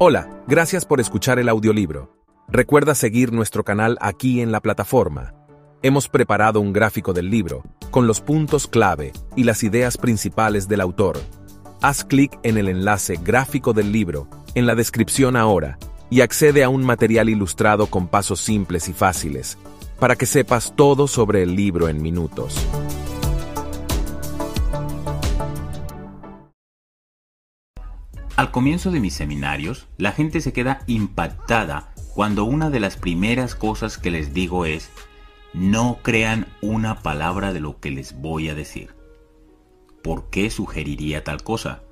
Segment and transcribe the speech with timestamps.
[0.00, 2.10] Hola, gracias por escuchar el audiolibro.
[2.48, 5.34] Recuerda seguir nuestro canal aquí en la plataforma.
[5.82, 7.62] Hemos preparado un gráfico del libro,
[7.92, 11.20] con los puntos clave y las ideas principales del autor.
[11.80, 14.26] Haz clic en el enlace gráfico del libro
[14.56, 15.78] en la descripción ahora
[16.10, 19.58] y accede a un material ilustrado con pasos simples y fáciles,
[20.00, 22.66] para que sepas todo sobre el libro en minutos.
[28.44, 33.54] Al comienzo de mis seminarios, la gente se queda impactada cuando una de las primeras
[33.54, 34.90] cosas que les digo es,
[35.54, 38.94] no crean una palabra de lo que les voy a decir.
[40.02, 41.84] ¿Por qué sugeriría tal cosa?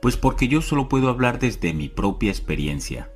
[0.00, 3.10] Pues porque yo solo puedo hablar desde mi propia experiencia.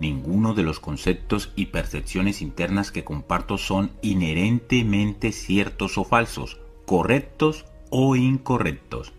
[0.00, 7.66] Ninguno de los conceptos y percepciones internas que comparto son inherentemente ciertos o falsos, correctos
[7.90, 9.12] o incorrectos.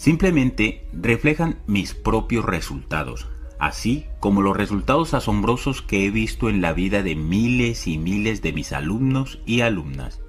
[0.00, 3.28] Simplemente reflejan mis propios resultados,
[3.58, 8.40] así como los resultados asombrosos que he visto en la vida de miles y miles
[8.40, 10.22] de mis alumnos y alumnas.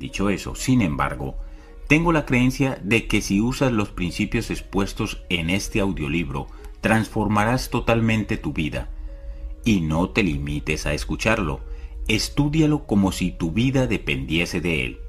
[0.00, 1.36] Dicho eso, sin embargo,
[1.88, 6.46] tengo la creencia de que si usas los principios expuestos en este audiolibro,
[6.80, 8.88] transformarás totalmente tu vida.
[9.66, 11.60] Y no te limites a escucharlo,
[12.08, 15.00] estúdialo como si tu vida dependiese de él.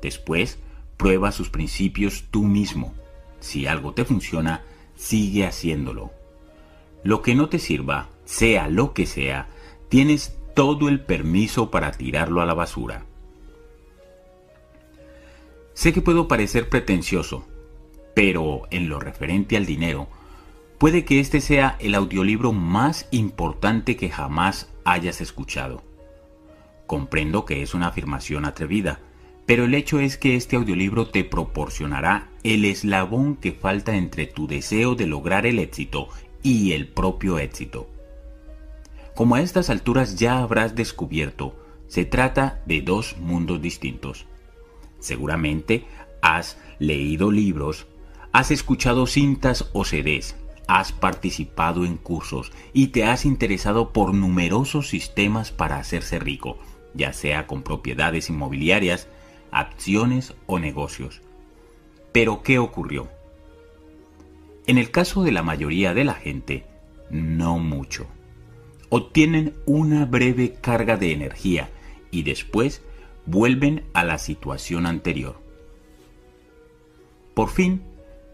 [0.00, 0.60] Después,
[0.96, 2.94] Prueba sus principios tú mismo.
[3.40, 4.62] Si algo te funciona,
[4.96, 6.12] sigue haciéndolo.
[7.02, 9.48] Lo que no te sirva, sea lo que sea,
[9.88, 13.04] tienes todo el permiso para tirarlo a la basura.
[15.74, 17.44] Sé que puedo parecer pretencioso,
[18.14, 20.08] pero en lo referente al dinero,
[20.78, 25.82] puede que este sea el audiolibro más importante que jamás hayas escuchado.
[26.86, 29.00] Comprendo que es una afirmación atrevida,
[29.46, 34.46] pero el hecho es que este audiolibro te proporcionará el eslabón que falta entre tu
[34.46, 36.08] deseo de lograr el éxito
[36.42, 37.88] y el propio éxito.
[39.14, 41.54] Como a estas alturas ya habrás descubierto,
[41.88, 44.26] se trata de dos mundos distintos.
[44.98, 45.84] Seguramente
[46.22, 47.86] has leído libros,
[48.32, 54.88] has escuchado cintas o CDs, has participado en cursos y te has interesado por numerosos
[54.88, 56.58] sistemas para hacerse rico,
[56.94, 59.06] ya sea con propiedades inmobiliarias,
[59.54, 61.22] acciones o negocios.
[62.12, 63.08] Pero ¿qué ocurrió?
[64.66, 66.66] En el caso de la mayoría de la gente,
[67.10, 68.06] no mucho.
[68.88, 71.70] Obtienen una breve carga de energía
[72.10, 72.82] y después
[73.26, 75.38] vuelven a la situación anterior.
[77.34, 77.82] Por fin,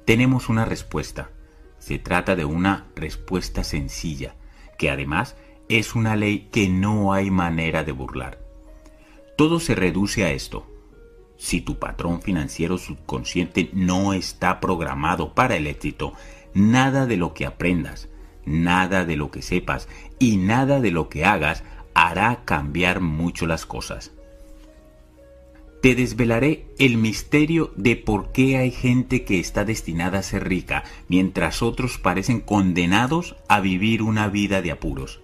[0.04, 1.30] tenemos una respuesta.
[1.78, 4.34] Se trata de una respuesta sencilla,
[4.78, 5.36] que además
[5.68, 8.38] es una ley que no hay manera de burlar.
[9.36, 10.66] Todo se reduce a esto.
[11.40, 16.12] Si tu patrón financiero subconsciente no está programado para el éxito,
[16.52, 18.10] nada de lo que aprendas,
[18.44, 21.64] nada de lo que sepas y nada de lo que hagas
[21.94, 24.12] hará cambiar mucho las cosas.
[25.80, 30.84] Te desvelaré el misterio de por qué hay gente que está destinada a ser rica,
[31.08, 35.22] mientras otros parecen condenados a vivir una vida de apuros.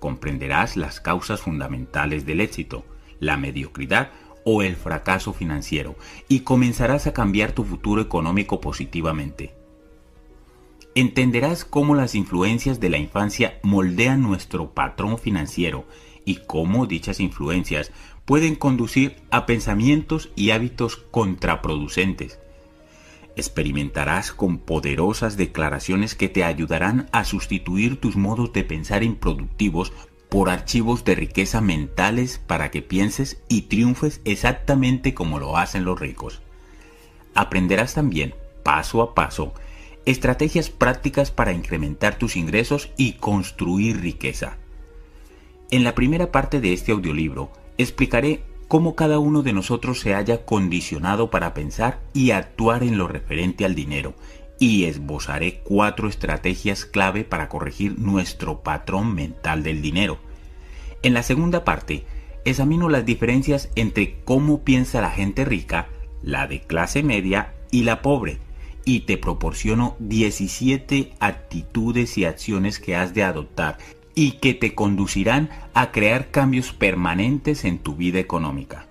[0.00, 2.86] Comprenderás las causas fundamentales del éxito,
[3.20, 4.12] la mediocridad
[4.44, 5.96] o el fracaso financiero
[6.28, 9.54] y comenzarás a cambiar tu futuro económico positivamente.
[10.94, 15.86] Entenderás cómo las influencias de la infancia moldean nuestro patrón financiero
[16.24, 17.92] y cómo dichas influencias
[18.24, 22.38] pueden conducir a pensamientos y hábitos contraproducentes.
[23.34, 29.92] Experimentarás con poderosas declaraciones que te ayudarán a sustituir tus modos de pensar improductivos
[30.32, 36.00] por archivos de riqueza mentales para que pienses y triunfes exactamente como lo hacen los
[36.00, 36.40] ricos.
[37.34, 39.52] Aprenderás también, paso a paso,
[40.06, 44.56] estrategias prácticas para incrementar tus ingresos y construir riqueza.
[45.70, 50.46] En la primera parte de este audiolibro explicaré cómo cada uno de nosotros se haya
[50.46, 54.14] condicionado para pensar y actuar en lo referente al dinero
[54.62, 60.20] y esbozaré cuatro estrategias clave para corregir nuestro patrón mental del dinero.
[61.02, 62.04] En la segunda parte,
[62.44, 65.88] examino las diferencias entre cómo piensa la gente rica,
[66.22, 68.38] la de clase media y la pobre,
[68.84, 73.78] y te proporciono 17 actitudes y acciones que has de adoptar
[74.14, 78.86] y que te conducirán a crear cambios permanentes en tu vida económica.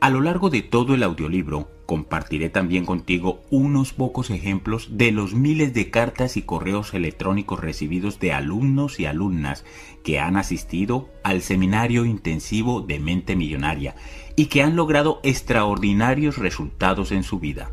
[0.00, 5.34] A lo largo de todo el audiolibro compartiré también contigo unos pocos ejemplos de los
[5.34, 9.64] miles de cartas y correos electrónicos recibidos de alumnos y alumnas
[10.04, 13.96] que han asistido al seminario intensivo de mente millonaria
[14.36, 17.72] y que han logrado extraordinarios resultados en su vida.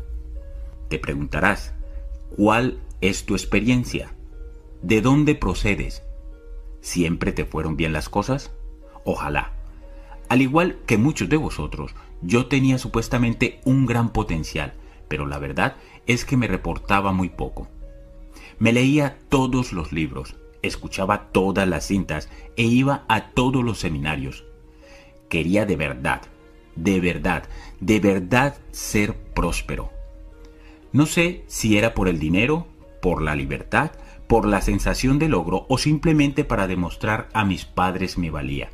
[0.88, 1.74] Te preguntarás,
[2.36, 4.16] ¿Cuál es tu experiencia?
[4.82, 6.02] ¿De dónde procedes?
[6.80, 8.50] ¿Siempre te fueron bien las cosas?
[9.04, 9.52] Ojalá.
[10.28, 14.74] Al igual que muchos de vosotros, yo tenía supuestamente un gran potencial,
[15.08, 15.76] pero la verdad
[16.06, 17.68] es que me reportaba muy poco.
[18.58, 24.44] Me leía todos los libros, escuchaba todas las cintas e iba a todos los seminarios.
[25.28, 26.22] Quería de verdad,
[26.74, 27.44] de verdad,
[27.80, 29.90] de verdad ser próspero.
[30.92, 32.66] No sé si era por el dinero,
[33.00, 33.92] por la libertad,
[34.26, 38.70] por la sensación de logro o simplemente para demostrar a mis padres mi valía.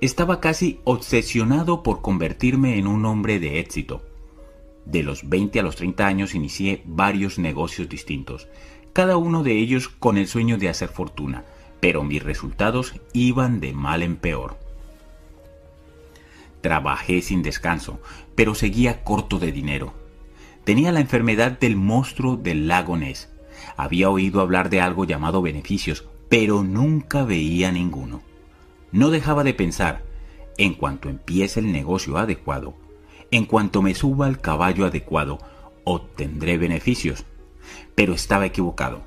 [0.00, 4.02] Estaba casi obsesionado por convertirme en un hombre de éxito.
[4.84, 8.48] De los 20 a los 30 años inicié varios negocios distintos,
[8.92, 11.44] cada uno de ellos con el sueño de hacer fortuna,
[11.80, 14.56] pero mis resultados iban de mal en peor.
[16.60, 18.00] Trabajé sin descanso,
[18.34, 19.94] pero seguía corto de dinero.
[20.64, 23.30] Tenía la enfermedad del monstruo del lago Ness.
[23.76, 28.22] Había oído hablar de algo llamado beneficios, pero nunca veía ninguno.
[28.94, 30.04] No dejaba de pensar,
[30.56, 32.74] en cuanto empiece el negocio adecuado,
[33.32, 35.40] en cuanto me suba al caballo adecuado,
[35.82, 37.24] obtendré beneficios.
[37.96, 39.02] Pero estaba equivocado.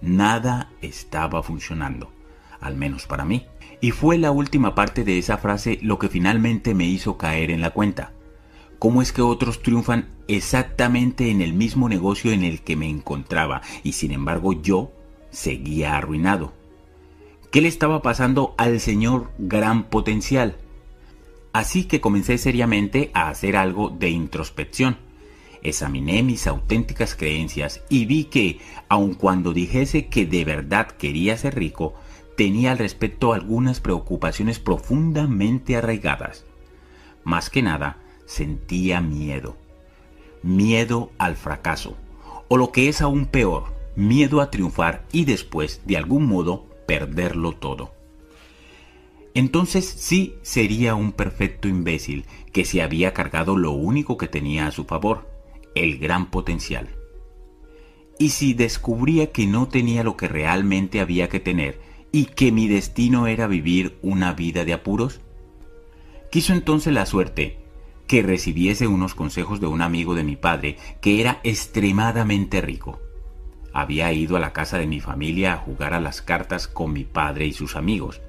[0.00, 2.12] Nada estaba funcionando,
[2.60, 3.46] al menos para mí.
[3.80, 7.62] Y fue la última parte de esa frase lo que finalmente me hizo caer en
[7.62, 8.12] la cuenta.
[8.78, 13.60] ¿Cómo es que otros triunfan exactamente en el mismo negocio en el que me encontraba
[13.82, 14.92] y sin embargo yo
[15.30, 16.52] seguía arruinado?
[17.56, 20.58] ¿Qué le estaba pasando al señor gran potencial?
[21.54, 24.98] Así que comencé seriamente a hacer algo de introspección.
[25.62, 28.58] Examiné mis auténticas creencias y vi que,
[28.90, 31.94] aun cuando dijese que de verdad quería ser rico,
[32.36, 36.44] tenía al respecto algunas preocupaciones profundamente arraigadas.
[37.24, 39.56] Más que nada, sentía miedo.
[40.42, 41.96] Miedo al fracaso.
[42.48, 47.52] O lo que es aún peor, miedo a triunfar y después, de algún modo, perderlo
[47.52, 47.92] todo.
[49.34, 54.72] Entonces sí sería un perfecto imbécil que se había cargado lo único que tenía a
[54.72, 55.28] su favor,
[55.74, 56.88] el gran potencial.
[58.18, 61.80] Y si descubría que no tenía lo que realmente había que tener
[62.12, 65.20] y que mi destino era vivir una vida de apuros?
[66.30, 67.58] Quiso entonces la suerte
[68.06, 73.00] que recibiese unos consejos de un amigo de mi padre que era extremadamente rico.
[73.78, 77.04] Había ido a la casa de mi familia a jugar a las cartas con mi
[77.04, 78.22] padre y sus amigos,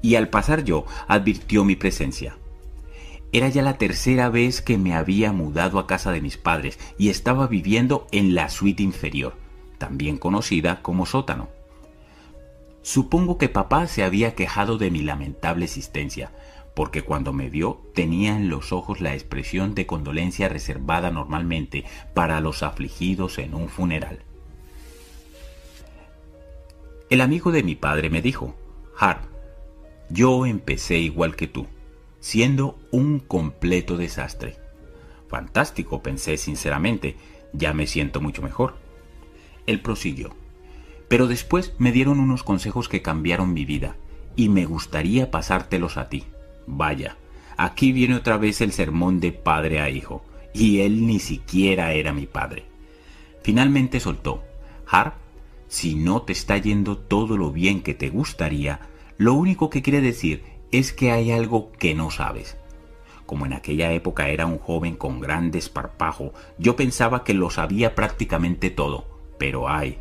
[0.00, 2.38] y al pasar yo advirtió mi presencia.
[3.30, 7.10] Era ya la tercera vez que me había mudado a casa de mis padres y
[7.10, 9.36] estaba viviendo en la suite inferior,
[9.76, 11.50] también conocida como sótano.
[12.80, 16.30] Supongo que papá se había quejado de mi lamentable existencia,
[16.74, 21.84] porque cuando me vio tenía en los ojos la expresión de condolencia reservada normalmente
[22.14, 24.20] para los afligidos en un funeral.
[27.08, 28.56] El amigo de mi padre me dijo,
[28.98, 29.22] Harp,
[30.10, 31.66] yo empecé igual que tú,
[32.18, 34.56] siendo un completo desastre.
[35.28, 37.16] Fantástico, pensé sinceramente,
[37.52, 38.76] ya me siento mucho mejor.
[39.66, 40.34] Él prosiguió.
[41.08, 43.96] Pero después me dieron unos consejos que cambiaron mi vida
[44.34, 46.24] y me gustaría pasártelos a ti.
[46.66, 47.16] Vaya,
[47.56, 52.12] aquí viene otra vez el sermón de padre a hijo, y él ni siquiera era
[52.12, 52.64] mi padre.
[53.42, 54.42] Finalmente soltó,
[55.68, 58.80] si no te está yendo todo lo bien que te gustaría,
[59.18, 62.56] lo único que quiere decir es que hay algo que no sabes.
[63.24, 67.94] Como en aquella época era un joven con gran desparpajo, yo pensaba que lo sabía
[67.94, 69.06] prácticamente todo,
[69.38, 69.98] pero ay,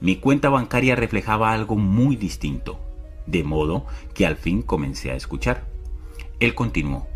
[0.00, 2.78] mi cuenta bancaria reflejaba algo muy distinto,
[3.26, 5.64] de modo que al fin comencé a escuchar.
[6.38, 7.06] Él continuó,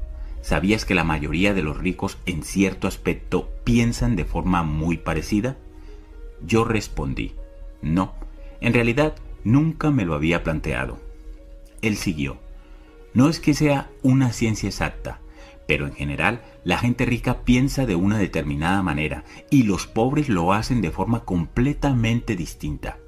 [0.40, 5.58] ¿sabías que la mayoría de los ricos en cierto aspecto piensan de forma muy parecida?
[6.44, 7.34] Yo respondí,
[7.82, 8.14] no,
[8.60, 10.98] en realidad nunca me lo había planteado.
[11.82, 12.38] Él siguió,
[13.14, 15.20] no es que sea una ciencia exacta,
[15.66, 20.52] pero en general la gente rica piensa de una determinada manera y los pobres lo
[20.52, 22.98] hacen de forma completamente distinta.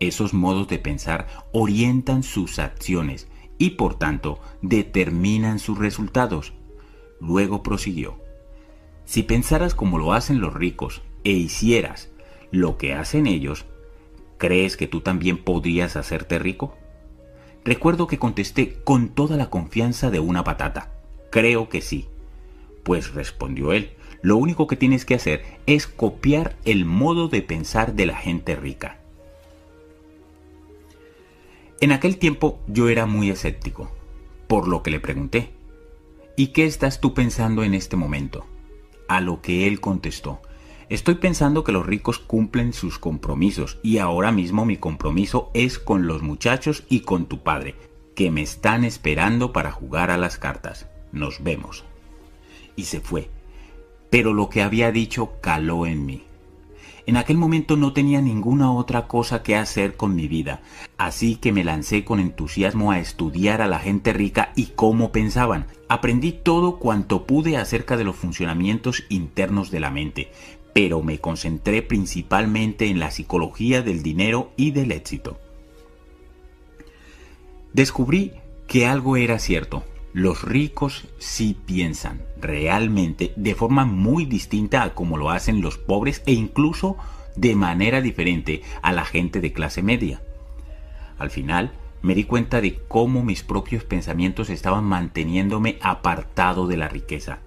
[0.00, 6.54] Esos modos de pensar orientan sus acciones y por tanto determinan sus resultados.
[7.20, 8.18] Luego prosiguió.
[9.04, 12.10] Si pensaras como lo hacen los ricos e hicieras
[12.50, 13.66] lo que hacen ellos,
[14.38, 16.76] ¿crees que tú también podrías hacerte rico?
[17.64, 20.92] Recuerdo que contesté con toda la confianza de una patata.
[21.30, 22.08] Creo que sí.
[22.82, 23.90] Pues respondió él,
[24.22, 28.56] lo único que tienes que hacer es copiar el modo de pensar de la gente
[28.56, 28.98] rica.
[31.80, 33.90] En aquel tiempo yo era muy escéptico,
[34.48, 35.50] por lo que le pregunté,
[36.36, 38.46] ¿y qué estás tú pensando en este momento?
[39.06, 40.40] A lo que él contestó,
[40.88, 46.06] Estoy pensando que los ricos cumplen sus compromisos y ahora mismo mi compromiso es con
[46.06, 47.74] los muchachos y con tu padre,
[48.14, 50.86] que me están esperando para jugar a las cartas.
[51.12, 51.84] Nos vemos.
[52.74, 53.28] Y se fue.
[54.08, 56.24] Pero lo que había dicho caló en mí.
[57.08, 60.60] En aquel momento no tenía ninguna otra cosa que hacer con mi vida,
[60.98, 65.68] así que me lancé con entusiasmo a estudiar a la gente rica y cómo pensaban.
[65.88, 70.30] Aprendí todo cuanto pude acerca de los funcionamientos internos de la mente,
[70.78, 75.36] pero me concentré principalmente en la psicología del dinero y del éxito.
[77.72, 78.34] Descubrí
[78.68, 79.82] que algo era cierto.
[80.12, 86.22] Los ricos sí piensan realmente de forma muy distinta a como lo hacen los pobres
[86.26, 86.96] e incluso
[87.34, 90.22] de manera diferente a la gente de clase media.
[91.18, 96.86] Al final, me di cuenta de cómo mis propios pensamientos estaban manteniéndome apartado de la
[96.86, 97.40] riqueza.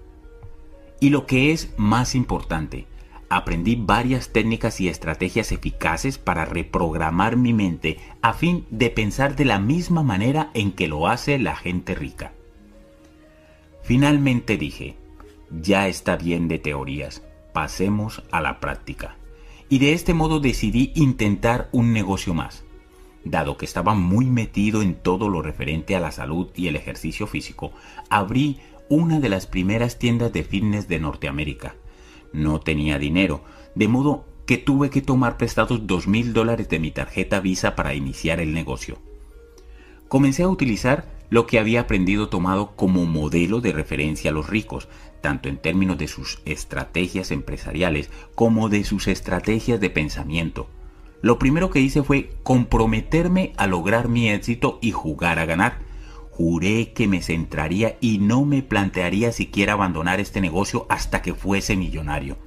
[1.00, 2.91] Y lo que es más importante,
[3.36, 9.46] aprendí varias técnicas y estrategias eficaces para reprogramar mi mente a fin de pensar de
[9.46, 12.32] la misma manera en que lo hace la gente rica.
[13.82, 14.96] Finalmente dije,
[15.50, 17.22] ya está bien de teorías,
[17.54, 19.16] pasemos a la práctica.
[19.70, 22.64] Y de este modo decidí intentar un negocio más.
[23.24, 27.26] Dado que estaba muy metido en todo lo referente a la salud y el ejercicio
[27.26, 27.72] físico,
[28.10, 28.58] abrí
[28.90, 31.76] una de las primeras tiendas de fitness de Norteamérica.
[32.32, 33.42] No tenía dinero,
[33.74, 37.94] de modo que tuve que tomar prestados dos mil dólares de mi tarjeta Visa para
[37.94, 38.98] iniciar el negocio.
[40.08, 44.88] Comencé a utilizar lo que había aprendido tomado como modelo de referencia a los ricos,
[45.22, 50.68] tanto en términos de sus estrategias empresariales como de sus estrategias de pensamiento.
[51.22, 55.78] Lo primero que hice fue comprometerme a lograr mi éxito y jugar a ganar.
[56.32, 61.76] Juré que me centraría y no me plantearía siquiera abandonar este negocio hasta que fuese
[61.76, 62.38] millonario.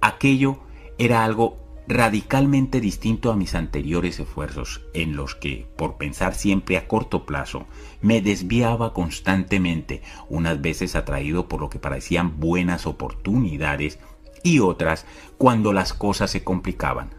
[0.00, 0.60] Aquello
[0.98, 6.86] era algo radicalmente distinto a mis anteriores esfuerzos, en los que, por pensar siempre a
[6.86, 7.66] corto plazo,
[8.00, 13.98] me desviaba constantemente, unas veces atraído por lo que parecían buenas oportunidades
[14.44, 15.06] y otras
[15.38, 17.10] cuando las cosas se complicaban.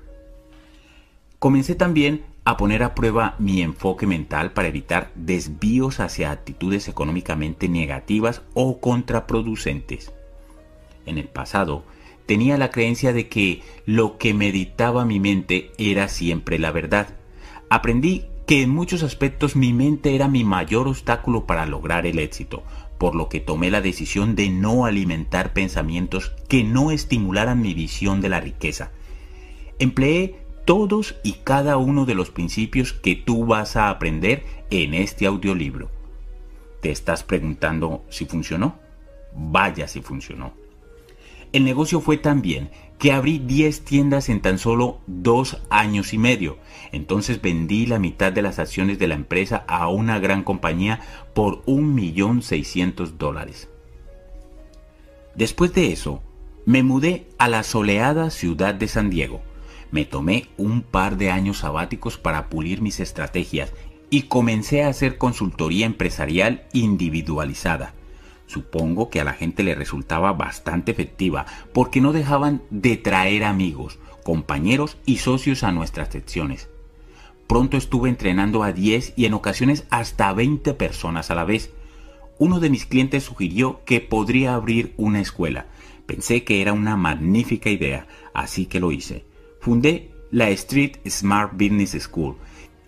[1.39, 7.69] Comencé también a poner a prueba mi enfoque mental para evitar desvíos hacia actitudes económicamente
[7.69, 10.12] negativas o contraproducentes.
[11.05, 11.83] En el pasado,
[12.25, 17.15] tenía la creencia de que lo que meditaba mi mente era siempre la verdad.
[17.69, 22.63] Aprendí que en muchos aspectos mi mente era mi mayor obstáculo para lograr el éxito,
[22.97, 28.19] por lo que tomé la decisión de no alimentar pensamientos que no estimularan mi visión
[28.19, 28.91] de la riqueza.
[29.79, 35.25] Empleé todos y cada uno de los principios que tú vas a aprender en este
[35.25, 35.89] audiolibro.
[36.82, 38.79] ¿Te estás preguntando si funcionó?
[39.36, 40.53] Vaya si funcionó.
[41.53, 46.17] El negocio fue tan bien que abrí 10 tiendas en tan solo dos años y
[46.17, 46.58] medio.
[46.91, 51.01] Entonces vendí la mitad de las acciones de la empresa a una gran compañía
[51.34, 53.70] por 1.600.000 dólares.
[55.36, 56.22] Después de eso,
[56.65, 59.41] me mudé a la soleada ciudad de San Diego.
[59.93, 63.71] Me tomé un par de años sabáticos para pulir mis estrategias
[64.09, 67.93] y comencé a hacer consultoría empresarial individualizada
[68.53, 74.00] Supongo que a la gente le resultaba bastante efectiva porque no dejaban de traer amigos,
[74.23, 76.69] compañeros y socios a nuestras secciones.
[77.47, 81.71] Pronto estuve entrenando a 10 y en ocasiones hasta 20 personas a la vez.
[82.38, 85.67] Uno de mis clientes sugirió que podría abrir una escuela.
[86.05, 89.25] Pensé que era una magnífica idea, así que lo hice.
[89.63, 92.36] Fundé la Street Smart Business School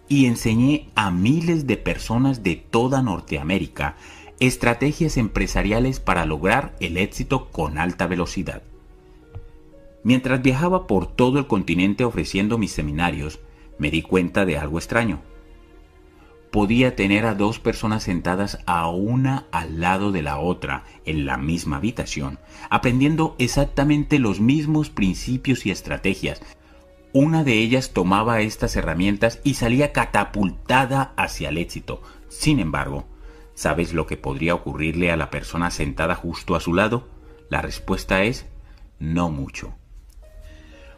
[0.10, 3.96] y enseñé a miles de personas de toda Norteamérica
[4.42, 8.62] Estrategias empresariales para lograr el éxito con alta velocidad.
[10.04, 13.40] Mientras viajaba por todo el continente ofreciendo mis seminarios,
[13.80, 15.22] me di cuenta de algo extraño.
[16.52, 21.38] Podía tener a dos personas sentadas a una al lado de la otra en la
[21.38, 22.38] misma habitación,
[22.70, 26.42] aprendiendo exactamente los mismos principios y estrategias.
[27.18, 32.02] Una de ellas tomaba estas herramientas y salía catapultada hacia el éxito.
[32.28, 33.06] Sin embargo,
[33.54, 37.08] ¿Sabes lo que podría ocurrirle a la persona sentada justo a su lado?
[37.50, 38.46] La respuesta es
[39.00, 39.74] no mucho.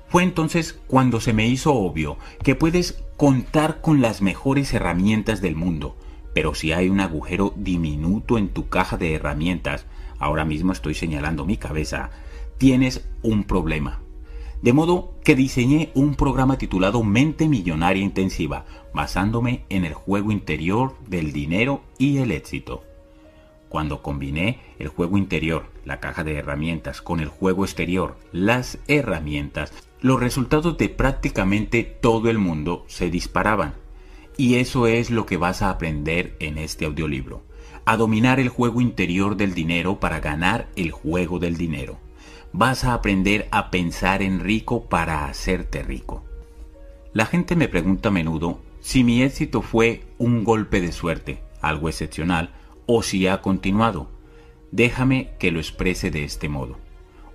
[0.07, 5.55] Fue entonces cuando se me hizo obvio que puedes contar con las mejores herramientas del
[5.55, 5.95] mundo,
[6.33, 9.85] pero si hay un agujero diminuto en tu caja de herramientas,
[10.17, 12.09] ahora mismo estoy señalando mi cabeza,
[12.57, 14.01] tienes un problema.
[14.61, 20.95] De modo que diseñé un programa titulado Mente Millonaria Intensiva, basándome en el juego interior
[21.07, 22.83] del dinero y el éxito.
[23.69, 29.71] Cuando combiné el juego interior, la caja de herramientas, con el juego exterior, las herramientas,
[30.01, 33.75] los resultados de prácticamente todo el mundo se disparaban.
[34.37, 37.43] Y eso es lo que vas a aprender en este audiolibro.
[37.85, 42.06] A dominar el juego interior del dinero para ganar el juego del dinero.
[42.53, 46.23] Vas a aprender a pensar en rico para hacerte rico.
[47.13, 51.89] La gente me pregunta a menudo si mi éxito fue un golpe de suerte, algo
[51.89, 52.51] excepcional,
[52.85, 54.09] o si ha continuado.
[54.71, 56.77] Déjame que lo exprese de este modo.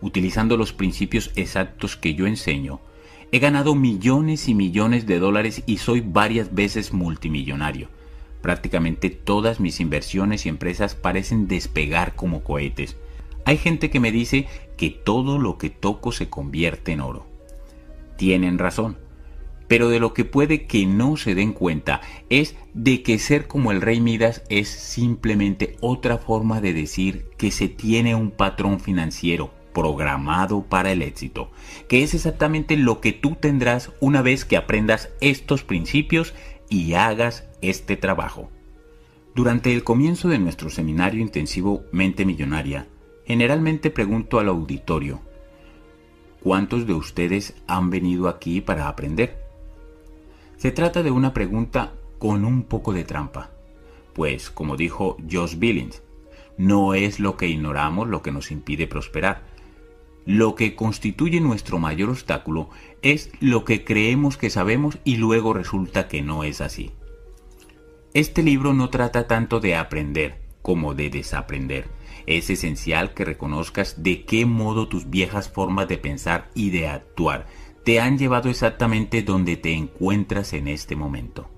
[0.01, 2.81] Utilizando los principios exactos que yo enseño,
[3.33, 7.89] he ganado millones y millones de dólares y soy varias veces multimillonario.
[8.41, 12.97] Prácticamente todas mis inversiones y empresas parecen despegar como cohetes.
[13.45, 17.27] Hay gente que me dice que todo lo que toco se convierte en oro.
[18.17, 18.97] Tienen razón
[19.73, 23.73] pero de lo que puede que no se den cuenta es de que ser como
[23.73, 29.51] el rey Midas es simplemente otra forma de decir que se tiene un patrón financiero
[29.73, 31.51] programado para el éxito,
[31.89, 36.35] que es exactamente lo que tú tendrás una vez que aprendas estos principios
[36.69, 38.51] y hagas este trabajo.
[39.35, 42.89] Durante el comienzo de nuestro seminario intensivo Mente Millonaria,
[43.33, 45.23] generalmente pregunto al auditorio,
[46.43, 49.43] ¿cuántos de ustedes han venido aquí para aprender?
[50.59, 53.49] Se trata de una pregunta con un poco de trampa,
[54.13, 56.03] pues como dijo Josh Billings,
[56.59, 59.45] no es lo que ignoramos lo que nos impide prosperar.
[60.27, 62.69] Lo que constituye nuestro mayor obstáculo
[63.01, 66.91] es lo que creemos que sabemos y luego resulta que no es así.
[68.13, 72.02] Este libro no trata tanto de aprender como de desaprender.
[72.27, 77.47] Es esencial que reconozcas de qué modo tus viejas formas de pensar y de actuar
[77.85, 81.49] te han llevado exactamente donde te encuentras en este momento.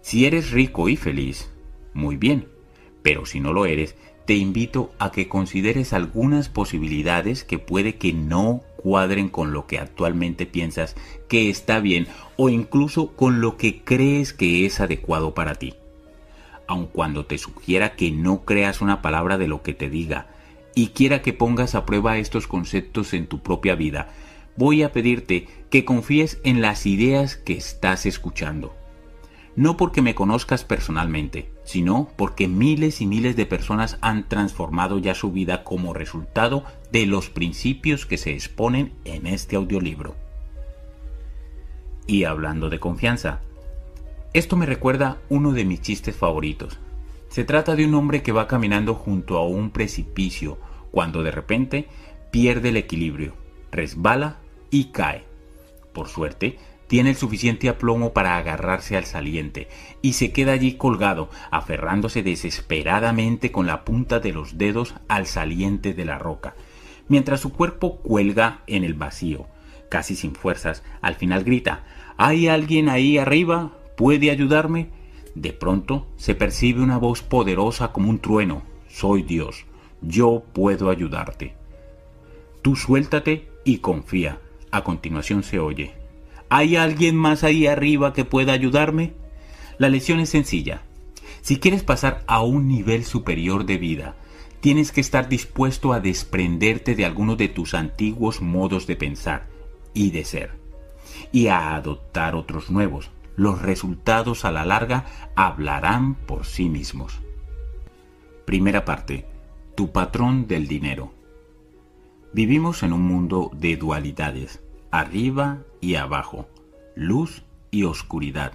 [0.00, 1.50] Si eres rico y feliz,
[1.92, 2.48] muy bien,
[3.02, 3.94] pero si no lo eres,
[4.26, 9.78] te invito a que consideres algunas posibilidades que puede que no cuadren con lo que
[9.78, 10.96] actualmente piensas
[11.28, 12.06] que está bien
[12.36, 15.74] o incluso con lo que crees que es adecuado para ti.
[16.72, 20.28] Aun cuando te sugiera que no creas una palabra de lo que te diga
[20.74, 24.14] y quiera que pongas a prueba estos conceptos en tu propia vida,
[24.56, 28.74] voy a pedirte que confíes en las ideas que estás escuchando.
[29.54, 35.14] No porque me conozcas personalmente, sino porque miles y miles de personas han transformado ya
[35.14, 40.16] su vida como resultado de los principios que se exponen en este audiolibro.
[42.06, 43.42] Y hablando de confianza,
[44.34, 46.78] esto me recuerda uno de mis chistes favoritos.
[47.28, 50.58] Se trata de un hombre que va caminando junto a un precipicio
[50.90, 51.88] cuando de repente
[52.30, 53.34] pierde el equilibrio,
[53.70, 54.38] resbala
[54.70, 55.24] y cae.
[55.92, 59.68] Por suerte, tiene el suficiente aplomo para agarrarse al saliente
[60.02, 65.94] y se queda allí colgado, aferrándose desesperadamente con la punta de los dedos al saliente
[65.94, 66.54] de la roca,
[67.08, 69.46] mientras su cuerpo cuelga en el vacío.
[69.90, 71.84] Casi sin fuerzas, al final grita
[72.16, 73.72] ¿Hay alguien ahí arriba?
[74.02, 74.88] ¿Puede ayudarme?
[75.36, 78.62] De pronto se percibe una voz poderosa como un trueno.
[78.88, 79.64] Soy Dios.
[80.00, 81.54] Yo puedo ayudarte.
[82.62, 84.40] Tú suéltate y confía.
[84.72, 85.92] A continuación se oye,
[86.48, 89.12] ¿hay alguien más ahí arriba que pueda ayudarme?
[89.78, 90.82] La lección es sencilla.
[91.40, 94.16] Si quieres pasar a un nivel superior de vida,
[94.58, 99.46] tienes que estar dispuesto a desprenderte de algunos de tus antiguos modos de pensar
[99.94, 100.50] y de ser,
[101.30, 103.12] y a adoptar otros nuevos.
[103.36, 107.20] Los resultados a la larga hablarán por sí mismos.
[108.44, 109.26] Primera parte.
[109.74, 111.14] Tu patrón del dinero.
[112.34, 116.46] Vivimos en un mundo de dualidades, arriba y abajo,
[116.94, 118.52] luz y oscuridad,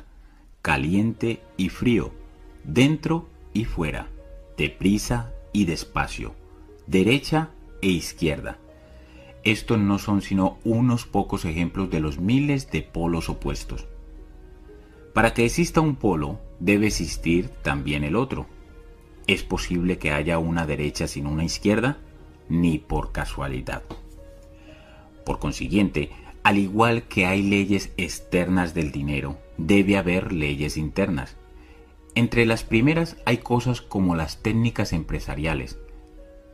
[0.61, 2.11] caliente y frío,
[2.63, 4.07] dentro y fuera,
[4.57, 6.35] deprisa y despacio,
[6.85, 7.49] derecha
[7.81, 8.59] e izquierda.
[9.43, 13.87] Estos no son sino unos pocos ejemplos de los miles de polos opuestos.
[15.17, 18.45] Para que exista un polo, debe existir también el otro.
[19.25, 21.97] ¿Es posible que haya una derecha sin una izquierda?
[22.49, 23.81] ni por casualidad.
[25.25, 26.11] Por consiguiente,
[26.43, 31.35] al igual que hay leyes externas del dinero, debe haber leyes internas.
[32.13, 35.79] Entre las primeras hay cosas como las técnicas empresariales,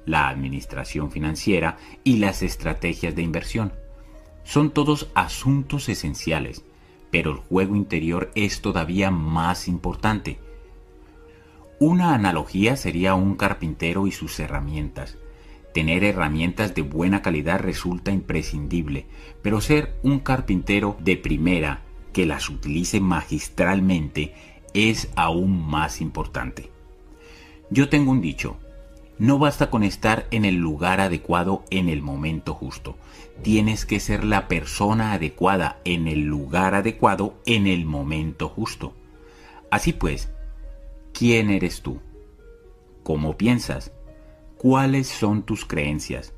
[0.05, 3.73] la administración financiera y las estrategias de inversión.
[4.45, 6.63] Son todos asuntos esenciales,
[7.13, 10.39] pero el juego interior es todavía más importante.
[11.77, 15.19] Una analogía sería un carpintero y sus herramientas.
[15.75, 19.05] Tener herramientas de buena calidad resulta imprescindible,
[19.43, 21.81] pero ser un carpintero de primera
[22.13, 24.33] que las utilice magistralmente
[24.73, 26.71] es aún más importante.
[27.69, 28.57] Yo tengo un dicho,
[29.19, 32.95] no basta con estar en el lugar adecuado en el momento justo.
[33.41, 38.93] Tienes que ser la persona adecuada en el lugar adecuado en el momento justo.
[39.71, 40.29] Así pues,
[41.13, 41.99] ¿quién eres tú?
[43.03, 43.91] ¿Cómo piensas?
[44.57, 46.33] ¿Cuáles son tus creencias?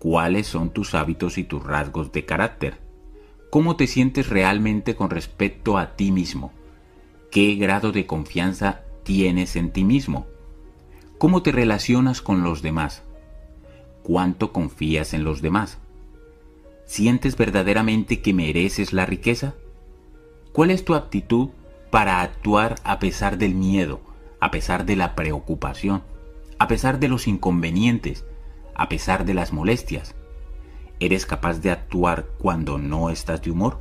[0.00, 2.78] ¿Cuáles son tus hábitos y tus rasgos de carácter?
[3.50, 6.52] ¿Cómo te sientes realmente con respecto a ti mismo?
[7.30, 10.26] ¿Qué grado de confianza tienes en ti mismo?
[11.18, 13.02] ¿Cómo te relacionas con los demás?
[14.02, 15.78] ¿Cuánto confías en los demás?
[16.90, 19.54] ¿Sientes verdaderamente que mereces la riqueza?
[20.52, 21.50] ¿Cuál es tu actitud
[21.92, 24.00] para actuar a pesar del miedo,
[24.40, 26.02] a pesar de la preocupación,
[26.58, 28.24] a pesar de los inconvenientes,
[28.74, 30.16] a pesar de las molestias?
[30.98, 33.78] ¿Eres capaz de actuar cuando no estás de humor?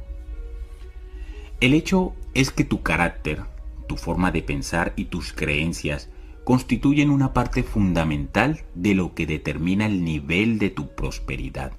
[1.62, 3.41] El hecho es que tu carácter,
[3.88, 6.12] tu forma de pensar y tus creencias
[6.43, 11.72] constituyen una parte fundamental de lo que determina el nivel de tu prosperidad.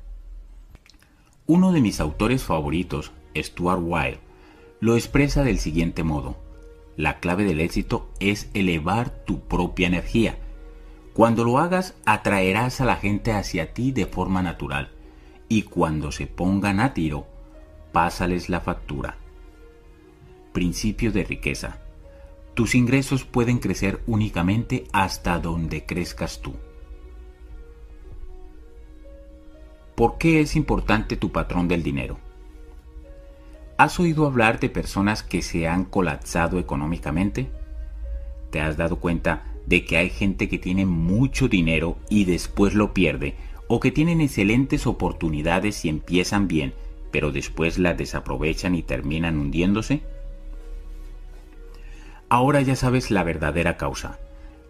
[1.52, 4.20] Uno de mis autores favoritos, Stuart Wilde,
[4.78, 6.36] lo expresa del siguiente modo.
[6.96, 10.38] La clave del éxito es elevar tu propia energía.
[11.12, 14.92] Cuando lo hagas, atraerás a la gente hacia ti de forma natural.
[15.48, 17.26] Y cuando se pongan a tiro,
[17.90, 19.16] pásales la factura.
[20.52, 21.80] Principio de riqueza.
[22.54, 26.54] Tus ingresos pueden crecer únicamente hasta donde crezcas tú.
[30.00, 32.16] ¿Por qué es importante tu patrón del dinero?
[33.76, 37.50] ¿Has oído hablar de personas que se han colapsado económicamente?
[38.48, 42.94] ¿Te has dado cuenta de que hay gente que tiene mucho dinero y después lo
[42.94, 43.34] pierde?
[43.68, 46.72] ¿O que tienen excelentes oportunidades y empiezan bien,
[47.10, 50.00] pero después las desaprovechan y terminan hundiéndose?
[52.30, 54.18] Ahora ya sabes la verdadera causa.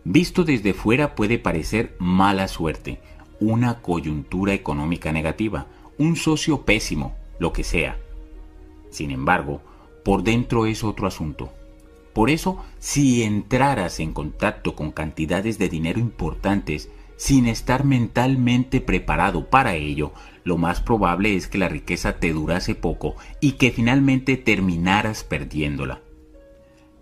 [0.02, 2.98] Visto desde fuera puede parecer mala suerte,
[3.40, 5.66] una coyuntura económica negativa,
[5.98, 7.98] un socio pésimo, lo que sea.
[8.90, 9.62] Sin embargo,
[10.04, 11.50] por dentro es otro asunto.
[12.12, 19.48] Por eso, si entraras en contacto con cantidades de dinero importantes sin estar mentalmente preparado
[19.48, 24.36] para ello, lo más probable es que la riqueza te durase poco y que finalmente
[24.36, 26.00] terminaras perdiéndola.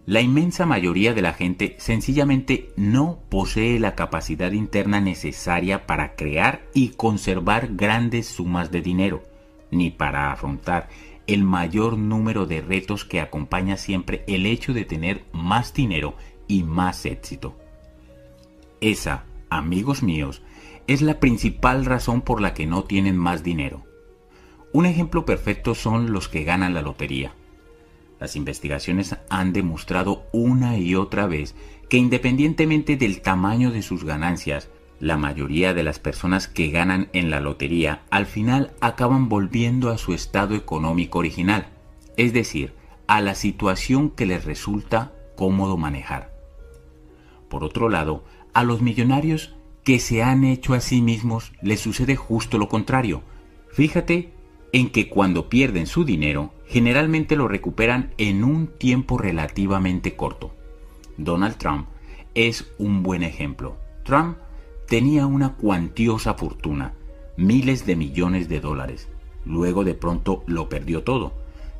[0.09, 6.63] La inmensa mayoría de la gente sencillamente no posee la capacidad interna necesaria para crear
[6.73, 9.23] y conservar grandes sumas de dinero,
[9.71, 10.89] ni para afrontar
[11.27, 16.15] el mayor número de retos que acompaña siempre el hecho de tener más dinero
[16.47, 17.55] y más éxito.
[18.81, 20.41] Esa, amigos míos,
[20.87, 23.85] es la principal razón por la que no tienen más dinero.
[24.73, 27.35] Un ejemplo perfecto son los que ganan la lotería.
[28.21, 31.55] Las investigaciones han demostrado una y otra vez
[31.89, 34.69] que independientemente del tamaño de sus ganancias,
[35.01, 39.99] la mayoría de las personas que ganan en la lotería al final acaban volviendo a
[39.99, 41.69] su estado económico original,
[42.17, 42.75] es decir,
[43.07, 46.33] a la situación que les resulta cómodo manejar.
[47.49, 49.55] Por otro lado, a los millonarios
[49.85, 53.23] que se han hecho a sí mismos les sucede justo lo contrario.
[53.73, 54.33] Fíjate
[54.73, 60.53] en que cuando pierden su dinero, generalmente lo recuperan en un tiempo relativamente corto.
[61.17, 61.87] Donald Trump
[62.35, 63.77] es un buen ejemplo.
[64.05, 64.37] Trump
[64.87, 66.95] tenía una cuantiosa fortuna,
[67.37, 69.09] miles de millones de dólares.
[69.45, 71.33] Luego de pronto lo perdió todo.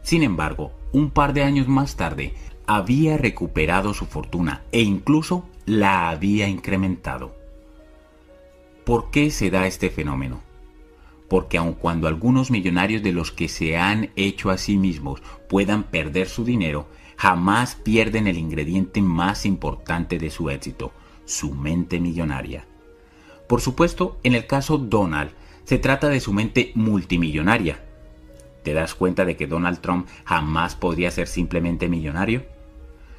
[0.03, 2.35] Sin embargo, un par de años más tarde,
[2.67, 7.35] había recuperado su fortuna e incluso la había incrementado.
[8.85, 10.48] ¿Por qué se da este fenómeno?
[11.29, 15.85] Porque aun cuando algunos millonarios de los que se han hecho a sí mismos puedan
[15.85, 20.93] perder su dinero, jamás pierden el ingrediente más importante de su éxito,
[21.25, 22.65] su mente millonaria.
[23.47, 25.31] Por supuesto, en el caso Donald,
[25.65, 27.85] se trata de su mente multimillonaria.
[28.63, 32.45] ¿Te das cuenta de que Donald Trump jamás podría ser simplemente millonario?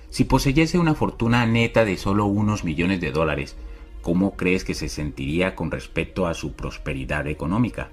[0.09, 3.55] Si poseyese una fortuna neta de solo unos millones de dólares,
[4.01, 7.91] ¿cómo crees que se sentiría con respecto a su prosperidad económica?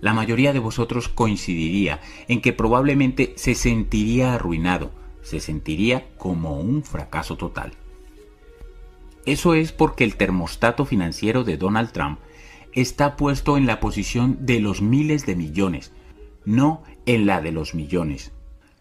[0.00, 6.82] La mayoría de vosotros coincidiría en que probablemente se sentiría arruinado, se sentiría como un
[6.82, 7.72] fracaso total.
[9.24, 12.20] Eso es porque el termostato financiero de Donald Trump
[12.72, 15.92] está puesto en la posición de los miles de millones,
[16.44, 18.32] no en la de los millones.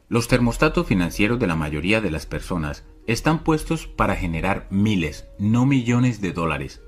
[0.08, 5.66] Los termostatos financieros de la mayoría de las personas están puestos para generar miles, no
[5.66, 6.82] millones de dólares,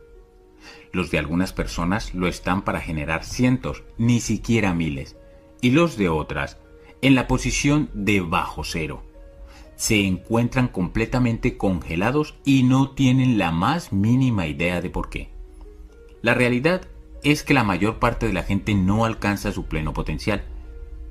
[0.98, 5.16] los de algunas personas lo están para generar cientos, ni siquiera miles.
[5.62, 6.58] Y los de otras,
[7.02, 9.04] en la posición de bajo cero.
[9.76, 15.30] se encuentran completamente congelados y no tienen la más mínima idea de por qué.
[16.24, 16.88] La realidad
[17.24, 20.46] es que la mayor parte de la gente no alcanza su pleno potencial.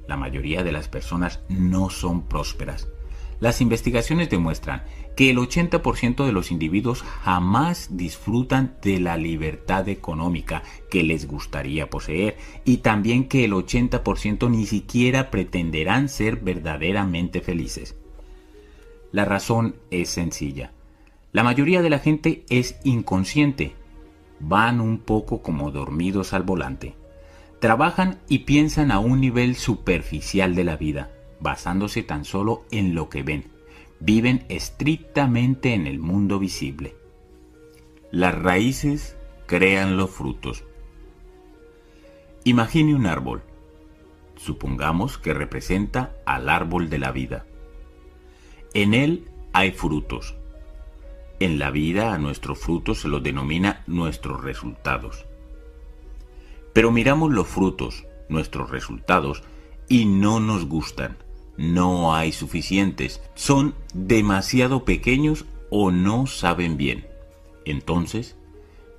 [0.09, 2.88] La mayoría de las personas no son prósperas.
[3.38, 4.83] Las investigaciones demuestran
[5.16, 11.90] que el 80% de los individuos jamás disfrutan de la libertad económica que les gustaría
[11.90, 17.96] poseer y también que el 80% ni siquiera pretenderán ser verdaderamente felices.
[19.11, 20.72] La razón es sencilla.
[21.33, 23.74] La mayoría de la gente es inconsciente.
[24.38, 26.94] Van un poco como dormidos al volante.
[27.59, 33.09] Trabajan y piensan a un nivel superficial de la vida basándose tan solo en lo
[33.09, 33.55] que ven.
[34.00, 36.96] Viven estrictamente en el mundo visible.
[38.11, 40.64] Las raíces crean los frutos.
[42.44, 43.42] Imagine un árbol.
[44.37, 47.46] Supongamos que representa al árbol de la vida.
[48.74, 50.37] En él hay frutos.
[51.40, 55.24] En la vida a nuestros frutos se los denomina nuestros resultados.
[56.74, 59.42] Pero miramos los frutos, nuestros resultados,
[59.88, 61.16] y no nos gustan
[61.56, 67.06] no hay suficientes, son demasiado pequeños o no saben bien.
[67.64, 68.36] Entonces,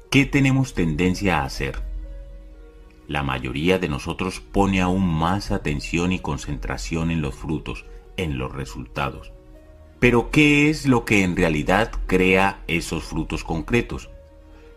[0.10, 1.82] ¿qué tenemos tendencia a hacer?
[3.08, 7.86] La mayoría de nosotros pone aún más atención y concentración en los frutos,
[8.18, 9.32] en los resultados.
[10.00, 14.10] Pero ¿qué es lo que en realidad crea esos frutos concretos?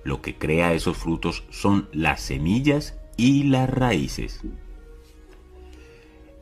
[0.04, 4.40] Lo que crea esos frutos son las semillas y las raíces.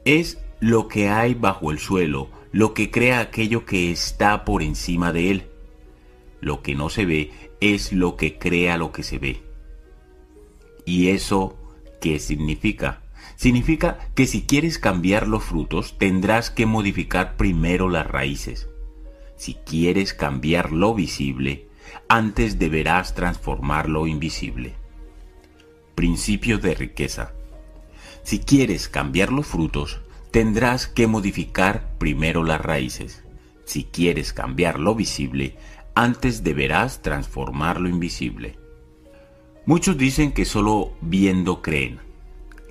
[0.04, 5.12] Es lo que hay bajo el suelo, lo que crea aquello que está por encima
[5.12, 5.46] de él.
[6.40, 9.42] Lo que no se ve es lo que crea lo que se ve.
[10.84, 11.56] ¿Y eso
[12.00, 13.02] qué significa?
[13.36, 18.68] Significa que si quieres cambiar los frutos tendrás que modificar primero las raíces.
[19.36, 21.68] Si quieres cambiar lo visible,
[22.08, 24.74] antes deberás transformar lo invisible.
[25.94, 27.32] Principio de riqueza.
[28.24, 33.24] Si quieres cambiar los frutos, tendrás que modificar primero las raíces.
[33.64, 35.56] Si quieres cambiar lo visible,
[35.94, 38.58] antes deberás transformar lo invisible.
[39.66, 41.98] Muchos dicen que solo viendo creen.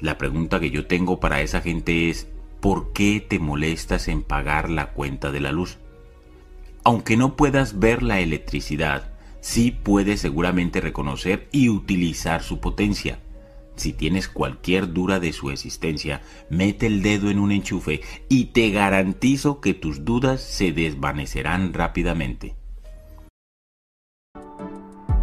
[0.02, 2.28] La pregunta que yo tengo para esa gente es,
[2.60, 5.78] ¿por qué te molestas en pagar la cuenta de la luz?
[6.84, 13.20] Aunque no puedas ver la electricidad, sí puedes seguramente reconocer y utilizar su potencia.
[13.78, 18.72] Si tienes cualquier duda de su existencia, mete el dedo en un enchufe y te
[18.72, 22.56] garantizo que tus dudas se desvanecerán rápidamente.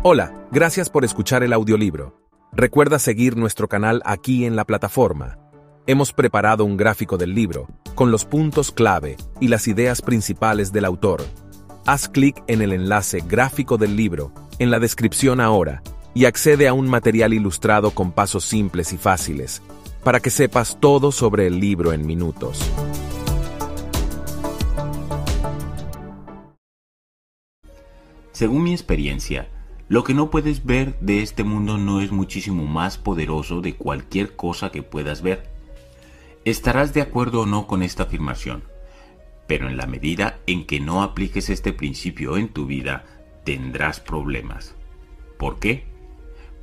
[0.05, 2.21] Hola, gracias por escuchar el audiolibro.
[2.53, 5.39] Recuerda seguir nuestro canal aquí en la plataforma.
[5.89, 10.85] Hemos preparado un gráfico del libro, con los puntos clave y las ideas principales del
[10.85, 11.25] autor.
[11.87, 15.83] Haz clic en el enlace gráfico del libro en la descripción ahora
[16.15, 19.61] y accede a un material ilustrado con pasos simples y fáciles,
[20.05, 22.61] para que sepas todo sobre el libro en minutos.
[28.33, 29.49] Según mi experiencia,
[29.89, 34.35] lo que no puedes ver de este mundo no es muchísimo más poderoso de cualquier
[34.35, 35.51] cosa que puedas ver.
[36.45, 38.65] Estarás de acuerdo o no con esta afirmación,
[39.47, 43.05] pero en la medida en que no apliques este principio en tu vida,
[43.45, 44.75] tendrás problemas.
[45.39, 45.94] ¿Por qué?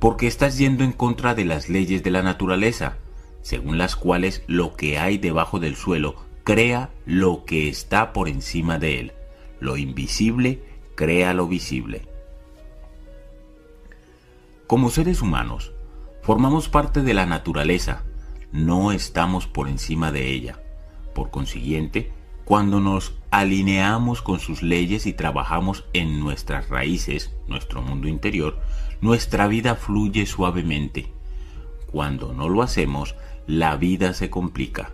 [0.02, 2.96] Porque estás yendo en contra de las leyes de la naturaleza,
[3.40, 8.80] según las cuales lo que hay debajo del suelo crea lo que está por encima
[8.80, 9.12] de él.
[9.60, 10.64] Lo invisible
[10.96, 12.08] crea lo visible.
[14.66, 15.70] Como seres humanos,
[16.20, 18.02] formamos parte de la naturaleza,
[18.50, 20.58] no estamos por encima de ella.
[21.14, 22.10] Por consiguiente,
[22.44, 28.58] cuando nos alineamos con sus leyes y trabajamos en nuestras raíces, nuestro mundo interior,
[29.02, 31.08] nuestra vida fluye suavemente.
[31.90, 34.92] Cuando no lo hacemos, la vida se complica.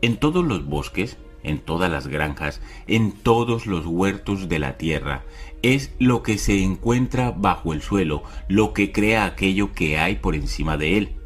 [0.00, 5.24] En todos los bosques, en todas las granjas, en todos los huertos de la tierra,
[5.62, 10.36] es lo que se encuentra bajo el suelo, lo que crea aquello que hay por
[10.36, 11.16] encima de él.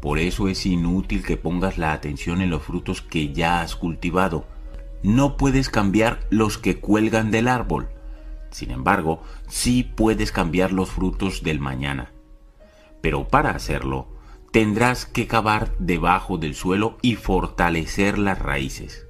[0.00, 4.46] Por eso es inútil que pongas la atención en los frutos que ya has cultivado.
[5.02, 7.88] No puedes cambiar los que cuelgan del árbol,
[8.52, 12.12] sin embargo, sí puedes cambiar los frutos del mañana.
[13.00, 14.06] Pero para hacerlo,
[14.52, 19.06] tendrás que cavar debajo del suelo y fortalecer las raíces.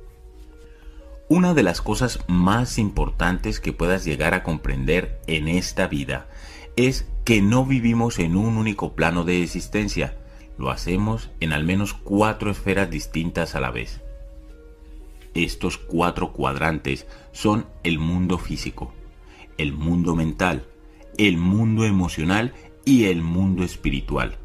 [1.29, 6.29] Una de las cosas más importantes que puedas llegar a comprender en esta vida
[6.77, 10.17] es que no vivimos en un único plano de existencia,
[10.59, 14.01] lo hacemos en al menos cuatro esferas distintas a la vez.
[15.35, 18.93] Estos cuatro cuadrantes son el mundo físico,
[19.63, 20.67] el mundo mental,
[21.17, 22.53] el mundo emocional
[22.85, 24.39] y el mundo espiritual.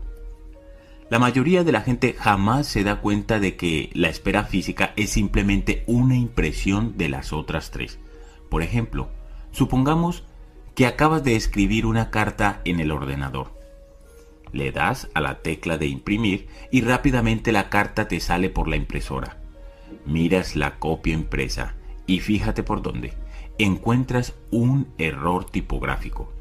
[1.10, 5.10] La mayoría de la gente jamás se da cuenta de que la esfera física es
[5.10, 7.98] simplemente una impresión de las otras tres.
[8.50, 9.10] Por ejemplo,
[9.52, 10.26] supongamos
[10.76, 13.58] que acabas de escribir una carta en el ordenador.
[14.52, 18.76] Le das a la tecla de imprimir y rápidamente la carta te sale por la
[18.76, 19.38] impresora.
[20.06, 21.76] Miras la copia impresa
[22.06, 23.14] y fíjate por dónde.
[23.60, 26.32] Encuentras un error tipográfico.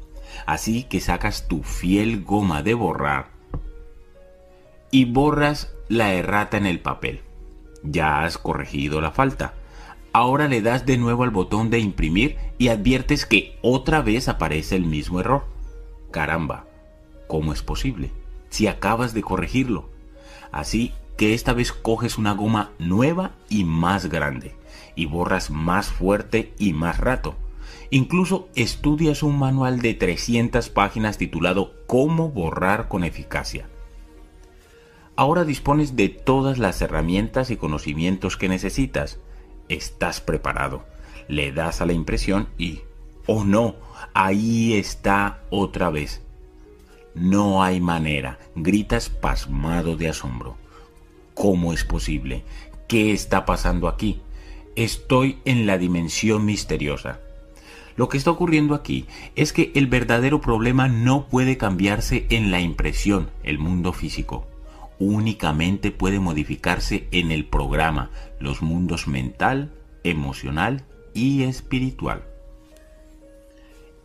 [0.45, 3.37] Así que sacas tu fiel goma de borrar
[4.91, 7.21] y borras la errata en el papel.
[7.83, 9.53] Ya has corregido la falta.
[10.13, 14.75] Ahora le das de nuevo al botón de imprimir y adviertes que otra vez aparece
[14.75, 15.45] el mismo error.
[16.11, 16.65] Caramba,
[17.27, 18.11] ¿cómo es posible?
[18.49, 19.89] Si acabas de corregirlo.
[20.51, 24.55] Así que esta vez coges una goma nueva y más grande
[24.97, 27.35] y borras más fuerte y más rato.
[27.89, 33.69] Incluso estudias un manual de 300 páginas titulado Cómo borrar con eficacia.
[35.15, 39.19] Ahora dispones de todas las herramientas y conocimientos que necesitas.
[39.69, 40.83] Estás preparado.
[41.27, 42.81] Le das a la impresión y...
[43.25, 43.75] ¡Oh no!
[44.13, 46.21] Ahí está otra vez.
[47.13, 48.37] No hay manera.
[48.55, 50.55] Gritas pasmado de asombro.
[51.33, 52.43] ¿Cómo es posible?
[52.87, 54.21] ¿Qué está pasando aquí?
[54.77, 57.19] Estoy en la dimensión misteriosa.
[57.95, 62.61] Lo que está ocurriendo aquí es que el verdadero problema no puede cambiarse en la
[62.61, 64.45] impresión, el mundo físico.
[64.99, 70.85] Únicamente puede modificarse en el programa, los mundos mental, emocional
[71.15, 72.25] y espiritual.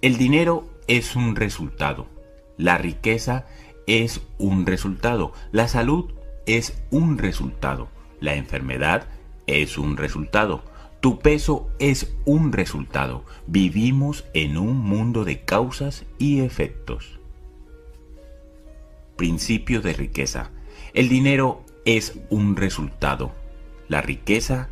[0.01, 2.07] El dinero es un resultado.
[2.57, 3.45] La riqueza
[3.87, 5.35] es un resultado.
[5.51, 6.15] La salud
[6.47, 7.89] es un resultado.
[8.21, 9.07] La enfermedad
[9.47, 10.63] es un resultado.
[11.01, 13.25] Tu peso es un resultado.
[13.47, 17.19] Vivimos en un mundo de causas y efectos.
[19.17, 20.51] Principio de riqueza.
[20.95, 23.33] El dinero es un resultado.
[23.89, 24.69] La riqueza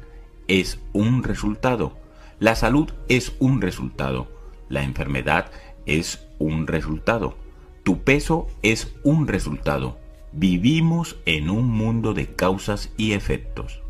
[0.46, 1.96] es un resultado.
[2.38, 4.28] La salud es un resultado.
[4.68, 5.50] La enfermedad
[5.86, 7.36] es un resultado.
[7.82, 9.98] Tu peso es un resultado.
[10.32, 13.82] Vivimos en un mundo de causas y efectos.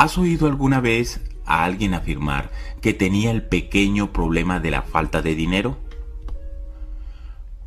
[0.00, 5.20] ¿Has oído alguna vez a alguien afirmar que tenía el pequeño problema de la falta
[5.20, 5.76] de dinero?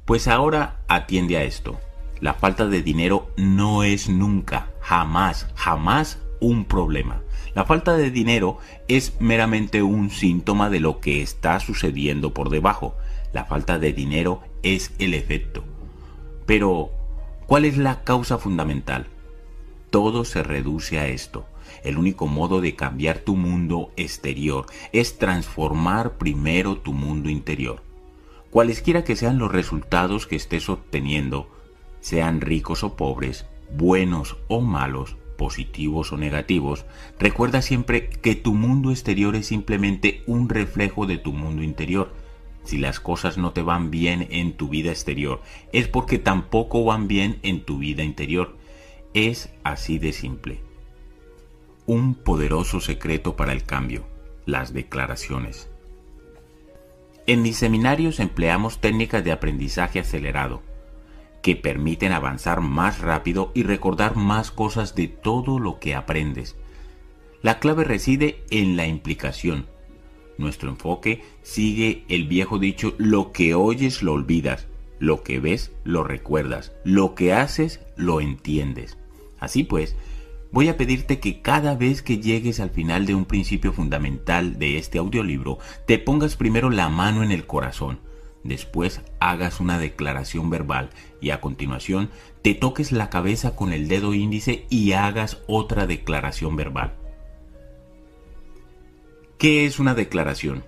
[0.06, 1.80] Pues ahora atiende a esto.
[2.22, 7.22] La falta de dinero no es nunca, jamás, jamás un problema.
[7.54, 12.96] La falta de dinero es meramente un síntoma de lo que está sucediendo por debajo.
[13.32, 15.64] La falta de dinero es el efecto.
[16.48, 16.90] Pero,
[17.46, 19.06] ¿cuál es la causa fundamental?
[19.92, 21.46] Todo se reduce a esto.
[21.84, 27.82] El único modo de cambiar tu mundo exterior es transformar primero tu mundo interior.
[28.50, 31.50] Cualesquiera que sean los resultados que estés obteniendo,
[32.00, 36.86] sean ricos o pobres, buenos o malos, positivos o negativos,
[37.20, 42.14] recuerda siempre que tu mundo exterior es simplemente un reflejo de tu mundo interior.
[42.64, 45.42] Si las cosas no te van bien en tu vida exterior,
[45.74, 48.56] es porque tampoco van bien en tu vida interior.
[49.14, 50.62] Es así de simple
[51.86, 54.06] un poderoso secreto para el cambio,
[54.46, 55.70] las declaraciones.
[57.26, 60.62] En mis seminarios empleamos técnicas de aprendizaje acelerado,
[61.42, 66.56] que permiten avanzar más rápido y recordar más cosas de todo lo que aprendes.
[67.42, 69.68] La clave reside en la implicación.
[70.38, 74.68] Nuestro enfoque sigue el viejo dicho, lo que oyes lo olvidas,
[75.00, 78.98] lo que ves lo recuerdas, lo que haces lo entiendes.
[79.40, 79.98] Así pues,
[80.54, 84.78] voy a pedirte que cada vez que llegues al final de un principio fundamental de
[84.78, 88.00] este audiolibro, te pongas primero la mano en el corazón,
[88.44, 92.12] después hagas una declaración verbal y a continuación
[92.44, 96.94] te toques la cabeza con el dedo índice y hagas otra declaración verbal.
[99.40, 100.64] ¿Qué es una declaración?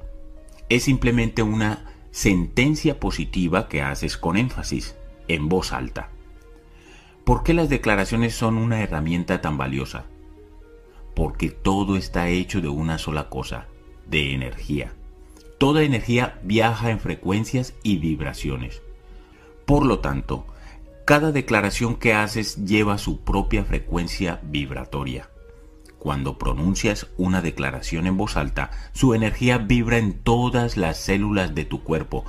[0.67, 4.95] Es simplemente una sentencia positiva que haces con énfasis,
[5.27, 6.14] en voz alta.
[7.25, 10.05] ¿Por qué las declaraciones son una herramienta tan valiosa?
[11.15, 13.65] Porque todo está hecho de una sola cosa,
[14.05, 14.93] de energía.
[15.57, 18.83] Toda energía viaja en frecuencias y vibraciones.
[19.65, 20.45] Por lo tanto,
[21.05, 25.27] cada declaración que haces lleva su propia frecuencia vibratoria.
[25.97, 31.65] Cuando pronuncias una declaración en voz alta, su energía vibra en todas las células de
[31.65, 32.23] tu cuerpo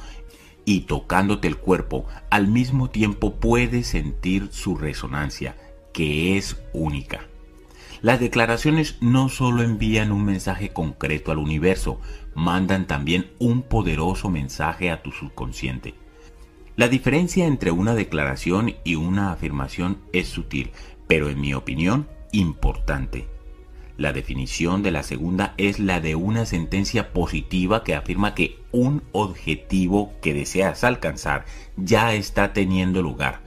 [0.66, 5.56] y tocándote el cuerpo, al mismo tiempo puedes sentir su resonancia,
[5.94, 7.28] que es única.
[8.02, 11.98] Las declaraciones no solo envían un mensaje concreto al universo,
[12.34, 15.94] mandan también un poderoso mensaje a tu subconsciente.
[16.76, 20.72] La diferencia entre una declaración y una afirmación es sutil,
[21.06, 23.35] pero en mi opinión importante.
[23.96, 29.02] La definición de la segunda es la de una sentencia positiva que afirma que un
[29.12, 31.46] objetivo que deseas alcanzar
[31.78, 33.40] ya está teniendo lugar.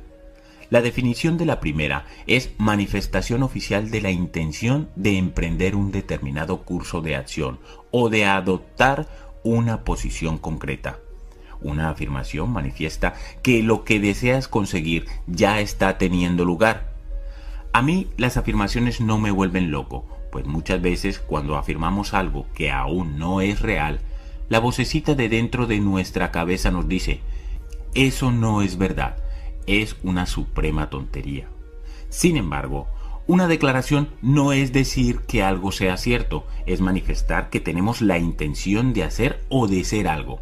[0.71, 6.63] La definición de la primera es manifestación oficial de la intención de emprender un determinado
[6.63, 7.59] curso de acción
[7.91, 9.07] o de adoptar
[9.43, 10.99] una posición concreta.
[11.61, 16.93] Una afirmación manifiesta que lo que deseas conseguir ya está teniendo lugar.
[17.71, 22.71] A mí las afirmaciones no me vuelven loco, pues muchas veces cuando afirmamos algo que
[22.71, 23.99] aún no es real,
[24.49, 27.21] la vocecita de dentro de nuestra cabeza nos dice,
[27.93, 29.17] eso no es verdad,
[29.67, 31.47] es una suprema tontería.
[32.09, 32.87] Sin embargo,
[33.27, 38.91] una declaración no es decir que algo sea cierto, es manifestar que tenemos la intención
[38.93, 40.41] de hacer o de ser algo.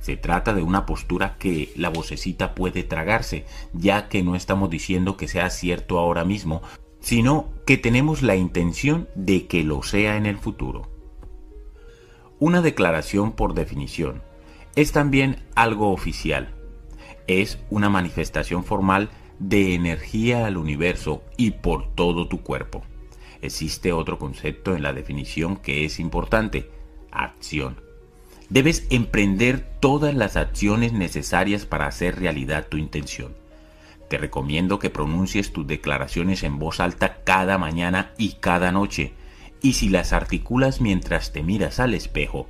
[0.00, 5.16] Se trata de una postura que la vocecita puede tragarse, ya que no estamos diciendo
[5.16, 6.60] que sea cierto ahora mismo,
[7.06, 10.88] sino que tenemos la intención de que lo sea en el futuro.
[12.40, 14.22] Una declaración por definición
[14.74, 16.52] es también algo oficial.
[17.28, 22.82] Es una manifestación formal de energía al universo y por todo tu cuerpo.
[23.40, 26.72] Existe otro concepto en la definición que es importante,
[27.12, 27.80] acción.
[28.48, 33.45] Debes emprender todas las acciones necesarias para hacer realidad tu intención.
[34.08, 39.14] Te recomiendo que pronuncies tus declaraciones en voz alta cada mañana y cada noche.
[39.62, 42.46] Y si las articulas mientras te miras al espejo,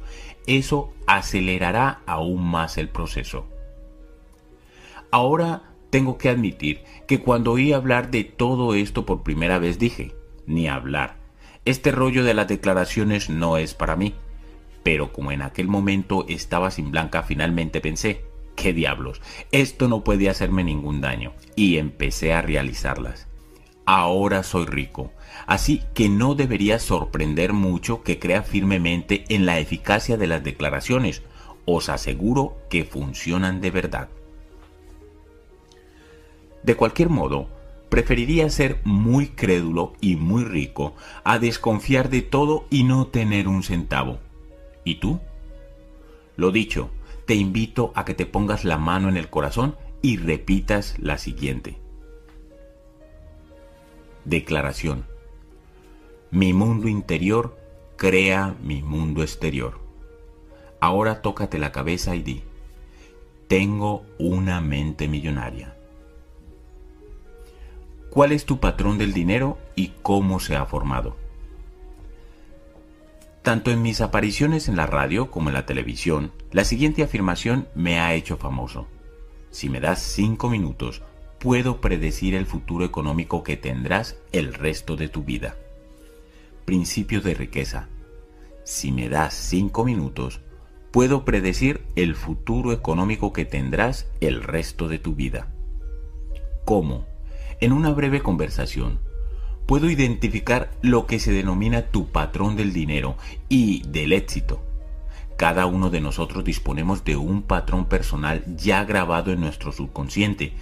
[0.47, 3.47] eso acelerará aún más el proceso.
[5.11, 10.15] Ahora tengo que admitir que cuando oí hablar de todo esto por primera vez dije,
[10.47, 11.17] ni hablar.
[11.65, 14.15] Este rollo de las declaraciones no es para mí.
[14.83, 18.26] Pero como en aquel momento estaba sin blanca, finalmente pensé,
[18.57, 19.21] ¿qué diablos?
[19.53, 21.33] Esto no puede hacerme ningún daño.
[21.55, 23.29] Y empecé a realizarlas.
[23.85, 25.13] Ahora soy rico,
[25.47, 31.23] así que no debería sorprender mucho que crea firmemente en la eficacia de las declaraciones.
[31.67, 34.09] Os aseguro que funcionan de verdad.
[36.65, 37.49] De cualquier modo,
[37.89, 43.63] preferiría ser muy crédulo y muy rico a desconfiar de todo y no tener un
[43.63, 44.19] centavo.
[44.85, 45.21] ¿Y tú?
[46.37, 46.91] Lo dicho,
[47.27, 51.77] te invito a que te pongas la mano en el corazón y repitas la siguiente.
[54.25, 55.05] Declaración.
[56.31, 57.57] Mi mundo interior
[57.97, 59.79] crea mi mundo exterior.
[60.81, 62.43] Ahora tócate la cabeza y di,
[63.49, 65.77] tengo una mente millonaria.
[68.11, 71.17] ¿Cuál es tu patrón del dinero y cómo se ha formado?
[73.47, 78.01] Tanto en mis apariciones en la radio como en la televisión, la siguiente afirmación me
[78.01, 78.89] ha hecho famoso.
[79.53, 81.05] Si me das cinco minutos,
[81.39, 85.55] puedo predecir el futuro económico que tendrás el resto de tu vida.
[86.65, 87.89] Principio de riqueza.
[88.65, 90.41] Si me das cinco minutos,
[90.91, 95.53] puedo predecir el futuro económico que tendrás el resto de tu vida.
[96.65, 97.07] ¿Cómo?
[97.61, 98.99] En una breve conversación,
[99.67, 103.17] puedo identificar lo que se denomina tu patrón del dinero
[103.49, 104.63] y del éxito.
[105.37, 110.55] Cada uno de nosotros disponemos de un patrón personal ya grabado en nuestro subconsciente.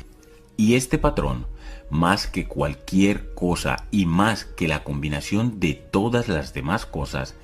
[0.57, 1.47] Y este patrón,
[1.91, 7.37] más que cualquier cosa y más que la combinación de todas las demás cosas,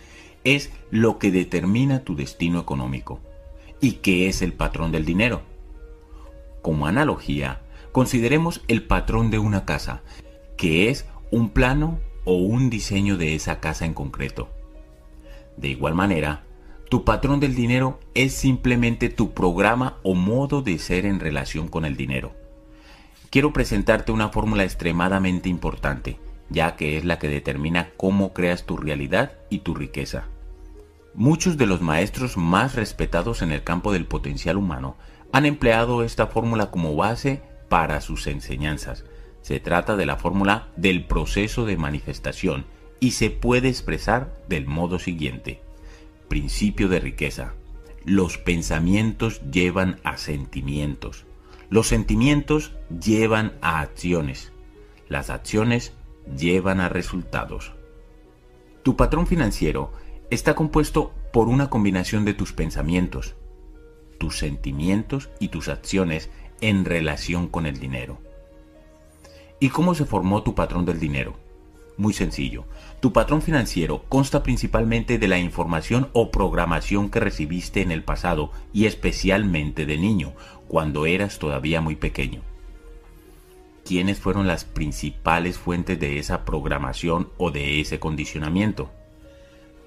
[0.43, 3.21] es lo que determina tu destino económico.
[3.81, 5.43] ¿Y qué es el patrón del dinero?
[6.63, 7.61] Como analogía,
[7.93, 10.03] consideremos el patrón de una casa,
[10.57, 14.49] que es un plano o un diseño de esa casa en concreto.
[15.57, 16.45] De igual manera,
[16.89, 21.85] tu patrón del dinero es simplemente tu programa o modo de ser en relación con
[21.85, 22.33] el dinero.
[23.31, 26.19] Quiero presentarte una fórmula extremadamente importante,
[26.49, 30.25] ya que es la que determina cómo creas tu realidad y tu riqueza.
[31.15, 34.97] Muchos de los maestros más respetados en el campo del potencial humano
[35.33, 39.05] han empleado esta fórmula como base para sus enseñanzas,
[39.43, 42.67] se trata de la fórmula del proceso de manifestación
[43.01, 45.61] y se puede expresar del modo siguiente.
[46.29, 47.55] Principio de riqueza.
[48.05, 51.25] Los pensamientos llevan a sentimientos.
[51.69, 54.53] Los sentimientos llevan a acciones.
[55.09, 55.93] Las acciones
[56.39, 57.73] llevan a resultados.
[58.83, 59.93] Tu patrón financiero
[60.31, 63.35] está compuesto por una combinación de tus pensamientos,
[64.19, 66.31] tus sentimientos y tus acciones
[66.61, 68.19] en relación con el dinero.
[69.61, 71.37] ¿Y cómo se formó tu patrón del dinero?
[71.99, 72.65] Muy sencillo.
[73.01, 78.53] Tu patrón financiero consta principalmente de la información o programación que recibiste en el pasado
[78.73, 80.33] y especialmente de niño,
[80.67, 82.41] cuando eras todavía muy pequeño.
[83.85, 88.91] ¿Quiénes fueron las principales fuentes de esa programación o de ese condicionamiento?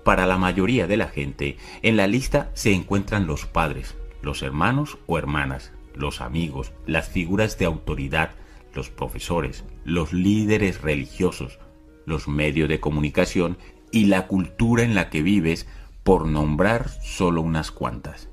[0.04, 5.00] Para la mayoría de la gente, en la lista se encuentran los padres, los hermanos
[5.08, 8.32] o hermanas, los amigos, las figuras de autoridad,
[8.74, 11.60] los profesores, los líderes religiosos,
[12.06, 13.58] los medios de comunicación
[13.92, 15.68] y la cultura en la que vives,
[16.04, 18.30] por nombrar solo unas cuantas.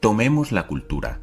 [0.00, 1.20] Tomemos la cultura.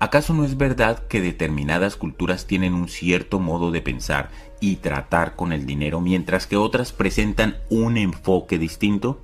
[0.00, 4.30] ¿Acaso no es verdad que determinadas culturas tienen un cierto modo de pensar
[4.60, 9.20] y tratar con el dinero mientras que otras presentan un enfoque distinto?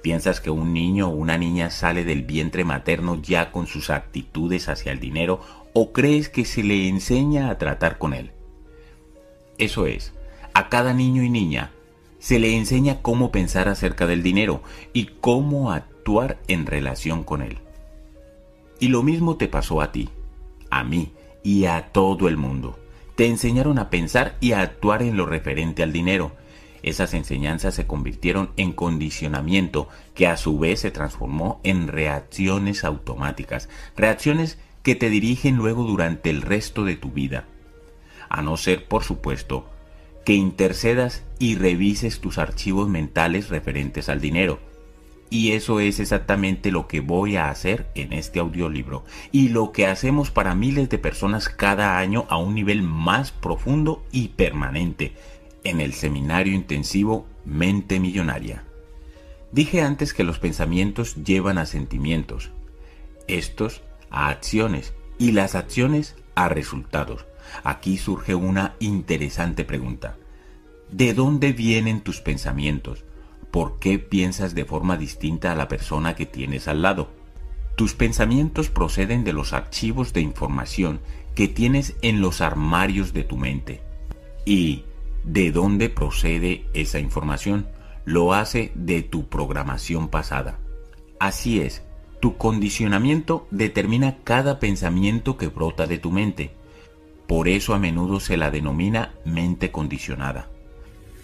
[0.00, 4.68] ¿Piensas que un niño o una niña sale del vientre materno ya con sus actitudes
[4.68, 5.40] hacia el dinero
[5.74, 8.30] o crees que se le enseña a tratar con él?
[9.58, 10.14] Eso es,
[10.54, 11.70] a cada niño y niña
[12.24, 14.62] se le enseña cómo pensar acerca del dinero
[14.94, 17.58] y cómo actuar en relación con él.
[18.80, 20.08] Y lo mismo te pasó a ti,
[20.70, 21.12] a mí
[21.42, 22.78] y a todo el mundo.
[23.14, 26.32] Te enseñaron a pensar y a actuar en lo referente al dinero.
[26.82, 33.68] Esas enseñanzas se convirtieron en condicionamiento que a su vez se transformó en reacciones automáticas,
[33.98, 37.46] reacciones que te dirigen luego durante el resto de tu vida.
[38.28, 39.68] A no ser, por supuesto,
[40.24, 44.60] que intercedas y revises tus archivos mentales referentes al dinero.
[45.30, 49.86] Y eso es exactamente lo que voy a hacer en este audiolibro y lo que
[49.86, 55.14] hacemos para miles de personas cada año a un nivel más profundo y permanente
[55.64, 58.64] en el seminario intensivo Mente Millonaria.
[59.50, 62.50] Dije antes que los pensamientos llevan a sentimientos,
[63.28, 63.82] estos
[64.14, 67.26] a acciones y las acciones a resultados.
[67.64, 70.16] Aquí surge una interesante pregunta.
[70.90, 73.04] ¿De dónde vienen tus pensamientos?
[73.50, 77.10] ¿Por qué piensas de forma distinta a la persona que tienes al lado?
[77.76, 81.00] Tus pensamientos proceden de los archivos de información
[81.34, 83.82] que tienes en los armarios de tu mente.
[84.44, 84.84] ¿Y
[85.24, 87.66] de dónde procede esa información?
[88.04, 90.58] Lo hace de tu programación pasada.
[91.18, 91.82] Así es,
[92.24, 96.52] tu condicionamiento determina cada pensamiento que brota de tu mente.
[97.26, 100.48] Por eso a menudo se la denomina mente condicionada.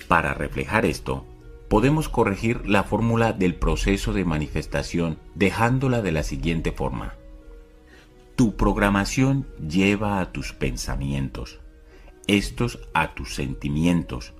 [0.08, 1.24] Para reflejar esto,
[1.70, 7.14] podemos corregir la fórmula del proceso de manifestación dejándola de la siguiente forma.
[8.36, 11.60] Tu programación lleva a tus pensamientos,
[12.26, 14.34] estos a tus sentimientos,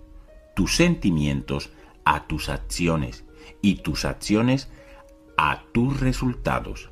[0.55, 1.71] tus sentimientos
[2.05, 3.25] a tus acciones
[3.63, 4.69] y tus acciones
[5.43, 6.91] a tus resultados.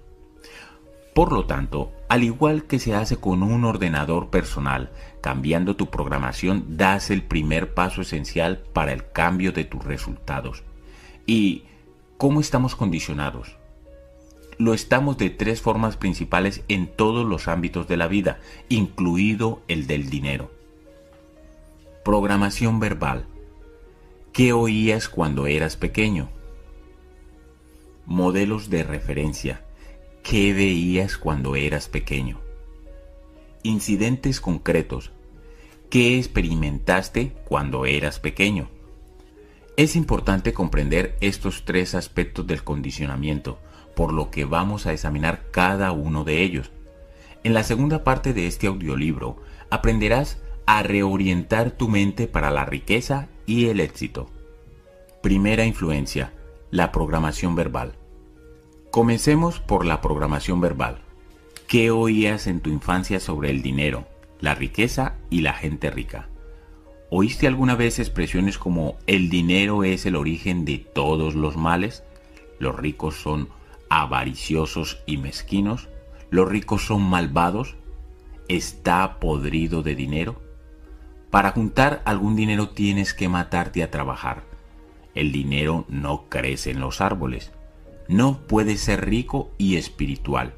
[1.14, 4.90] Por lo tanto, al igual que se hace con un ordenador personal,
[5.20, 10.62] cambiando tu programación das el primer paso esencial para el cambio de tus resultados.
[11.26, 11.64] ¿Y
[12.16, 13.57] cómo estamos condicionados?
[14.57, 18.38] Lo estamos de tres formas principales en todos los ámbitos de la vida,
[18.70, 20.51] incluido el del dinero.
[22.03, 23.26] Programación verbal.
[24.32, 26.30] ¿Qué oías cuando eras pequeño?
[28.09, 29.61] Modelos de referencia.
[30.22, 32.40] ¿Qué veías cuando eras pequeño?
[33.62, 35.12] Incidentes concretos.
[35.90, 38.70] ¿Qué experimentaste cuando eras pequeño?
[39.76, 43.59] Es importante comprender estos tres aspectos del condicionamiento,
[43.94, 46.70] por lo que vamos a examinar cada uno de ellos.
[47.44, 49.36] En la segunda parte de este audiolibro
[49.68, 54.30] aprenderás a reorientar tu mente para la riqueza y el éxito.
[55.22, 56.32] Primera influencia,
[56.71, 57.95] la programación verbal.
[58.91, 60.99] Comencemos por la programación verbal.
[61.66, 64.07] ¿Qué oías en tu infancia sobre el dinero,
[64.41, 66.29] la riqueza y la gente rica?
[67.11, 72.05] ¿Oíste alguna vez expresiones como el dinero es el origen de todos los males?
[72.59, 73.49] ¿Los ricos son
[73.89, 75.89] avariciosos y mezquinos?
[76.31, 77.77] ¿Los ricos son malvados?
[78.49, 80.43] ¿Está podrido de dinero?
[81.31, 84.43] Para juntar algún dinero tienes que matarte a trabajar.
[85.19, 87.51] El dinero no crece en los árboles.
[88.07, 90.55] No puede ser rico y espiritual.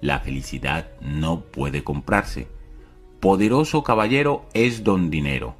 [0.00, 2.48] La felicidad no puede comprarse.
[3.20, 5.54] Poderoso caballero es don dinero.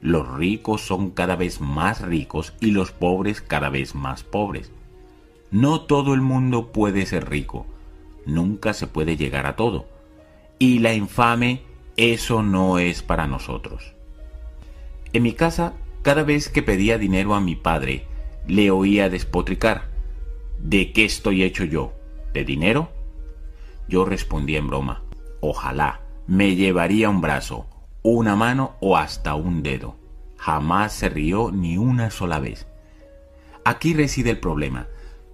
[0.00, 4.72] Los ricos son cada vez más ricos y los pobres cada vez más pobres.
[5.50, 7.66] No todo el mundo puede ser rico.
[8.24, 9.88] Nunca se puede llegar a todo.
[10.58, 11.64] Y la infame,
[11.98, 13.92] eso no es para nosotros.
[15.12, 18.06] En mi casa cada vez que pedía dinero a mi padre,
[18.46, 19.88] le oía despotricar.
[20.58, 21.92] ¿De qué estoy hecho yo?
[22.32, 22.90] ¿De dinero?
[23.88, 25.02] Yo respondí en broma.
[25.40, 27.66] Ojalá me llevaría un brazo,
[28.02, 29.96] una mano o hasta un dedo.
[30.36, 32.66] Jamás se rió ni una sola vez.
[33.64, 34.86] Aquí reside el problema.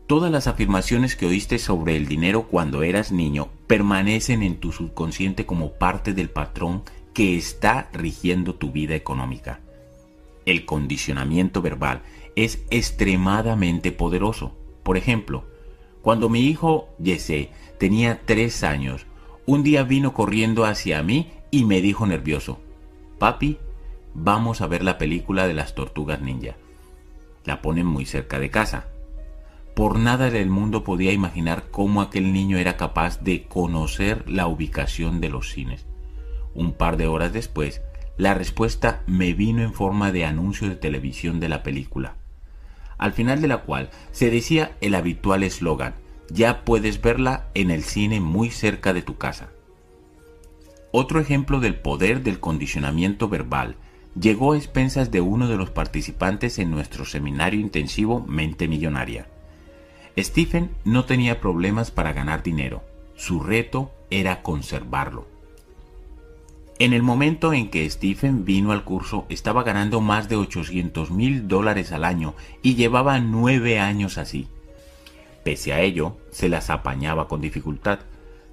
[0.06, 5.46] Todas las afirmaciones que oíste sobre el dinero cuando eras niño permanecen en tu subconsciente
[5.46, 9.60] como parte del patrón que está rigiendo tu vida económica.
[10.46, 12.02] El condicionamiento verbal
[12.36, 14.56] es extremadamente poderoso.
[14.84, 15.44] Por ejemplo,
[16.02, 19.06] cuando mi hijo Jesse tenía tres años,
[19.44, 22.60] un día vino corriendo hacia mí y me dijo nervioso,
[23.18, 23.58] Papi,
[24.14, 26.54] vamos a ver la película de las tortugas ninja.
[27.44, 28.86] La ponen muy cerca de casa.
[29.74, 35.20] Por nada del mundo podía imaginar cómo aquel niño era capaz de conocer la ubicación
[35.20, 35.86] de los cines.
[36.54, 37.82] Un par de horas después,
[38.16, 42.14] la respuesta me vino en forma de anuncio de televisión de la película,
[42.98, 45.94] al final de la cual se decía el habitual eslogan,
[46.30, 49.50] ya puedes verla en el cine muy cerca de tu casa.
[50.92, 53.76] Otro ejemplo del poder del condicionamiento verbal
[54.18, 59.28] llegó a expensas de uno de los participantes en nuestro seminario intensivo Mente Millonaria.
[60.18, 62.82] Stephen no tenía problemas para ganar dinero,
[63.14, 65.35] su reto era conservarlo.
[66.78, 71.48] En el momento en que Stephen vino al curso estaba ganando más de 800 mil
[71.48, 74.48] dólares al año y llevaba nueve años así.
[75.42, 78.00] Pese a ello, se las apañaba con dificultad.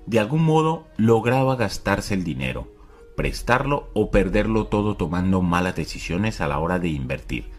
[0.05, 2.71] De algún modo lograba gastarse el dinero,
[3.17, 7.49] prestarlo o perderlo todo tomando malas decisiones a la hora de invertir.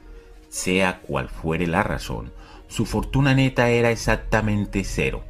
[0.49, 2.33] Sea cual fuere la razón,
[2.69, 5.25] su fortuna neta era exactamente cero.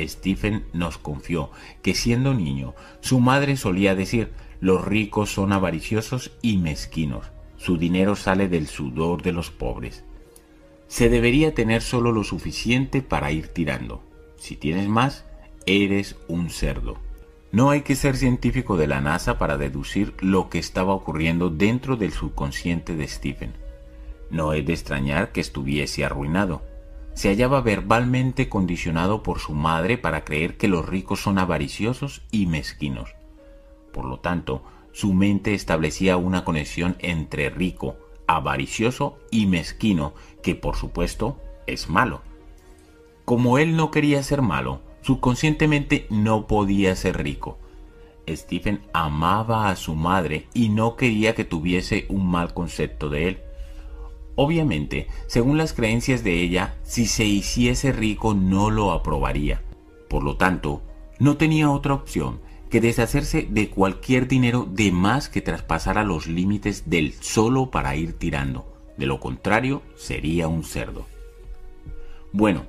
[0.00, 1.50] Stephen nos confió
[1.82, 4.30] que siendo niño, su madre solía decir,
[4.60, 10.04] los ricos son avariciosos y mezquinos, su dinero sale del sudor de los pobres.
[10.86, 14.02] Se debería tener solo lo suficiente para ir tirando.
[14.36, 15.24] Si tienes más,
[15.66, 16.98] eres un cerdo.
[17.52, 21.96] No hay que ser científico de la NASA para deducir lo que estaba ocurriendo dentro
[21.96, 23.54] del subconsciente de Stephen.
[24.30, 26.62] No es de extrañar que estuviese arruinado.
[27.14, 32.46] Se hallaba verbalmente condicionado por su madre para creer que los ricos son avariciosos y
[32.46, 33.14] mezquinos.
[33.92, 34.62] Por lo tanto,
[34.92, 42.22] su mente establecía una conexión entre rico, avaricioso y mezquino, que por supuesto es malo.
[43.24, 47.58] Como él no quería ser malo, subconscientemente no podía ser rico.
[48.28, 53.38] Stephen amaba a su madre y no quería que tuviese un mal concepto de él.
[54.36, 59.62] Obviamente, según las creencias de ella, si se hiciese rico no lo aprobaría.
[60.08, 60.82] Por lo tanto,
[61.18, 62.40] no tenía otra opción
[62.70, 68.12] que deshacerse de cualquier dinero de más que traspasara los límites del solo para ir
[68.14, 68.72] tirando.
[68.96, 71.06] De lo contrario, sería un cerdo.
[72.32, 72.66] Bueno,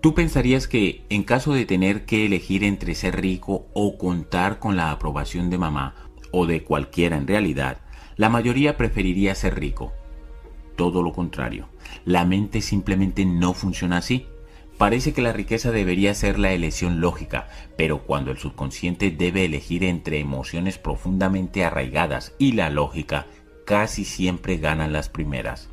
[0.00, 4.76] tú pensarías que en caso de tener que elegir entre ser rico o contar con
[4.76, 5.94] la aprobación de mamá,
[6.30, 7.78] o de cualquiera en realidad,
[8.16, 9.92] la mayoría preferiría ser rico.
[10.76, 11.68] Todo lo contrario,
[12.04, 14.26] la mente simplemente no funciona así.
[14.78, 19.84] Parece que la riqueza debería ser la elección lógica, pero cuando el subconsciente debe elegir
[19.84, 23.26] entre emociones profundamente arraigadas y la lógica,
[23.64, 25.70] casi siempre ganan las primeras.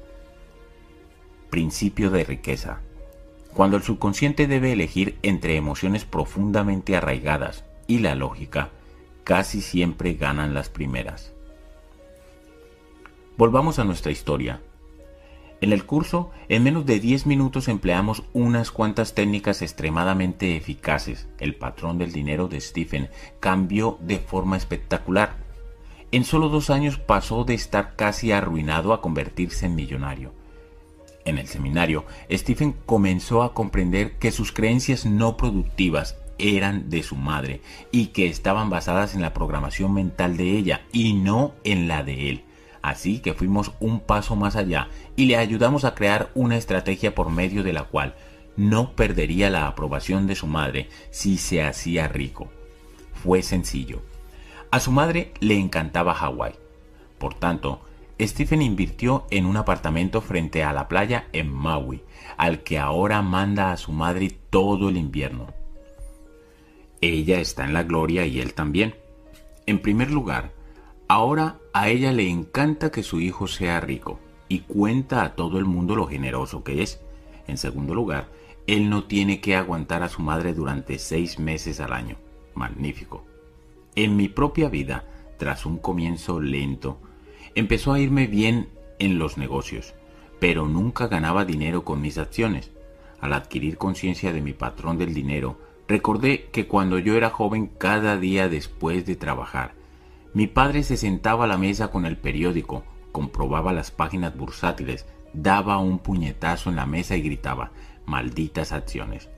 [1.50, 2.82] Principio de riqueza.
[3.54, 8.70] Cuando el subconsciente debe elegir entre emociones profundamente arraigadas y la lógica,
[9.24, 11.34] casi siempre ganan las primeras.
[13.36, 14.62] Volvamos a nuestra historia.
[15.62, 21.28] En el curso, en menos de 10 minutos empleamos unas cuantas técnicas extremadamente eficaces.
[21.38, 23.10] El patrón del dinero de Stephen
[23.40, 25.38] cambió de forma espectacular.
[26.12, 30.34] En solo dos años pasó de estar casi arruinado a convertirse en millonario.
[31.26, 37.16] En el seminario, Stephen comenzó a comprender que sus creencias no productivas eran de su
[37.16, 42.04] madre y que estaban basadas en la programación mental de ella y no en la
[42.04, 42.46] de él.
[42.82, 47.30] Así que fuimos un paso más allá y le ayudamos a crear una estrategia por
[47.30, 48.16] medio de la cual
[48.58, 52.50] no perdería la aprobación de su madre si se hacía rico.
[53.14, 54.02] Fue sencillo.
[54.72, 56.54] A su madre le encantaba Hawái.
[57.18, 57.82] Por tanto,
[58.20, 62.04] Stephen invirtió en un apartamento frente a la playa en Maui,
[62.38, 65.48] al que ahora manda a su madre todo el invierno.
[67.02, 68.96] Ella está en la gloria y él también.
[69.66, 70.52] En primer lugar,
[71.14, 75.66] Ahora a ella le encanta que su hijo sea rico y cuenta a todo el
[75.66, 77.02] mundo lo generoso que es.
[77.48, 78.30] En segundo lugar,
[78.66, 82.16] él no tiene que aguantar a su madre durante seis meses al año.
[82.54, 83.26] Magnífico.
[83.96, 85.04] En mi propia vida,
[85.38, 86.98] tras un comienzo lento,
[87.56, 89.94] empezó a irme bien en los negocios,
[90.40, 92.72] pero nunca ganaba dinero con mis acciones.
[93.20, 95.60] Al adquirir conciencia de mi patrón del dinero,
[95.90, 99.81] recordé que cuando yo era joven cada día después de trabajar,
[100.34, 105.78] mi padre se sentaba a la mesa con el periódico, comprobaba las páginas bursátiles, daba
[105.78, 107.72] un puñetazo en la mesa y gritaba,
[108.06, 109.30] malditas acciones.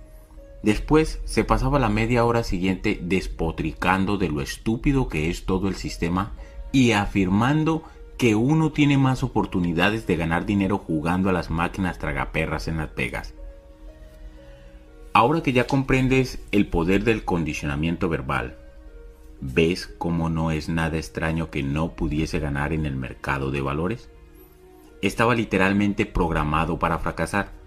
[0.62, 5.76] Después se pasaba la media hora siguiente despotricando de lo estúpido que es todo el
[5.76, 6.32] sistema
[6.72, 7.84] y afirmando
[8.18, 12.96] que uno tiene más oportunidades de ganar dinero jugando a las máquinas tragaperras en Las
[12.96, 13.34] Vegas.
[15.12, 18.58] Ahora que ya comprendes el poder del condicionamiento verbal,
[19.54, 24.10] ¿ves cómo no es nada extraño que no pudiese ganar en el mercado de valores?
[25.02, 27.64] Estaba literalmente programado para fracasar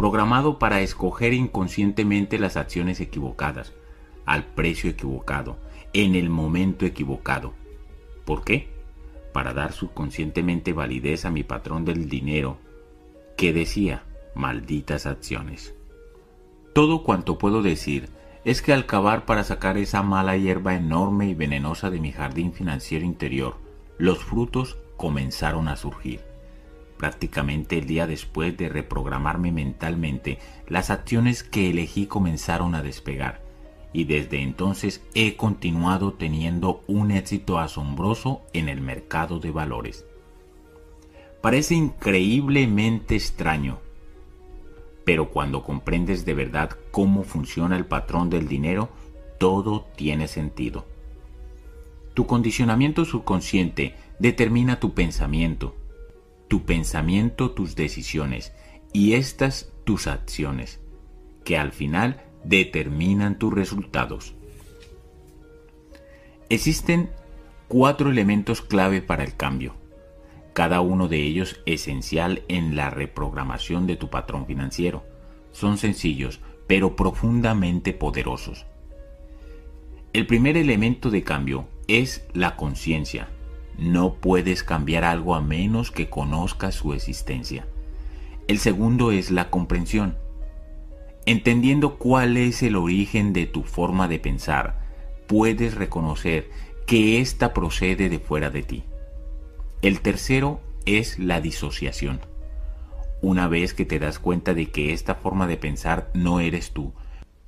[0.00, 3.74] programado para escoger inconscientemente las acciones equivocadas,
[4.24, 5.58] al precio equivocado,
[5.92, 7.52] en el momento equivocado.
[8.24, 8.70] ¿Por qué?
[9.34, 12.56] Para dar subconscientemente validez a mi patrón del dinero,
[13.36, 14.04] que decía,
[14.34, 15.74] malditas acciones.
[16.72, 18.08] Todo cuanto puedo decir
[18.44, 22.52] es que al cavar para sacar esa mala hierba enorme y venenosa de mi jardín
[22.52, 23.56] financiero interior,
[23.98, 26.20] los frutos comenzaron a surgir.
[26.96, 30.38] Prácticamente el día después de reprogramarme mentalmente,
[30.68, 33.42] las acciones que elegí comenzaron a despegar
[33.92, 40.06] y desde entonces he continuado teniendo un éxito asombroso en el mercado de valores.
[41.40, 43.78] Parece increíblemente extraño,
[45.10, 48.90] pero cuando comprendes de verdad cómo funciona el patrón del dinero,
[49.38, 50.86] todo tiene sentido.
[52.14, 55.74] Tu condicionamiento subconsciente determina tu pensamiento,
[56.46, 58.52] tu pensamiento tus decisiones
[58.92, 60.78] y estas tus acciones,
[61.42, 64.36] que al final determinan tus resultados.
[66.50, 67.10] Existen
[67.66, 69.74] cuatro elementos clave para el cambio,
[70.52, 75.04] cada uno de ellos esencial en la reprogramación de tu patrón financiero.
[75.52, 78.66] Son sencillos, pero profundamente poderosos.
[80.12, 83.28] El primer elemento de cambio es la conciencia,
[83.80, 87.66] no puedes cambiar algo a menos que conozcas su existencia.
[88.46, 90.18] El segundo es la comprensión.
[91.24, 94.80] Entendiendo cuál es el origen de tu forma de pensar,
[95.26, 96.50] puedes reconocer
[96.86, 98.84] que ésta procede de fuera de ti.
[99.82, 102.20] El tercero es la disociación.
[103.22, 106.92] Una vez que te das cuenta de que esta forma de pensar no eres tú,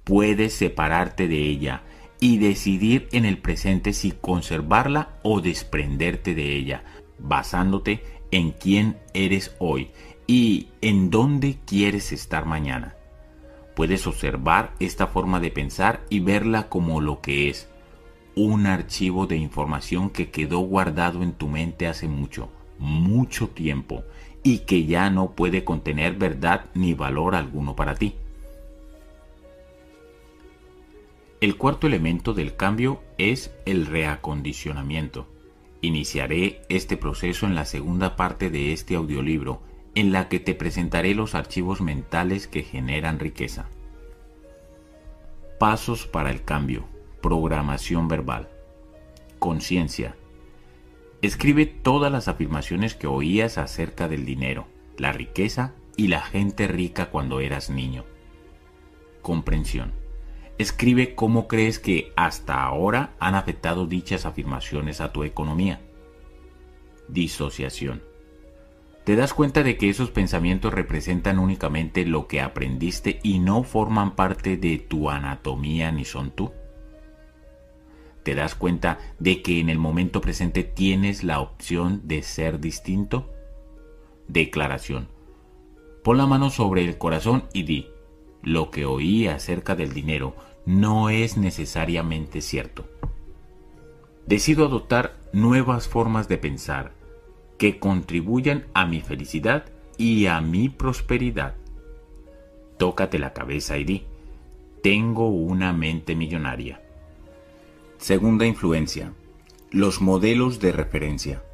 [0.04, 1.82] puedes separarte de ella
[2.20, 6.84] y decidir en el presente si conservarla o desprenderte de ella,
[7.18, 9.90] basándote en quién eres hoy
[10.26, 12.96] y en dónde quieres estar mañana.
[13.76, 17.68] Puedes observar esta forma de pensar y verla como lo que es,
[18.34, 24.04] un archivo de información que quedó guardado en tu mente hace mucho, mucho tiempo
[24.42, 28.14] y que ya no puede contener verdad ni valor alguno para ti.
[31.40, 35.26] El cuarto elemento del cambio es el reacondicionamiento.
[35.80, 39.60] Iniciaré este proceso en la segunda parte de este audiolibro,
[39.96, 43.66] en la que te presentaré los archivos mentales que generan riqueza.
[45.58, 46.91] Pasos para el cambio.
[47.22, 48.48] Programación verbal.
[49.38, 50.16] Conciencia.
[51.22, 54.66] Escribe todas las afirmaciones que oías acerca del dinero,
[54.98, 58.04] la riqueza y la gente rica cuando eras niño.
[59.22, 59.92] Comprensión
[60.58, 65.80] Escribe cómo crees que hasta ahora han afectado dichas afirmaciones a tu economía.
[67.06, 68.02] Disociación.
[69.04, 74.16] Te das cuenta de que esos pensamientos representan únicamente lo que aprendiste y no forman
[74.16, 76.50] parte de tu anatomía ni son tú.
[78.22, 83.32] Te das cuenta de que en el momento presente tienes la opción de ser distinto.
[84.28, 85.08] Declaración.
[86.04, 87.88] Pon la mano sobre el corazón y di,
[88.42, 90.34] lo que oí acerca del dinero
[90.66, 92.88] no es necesariamente cierto.
[94.26, 96.92] Decido adoptar nuevas formas de pensar
[97.58, 99.66] que contribuyan a mi felicidad
[99.96, 101.54] y a mi prosperidad.
[102.78, 104.06] Tócate la cabeza y di,
[104.82, 106.81] tengo una mente millonaria.
[108.02, 109.12] Segunda influencia,
[109.70, 111.44] los modelos de referencia.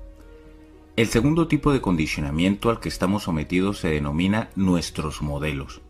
[0.97, 5.83] El segundo tipo de condicionamiento al que estamos sometidos se denomina nuestros modelos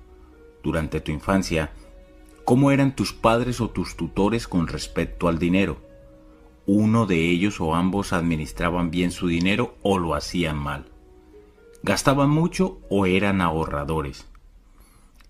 [0.65, 1.71] durante tu infancia,
[2.45, 5.77] cómo eran tus padres o tus tutores con respecto al dinero.
[6.67, 10.87] Uno de ellos o ambos administraban bien su dinero o lo hacían mal.
[11.85, 14.27] Gastaban mucho o eran ahorradores.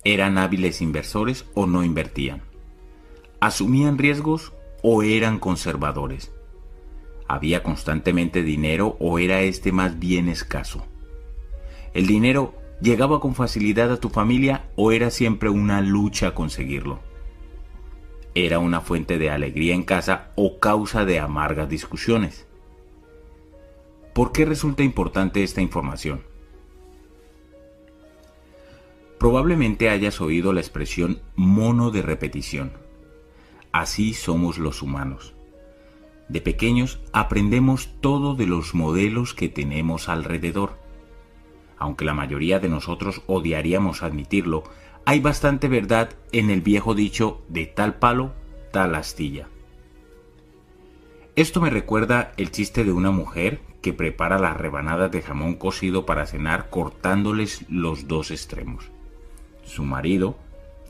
[0.04, 2.40] Eran hábiles inversores o no invertían.
[3.40, 6.32] Asumían riesgos o eran conservadores.
[7.26, 10.86] Había constantemente dinero o era este más bien escaso.
[11.92, 17.00] El dinero ¿Llegaba con facilidad a tu familia o era siempre una lucha conseguirlo?
[18.36, 22.46] ¿Era una fuente de alegría en casa o causa de amargas discusiones?
[24.14, 26.22] ¿Por qué resulta importante esta información?
[29.18, 32.72] Probablemente hayas oído la expresión mono de repetición.
[33.72, 35.34] Así somos los humanos.
[36.28, 40.78] De pequeños aprendemos todo de los modelos que tenemos alrededor.
[41.78, 44.64] Aunque la mayoría de nosotros odiaríamos admitirlo,
[45.04, 48.32] hay bastante verdad en el viejo dicho de tal palo,
[48.72, 49.48] tal astilla.
[51.36, 56.04] Esto me recuerda el chiste de una mujer que prepara las rebanadas de jamón cocido
[56.04, 58.90] para cenar cortándoles los dos extremos
[59.68, 60.36] su marido,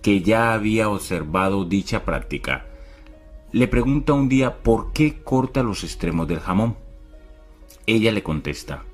[0.02, 2.66] que ya había observado dicha práctica,
[3.50, 6.76] le pregunta un día por qué corta los extremos del jamón.
[7.86, 8.84] Ella le contesta,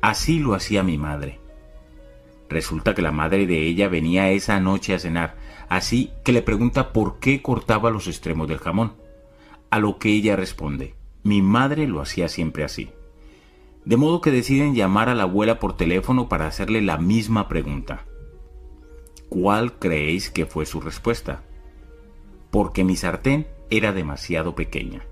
[0.00, 1.38] así lo hacía mi madre.
[2.48, 5.36] Resulta que la madre de ella venía esa noche a cenar,
[5.68, 8.92] así que le pregunta por qué cortaba los extremos del jamón.
[9.70, 12.90] A lo que ella responde, mi madre lo hacía siempre así.
[13.84, 18.06] De modo que deciden llamar a la abuela por teléfono para hacerle la misma pregunta.
[19.28, 21.42] ¿Cuál creéis que fue su respuesta?
[22.50, 25.04] Porque mi sartén era demasiado pequeña.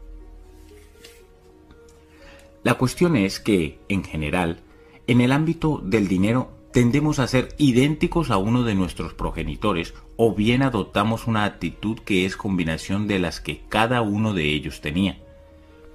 [2.63, 4.61] La cuestión es que, en general,
[5.07, 10.35] en el ámbito del dinero tendemos a ser idénticos a uno de nuestros progenitores o
[10.35, 15.19] bien adoptamos una actitud que es combinación de las que cada uno de ellos tenía.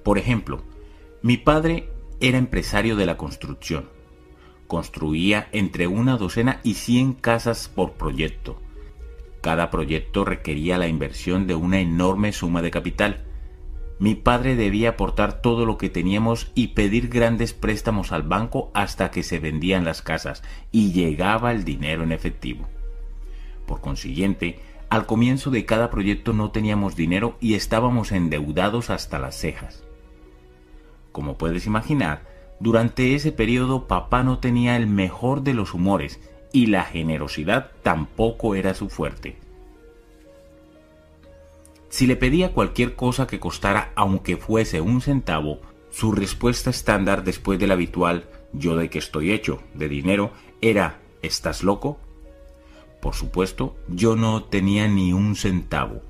[0.03, 0.61] Por ejemplo,
[1.21, 1.89] mi padre
[2.19, 3.97] era empresario de la construcción
[4.67, 8.59] construía entre una docena y cien casas por proyecto.
[9.47, 13.23] Cada proyecto requería la inversión de una enorme suma de capital.
[13.97, 19.09] Mi padre debía aportar todo lo que teníamos y pedir grandes préstamos al banco hasta
[19.09, 20.43] que se vendían las casas
[20.73, 22.67] y llegaba el dinero en efectivo.
[23.65, 29.37] Por consiguiente, al comienzo de cada proyecto no teníamos dinero y estábamos endeudados hasta las
[29.37, 29.81] cejas.
[31.13, 32.27] Como puedes imaginar,
[32.59, 36.19] durante ese periodo papá no tenía el mejor de los humores
[36.57, 39.37] y la generosidad tampoco era su fuerte.
[41.89, 45.59] Si le pedía cualquier cosa que costara aunque fuese un centavo,
[45.91, 51.63] su respuesta estándar después del habitual yo de que estoy hecho de dinero era ¿estás
[51.63, 51.99] loco?
[53.01, 56.01] Por supuesto, yo no tenía ni un centavo,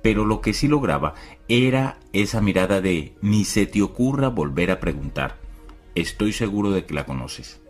[0.00, 1.14] pero lo que sí lograba
[1.48, 5.48] era esa mirada de ni se te ocurra volver a preguntar
[6.00, 7.60] estoy seguro de que la conoces.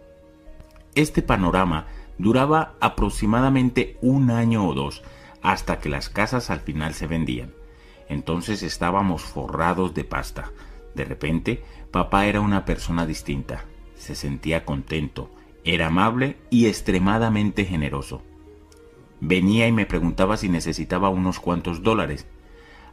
[0.95, 1.87] Este panorama
[2.19, 5.03] duraba aproximadamente un año o dos,
[5.43, 7.53] hasta que las casas al final se vendían.
[8.09, 10.51] Entonces estábamos forrados de pasta.
[10.95, 13.65] De repente, papá era una persona distinta.
[13.95, 15.31] Se sentía contento,
[15.65, 18.23] era amable y extremadamente generoso.
[19.21, 22.27] Venía y me preguntaba si necesitaba unos cuantos dólares.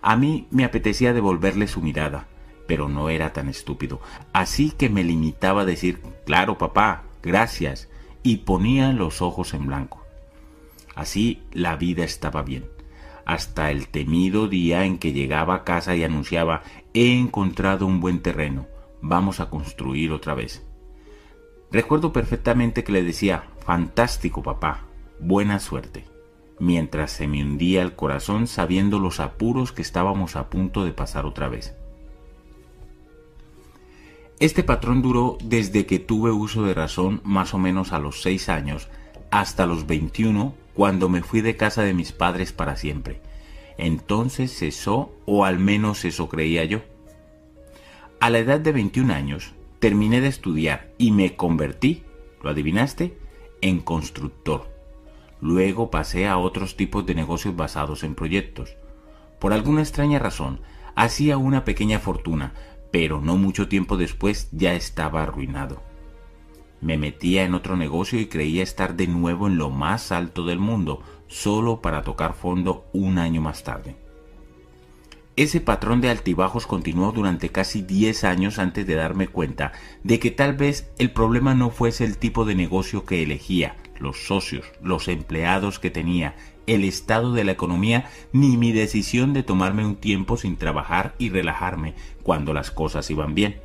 [0.01, 2.28] A mí me apetecía devolverle su mirada,
[2.67, 4.01] pero no era tan estúpido.
[4.34, 7.89] Así que me limitaba a decir, claro papá, gracias,
[8.26, 10.03] y ponía los ojos en blanco.
[10.95, 12.65] Así la vida estaba bien,
[13.23, 16.63] hasta el temido día en que llegaba a casa y anunciaba,
[16.95, 18.65] he encontrado un buen terreno,
[18.99, 20.65] vamos a construir otra vez.
[21.71, 24.86] Recuerdo perfectamente que le decía, fantástico papá,
[25.19, 26.05] buena suerte,
[26.59, 31.28] mientras se me hundía el corazón sabiendo los apuros que estábamos a punto de pasar
[31.28, 31.76] otra vez.
[34.45, 38.49] Este patrón duró desde que tuve uso de razón más o menos a los 6
[38.49, 38.89] años
[39.31, 43.21] hasta los 21 cuando me fui de casa de mis padres para siempre.
[43.79, 46.81] Entonces cesó o al menos eso creía yo.
[48.19, 52.03] A la edad de 21 años terminé de estudiar y me convertí,
[52.43, 53.17] ¿lo adivinaste?,
[53.61, 54.69] en constructor.
[55.41, 58.77] Luego pasé a otros tipos de negocios basados en proyectos.
[59.39, 60.59] Por alguna extraña razón,
[60.93, 62.53] hacía una pequeña fortuna,
[62.95, 65.83] pero no mucho tiempo después ya estaba arruinado.
[66.79, 70.59] Me metía en otro negocio y creía estar de nuevo en lo más alto del
[70.59, 73.97] mundo, solo para tocar fondo un año más tarde.
[75.35, 79.73] Ese patrón de altibajos continuó durante casi 10 años antes de darme cuenta
[80.03, 84.25] de que tal vez el problema no fuese el tipo de negocio que elegía, los
[84.25, 86.35] socios, los empleados que tenía,
[86.67, 91.29] el estado de la economía ni mi decisión de tomarme un tiempo sin trabajar y
[91.29, 91.93] relajarme
[92.26, 93.61] cuando las cosas iban bien.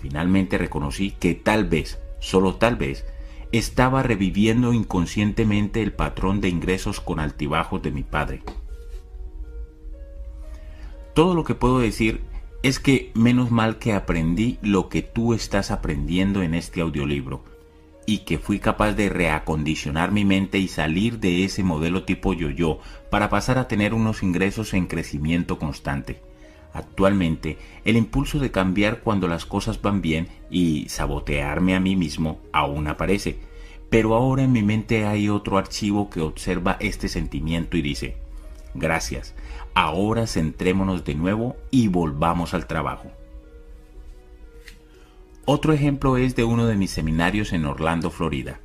[0.00, 3.06] Finalmente reconocí que tal vez, solo tal vez,
[3.52, 8.42] estaba reviviendo inconscientemente el patrón de ingresos con altibajos de mi padre.
[11.14, 12.22] Todo lo que puedo decir
[12.64, 17.44] es que menos mal que aprendí lo que tú estás aprendiendo en este audiolibro
[18.06, 22.80] y que fui capaz de reacondicionar mi mente y salir de ese modelo tipo yo-yo
[23.08, 26.31] para pasar a tener unos ingresos en crecimiento constante.
[26.72, 32.40] Actualmente, el impulso de cambiar cuando las cosas van bien y sabotearme a mí mismo
[32.52, 33.38] aún aparece.
[33.90, 38.16] Pero ahora en mi mente hay otro archivo que observa este sentimiento y dice,
[38.74, 39.34] gracias,
[39.74, 43.10] ahora centrémonos de nuevo y volvamos al trabajo.
[45.44, 48.60] Otro ejemplo es de uno de mis seminarios en Orlando, Florida.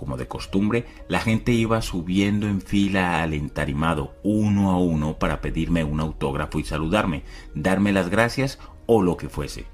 [0.00, 5.42] Como de costumbre, la gente iba subiendo en fila al entarimado, uno a uno, para
[5.42, 7.22] pedirme un autógrafo y saludarme,
[7.54, 9.66] darme las gracias o lo que fuese.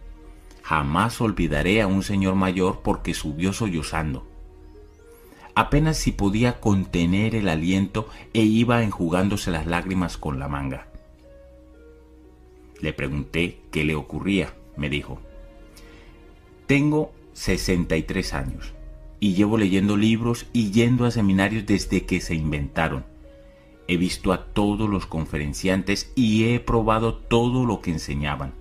[0.65, 4.27] Jamás olvidaré a un señor mayor porque subió sollozando.
[5.55, 10.89] Apenas si podía contener el aliento e iba enjugándose las lágrimas con la manga.
[12.81, 14.55] Le pregunté qué le ocurría.
[14.77, 15.21] Me dijo,
[16.67, 18.76] tengo 63 años
[19.21, 23.05] y llevo leyendo libros y yendo a seminarios desde que se inventaron.
[23.89, 28.53] He visto a todos los conferenciantes y he probado todo lo que enseñaban.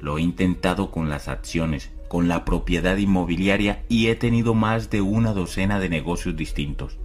[0.00, 5.00] Lo he intentado con las acciones, con la propiedad inmobiliaria y he tenido más de
[5.00, 6.98] una docena de negocios distintos.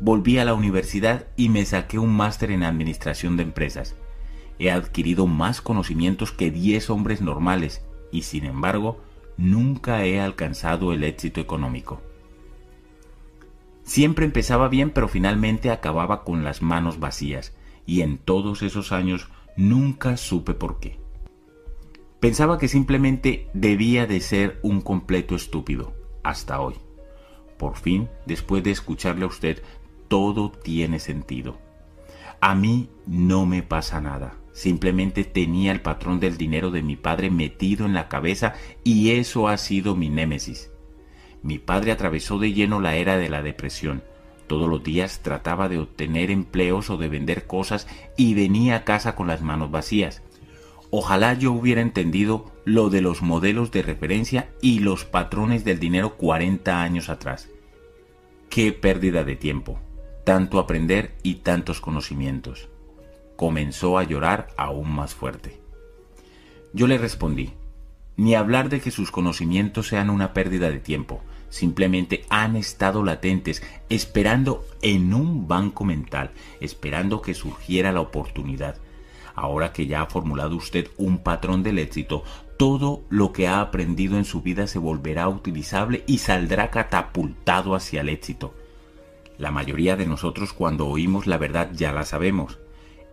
[0.00, 3.94] Volví a la universidad y me saqué un máster en administración de empresas.
[4.58, 9.00] He adquirido más conocimientos que 10 hombres normales y sin embargo
[9.36, 12.00] nunca he alcanzado el éxito económico.
[13.82, 17.54] Siempre empezaba bien, pero finalmente acababa con las manos vacías,
[17.86, 20.98] y en todos esos años nunca supe por qué.
[22.18, 26.74] Pensaba que simplemente debía de ser un completo estúpido, hasta hoy.
[27.58, 29.62] Por fin, después de escucharle a usted,
[30.08, 31.58] todo tiene sentido.
[32.40, 34.36] A mí no me pasa nada.
[34.54, 39.48] Simplemente tenía el patrón del dinero de mi padre metido en la cabeza y eso
[39.48, 40.70] ha sido mi némesis.
[41.42, 44.04] Mi padre atravesó de lleno la era de la depresión.
[44.46, 49.16] Todos los días trataba de obtener empleos o de vender cosas y venía a casa
[49.16, 50.22] con las manos vacías.
[50.90, 56.16] Ojalá yo hubiera entendido lo de los modelos de referencia y los patrones del dinero
[56.16, 57.50] 40 años atrás.
[58.50, 59.80] Qué pérdida de tiempo,
[60.24, 62.68] tanto aprender y tantos conocimientos
[63.36, 65.60] comenzó a llorar aún más fuerte.
[66.72, 67.52] Yo le respondí,
[68.16, 73.62] ni hablar de que sus conocimientos sean una pérdida de tiempo, simplemente han estado latentes,
[73.88, 76.30] esperando en un banco mental,
[76.60, 78.76] esperando que surgiera la oportunidad.
[79.36, 82.22] Ahora que ya ha formulado usted un patrón del éxito,
[82.56, 88.00] todo lo que ha aprendido en su vida se volverá utilizable y saldrá catapultado hacia
[88.00, 88.54] el éxito.
[89.38, 92.58] La mayoría de nosotros cuando oímos la verdad ya la sabemos,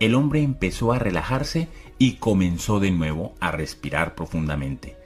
[0.02, 4.96] el hombre empezó a relajarse y comenzó de nuevo a respirar profundamente.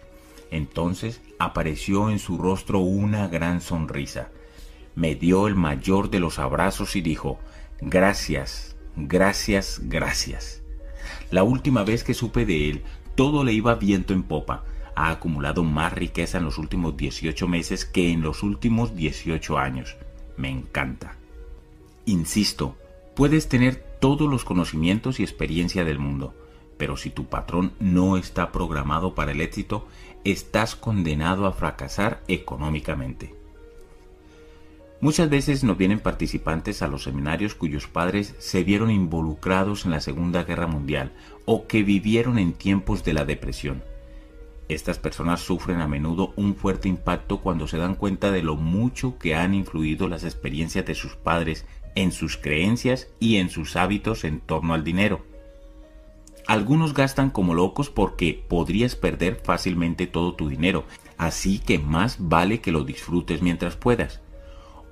[0.51, 4.31] Entonces apareció en su rostro una gran sonrisa.
[4.95, 7.39] Me dio el mayor de los abrazos y dijo,
[7.83, 10.63] Gracias, gracias, gracias.
[11.31, 12.83] La última vez que supe de él,
[13.17, 14.65] todo le iba viento en popa.
[14.95, 19.95] Ha acumulado más riqueza en los últimos 18 meses que en los últimos 18 años.
[20.39, 21.17] Me encanta.
[22.07, 22.79] Insisto,
[23.15, 26.35] puedes tener todos los conocimientos y experiencia del mundo,
[26.77, 29.87] pero si tu patrón no está programado para el éxito,
[30.25, 33.35] estás condenado a fracasar económicamente.
[35.01, 40.01] Muchas veces nos vienen participantes a los seminarios cuyos padres se vieron involucrados en la
[40.01, 41.13] Segunda Guerra Mundial
[41.45, 43.83] o que vivieron en tiempos de la depresión.
[44.69, 49.19] Estas personas sufren a menudo un fuerte impacto cuando se dan cuenta de lo mucho
[49.19, 51.67] que han influido las experiencias de sus padres
[51.97, 55.25] en sus creencias y en sus hábitos en torno al dinero.
[56.47, 60.85] Algunos gastan como locos porque podrías perder fácilmente todo tu dinero,
[61.19, 64.21] así que más vale que lo disfrutes mientras puedas.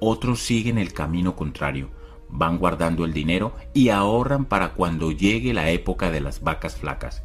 [0.00, 1.90] Otros siguen el camino contrario,
[2.28, 7.22] van guardando el dinero y ahorran para cuando llegue la época de las vacas flacas.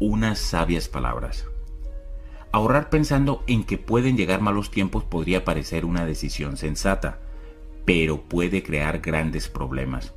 [0.00, 1.46] Unas sabias palabras.
[2.50, 7.20] Ahorrar pensando en que pueden llegar malos tiempos podría parecer una decisión sensata,
[7.88, 10.12] pero puede crear grandes problemas.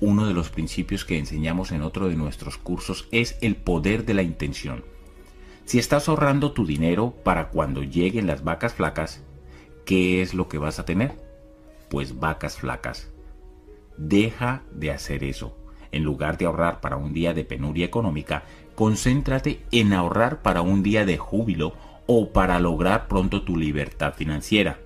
[0.00, 4.14] Uno de los principios que enseñamos en otro de nuestros cursos es el poder de
[4.14, 4.86] la intención.
[5.66, 9.22] Si estás ahorrando tu dinero para cuando lleguen las vacas flacas,
[9.84, 11.12] ¿qué es lo que vas a tener?
[11.90, 13.10] Pues vacas flacas.
[13.98, 15.54] Deja de hacer eso.
[15.92, 18.44] En lugar de ahorrar para un día de penuria económica,
[18.74, 21.74] concéntrate en ahorrar para un día de júbilo
[22.06, 24.78] o para lograr pronto tu libertad financiera.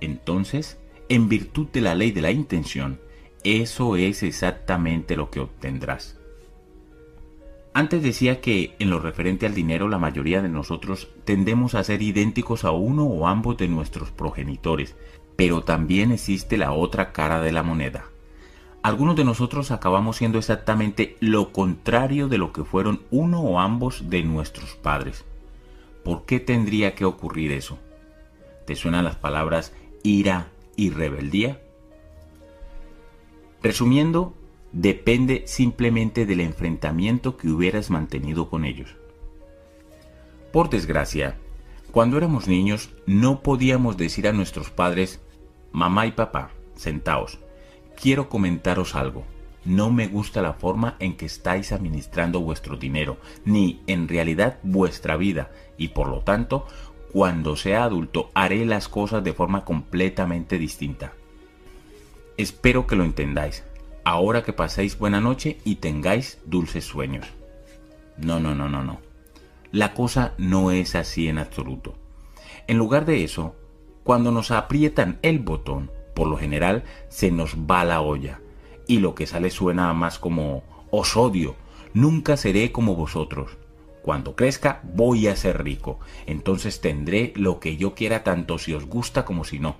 [0.00, 0.78] Entonces,
[1.08, 3.00] en virtud de la ley de la intención,
[3.44, 6.18] eso es exactamente lo que obtendrás.
[7.76, 12.02] Antes decía que en lo referente al dinero la mayoría de nosotros tendemos a ser
[12.02, 14.94] idénticos a uno o ambos de nuestros progenitores,
[15.34, 18.04] pero también existe la otra cara de la moneda.
[18.82, 24.10] algunos de nosotros acabamos siendo exactamente lo contrario de lo que fueron uno o ambos
[24.10, 25.24] de nuestros padres.
[26.04, 27.78] ¿Por qué tendría que ocurrir eso?
[28.66, 31.60] ¿Te suenan las palabras ira y rebeldía?
[33.62, 34.34] Resumiendo,
[34.72, 38.96] depende simplemente del enfrentamiento que hubieras mantenido con ellos.
[40.52, 41.38] Por desgracia,
[41.90, 45.20] cuando éramos niños no podíamos decir a nuestros padres,
[45.72, 47.38] mamá y papá, sentaos,
[48.00, 49.24] quiero comentaros algo.
[49.64, 55.16] No me gusta la forma en que estáis administrando vuestro dinero, ni en realidad vuestra
[55.16, 56.66] vida, y por lo tanto,
[57.14, 61.12] cuando sea adulto haré las cosas de forma completamente distinta.
[62.36, 63.62] Espero que lo entendáis,
[64.02, 67.24] ahora que paséis buena noche y tengáis dulces sueños.
[68.18, 68.98] No, no, no, no, no.
[69.70, 71.94] La cosa no es así en absoluto.
[72.66, 73.54] En lugar de eso,
[74.02, 78.40] cuando nos aprietan el botón, por lo general se nos va la olla
[78.88, 81.54] y lo que sale suena más como os odio,
[81.92, 83.56] nunca seré como vosotros.
[84.04, 88.84] Cuando crezca voy a ser rico, entonces tendré lo que yo quiera tanto si os
[88.84, 89.76] gusta como si no.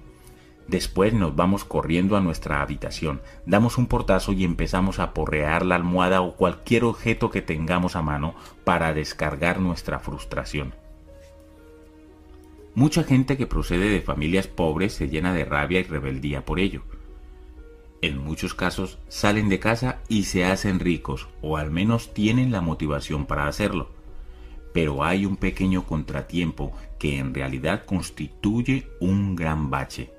[0.66, 5.75] Después nos vamos corriendo a nuestra habitación, damos un portazo y empezamos a porrear la
[5.75, 10.75] almohada o cualquier objeto que tengamos a mano para descargar nuestra frustración.
[12.75, 16.81] Mucha gente que procede de familias pobres se llena de rabia y rebeldía por ello.
[18.01, 22.62] En muchos casos salen de casa y se hacen ricos, o al menos tienen la
[22.62, 23.93] motivación para hacerlo.
[24.75, 30.11] Pero hay un pequeño contratiempo que en realidad constituye un gran bache.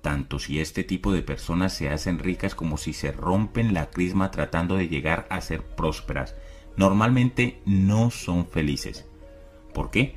[0.00, 4.30] Tanto si este tipo de personas se hacen ricas como si se rompen la crisma
[4.30, 6.36] tratando de llegar a ser prósperas,
[6.76, 9.04] normalmente no son felices.
[9.74, 10.14] ¿Por qué?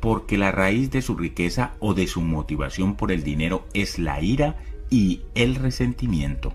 [0.00, 4.20] porque la raíz de su riqueza o de su motivación por el dinero es la
[4.20, 4.56] ira
[4.90, 6.54] y el resentimiento.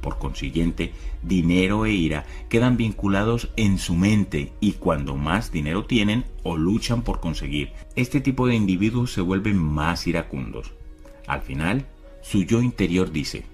[0.00, 0.92] Por consiguiente,
[1.22, 7.02] dinero e ira quedan vinculados en su mente y cuando más dinero tienen o luchan
[7.02, 10.72] por conseguir, este tipo de individuos se vuelven más iracundos.
[11.26, 11.86] Al final,
[12.22, 13.44] su yo interior dice,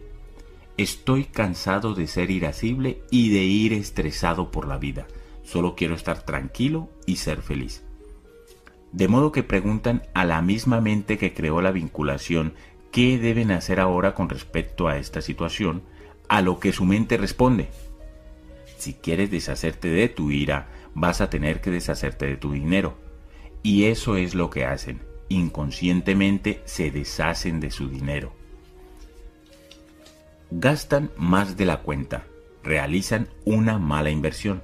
[0.77, 5.07] estoy cansado de ser irascible y de ir estresado por la vida,
[5.43, 7.83] solo quiero estar tranquilo y ser feliz.
[8.93, 12.55] De modo que preguntan a la misma mente que creó la vinculación
[12.93, 15.83] qué deben hacer ahora con respecto a esta situación,
[16.29, 17.69] a lo que su mente responde.
[18.79, 22.97] Si quieres deshacerte de tu ira, vas a tener que deshacerte de tu dinero.
[23.63, 25.01] Y eso es lo que hacen.
[25.29, 28.33] Inconscientemente se deshacen de su dinero.
[30.51, 32.25] Gastan más de la cuenta.
[32.63, 34.63] Realizan una mala inversión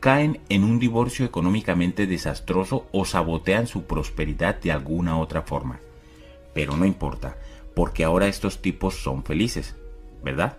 [0.00, 5.80] caen en un divorcio económicamente desastroso o sabotean su prosperidad de alguna otra forma.
[6.54, 7.36] Pero no importa,
[7.74, 9.74] porque ahora estos tipos son felices,
[10.22, 10.58] ¿verdad?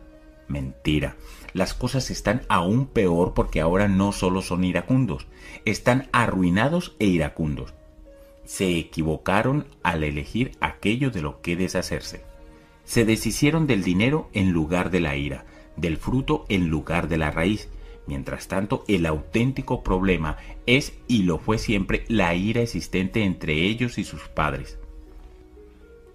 [0.50, 1.16] Mentira.
[1.54, 5.28] Las cosas están aún peor porque ahora no solo son iracundos,
[5.64, 7.74] están arruinados e iracundos.
[8.44, 12.24] Se equivocaron al elegir aquello de lo que deshacerse.
[12.84, 15.46] Se deshicieron del dinero en lugar de la ira,
[15.78, 17.70] del fruto en lugar de la raíz,
[18.10, 24.00] Mientras tanto, el auténtico problema es y lo fue siempre la ira existente entre ellos
[24.00, 24.80] y sus padres.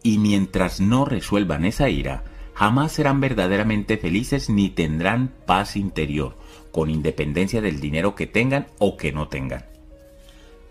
[0.03, 2.25] Y mientras no resuelvan esa ira,
[2.55, 6.37] jamás serán verdaderamente felices ni tendrán paz interior,
[6.73, 9.67] con independencia del dinero que tengan o que no tengan.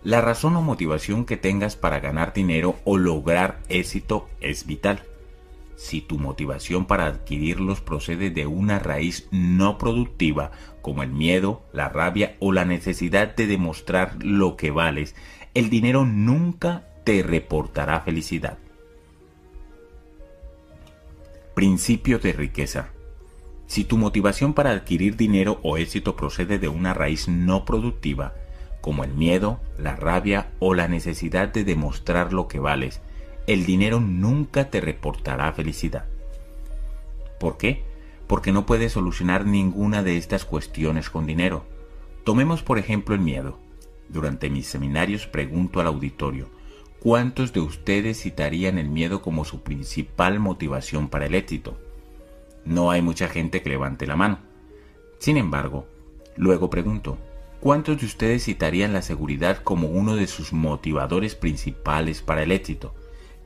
[0.03, 5.03] La razón o motivación que tengas para ganar dinero o lograr éxito es vital.
[5.77, 10.51] Si tu motivación para adquirirlos procede de una raíz no productiva,
[10.81, 15.15] como el miedo, la rabia o la necesidad de demostrar lo que vales,
[15.53, 18.57] el dinero nunca te reportará felicidad.
[21.53, 22.89] Principio de riqueza.
[23.67, 28.33] Si tu motivación para adquirir dinero o éxito procede de una raíz no productiva,
[28.81, 33.01] como el miedo, la rabia o la necesidad de demostrar lo que vales,
[33.45, 36.05] el dinero nunca te reportará felicidad.
[37.39, 37.83] ¿Por qué?
[38.25, 41.65] Porque no puedes solucionar ninguna de estas cuestiones con dinero.
[42.23, 43.59] Tomemos por ejemplo el miedo.
[44.09, 46.49] Durante mis seminarios pregunto al auditorio,
[47.03, 51.77] ¿cuántos de ustedes citarían el miedo como su principal motivación para el éxito?
[52.63, 54.39] No hay mucha gente que levante la mano.
[55.19, 55.85] Sin embargo,
[56.37, 57.17] luego pregunto,
[57.59, 62.95] ¿cuántos de ustedes citarían la seguridad como uno de sus motivadores principales para el éxito?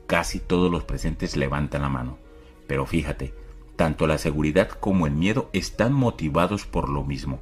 [0.05, 2.19] Casi todos los presentes levantan la mano.
[2.67, 3.33] Pero fíjate,
[3.75, 7.39] tanto la seguridad como el miedo están motivados por lo mismo.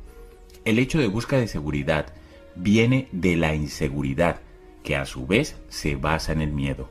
[0.64, 2.14] El hecho de busca de seguridad
[2.56, 4.40] viene de la inseguridad,
[4.86, 6.90] que a su vez se basa en el miedo.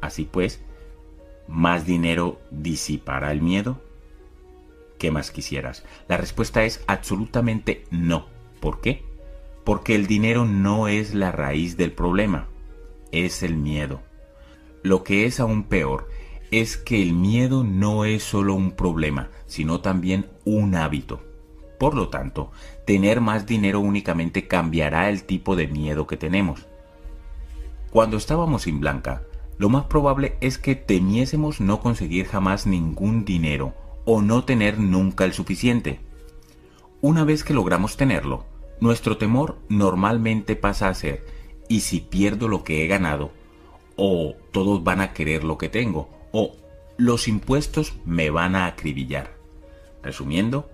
[0.00, 0.60] Así pues,
[1.46, 3.80] ¿más dinero disipará el miedo?
[4.98, 5.84] ¿Qué más quisieras?
[6.08, 8.26] La respuesta es absolutamente no.
[8.58, 9.04] ¿Por qué?
[9.64, 12.48] Porque el dinero no es la raíz del problema,
[13.12, 14.00] es el miedo.
[14.82, 16.08] Lo que es aún peor
[16.50, 21.22] es que el miedo no es solo un problema, sino también un hábito.
[21.78, 22.50] Por lo tanto,
[22.84, 26.66] tener más dinero únicamente cambiará el tipo de miedo que tenemos.
[27.90, 29.22] Cuando estábamos sin Blanca,
[29.58, 35.24] lo más probable es que temiésemos no conseguir jamás ningún dinero o no tener nunca
[35.24, 36.00] el suficiente.
[37.00, 38.46] Una vez que logramos tenerlo,
[38.80, 41.24] nuestro temor normalmente pasa a ser,
[41.68, 43.30] ¿y si pierdo lo que he ganado?
[43.96, 46.56] O todos van a querer lo que tengo, o
[46.96, 49.36] los impuestos me van a acribillar.
[50.02, 50.68] Resumiendo,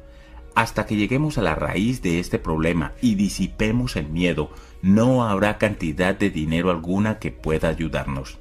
[0.59, 4.51] hasta que lleguemos a la raíz de este problema y disipemos el miedo,
[4.83, 8.41] no habrá cantidad de dinero alguna que pueda ayudarnos.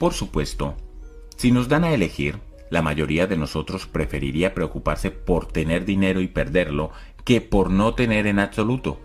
[0.00, 0.74] Por supuesto,
[1.36, 2.40] si nos dan a elegir,
[2.70, 6.90] la mayoría de nosotros preferiría preocuparse por tener dinero y perderlo
[7.24, 8.98] que por no tener en absoluto.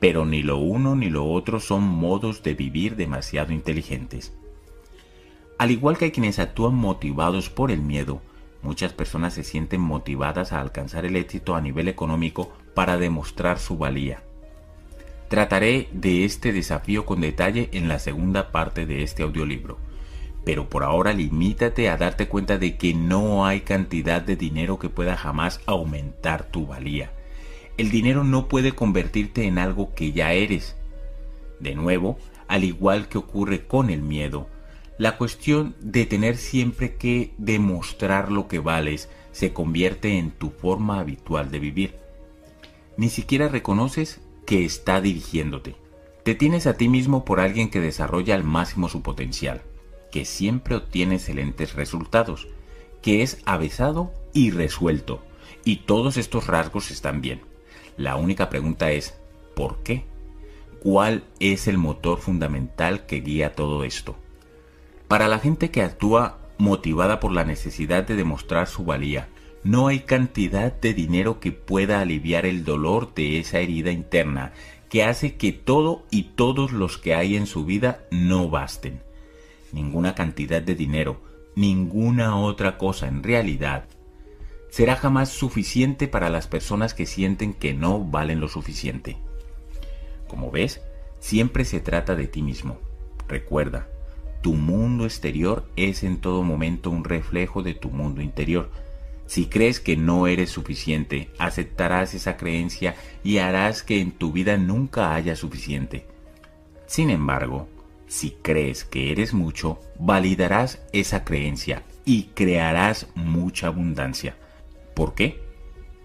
[0.00, 4.36] Pero ni lo uno ni lo otro son modos de vivir demasiado inteligentes.
[5.58, 8.20] Al igual que quienes actúan motivados por el miedo,
[8.62, 13.76] Muchas personas se sienten motivadas a alcanzar el éxito a nivel económico para demostrar su
[13.76, 14.22] valía.
[15.28, 19.78] Trataré de este desafío con detalle en la segunda parte de este audiolibro,
[20.44, 24.88] pero por ahora limítate a darte cuenta de que no hay cantidad de dinero que
[24.88, 27.12] pueda jamás aumentar tu valía.
[27.78, 30.76] El dinero no puede convertirte en algo que ya eres.
[31.58, 34.48] De nuevo, al igual que ocurre con el miedo,
[35.02, 41.00] la cuestión de tener siempre que demostrar lo que vales se convierte en tu forma
[41.00, 41.96] habitual de vivir.
[42.96, 45.74] Ni siquiera reconoces que está dirigiéndote.
[46.22, 49.62] Te tienes a ti mismo por alguien que desarrolla al máximo su potencial,
[50.12, 52.46] que siempre obtiene excelentes resultados,
[53.02, 55.20] que es avesado y resuelto,
[55.64, 57.40] y todos estos rasgos están bien.
[57.96, 59.18] La única pregunta es,
[59.56, 60.04] ¿por qué?
[60.80, 64.21] ¿Cuál es el motor fundamental que guía todo esto?
[65.12, 69.28] Para la gente que actúa motivada por la necesidad de demostrar su valía,
[69.62, 74.54] no hay cantidad de dinero que pueda aliviar el dolor de esa herida interna
[74.88, 79.02] que hace que todo y todos los que hay en su vida no basten.
[79.70, 81.20] Ninguna cantidad de dinero,
[81.56, 83.84] ninguna otra cosa en realidad
[84.70, 89.18] será jamás suficiente para las personas que sienten que no valen lo suficiente.
[90.26, 90.80] Como ves,
[91.20, 92.78] siempre se trata de ti mismo.
[93.28, 93.91] Recuerda,
[94.42, 98.70] tu mundo exterior es en todo momento un reflejo de tu mundo interior.
[99.26, 104.56] Si crees que no eres suficiente, aceptarás esa creencia y harás que en tu vida
[104.56, 106.06] nunca haya suficiente.
[106.86, 107.68] Sin embargo,
[108.08, 114.36] si crees que eres mucho, validarás esa creencia y crearás mucha abundancia.
[114.94, 115.40] ¿Por qué?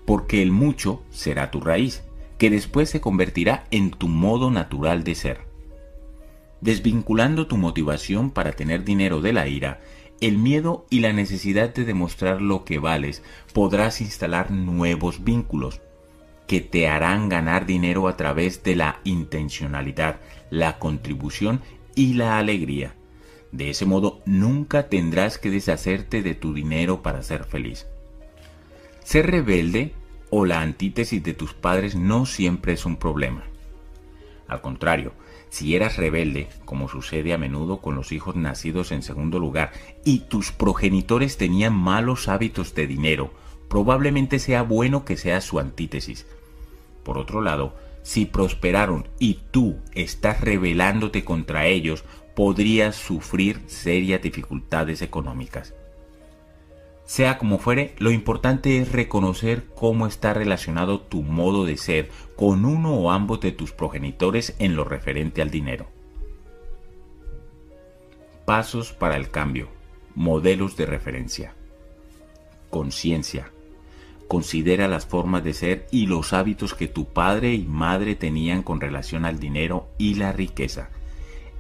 [0.06, 2.04] Porque el mucho será tu raíz,
[2.38, 5.47] que después se convertirá en tu modo natural de ser.
[6.62, 9.80] Desvinculando tu motivación para tener dinero de la ira,
[10.22, 13.24] el miedo y la necesidad de demostrar lo que vales,
[13.54, 15.82] podrás instalar nuevos vínculos
[16.48, 21.62] que te harán ganar dinero a través de la intencionalidad, la contribución
[21.94, 22.96] y la alegría.
[23.52, 27.86] De ese modo nunca tendrás que deshacerte de tu dinero para ser feliz.
[29.04, 29.94] Ser rebelde
[30.30, 33.44] o la antítesis de tus padres no siempre es un problema.
[34.48, 35.14] Al contrario,
[35.50, 39.72] si eras rebelde, como sucede a menudo con los hijos nacidos en segundo lugar,
[40.04, 43.32] y tus progenitores tenían malos hábitos de dinero,
[43.70, 46.26] probablemente sea bueno que seas su antítesis.
[47.04, 52.04] Por otro lado, si prosperaron y tú estás rebelándote contra ellos,
[52.36, 55.74] podrías sufrir serias dificultades económicas.
[57.08, 62.66] Sea como fuere, lo importante es reconocer cómo está relacionado tu modo de ser con
[62.66, 65.88] uno o ambos de tus progenitores en lo referente al dinero.
[68.44, 69.70] Pasos para el cambio.
[70.16, 71.54] Modelos de referencia.
[72.70, 73.54] Conciencia.
[74.28, 78.82] Considera las formas de ser y los hábitos que tu padre y madre tenían con
[78.82, 80.90] relación al dinero y la riqueza.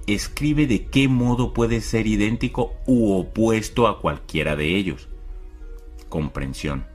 [0.08, 5.08] Escribe de qué modo puedes ser idéntico u opuesto a cualquiera de ellos
[6.10, 6.86] comprensión.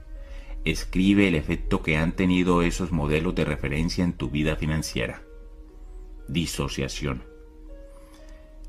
[0.64, 5.22] Escribe el efecto que han tenido esos modelos de referencia en tu vida financiera.
[6.28, 7.24] Disociación.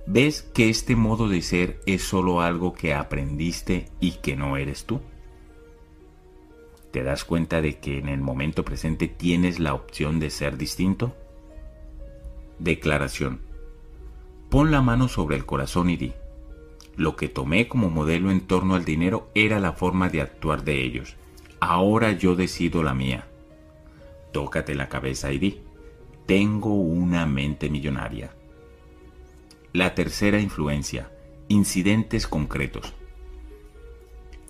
[0.06, 4.86] ¿Ves que este modo de ser es solo algo que aprendiste y que no eres
[4.86, 5.02] tú?
[6.91, 11.15] ¿Te das cuenta de que en el momento presente tienes la opción de ser distinto?
[12.60, 13.41] Declaración.
[14.49, 16.14] Pon la mano sobre el corazón y di,
[16.95, 20.84] lo que tomé como modelo en torno al dinero era la forma de actuar de
[20.84, 21.15] ellos.
[21.60, 23.28] ahora yo decido la mía.
[24.34, 25.61] Tócate la cabeza y di,
[26.26, 28.36] tengo una mente millonaria.
[29.72, 31.10] La tercera influencia,
[31.48, 32.94] incidentes concretos.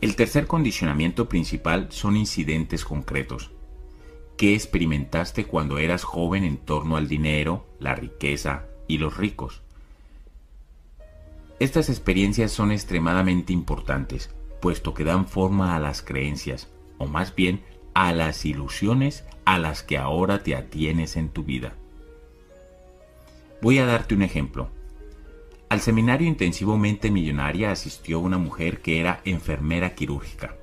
[0.02, 3.52] El tercer condicionamiento principal son incidentes concretos.
[4.36, 9.62] ¿Qué experimentaste cuando eras joven en torno al dinero, la riqueza y los ricos?
[11.60, 14.30] Estas experiencias son extremadamente importantes,
[14.62, 17.62] puesto que dan forma a las creencias, o más bien
[17.94, 21.76] a las ilusiones a las que ahora te atienes en tu vida.
[23.62, 24.70] Voy a darte un ejemplo.
[25.70, 30.56] Al seminario intensivo Mente Millonaria asistió una mujer que era enfermera quirúrgica.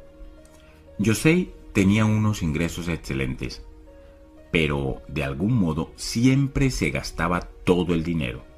[0.98, 3.62] Yosei tenía unos ingresos excelentes,
[4.50, 8.49] pero de algún modo siempre se gastaba todo el dinero.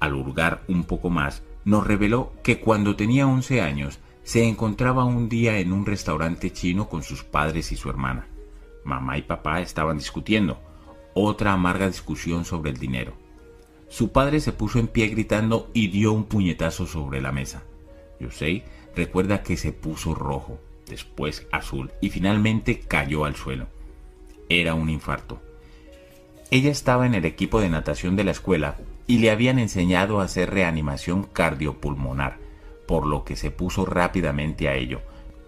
[0.00, 5.28] Al hurgar un poco más, nos reveló que cuando tenía 11 años se encontraba un
[5.28, 8.26] día en un restaurante chino con sus padres y su hermana.
[8.84, 10.58] Mamá y papá estaban discutiendo,
[11.14, 13.12] otra amarga discusión sobre el dinero.
[13.88, 17.62] Su padre se puso en pie gritando y dio un puñetazo sobre la mesa.
[18.20, 18.64] Yosei
[18.94, 23.66] recuerda que se puso rojo, después azul y finalmente cayó al suelo.
[24.48, 25.42] Era un infarto.
[26.50, 28.76] Ella estaba en el equipo de natación de la escuela
[29.10, 32.38] y le habían enseñado a hacer reanimación cardiopulmonar,
[32.86, 35.00] por lo que se puso rápidamente a ello,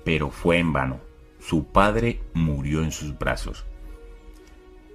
[0.05, 0.99] pero fue en vano.
[1.39, 3.65] Su padre murió en sus brazos.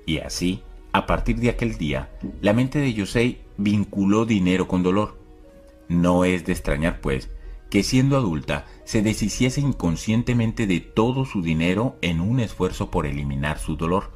[0.06, 2.10] Y así a partir de aquel día,
[2.41, 5.18] la mente de Yosei vinculó dinero con dolor.
[5.88, 7.30] No es de extrañar, pues,
[7.69, 13.60] que siendo adulta se deshiciese inconscientemente de todo su dinero en un esfuerzo por eliminar
[13.60, 14.11] su dolor.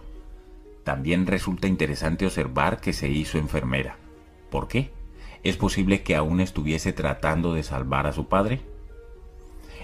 [0.83, 4.00] También resulta interesante observar que se hizo enfermera.
[4.51, 4.91] ¿Por qué?
[5.43, 8.61] ¿Es posible que aún estuviese tratando de salvar a su padre?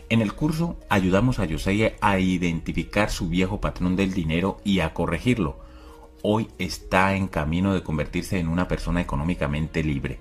[0.10, 4.94] En el curso ayudamos a Yosei a identificar su viejo patrón del dinero y a
[4.94, 5.58] corregirlo,
[6.22, 10.20] hoy está en camino de convertirse en una persona económicamente libre.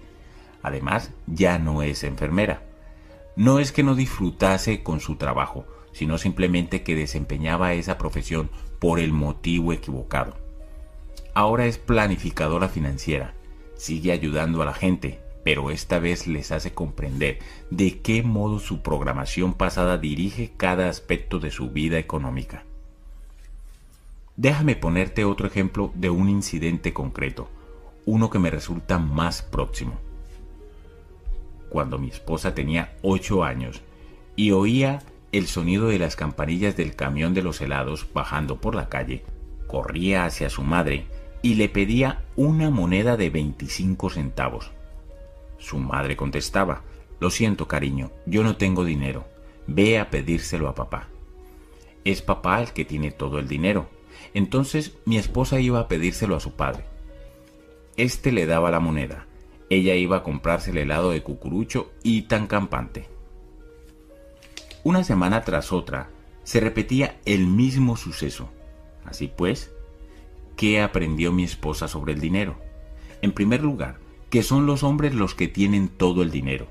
[0.62, 2.62] Además, ya no es enfermera.
[3.34, 8.98] No es que no disfrutase con su trabajo, sino simplemente que desempeñaba esa profesión por
[8.98, 10.36] el motivo equivocado.
[11.34, 13.34] Ahora es planificadora financiera,
[13.76, 17.38] sigue ayudando a la gente, pero esta vez les hace comprender
[17.70, 22.64] de qué modo su programación pasada dirige cada aspecto de su vida económica.
[24.36, 27.48] Déjame ponerte otro ejemplo de un incidente concreto,
[28.04, 29.94] uno que me resulta más próximo.
[31.68, 33.82] Cuando mi esposa tenía 8 años
[34.34, 38.88] y oía el sonido de las campanillas del camión de los helados bajando por la
[38.88, 39.24] calle,
[39.66, 41.06] corría hacia su madre
[41.46, 44.72] y le pedía una moneda de 25 centavos.
[45.58, 46.82] Su madre contestaba,
[47.20, 49.28] Lo siento cariño, yo no tengo dinero,
[49.68, 51.06] ve a pedírselo a papá.
[52.04, 53.88] Es papá el que tiene todo el dinero,
[54.34, 56.84] entonces mi esposa iba a pedírselo a su padre.
[57.96, 59.28] Este le daba la moneda.
[59.70, 63.06] Ella iba a comprarse el helado de cucurucho y tan campante.
[64.82, 66.10] Una semana tras otra
[66.42, 68.48] se repetía el mismo suceso.
[69.04, 69.75] Así pues,
[70.56, 72.58] ¿qué aprendió mi esposa sobre el dinero?
[73.22, 73.98] En primer lugar,
[74.30, 76.68] que son los hombres los que tienen todo el dinero.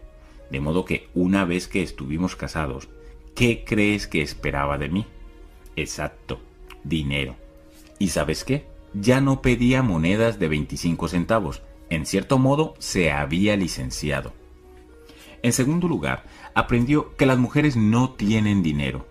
[0.51, 2.89] De modo que una vez que estuvimos casados,
[3.35, 5.05] ¿qué crees que esperaba de mí?
[5.75, 6.39] Exacto,
[6.83, 7.35] dinero.
[7.99, 8.65] ¿Y sabes qué?
[8.93, 11.61] Ya no pedía monedas de 25 centavos.
[11.89, 14.33] En cierto modo, se había licenciado.
[15.43, 19.05] En segundo lugar, aprendió que las mujeres no tienen dinero.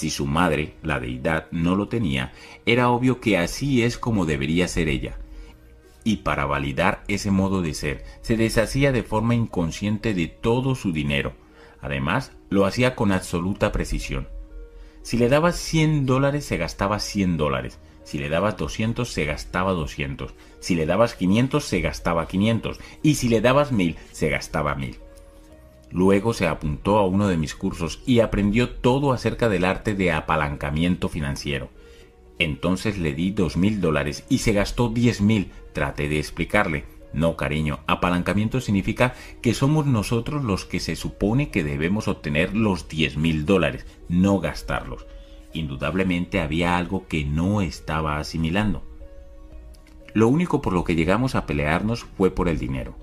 [0.00, 2.32] Si su madre, la deidad, no lo tenía,
[2.64, 5.18] era obvio que así es como debería ser ella.
[6.04, 10.94] Y para validar ese modo de ser, se deshacía de forma inconsciente de todo su
[10.94, 11.34] dinero.
[11.82, 14.26] Además, lo hacía con absoluta precisión.
[15.02, 17.78] Si le daba 100 dólares, se gastaba 100 dólares.
[18.02, 20.32] Si le dabas 200 se gastaba 200.
[20.60, 22.80] Si le dabas 500 se gastaba 500.
[23.02, 24.96] Y si le dabas 1000 se gastaba 1000.
[25.92, 30.12] Luego se apuntó a uno de mis cursos y aprendió todo acerca del arte de
[30.12, 31.68] apalancamiento financiero.
[32.38, 35.50] Entonces le di dos mil dólares y se gastó diez mil.
[35.72, 36.84] Traté de explicarle.
[37.12, 42.88] No, cariño, apalancamiento significa que somos nosotros los que se supone que debemos obtener los
[42.88, 45.06] diez mil dólares, no gastarlos
[45.52, 48.82] indudablemente había algo que no estaba asimilando.
[50.12, 52.96] Lo único por lo que llegamos a pelearnos fue por el dinero.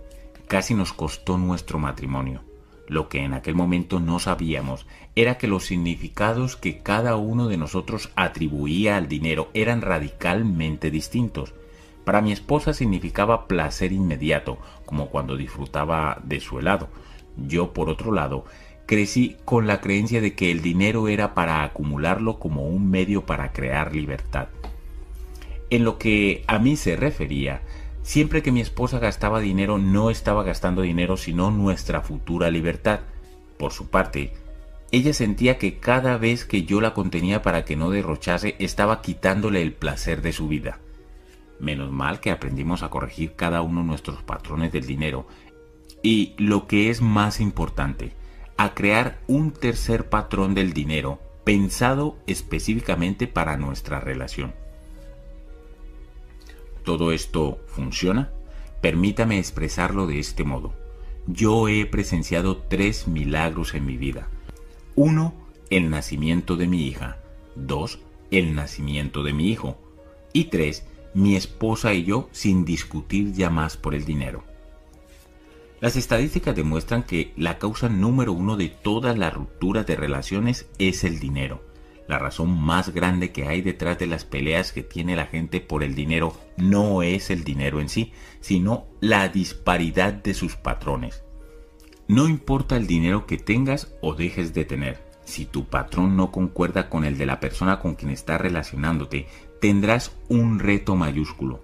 [0.48, 2.42] Casi nos costó nuestro matrimonio.
[2.88, 4.86] Lo que en aquel momento no sabíamos
[5.16, 11.54] era que los significados que cada uno de nosotros atribuía al dinero eran radicalmente distintos.
[12.06, 16.88] Para mi esposa significaba placer inmediato, como cuando disfrutaba de su helado.
[17.36, 18.46] Yo, por otro lado,
[18.86, 23.52] crecí con la creencia de que el dinero era para acumularlo como un medio para
[23.52, 24.48] crear libertad.
[25.70, 27.62] En lo que a mí se refería,
[28.08, 33.02] siempre que mi esposa gastaba dinero no estaba gastando dinero sino nuestra futura libertad.
[33.60, 34.34] Por su parte,
[34.94, 39.62] ella sentía que cada vez que yo la contenía para que no derrochase estaba quitándole
[39.62, 40.80] el placer de su vida.
[41.60, 45.28] Menos mal que aprendimos a corregir cada uno nuestros patrones del dinero
[46.02, 48.14] y, lo que es más importante,
[48.56, 54.54] a crear un tercer patrón del dinero pensado específicamente para nuestra relación.
[56.88, 58.32] ¿Todo esto funciona?
[58.80, 60.74] Permítame expresarlo de este modo.
[61.26, 64.30] Yo he presenciado tres milagros en mi vida.
[64.96, 65.34] Uno,
[65.70, 67.18] el nacimiento de mi hija.
[67.56, 68.00] Dos,
[68.32, 69.78] el nacimiento de mi hijo.
[70.32, 74.46] Y tres, mi esposa y yo sin discutir ya más por el dinero.
[75.82, 81.04] Las estadísticas demuestran que la causa número uno de todas las rupturas de relaciones es
[81.04, 81.67] el dinero.
[82.08, 85.84] La razón más grande que hay detrás de las peleas que tiene la gente por
[85.84, 91.24] el dinero no es el dinero en sí, sino la disparidad de sus patrones.
[92.08, 96.90] No importa el dinero que tengas o dejes de tener, si tu patrón no concuerda
[96.90, 99.28] con el de la persona con quien estás relacionándote,
[99.60, 101.62] tendrás un reto mayúsculo.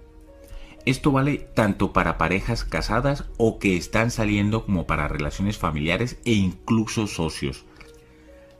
[0.84, 6.32] Esto vale tanto para parejas casadas o que están saliendo como para relaciones familiares e
[6.32, 7.64] incluso socios.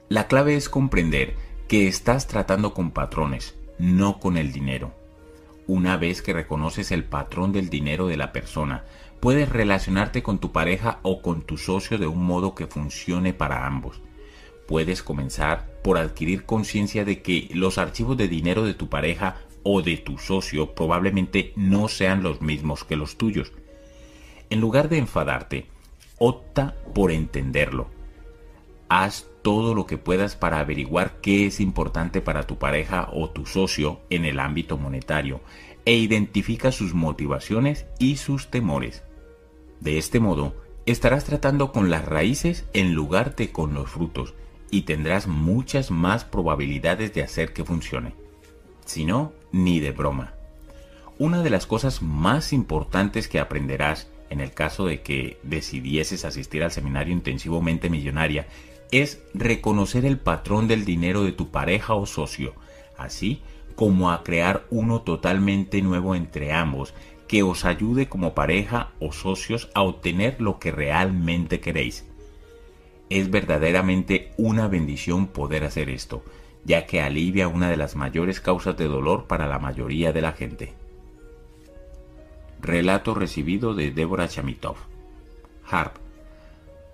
[0.08, 1.36] La clave es comprender
[1.68, 4.92] que estás tratando con patrones, no con el dinero.
[5.66, 8.84] Una vez que reconoces el patrón del dinero de la persona,
[9.20, 13.66] puedes relacionarte con tu pareja o con tu socio de un modo que funcione para
[13.66, 14.02] ambos.
[14.68, 19.80] Puedes comenzar por adquirir conciencia de que los archivos de dinero de tu pareja o
[19.80, 23.52] de tu socio probablemente no sean los mismos que los tuyos.
[24.50, 25.66] En lugar de enfadarte,
[26.18, 27.88] opta por entenderlo.
[28.90, 33.44] Haz todo lo que puedas para averiguar qué es importante para tu pareja o tu
[33.44, 35.42] socio en el ámbito monetario
[35.84, 39.02] e identifica sus motivaciones y sus temores.
[39.80, 40.54] De este modo,
[40.86, 44.32] estarás tratando con las raíces en lugar de con los frutos
[44.70, 48.14] y tendrás muchas más probabilidades de hacer que funcione.
[48.86, 50.32] Si no, ni de broma.
[51.18, 56.64] Una de las cosas más importantes que aprenderás en el caso de que decidieses asistir
[56.64, 58.46] al seminario intensivamente millonaria
[59.00, 62.54] es reconocer el patrón del dinero de tu pareja o socio,
[62.96, 63.42] así
[63.74, 66.94] como a crear uno totalmente nuevo entre ambos
[67.26, 72.06] que os ayude como pareja o socios a obtener lo que realmente queréis.
[73.10, 76.22] Es verdaderamente una bendición poder hacer esto,
[76.64, 80.32] ya que alivia una de las mayores causas de dolor para la mayoría de la
[80.32, 80.72] gente.
[82.60, 84.76] Relato recibido de Débora Chamitov.
[85.68, 86.03] Harp.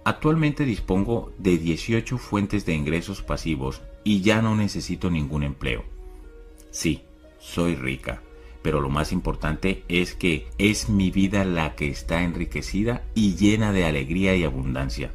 [0.05, 5.85] Actualmente dispongo de 18 fuentes de ingresos pasivos y ya no necesito ningún empleo.
[6.71, 7.03] Sí,
[7.39, 8.23] soy rica,
[8.63, 13.73] pero lo más importante es que es mi vida la que está enriquecida y llena
[13.73, 15.13] de alegría y abundancia.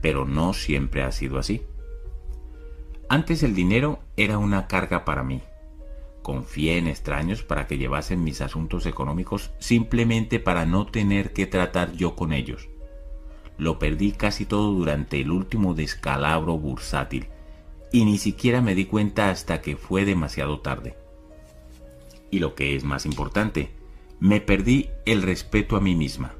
[0.00, 1.62] Pero no siempre ha sido así.
[3.08, 5.42] Antes el dinero era una carga para mí.
[6.22, 11.92] Confié en extraños para que llevasen mis asuntos económicos simplemente para no tener que tratar
[11.92, 12.69] yo con ellos.
[13.60, 17.26] Lo perdí casi todo durante el último descalabro bursátil
[17.92, 20.96] y ni siquiera me di cuenta hasta que fue demasiado tarde.
[22.30, 23.68] Y lo que es más importante,
[24.18, 26.32] me perdí el respeto a mí misma.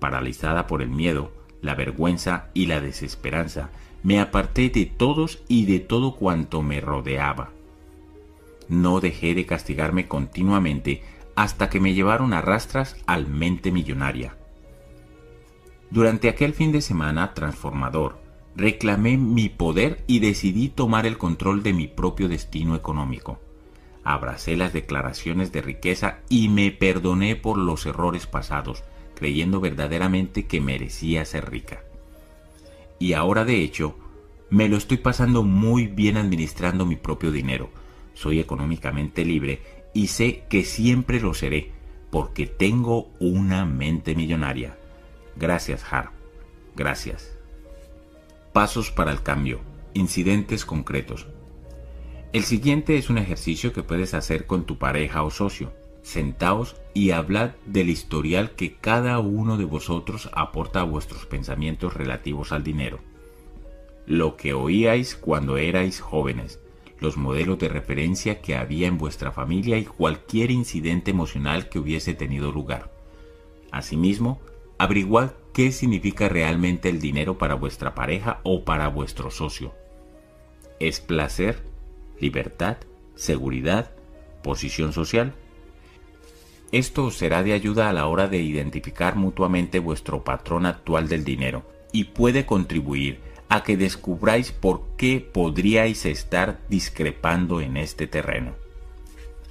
[0.00, 3.70] Paralizada por el miedo, la vergüenza y la desesperanza,
[4.02, 7.52] me aparté de todos y de todo cuanto me rodeaba.
[8.68, 11.02] No dejé de castigarme continuamente
[11.36, 14.36] hasta que me llevaron a rastras al mente millonaria.
[15.90, 18.18] Durante aquel fin de semana transformador,
[18.56, 23.38] reclamé mi poder y decidí tomar el control de mi propio destino económico.
[24.02, 28.84] Abracé las declaraciones de riqueza y me perdoné por los errores pasados,
[29.14, 31.82] creyendo verdaderamente que merecía ser rica
[32.98, 33.96] y ahora de hecho
[34.50, 37.68] me lo estoy pasando muy bien administrando mi propio dinero.
[38.14, 39.60] Soy económicamente libre
[39.92, 41.72] y sé que siempre lo seré
[42.10, 44.78] porque tengo una mente millonaria.
[45.36, 46.10] Gracias, Har.
[46.76, 47.36] Gracias.
[48.52, 49.60] Pasos para el cambio.
[49.94, 51.26] Incidentes concretos.
[52.32, 55.72] El siguiente es un ejercicio que puedes hacer con tu pareja o socio.
[56.02, 62.52] Sentaos y hablad del historial que cada uno de vosotros aporta a vuestros pensamientos relativos
[62.52, 62.98] al dinero.
[64.06, 66.60] Lo que oíais cuando erais jóvenes,
[67.00, 72.14] los modelos de referencia que había en vuestra familia y cualquier incidente emocional que hubiese
[72.14, 72.92] tenido lugar.
[73.70, 74.40] Asimismo,
[74.78, 79.72] averiguad qué significa realmente el dinero para vuestra pareja o para vuestro socio.
[80.80, 81.62] ¿Es placer,
[82.18, 82.78] libertad,
[83.14, 83.92] seguridad,
[84.42, 85.34] posición social?
[86.72, 91.62] Esto será de ayuda a la hora de identificar mutuamente vuestro patrón actual del dinero
[91.92, 98.54] y puede contribuir a que descubráis por qué podríais estar discrepando en este terreno.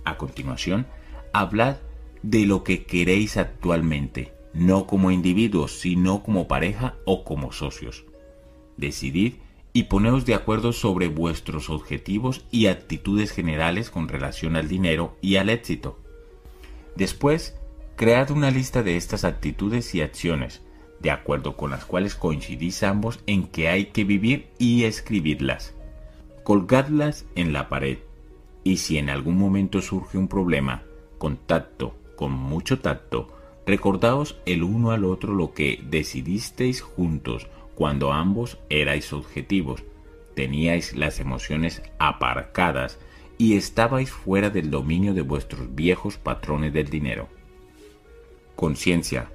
[0.03, 0.85] A continuación,
[1.31, 1.77] hablad
[2.21, 8.05] de lo que queréis actualmente, no como individuos, sino como pareja o como socios.
[8.77, 9.35] Decidid
[9.73, 15.37] y poneos de acuerdo sobre vuestros objetivos y actitudes generales con relación al dinero y
[15.37, 15.99] al éxito.
[16.95, 17.55] Después,
[17.95, 20.61] cread una lista de estas actitudes y acciones,
[20.99, 25.73] de acuerdo con las cuales coincidís ambos en que hay que vivir y escribirlas.
[26.43, 27.97] Colgadlas en la pared
[28.63, 30.83] y si en algún momento surge un problema,
[31.17, 33.27] contacto, con mucho tacto,
[33.65, 39.83] recordaos el uno al otro lo que decidisteis juntos cuando ambos erais objetivos,
[40.35, 42.99] teníais las emociones aparcadas
[43.37, 47.27] y estabais fuera del dominio de vuestros viejos patrones del dinero.
[48.55, 49.29] Conciencia.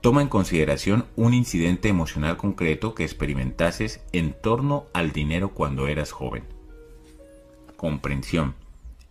[0.00, 6.10] Toma en consideración un incidente emocional concreto que experimentases en torno al dinero cuando eras
[6.10, 6.42] joven.
[7.76, 8.56] Comprensión.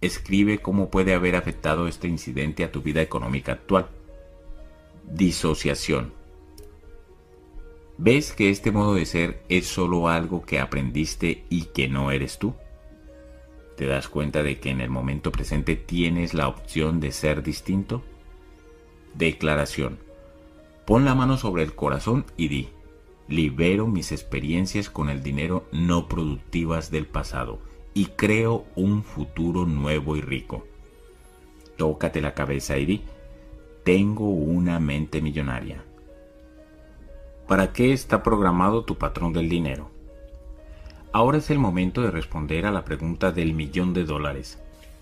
[0.01, 3.87] Escribe cómo puede haber afectado este incidente a tu vida económica actual.
[5.09, 6.13] Disociación.
[7.97, 12.39] ¿Ves que este modo de ser es solo algo que aprendiste y que no eres
[12.39, 12.55] tú?
[13.77, 18.03] ¿Te das cuenta de que en el momento presente tienes la opción de ser distinto?
[19.13, 19.99] Declaración.
[20.85, 22.69] Pon la mano sobre el corazón y di,
[23.27, 27.59] libero mis experiencias con el dinero no productivas del pasado
[27.93, 30.65] y creo un futuro nuevo y rico.
[31.77, 33.01] Tócate la cabeza y di,
[33.83, 35.83] tengo una mente millonaria.
[37.47, 39.89] ¿Para qué está programado tu patrón del dinero?
[41.11, 44.59] Ahora es el momento de responder a la pregunta del millón de dólares.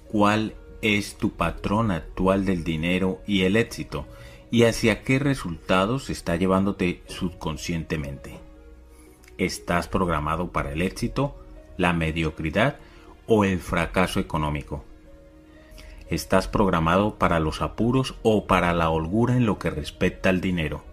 [0.08, 4.08] ¿Cuál es tu patrón actual del dinero y el éxito?
[4.50, 8.40] ¿Y hacia qué resultados está llevándote subconscientemente?
[9.38, 11.36] ¿Estás programado para el éxito,
[11.78, 12.78] la mediocridad
[13.28, 14.84] o el fracaso económico?
[16.10, 20.84] ¿Estás programado para los apuros o para la holgura en lo que respecta al dinero?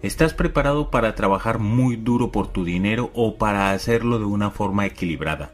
[0.00, 4.86] ¿Estás preparado para trabajar muy duro por tu dinero o para hacerlo de una forma
[4.86, 5.52] equilibrada?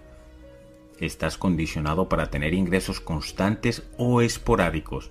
[1.01, 5.10] ¿Estás condicionado para tener ingresos constantes o esporádicos?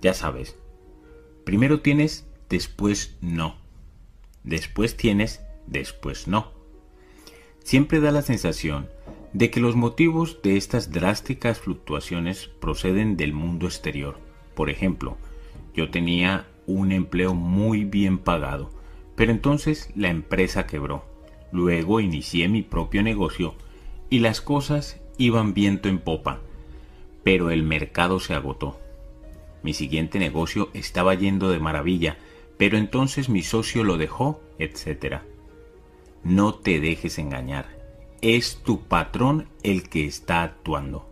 [0.00, 0.56] Ya sabes,
[1.44, 3.56] primero tienes, después no.
[4.44, 6.52] Después tienes, después no.
[7.62, 8.88] Siempre da la sensación
[9.36, 14.16] de que los motivos de estas drásticas fluctuaciones proceden del mundo exterior.
[14.54, 15.18] Por ejemplo,
[15.74, 18.70] yo tenía un empleo muy bien pagado,
[19.14, 21.04] pero entonces la empresa quebró.
[21.52, 23.54] Luego inicié mi propio negocio
[24.08, 26.40] y las cosas iban viento en popa,
[27.22, 28.80] pero el mercado se agotó.
[29.62, 32.16] Mi siguiente negocio estaba yendo de maravilla,
[32.56, 35.18] pero entonces mi socio lo dejó, etc.
[36.24, 37.75] No te dejes engañar,
[38.34, 41.08] es tu patrón el que está actuando.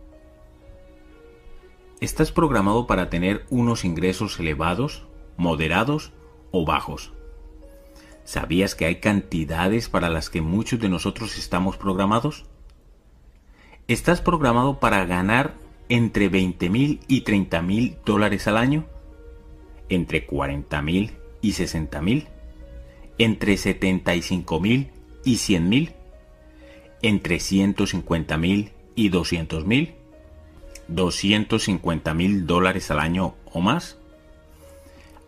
[2.01, 5.07] ¿Estás programado para tener unos ingresos elevados?
[5.37, 6.11] moderados
[6.51, 7.13] o bajos.
[8.23, 12.45] ¿Sabías que hay cantidades para las que muchos de nosotros estamos programados?
[13.87, 15.55] ¿Estás programado para ganar
[15.89, 18.85] entre 20 mil y 30 mil dólares al año?
[19.89, 21.11] ¿Entre 40 mil
[21.41, 22.27] y 60 mil?
[23.17, 24.91] ¿Entre 75 mil
[25.23, 25.93] y 100 mil?
[27.05, 29.93] ¿Entre 150 mil y 200 mil?
[30.89, 33.99] ¿250 mil dólares al año o más?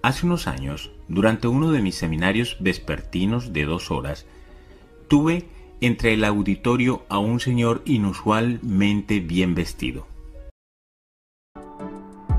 [0.01, 4.25] Hace unos años, durante uno de mis seminarios vespertinos de dos horas,
[5.07, 5.45] tuve
[5.79, 10.07] entre el auditorio a un señor inusualmente bien vestido.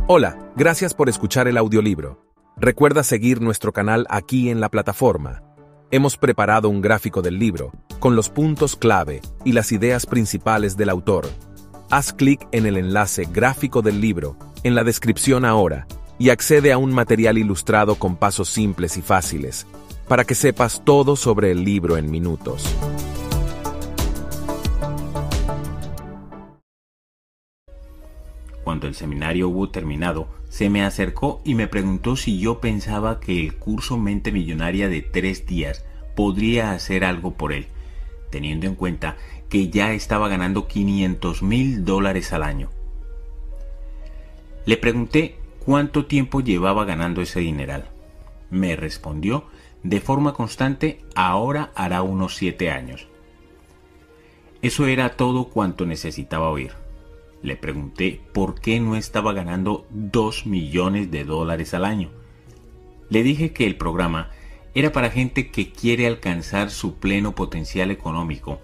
[0.09, 2.27] Hola, gracias por escuchar el audiolibro.
[2.57, 5.48] Recuerda seguir nuestro canal aquí en la plataforma.
[5.91, 10.91] Hemos preparado un gráfico del libro, con los puntos clave y las ideas principales del
[10.91, 11.27] autor.
[11.89, 15.87] Haz clic en el enlace gráfico del libro en la descripción ahora
[16.19, 19.67] y accede a un material ilustrado con pasos simples y fáciles,
[20.09, 22.67] para que sepas todo sobre el libro en minutos.
[28.63, 30.29] Cuando el seminario hubo terminado,
[30.59, 35.03] se me acercó y me preguntó si yo pensaba que el curso Mente Millonaria de
[35.03, 35.85] tres días
[36.17, 37.69] podría hacer algo por él,
[38.31, 39.17] teniendo en cuenta
[39.49, 42.71] que ya estaba ganando 500 mil dólares al año.
[44.67, 47.85] Le pregunté cuánto tiempo llevaba ganando ese dineral.
[48.51, 49.45] me respondió
[49.85, 53.07] de forma constante ahora hará unos siete años.
[54.61, 56.73] Eso era todo cuanto necesitaba oír.
[57.43, 62.11] Le pregunté por qué no estaba ganando dos millones de dólares al año.
[63.11, 64.31] Le dije que el programa
[64.75, 68.61] era para gente que quiere alcanzar su pleno potencial económico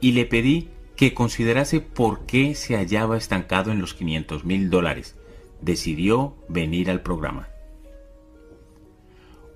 [0.00, 5.16] y le pedí que considerase por qué se hallaba estancado en los 500 mil dólares.
[5.60, 7.48] Decidió venir al programa.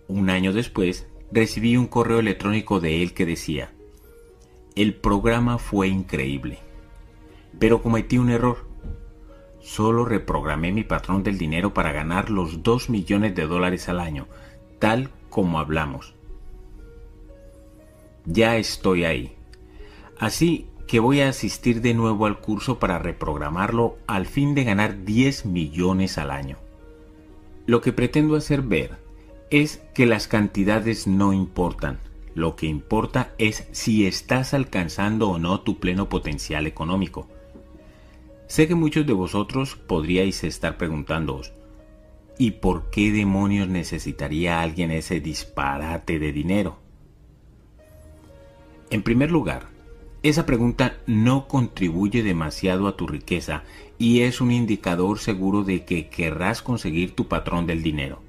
[0.09, 3.73] Un año después, recibí un correo electrónico de él que decía,
[4.75, 6.59] el programa fue increíble,
[7.63, 8.67] pero cometí un error.
[9.61, 14.27] Solo reprogramé mi patrón del dinero para ganar los 2 millones de dólares al año,
[14.81, 16.17] tal como hablamos.
[18.25, 19.37] Ya estoy ahí.
[20.19, 25.05] Así que voy a asistir de nuevo al curso para reprogramarlo al fin de ganar
[25.05, 26.59] 10 millones al año.
[27.67, 28.99] Lo que pretendo hacer ver
[29.51, 32.01] es que las cantidades no importan.
[32.35, 37.29] Lo que importa es si estás alcanzando o no tu pleno potencial económico.
[38.53, 41.55] Sé que muchos de vosotros podríais estar preguntándoos,
[42.37, 46.77] ¿y por qué demonios necesitaría alguien ese disparate de dinero?
[48.91, 49.69] En primer lugar,
[50.23, 53.63] esa pregunta no contribuye demasiado a tu riqueza
[53.97, 58.21] y es un indicador seguro de que querrás conseguir tu patrón del dinero.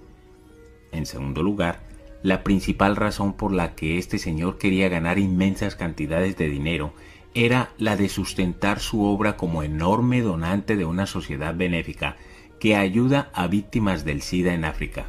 [0.94, 1.82] En segundo lugar,
[2.22, 6.94] la principal razón por la que este señor quería ganar inmensas cantidades de dinero
[7.34, 12.16] era la de sustentar su obra como enorme donante de una sociedad benéfica
[12.60, 15.08] que ayuda a víctimas del SIDA en África.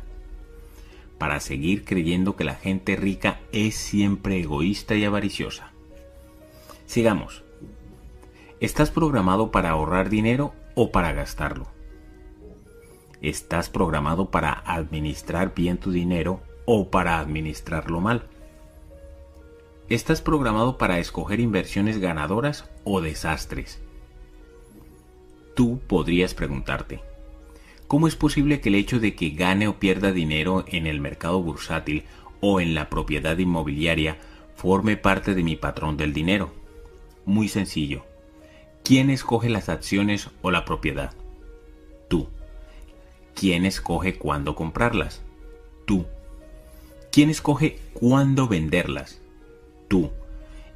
[1.19, 5.71] Para seguir creyendo que la gente rica es siempre egoísta y avariciosa.
[6.87, 7.45] Sigamos.
[8.61, 11.69] ¿Estás programado para ahorrar dinero o para gastarlo?
[13.21, 18.29] ¿Estás programado para administrar bien tu dinero o para administrarlo mal?
[19.91, 23.83] ¿Estás programado para escoger inversiones ganadoras o desastres?
[25.55, 27.01] Tú podrías preguntarte,
[27.87, 31.43] ¿cómo es posible que el hecho de que gane o pierda dinero en el mercado
[31.43, 32.05] bursátil
[32.41, 34.17] o en la propiedad inmobiliaria
[34.57, 36.55] forme parte de mi patrón del dinero?
[37.27, 38.07] Muy sencillo.
[38.85, 41.13] ¿Quién escoge las acciones o la propiedad?
[42.09, 42.29] Tú.
[43.35, 45.21] ¿Quién escoge cuándo comprarlas?
[45.85, 46.07] Tú.
[47.13, 49.21] ¿Quién escoge cuándo venderlas?
[49.89, 50.11] Tú.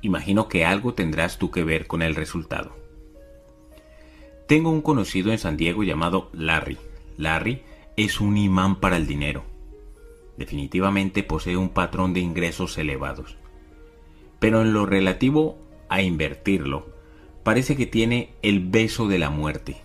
[0.02, 2.76] Imagino que algo tendrás tú que ver con el resultado.
[4.46, 6.78] Tengo un conocido en San Diego llamado Larry.
[7.16, 7.62] Larry
[7.96, 9.44] es un imán para el dinero.
[10.36, 13.36] Definitivamente posee un patrón de ingresos elevados.
[14.38, 15.58] Pero en lo relativo
[15.88, 16.94] a invertirlo,
[17.42, 19.76] parece que tiene el beso de la muerte.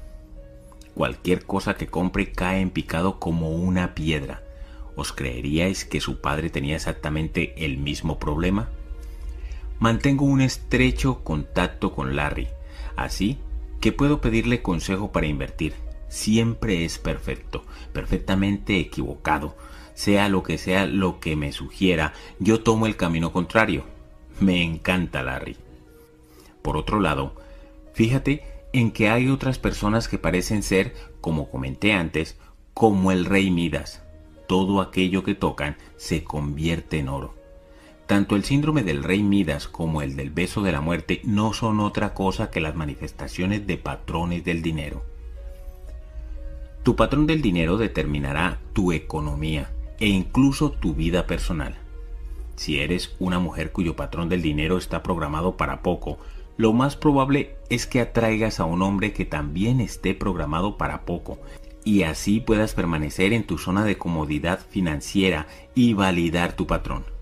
[0.94, 4.44] Cualquier cosa que compre cae en picado como una piedra.
[4.96, 8.70] ¿Os creeríais que su padre tenía exactamente el mismo problema?
[9.84, 12.48] Mantengo un estrecho contacto con Larry,
[12.96, 13.38] así
[13.82, 15.74] que puedo pedirle consejo para invertir.
[16.08, 19.58] Siempre es perfecto, perfectamente equivocado.
[19.94, 23.84] Sea lo que sea lo que me sugiera, yo tomo el camino contrario.
[24.40, 25.58] Me encanta Larry.
[26.62, 27.36] Por otro lado,
[27.92, 32.38] fíjate en que hay otras personas que parecen ser, como comenté antes,
[32.74, 34.02] como el rey Midas.
[34.48, 37.43] Todo aquello que tocan se convierte en oro.
[38.14, 41.80] Tanto el síndrome del rey Midas como el del beso de la muerte no son
[41.80, 45.04] otra cosa que las manifestaciones de patrones del dinero.
[46.84, 51.74] Tu patrón del dinero determinará tu economía e incluso tu vida personal.
[52.56, 56.20] Si eres una mujer cuyo patrón del dinero está programado para poco,
[56.56, 61.40] lo más probable es que atraigas a un hombre que también esté programado para poco
[61.84, 67.13] y así puedas permanecer en tu zona de comodidad financiera y validar tu patrón.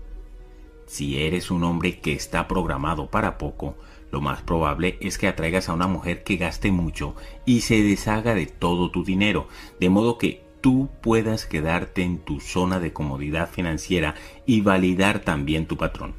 [0.92, 3.76] Si eres un hombre que está programado para poco,
[4.10, 7.16] lo más probable es que atraigas a una mujer que gaste mucho
[7.46, 9.48] y se deshaga de todo tu dinero,
[9.80, 15.64] de modo que tú puedas quedarte en tu zona de comodidad financiera y validar también
[15.64, 16.12] tu patrón.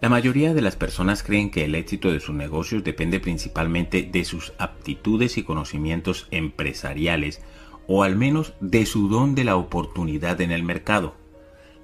[0.00, 4.24] La mayoría de las personas creen que el éxito de sus negocios depende principalmente de
[4.24, 7.40] sus aptitudes y conocimientos empresariales
[7.86, 11.19] o al menos de su don de la oportunidad en el mercado.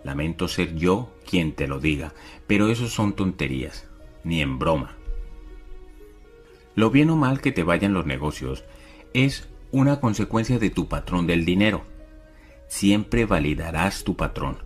[0.07, 2.15] Lamento ser yo quien te lo diga,
[2.47, 3.89] pero eso son tonterías,
[4.23, 4.95] ni en broma.
[6.77, 8.63] Lo bien o mal que te vayan los negocios
[9.15, 11.83] es una consecuencia de tu patrón del dinero.
[12.69, 14.59] Siempre validarás tu patrón.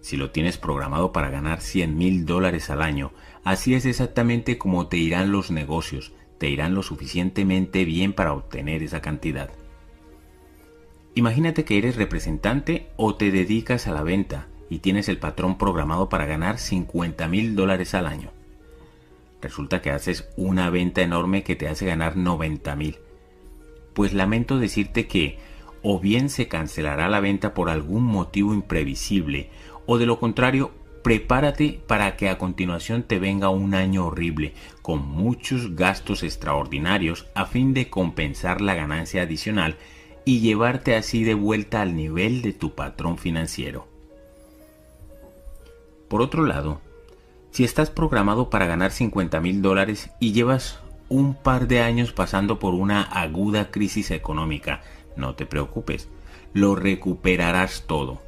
[0.00, 3.12] Si lo tienes programado para ganar 100 mil dólares al año,
[3.44, 8.82] así es exactamente como te irán los negocios, te irán lo suficientemente bien para obtener
[8.82, 9.50] esa cantidad.
[11.14, 16.08] Imagínate que eres representante o te dedicas a la venta y tienes el patrón programado
[16.08, 18.30] para ganar 50 mil dólares al año.
[19.42, 22.98] Resulta que haces una venta enorme que te hace ganar 90 mil.
[23.92, 25.38] Pues lamento decirte que
[25.82, 29.50] o bien se cancelará la venta por algún motivo imprevisible,
[29.86, 30.70] o de lo contrario,
[31.02, 37.46] prepárate para que a continuación te venga un año horrible, con muchos gastos extraordinarios a
[37.46, 39.76] fin de compensar la ganancia adicional
[40.26, 43.89] y llevarte así de vuelta al nivel de tu patrón financiero.
[46.10, 46.80] Por otro lado,
[47.52, 52.58] si estás programado para ganar 50 mil dólares y llevas un par de años pasando
[52.58, 54.80] por una aguda crisis económica,
[55.14, 56.08] no te preocupes,
[56.52, 58.20] lo recuperarás todo.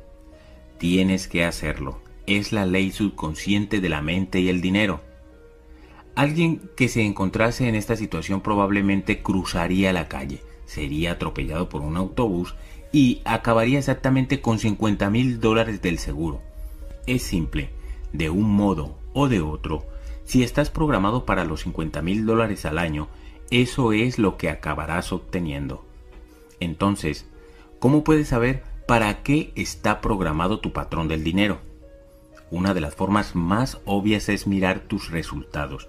[0.79, 2.01] Tienes que hacerlo.
[2.29, 5.01] Es la ley subconsciente de la mente y el dinero.
[6.15, 11.97] Alguien que se encontrase en esta situación probablemente cruzaría la calle, sería atropellado por un
[11.97, 12.55] autobús
[12.93, 16.52] y acabaría exactamente con 50 mil dólares del seguro.
[17.07, 17.71] Es simple,
[18.13, 19.85] de un modo o de otro,
[20.25, 23.09] si estás programado para los 50 mil dólares al año,
[23.51, 25.85] eso es lo que acabarás obteniendo.
[26.61, 27.27] Entonces,
[27.81, 31.59] ¿cómo puedes saber para qué está programado tu patrón del dinero?
[32.51, 35.89] Una de las formas más obvias es mirar tus resultados.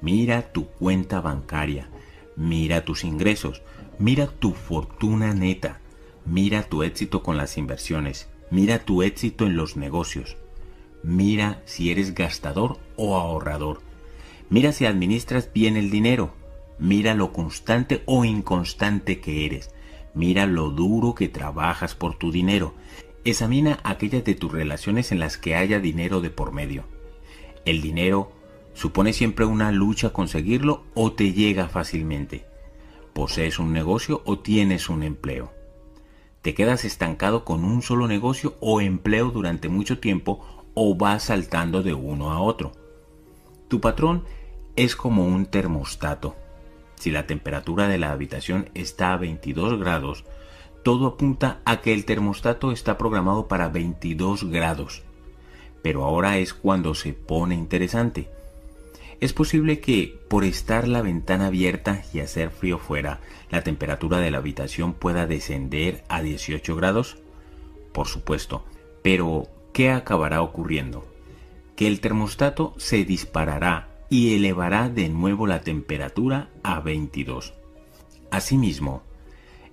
[0.00, 1.88] Mira tu cuenta bancaria,
[2.36, 3.62] mira tus ingresos,
[3.98, 5.80] mira tu fortuna neta,
[6.24, 10.36] mira tu éxito con las inversiones, mira tu éxito en los negocios,
[11.02, 13.80] mira si eres gastador o ahorrador,
[14.50, 16.34] mira si administras bien el dinero,
[16.78, 19.70] mira lo constante o inconstante que eres,
[20.14, 22.74] Mira lo duro que trabajas por tu dinero.
[23.24, 26.84] Examina aquellas de tus relaciones en las que haya dinero de por medio.
[27.64, 28.32] El dinero
[28.74, 32.44] supone siempre una lucha conseguirlo o te llega fácilmente.
[33.14, 35.52] ¿Posees un negocio o tienes un empleo?
[36.42, 41.82] ¿Te quedas estancado con un solo negocio o empleo durante mucho tiempo o vas saltando
[41.82, 42.72] de uno a otro?
[43.68, 44.24] Tu patrón
[44.76, 46.36] es como un termostato
[47.02, 50.24] si la temperatura de la habitación está a 22 grados,
[50.84, 55.02] todo apunta a que el termostato está programado para 22 grados.
[55.82, 58.30] Pero ahora es cuando se pone interesante.
[59.18, 63.18] Es posible que, por estar la ventana abierta y hacer frío fuera,
[63.50, 67.16] la temperatura de la habitación pueda descender a 18 grados.
[67.92, 68.64] Por supuesto,
[69.02, 71.06] pero ¿qué acabará ocurriendo?
[71.76, 77.54] Que el termostato se disparará y elevará de nuevo la temperatura a 22.
[78.30, 79.02] Asimismo,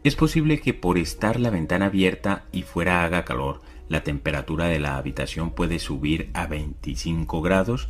[0.04, 4.80] es posible que por estar la ventana abierta y fuera haga calor, la temperatura de
[4.80, 7.90] la habitación puede subir a 25 grados.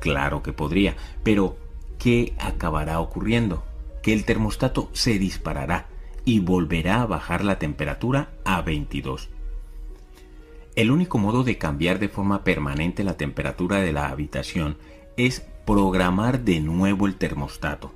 [0.00, 1.58] Claro que podría, pero
[1.98, 3.64] ¿qué acabará ocurriendo?
[4.02, 5.88] Que el termostato se disparará
[6.24, 9.28] y volverá a bajar la temperatura a 22.
[10.76, 14.76] El único modo de cambiar de forma permanente la temperatura de la habitación
[15.16, 17.94] es programar de nuevo el termostato.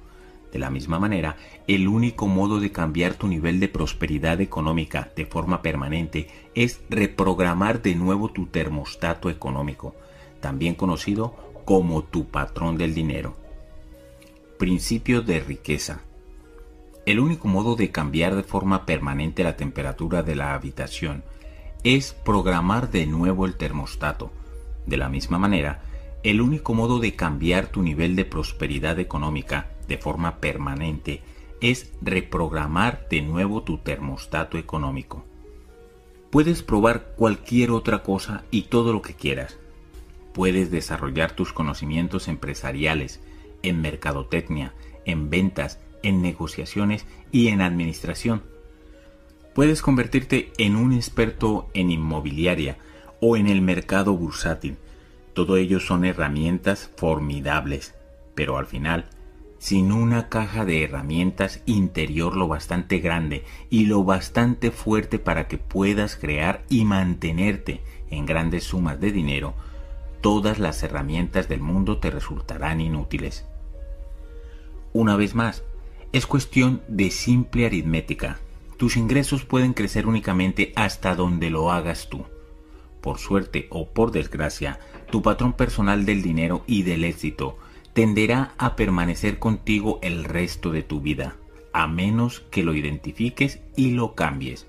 [0.51, 1.36] De la misma manera,
[1.69, 7.82] el único modo de cambiar tu nivel de prosperidad económica de forma permanente es reprogramar
[7.82, 9.94] de nuevo tu termostato económico,
[10.40, 11.36] también conocido
[11.66, 13.36] como tu patrón del dinero.
[14.59, 16.01] Principio de riqueza.
[17.05, 21.24] El único modo de cambiar de forma permanente la temperatura de la habitación
[21.85, 24.31] es programar de nuevo el termostato.
[24.86, 25.82] De la misma manera,
[26.23, 31.23] el único modo de cambiar tu nivel de prosperidad económica de forma permanente
[31.61, 35.24] es reprogramar de nuevo tu termostato económico.
[36.31, 39.59] Puedes probar cualquier otra cosa y todo lo que quieras.
[40.32, 43.20] Puedes desarrollar tus conocimientos empresariales,
[43.62, 44.74] en mercadotecnia,
[45.05, 48.43] en ventas, en negociaciones y en administración.
[49.60, 52.78] Puedes convertirte en un experto en inmobiliaria
[53.20, 54.78] o en el mercado bursátil
[55.34, 57.94] todo ello son herramientas formidables,
[58.34, 59.04] pero al final,
[59.58, 65.58] sin una caja de herramientas interior lo bastante grande y lo bastante fuerte para que
[65.58, 69.52] puedas crear y mantenerte en grandes sumas de dinero,
[70.22, 73.44] todas las herramientas del mundo te resultarán inútiles.
[74.94, 75.64] Una vez más,
[76.12, 78.38] es cuestión de simple aritmética.
[78.81, 82.24] Tus ingresos pueden crecer únicamente hasta donde lo hagas tú.
[83.02, 84.81] Por suerte o por desgracia,
[85.11, 87.59] tu patrón personal del dinero y del éxito
[87.93, 91.36] tenderá a permanecer contigo el resto de tu vida,
[91.74, 94.66] a menos que lo identifiques y lo cambies.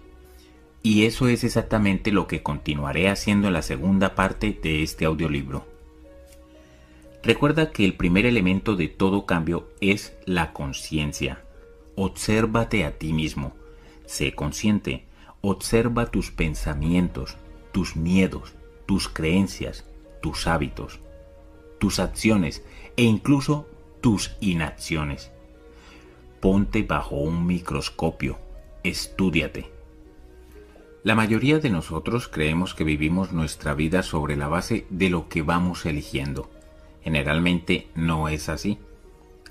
[0.83, 5.65] Y eso es exactamente lo que continuaré haciendo en la segunda parte de este audiolibro.
[7.23, 11.45] Recuerda que el primer elemento de todo cambio es la conciencia.
[11.95, 13.60] Obsérvate a ti mismo.
[14.11, 15.05] Sé consciente.
[15.39, 17.37] Observa tus pensamientos,
[17.71, 18.55] tus miedos,
[18.85, 19.85] tus creencias,
[20.21, 20.99] tus hábitos,
[21.79, 22.61] tus acciones
[22.97, 23.69] e incluso
[24.01, 25.31] tus inacciones.
[26.41, 28.37] Ponte bajo un microscopio,
[28.83, 29.71] estúdiate.
[31.03, 35.41] La mayoría de nosotros creemos que vivimos nuestra vida sobre la base de lo que
[35.41, 36.51] vamos eligiendo.
[37.01, 38.77] Generalmente no es así.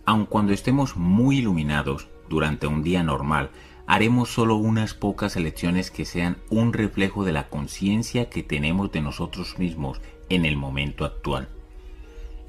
[0.05, 3.51] Aun cuando estemos muy iluminados durante un día normal,
[3.90, 9.00] haremos solo unas pocas elecciones que sean un reflejo de la conciencia que tenemos de
[9.00, 11.48] nosotros mismos en el momento actual.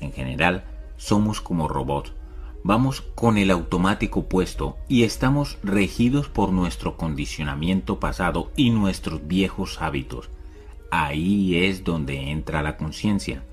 [0.01, 0.65] En general,
[0.97, 2.13] somos como robots.
[2.63, 9.81] Vamos con el automático puesto y estamos regidos por nuestro condicionamiento pasado y nuestros viejos
[9.81, 10.29] hábitos.
[10.91, 13.43] Ahí es donde entra la conciencia.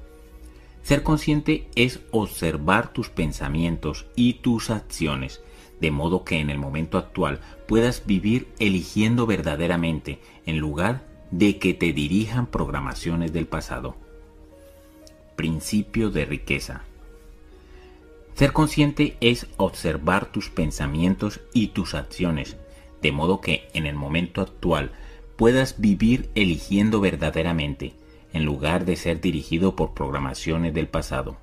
[0.83, 5.41] Ser consciente es observar tus pensamientos y tus acciones,
[5.81, 11.75] de modo que en el momento actual puedas vivir eligiendo verdaderamente en lugar de que
[11.75, 13.95] te dirijan programaciones del pasado.
[15.37, 16.83] Principio de riqueza.
[18.33, 22.57] Ser consciente es observar tus pensamientos y tus acciones,
[23.03, 24.93] de modo que en el momento actual
[25.37, 27.93] puedas vivir eligiendo verdaderamente,
[28.33, 31.37] en lugar de ser dirigido por programaciones del pasado.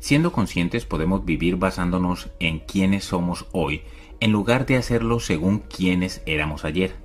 [0.00, 3.82] Siendo conscientes podemos vivir basándonos en quienes somos hoy,
[4.18, 6.96] en lugar de hacerlo según quienes éramos ayer.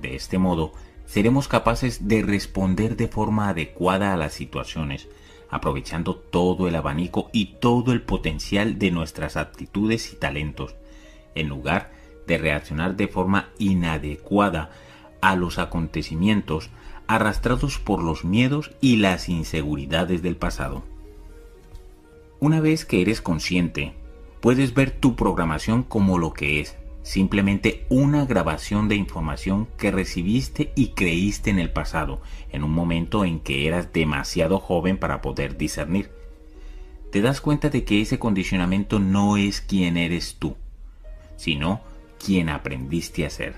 [0.00, 0.72] De este modo,
[1.06, 5.08] seremos capaces de responder de forma adecuada a las situaciones,
[5.48, 10.76] aprovechando todo el abanico y todo el potencial de nuestras aptitudes y talentos,
[11.34, 11.92] en lugar
[12.26, 14.70] de reaccionar de forma inadecuada
[15.22, 16.68] a los acontecimientos
[17.06, 20.93] arrastrados por los miedos y las inseguridades del pasado.
[22.44, 23.94] Una vez que eres consciente,
[24.42, 30.70] puedes ver tu programación como lo que es, simplemente una grabación de información que recibiste
[30.76, 32.20] y creíste en el pasado,
[32.52, 36.10] en un momento en que eras demasiado joven para poder discernir.
[37.10, 40.54] Te das cuenta de que ese condicionamiento no es quien eres tú,
[41.38, 41.80] sino
[42.22, 43.54] quien aprendiste a ser.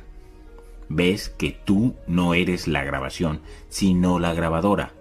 [0.88, 4.92] Ves que tú no eres la grabación, sino la grabadora.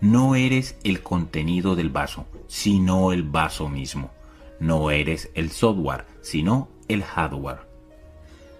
[0.00, 4.10] No eres el contenido del vaso, sino el vaso mismo.
[4.58, 7.60] No eres el software, sino el hardware.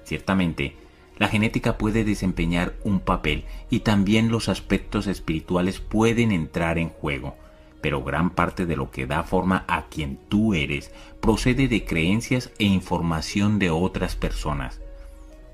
[0.05, 0.77] Ciertamente,
[1.19, 7.35] la genética puede desempeñar un papel y también los aspectos espirituales pueden entrar en juego,
[7.81, 12.53] pero gran parte de lo que da forma a quien tú eres procede de creencias
[12.61, 14.81] e información de otras personas.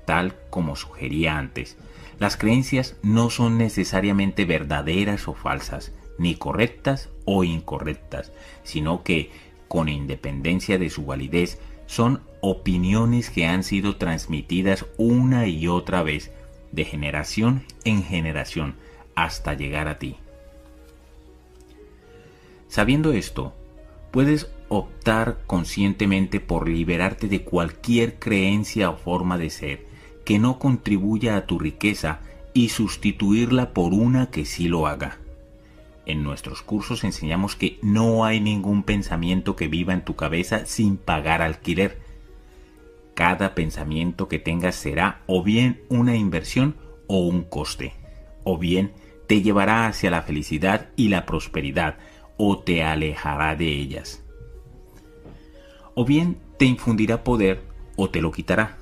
[0.05, 1.75] Tal como sugería antes,
[2.19, 8.31] las creencias no son necesariamente verdaderas o falsas, ni correctas o incorrectas,
[8.63, 9.31] sino que,
[9.67, 16.31] con independencia de su validez, son opiniones que han sido transmitidas una y otra vez,
[16.71, 18.75] de generación en generación,
[19.15, 20.17] hasta llegar a ti.
[22.67, 23.53] Sabiendo esto,
[24.11, 29.85] puedes optar conscientemente por liberarte de cualquier creencia o forma de ser
[30.25, 32.19] que no contribuya a tu riqueza
[32.53, 35.19] y sustituirla por una que sí lo haga.
[36.07, 40.95] En nuestros cursos enseñamos que no hay ningún pensamiento que viva en tu cabeza sin
[40.95, 41.99] pagar alquiler.
[43.13, 46.77] Cada pensamiento que tengas será o bien una inversión
[47.07, 47.91] o un coste,
[48.45, 48.93] o bien
[49.27, 51.97] te llevará hacia la felicidad y la prosperidad,
[52.37, 54.23] o te alejará de ellas.
[55.93, 57.63] O bien te infundirá poder
[57.97, 58.77] o te lo quitará.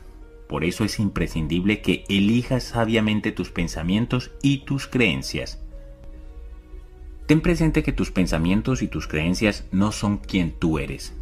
[0.48, 5.65] Por eso es imprescindible que elijas sabiamente tus pensamientos y tus creencias.
[7.26, 11.14] Ten presente que tus pensamientos y tus creencias no son quien tú eres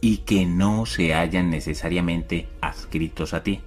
[0.00, 3.60] y que no se hallan necesariamente adscritos a ti.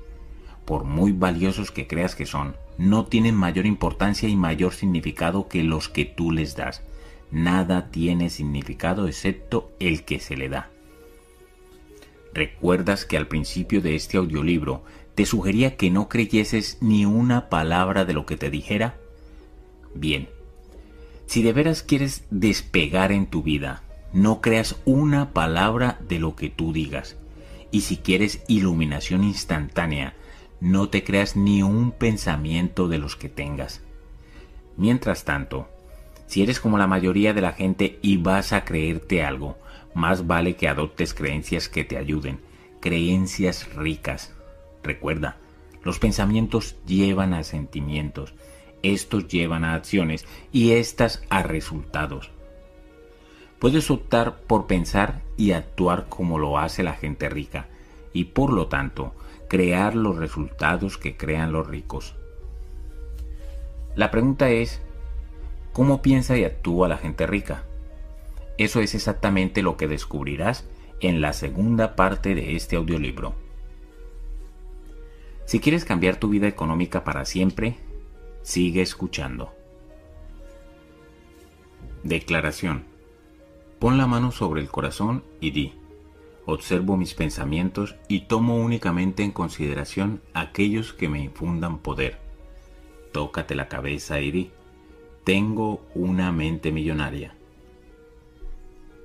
[0.66, 5.64] Por muy valiosos que creas que son, no tienen mayor importancia y mayor significado que
[5.64, 6.82] los que tú les das.
[7.30, 10.72] Nada tiene significado excepto el que se le da.
[12.34, 14.84] ¿Recuerdas que al principio de este audiolibro
[15.14, 18.98] te sugería que no creyeses ni una palabra de lo que te dijera?
[19.94, 20.30] Bien,
[21.26, 23.84] si de veras quieres despegar en tu vida,
[24.14, 27.18] no creas una palabra de lo que tú digas.
[27.72, 30.14] Y si quieres iluminación instantánea,
[30.62, 33.82] no te creas ni un pensamiento de los que tengas.
[34.78, 35.68] Mientras tanto,
[36.28, 39.58] si eres como la mayoría de la gente y vas a creerte algo,
[39.94, 42.40] más vale que adoptes creencias que te ayuden,
[42.80, 44.34] creencias ricas.
[44.84, 45.38] Recuerda,
[45.84, 48.34] los pensamientos llevan a sentimientos
[48.84, 52.30] estos llevan a acciones y éstas a resultados.
[53.58, 57.68] Puedes optar por pensar y actuar como lo hace la gente rica
[58.12, 59.14] y por lo tanto
[59.48, 62.16] crear los resultados que crean los ricos.
[63.96, 64.82] La pregunta es,
[65.72, 67.64] ¿cómo piensa y actúa la gente rica?
[68.58, 70.68] Eso es exactamente lo que descubrirás
[71.00, 73.34] en la segunda parte de este audiolibro.
[75.46, 77.78] Si quieres cambiar tu vida económica para siempre,
[78.44, 79.54] sigue escuchando.
[82.04, 82.84] Declaración.
[83.80, 85.74] Pon la mano sobre el corazón y di,
[86.46, 92.20] observo mis pensamientos y tomo únicamente en consideración aquellos que me infundan poder.
[93.12, 94.52] Tócate la cabeza y di,
[95.24, 97.36] tengo una mente millonaria.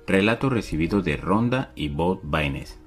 [0.07, 2.78] Relato recibido de Ronda y Bob Baines.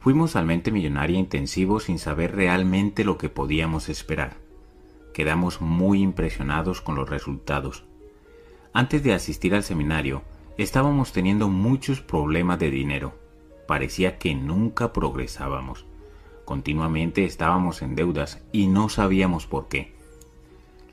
[0.00, 4.38] Fuimos al mente millonaria intensivo sin saber realmente lo que podíamos esperar.
[5.12, 7.84] Quedamos muy impresionados con los resultados.
[8.72, 10.22] Antes de asistir al seminario,
[10.56, 13.12] estábamos teniendo muchos problemas de dinero.
[13.68, 15.84] Parecía que nunca progresábamos.
[16.46, 19.92] Continuamente estábamos en deudas y no sabíamos por qué.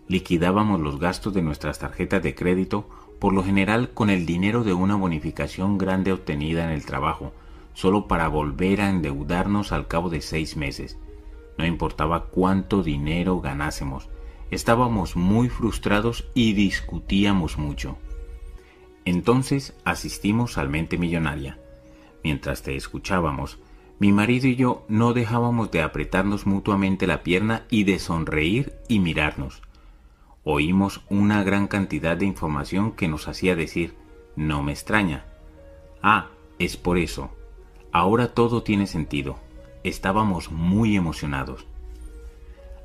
[0.10, 2.90] Liquidábamos los gastos de nuestras tarjetas de crédito
[3.20, 7.32] por lo general con el dinero de una bonificación grande obtenida en el trabajo,
[7.78, 10.98] solo para volver a endeudarnos al cabo de seis meses.
[11.60, 14.10] No importaba cuánto dinero ganásemos,
[14.50, 17.98] estábamos muy frustrados y discutíamos mucho.
[19.06, 21.60] Entonces asistimos al mente millonaria.
[22.24, 23.60] Mientras te escuchábamos,
[24.00, 29.00] mi marido y yo no dejábamos de apretarnos mutuamente la pierna y de sonreír y
[29.00, 29.62] mirarnos
[30.50, 33.96] oímos una gran cantidad de información que nos hacía decir,
[34.38, 35.26] no me extraña.
[36.02, 37.32] Ah, es por eso.
[37.98, 39.38] Ahora todo tiene sentido.
[39.84, 41.66] Estábamos muy emocionados.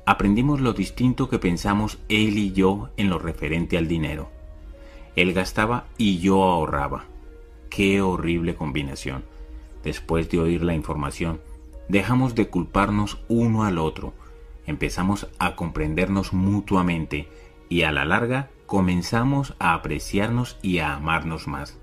[0.07, 4.31] Aprendimos lo distinto que pensamos él y yo en lo referente al dinero.
[5.15, 7.05] Él gastaba y yo ahorraba.
[7.69, 9.23] Qué horrible combinación.
[9.83, 11.41] Después de oír la información,
[11.89, 14.15] dejamos de culparnos uno al otro.
[14.65, 17.27] Empezamos a comprendernos mutuamente
[17.69, 21.77] y a la larga comenzamos a apreciarnos y a amarnos más.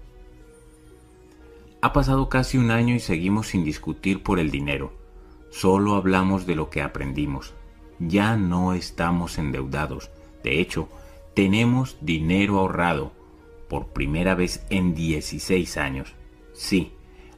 [1.82, 4.92] Ha pasado casi un año y seguimos sin discutir por el dinero.
[5.50, 7.54] Solo hablamos de lo que aprendimos.
[7.98, 10.10] Ya no estamos endeudados.
[10.44, 10.90] De hecho,
[11.32, 13.12] tenemos dinero ahorrado
[13.68, 16.14] por primera vez en 16 años.
[16.52, 16.92] Sí,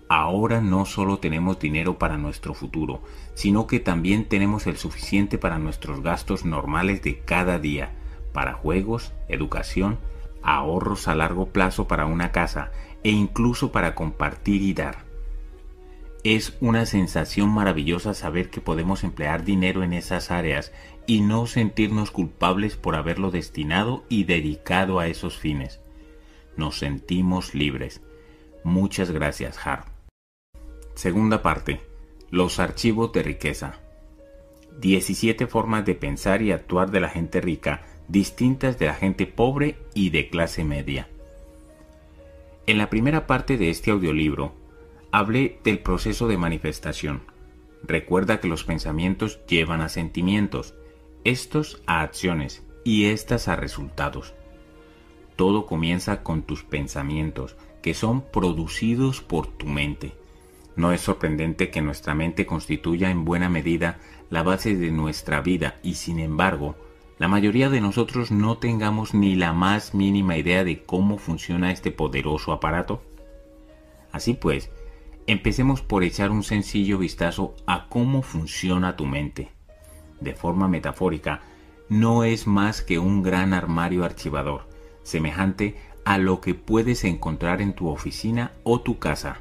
[0.08, 3.00] ahora no solo tenemos dinero para nuestro futuro,
[3.34, 7.92] sino que también tenemos el suficiente para nuestros gastos normales de cada día
[8.32, 9.98] para juegos, educación,
[10.42, 12.72] ahorros a largo plazo para una casa
[13.04, 15.04] e incluso para compartir y dar.
[16.24, 20.72] Es una sensación maravillosa saber que podemos emplear dinero en esas áreas
[21.06, 25.80] y no sentirnos culpables por haberlo destinado y dedicado a esos fines.
[26.56, 28.02] Nos sentimos libres.
[28.62, 29.86] Muchas gracias, Har.
[30.94, 31.80] Segunda parte.
[32.30, 33.80] Los archivos de riqueza.
[34.80, 39.76] 17 formas de pensar y actuar de la gente rica distintas de la gente pobre
[39.94, 41.08] y de clase media.
[42.66, 44.54] En la primera parte de este audiolibro
[45.10, 47.22] hablé del proceso de manifestación.
[47.82, 50.74] Recuerda que los pensamientos llevan a sentimientos,
[51.24, 54.34] estos a acciones y estas a resultados.
[55.34, 60.12] Todo comienza con tus pensamientos, que son producidos por tu mente.
[60.76, 63.98] No es sorprendente que nuestra mente constituya en buena medida
[64.30, 66.76] la base de nuestra vida y sin embargo
[67.22, 71.92] la mayoría de nosotros no tengamos ni la más mínima idea de cómo funciona este
[71.92, 73.00] poderoso aparato?
[74.10, 74.72] Así pues,
[75.28, 79.52] empecemos por echar un sencillo vistazo a cómo funciona tu mente.
[80.20, 81.42] De forma metafórica,
[81.88, 84.66] no es más que un gran armario archivador,
[85.04, 89.36] semejante a lo que puedes encontrar en tu oficina o tu casa.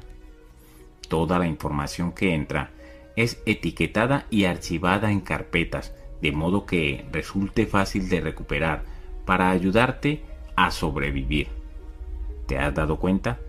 [1.08, 2.70] Toda la información que entra
[3.16, 5.92] es etiquetada y archivada en carpetas,
[6.22, 8.84] de modo que resulte fácil de recuperar
[9.26, 10.22] para ayudarte
[10.56, 11.48] a sobrevivir.
[12.46, 13.40] ¿Te has dado cuenta?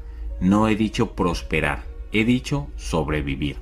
[0.42, 3.58] No he dicho prosperar, he dicho sobrevivir.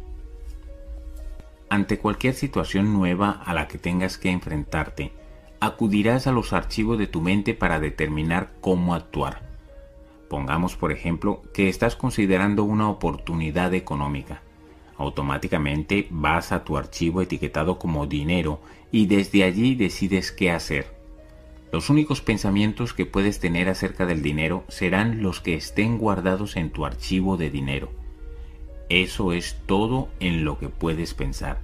[1.69, 5.11] Ante cualquier situación nueva a la que tengas que enfrentarte,
[5.59, 9.41] acudirás a los archivos de tu mente para determinar cómo actuar.
[10.29, 14.41] Pongamos, por ejemplo, que estás considerando una oportunidad económica
[15.01, 18.59] automáticamente vas a tu archivo etiquetado como dinero
[18.91, 20.87] y desde allí decides qué hacer.
[21.71, 26.69] Los únicos pensamientos que puedes tener acerca del dinero serán los que estén guardados en
[26.69, 27.89] tu archivo de dinero.
[28.89, 31.61] Eso es todo en lo que puedes pensar,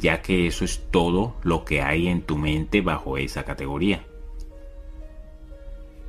[0.00, 4.04] ya que eso es todo lo que hay en tu mente bajo esa categoría.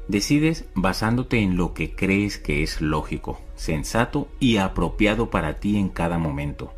[0.07, 5.89] Decides basándote en lo que crees que es lógico, sensato y apropiado para ti en
[5.89, 6.73] cada momento.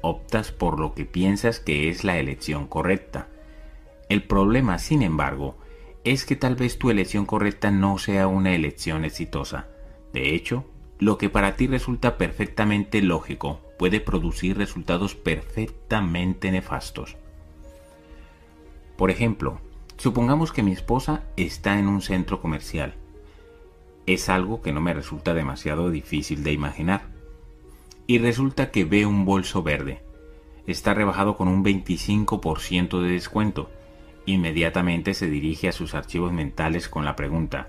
[0.00, 3.28] Optas por lo que piensas que es la elección correcta.
[4.08, 5.56] El problema, sin embargo,
[6.04, 9.68] es que tal vez tu elección correcta no sea una elección exitosa.
[10.12, 10.64] De hecho,
[10.98, 17.16] lo que para ti resulta perfectamente lógico puede producir resultados perfectamente nefastos.
[18.96, 19.60] Por ejemplo,
[19.96, 22.94] supongamos que mi esposa está en un centro comercial.
[24.06, 27.09] Es algo que no me resulta demasiado difícil de imaginar.
[28.10, 30.02] Y resulta que ve un bolso verde.
[30.66, 33.70] Está rebajado con un 25% de descuento.
[34.26, 37.68] Inmediatamente se dirige a sus archivos mentales con la pregunta,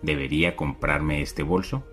[0.00, 1.84] ¿debería comprarme este bolso?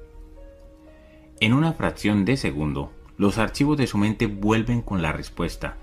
[1.42, 5.76] En una fracción de segundo, los archivos de su mente vuelven con la respuesta.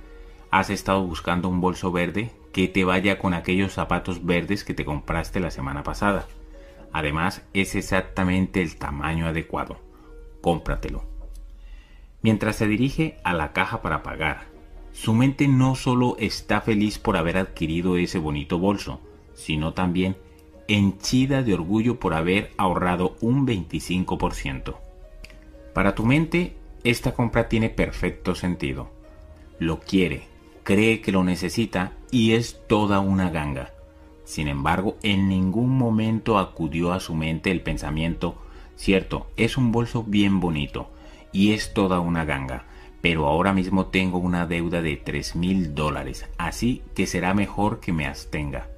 [0.51, 4.87] Has estado buscando un bolso verde que te vaya con aquellos zapatos verdes que te
[4.87, 6.27] compraste la semana pasada.
[6.95, 9.77] Además, es exactamente el tamaño adecuado.
[10.41, 11.10] Cómpratelo.
[12.23, 14.45] Mientras se dirige a la caja para pagar,
[14.93, 19.01] su mente no solo está feliz por haber adquirido ese bonito bolso,
[19.35, 20.17] sino también
[20.69, 24.77] henchida de orgullo por haber ahorrado un 25%.
[25.73, 28.91] Para tu mente, esta compra tiene perfecto sentido.
[29.59, 30.25] Lo quiere,
[30.63, 33.73] cree que lo necesita y es toda una ganga.
[34.25, 38.37] Sin embargo, en ningún momento acudió a su mente el pensamiento,
[38.77, 40.91] cierto, es un bolso bien bonito
[41.33, 42.65] y es toda una ganga,
[43.01, 47.93] pero ahora mismo tengo una deuda de tres mil dólares, así que será mejor que
[47.93, 48.69] me abstenga.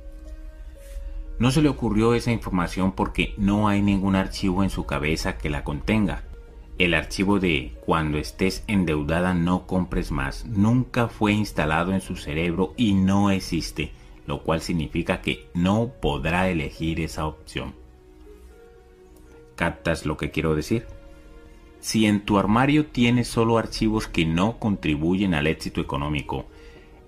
[1.38, 5.50] No se le ocurrió esa información porque no hay ningún archivo en su cabeza que
[5.50, 6.22] la contenga.
[6.78, 12.74] El archivo de cuando estés endeudada no compres más nunca fue instalado en su cerebro
[12.76, 13.92] y no existe,
[14.26, 17.74] lo cual significa que no podrá elegir esa opción.
[19.56, 20.86] ¿Captas lo que quiero decir?
[21.82, 26.46] Si en tu armario tienes solo archivos que no contribuyen al éxito económico,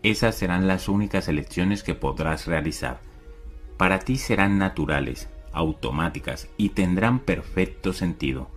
[0.02, 2.98] esas serán las únicas elecciones que podrás realizar.
[3.76, 8.48] Para ti serán naturales, automáticas y tendrán perfecto sentido,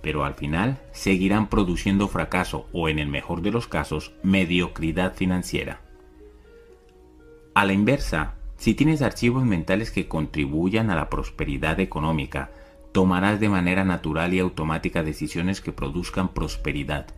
[0.00, 5.82] pero al final seguirán produciendo fracaso o en el mejor de los casos mediocridad financiera.
[7.52, 12.50] A la inversa, si tienes archivos mentales que contribuyan a la prosperidad económica,
[12.96, 17.08] tomarás de manera natural y automática decisiones que produzcan prosperidad.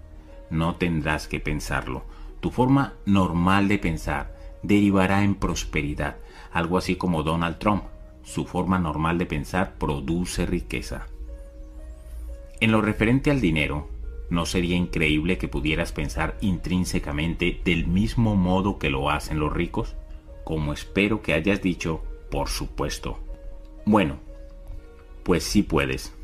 [0.51, 2.03] No tendrás que pensarlo.
[2.41, 6.17] Tu forma normal de pensar derivará en prosperidad,
[6.51, 7.85] algo así como Donald Trump.
[8.25, 11.07] Su forma normal de pensar produce riqueza.
[12.59, 13.89] En lo referente al dinero,
[14.31, 19.95] ¿no sería increíble que pudieras pensar intrínsecamente del mismo modo que lo hacen los ricos?
[20.43, 22.03] Como espero que hayas dicho,
[22.33, 23.21] por supuesto.
[23.85, 24.27] Bueno,
[25.29, 26.15] pues sí puedes.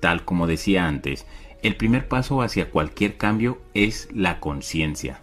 [0.00, 1.26] Tal como decía antes,
[1.62, 5.22] el primer paso hacia cualquier cambio es la conciencia.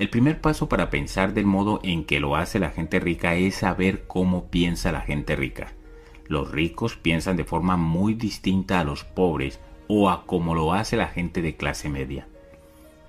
[0.00, 3.54] El primer paso para pensar del modo en que lo hace la gente rica es
[3.54, 5.74] saber cómo piensa la gente rica.
[6.26, 10.96] Los ricos piensan de forma muy distinta a los pobres o a como lo hace
[10.96, 12.26] la gente de clase media.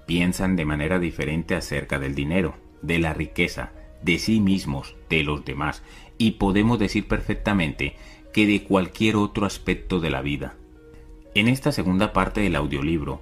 [0.05, 2.53] Piensan de manera diferente acerca del dinero,
[2.83, 3.71] de la riqueza,
[4.03, 5.81] de sí mismos, de los demás,
[6.19, 7.95] y podemos decir perfectamente
[8.35, 10.55] que de cualquier otro aspecto de la vida.
[11.35, 13.21] En esta segunda parte del audiolibro,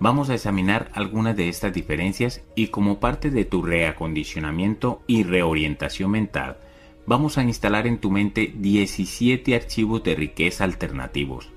[0.00, 6.10] vamos a examinar algunas de estas diferencias y como parte de tu reacondicionamiento y reorientación
[6.10, 6.58] mental,
[7.06, 11.48] vamos a instalar en tu mente 17 archivos de riqueza alternativos.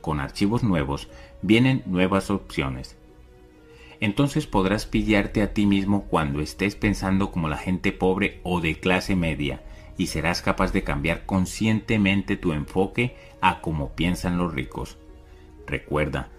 [0.00, 1.06] Con archivos nuevos
[1.42, 2.96] vienen nuevas opciones.
[4.00, 8.74] Entonces podrás pillarte a ti mismo cuando estés pensando como la gente pobre o de
[8.74, 9.62] clase media
[9.98, 14.96] y serás capaz de cambiar conscientemente tu enfoque a cómo piensan los ricos.
[15.66, 16.30] Recuerda,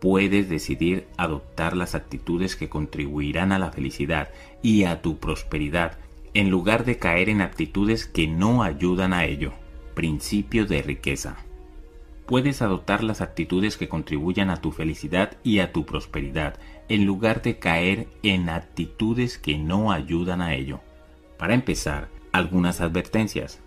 [0.00, 4.28] puedes decidir adoptar las actitudes que contribuirán a la felicidad
[4.60, 5.96] y a tu prosperidad,
[6.34, 9.52] en lugar de caer en actitudes que no ayudan a ello.
[9.94, 11.36] Principio de riqueza.
[12.26, 16.58] Puedes adoptar las actitudes que contribuyan a tu felicidad y a tu prosperidad,
[16.88, 20.80] en lugar de caer en actitudes que no ayudan a ello.
[21.38, 23.60] Para empezar, algunas advertencias.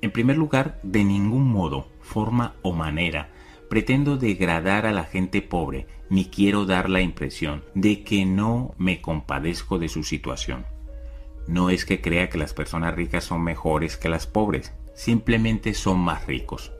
[0.00, 3.30] En primer lugar, de ningún modo, forma o manera
[3.68, 9.00] pretendo degradar a la gente pobre, ni quiero dar la impresión de que no me
[9.00, 10.64] compadezco de su situación.
[11.48, 15.98] No es que crea que las personas ricas son mejores que las pobres, simplemente son
[15.98, 16.72] más ricos.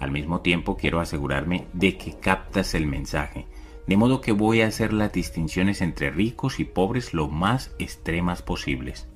[0.00, 3.46] Al mismo tiempo quiero asegurarme de que captas el mensaje,
[3.86, 8.42] de modo que voy a hacer las distinciones entre ricos y pobres lo más extremas
[8.42, 9.11] posibles.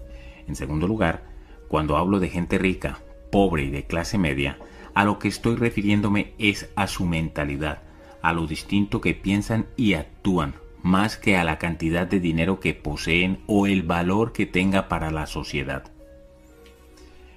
[0.47, 1.25] En segundo lugar,
[1.69, 3.01] cuando hablo de gente rica,
[3.31, 4.59] pobre y de clase media,
[4.95, 7.83] a lo que estoy refiriéndome es a su mentalidad,
[8.23, 12.73] a lo distinto que piensan y actúan, más que a la cantidad de dinero que
[12.73, 15.93] poseen o el valor que tenga para la sociedad.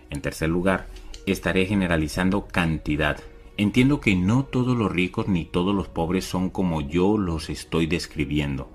[0.09, 0.87] En tercer lugar,
[1.25, 3.19] estaré generalizando cantidad.
[3.57, 7.87] Entiendo que no todos los ricos ni todos los pobres son como yo los estoy
[7.87, 8.71] describiendo.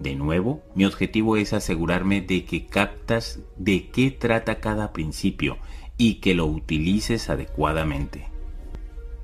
[0.00, 5.58] De nuevo, mi objetivo es asegurarme de que captas de qué trata cada principio
[5.96, 8.28] y que lo utilices adecuadamente.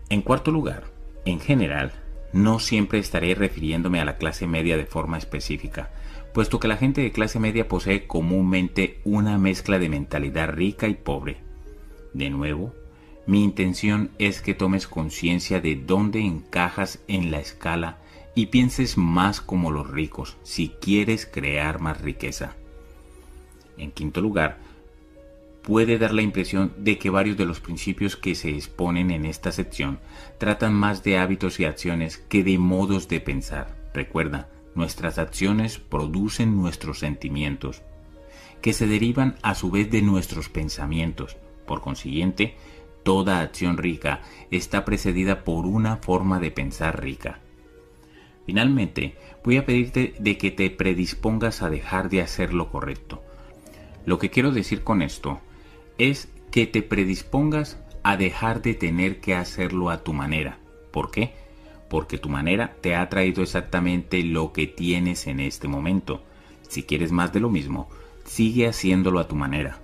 [0.09, 0.85] En cuarto lugar,
[1.25, 1.93] en general,
[2.33, 5.91] no siempre estaré refiriéndome a la clase media de forma específica,
[6.33, 10.95] puesto que la gente de clase media posee comúnmente una mezcla de mentalidad rica y
[10.95, 11.39] pobre.
[12.15, 12.75] De nuevo,
[13.27, 17.99] mi intención es que tomes conciencia de dónde encajas en la escala
[18.35, 22.57] y pienses más como los ricos si quieres crear más riqueza.
[23.77, 24.59] En quinto lugar,
[25.63, 29.53] puede dar la impresión de que varios de los principios que se exponen en esta
[29.53, 30.01] sección
[30.39, 33.77] tratan más de hábitos y acciones que de modos de pensar.
[33.95, 37.83] Recuerda, nuestras acciones producen nuestros sentimientos,
[38.61, 41.37] que se derivan a su vez de nuestros pensamientos.
[41.67, 42.57] Por consiguiente,
[43.03, 47.41] toda acción rica está precedida por una forma de pensar rica.
[48.47, 53.23] Finalmente, voy a pedirte de que te predispongas a dejar de hacer lo correcto.
[54.05, 55.41] Lo que quiero decir con esto
[55.99, 60.59] es que te predispongas a dejar de tener que hacerlo a tu manera.
[60.91, 61.33] ¿Por qué?
[61.89, 66.25] Porque tu manera te ha traído exactamente lo que tienes en este momento.
[66.69, 67.89] Si quieres más de lo mismo,
[68.25, 69.82] sigue haciéndolo a tu manera.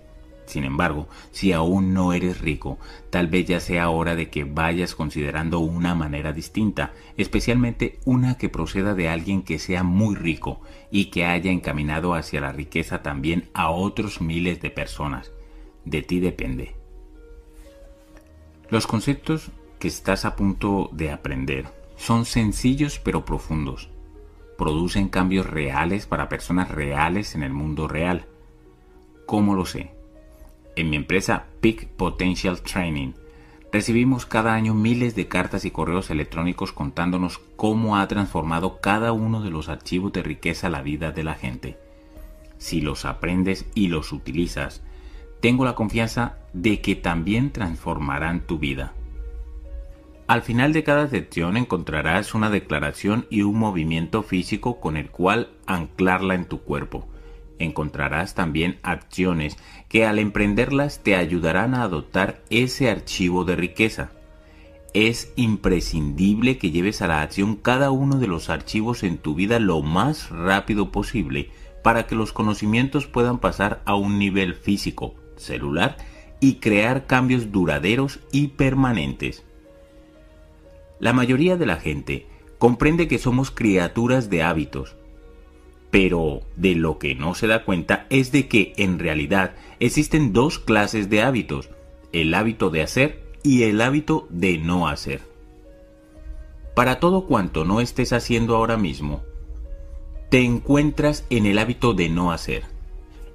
[0.48, 2.78] Sin embargo, si aún no eres rico,
[3.10, 8.48] tal vez ya sea hora de que vayas considerando una manera distinta, especialmente una que
[8.48, 10.60] proceda de alguien que sea muy rico
[10.90, 15.32] y que haya encaminado hacia la riqueza también a otros miles de personas
[15.90, 16.74] de ti depende.
[18.70, 21.66] Los conceptos que estás a punto de aprender
[21.96, 23.90] son sencillos pero profundos.
[24.56, 28.26] Producen cambios reales para personas reales en el mundo real.
[29.26, 29.94] ¿Cómo lo sé?
[30.78, 33.14] En mi empresa Peak Potential Training
[33.72, 39.42] recibimos cada año miles de cartas y correos electrónicos contándonos cómo ha transformado cada uno
[39.42, 41.78] de los archivos de riqueza la vida de la gente.
[42.58, 44.84] Si los aprendes y los utilizas,
[45.40, 48.92] tengo la confianza de que también transformarán tu vida.
[50.28, 55.48] Al final de cada sección encontrarás una declaración y un movimiento físico con el cual
[55.66, 57.08] anclarla en tu cuerpo.
[57.58, 59.56] Encontrarás también acciones
[59.88, 64.10] que al emprenderlas te ayudarán a adoptar ese archivo de riqueza.
[64.94, 69.58] Es imprescindible que lleves a la acción cada uno de los archivos en tu vida
[69.58, 71.50] lo más rápido posible
[71.82, 75.96] para que los conocimientos puedan pasar a un nivel físico, celular
[76.40, 79.44] y crear cambios duraderos y permanentes.
[81.00, 82.26] La mayoría de la gente
[82.58, 84.96] comprende que somos criaturas de hábitos,
[85.90, 90.58] pero de lo que no se da cuenta es de que en realidad existen dos
[90.58, 91.70] clases de hábitos,
[92.12, 95.20] el hábito de hacer y el hábito de no hacer.
[96.74, 99.22] Para todo cuanto no estés haciendo ahora mismo,
[100.30, 102.64] te encuentras en el hábito de no hacer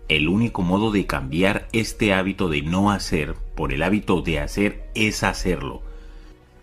[0.09, 4.89] el único modo de cambiar este hábito de no hacer por el hábito de hacer
[4.95, 5.81] es hacerlo.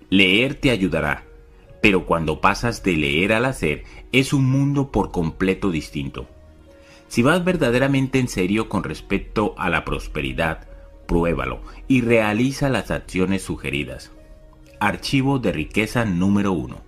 [0.09, 1.25] Leer te ayudará,
[1.81, 6.27] pero cuando pasas de leer al hacer es un mundo por completo distinto.
[7.09, 10.69] Si vas verdaderamente en serio con respecto a la prosperidad,
[11.07, 14.13] pruébalo y realiza las acciones sugeridas.
[14.79, 16.81] Archivo de riqueza número 1.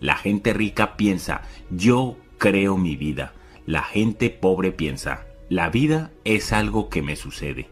[0.00, 3.32] La gente rica piensa, yo creo mi vida.
[3.66, 7.68] La gente pobre piensa, la vida es algo que me sucede.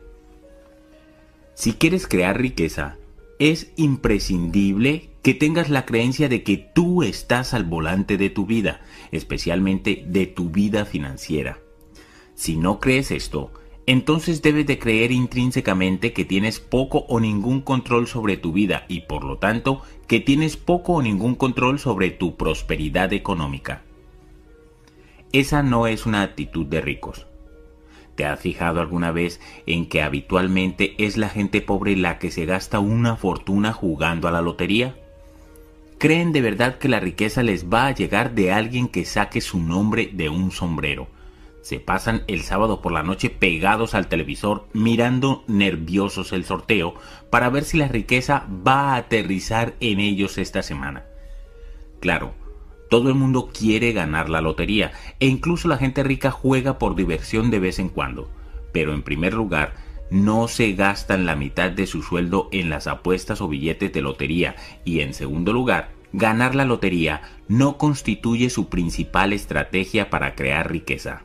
[1.54, 2.98] Si quieres crear riqueza,
[3.38, 8.80] es imprescindible que tengas la creencia de que tú estás al volante de tu vida,
[9.12, 11.58] especialmente de tu vida financiera.
[12.34, 13.50] Si no crees esto,
[13.86, 19.02] entonces debes de creer intrínsecamente que tienes poco o ningún control sobre tu vida y
[19.02, 23.82] por lo tanto que tienes poco o ningún control sobre tu prosperidad económica.
[25.32, 27.26] Esa no es una actitud de ricos.
[28.16, 32.46] ¿Te has fijado alguna vez en que habitualmente es la gente pobre la que se
[32.46, 34.96] gasta una fortuna jugando a la lotería?
[35.98, 39.60] ¿Creen de verdad que la riqueza les va a llegar de alguien que saque su
[39.60, 41.08] nombre de un sombrero?
[41.60, 46.94] Se pasan el sábado por la noche pegados al televisor mirando nerviosos el sorteo
[47.28, 51.04] para ver si la riqueza va a aterrizar en ellos esta semana.
[52.00, 52.34] Claro,
[52.88, 57.50] todo el mundo quiere ganar la lotería e incluso la gente rica juega por diversión
[57.50, 58.30] de vez en cuando.
[58.72, 59.74] Pero en primer lugar,
[60.10, 64.56] no se gastan la mitad de su sueldo en las apuestas o billetes de lotería
[64.84, 71.22] y en segundo lugar, ganar la lotería no constituye su principal estrategia para crear riqueza.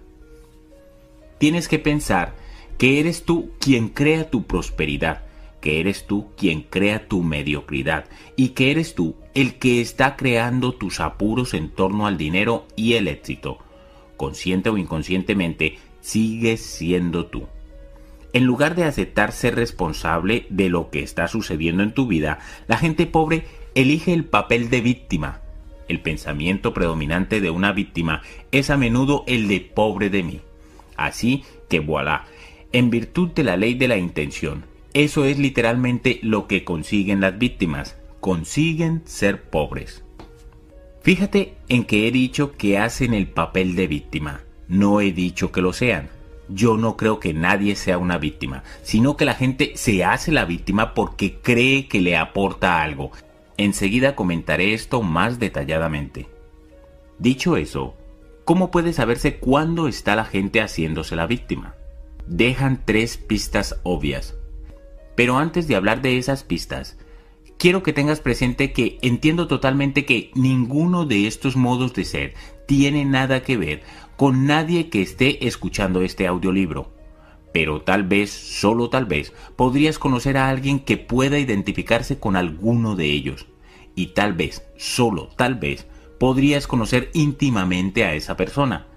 [1.38, 2.36] Tienes que pensar
[2.78, 5.24] que eres tú quien crea tu prosperidad,
[5.62, 8.06] que eres tú quien crea tu mediocridad
[8.36, 12.94] y que eres tú el que está creando tus apuros en torno al dinero y
[12.94, 13.60] el éxito.
[14.18, 17.48] Consciente o inconscientemente, sigues siendo tú.
[18.34, 22.78] En lugar de aceptar ser responsable de lo que está sucediendo en tu vida, la
[22.78, 25.42] gente pobre elige el papel de víctima.
[25.88, 28.22] El pensamiento predominante de una víctima
[28.52, 30.42] es a menudo el de pobre de mí.
[30.96, 32.26] Así que voilà,
[32.72, 37.38] en virtud de la ley de la intención, eso es literalmente lo que consiguen las
[37.38, 40.04] víctimas, consiguen ser pobres.
[41.02, 45.62] Fíjate en que he dicho que hacen el papel de víctima, no he dicho que
[45.62, 46.10] lo sean
[46.54, 50.46] yo no creo que nadie sea una víctima, sino que la gente se hace la
[50.46, 53.12] víctima porque cree que le aporta algo.
[53.58, 56.28] Enseguida comentaré esto más detalladamente.
[57.20, 57.96] Dicho eso,
[58.44, 61.76] ¿cómo puede saberse cuándo está la gente haciéndose la víctima?
[62.28, 64.36] Dejan tres pistas obvias.
[65.22, 66.98] Pero antes de hablar de esas pistas,
[67.60, 72.34] quiero que tengas presente que entiendo totalmente que ninguno de estos modos de ser
[72.68, 73.84] tiene nada que ver
[74.18, 76.92] con nadie que esté escuchando este audiolibro.
[77.54, 82.96] Pero tal vez, solo tal vez, podrías conocer a alguien que pueda identificarse con alguno
[82.96, 83.46] de ellos.
[83.94, 85.86] Y tal vez, solo tal vez,
[86.20, 88.88] podrías conocer íntimamente a esa persona.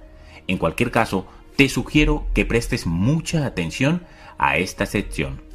[0.46, 1.26] En cualquier caso,
[1.56, 4.06] te sugiero que prestes mucha atención
[4.38, 5.52] a esta sección.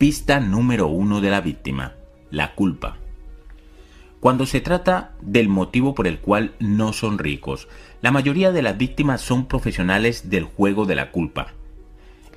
[0.00, 1.92] Pista número uno de la víctima,
[2.30, 2.96] la culpa.
[4.18, 7.68] Cuando se trata del motivo por el cual no son ricos,
[8.00, 11.52] la mayoría de las víctimas son profesionales del juego de la culpa.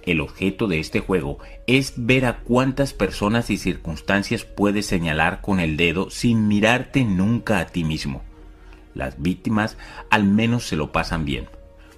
[0.01, 5.61] El objeto de este juego es ver a cuántas personas y circunstancias puedes señalar con
[5.61, 8.23] el dedo sin mirarte nunca a ti mismo.
[8.93, 9.77] Las víctimas
[10.09, 11.47] al menos se lo pasan bien.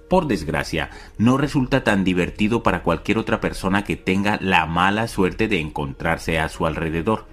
[0.10, 5.48] Por desgracia, no resulta tan divertido para cualquier otra persona que tenga la mala suerte
[5.48, 7.26] de encontrarse a su alrededor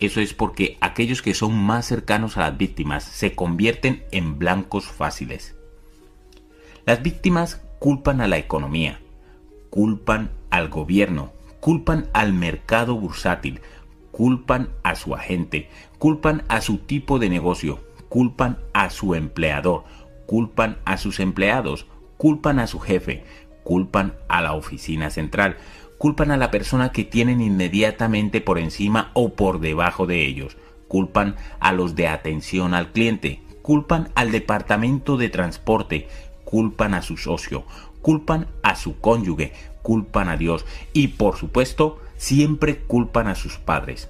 [0.00, 4.86] eso es porque aquellos que son más cercanos a las víctimas se convierten en blancos
[4.86, 5.56] fáciles.
[6.86, 9.00] Las víctimas culpan a la economía,
[9.70, 13.60] culpan al gobierno, culpan al mercado bursátil,
[14.12, 15.68] culpan a su agente,
[15.98, 19.84] culpan a su tipo de negocio, culpan a su empleador,
[20.26, 21.86] culpan a sus empleados,
[22.18, 23.24] culpan a su jefe,
[23.64, 25.56] culpan a la oficina central,
[25.96, 30.58] culpan a la persona que tienen inmediatamente por encima o por debajo de ellos,
[30.88, 36.08] culpan a los de atención al cliente, culpan al departamento de transporte,
[36.44, 37.64] culpan a su socio,
[38.02, 44.08] culpan a su cónyuge, culpan a Dios y por supuesto siempre culpan a sus padres.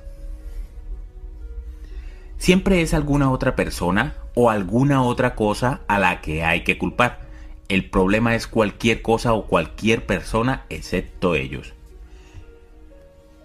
[2.38, 7.27] Siempre es alguna otra persona o alguna otra cosa a la que hay que culpar.
[7.68, 11.74] El problema es cualquier cosa o cualquier persona excepto ellos.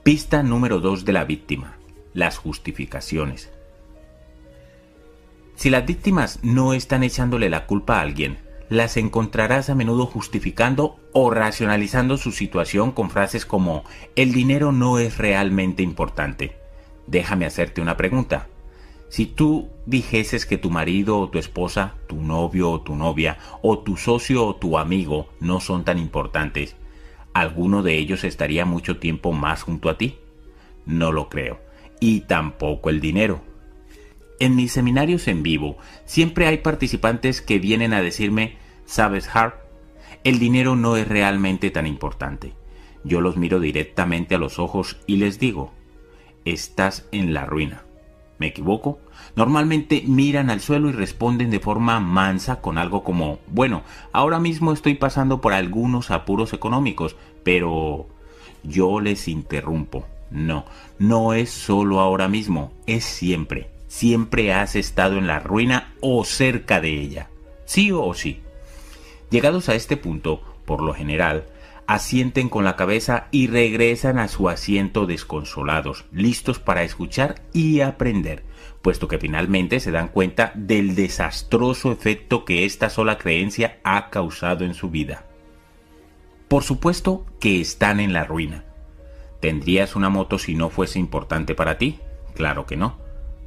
[0.03, 1.75] Pista número 2 de la víctima.
[2.13, 3.51] Las justificaciones.
[5.55, 8.37] Si las víctimas no están echándole la culpa a alguien,
[8.69, 13.83] las encontrarás a menudo justificando o racionalizando su situación con frases como
[14.15, 16.55] el dinero no es realmente importante.
[17.07, 18.47] Déjame hacerte una pregunta.
[19.13, 23.77] Si tú dijeses que tu marido o tu esposa, tu novio o tu novia, o
[23.77, 26.75] tu socio o tu amigo no son tan importantes,
[27.31, 30.17] ¿alguno de ellos estaría mucho tiempo más junto a ti?
[30.87, 31.59] No lo creo.
[31.99, 33.43] Y tampoco el dinero.
[34.39, 39.57] En mis seminarios en vivo siempre hay participantes que vienen a decirme, sabes, Hart,
[40.23, 42.53] el dinero no es realmente tan importante.
[43.03, 45.71] Yo los miro directamente a los ojos y les digo,
[46.45, 47.83] estás en la ruina.
[48.39, 48.99] ¿Me equivoco?
[49.35, 54.73] Normalmente miran al suelo y responden de forma mansa con algo como, bueno, ahora mismo
[54.73, 58.07] estoy pasando por algunos apuros económicos, pero
[58.63, 60.05] yo les interrumpo.
[60.31, 60.65] No,
[60.97, 63.69] no es solo ahora mismo, es siempre.
[63.87, 67.29] Siempre has estado en la ruina o cerca de ella.
[67.65, 68.41] Sí o sí.
[69.29, 71.45] Llegados a este punto, por lo general,
[71.87, 78.43] asienten con la cabeza y regresan a su asiento desconsolados, listos para escuchar y aprender,
[78.81, 84.65] puesto que finalmente se dan cuenta del desastroso efecto que esta sola creencia ha causado
[84.65, 85.25] en su vida.
[86.47, 88.65] Por supuesto que están en la ruina.
[89.39, 91.99] ¿Tendrías una moto si no fuese importante para ti?
[92.33, 92.97] Claro que no.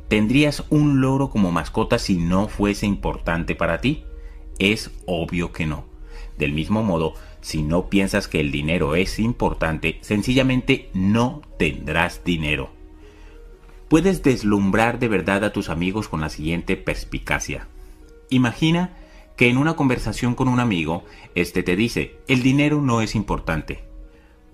[0.09, 4.05] ¿Tendrías un loro como mascota si no fuese importante para ti?
[4.59, 5.87] Es obvio que no.
[6.39, 7.15] Del mismo modo,
[7.47, 12.71] si no piensas que el dinero es importante, sencillamente no tendrás dinero.
[13.87, 17.69] puedes deslumbrar de verdad a tus amigos con la siguiente perspicacia.
[18.31, 18.97] Imagina
[19.37, 21.05] que en una conversación con un amigo,
[21.37, 23.85] este te dice, el dinero no es importante.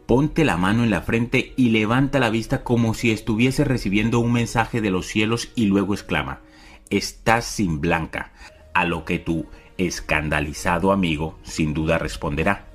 [0.05, 4.35] Ponte la mano en la frente y levanta la vista como si estuviese recibiendo un
[4.35, 6.41] mensaje de los cielos y luego exclama,
[6.91, 8.35] estás sin blanca,
[8.75, 9.47] a lo que tu
[9.79, 12.72] escandalizado amigo sin duda responderá.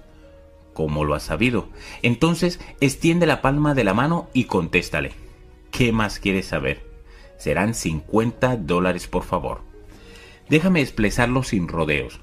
[0.77, 1.69] ¿Cómo lo has sabido?
[2.03, 5.11] Entonces extiende la palma de la mano y contéstale.
[5.71, 6.83] ¿Qué más quieres saber?
[7.39, 9.61] Serán 50 dólares por favor.
[10.49, 12.19] Déjame expresarlo sin rodeos.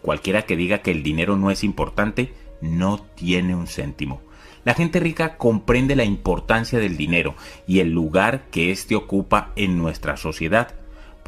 [0.00, 2.32] Cualquiera que diga que el dinero no es importante,
[2.62, 4.22] no tiene un céntimo.
[4.64, 7.34] La gente rica comprende la importancia del dinero
[7.66, 10.74] y el lugar que éste ocupa en nuestra sociedad.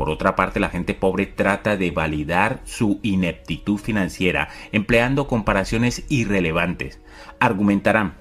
[0.02, 6.98] Por otra parte, la gente pobre trata de validar su ineptitud financiera empleando comparaciones irrelevantes.
[7.38, 8.14] Argumentarán,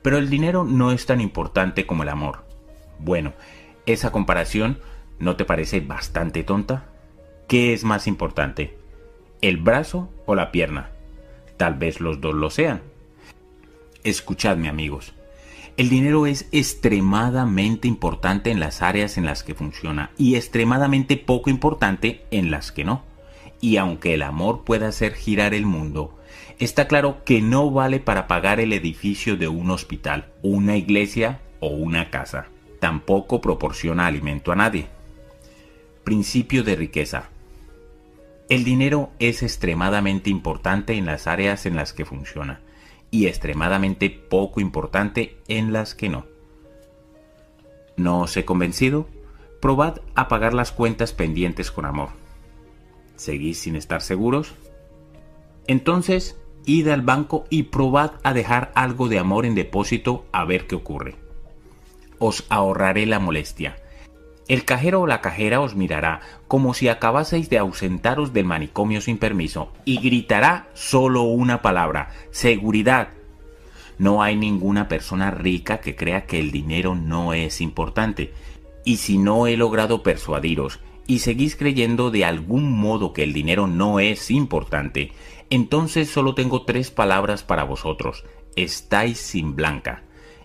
[0.00, 2.44] pero el dinero no es tan importante como el amor.
[3.00, 3.32] Bueno,
[3.84, 4.78] ¿esa comparación
[5.18, 6.84] no te parece bastante tonta?
[7.48, 8.78] ¿Qué es más importante?
[9.40, 10.90] ¿El brazo o la pierna?
[11.56, 12.80] Tal vez los dos lo sean.
[14.04, 15.14] Escuchadme amigos.
[15.82, 21.50] El dinero es extremadamente importante en las áreas en las que funciona y extremadamente poco
[21.50, 23.02] importante en las que no.
[23.60, 26.16] Y aunque el amor pueda hacer girar el mundo,
[26.60, 31.70] está claro que no vale para pagar el edificio de un hospital, una iglesia o
[31.70, 32.46] una casa.
[32.78, 34.86] Tampoco proporciona alimento a nadie.
[36.04, 37.24] Principio de riqueza.
[38.48, 42.60] El dinero es extremadamente importante en las áreas en las que funciona
[43.12, 46.26] y extremadamente poco importante en las que no.
[47.96, 49.06] ¿No os he convencido?
[49.60, 52.08] Probad a pagar las cuentas pendientes con amor.
[53.14, 54.54] ¿Seguís sin estar seguros?
[55.66, 60.66] Entonces, id al banco y probad a dejar algo de amor en depósito a ver
[60.66, 61.14] qué ocurre.
[62.18, 63.76] Os ahorraré la molestia.
[64.52, 69.16] El cajero o la cajera os mirará como si acabaseis de ausentaros del manicomio sin
[69.16, 73.08] permiso y gritará solo una palabra, seguridad.
[73.96, 78.34] No hay ninguna persona rica que crea que el dinero no es importante.
[78.84, 83.66] Y si no he logrado persuadiros y seguís creyendo de algún modo que el dinero
[83.66, 85.12] no es importante,
[85.48, 88.26] entonces solo tengo tres palabras para vosotros.
[88.54, 90.02] Estáis sin blanca.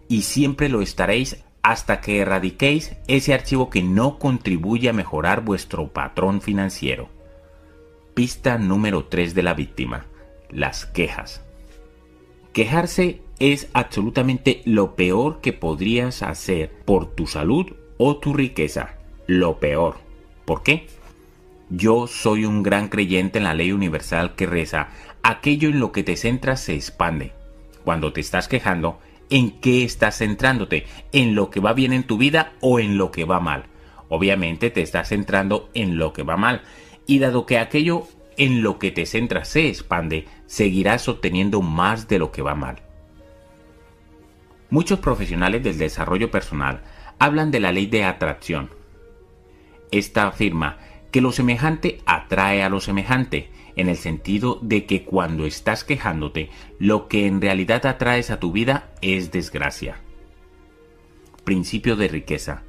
[0.08, 5.90] Y siempre lo estaréis hasta que erradiquéis ese archivo que no contribuye a mejorar vuestro
[5.90, 7.10] patrón financiero.
[8.14, 10.06] Pista número 3 de la víctima.
[10.50, 11.44] Las quejas.
[12.54, 18.94] Quejarse es absolutamente lo peor que podrías hacer por tu salud o tu riqueza.
[19.28, 19.98] Lo peor.
[20.46, 20.88] ¿Por qué?
[21.70, 24.88] Yo soy un gran creyente en la ley universal que reza,
[25.22, 27.34] aquello en lo que te centras se expande.
[27.84, 29.00] Cuando te estás quejando,
[29.30, 33.12] en qué estás centrándote, en lo que va bien en tu vida o en lo
[33.12, 33.66] que va mal.
[34.10, 36.62] Obviamente te estás centrando en lo que va mal.
[37.06, 42.20] Y dado que aquello en lo que te centras se expande, seguirás obteniendo más de
[42.20, 42.82] lo que va mal.
[44.70, 46.84] Muchos profesionales del desarrollo personal
[47.20, 48.70] hablan de la ley de atracción.
[49.92, 50.78] Esta afirma
[51.12, 56.50] que lo semejante atrae a lo semejante en el sentido de que cuando estás quejándote,
[56.80, 60.02] lo que en realidad atraes a tu vida es desgracia.
[61.44, 62.64] Principio de riqueza.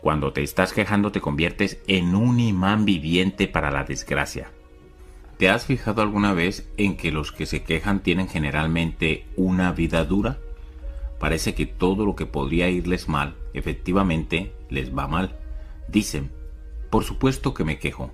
[0.00, 4.50] Cuando te estás quejando te conviertes en un imán viviente para la desgracia.
[5.36, 10.04] ¿Te has fijado alguna vez en que los que se quejan tienen generalmente una vida
[10.04, 10.38] dura?
[11.18, 15.36] Parece que todo lo que podría irles mal, efectivamente, les va mal.
[15.86, 16.30] Dicen,
[16.88, 18.10] por supuesto que me quejo,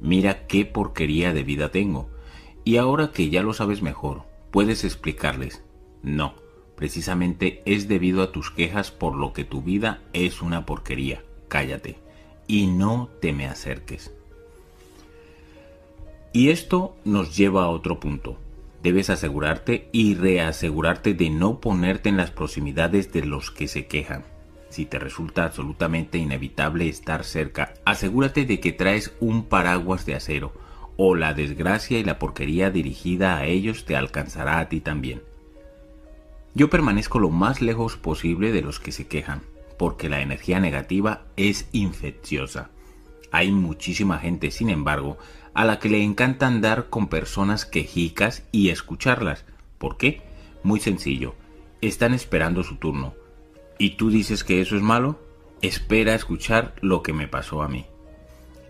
[0.00, 2.08] mira qué porquería de vida tengo.
[2.64, 5.62] Y ahora que ya lo sabes mejor, puedes explicarles,
[6.02, 6.34] no,
[6.76, 11.22] precisamente es debido a tus quejas por lo que tu vida es una porquería.
[11.48, 11.98] Cállate
[12.46, 14.12] y no te me acerques.
[16.32, 18.38] Y esto nos lleva a otro punto.
[18.82, 24.24] Debes asegurarte y reasegurarte de no ponerte en las proximidades de los que se quejan.
[24.70, 30.52] Si te resulta absolutamente inevitable estar cerca, asegúrate de que traes un paraguas de acero,
[30.96, 35.22] o la desgracia y la porquería dirigida a ellos te alcanzará a ti también.
[36.54, 39.42] Yo permanezco lo más lejos posible de los que se quejan,
[39.76, 42.70] porque la energía negativa es infecciosa.
[43.32, 45.18] Hay muchísima gente, sin embargo,
[45.52, 49.44] a la que le encanta andar con personas quejicas y escucharlas.
[49.78, 50.22] ¿Por qué?
[50.62, 51.34] Muy sencillo.
[51.80, 53.14] Están esperando su turno
[53.80, 55.18] ¿Y tú dices que eso es malo?
[55.62, 57.86] Espera a escuchar lo que me pasó a mí.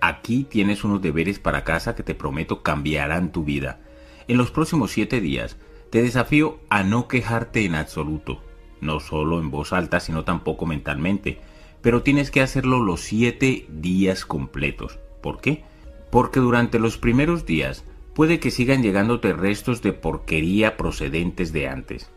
[0.00, 3.80] Aquí tienes unos deberes para casa que te prometo cambiarán tu vida.
[4.28, 5.56] En los próximos siete días
[5.90, 8.40] te desafío a no quejarte en absoluto,
[8.80, 11.40] no solo en voz alta, sino tampoco mentalmente.
[11.82, 15.00] pero tienes que hacerlo los siete días completos.
[15.20, 15.64] ¿Por qué?
[16.12, 17.84] Porque durante los primeros días
[18.14, 22.10] puede que sigan llegándote restos de porquería procedentes de antes.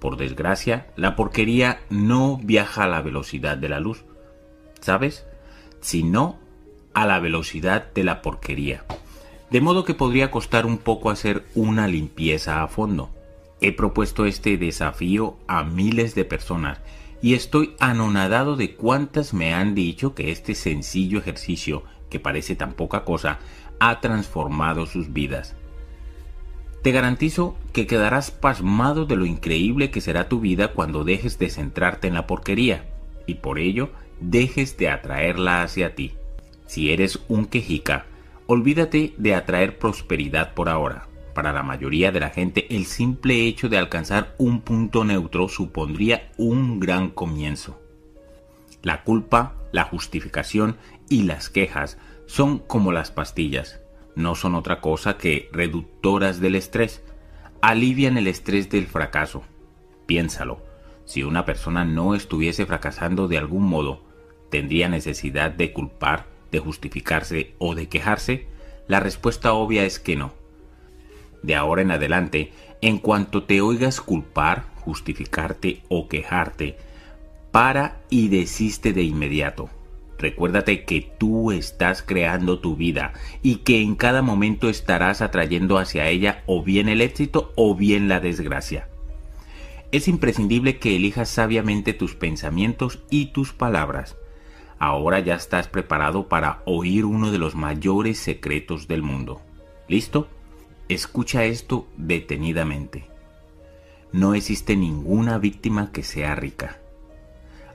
[0.00, 4.04] Por desgracia, la porquería no viaja a la velocidad de la luz,
[4.80, 5.26] ¿sabes?
[5.80, 6.38] Sino
[6.94, 8.84] a la velocidad de la porquería.
[9.50, 13.10] De modo que podría costar un poco hacer una limpieza a fondo.
[13.60, 16.80] He propuesto este desafío a miles de personas
[17.20, 22.72] y estoy anonadado de cuántas me han dicho que este sencillo ejercicio, que parece tan
[22.72, 23.38] poca cosa,
[23.78, 25.54] ha transformado sus vidas.
[26.82, 31.50] Te garantizo que quedarás pasmado de lo increíble que será tu vida cuando dejes de
[31.50, 32.86] centrarte en la porquería
[33.26, 33.90] y por ello
[34.20, 36.14] dejes de atraerla hacia ti.
[36.66, 38.06] Si eres un quejica,
[38.46, 41.06] olvídate de atraer prosperidad por ahora.
[41.34, 46.32] Para la mayoría de la gente el simple hecho de alcanzar un punto neutro supondría
[46.38, 47.78] un gran comienzo.
[48.82, 50.76] La culpa, la justificación
[51.10, 53.79] y las quejas son como las pastillas.
[54.16, 57.02] No son otra cosa que reductoras del estrés.
[57.60, 59.42] Alivian el estrés del fracaso.
[60.06, 60.62] Piénsalo.
[61.04, 64.02] Si una persona no estuviese fracasando de algún modo,
[64.50, 68.46] ¿tendría necesidad de culpar, de justificarse o de quejarse?
[68.86, 70.32] La respuesta obvia es que no.
[71.42, 76.76] De ahora en adelante, en cuanto te oigas culpar, justificarte o quejarte,
[77.50, 79.70] para y desiste de inmediato.
[80.20, 86.08] Recuérdate que tú estás creando tu vida y que en cada momento estarás atrayendo hacia
[86.08, 88.86] ella o bien el éxito o bien la desgracia.
[89.92, 94.18] Es imprescindible que elijas sabiamente tus pensamientos y tus palabras.
[94.78, 99.40] Ahora ya estás preparado para oír uno de los mayores secretos del mundo.
[99.88, 100.28] ¿Listo?
[100.90, 103.06] Escucha esto detenidamente.
[104.12, 106.78] No existe ninguna víctima que sea rica.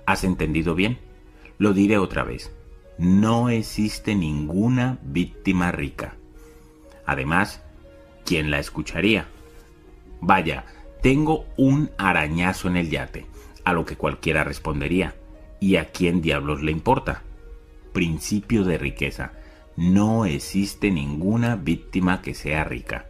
[0.05, 0.99] ¿Has entendido bien?
[1.57, 2.51] Lo diré otra vez.
[2.97, 6.15] No existe ninguna víctima rica.
[7.05, 7.61] Además,
[8.25, 9.27] ¿quién la escucharía?
[10.21, 10.65] Vaya,
[11.01, 13.25] tengo un arañazo en el yate,
[13.63, 15.15] a lo que cualquiera respondería.
[15.59, 17.23] ¿Y a quién diablos le importa?
[17.93, 19.33] Principio de riqueza
[19.77, 23.07] no existe ninguna víctima que sea rica.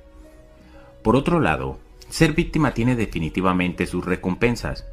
[1.03, 4.85] Por otro lado, ser víctima tiene definitivamente sus recompensas.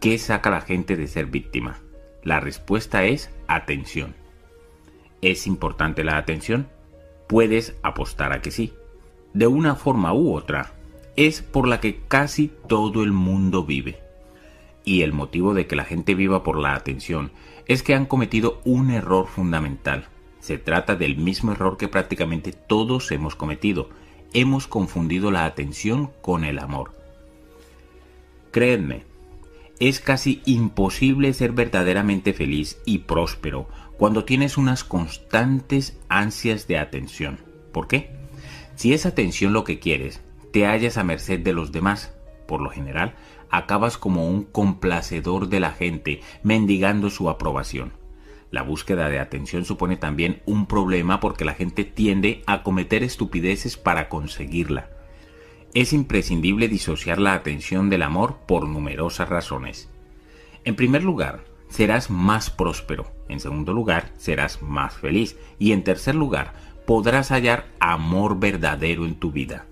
[0.00, 1.78] ¿Qué saca la gente de ser víctima?
[2.24, 4.14] La respuesta es atención.
[5.22, 6.68] ¿Es importante la atención?
[7.28, 8.72] Puedes apostar a que sí.
[9.32, 10.72] De una forma u otra,
[11.16, 14.00] es por la que casi todo el mundo vive.
[14.84, 17.30] Y el motivo de que la gente viva por la atención
[17.66, 20.08] es que han cometido un error fundamental
[20.44, 23.88] se trata del mismo error que prácticamente todos hemos cometido.
[24.34, 26.92] Hemos confundido la atención con el amor.
[28.50, 29.04] Creedme,
[29.80, 37.38] es casi imposible ser verdaderamente feliz y próspero cuando tienes unas constantes ansias de atención.
[37.72, 38.10] ¿Por qué?
[38.76, 40.20] Si es atención lo que quieres,
[40.52, 42.14] te hallas a merced de los demás.
[42.46, 43.14] Por lo general,
[43.50, 47.92] acabas como un complacedor de la gente, mendigando su aprobación.
[48.50, 53.76] La búsqueda de atención supone también un problema porque la gente tiende a cometer estupideces
[53.76, 54.90] para conseguirla.
[55.74, 59.88] Es imprescindible disociar la atención del amor por numerosas razones.
[60.64, 63.10] En primer lugar, serás más próspero.
[63.28, 65.36] En segundo lugar, serás más feliz.
[65.58, 66.52] Y en tercer lugar,
[66.86, 69.66] podrás hallar amor verdadero en tu vida.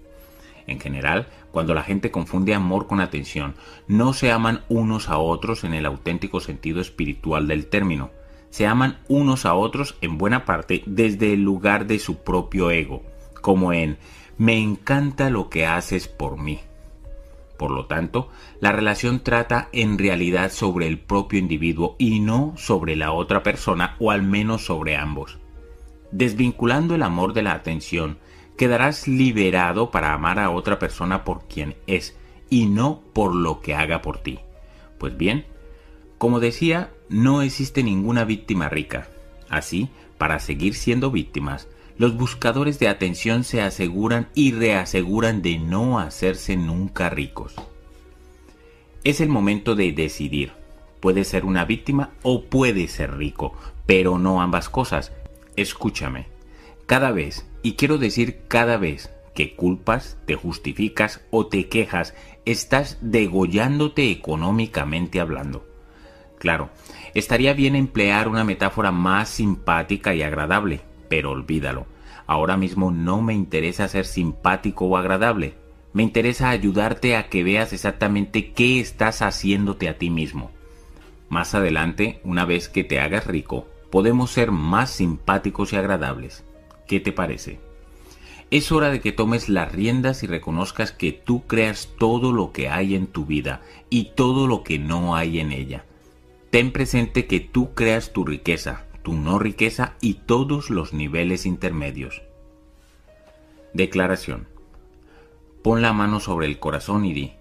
[0.66, 3.54] En general, cuando la gente confunde amor con atención,
[3.86, 8.10] no se aman unos a otros en el auténtico sentido espiritual del término,
[8.50, 13.02] se aman unos a otros en buena parte desde el lugar de su propio ego,
[13.40, 13.98] como en
[14.42, 16.58] me encanta lo que haces por mí.
[17.56, 18.28] Por lo tanto,
[18.58, 23.94] la relación trata en realidad sobre el propio individuo y no sobre la otra persona
[24.00, 25.38] o al menos sobre ambos.
[26.10, 28.18] Desvinculando el amor de la atención,
[28.58, 32.16] quedarás liberado para amar a otra persona por quien es
[32.50, 34.40] y no por lo que haga por ti.
[34.98, 35.46] Pues bien,
[36.18, 39.06] como decía, no existe ninguna víctima rica.
[39.48, 39.88] Así,
[40.18, 46.56] para seguir siendo víctimas, los buscadores de atención se aseguran y reaseguran de no hacerse
[46.56, 47.54] nunca ricos.
[49.04, 50.52] Es el momento de decidir.
[51.00, 53.54] Puede ser una víctima o puede ser rico,
[53.86, 55.12] pero no ambas cosas.
[55.56, 56.26] Escúchame.
[56.86, 62.14] Cada vez, y quiero decir cada vez, que culpas, te justificas o te quejas,
[62.44, 65.66] estás degollándote económicamente hablando.
[66.38, 66.70] Claro,
[67.14, 70.80] estaría bien emplear una metáfora más simpática y agradable,
[71.12, 71.84] pero olvídalo.
[72.26, 75.52] Ahora mismo no me interesa ser simpático o agradable.
[75.92, 80.50] Me interesa ayudarte a que veas exactamente qué estás haciéndote a ti mismo.
[81.28, 86.46] Más adelante, una vez que te hagas rico, podemos ser más simpáticos y agradables.
[86.88, 87.60] ¿Qué te parece?
[88.50, 92.70] Es hora de que tomes las riendas y reconozcas que tú creas todo lo que
[92.70, 93.60] hay en tu vida
[93.90, 95.84] y todo lo que no hay en ella.
[96.48, 102.22] Ten presente que tú creas tu riqueza, tu no riqueza y todos los niveles intermedios.
[103.72, 104.46] Declaración.
[105.62, 107.32] Pon la mano sobre el corazón y di,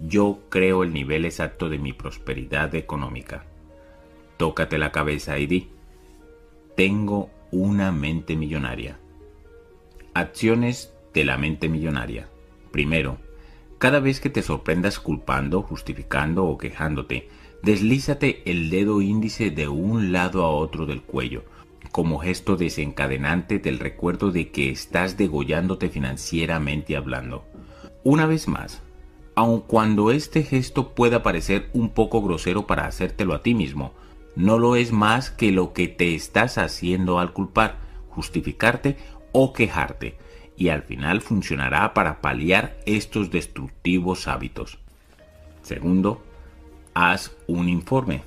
[0.00, 3.44] yo creo el nivel exacto de mi prosperidad económica.
[4.36, 5.68] Tócate la cabeza y di,
[6.76, 8.98] tengo una mente millonaria.
[10.14, 12.28] Acciones de la mente millonaria.
[12.70, 13.18] Primero,
[13.78, 17.28] cada vez que te sorprendas culpando, justificando o quejándote,
[17.64, 21.44] deslízate el dedo índice de un lado a otro del cuello,
[21.92, 27.44] como gesto desencadenante del recuerdo de que estás degollándote financieramente hablando.
[28.02, 28.82] Una vez más,
[29.34, 33.94] aun cuando este gesto pueda parecer un poco grosero para hacértelo a ti mismo,
[34.36, 37.78] no lo es más que lo que te estás haciendo al culpar,
[38.10, 38.96] justificarte
[39.32, 40.18] o quejarte,
[40.56, 44.78] y al final funcionará para paliar estos destructivos hábitos.
[45.62, 46.22] Segundo,
[46.94, 48.22] haz un informe.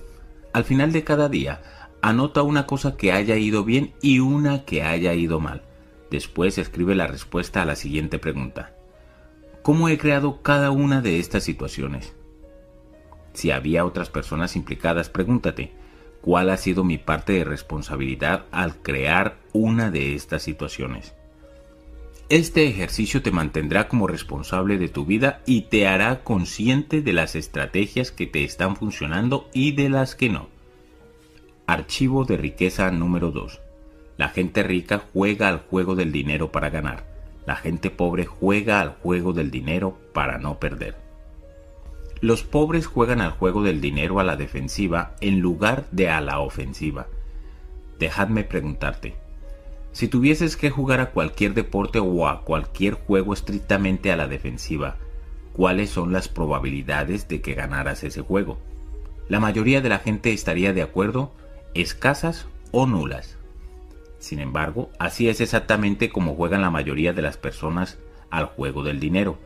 [0.54, 1.62] Al final de cada día,
[2.02, 5.64] anota una cosa que haya ido bien y una que haya ido mal.
[6.12, 8.74] Después escribe la respuesta a la siguiente pregunta.
[9.62, 12.16] ¿Cómo he creado cada una de estas situaciones?
[13.34, 15.74] Si había otras personas implicadas, pregúntate,
[16.22, 21.17] ¿cuál ha sido mi parte de responsabilidad al crear una de estas situaciones?
[22.30, 27.36] Este ejercicio te mantendrá como responsable de tu vida y te hará consciente de las
[27.36, 30.50] estrategias que te están funcionando y de las que no.
[31.68, 33.62] Archivo de riqueza número 2.
[34.18, 37.06] La gente rica juega al juego del dinero para ganar.
[37.46, 40.98] La gente pobre juega al juego del dinero para no perder.
[42.20, 46.40] Los pobres juegan al juego del dinero a la defensiva en lugar de a la
[46.40, 47.08] ofensiva.
[48.00, 49.16] Dejadme preguntarte,
[49.98, 54.98] si tuvieses que jugar a cualquier deporte o a cualquier juego estrictamente a la defensiva,
[55.54, 58.60] ¿cuáles son las probabilidades de que ganaras ese juego?
[59.28, 61.34] La mayoría de la gente estaría de acuerdo,
[61.74, 63.40] escasas o nulas.
[64.20, 67.98] Sin embargo, así es exactamente como juegan la mayoría de las personas
[68.30, 69.40] al juego del dinero.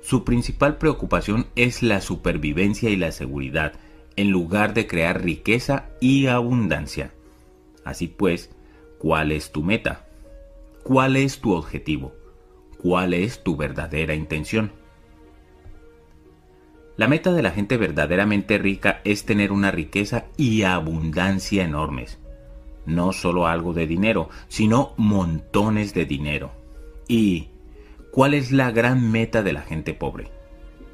[0.00, 3.74] Su principal preocupación es la supervivencia y la seguridad,
[4.16, 7.12] en lugar de crear riqueza y abundancia.
[7.84, 8.48] Así pues,
[9.02, 10.06] ¿cuál es tu meta?
[10.82, 12.14] ¿Cuál es tu objetivo?
[12.78, 14.72] ¿Cuál es tu verdadera intención?
[16.96, 22.22] La meta de la gente verdaderamente rica es tener una riqueza y abundancia enormes
[22.86, 26.52] no solo algo de dinero, sino montones de dinero.
[27.08, 27.48] ¿Y
[28.10, 30.28] cuál es la gran meta de la gente pobre?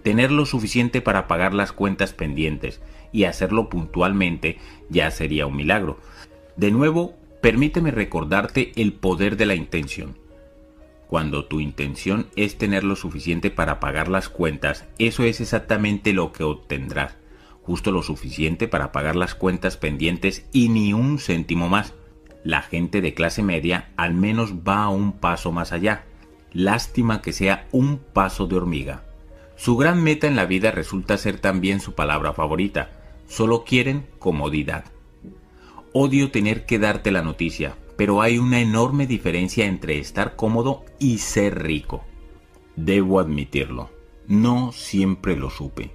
[0.02, 2.80] Tener lo suficiente para pagar las cuentas pendientes
[3.12, 5.98] y hacerlo puntualmente ya sería un milagro.
[6.56, 10.18] De nuevo, permíteme recordarte el poder de la intención.
[11.06, 16.32] Cuando tu intención es tener lo suficiente para pagar las cuentas, eso es exactamente lo
[16.32, 17.16] que obtendrás
[17.68, 21.92] justo lo suficiente para pagar las cuentas pendientes y ni un céntimo más.
[22.42, 26.06] La gente de clase media al menos va un paso más allá.
[26.50, 29.04] Lástima que sea un paso de hormiga.
[29.54, 32.90] Su gran meta en la vida resulta ser también su palabra favorita.
[33.26, 34.86] Solo quieren comodidad.
[36.00, 41.18] Odio tener que darte la noticia, pero hay una enorme diferencia entre estar cómodo y
[41.18, 42.04] ser rico.
[42.76, 43.90] Debo admitirlo,
[44.28, 45.90] no siempre lo supe.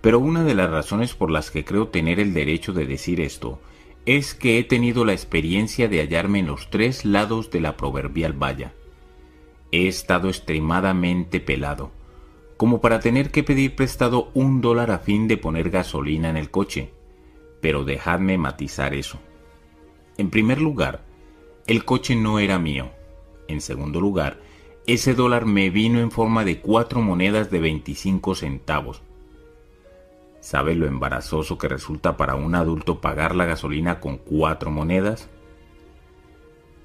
[0.00, 3.60] Pero una de las razones por las que creo tener el derecho de decir esto
[4.06, 8.32] es que he tenido la experiencia de hallarme en los tres lados de la proverbial
[8.32, 8.72] valla.
[9.70, 11.90] He estado extremadamente pelado,
[12.56, 16.50] como para tener que pedir prestado un dólar a fin de poner gasolina en el
[16.50, 16.94] coche.
[17.60, 19.20] Pero dejadme matizar eso.
[20.18, 21.02] En primer lugar,
[21.66, 22.90] el coche no era mío.
[23.48, 24.40] En segundo lugar,
[24.86, 29.02] ese dólar me vino en forma de cuatro monedas de 25 centavos
[30.42, 35.28] ¿Sabe lo embarazoso que resulta para un adulto pagar la gasolina con cuatro monedas?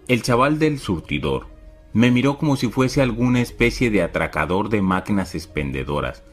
[0.07, 1.47] El chaval del surtidor
[1.91, 6.23] me miró como si fuese alguna especie de atracador de máquinas expendedoras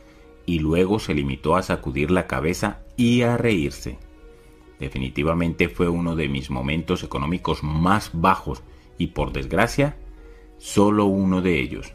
[0.44, 3.96] y luego se limitó a sacudir la cabeza y a reírse.
[4.78, 8.62] Definitivamente fue uno de mis momentos económicos más bajos
[8.98, 9.96] y por desgracia,
[10.58, 11.94] solo uno de ellos.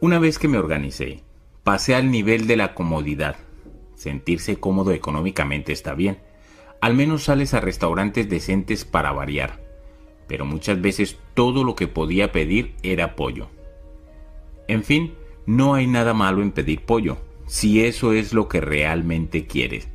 [0.00, 1.22] Una vez que me organicé
[1.68, 3.36] pasé al nivel de la comodidad.
[3.94, 6.18] Sentirse cómodo económicamente está bien.
[6.80, 9.60] Al menos sales a restaurantes decentes para variar.
[10.28, 13.50] Pero muchas veces todo lo que podía pedir era pollo.
[14.66, 19.46] En fin, no hay nada malo en pedir pollo, si eso es lo que realmente
[19.46, 19.88] quieres.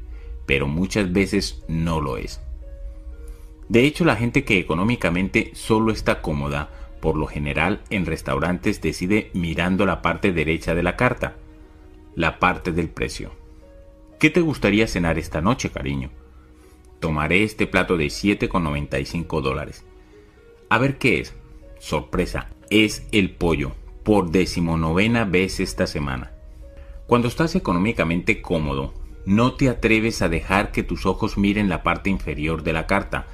[0.45, 2.41] Pero muchas veces no lo es.
[3.69, 9.29] De hecho, la gente que económicamente solo está cómoda, por lo general en restaurantes decide
[9.33, 11.35] mirando la parte derecha de la carta,
[12.15, 13.31] la parte del precio.
[14.19, 16.11] ¿Qué te gustaría cenar esta noche, cariño?
[16.99, 19.83] Tomaré este plato de 7,95 dólares.
[20.69, 21.33] A ver qué es.
[21.79, 23.73] Sorpresa, es el pollo,
[24.03, 26.31] por decimonovena vez esta semana.
[27.07, 28.93] Cuando estás económicamente cómodo,
[29.25, 33.27] no te atreves a dejar que tus ojos miren la parte inferior de la carta,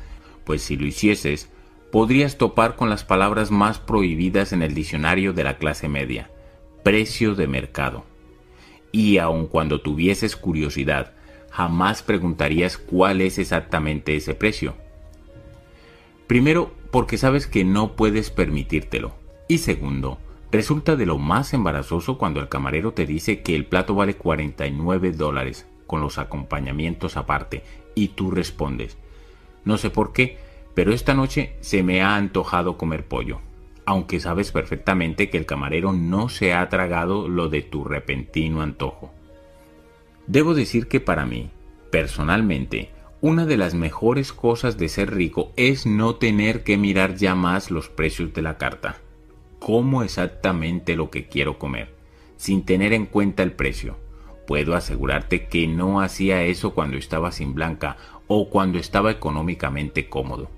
[0.44, 1.50] pues si lo hicieses,
[1.92, 6.30] podrías topar con las palabras más prohibidas en el diccionario de la clase media,
[6.84, 8.06] precio de mercado.
[8.92, 11.14] Y aun cuando tuvieses curiosidad,
[11.52, 14.76] jamás preguntarías cuál es exactamente ese precio.
[16.28, 19.14] Primero, porque sabes que no puedes permitírtelo.
[19.48, 20.20] Y segundo,
[20.52, 25.12] resulta de lo más embarazoso cuando el camarero te dice que el plato vale 49
[25.12, 27.64] dólares, con los acompañamientos aparte,
[27.96, 28.96] y tú respondes,
[29.66, 30.38] no sé por qué,
[30.76, 33.40] pero esta noche se me ha antojado comer pollo,
[33.88, 39.12] aunque sabes perfectamente que el camarero no se ha tragado lo de tu repentino antojo.
[40.28, 41.50] Debo decir que para mí,
[41.90, 47.34] personalmente, una de las mejores cosas de ser rico es no tener que mirar ya
[47.34, 48.98] más los precios de la carta.
[49.58, 51.96] Como exactamente lo que quiero comer,
[52.38, 53.98] sin tener en cuenta el precio.
[54.50, 60.50] Puedo asegurarte que no hacía eso cuando estaba sin blanca o cuando estaba económicamente cómodo.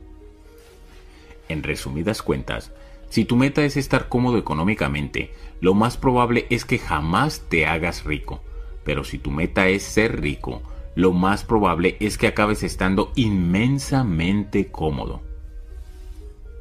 [1.50, 2.72] En resumidas cuentas,
[3.10, 8.06] si tu meta es estar cómodo económicamente, lo más probable es que jamás te hagas
[8.06, 8.40] rico.
[8.86, 10.62] Pero si tu meta es ser rico,
[10.96, 15.20] lo más probable es que acabes estando inmensamente cómodo.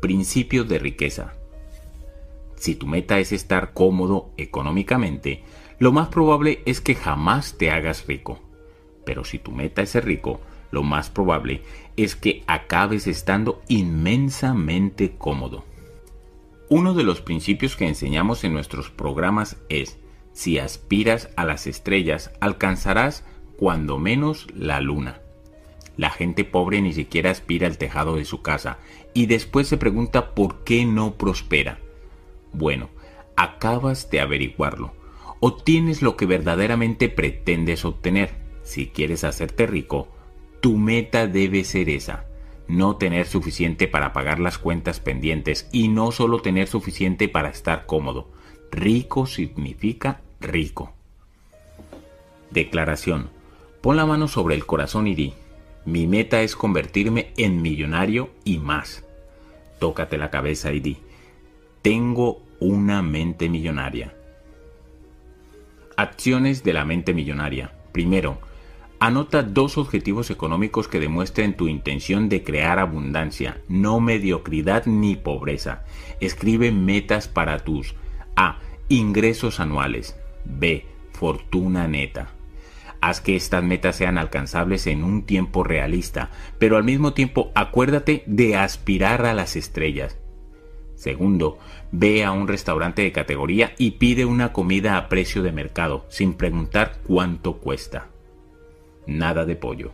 [0.02, 1.34] Principio de riqueza.
[2.56, 5.44] Si tu meta es estar cómodo económicamente,
[5.80, 8.38] lo más probable es que jamás te hagas rico.
[9.06, 11.62] Pero si tu meta es ser rico, lo más probable
[11.96, 15.64] es que acabes estando inmensamente cómodo.
[16.68, 19.98] Uno de los principios que enseñamos en nuestros programas es,
[20.34, 23.24] si aspiras a las estrellas, alcanzarás
[23.56, 25.22] cuando menos la luna.
[25.96, 28.76] La gente pobre ni siquiera aspira al tejado de su casa
[29.14, 31.78] y después se pregunta por qué no prospera.
[32.52, 32.90] Bueno,
[33.34, 34.99] acabas de averiguarlo.
[35.40, 38.30] Obtienes lo que verdaderamente pretendes obtener.
[38.62, 40.08] Si quieres hacerte rico,
[40.60, 42.26] tu meta debe ser esa.
[42.68, 47.86] No tener suficiente para pagar las cuentas pendientes y no solo tener suficiente para estar
[47.86, 48.28] cómodo.
[48.70, 50.92] Rico significa rico.
[52.50, 53.30] Declaración.
[53.80, 55.32] Pon la mano sobre el corazón y di,
[55.86, 59.06] mi meta es convertirme en millonario y más.
[59.78, 60.98] Tócate la cabeza y di,
[61.80, 64.19] tengo una mente millonaria.
[66.00, 67.72] Acciones de la mente millonaria.
[67.92, 68.40] Primero,
[69.00, 75.84] anota dos objetivos económicos que demuestren tu intención de crear abundancia, no mediocridad ni pobreza.
[76.18, 77.96] Escribe metas para tus
[78.34, 78.60] A.
[78.88, 80.16] Ingresos anuales.
[80.46, 80.86] B.
[81.12, 82.30] Fortuna neta.
[83.02, 88.22] Haz que estas metas sean alcanzables en un tiempo realista, pero al mismo tiempo acuérdate
[88.24, 90.16] de aspirar a las estrellas.
[90.94, 91.58] Segundo,
[91.92, 96.34] ve a un restaurante de categoría y pide una comida a precio de mercado, sin
[96.34, 98.08] preguntar cuánto cuesta.
[99.06, 99.92] Nada de pollo.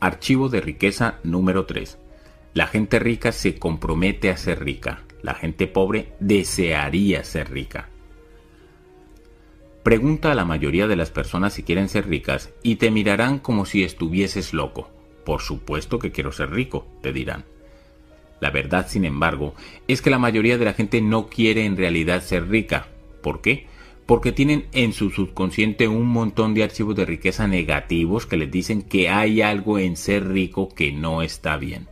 [0.00, 1.98] Archivo de riqueza número 3.
[2.54, 5.02] La gente rica se compromete a ser rica.
[5.22, 7.88] La gente pobre desearía ser rica.
[9.82, 13.64] Pregunta a la mayoría de las personas si quieren ser ricas y te mirarán como
[13.64, 14.90] si estuvieses loco.
[15.24, 17.44] Por supuesto que quiero ser rico, te dirán.
[18.40, 19.54] La verdad, sin embargo,
[19.88, 22.88] es que la mayoría de la gente no quiere en realidad ser rica.
[23.22, 23.66] ¿Por qué?
[24.06, 28.82] Porque tienen en su subconsciente un montón de archivos de riqueza negativos que les dicen
[28.82, 31.88] que hay algo en ser rico que no está bien.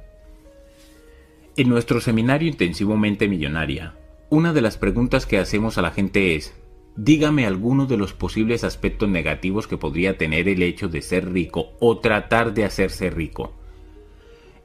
[1.57, 3.94] En nuestro seminario intensivamente millonaria,
[4.28, 6.55] una de las preguntas que hacemos a la gente es,
[6.97, 11.73] dígame algunos de los posibles aspectos negativos que podría tener el hecho de ser rico
[11.81, 13.55] o tratar de hacerse rico.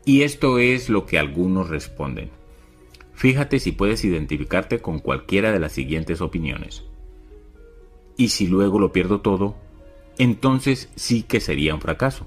[0.06, 2.30] Y esto es lo que algunos responden.
[3.14, 6.84] Fíjate si puedes identificarte con cualquiera de las siguientes opiniones.
[8.18, 9.56] Y si luego lo pierdo todo,
[10.18, 12.26] entonces sí que sería un fracaso.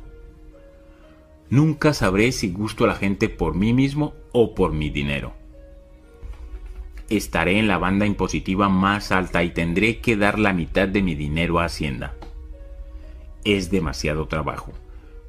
[1.51, 5.35] Nunca sabré si gusto a la gente por mí mismo o por mi dinero
[7.09, 11.15] estaré en la banda impositiva más alta y tendré que dar la mitad de mi
[11.15, 12.15] dinero a Hacienda.
[13.45, 14.73] Es demasiado trabajo.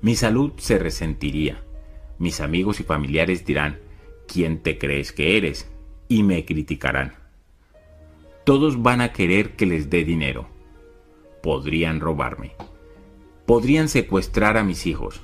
[0.02, 1.62] Mi salud se resentiría.
[2.20, 3.80] Mis amigos y familiares dirán,
[4.28, 5.70] ¿quién te crees que eres?
[6.08, 7.14] y me criticarán.
[8.44, 10.48] Todos van a querer que les dé dinero.
[11.42, 12.52] Podrían robarme.
[13.46, 15.22] Podrían secuestrar a mis hijos.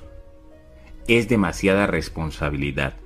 [1.08, 2.96] Es demasiada responsabilidad.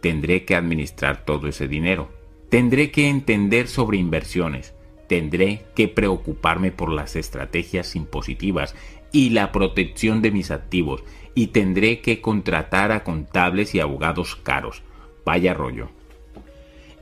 [0.00, 2.10] Tendré que administrar todo ese dinero.
[2.50, 4.74] Tendré que entender sobre inversiones.
[5.06, 8.74] Tendré que preocuparme por las estrategias impositivas
[9.10, 11.02] y la protección de mis activos.
[11.34, 14.82] Y tendré que contratar a contables y abogados caros.
[15.24, 15.90] Vaya rollo.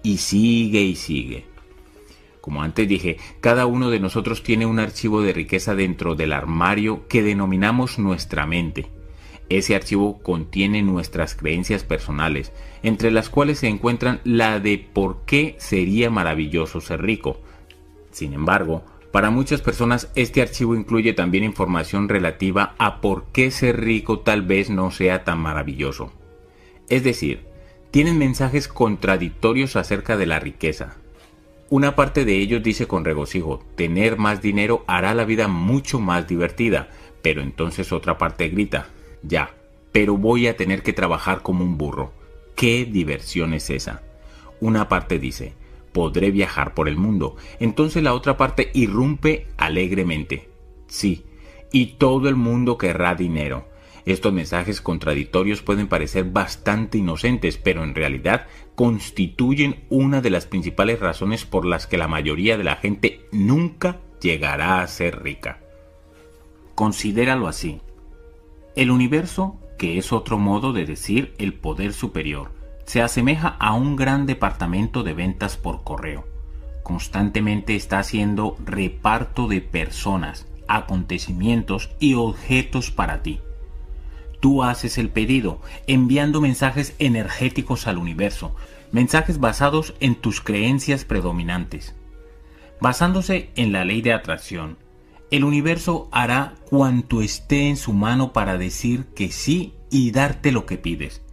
[0.03, 1.45] Y sigue y sigue.
[2.41, 7.09] Como antes dije, cada uno de nosotros tiene un archivo de riqueza dentro del armario
[7.09, 8.87] que denominamos nuestra mente.
[9.49, 15.57] Ese archivo contiene nuestras creencias personales, entre las cuales se encuentran la de por qué
[15.59, 17.41] sería maravilloso ser rico.
[18.13, 23.81] Sin embargo, para muchas personas este archivo incluye también información relativa a por qué ser
[23.81, 26.13] rico tal vez no sea tan maravilloso.
[26.89, 27.45] Es decir,
[27.91, 30.97] tienen mensajes contradictorios acerca de la riqueza,
[31.69, 36.29] una parte de ellos dice con regocijo, tener más dinero hará la vida mucho más
[36.29, 36.89] divertida,
[37.23, 38.87] pero entonces otra parte grita,
[39.25, 39.51] ya,
[39.91, 42.13] pero voy a tener que trabajar como un burro.
[42.55, 44.03] ¿Qué diversión es esa?
[44.61, 45.55] Una parte dice,
[45.97, 47.37] podré viajar por el mundo.
[47.59, 50.51] Entonces la otra parte irrumpe alegremente.
[50.89, 51.25] Sí,
[51.73, 53.67] y todo el mundo querrá dinero.
[54.05, 61.01] Estos mensajes contradictorios pueden parecer bastante inocentes, pero en realidad constituyen una de las principales
[61.01, 65.61] razones por las que la mayoría de la gente nunca llegará a ser rica.
[66.75, 67.81] Considéralo así.
[68.75, 72.51] El universo, que es otro modo de decir el poder superior,
[72.87, 76.25] se asemeja a un gran departamento de ventas por correo.
[76.83, 83.41] Constantemente está haciendo reparto de personas, acontecimientos y objetos para ti.
[84.39, 88.55] Tú haces el pedido, enviando mensajes energéticos al universo,
[88.93, 91.97] mensajes basados en tus creencias predominantes.
[92.81, 94.79] Basándose en la ley de atracción,
[95.33, 100.67] el universo hará cuanto esté en su mano para decir que sí y darte lo
[100.67, 101.26] que pides.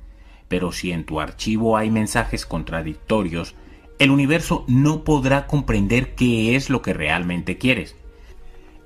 [0.53, 3.55] Pero si en tu archivo hay mensajes contradictorios,
[3.97, 7.95] el universo no podrá comprender qué es lo que realmente quieres.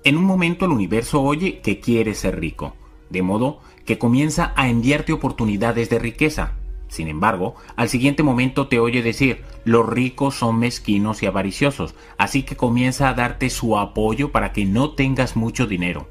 [0.05, 2.73] En un momento el universo oye que quieres ser rico,
[3.09, 6.53] de modo que comienza a enviarte oportunidades de riqueza.
[6.87, 12.43] Sin embargo, al siguiente momento te oye decir, los ricos son mezquinos y avariciosos, así
[12.43, 16.07] que comienza a darte su apoyo para que no tengas mucho dinero.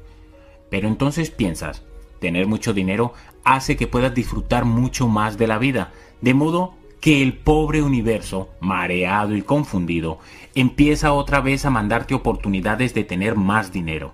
[0.69, 1.81] Pero entonces piensas,
[2.19, 3.13] tener mucho dinero
[3.47, 8.49] hace que puedas disfrutar mucho más de la vida, de modo que el pobre universo,
[8.59, 10.19] mareado y confundido,
[10.53, 14.13] empieza otra vez a mandarte oportunidades de tener más dinero.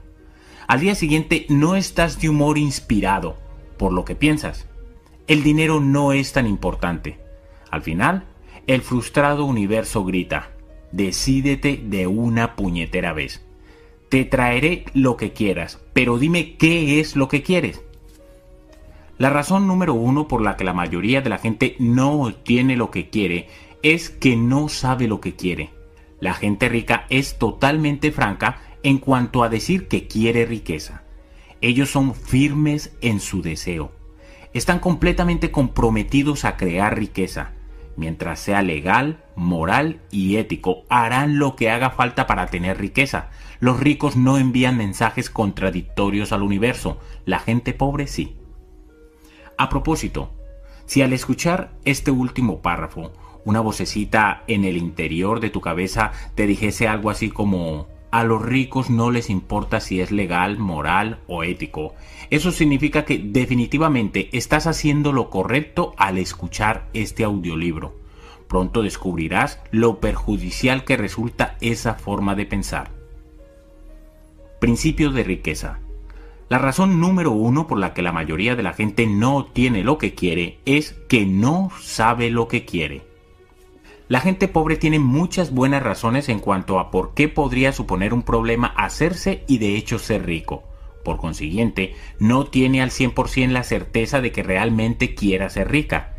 [0.68, 3.38] Al día siguiente no estás de humor inspirado
[3.78, 4.68] por lo que piensas.
[5.28, 7.20] El dinero no es tan importante.
[7.72, 8.26] Al final,
[8.68, 10.52] el frustrado universo grita,
[10.92, 13.44] decídete de una puñetera vez.
[14.10, 17.82] Te traeré lo que quieras, pero dime qué es lo que quieres.
[19.24, 22.92] La razón número uno por la que la mayoría de la gente no obtiene lo
[22.92, 23.48] que quiere
[23.82, 25.70] es que no sabe lo que quiere.
[26.20, 31.04] La gente rica es totalmente franca en cuanto a decir que quiere riqueza.
[31.62, 33.94] Ellos son firmes en su deseo.
[34.54, 37.54] Están completamente comprometidos a crear riqueza.
[37.96, 43.30] Mientras sea legal, moral y ético, harán lo que haga falta para tener riqueza.
[43.62, 48.36] Los ricos no envían mensajes contradictorios al universo, la gente pobre sí.
[49.58, 50.32] A propósito,
[50.86, 53.12] si al escuchar este último párrafo,
[53.46, 58.44] una vocecita en el interior de tu cabeza te dijese algo así como a los
[58.44, 61.96] ricos no les importa si es legal, moral o ético.
[62.30, 67.96] Eso significa que definitivamente estás haciendo lo correcto al escuchar este audiolibro.
[68.48, 72.92] Pronto descubrirás lo perjudicial que resulta esa forma de pensar.
[74.60, 75.80] Principio de riqueza.
[76.50, 79.98] La razón número uno por la que la mayoría de la gente no obtiene lo
[79.98, 83.02] que quiere es que no sabe lo que quiere.
[84.10, 88.22] La gente pobre tiene muchas buenas razones en cuanto a por qué podría suponer un
[88.22, 90.64] problema hacerse y de hecho ser rico.
[91.04, 96.14] Por consiguiente, no tiene al 100% la certeza de que realmente quiera ser rica.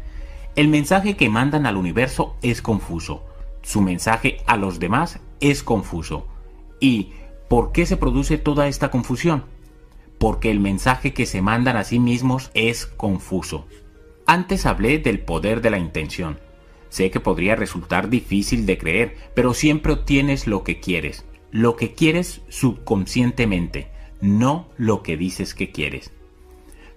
[0.56, 3.24] El mensaje que mandan al universo es confuso.
[3.62, 6.26] Su mensaje a los demás es confuso.
[6.80, 7.12] ¿Y
[7.48, 9.44] por qué se produce toda esta confusión?
[10.24, 13.66] Porque el mensaje que se mandan a sí mismos es confuso.
[14.24, 16.38] Antes hablé del poder de la intención.
[16.88, 21.92] Sé que podría resultar difícil de creer, pero siempre obtienes lo que quieres, lo que
[21.92, 23.88] quieres subconscientemente,
[24.22, 26.10] no lo que dices que quieres.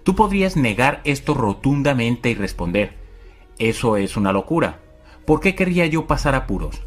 [0.04, 2.94] Tú podrías negar esto rotundamente y responder,
[3.58, 4.80] eso es una locura.
[5.26, 6.80] ¿Por qué querría yo pasar apuros?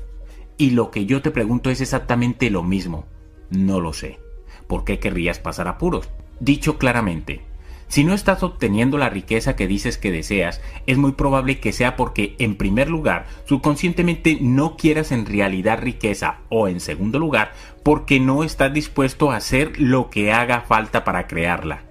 [0.58, 3.06] Y lo que yo te pregunto es exactamente lo mismo.
[3.52, 4.20] No lo sé.
[4.66, 6.10] ¿Por qué querrías pasar apuros?
[6.42, 7.42] Dicho claramente,
[7.88, 11.96] si no estás obteniendo la riqueza que dices que deseas, es muy probable que sea
[11.96, 17.52] porque, en primer lugar, subconscientemente no quieras en realidad riqueza o, en segundo lugar,
[17.84, 21.84] porque no estás dispuesto a hacer lo que haga falta para crearla.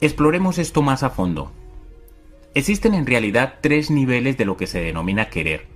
[0.00, 1.52] Exploremos esto más a fondo.
[2.54, 5.66] Existen en realidad tres niveles de lo que se denomina querer.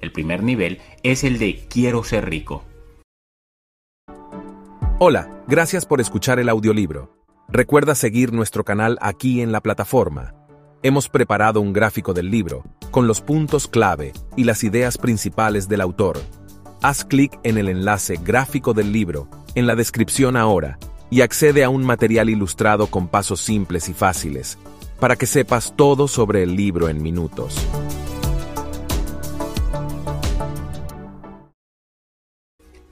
[0.00, 2.64] El primer nivel es el de quiero ser rico.
[5.02, 7.16] Hola, gracias por escuchar el audiolibro.
[7.48, 10.34] Recuerda seguir nuestro canal aquí en la plataforma.
[10.82, 15.80] Hemos preparado un gráfico del libro, con los puntos clave y las ideas principales del
[15.80, 16.18] autor.
[16.82, 21.70] Haz clic en el enlace gráfico del libro, en la descripción ahora, y accede a
[21.70, 24.58] un material ilustrado con pasos simples y fáciles,
[25.00, 27.56] para que sepas todo sobre el libro en minutos.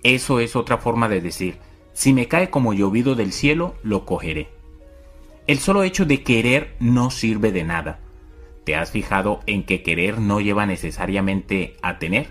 [0.02, 1.67] Eso es otra forma de decir,
[1.98, 4.46] si me cae como llovido del cielo, lo cogeré.
[5.48, 7.98] El solo hecho de querer no sirve de nada.
[8.62, 12.28] ¿Te has fijado en que querer no lleva necesariamente a tener?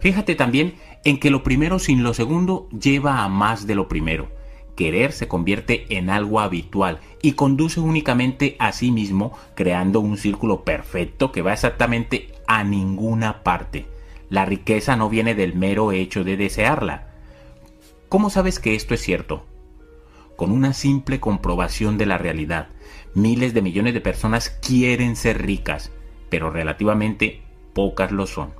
[0.00, 4.30] Fíjate también en que lo primero sin lo segundo lleva a más de lo primero.
[4.74, 10.64] Querer se convierte en algo habitual y conduce únicamente a sí mismo, creando un círculo
[10.64, 13.84] perfecto que va exactamente a ninguna parte.
[14.30, 17.13] La riqueza no viene del mero hecho de desearla,
[18.14, 19.44] ¿Cómo sabes que esto es cierto?
[20.36, 22.68] Con una simple comprobación de la realidad.
[23.12, 25.90] Miles de millones de personas quieren ser ricas,
[26.30, 28.50] pero relativamente pocas lo son.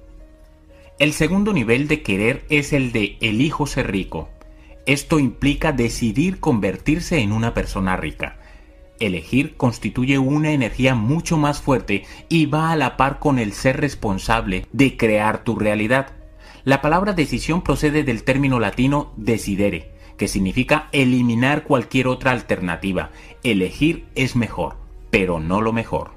[0.99, 4.29] El segundo nivel de querer es el de elijo ser rico.
[4.87, 8.41] Esto implica decidir convertirse en una persona rica.
[8.99, 13.81] Elegir constituye una energía mucho más fuerte y va a la par con el ser
[13.81, 16.24] responsable de crear tu realidad.
[16.65, 23.11] La palabra decisión procede del término latino decidere, que significa eliminar cualquier otra alternativa.
[23.43, 24.77] Elegir es mejor,
[25.11, 26.13] pero no lo mejor.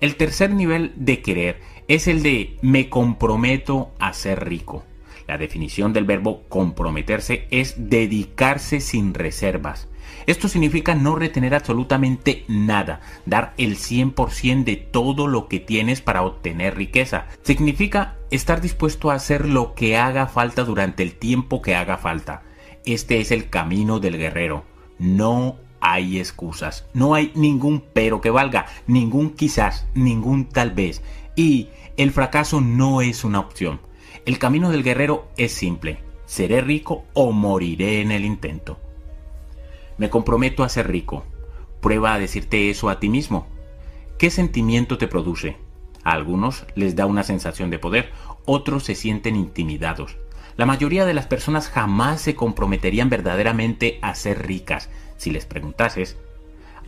[0.00, 4.84] El tercer nivel de querer es el de me comprometo a ser rico.
[5.28, 9.86] La definición del verbo comprometerse es dedicarse sin reservas.
[10.26, 16.22] Esto significa no retener absolutamente nada, dar el 100% de todo lo que tienes para
[16.22, 17.26] obtener riqueza.
[17.42, 22.42] Significa estar dispuesto a hacer lo que haga falta durante el tiempo que haga falta.
[22.84, 24.64] Este es el camino del guerrero.
[24.98, 31.02] No hay excusas, no hay ningún pero que valga, ningún quizás, ningún tal vez.
[31.34, 33.80] Y el fracaso no es una opción.
[34.24, 35.98] El camino del guerrero es simple.
[36.24, 38.78] Seré rico o moriré en el intento.
[40.02, 41.24] Me comprometo a ser rico.
[41.80, 43.46] Prueba a decirte eso a ti mismo.
[44.18, 45.58] ¿Qué sentimiento te produce?
[46.02, 48.10] A algunos les da una sensación de poder,
[48.44, 50.16] otros se sienten intimidados.
[50.56, 54.90] La mayoría de las personas jamás se comprometerían verdaderamente a ser ricas.
[55.18, 56.16] Si les preguntases,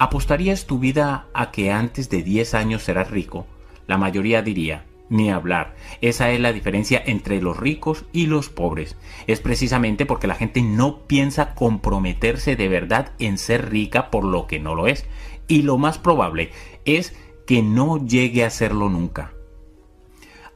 [0.01, 3.47] ¿apostarías tu vida a que antes de 10 años serás rico?
[3.87, 5.75] La mayoría diría, ni hablar.
[6.01, 8.97] Esa es la diferencia entre los ricos y los pobres.
[9.27, 14.47] Es precisamente porque la gente no piensa comprometerse de verdad en ser rica por lo
[14.47, 15.07] que no lo es.
[15.47, 16.51] Y lo más probable
[16.85, 17.15] es
[17.47, 19.33] que no llegue a serlo nunca.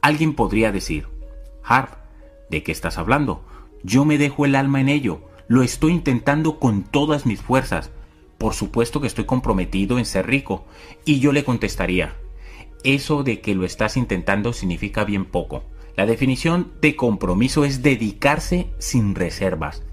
[0.01, 1.07] Alguien podría decir,
[1.63, 1.93] Harp,
[2.49, 3.43] ¿de qué estás hablando?
[3.83, 7.91] Yo me dejo el alma en ello, lo estoy intentando con todas mis fuerzas.
[8.37, 10.65] Por supuesto que estoy comprometido en ser rico.
[11.05, 12.15] Y yo le contestaría,
[12.83, 15.63] eso de que lo estás intentando significa bien poco.
[15.95, 19.83] La definición de compromiso es dedicarse sin reservas.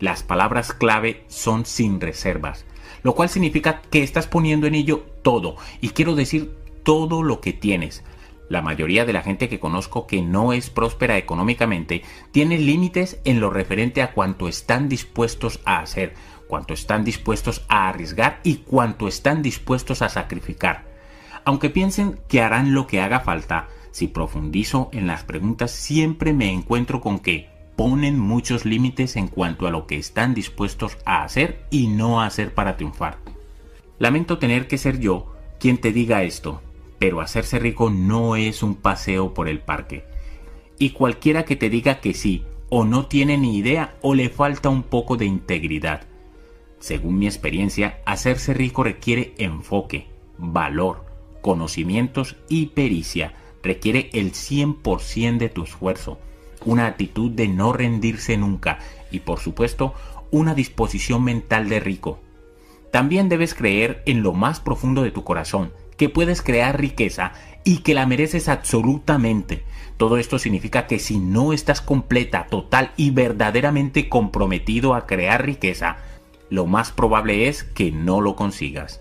[0.00, 2.64] Las palabras clave son sin reservas,
[3.04, 7.52] lo cual significa que estás poniendo en ello todo, y quiero decir todo lo que
[7.52, 8.02] tienes.
[8.48, 13.40] La mayoría de la gente que conozco que no es próspera económicamente tiene límites en
[13.40, 16.14] lo referente a cuánto están dispuestos a hacer,
[16.48, 20.91] cuánto están dispuestos a arriesgar y cuánto están dispuestos a sacrificar.
[21.44, 26.50] Aunque piensen que harán lo que haga falta, si profundizo en las preguntas siempre me
[26.50, 31.64] encuentro con que ponen muchos límites en cuanto a lo que están dispuestos a hacer
[31.70, 33.18] y no a hacer para triunfar.
[33.98, 36.60] Lamento tener que ser yo quien te diga esto,
[36.98, 40.04] pero hacerse rico no es un paseo por el parque.
[40.78, 44.68] Y cualquiera que te diga que sí, o no tiene ni idea o le falta
[44.68, 46.02] un poco de integridad.
[46.78, 51.11] Según mi experiencia, hacerse rico requiere enfoque, valor,
[51.42, 53.34] conocimientos y pericia.
[53.62, 56.18] Requiere el 100% de tu esfuerzo,
[56.64, 58.78] una actitud de no rendirse nunca
[59.10, 59.94] y por supuesto
[60.30, 62.18] una disposición mental de rico.
[62.90, 67.32] También debes creer en lo más profundo de tu corazón, que puedes crear riqueza
[67.64, 69.62] y que la mereces absolutamente.
[69.96, 75.98] Todo esto significa que si no estás completa, total y verdaderamente comprometido a crear riqueza,
[76.50, 79.00] lo más probable es que no lo consigas.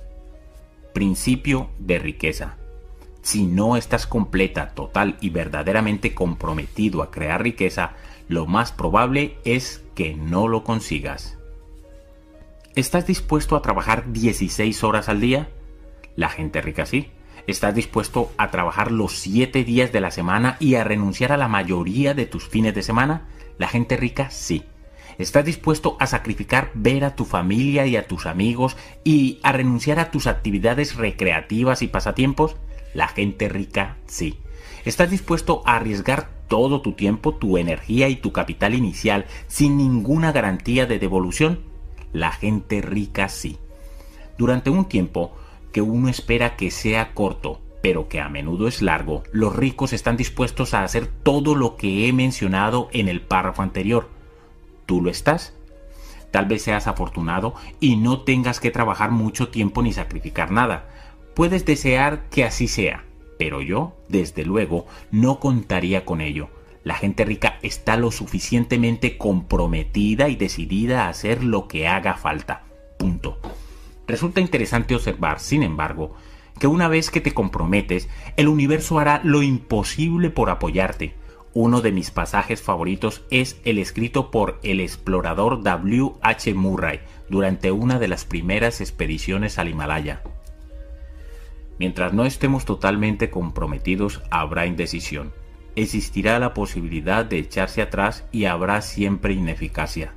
[0.94, 2.58] Principio de riqueza.
[3.22, 7.94] Si no estás completa, total y verdaderamente comprometido a crear riqueza,
[8.28, 11.38] lo más probable es que no lo consigas.
[12.76, 15.50] ¿Estás dispuesto a trabajar 16 horas al día?
[16.16, 17.10] La gente rica sí.
[17.48, 21.48] ¿Estás dispuesto a trabajar los 7 días de la semana y a renunciar a la
[21.48, 23.28] mayoría de tus fines de semana?
[23.58, 24.64] La gente rica sí.
[25.18, 30.00] ¿Estás dispuesto a sacrificar ver a tu familia y a tus amigos y a renunciar
[30.00, 32.56] a tus actividades recreativas y pasatiempos?
[32.94, 34.38] La gente rica sí.
[34.86, 40.32] ¿Estás dispuesto a arriesgar todo tu tiempo, tu energía y tu capital inicial sin ninguna
[40.32, 41.62] garantía de devolución?
[42.14, 43.58] La gente rica sí.
[44.38, 45.36] Durante un tiempo
[45.72, 50.18] que uno espera que sea corto, pero que a menudo es largo, los ricos están
[50.18, 54.10] dispuestos a hacer todo lo que he mencionado en el párrafo anterior.
[54.92, 55.54] ¿Tú lo estás?
[56.32, 60.90] Tal vez seas afortunado y no tengas que trabajar mucho tiempo ni sacrificar nada.
[61.34, 63.06] Puedes desear que así sea,
[63.40, 66.50] pero yo, desde luego, no contaría con ello.
[66.84, 72.64] La gente rica está lo suficientemente comprometida y decidida a hacer lo que haga falta.
[73.00, 73.40] Punto.
[74.08, 76.18] Resulta interesante observar, sin embargo,
[76.60, 81.14] que una vez que te comprometes, el universo hará lo imposible por apoyarte.
[81.54, 86.14] Uno de mis pasajes favoritos es el escrito por el explorador W.
[86.22, 86.54] H.
[86.54, 90.24] Murray durante una de las primeras expediciones al Himalaya.
[91.78, 95.34] Mientras no estemos totalmente comprometidos, habrá indecisión.
[95.76, 100.14] Existirá la posibilidad de echarse atrás y habrá siempre ineficacia.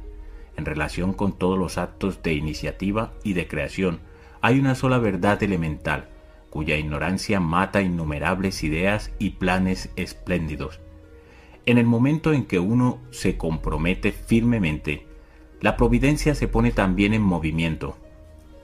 [0.57, 4.01] En relación con todos los actos de iniciativa y de creación,
[4.41, 6.11] hay una sola verdad elemental,
[6.49, 10.84] cuya ignorancia mata innumerables ideas y planes espléndidos.
[11.67, 15.07] En el momento en que uno se compromete firmemente,
[15.61, 17.97] la providencia se pone también en movimiento.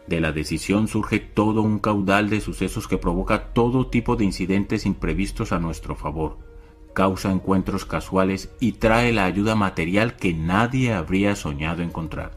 [0.07, 4.87] De la decisión surge todo un caudal de sucesos que provoca todo tipo de incidentes
[4.87, 6.51] imprevistos a nuestro favor
[6.93, 12.33] causa encuentros casuales y trae la ayuda material que nadie habría soñado encontrar.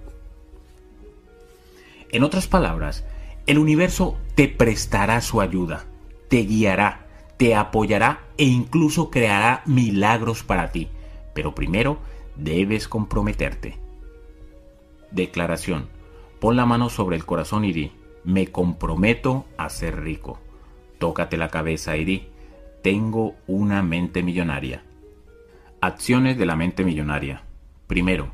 [2.12, 3.04] En otras palabras,
[3.48, 5.86] el universo te prestará su ayuda,
[6.30, 7.03] te guiará,
[7.44, 10.88] te apoyará e incluso creará milagros para ti,
[11.34, 11.98] pero primero
[12.38, 13.78] debes comprometerte.
[15.12, 15.90] Declaración.
[16.40, 17.92] Pon la mano sobre el corazón y di,
[18.24, 20.40] me comprometo a ser rico.
[21.00, 22.28] Tócate la cabeza y di,
[22.82, 24.86] tengo una mente millonaria.
[25.82, 27.44] Acciones de la mente millonaria.
[27.88, 28.32] Primero,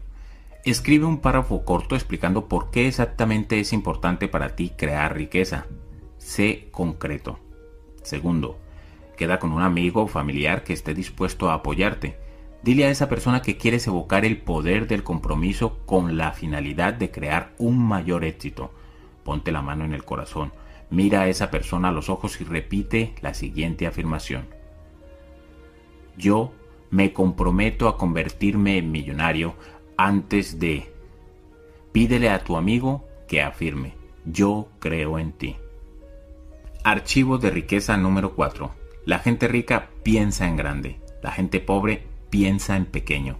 [0.66, 5.66] escribe un párrafo corto explicando por qué exactamente es importante para ti crear riqueza.
[6.20, 7.40] Sé concreto.
[8.04, 8.60] Segundo,
[9.20, 12.18] queda con un amigo o familiar que esté dispuesto a apoyarte.
[12.64, 17.12] Dile a esa persona que quieres evocar el poder del compromiso con la finalidad de
[17.12, 18.72] crear un mayor éxito.
[19.24, 20.52] Ponte la mano en el corazón
[20.90, 24.48] Mira a esa persona a los ojos y repite la siguiente afirmación.
[26.18, 26.52] Yo
[26.90, 29.56] me comprometo a convertirme en millonario
[29.98, 30.92] antes de...
[31.92, 33.94] Pídele a tu amigo que afirme.
[34.26, 35.56] Yo creo en ti.
[36.84, 38.79] Archivo de riqueza número 4.
[39.10, 41.00] La gente rica piensa en grande.
[41.24, 43.40] La gente pobre piensa en pequeño.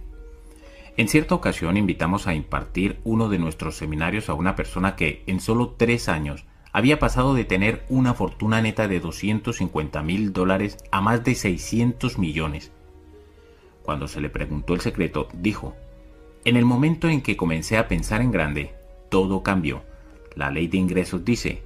[0.96, 5.38] En cierta ocasión invitamos a impartir uno de nuestros seminarios a una persona que en
[5.38, 11.00] solo tres años había pasado de tener una fortuna neta de 250 mil dólares a
[11.00, 12.72] más de 600 millones.
[13.84, 15.76] Cuando se le preguntó el secreto, dijo,
[16.44, 18.74] en el momento en que comencé a pensar en grande,
[19.08, 19.84] todo cambió.
[20.34, 21.62] La ley de ingresos dice,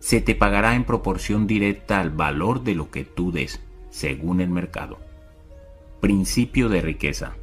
[0.00, 3.60] se te pagará en proporción directa al valor de lo que tú des,
[3.90, 4.98] según el mercado.
[6.00, 7.36] Principio de riqueza.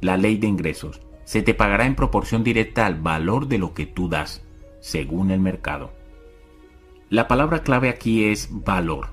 [0.00, 1.00] La ley de ingresos.
[1.24, 4.42] Se te pagará en proporción directa al valor de lo que tú das,
[4.80, 5.92] según el mercado.
[7.08, 9.08] La palabra clave aquí es valor.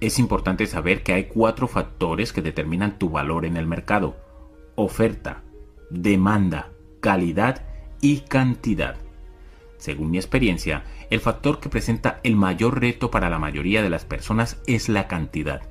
[0.00, 4.16] Es importante saber que hay cuatro factores que determinan tu valor en el mercado.
[4.74, 5.42] Oferta,
[5.90, 6.70] demanda,
[7.00, 7.64] calidad
[8.00, 8.96] y cantidad.
[9.76, 14.04] Según mi experiencia, el factor que presenta el mayor reto para la mayoría de las
[14.04, 15.62] personas es la cantidad.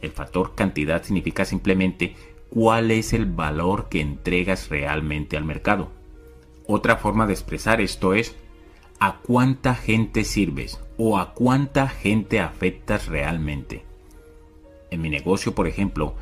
[0.00, 2.16] El factor cantidad significa simplemente
[2.48, 5.90] cuál es el valor que entregas realmente al mercado.
[6.66, 8.34] Otra forma de expresar esto es
[8.98, 13.84] a cuánta gente sirves o a cuánta gente afectas realmente.
[14.90, 16.14] En mi negocio, por ejemplo,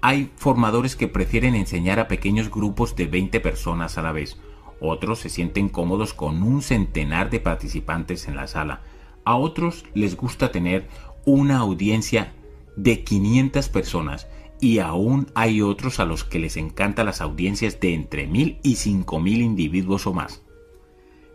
[0.00, 4.38] hay formadores que prefieren enseñar a pequeños grupos de 20 personas a la vez.
[4.80, 8.82] Otros se sienten cómodos con un centenar de participantes en la sala.
[9.24, 10.88] A otros les gusta tener
[11.26, 12.32] una audiencia
[12.76, 14.26] de 500 personas
[14.60, 18.76] y aún hay otros a los que les encantan las audiencias de entre 1000 y
[18.76, 20.42] 5000 individuos o más.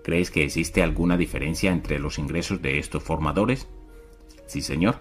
[0.04, 3.68] ¿Crees que existe alguna diferencia entre los ingresos de estos formadores?
[4.46, 5.00] Sí, señor.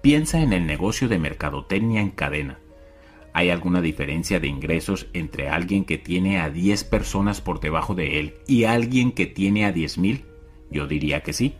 [0.00, 2.60] Piensa en el negocio de mercadotecnia en cadena.
[3.32, 8.18] ¿Hay alguna diferencia de ingresos entre alguien que tiene a 10 personas por debajo de
[8.18, 10.22] él y alguien que tiene a 10.000?
[10.70, 11.54] Yo diría que sí.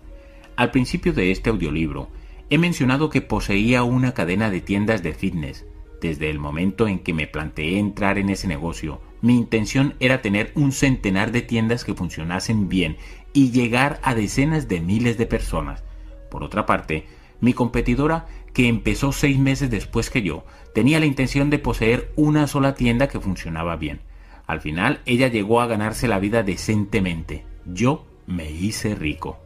[0.57, 2.09] Al principio de este audiolibro,
[2.51, 5.67] he mencionado que poseía una cadena de tiendas de fitness.
[6.01, 10.53] Desde el momento en que me planteé entrar en ese negocio, mi intención era tener
[10.55, 12.97] un centenar de tiendas que funcionasen bien
[13.33, 15.85] y llegar a decenas de miles de personas.
[16.31, 17.07] Por otra parte,
[17.41, 18.27] mi competidora,
[18.59, 23.07] que empezó seis meses después que yo, tenía la intención de poseer una sola tienda
[23.07, 24.01] que funcionaba bien.
[24.49, 27.45] Al final, ella llegó a ganarse la vida decentemente.
[27.67, 29.39] Yo me hice rico.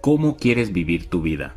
[0.00, 1.56] ¿Cómo quieres vivir tu vida?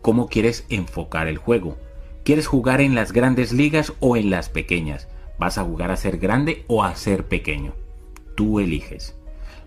[0.00, 1.76] ¿Cómo quieres enfocar el juego?
[2.24, 5.08] ¿Quieres jugar en las grandes ligas o en las pequeñas?
[5.38, 7.74] ¿Vas a jugar a ser grande o a ser pequeño?
[8.34, 9.14] Tú eliges.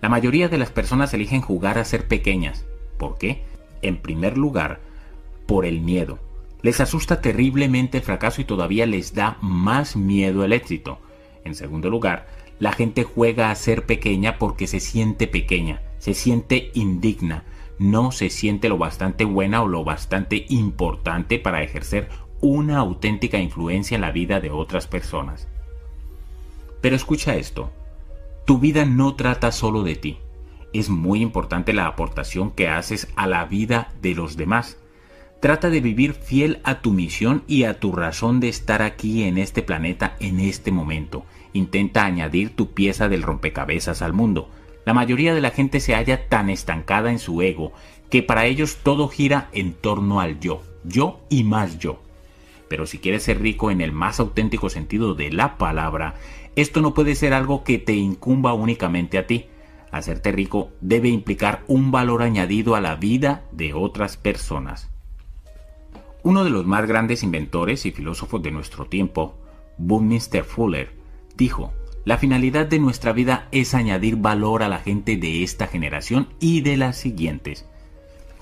[0.01, 2.65] La mayoría de las personas eligen jugar a ser pequeñas.
[2.97, 3.43] ¿Por qué?
[3.83, 4.79] En primer lugar,
[5.45, 6.17] por el miedo.
[6.61, 10.99] Les asusta terriblemente el fracaso y todavía les da más miedo el éxito.
[11.43, 12.27] En segundo lugar,
[12.59, 17.43] la gente juega a ser pequeña porque se siente pequeña, se siente indigna,
[17.77, 22.09] no se siente lo bastante buena o lo bastante importante para ejercer
[22.41, 25.47] una auténtica influencia en la vida de otras personas.
[26.81, 27.71] Pero escucha esto,
[28.45, 30.17] tu vida no trata solo de ti.
[30.73, 34.77] Es muy importante la aportación que haces a la vida de los demás.
[35.39, 39.37] Trata de vivir fiel a tu misión y a tu razón de estar aquí en
[39.37, 41.25] este planeta en este momento.
[41.53, 44.49] Intenta añadir tu pieza del rompecabezas al mundo.
[44.83, 47.71] La mayoría de la gente se halla tan estancada en su ego
[48.09, 52.01] que para ellos todo gira en torno al yo, yo y más yo.
[52.67, 56.15] Pero si quieres ser rico en el más auténtico sentido de la palabra,
[56.55, 59.45] esto no puede ser algo que te incumba únicamente a ti.
[59.91, 64.89] Hacerte rico debe implicar un valor añadido a la vida de otras personas.
[66.27, 69.37] Uno de los más grandes inventores y filósofos de nuestro tiempo,
[69.77, 70.91] Buckminster Fuller,
[71.37, 71.71] dijo,
[72.03, 76.59] la finalidad de nuestra vida es añadir valor a la gente de esta generación y
[76.59, 77.65] de las siguientes.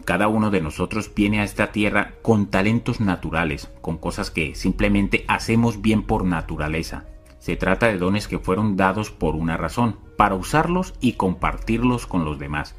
[0.04, 5.24] Cada uno de nosotros viene a esta tierra con talentos naturales, con cosas que simplemente
[5.28, 7.06] hacemos bien por naturaleza.
[7.38, 12.26] Se trata de dones que fueron dados por una razón, para usarlos y compartirlos con
[12.26, 12.74] los demás.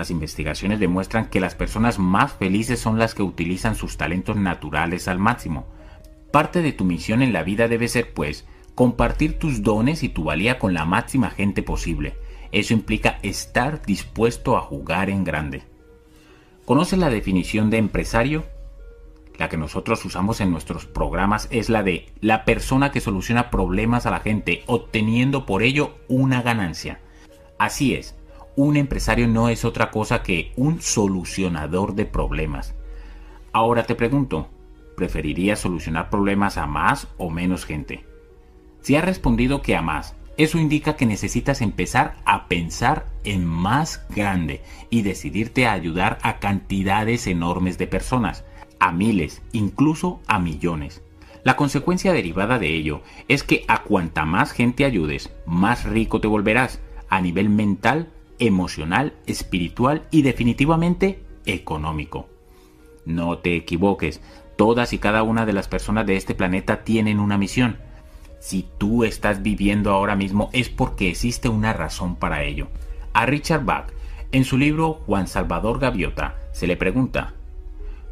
[0.00, 5.08] Las investigaciones demuestran que las personas más felices son las que utilizan sus talentos naturales
[5.08, 5.66] al máximo.
[6.32, 10.24] Parte de tu misión en la vida debe ser, pues, compartir tus dones y tu
[10.24, 12.14] valía con la máxima gente posible.
[12.50, 15.64] Eso implica estar dispuesto a jugar en grande.
[16.64, 18.46] ¿Conoces la definición de empresario?
[19.36, 24.06] la que nosotros usamos en nuestros programas es la de la persona que soluciona problemas
[24.06, 27.00] a la gente, obteniendo por ello una ganancia.
[27.58, 28.16] Así es,
[28.56, 32.74] un empresario no es otra cosa que un solucionador de problemas.
[33.52, 34.48] Ahora te pregunto,
[34.96, 38.04] ¿preferirías solucionar problemas a más o menos gente?
[38.80, 44.06] Si has respondido que a más, eso indica que necesitas empezar a pensar en más
[44.08, 48.44] grande y decidirte a ayudar a cantidades enormes de personas
[48.78, 51.02] a miles, incluso a millones.
[51.44, 56.26] La consecuencia derivada de ello es que a cuanta más gente ayudes, más rico te
[56.26, 62.28] volverás a nivel mental, emocional, espiritual y definitivamente económico.
[63.04, 64.20] No te equivoques,
[64.56, 67.78] todas y cada una de las personas de este planeta tienen una misión.
[68.40, 72.68] Si tú estás viviendo ahora mismo es porque existe una razón para ello.
[73.12, 73.92] A Richard Bach,
[74.32, 77.34] en su libro Juan Salvador Gaviota, se le pregunta,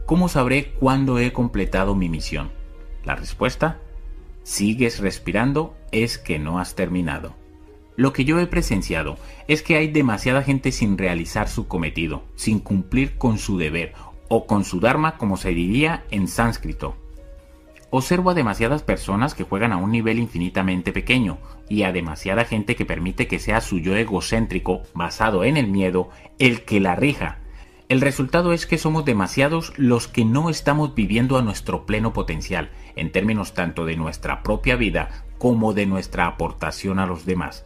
[0.09, 2.51] ¿Cómo sabré cuándo he completado mi misión?
[3.05, 3.79] La respuesta,
[4.43, 7.35] sigues respirando, es que no has terminado.
[7.99, 9.19] Lo que yo he presenciado
[9.49, 13.93] es que hay demasiada gente sin realizar su cometido, sin cumplir con su deber
[14.29, 16.95] o con su dharma como se diría en sánscrito.
[17.91, 22.77] Observo a demasiadas personas que juegan a un nivel infinitamente pequeño y a demasiada gente
[22.77, 27.41] que permite que sea su yo egocéntrico, basado en el miedo, el que la rija
[27.89, 32.71] el resultado es que somos demasiados los que no estamos viviendo a nuestro pleno potencial,
[32.97, 37.65] en términos tanto de nuestra propia vida como de nuestra aportación a los demás.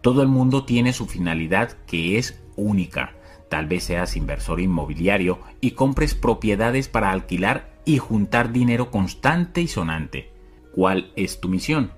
[0.00, 3.14] Todo el mundo tiene su finalidad que es única.
[3.48, 9.68] Tal vez seas inversor inmobiliario y compres propiedades para alquilar y juntar dinero constante y
[9.68, 10.30] sonante.
[10.72, 11.92] ¿Cuál es tu misión?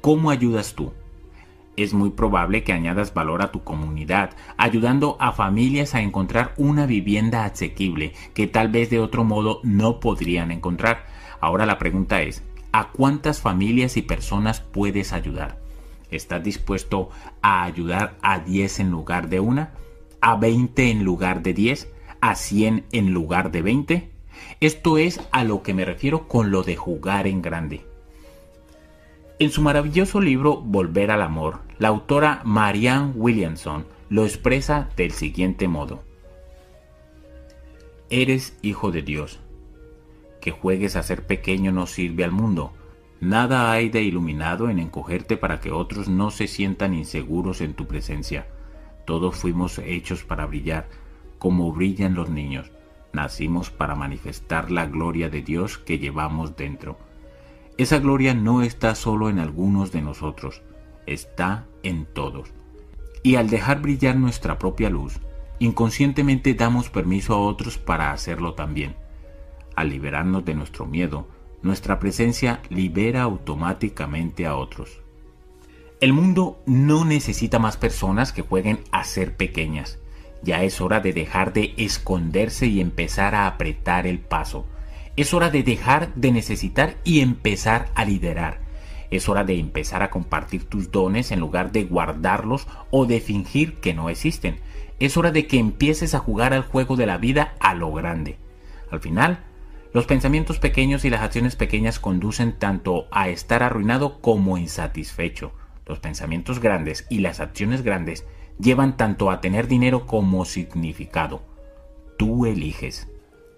[0.00, 0.92] ¿Cómo ayudas tú?
[1.82, 6.86] es muy probable que añadas valor a tu comunidad, ayudando a familias a encontrar una
[6.86, 11.06] vivienda asequible que tal vez de otro modo no podrían encontrar.
[11.40, 15.57] Ahora la pregunta es, ¿a cuántas familias y personas puedes ayudar?
[16.10, 17.10] ¿Estás dispuesto
[17.42, 19.72] a ayudar a 10 en lugar de una?
[20.20, 21.88] ¿A 20 en lugar de 10?
[22.20, 24.10] ¿A 100 en lugar de 20?
[24.60, 27.84] Esto es a lo que me refiero con lo de jugar en grande.
[29.38, 35.68] En su maravilloso libro Volver al Amor, la autora Marianne Williamson lo expresa del siguiente
[35.68, 36.02] modo.
[38.10, 39.38] Eres hijo de Dios.
[40.40, 42.72] Que juegues a ser pequeño no sirve al mundo.
[43.20, 47.86] Nada hay de iluminado en encogerte para que otros no se sientan inseguros en tu
[47.86, 48.46] presencia.
[49.06, 50.88] Todos fuimos hechos para brillar,
[51.38, 52.70] como brillan los niños.
[53.12, 56.98] Nacimos para manifestar la gloria de Dios que llevamos dentro.
[57.76, 60.62] Esa gloria no está solo en algunos de nosotros,
[61.06, 62.52] está en todos.
[63.24, 65.18] Y al dejar brillar nuestra propia luz,
[65.58, 68.94] inconscientemente damos permiso a otros para hacerlo también.
[69.74, 71.28] Al liberarnos de nuestro miedo,
[71.62, 75.00] nuestra presencia libera automáticamente a otros.
[76.00, 79.98] El mundo no necesita más personas que jueguen a ser pequeñas.
[80.42, 84.64] Ya es hora de dejar de esconderse y empezar a apretar el paso.
[85.16, 88.60] Es hora de dejar de necesitar y empezar a liderar.
[89.10, 93.74] Es hora de empezar a compartir tus dones en lugar de guardarlos o de fingir
[93.80, 94.60] que no existen.
[95.00, 98.36] Es hora de que empieces a jugar al juego de la vida a lo grande.
[98.92, 99.44] Al final,
[99.92, 105.52] los pensamientos pequeños y las acciones pequeñas conducen tanto a estar arruinado como insatisfecho.
[105.86, 108.26] Los pensamientos grandes y las acciones grandes
[108.58, 111.42] llevan tanto a tener dinero como significado.
[112.18, 113.08] Tú eliges.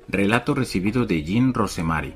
[0.09, 2.15] Relato recibido de Jean Rosemary.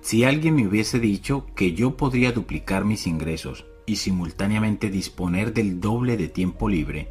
[0.00, 5.80] Si alguien me hubiese dicho que yo podría duplicar mis ingresos y simultáneamente disponer del
[5.80, 7.08] doble de tiempo libre,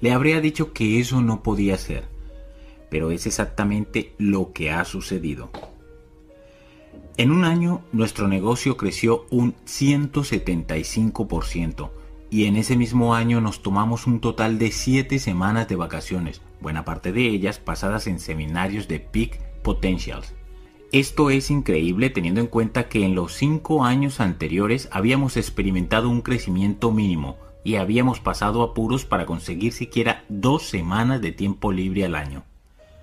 [0.00, 2.19] le habría dicho que eso no podía ser.
[2.90, 5.50] Pero es exactamente lo que ha sucedido.
[7.16, 11.90] En un año nuestro negocio creció un 175%
[12.30, 16.84] y en ese mismo año nos tomamos un total de 7 semanas de vacaciones, buena
[16.84, 20.34] parte de ellas pasadas en seminarios de Peak Potentials.
[20.92, 26.22] Esto es increíble teniendo en cuenta que en los 5 años anteriores habíamos experimentado un
[26.22, 32.14] crecimiento mínimo y habíamos pasado apuros para conseguir siquiera dos semanas de tiempo libre al
[32.14, 32.44] año.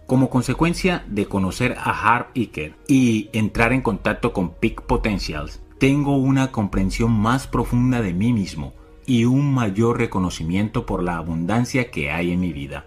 [0.08, 6.53] Como consecuencia de conocer a Harv y entrar en contacto con Peak Potentials, tengo una
[6.53, 8.74] comprensión más profunda de mí mismo
[9.06, 12.86] y un mayor reconocimiento por la abundancia que hay en mi vida.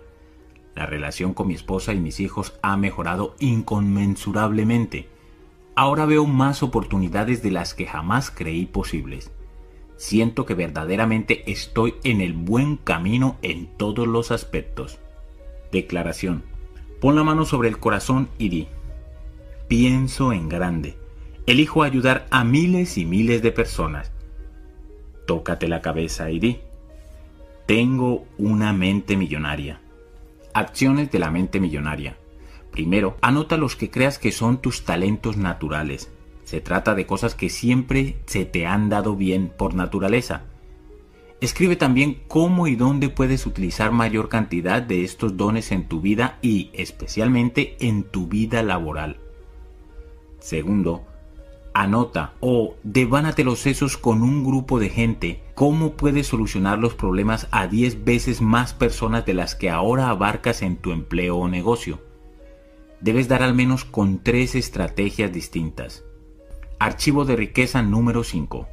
[0.74, 5.10] La relación con mi esposa y mis hijos ha mejorado inconmensurablemente.
[5.74, 9.30] Ahora veo más oportunidades de las que jamás creí posibles.
[9.98, 15.00] Siento que verdaderamente estoy en el buen camino en todos los aspectos.
[15.70, 16.44] Declaración.
[17.00, 18.68] Pon la mano sobre el corazón y di.
[19.68, 20.96] Pienso en grande.
[21.46, 24.12] Elijo ayudar a miles y miles de personas
[25.30, 26.58] tócate la cabeza y di,
[27.64, 29.80] tengo una mente millonaria.
[30.54, 32.16] Acciones de la mente millonaria.
[32.72, 36.10] Primero, anota los que creas que son tus talentos naturales.
[36.42, 40.46] Se trata de cosas que siempre se te han dado bien por naturaleza.
[41.40, 46.38] Escribe también cómo y dónde puedes utilizar mayor cantidad de estos dones en tu vida
[46.42, 49.16] y especialmente en tu vida laboral.
[50.38, 51.06] Segundo,
[51.72, 57.48] anota o devánate los sesos con un grupo de gente, cómo puedes solucionar los problemas
[57.52, 62.00] a 10 veces más personas de las que ahora abarcas en tu empleo o negocio.
[63.00, 66.04] Debes dar al menos con tres estrategias distintas.
[66.78, 68.68] Archivo de riqueza número 5.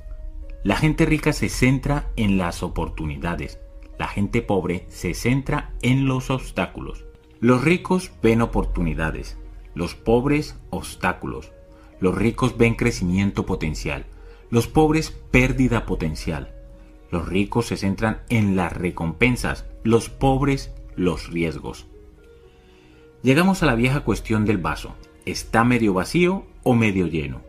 [0.68, 3.58] La gente rica se centra en las oportunidades.
[3.98, 7.06] La gente pobre se centra en los obstáculos.
[7.40, 9.38] Los ricos ven oportunidades.
[9.76, 11.54] Los pobres obstáculos.
[12.02, 14.08] Los ricos ven crecimiento potencial,
[14.50, 16.54] los pobres pérdida potencial.
[17.12, 21.88] Los ricos se centran en las recompensas, los pobres los riesgos.
[23.24, 24.96] Llegamos a la vieja cuestión del vaso.
[25.26, 27.47] ¿Está medio vacío o medio lleno?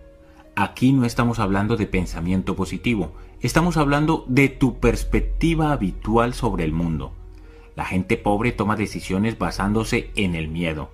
[0.61, 6.73] Aquí no estamos hablando de pensamiento positivo, estamos hablando de tu perspectiva habitual sobre el
[6.73, 7.13] mundo.
[7.77, 10.91] La gente pobre toma decisiones basándose en el miedo,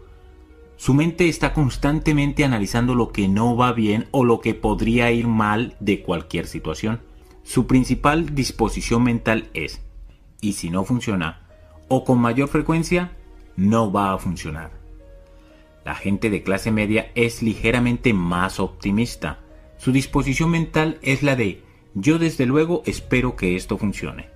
[0.76, 5.28] su mente está constantemente analizando lo que no va bien o lo que podría ir
[5.28, 7.00] mal de cualquier situación.
[7.42, 9.80] Su principal disposición mental es,
[10.42, 11.46] y si no funciona,
[11.88, 13.16] o con mayor frecuencia,
[13.56, 14.72] no va a funcionar.
[15.86, 19.38] La gente de clase media es ligeramente más optimista.
[19.84, 21.60] Su disposición mental es la de,
[21.92, 24.30] yo desde luego espero que esto funcione.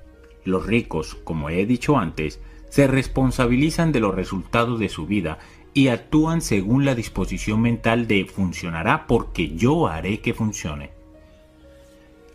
[0.44, 5.38] Los ricos, como he dicho antes, se responsabilizan de los resultados de su vida
[5.72, 10.90] y actúan según la disposición mental de funcionará porque yo haré que funcione.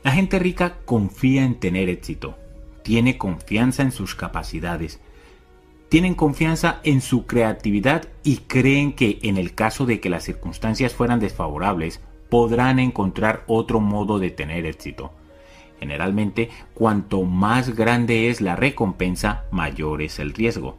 [0.03, 2.35] La gente rica confía en tener éxito,
[2.81, 4.99] tiene confianza en sus capacidades,
[5.87, 10.95] tienen confianza en su creatividad y creen que en el caso de que las circunstancias
[10.95, 12.01] fueran desfavorables,
[12.33, 15.13] podrán encontrar otro modo de tener éxito.
[15.79, 20.75] Generalmente, cuanto más grande es la recompensa, mayor es el riesgo.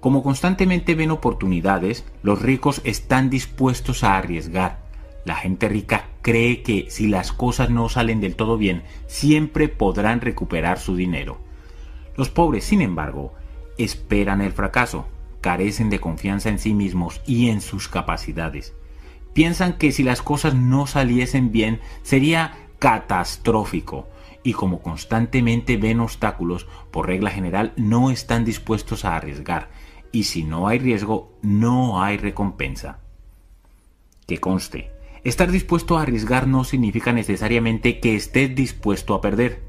[0.00, 4.78] Como constantemente ven oportunidades, los ricos están dispuestos a arriesgar.
[5.26, 10.22] La gente rica cree que si las cosas no salen del todo bien, siempre podrán
[10.22, 11.36] recuperar su dinero.
[12.16, 13.34] Los pobres, sin embargo,
[13.76, 15.06] esperan el fracaso,
[15.42, 18.72] carecen de confianza en sí mismos y en sus capacidades.
[19.38, 24.08] Piensan que si las cosas no saliesen bien sería catastrófico
[24.42, 29.70] y como constantemente ven obstáculos, por regla general no están dispuestos a arriesgar
[30.10, 32.98] y si no hay riesgo no hay recompensa.
[34.26, 34.90] Que conste,
[35.22, 39.67] estar dispuesto a arriesgar no significa necesariamente que estés dispuesto a perder.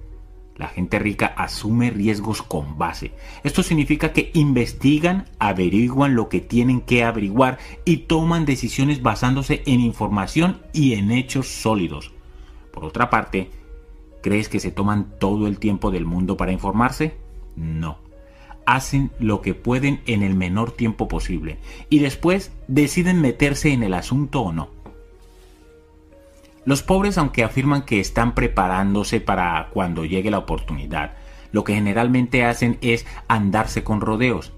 [0.60, 3.14] La gente rica asume riesgos con base.
[3.46, 9.80] Esto significa que investigan, averiguan lo que tienen que averiguar y toman decisiones basándose en
[9.80, 12.12] información y en hechos sólidos.
[12.74, 13.50] Por otra parte,
[14.22, 17.16] ¿crees que se toman todo el tiempo del mundo para informarse?
[17.56, 18.00] No.
[18.66, 21.58] Hacen lo que pueden en el menor tiempo posible
[21.90, 24.78] y después deciden meterse en el asunto o no.
[26.70, 31.14] Los pobres, aunque afirman que están preparándose para cuando llegue la oportunidad,
[31.52, 34.54] lo que generalmente hacen es andarse con rodeos.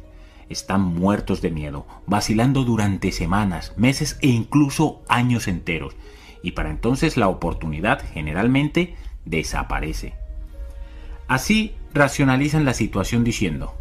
[0.50, 5.96] Están muertos de miedo, vacilando durante semanas, meses e incluso años enteros.
[6.44, 10.14] Y para entonces la oportunidad generalmente desaparece.
[11.30, 13.74] Así racionalizan la situación diciendo,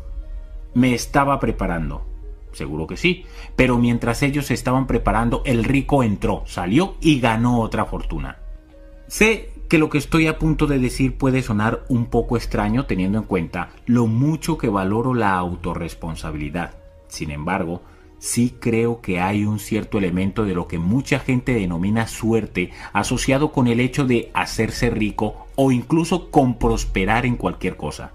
[0.73, 2.07] me estaba preparando,
[2.52, 3.24] Seguro que sí.
[3.56, 8.38] Pero mientras ellos se estaban preparando, el rico entró, salió y ganó otra fortuna.
[9.06, 13.18] Sé que lo que estoy a punto de decir puede sonar un poco extraño teniendo
[13.18, 16.74] en cuenta lo mucho que valoro la autorresponsabilidad.
[17.06, 17.82] Sin embargo,
[18.18, 23.52] sí creo que hay un cierto elemento de lo que mucha gente denomina suerte asociado
[23.52, 28.12] con el hecho de hacerse rico o incluso con prosperar en cualquier cosa.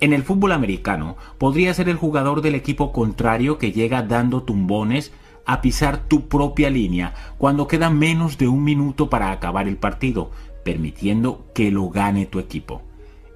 [0.00, 5.12] En el fútbol americano, podría ser el jugador del equipo contrario que llega dando tumbones
[5.46, 10.30] a pisar tu propia línea cuando queda menos de un minuto para acabar el partido,
[10.64, 12.82] permitiendo que lo gane tu equipo.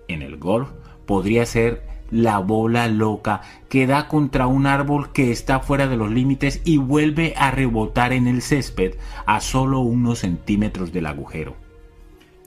[0.09, 0.69] En el golf,
[1.07, 6.11] podría ser la bola loca que da contra un árbol que está fuera de los
[6.11, 11.55] límites y vuelve a rebotar en el césped a solo unos centímetros del agujero.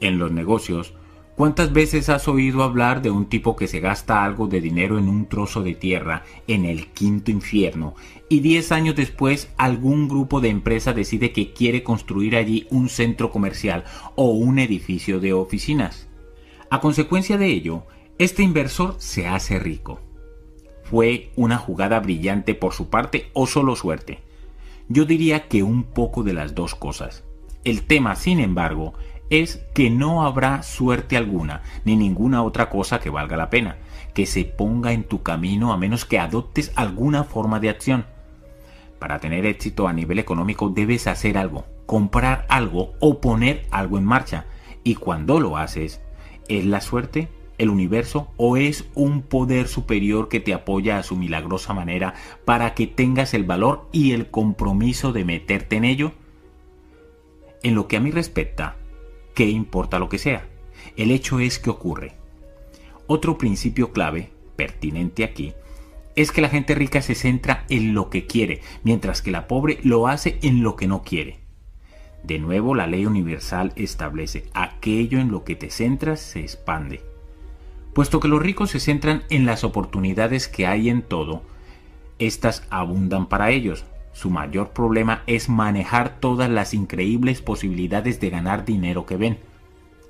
[0.01, 0.93] En los negocios,
[1.35, 5.09] ¿Cuántas veces has oído hablar de un tipo que se gasta algo de dinero en
[5.09, 7.95] un trozo de tierra en el quinto infierno
[8.29, 13.31] y diez años después algún grupo de empresa decide que quiere construir allí un centro
[13.31, 13.83] comercial
[14.15, 16.07] o un edificio de oficinas?
[16.69, 17.83] A consecuencia de ello,
[18.19, 20.01] este inversor se hace rico.
[20.83, 24.19] ¿Fue una jugada brillante por su parte o solo suerte?
[24.87, 27.23] Yo diría que un poco de las dos cosas.
[27.63, 28.93] El tema, sin embargo,
[29.29, 33.77] es que no habrá suerte alguna, ni ninguna otra cosa que valga la pena,
[34.13, 38.05] que se ponga en tu camino a menos que adoptes alguna forma de acción.
[38.99, 44.05] Para tener éxito a nivel económico debes hacer algo, comprar algo o poner algo en
[44.05, 44.45] marcha.
[44.83, 46.01] Y cuando lo haces,
[46.47, 47.27] ¿es la suerte,
[47.57, 52.13] el universo o es un poder superior que te apoya a su milagrosa manera
[52.45, 56.11] para que tengas el valor y el compromiso de meterte en ello?
[57.61, 58.77] En lo que a mí respecta,
[59.33, 60.47] ¿Qué importa lo que sea?
[60.95, 62.13] El hecho es que ocurre.
[63.07, 65.53] Otro principio clave, pertinente aquí,
[66.15, 69.79] es que la gente rica se centra en lo que quiere, mientras que la pobre
[69.83, 71.39] lo hace en lo que no quiere.
[72.23, 77.01] De nuevo, la ley universal establece, aquello en lo que te centras se expande.
[77.93, 81.41] Puesto que los ricos se centran en las oportunidades que hay en todo,
[82.19, 88.63] estas abundan para ellos, su mayor problema es manejar todas las increíbles posibilidades de ganar
[88.63, 89.39] dinero que ven.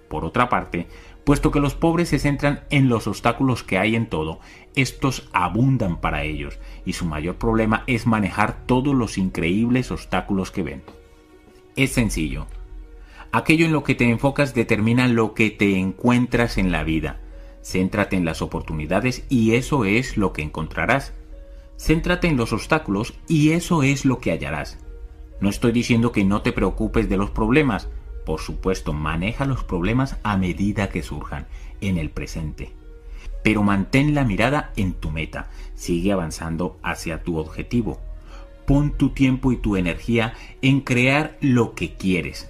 [0.10, 0.88] Por otra parte,
[1.24, 4.40] puesto que los pobres se centran en los obstáculos que hay en todo,
[4.76, 10.64] estos abundan para ellos y su mayor problema es manejar todos los increíbles obstáculos que
[10.64, 10.84] ven.
[11.76, 12.46] Es sencillo.
[13.32, 17.20] Aquello en lo que te enfocas determina lo que te encuentras en la vida.
[17.64, 21.14] Céntrate en las oportunidades y eso es lo que encontrarás.
[21.78, 24.78] Céntrate en los obstáculos y eso es lo que hallarás.
[25.42, 27.90] No estoy diciendo que no te preocupes de los problemas.
[28.26, 31.48] Por supuesto, maneja los problemas a medida que surjan,
[31.82, 32.72] en el presente.
[33.44, 35.50] Pero mantén la mirada en tu meta.
[35.76, 38.00] Sigue avanzando hacia tu objetivo.
[38.66, 42.50] Pon tu tiempo y tu energía en crear lo que quieres.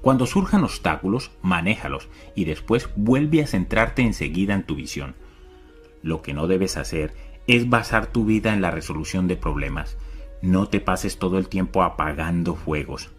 [0.00, 5.14] Cuando surjan obstáculos, manéjalos y después vuelve a centrarte enseguida en tu visión.
[6.02, 7.12] Lo que no debes hacer
[7.50, 9.96] es basar tu vida en la resolución de problemas.
[10.40, 13.10] No te pases todo el tiempo apagando fuegos.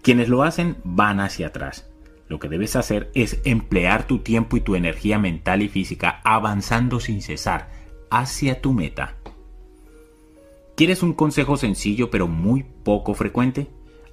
[0.00, 1.86] Quienes lo hacen van hacia atrás.
[2.26, 6.98] Lo que debes hacer es emplear tu tiempo y tu energía mental y física avanzando
[6.98, 7.68] sin cesar
[8.08, 9.16] hacia tu meta.
[10.76, 13.66] ¿Quieres un consejo sencillo pero muy poco frecuente?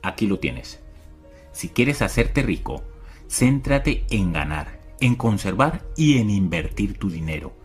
[0.04, 0.82] Aquí lo tienes.
[1.54, 2.84] Si quieres hacerte rico,
[3.30, 7.61] céntrate en ganar, en conservar y en invertir tu dinero.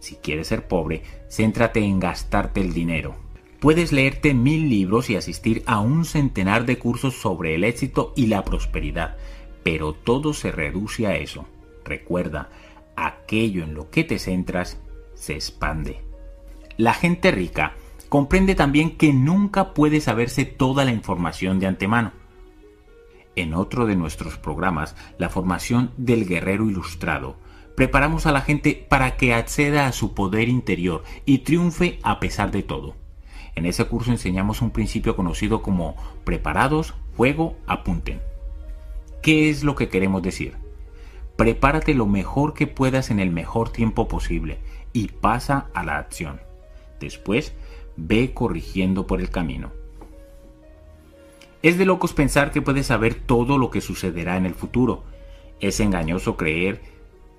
[0.00, 3.14] Si quieres ser pobre, céntrate en gastarte el dinero.
[3.60, 8.26] Puedes leerte mil libros y asistir a un centenar de cursos sobre el éxito y
[8.26, 9.18] la prosperidad,
[9.62, 11.46] pero todo se reduce a eso.
[11.84, 12.48] Recuerda,
[12.96, 14.80] aquello en lo que te centras
[15.14, 16.00] se expande.
[16.78, 17.74] La gente rica
[18.08, 22.12] comprende también que nunca puede saberse toda la información de antemano.
[23.36, 27.36] En otro de nuestros programas, la formación del guerrero ilustrado,
[27.80, 32.50] preparamos a la gente para que acceda a su poder interior y triunfe a pesar
[32.50, 32.94] de todo.
[33.54, 38.20] En ese curso enseñamos un principio conocido como preparados, fuego, apunten.
[39.22, 40.56] ¿Qué es lo que queremos decir?
[41.36, 44.58] Prepárate lo mejor que puedas en el mejor tiempo posible
[44.92, 46.38] y pasa a la acción.
[47.00, 47.54] Después,
[47.96, 49.72] ve corrigiendo por el camino.
[51.62, 55.02] Es de locos pensar que puedes saber todo lo que sucederá en el futuro.
[55.60, 56.89] Es engañoso creer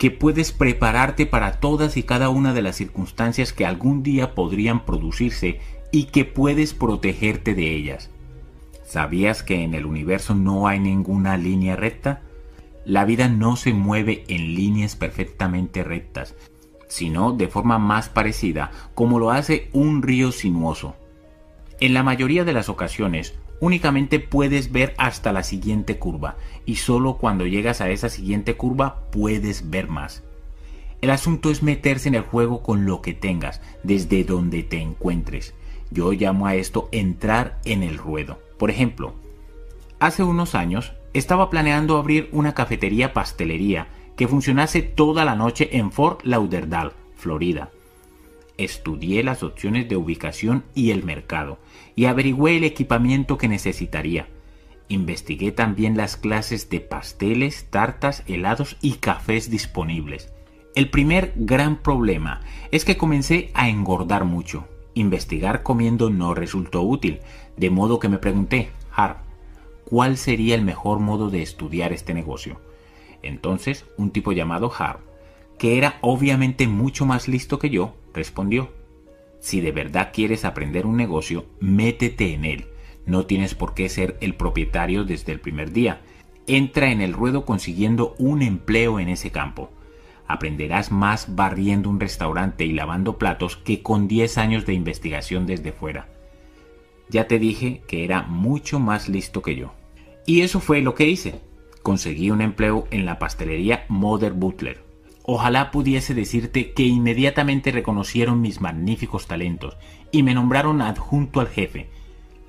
[0.01, 4.83] que puedes prepararte para todas y cada una de las circunstancias que algún día podrían
[4.83, 5.59] producirse
[5.91, 8.09] y que puedes protegerte de ellas.
[8.83, 12.23] ¿Sabías que en el universo no hay ninguna línea recta?
[12.83, 16.33] La vida no se mueve en líneas perfectamente rectas,
[16.87, 20.95] sino de forma más parecida, como lo hace un río sinuoso.
[21.79, 27.15] En la mayoría de las ocasiones, únicamente puedes ver hasta la siguiente curva, y solo
[27.15, 30.23] cuando llegas a esa siguiente curva puedes ver más.
[30.99, 35.53] El asunto es meterse en el juego con lo que tengas, desde donde te encuentres.
[35.89, 38.39] Yo llamo a esto entrar en el ruedo.
[38.57, 39.13] Por ejemplo,
[39.99, 45.91] hace unos años estaba planeando abrir una cafetería pastelería que funcionase toda la noche en
[45.91, 47.69] Fort Lauderdale, Florida.
[48.61, 51.57] Estudié las opciones de ubicación y el mercado
[51.95, 54.27] y averigüé el equipamiento que necesitaría.
[54.87, 60.31] Investigué también las clases de pasteles, tartas, helados y cafés disponibles.
[60.75, 64.67] El primer gran problema es que comencé a engordar mucho.
[64.93, 67.21] Investigar comiendo no resultó útil,
[67.57, 69.23] de modo que me pregunté, Har,
[69.85, 72.61] ¿cuál sería el mejor modo de estudiar este negocio?
[73.23, 74.99] Entonces, un tipo llamado Harp,
[75.57, 78.71] que era obviamente mucho más listo que yo, respondió,
[79.39, 82.65] si de verdad quieres aprender un negocio, métete en él.
[83.05, 86.01] No tienes por qué ser el propietario desde el primer día.
[86.47, 89.71] Entra en el ruedo consiguiendo un empleo en ese campo.
[90.27, 95.71] Aprenderás más barriendo un restaurante y lavando platos que con 10 años de investigación desde
[95.71, 96.07] fuera.
[97.09, 99.73] Ya te dije que era mucho más listo que yo.
[100.25, 101.41] Y eso fue lo que hice
[101.81, 104.83] conseguí un empleo en la pastelería Mother Butler.
[105.23, 109.77] Ojalá pudiese decirte que inmediatamente reconocieron mis magníficos talentos
[110.11, 111.89] y me nombraron adjunto al jefe.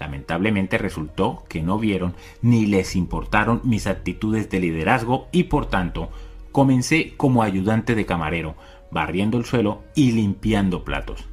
[0.01, 6.11] Lamentablemente resultó que no vieron ni les importaron mis actitudes de liderazgo y por tanto
[6.51, 8.57] comencé como ayudante de camarero,
[8.91, 11.25] barriendo el suelo y limpiando platos.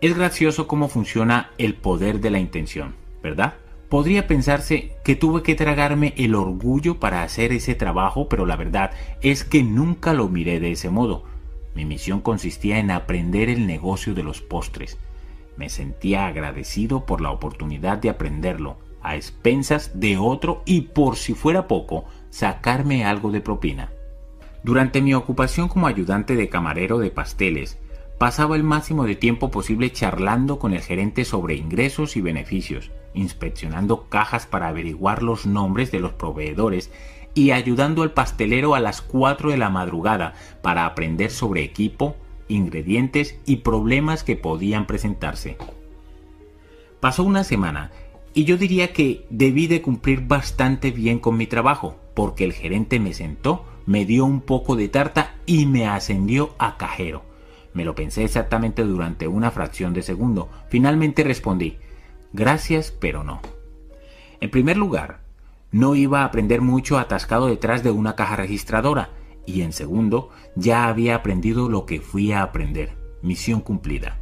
[0.00, 3.54] Es gracioso cómo funciona el poder de la intención, ¿verdad?
[3.88, 8.92] Podría pensarse que tuve que tragarme el orgullo para hacer ese trabajo, pero la verdad
[9.20, 11.24] es que nunca lo miré de ese modo.
[11.74, 14.98] Mi misión consistía en aprender el negocio de los postres.
[15.56, 21.34] Me sentía agradecido por la oportunidad de aprenderlo, a expensas de otro y por si
[21.34, 23.90] fuera poco, sacarme algo de propina.
[24.62, 27.78] Durante mi ocupación como ayudante de camarero de pasteles,
[28.18, 34.08] pasaba el máximo de tiempo posible charlando con el gerente sobre ingresos y beneficios inspeccionando
[34.08, 36.90] cajas para averiguar los nombres de los proveedores
[37.34, 42.16] y ayudando al pastelero a las 4 de la madrugada para aprender sobre equipo,
[42.48, 45.56] ingredientes y problemas que podían presentarse.
[47.00, 47.90] Pasó una semana
[48.32, 52.98] y yo diría que debí de cumplir bastante bien con mi trabajo, porque el gerente
[52.98, 57.22] me sentó, me dio un poco de tarta y me ascendió a cajero.
[57.74, 60.48] Me lo pensé exactamente durante una fracción de segundo.
[60.68, 61.76] Finalmente respondí,
[62.34, 63.40] Gracias, pero no.
[64.40, 65.20] En primer lugar,
[65.70, 69.10] no iba a aprender mucho atascado detrás de una caja registradora,
[69.46, 72.96] y en segundo, ya había aprendido lo que fui a aprender.
[73.22, 74.18] Misión cumplida.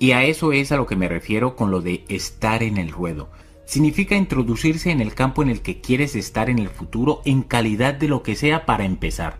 [0.00, 2.90] Y a eso es a lo que me refiero con lo de estar en el
[2.90, 3.30] ruedo.
[3.64, 7.94] significa introducirse en el campo en el que quieres estar en el futuro en calidad
[7.94, 9.38] de lo que sea para empezar.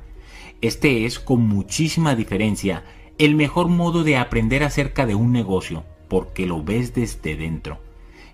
[0.60, 2.84] Este es, con muchísima diferencia,
[3.18, 7.85] el mejor modo de aprender acerca de un negocio, porque lo ves desde dentro.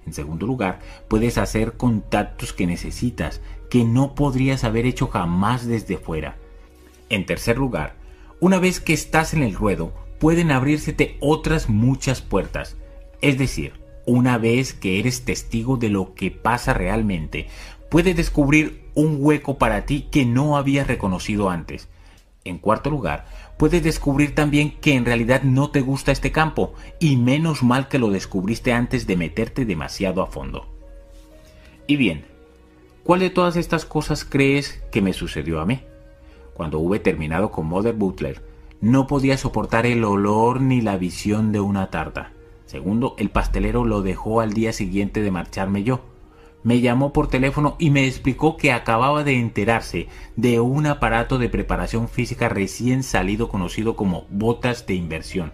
[0.07, 3.41] En segundo lugar, puedes hacer contactos que necesitas,
[3.71, 6.37] que no podrías haber hecho jamás desde fuera.
[7.09, 7.95] En tercer lugar,
[8.41, 12.77] una vez que estás en el ruedo, pueden abrírsete otras muchas puertas.
[13.21, 13.75] Es decir,
[14.07, 17.49] una vez que eres testigo de lo que pasa realmente,
[17.89, 21.89] puedes descubrir un hueco para ti que no habías reconocido antes.
[22.45, 23.27] En cuarto lugar,
[23.63, 28.01] puedes descubrir también que en realidad no te gusta este campo, y menos mal que
[28.01, 30.67] lo descubriste antes de meterte demasiado a fondo.
[31.87, 32.25] Y bien,
[33.05, 35.81] ¿cuál de todas estas cosas crees que me sucedió a mí?
[36.55, 38.43] Cuando hube terminado con Mother Butler,
[38.81, 42.33] no podía soportar el olor ni la visión de una tarta.
[42.67, 46.01] Segundo, el pastelero lo dejó al día siguiente de marcharme yo.
[46.65, 51.49] Me llamó por teléfono y me explicó que acababa de enterarse de un aparato de
[51.49, 55.53] preparación física recién salido conocido como botas de inversión.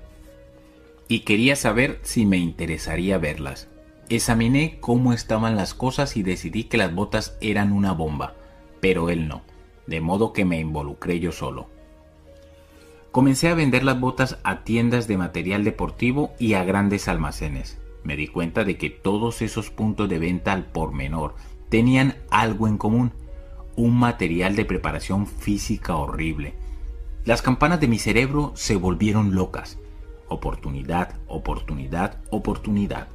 [1.08, 3.68] Y quería saber si me interesaría verlas.
[4.10, 8.34] Examiné cómo estaban las cosas y decidí que las botas eran una bomba,
[8.80, 9.42] pero él no,
[9.86, 11.68] de modo que me involucré yo solo.
[13.10, 17.78] Comencé a vender las botas a tiendas de material deportivo y a grandes almacenes.
[18.08, 21.34] Me di cuenta de que todos esos puntos de venta al por menor
[21.68, 23.12] tenían algo en común,
[23.76, 26.54] un material de preparación física horrible.
[27.26, 29.76] Las campanas de mi cerebro se volvieron locas.
[30.26, 33.08] Oportunidad, oportunidad, oportunidad.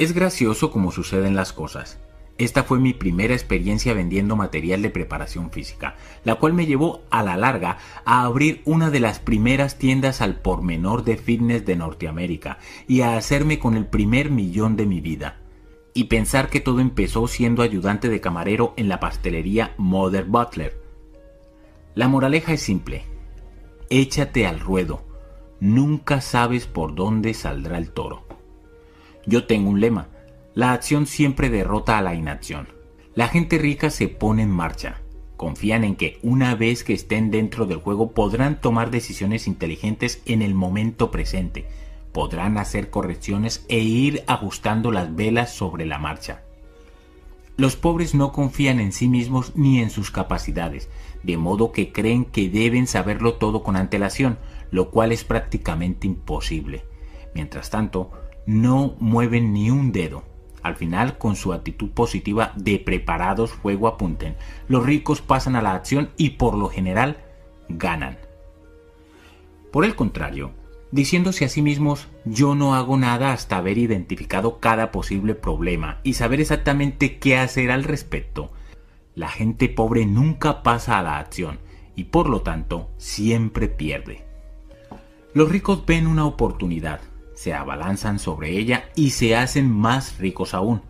[0.00, 2.00] Es gracioso como suceden las cosas.
[2.38, 7.24] Esta fue mi primera experiencia vendiendo material de preparación física, la cual me llevó a
[7.24, 11.74] la larga a abrir una de las primeras tiendas al por menor de fitness de
[11.74, 15.40] Norteamérica y a hacerme con el primer millón de mi vida.
[15.94, 20.80] Y pensar que todo empezó siendo ayudante de camarero en la pastelería Mother Butler.
[21.96, 23.02] La moraleja es simple.
[23.90, 25.02] Échate al ruedo.
[25.58, 28.28] Nunca sabes por dónde saldrá el toro.
[29.26, 30.06] Yo tengo un lema
[30.54, 32.68] la acción siempre derrota a la inacción.
[33.14, 35.02] La gente rica se pone en marcha.
[35.36, 40.42] Confían en que una vez que estén dentro del juego podrán tomar decisiones inteligentes en
[40.42, 41.66] el momento presente.
[42.12, 46.42] Podrán hacer correcciones e ir ajustando las velas sobre la marcha.
[47.56, 50.88] Los pobres no confían en sí mismos ni en sus capacidades,
[51.24, 54.38] de modo que creen que deben saberlo todo con antelación,
[54.70, 56.84] lo cual es prácticamente imposible.
[57.34, 58.12] Mientras tanto,
[58.46, 60.24] no mueven ni un dedo,
[60.68, 64.36] al final, con su actitud positiva de preparados fuego apunten,
[64.68, 67.18] los ricos pasan a la acción y por lo general
[67.68, 68.18] ganan.
[69.72, 70.52] Por el contrario,
[70.90, 76.14] diciéndose a sí mismos yo no hago nada hasta haber identificado cada posible problema y
[76.14, 78.50] saber exactamente qué hacer al respecto,
[79.14, 81.58] la gente pobre nunca pasa a la acción
[81.96, 84.24] y por lo tanto siempre pierde.
[85.34, 87.00] Los ricos ven una oportunidad,
[87.38, 90.82] se abalanzan sobre ella y se hacen más ricos aún.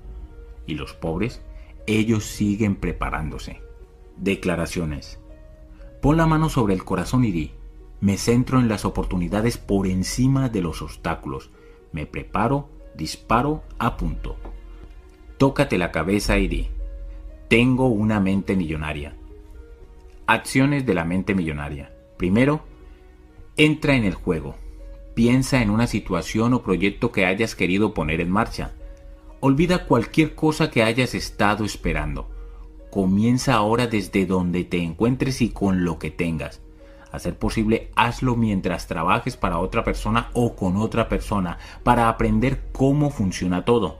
[0.67, 1.43] Y los pobres,
[1.87, 3.61] ellos siguen preparándose.
[4.17, 5.21] Declaraciones.
[6.01, 7.53] Pon la mano sobre el corazón y di,
[8.01, 11.51] me centro en las oportunidades por encima de los obstáculos.
[11.93, 14.37] Me preparo, disparo, apunto.
[15.37, 16.69] Tócate la cabeza y di,
[17.49, 19.15] tengo una mente millonaria.
[20.27, 21.93] Acciones de la mente millonaria.
[22.17, 22.63] Primero,
[23.59, 24.57] entra en el juego.
[25.19, 28.71] Piensa en una situación o proyecto que hayas querido poner en marcha.
[29.41, 32.31] Olvida cualquier cosa que hayas estado esperando.
[32.93, 36.61] Comienza ahora desde donde te encuentres y con lo que tengas.
[37.11, 42.67] A ser posible, hazlo mientras trabajes para otra persona o con otra persona para aprender
[42.71, 43.99] cómo funciona todo.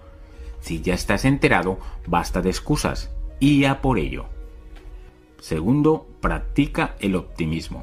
[0.61, 4.27] Si ya estás enterado, basta de excusas y a por ello.
[5.41, 7.83] Segundo, practica el optimismo.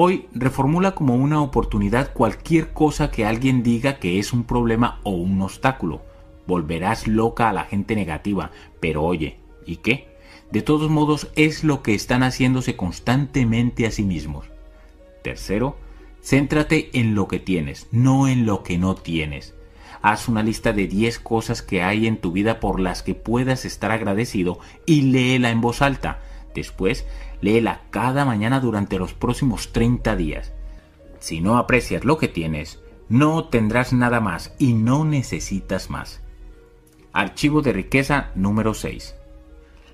[0.00, 5.10] Hoy reformula como una oportunidad cualquier cosa que alguien diga que es un problema o
[5.10, 6.02] un obstáculo.
[6.46, 10.06] Volverás loca a la gente negativa, pero oye, ¿y qué?
[10.52, 14.46] De todos modos es lo que están haciéndose constantemente a sí mismos.
[15.24, 15.76] Tercero,
[16.22, 19.56] céntrate en lo que tienes, no en lo que no tienes.
[20.00, 23.64] Haz una lista de 10 cosas que hay en tu vida por las que puedas
[23.64, 26.20] estar agradecido y léela en voz alta.
[26.54, 27.04] Después,
[27.40, 30.52] léela cada mañana durante los próximos 30 días.
[31.18, 36.22] Si no aprecias lo que tienes, no tendrás nada más y no necesitas más.
[37.12, 39.14] Archivo de riqueza número 6.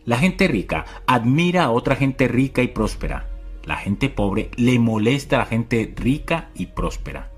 [0.04, 3.30] La gente rica admira a otra gente rica y próspera.
[3.64, 7.30] La gente pobre le molesta a la gente rica y próspera.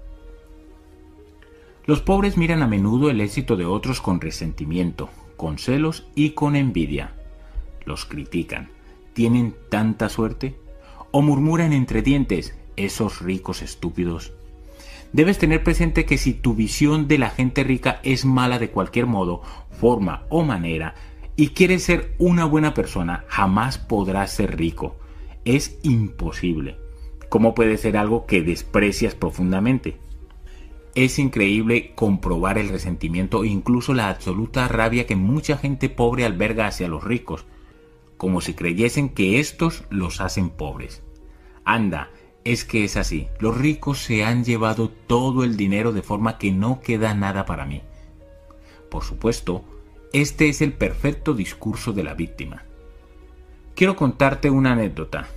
[1.85, 6.57] Los pobres miran a menudo el éxito de otros con resentimiento, con celos y con
[6.57, 7.13] envidia.
[7.85, 8.76] Los critican.
[9.17, 10.57] ¿Tienen tanta suerte?
[11.11, 14.35] O murmuran entre dientes, esos ricos estúpidos.
[15.15, 19.07] Debes tener presente que si tu visión de la gente rica es mala de cualquier
[19.07, 20.97] modo, forma o manera,
[21.35, 24.97] y quieres ser una buena persona, jamás podrás ser rico.
[25.47, 26.77] Es imposible.
[27.31, 29.97] ¿Cómo puede ser algo que desprecias profundamente?
[30.95, 36.67] Es increíble comprobar el resentimiento e incluso la absoluta rabia que mucha gente pobre alberga
[36.67, 37.47] hacia los ricos,
[38.17, 41.03] como si creyesen que estos los hacen pobres.
[41.65, 42.11] Anda,
[42.45, 43.29] es que es así.
[43.41, 47.67] Los ricos se han llevado todo el dinero de forma que no queda nada para
[47.67, 47.83] mí.
[48.89, 49.65] Por supuesto,
[50.13, 52.65] este es el perfecto discurso de la víctima.
[53.75, 55.29] Quiero contarte una anécdota,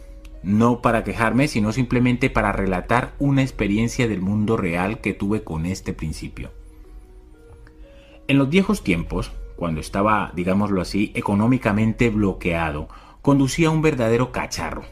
[0.44, 5.66] no para quejarme, sino simplemente para relatar una experiencia del mundo real que tuve con
[5.66, 6.52] este principio.
[8.28, 12.88] En los viejos tiempos, cuando estaba, digámoslo así, económicamente bloqueado,
[13.22, 14.84] conducía un verdadero cacharro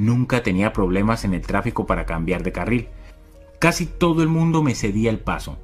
[0.00, 2.88] Nunca tenía problemas en el tráfico para cambiar de carril.
[3.58, 5.58] Casi todo el mundo me cedía el paso.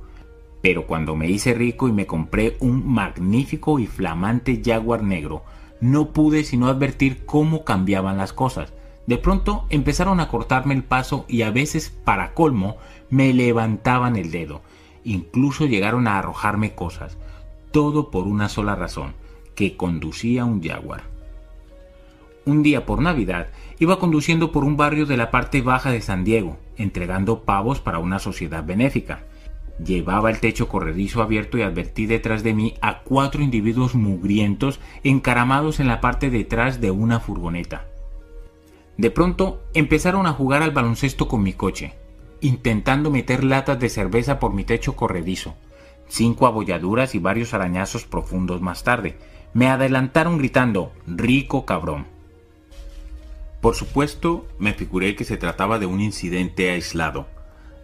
[0.60, 5.42] Pero cuando me hice rico y me compré un magnífico y flamante Jaguar negro,
[5.80, 8.74] no pude sino advertir cómo cambiaban las cosas.
[9.06, 12.76] De pronto empezaron a cortarme el paso y a veces, para colmo,
[13.08, 14.60] me levantaban el dedo.
[15.04, 17.16] Incluso llegaron a arrojarme cosas.
[17.76, 19.12] Todo por una sola razón,
[19.54, 21.02] que conducía un Jaguar
[22.46, 23.48] un día por Navidad,
[23.78, 27.98] iba conduciendo por un barrio de la parte baja de San Diego, entregando pavos para
[27.98, 29.24] una sociedad benéfica.
[29.84, 35.78] Llevaba el techo corredizo abierto y advertí detrás de mí a cuatro individuos mugrientos encaramados
[35.78, 37.88] en la parte detrás de una furgoneta.
[38.96, 41.92] De pronto empezaron a jugar al baloncesto con mi coche,
[42.40, 45.56] intentando meter latas de cerveza por mi techo corredizo.
[46.08, 49.18] Cinco abolladuras y varios arañazos profundos más tarde,
[49.54, 52.06] me adelantaron gritando, rico cabrón.
[53.60, 57.26] Por supuesto, me figuré que se trataba de un incidente aislado,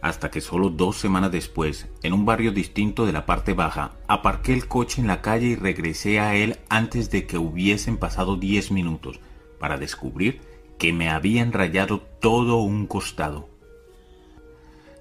[0.03, 4.53] hasta que solo dos semanas después, en un barrio distinto de la parte baja, aparqué
[4.53, 8.71] el coche en la calle y regresé a él antes de que hubiesen pasado diez
[8.71, 9.21] minutos,
[9.59, 10.41] para descubrir
[10.79, 13.49] que me habían rayado todo un costado.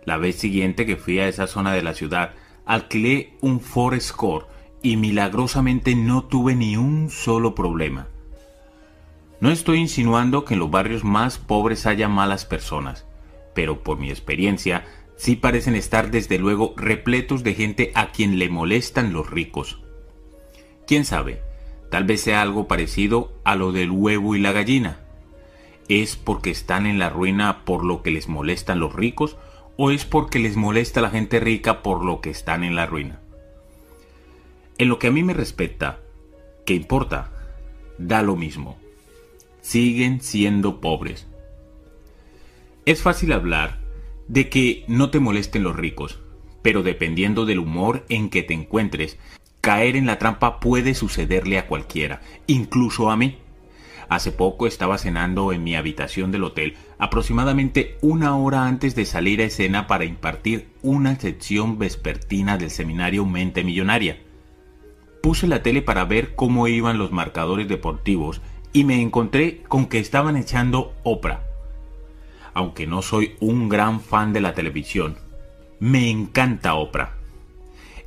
[0.05, 2.33] La vez siguiente que fui a esa zona de la ciudad,
[2.71, 3.99] alquilé un Ford
[4.81, 8.07] y milagrosamente no tuve ni un solo problema.
[9.41, 13.05] No estoy insinuando que en los barrios más pobres haya malas personas,
[13.53, 14.85] pero por mi experiencia
[15.17, 19.81] sí parecen estar desde luego repletos de gente a quien le molestan los ricos.
[20.87, 21.41] ¿Quién sabe?
[21.89, 25.01] Tal vez sea algo parecido a lo del huevo y la gallina.
[25.89, 29.35] ¿Es porque están en la ruina por lo que les molestan los ricos
[29.81, 33.19] o es porque les molesta la gente rica por lo que están en la ruina?
[34.77, 35.99] En lo que a mí me respecta,
[36.65, 37.31] ¿qué importa?
[37.97, 38.77] Da lo mismo
[39.61, 41.27] siguen siendo pobres.
[42.85, 43.79] Es fácil hablar
[44.27, 46.19] de que no te molesten los ricos,
[46.61, 49.17] pero dependiendo del humor en que te encuentres,
[49.61, 53.37] caer en la trampa puede sucederle a cualquiera, incluso a mí.
[54.11, 59.39] Hace poco estaba cenando en mi habitación del hotel, aproximadamente una hora antes de salir
[59.39, 64.21] a escena para impartir una sección vespertina del seminario Mente Millonaria.
[65.23, 68.41] Puse la tele para ver cómo iban los marcadores deportivos
[68.73, 71.45] y me encontré con que estaban echando Oprah.
[72.53, 75.15] Aunque no soy un gran fan de la televisión,
[75.79, 77.20] me encanta Oprah.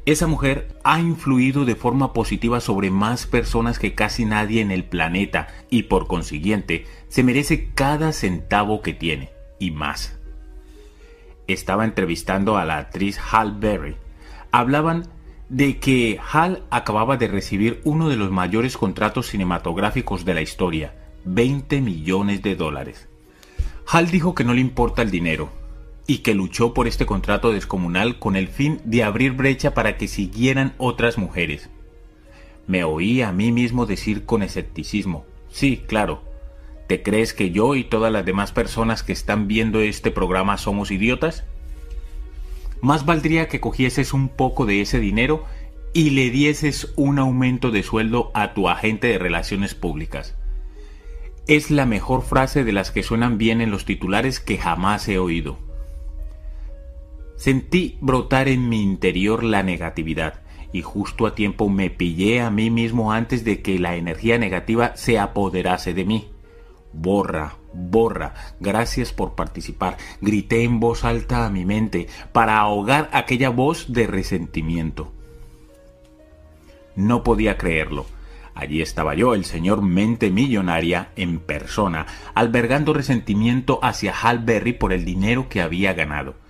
[0.07, 4.85] Esa mujer ha influido de forma positiva sobre más personas que casi nadie en el
[4.85, 10.19] planeta y por consiguiente se merece cada centavo que tiene y más.
[11.47, 13.97] Estaba entrevistando a la actriz Hal Berry.
[14.53, 15.09] Hablaban
[15.49, 20.95] de que Hal acababa de recibir uno de los mayores contratos cinematográficos de la historia,
[21.25, 23.09] 20 millones de dólares.
[23.87, 25.64] Hal dijo que no le importa el dinero
[26.07, 30.09] y que luchó por este contrato descomunal con el fin de abrir brecha para que
[30.09, 31.71] siguieran otras mujeres.
[32.67, 36.23] Me oí a mí mismo decir con escepticismo, sí, claro,
[36.87, 40.91] ¿te crees que yo y todas las demás personas que están viendo este programa somos
[40.91, 41.45] idiotas?
[42.85, 45.47] más valdría que cogieses un poco de ese dinero
[45.95, 50.37] y le dieses un aumento de sueldo a tu agente de relaciones públicas.
[51.47, 55.19] Es la mejor frase de las que suenan bien en los titulares que jamás he
[55.19, 55.59] oído.
[57.45, 60.41] Sentí brotar en mi interior la negatividad
[60.73, 64.97] y justo a tiempo me pillé a mí mismo antes de que la energía negativa
[64.97, 66.31] se apoderase de mí.
[66.95, 69.99] Borra, borra, gracias por participar.
[70.23, 75.13] Grité en voz alta a mi mente para ahogar aquella voz de resentimiento.
[76.97, 78.07] No podía creerlo.
[78.55, 84.95] Allí estaba yo, el señor mente millonaria, en persona, albergando resentimiento hacia Hal Berry por
[84.95, 86.43] el dinero que había ganado.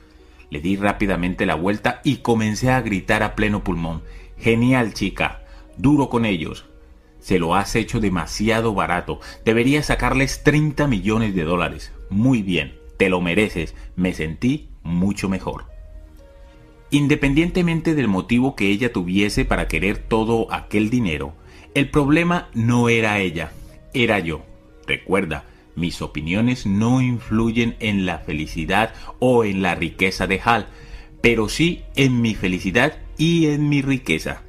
[0.55, 4.05] Le di rápidamente la vuelta y comencé a gritar a pleno pulmón.
[4.39, 5.43] Genial, chica.
[5.79, 6.67] Duro con ellos.
[7.19, 9.19] Se lo has hecho demasiado barato.
[9.45, 11.91] Deberías sacarles 30 millones de dólares.
[12.09, 13.75] Muy bien, te lo mereces.
[13.97, 15.65] Me sentí mucho mejor.
[16.91, 21.35] Independientemente del motivo que ella tuviese para querer todo aquel dinero,
[21.75, 23.51] el problema no era ella,
[23.93, 24.45] era yo.
[24.87, 30.69] Recuerda, mis opiniones no influyen en la felicidad o en la riqueza de Hal,
[31.21, 34.43] pero sí en mi felicidad y en mi riqueza.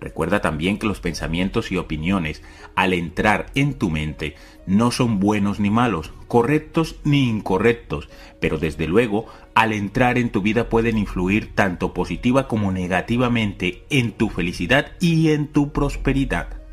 [0.00, 2.42] Recuerda también que los pensamientos y opiniones,
[2.74, 4.36] al entrar en tu mente,
[4.66, 10.42] no son buenos ni malos, correctos ni incorrectos, pero desde luego, al entrar en tu
[10.42, 16.63] vida pueden influir tanto positiva como negativamente en tu felicidad y en tu prosperidad.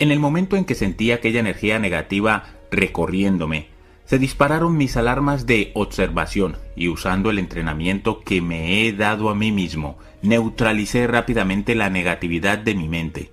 [0.00, 3.68] En el momento en que sentí aquella energía negativa recorriéndome,
[4.06, 9.34] se dispararon mis alarmas de observación y usando el entrenamiento que me he dado a
[9.34, 13.30] mí mismo, neutralicé rápidamente la negatividad de mi mente.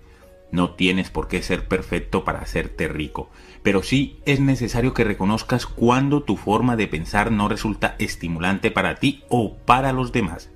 [0.51, 3.29] No tienes por qué ser perfecto para hacerte rico,
[3.63, 8.95] pero sí es necesario que reconozcas cuando tu forma de pensar no resulta estimulante para
[8.95, 10.49] ti o para los demás.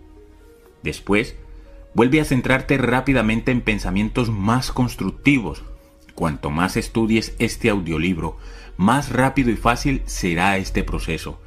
[0.84, 1.38] Después,
[1.94, 5.64] vuelve a centrarte rápidamente en pensamientos más constructivos.
[6.22, 8.38] Cuanto más estudies este audiolibro,
[8.78, 11.42] más rápido y fácil será este proceso.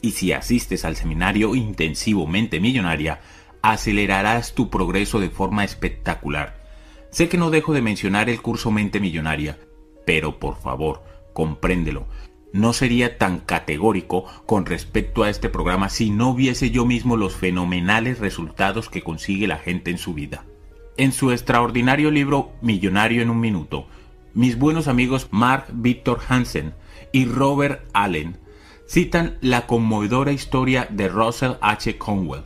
[0.00, 3.20] Y si asistes al seminario intensivo Mente Millonaria,
[3.60, 6.58] acelerarás tu progreso de forma espectacular.
[7.10, 9.58] Sé que no dejo de mencionar el curso Mente Millonaria,
[10.06, 11.04] pero por favor,
[11.34, 12.06] compréndelo.
[12.54, 17.34] No sería tan categórico con respecto a este programa si no viese yo mismo los
[17.36, 20.46] fenomenales resultados que consigue la gente en su vida.
[20.96, 23.86] En su extraordinario libro Millonario en un Minuto,
[24.38, 26.72] mis buenos amigos Mark Victor Hansen
[27.10, 28.38] y Robert Allen
[28.86, 31.98] citan la conmovedora historia de Russell H.
[31.98, 32.44] Conwell,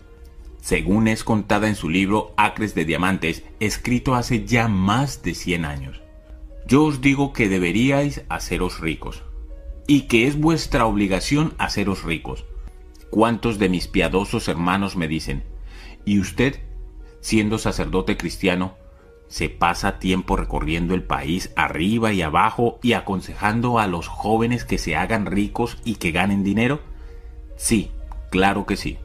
[0.62, 5.67] según es contada en su libro Acres de Diamantes, escrito hace ya más de 100
[5.67, 6.01] años.
[6.67, 9.23] Yo os digo que deberíais haceros ricos,
[9.87, 12.47] y que es vuestra obligación haceros ricos.
[13.11, 15.45] ¿Cuántos de mis piadosos hermanos me dicen,
[16.07, 16.59] ¿y usted,
[17.21, 18.79] siendo sacerdote cristiano,
[19.33, 24.77] se pasa tiempo recorriendo el país arriba y abajo y aconsejando a los jóvenes que
[24.77, 26.81] se hagan ricos y que ganen dinero?
[27.57, 27.93] Sí,
[28.31, 28.99] claro que sí.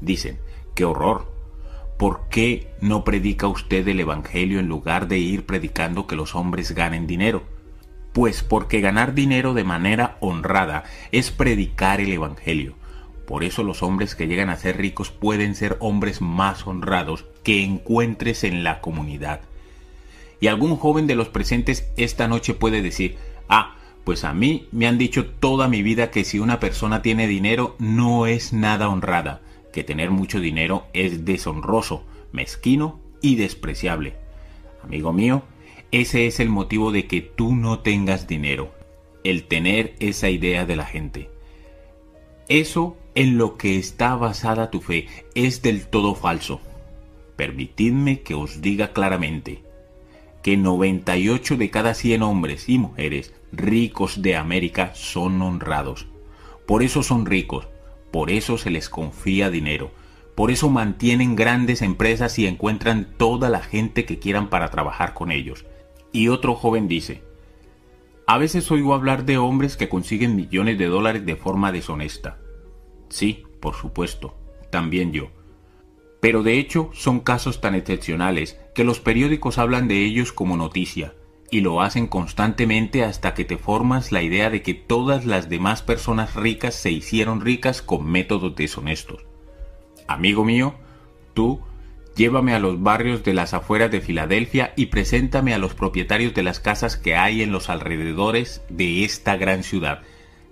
[0.00, 0.40] Dicen,
[0.74, 1.32] qué horror.
[1.96, 6.72] ¿Por qué no predica usted el Evangelio en lugar de ir predicando que los hombres
[6.72, 7.44] ganen dinero?
[8.12, 12.74] Pues porque ganar dinero de manera honrada es predicar el Evangelio.
[13.26, 17.62] Por eso los hombres que llegan a ser ricos pueden ser hombres más honrados que
[17.62, 19.40] encuentres en la comunidad.
[20.40, 23.16] Y algún joven de los presentes esta noche puede decir,
[23.48, 27.26] ah, pues a mí me han dicho toda mi vida que si una persona tiene
[27.26, 29.40] dinero no es nada honrada,
[29.72, 34.14] que tener mucho dinero es deshonroso, mezquino y despreciable.
[34.84, 35.42] Amigo mío,
[35.90, 38.72] ese es el motivo de que tú no tengas dinero,
[39.24, 41.28] el tener esa idea de la gente.
[42.48, 46.60] Eso en lo que está basada tu fe es del todo falso.
[47.34, 49.62] Permitidme que os diga claramente
[50.42, 56.06] que 98 de cada 100 hombres y mujeres ricos de América son honrados.
[56.66, 57.66] Por eso son ricos,
[58.10, 59.90] por eso se les confía dinero,
[60.34, 65.32] por eso mantienen grandes empresas y encuentran toda la gente que quieran para trabajar con
[65.32, 65.64] ellos.
[66.12, 67.22] Y otro joven dice,
[68.26, 72.40] a veces oigo hablar de hombres que consiguen millones de dólares de forma deshonesta.
[73.08, 74.36] Sí, por supuesto,
[74.70, 75.28] también yo.
[76.20, 81.14] Pero de hecho son casos tan excepcionales que los periódicos hablan de ellos como noticia,
[81.50, 85.82] y lo hacen constantemente hasta que te formas la idea de que todas las demás
[85.82, 89.24] personas ricas se hicieron ricas con métodos deshonestos.
[90.08, 90.74] Amigo mío,
[91.34, 91.60] tú
[92.16, 96.42] llévame a los barrios de las afueras de Filadelfia y preséntame a los propietarios de
[96.42, 100.02] las casas que hay en los alrededores de esta gran ciudad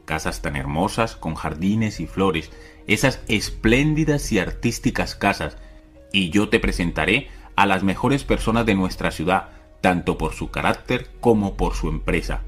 [0.05, 2.51] casas tan hermosas, con jardines y flores,
[2.87, 5.57] esas espléndidas y artísticas casas,
[6.13, 9.51] y yo te presentaré a las mejores personas de nuestra ciudad,
[9.81, 12.43] tanto por su carácter como por su empresa.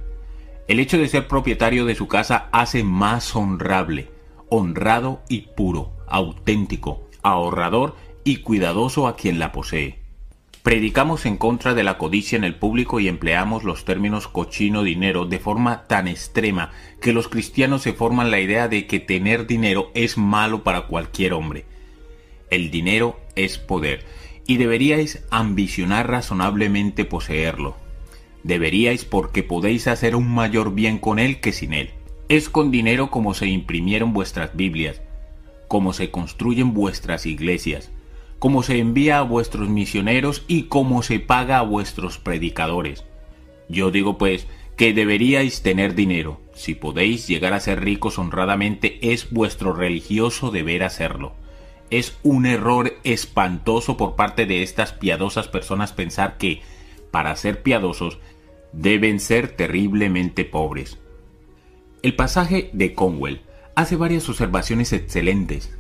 [0.68, 4.10] El hecho de ser propietario de su casa hace más honrable,
[4.48, 10.05] honrado y puro, auténtico, ahorrador y cuidadoso a quien la posee.
[10.66, 15.24] Predicamos en contra de la codicia en el público y empleamos los términos cochino dinero
[15.24, 19.92] de forma tan extrema que los cristianos se forman la idea de que tener dinero
[19.94, 21.66] es malo para cualquier hombre.
[22.50, 24.04] El dinero es poder
[24.48, 27.76] y deberíais ambicionar razonablemente poseerlo.
[28.42, 31.90] Deberíais porque podéis hacer un mayor bien con él que sin él.
[32.28, 35.00] Es con dinero como se imprimieron vuestras Biblias,
[35.68, 37.92] como se construyen vuestras iglesias,
[38.38, 43.04] como se envía a vuestros misioneros y como se paga a vuestros predicadores.
[43.68, 46.40] Yo digo pues que deberíais tener dinero.
[46.54, 51.34] Si podéis llegar a ser ricos honradamente, es vuestro religioso deber hacerlo.
[51.90, 56.60] Es un error espantoso por parte de estas piadosas personas pensar que,
[57.10, 58.18] para ser piadosos,
[58.72, 60.98] deben ser terriblemente pobres.
[62.02, 63.40] El pasaje de Conwell
[63.74, 65.76] hace varias observaciones excelentes.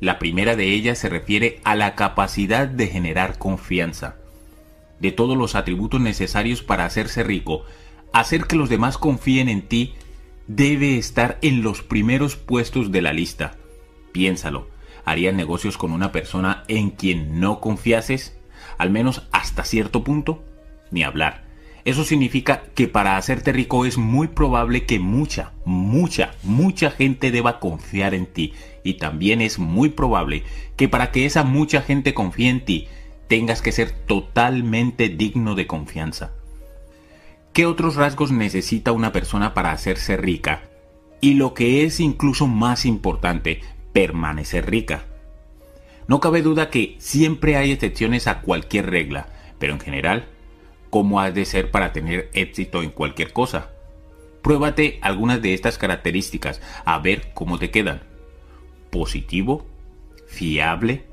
[0.00, 4.16] La primera de ellas se refiere a la capacidad de generar confianza.
[5.00, 7.64] De todos los atributos necesarios para hacerse rico,
[8.12, 9.94] hacer que los demás confíen en ti
[10.46, 13.56] debe estar en los primeros puestos de la lista.
[14.12, 14.68] Piénsalo,
[15.04, 18.38] ¿harías negocios con una persona en quien no confiases?
[18.78, 20.44] Al menos hasta cierto punto.
[20.90, 21.46] Ni hablar.
[21.84, 27.60] Eso significa que para hacerte rico es muy probable que mucha, mucha, mucha gente deba
[27.60, 28.54] confiar en ti.
[28.86, 30.44] Y también es muy probable
[30.76, 32.86] que para que esa mucha gente confíe en ti,
[33.26, 36.30] tengas que ser totalmente digno de confianza.
[37.52, 40.62] ¿Qué otros rasgos necesita una persona para hacerse rica?
[41.20, 43.60] Y lo que es incluso más importante,
[43.92, 45.06] permanecer rica.
[46.06, 49.26] No cabe duda que siempre hay excepciones a cualquier regla,
[49.58, 50.26] pero en general,
[50.90, 53.70] ¿cómo has de ser para tener éxito en cualquier cosa?
[54.42, 58.05] Pruébate algunas de estas características a ver cómo te quedan.
[58.96, 59.66] Positivo,
[60.26, 61.04] fiable,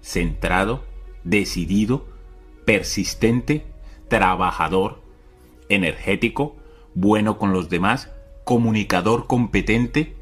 [0.00, 0.84] centrado,
[1.24, 2.06] decidido,
[2.64, 3.64] persistente,
[4.06, 5.02] trabajador,
[5.68, 6.54] energético,
[6.94, 8.12] bueno con los demás,
[8.44, 10.14] comunicador competente,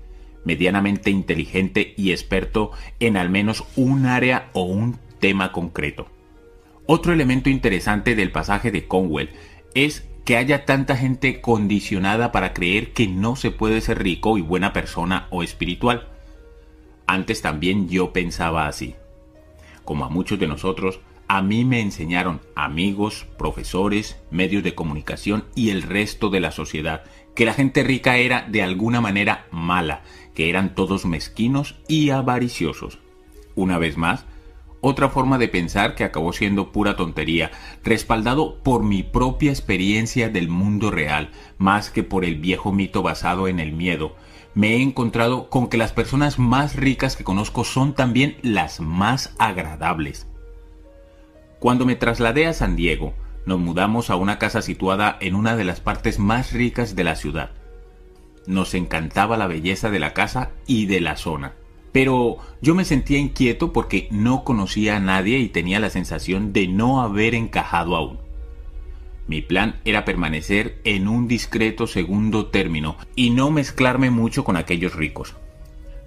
[0.47, 6.07] medianamente inteligente y experto en al menos un área o un tema concreto.
[6.87, 9.29] Otro elemento interesante del pasaje de Conwell
[9.75, 14.41] es que haya tanta gente condicionada para creer que no se puede ser rico y
[14.41, 16.09] buena persona o espiritual.
[17.11, 18.95] Antes también yo pensaba así.
[19.85, 25.71] Como a muchos de nosotros, a mí me enseñaron amigos, profesores, medios de comunicación y
[25.71, 27.03] el resto de la sociedad
[27.35, 30.03] que la gente rica era de alguna manera mala,
[30.37, 33.01] que eran todos mezquinos y avariciosos.
[33.57, 34.25] Una vez más,
[34.81, 37.51] otra forma de pensar que acabó siendo pura tontería,
[37.83, 43.49] respaldado por mi propia experiencia del mundo real, más que por el viejo mito basado
[43.49, 44.15] en el miedo.
[44.55, 49.35] Me he encontrado con que las personas más ricas que conozco son también las más
[49.39, 50.27] agradables.
[51.61, 53.15] Cuando me trasladé a San Diego,
[53.47, 57.17] nos mudamos a una casa situada en una de las partes más ricas de la
[57.17, 57.51] ciudad.
[58.47, 61.53] Nos encantaba la belleza de la casa y de la zona.
[61.93, 66.67] Pero yo me sentía inquieto porque no conocía a nadie y tenía la sensación de
[66.67, 68.19] no haber encajado aún.
[69.31, 74.97] Mi plan era permanecer en un discreto segundo término y no mezclarme mucho con aquellos
[74.97, 75.37] ricos.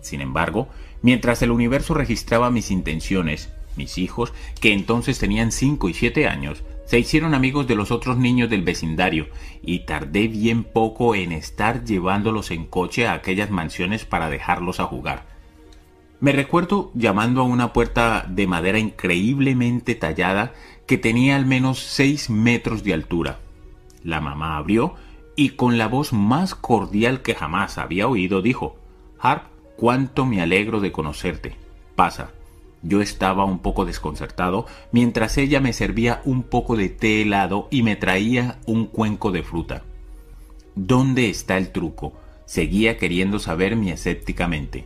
[0.02, 0.68] Sin embargo,
[1.02, 6.64] mientras el universo registraba mis intenciones, mis hijos, que entonces tenían 5 y 7 años,
[6.84, 9.30] se hicieron amigos de los otros niños del vecindario
[9.62, 14.84] y tardé bien poco en estar llevándolos en coche a aquellas mansiones para dejarlos a
[14.84, 15.34] jugar.
[16.24, 20.54] Me recuerdo llamando a una puerta de madera increíblemente tallada
[20.88, 23.40] que tenía al menos 6 metros de altura.
[24.04, 24.96] La mamá abrió
[25.36, 28.76] y con la voz más cordial que jamás había oído dijo,
[29.20, 29.46] Harp,
[29.78, 31.56] cuánto me alegro de conocerte.
[31.96, 32.32] Pasa,
[32.82, 37.82] yo estaba un poco desconcertado mientras ella me servía un poco de té helado y
[37.82, 39.84] me traía un cuenco de fruta.
[40.76, 42.14] ¿Dónde está el truco?
[42.46, 44.86] Seguía queriendo saberme escépticamente.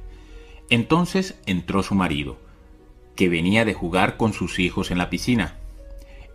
[0.69, 2.37] Entonces entró su marido,
[3.15, 5.55] que venía de jugar con sus hijos en la piscina.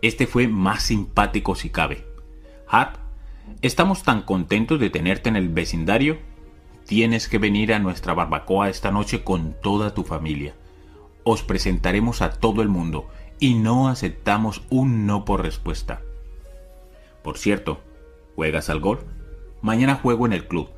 [0.03, 2.05] Este fue más simpático si cabe.
[2.67, 2.97] Hart,
[3.63, 6.19] estamos tan contentos de tenerte en el vecindario.
[6.85, 10.53] Tienes que venir a nuestra barbacoa esta noche con toda tu familia
[11.23, 13.07] os presentaremos a todo el mundo
[13.39, 16.01] y no aceptamos un no por respuesta.
[17.23, 17.81] Por cierto,
[18.35, 19.01] ¿juegas al golf?
[19.61, 20.69] Mañana juego en el club.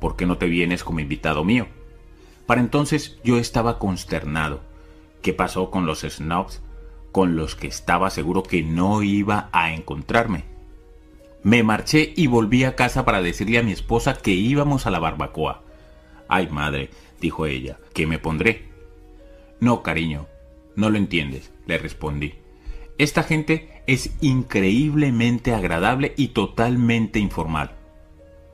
[0.00, 1.66] ¿Por qué no te vienes como invitado mío?
[2.46, 4.60] Para entonces yo estaba consternado.
[5.22, 6.62] ¿Qué pasó con los snobs
[7.12, 10.44] con los que estaba seguro que no iba a encontrarme?
[11.42, 14.98] Me marché y volví a casa para decirle a mi esposa que íbamos a la
[14.98, 15.62] barbacoa.
[16.28, 18.68] Ay madre, dijo ella, ¿qué me pondré?
[19.60, 20.26] No, cariño,
[20.76, 22.34] no lo entiendes, le respondí.
[22.98, 27.76] Esta gente es increíblemente agradable y totalmente informal.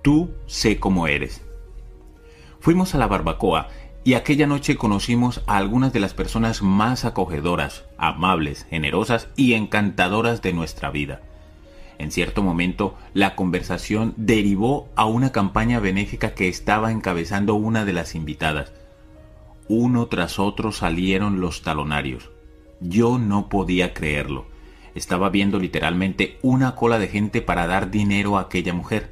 [0.03, 1.43] Tú sé cómo eres.
[2.61, 3.69] Fuimos a la barbacoa
[4.05, 10.43] y aquella noche conocimos a algunas de las personas más acogedoras, amables, generosas y encantadoras
[10.43, 11.23] de nuestra vida.
[11.97, 17.95] En cierto momento, la conversación derivó a una campaña benéfica que estaba encabezando una de
[17.95, 18.73] las invitadas.
[19.69, 22.31] Uno tras otro salieron los talonarios.
[22.81, 24.47] Yo no podía creerlo.
[24.95, 29.11] Estaba viendo literalmente una cola de gente para dar dinero a aquella mujer.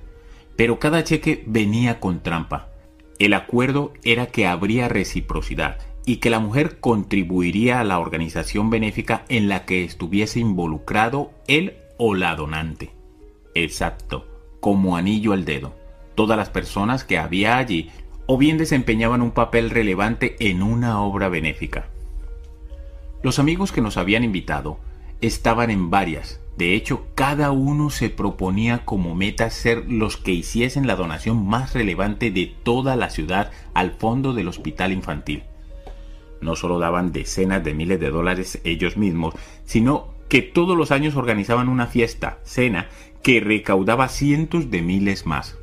[0.54, 2.71] Pero cada cheque venía con trampa.
[3.22, 9.24] El acuerdo era que habría reciprocidad y que la mujer contribuiría a la organización benéfica
[9.28, 12.90] en la que estuviese involucrado él o la donante.
[13.54, 14.26] Exacto,
[14.58, 15.72] como anillo al dedo.
[16.16, 17.90] Todas las personas que había allí
[18.26, 21.86] o bien desempeñaban un papel relevante en una obra benéfica.
[23.22, 24.80] Los amigos que nos habían invitado
[25.20, 26.40] estaban en varias.
[26.62, 31.74] De hecho, cada uno se proponía como meta ser los que hiciesen la donación más
[31.74, 35.42] relevante de toda la ciudad al fondo del hospital infantil.
[36.40, 39.34] No solo daban decenas de miles de dólares ellos mismos,
[39.64, 42.86] sino que todos los años organizaban una fiesta, cena,
[43.24, 45.56] que recaudaba cientos de miles más.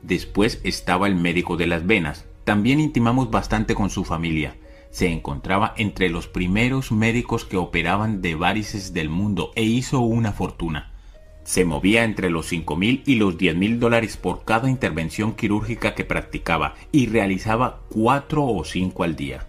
[0.00, 2.24] Después estaba el médico de las venas.
[2.44, 4.56] También intimamos bastante con su familia.
[4.96, 10.32] Se encontraba entre los primeros médicos que operaban de varices del mundo e hizo una
[10.32, 10.90] fortuna.
[11.44, 15.94] Se movía entre los cinco mil y los diez mil dólares por cada intervención quirúrgica
[15.94, 19.46] que practicaba y realizaba cuatro o cinco al día.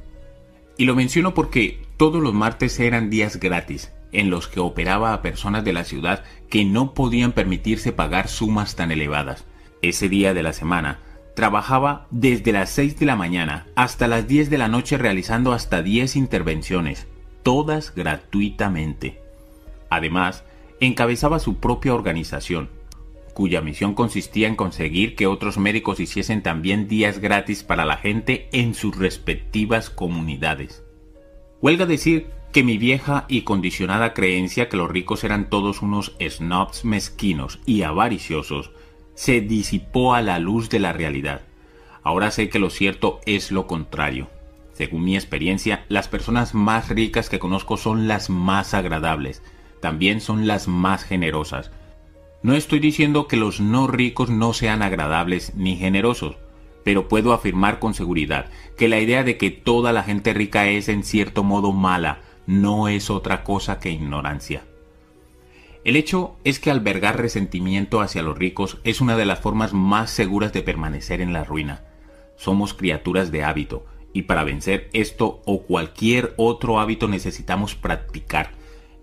[0.78, 5.22] Y lo menciono porque todos los martes eran días gratis en los que operaba a
[5.22, 9.46] personas de la ciudad que no podían permitirse pagar sumas tan elevadas.
[9.82, 11.00] Ese día de la semana,
[11.38, 15.84] trabajaba desde las 6 de la mañana hasta las 10 de la noche realizando hasta
[15.84, 17.06] 10 intervenciones,
[17.44, 19.22] todas gratuitamente.
[19.92, 20.44] Además,
[20.80, 22.70] encabezaba su propia organización,
[23.36, 28.50] cuya misión consistía en conseguir que otros médicos hiciesen también días gratis para la gente
[28.52, 30.84] en sus respectivas comunidades.
[31.62, 36.84] Huelga decir que mi vieja y condicionada creencia que los ricos eran todos unos snobs
[36.84, 38.72] mezquinos y avariciosos
[39.18, 41.42] se disipó a la luz de la realidad.
[42.04, 44.30] Ahora sé que lo cierto es lo contrario.
[44.74, 49.42] Según mi experiencia, las personas más ricas que conozco son las más agradables,
[49.82, 51.72] también son las más generosas.
[52.44, 56.36] No estoy diciendo que los no ricos no sean agradables ni generosos,
[56.84, 60.90] pero puedo afirmar con seguridad que la idea de que toda la gente rica es
[60.90, 64.62] en cierto modo mala no es otra cosa que ignorancia.
[65.88, 70.12] El hecho es que albergar resentimiento hacia los ricos es una de las formas más
[70.12, 71.86] seguras de permanecer en la ruina.
[72.36, 78.52] Somos criaturas de hábito, y para vencer esto o cualquier otro hábito necesitamos practicar.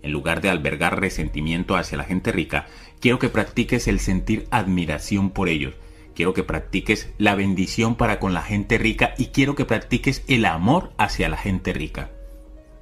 [0.03, 2.67] En lugar de albergar resentimiento hacia la gente rica,
[2.99, 5.73] quiero que practiques el sentir admiración por ellos.
[6.13, 10.45] Quiero que practiques la bendición para con la gente rica y quiero que practiques el
[10.45, 12.11] amor hacia la gente rica.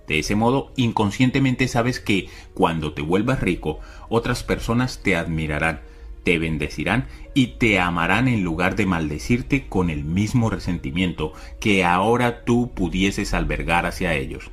[0.07, 5.81] De ese modo, inconscientemente sabes que cuando te vuelvas rico, otras personas te admirarán,
[6.23, 12.43] te bendecirán y te amarán en lugar de maldecirte con el mismo resentimiento que ahora
[12.43, 14.51] tú pudieses albergar hacia ellos.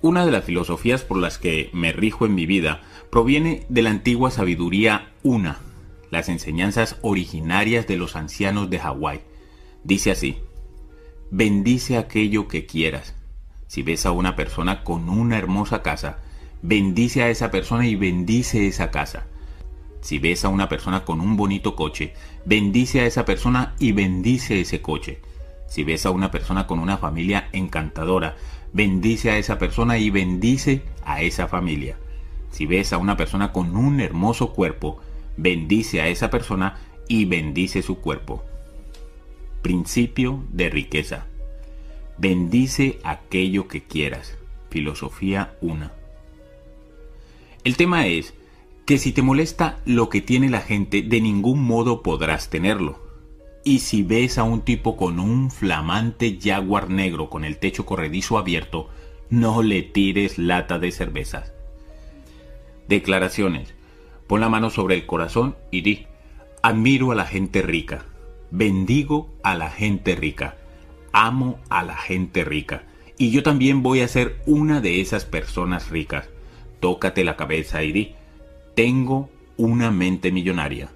[0.00, 3.90] Una de las filosofías por las que me rijo en mi vida proviene de la
[3.90, 5.58] antigua sabiduría una,
[6.10, 9.20] las enseñanzas originarias de los ancianos de Hawái.
[9.82, 10.38] Dice así,
[11.30, 13.17] bendice aquello que quieras
[13.68, 16.18] si ves a una persona con una hermosa casa,
[16.62, 19.26] bendice a esa persona y bendice esa casa.
[20.00, 22.14] Si ves a una persona con un bonito coche,
[22.46, 25.20] bendice a esa persona y bendice ese coche.
[25.68, 28.36] Si ves a una persona con una familia encantadora,
[28.72, 31.98] bendice a esa persona y bendice a esa familia.
[32.50, 34.98] Si ves a una persona con un hermoso cuerpo,
[35.36, 38.42] bendice a esa persona y bendice su cuerpo.
[39.60, 41.27] Principio de riqueza.
[42.20, 44.36] Bendice aquello que quieras.
[44.70, 45.88] Filosofía 1.
[47.62, 48.34] El tema es
[48.86, 52.98] que si te molesta lo que tiene la gente, de ningún modo podrás tenerlo.
[53.64, 58.36] Y si ves a un tipo con un flamante jaguar negro con el techo corredizo
[58.36, 58.88] abierto,
[59.30, 61.52] no le tires lata de cervezas.
[62.88, 63.74] Declaraciones.
[64.26, 66.06] Pon la mano sobre el corazón y di,
[66.64, 68.06] admiro a la gente rica,
[68.50, 70.56] bendigo a la gente rica
[71.12, 72.84] amo a la gente rica.
[73.16, 76.28] Y yo también voy a ser una de esas personas ricas.
[76.80, 78.14] Tócate la cabeza y di,
[78.74, 80.90] tengo una mente millonaria.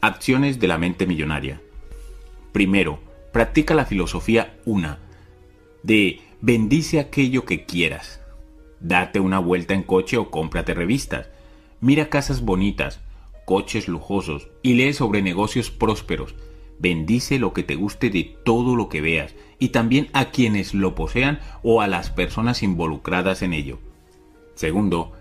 [0.00, 1.60] Acciones de la mente millonaria.
[2.52, 3.00] Primero,
[3.32, 5.00] practica la filosofía una
[5.82, 8.20] de bendice aquello que quieras.
[8.78, 11.28] Date una vuelta en coche o cómprate revistas.
[11.80, 13.00] Mira casas bonitas,
[13.44, 16.34] coches lujosos y lee sobre negocios prósperos
[16.78, 20.94] Bendice lo que te guste de todo lo que veas y también a quienes lo
[20.94, 23.78] posean o a las personas involucradas en ello.
[24.54, 25.12] Segundo,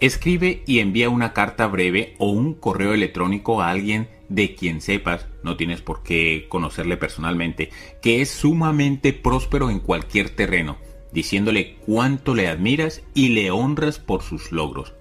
[0.00, 5.26] escribe y envía una carta breve o un correo electrónico a alguien de quien sepas,
[5.42, 7.70] no tienes por qué conocerle personalmente,
[8.00, 10.78] que es sumamente próspero en cualquier terreno,
[11.12, 14.94] diciéndole cuánto le admiras y le honras por sus logros.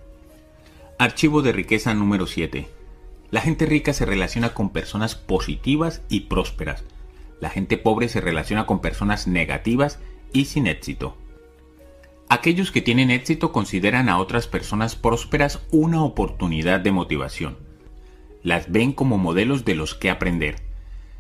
[1.00, 2.81] Archivo de riqueza número 7.
[3.32, 6.84] La gente rica se relaciona con personas positivas y prósperas.
[7.40, 10.00] La gente pobre se relaciona con personas negativas
[10.34, 11.18] y sin éxito.
[12.28, 17.58] Aquellos que tienen éxito consideran a otras personas prósperas una oportunidad de motivación.
[18.44, 20.56] Las ven como modelos de los que aprender.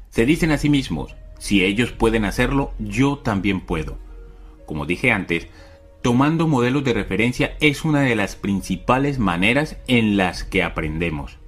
[0.09, 3.97] Se dicen a sí mismos, si ellos pueden hacerlo, yo también puedo.
[4.65, 5.47] Como dije antes,
[6.01, 11.40] tomando modelos de referencia es una de las principales maneras en las que aprendemos.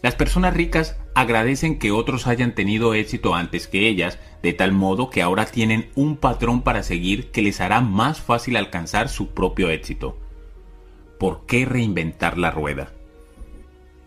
[0.00, 5.10] Las personas ricas agradecen que otros hayan tenido éxito antes que ellas, de tal modo
[5.10, 9.70] que ahora tienen un patrón para seguir que les hará más fácil alcanzar su propio
[9.70, 10.16] éxito.
[11.18, 12.92] ¿Por qué reinventar la rueda?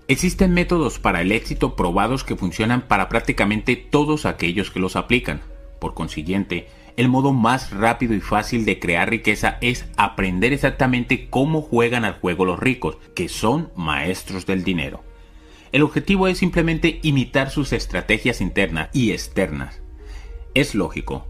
[0.08, 5.42] Existen métodos para el éxito probados que funcionan para prácticamente todos aquellos que los aplican.
[5.80, 11.62] Por consiguiente, el modo más rápido y fácil de crear riqueza es aprender exactamente cómo
[11.62, 15.11] juegan al juego los ricos, que son maestros del dinero.
[15.72, 19.82] El objetivo es simplemente imitar sus estrategias internas y externas.
[20.54, 21.28] Es lógico.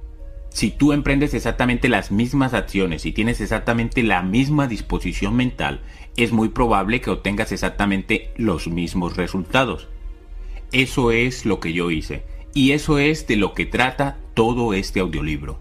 [0.50, 5.82] Si tú emprendes exactamente las mismas acciones y tienes exactamente la misma disposición mental,
[6.18, 9.88] es muy probable que obtengas exactamente los mismos resultados.
[10.72, 15.00] Eso es lo que yo hice y eso es de lo que trata todo este
[15.00, 15.60] audiolibro.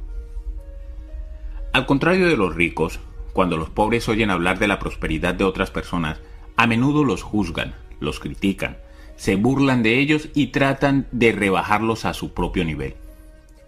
[1.72, 2.98] Al contrario de los ricos,
[3.32, 6.20] cuando los pobres oyen hablar de la prosperidad de otras personas,
[6.56, 8.78] a menudo los juzgan, los critican,
[9.16, 12.96] se burlan de ellos y tratan de rebajarlos a su propio nivel.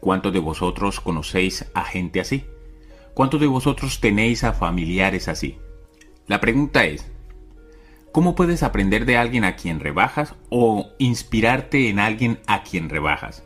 [0.00, 2.44] ¿Cuántos de vosotros conocéis a gente así?
[3.14, 5.58] ¿Cuántos de vosotros tenéis a familiares así?
[6.26, 7.12] La pregunta es,
[8.10, 13.44] ¿cómo puedes aprender de alguien a quien rebajas o inspirarte en alguien a quien rebajas?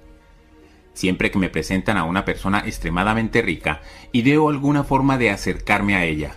[0.94, 3.82] Siempre que me presentan a una persona extremadamente rica,
[4.12, 6.36] ideo alguna forma de acercarme a ella.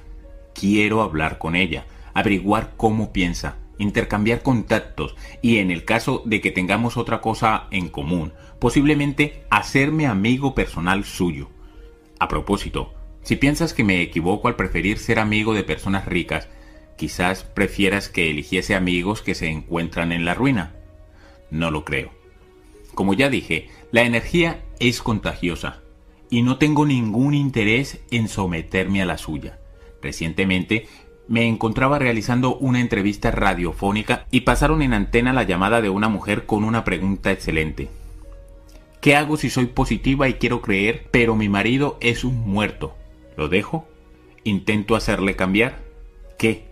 [0.54, 6.52] Quiero hablar con ella, averiguar cómo piensa, intercambiar contactos y en el caso de que
[6.52, 11.50] tengamos otra cosa en común, posiblemente hacerme amigo personal suyo.
[12.20, 12.94] A propósito,
[13.24, 16.48] si piensas que me equivoco al preferir ser amigo de personas ricas,
[16.98, 20.76] quizás prefieras que eligiese amigos que se encuentran en la ruina.
[21.50, 22.12] No lo creo.
[22.94, 25.82] Como ya dije, la energía es contagiosa
[26.30, 29.60] y no tengo ningún interés en someterme a la suya.
[30.02, 30.88] Recientemente
[31.30, 36.48] me encontraba realizando una entrevista radiofónica y pasaron en antena la llamada de una mujer
[36.48, 37.88] con una pregunta excelente.
[39.00, 42.96] ¿Qué hago si soy positiva y quiero creer, pero mi marido es un muerto?
[43.38, 43.88] ¿Lo dejo?
[44.44, 45.78] ¿Intento hacerle cambiar?
[46.40, 46.66] ¿Qué?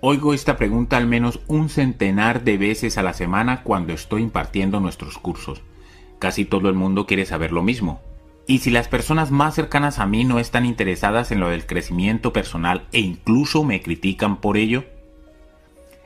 [0.00, 4.78] Oigo esta pregunta al menos un centenar de veces a la semana cuando estoy impartiendo
[4.78, 5.60] nuestros cursos.
[6.20, 8.00] Casi todo el mundo quiere saber lo mismo.
[8.46, 12.32] Y si las personas más cercanas a mí no están interesadas en lo del crecimiento
[12.32, 14.84] personal e incluso me critican por ello,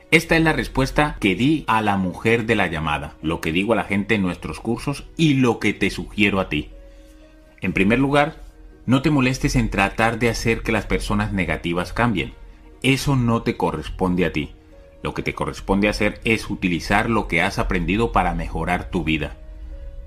[0.09, 3.73] esta es la respuesta que di a la mujer de la llamada, lo que digo
[3.73, 6.69] a la gente en nuestros cursos y lo que te sugiero a ti.
[7.59, 8.37] En primer lugar,
[8.85, 12.35] no te molestes en tratar de hacer que las personas negativas cambien.
[12.83, 14.51] Eso no te corresponde a ti.
[15.03, 19.35] Lo que te corresponde hacer es utilizar lo que has aprendido para mejorar tu vida.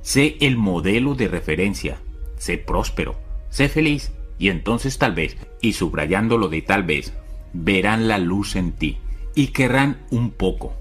[0.01, 1.99] Sé el modelo de referencia,
[2.41, 3.17] sé próspero,
[3.51, 7.13] sé feliz, y entonces tal vez, y subrayando lo de tal vez,
[7.53, 8.97] verán la luz en ti
[9.35, 10.73] y querrán un poco.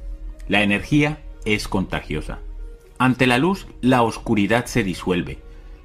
[0.47, 2.39] La energía es contagiosa.
[2.97, 5.39] Ante la luz, la oscuridad se disuelve.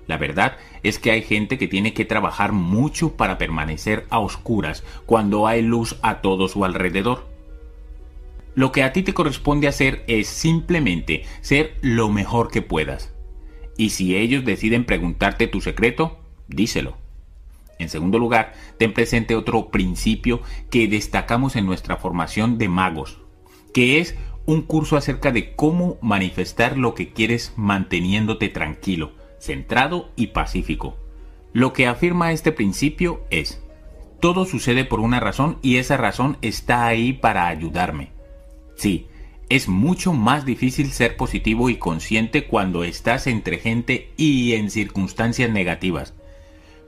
[0.06, 4.84] La verdad es que hay gente que tiene que trabajar mucho para permanecer a oscuras
[5.06, 7.26] cuando hay luz a todo su alrededor.
[8.54, 13.13] Lo que a ti te corresponde hacer es simplemente ser lo mejor que puedas.
[13.76, 16.96] Y si ellos deciden preguntarte tu secreto, díselo.
[17.78, 23.18] En segundo lugar, ten presente otro principio que destacamos en nuestra formación de magos,
[23.72, 30.28] que es un curso acerca de cómo manifestar lo que quieres manteniéndote tranquilo, centrado y
[30.28, 30.96] pacífico.
[31.52, 33.62] Lo que afirma este principio es,
[34.20, 38.10] todo sucede por una razón y esa razón está ahí para ayudarme.
[38.76, 39.08] Sí,
[39.48, 45.50] es mucho más difícil ser positivo y consciente cuando estás entre gente y en circunstancias
[45.50, 46.14] negativas.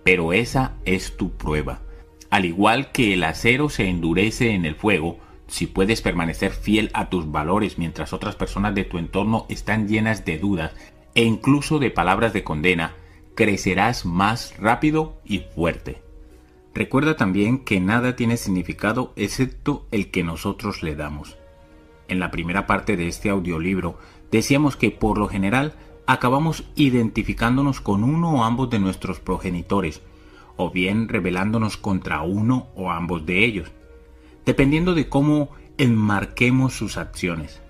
[0.05, 1.83] Pero esa es tu prueba.
[2.31, 7.09] Al igual que el acero se endurece en el fuego, si puedes permanecer fiel a
[7.09, 10.73] tus valores mientras otras personas de tu entorno están llenas de dudas
[11.15, 12.95] e incluso de palabras de condena,
[13.35, 16.03] crecerás más rápido y fuerte.
[16.75, 21.39] Recuerda también que nada tiene significado excepto el que nosotros le damos.
[22.09, 23.99] En la primera parte de este audiolibro
[24.31, 25.75] decíamos que por lo general
[26.07, 30.03] acabamos identificándonos con uno o ambos de nuestros progenitores,
[30.57, 33.71] o bien rebelándonos contra uno o ambos de ellos,
[34.45, 37.61] dependiendo de cómo enmarquemos sus acciones.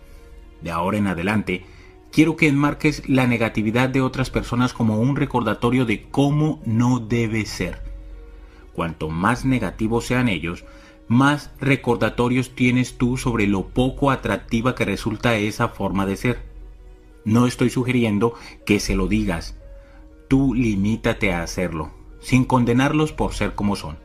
[0.60, 1.64] De ahora en adelante,
[2.12, 7.46] quiero que enmarques la negatividad de otras personas como un recordatorio de cómo no debe
[7.46, 7.86] ser
[8.76, 10.66] Cuanto más negativos sean ellos,
[11.08, 16.42] más recordatorios tienes tú sobre lo poco atractiva que resulta esa forma de ser.
[17.24, 19.56] No estoy sugiriendo que se lo digas.
[20.28, 23.98] Tú limítate a hacerlo, sin condenarlos por ser como son.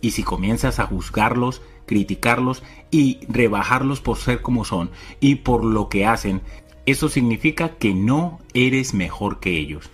[0.00, 5.88] Y si comienzas a juzgarlos, criticarlos y rebajarlos por ser como son y por lo
[5.88, 6.42] que hacen,
[6.84, 9.90] eso significa que no eres mejor que ellos.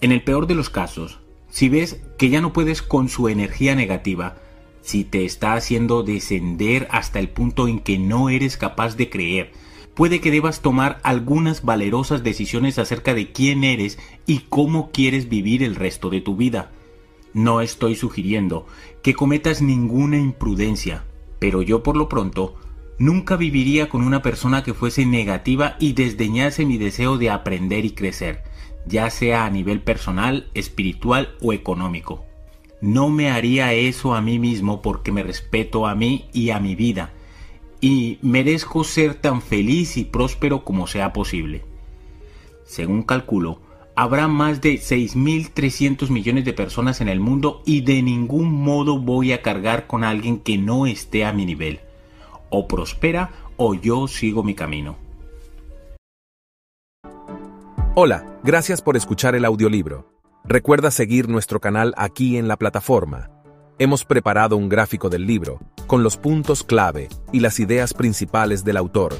[0.00, 3.74] En el peor de los casos, si ves que ya no puedes con su energía
[3.74, 4.36] negativa,
[4.82, 9.52] si te está haciendo descender hasta el punto en que no eres capaz de creer,
[9.94, 15.62] puede que debas tomar algunas valerosas decisiones acerca de quién eres y cómo quieres vivir
[15.62, 16.72] el resto de tu vida.
[17.32, 18.66] No estoy sugiriendo
[19.02, 21.04] que cometas ninguna imprudencia,
[21.38, 22.56] pero yo por lo pronto
[22.98, 27.92] nunca viviría con una persona que fuese negativa y desdeñase mi deseo de aprender y
[27.92, 28.42] crecer
[28.86, 32.24] ya sea a nivel personal, espiritual o económico.
[32.82, 36.74] No me haría eso a mí mismo porque me respeto a mí y a mi
[36.74, 37.12] vida,
[37.80, 41.64] y merezco ser tan feliz y próspero como sea posible.
[42.64, 43.60] Según calculo,
[43.94, 49.32] habrá más de 6.300 millones de personas en el mundo y de ningún modo voy
[49.32, 51.78] a cargar con alguien que no esté a mi nivel.
[52.50, 54.96] O prospera o yo sigo mi camino.
[57.94, 60.11] Hola, gracias por escuchar el audiolibro.
[60.44, 63.30] Recuerda seguir nuestro canal aquí en la plataforma.
[63.78, 68.76] Hemos preparado un gráfico del libro, con los puntos clave y las ideas principales del
[68.76, 69.14] autor.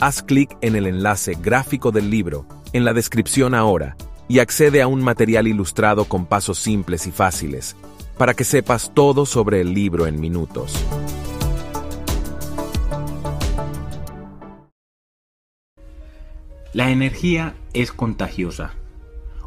[0.00, 4.86] Haz clic en el enlace gráfico del libro, en la descripción ahora, y accede a
[4.88, 7.76] un material ilustrado con pasos simples y fáciles,
[8.16, 10.82] para que sepas todo sobre el libro en minutos.
[16.72, 18.72] La energía es contagiosa.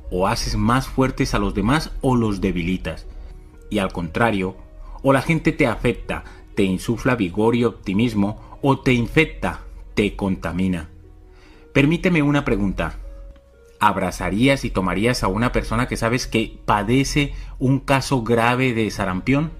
[0.09, 3.05] O haces más fuertes a los demás o los debilitas.
[3.69, 4.55] Y al contrario,
[5.03, 6.23] o la gente te afecta,
[6.55, 9.61] te insufla vigor y optimismo, o te infecta,
[9.93, 10.89] te contamina.
[11.73, 12.97] Permíteme una pregunta.
[13.79, 19.51] ¿Abrazarías y tomarías a una persona que sabes que padece un caso grave de sarampión?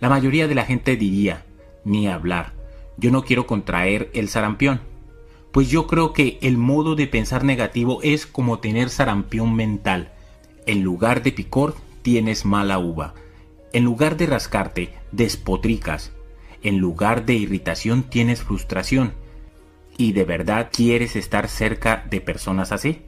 [0.00, 1.46] La mayoría de la gente diría,
[1.84, 2.52] ni hablar,
[2.98, 4.91] yo no quiero contraer el sarampión
[5.52, 10.12] pues yo creo que el modo de pensar negativo es como tener sarampión mental.
[10.66, 13.14] En lugar de picor, tienes mala uva.
[13.74, 16.12] En lugar de rascarte, despotricas.
[16.62, 19.12] En lugar de irritación, tienes frustración.
[19.98, 23.02] ¿Y de verdad quieres estar cerca de personas así?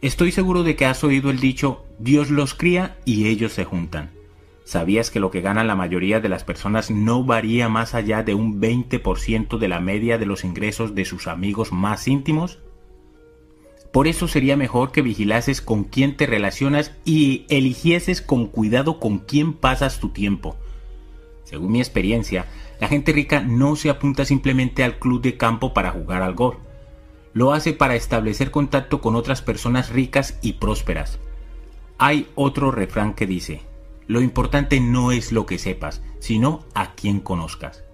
[0.00, 4.17] Estoy seguro de que has oído el dicho Dios los cría y ellos se juntan.
[4.68, 8.34] ¿Sabías que lo que gana la mayoría de las personas no varía más allá de
[8.34, 12.58] un 20% de la media de los ingresos de sus amigos más íntimos?
[13.94, 19.20] Por eso sería mejor que vigilases con quién te relacionas y eligieses con cuidado con
[19.20, 20.54] quién pasas tu tiempo.
[21.44, 22.44] Según mi experiencia,
[22.78, 26.58] la gente rica no se apunta simplemente al club de campo para jugar al golf.
[27.32, 31.18] Lo hace para establecer contacto con otras personas ricas y prósperas.
[31.96, 33.62] Hay otro refrán que dice,
[34.08, 37.84] lo importante no es lo que sepas, sino a quién conozcas.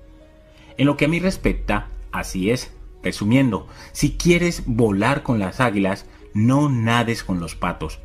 [0.79, 2.73] En lo que a mí respecta, así es.
[3.03, 8.01] Resumiendo, si quieres volar con las águilas, no nades con los patos.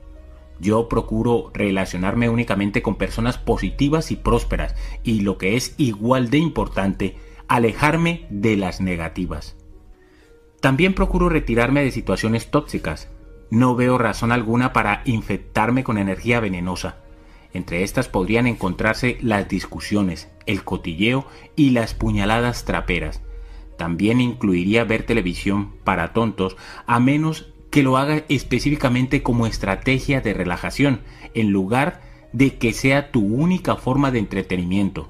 [0.59, 6.39] Yo procuro relacionarme únicamente con personas positivas y prósperas, y lo que es igual de
[6.39, 7.15] importante,
[7.47, 9.55] alejarme de las negativas.
[10.59, 13.07] También procuro retirarme de situaciones tóxicas.
[13.51, 16.97] No veo razón alguna para infectarme con energía venenosa.
[17.53, 23.21] Entre estas podrían encontrarse las discusiones, el cotilleo y las puñaladas traperas.
[23.77, 30.33] También incluiría ver televisión para tontos, a menos que lo haga específicamente como estrategia de
[30.33, 31.01] relajación,
[31.33, 32.01] en lugar
[32.33, 35.09] de que sea tu única forma de entretenimiento.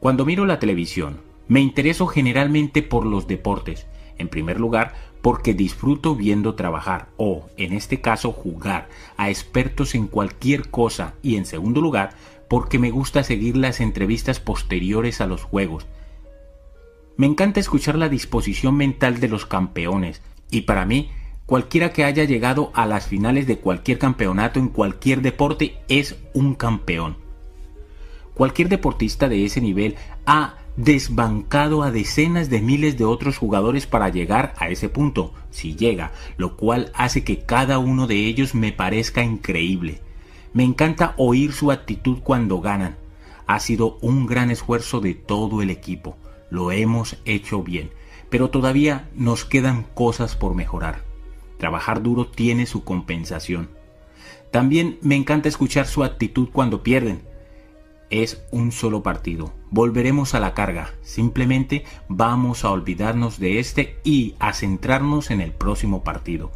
[0.00, 3.86] Cuando miro la televisión, me intereso generalmente por los deportes,
[4.18, 10.08] en primer lugar porque disfruto viendo trabajar o, en este caso, jugar a expertos en
[10.08, 12.10] cualquier cosa y, en segundo lugar,
[12.48, 15.86] porque me gusta seguir las entrevistas posteriores a los juegos.
[17.16, 21.10] Me encanta escuchar la disposición mental de los campeones y para mí
[21.46, 26.54] cualquiera que haya llegado a las finales de cualquier campeonato en cualquier deporte es un
[26.54, 27.16] campeón.
[28.34, 34.08] Cualquier deportista de ese nivel ha desbancado a decenas de miles de otros jugadores para
[34.08, 38.72] llegar a ese punto, si llega, lo cual hace que cada uno de ellos me
[38.72, 40.00] parezca increíble.
[40.52, 42.96] Me encanta oír su actitud cuando ganan.
[43.46, 46.16] Ha sido un gran esfuerzo de todo el equipo.
[46.50, 47.90] Lo hemos hecho bien,
[48.30, 51.02] pero todavía nos quedan cosas por mejorar.
[51.58, 53.70] Trabajar duro tiene su compensación.
[54.50, 57.22] También me encanta escuchar su actitud cuando pierden
[58.12, 59.52] es un solo partido.
[59.72, 60.92] Volveremos a la carga.
[61.00, 66.52] Simplemente vamos a olvidarnos de este y a centrarnos en el próximo partido.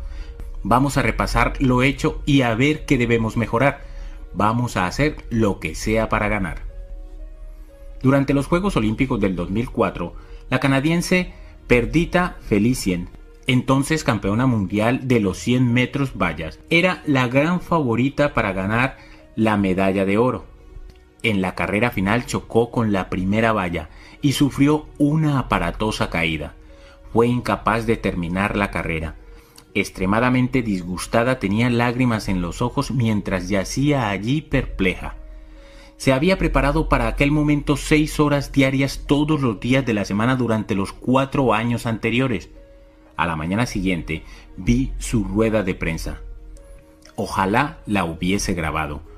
[0.63, 3.81] Vamos a repasar lo hecho y a ver qué debemos mejorar.
[4.35, 6.61] Vamos a hacer lo que sea para ganar.
[8.03, 10.13] Durante los Juegos Olímpicos del 2004,
[10.51, 11.33] la canadiense
[11.67, 13.09] Perdita Felicien,
[13.47, 18.99] entonces campeona mundial de los 100 metros vallas, era la gran favorita para ganar
[19.37, 20.56] la medalla de oro
[21.31, 23.89] en la carrera final chocó con la primera valla
[24.23, 26.55] y sufrió una aparatosa caída.
[27.13, 29.17] Fue incapaz de terminar la carrera.
[29.75, 35.17] Extremadamente disgustada tenía lágrimas en los ojos mientras yacía allí perpleja.
[35.97, 40.37] Se había preparado para aquel momento seis horas diarias todos los días de la semana
[40.37, 42.51] durante los cuatro años anteriores.
[43.17, 44.23] A la mañana siguiente
[44.57, 46.21] vi su rueda de prensa.
[47.17, 49.16] Ojalá la hubiese grabado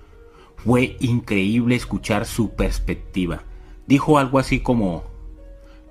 [0.65, 3.43] fue increíble escuchar su perspectiva.
[3.87, 5.05] Dijo algo así como,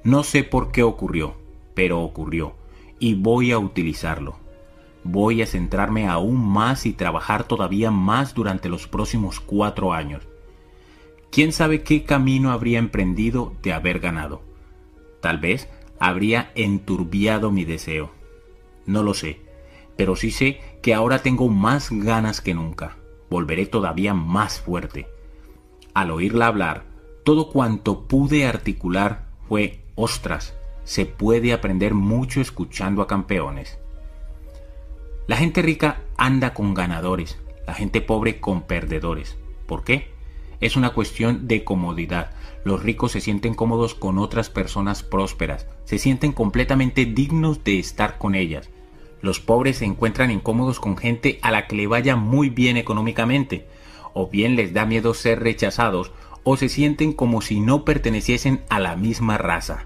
[0.03, 1.35] no sé por qué ocurrió,
[1.73, 2.53] pero ocurrió,
[2.99, 4.35] y voy a utilizarlo.
[5.03, 10.23] Voy a centrarme aún más y trabajar todavía más durante los próximos cuatro años.
[11.31, 14.41] ¿Quién sabe qué camino habría emprendido de haber ganado?
[15.21, 18.11] Tal vez habría enturbiado mi deseo.
[18.85, 19.39] No lo sé,
[19.95, 22.96] pero sí sé que ahora tengo más ganas que nunca
[23.29, 25.07] volveré todavía más fuerte.
[25.93, 26.85] Al oírla hablar,
[27.23, 33.79] todo cuanto pude articular fue, ostras, se puede aprender mucho escuchando a campeones.
[35.27, 39.37] La gente rica anda con ganadores, la gente pobre con perdedores.
[39.65, 40.09] ¿Por qué?
[40.61, 42.31] Es una cuestión de comodidad.
[42.63, 48.17] Los ricos se sienten cómodos con otras personas prósperas, se sienten completamente dignos de estar
[48.17, 48.69] con ellas,
[49.21, 53.67] los pobres se encuentran incómodos con gente a la que le vaya muy bien económicamente,
[54.13, 56.11] o bien les da miedo ser rechazados,
[56.43, 59.85] o se sienten como si no perteneciesen a la misma raza.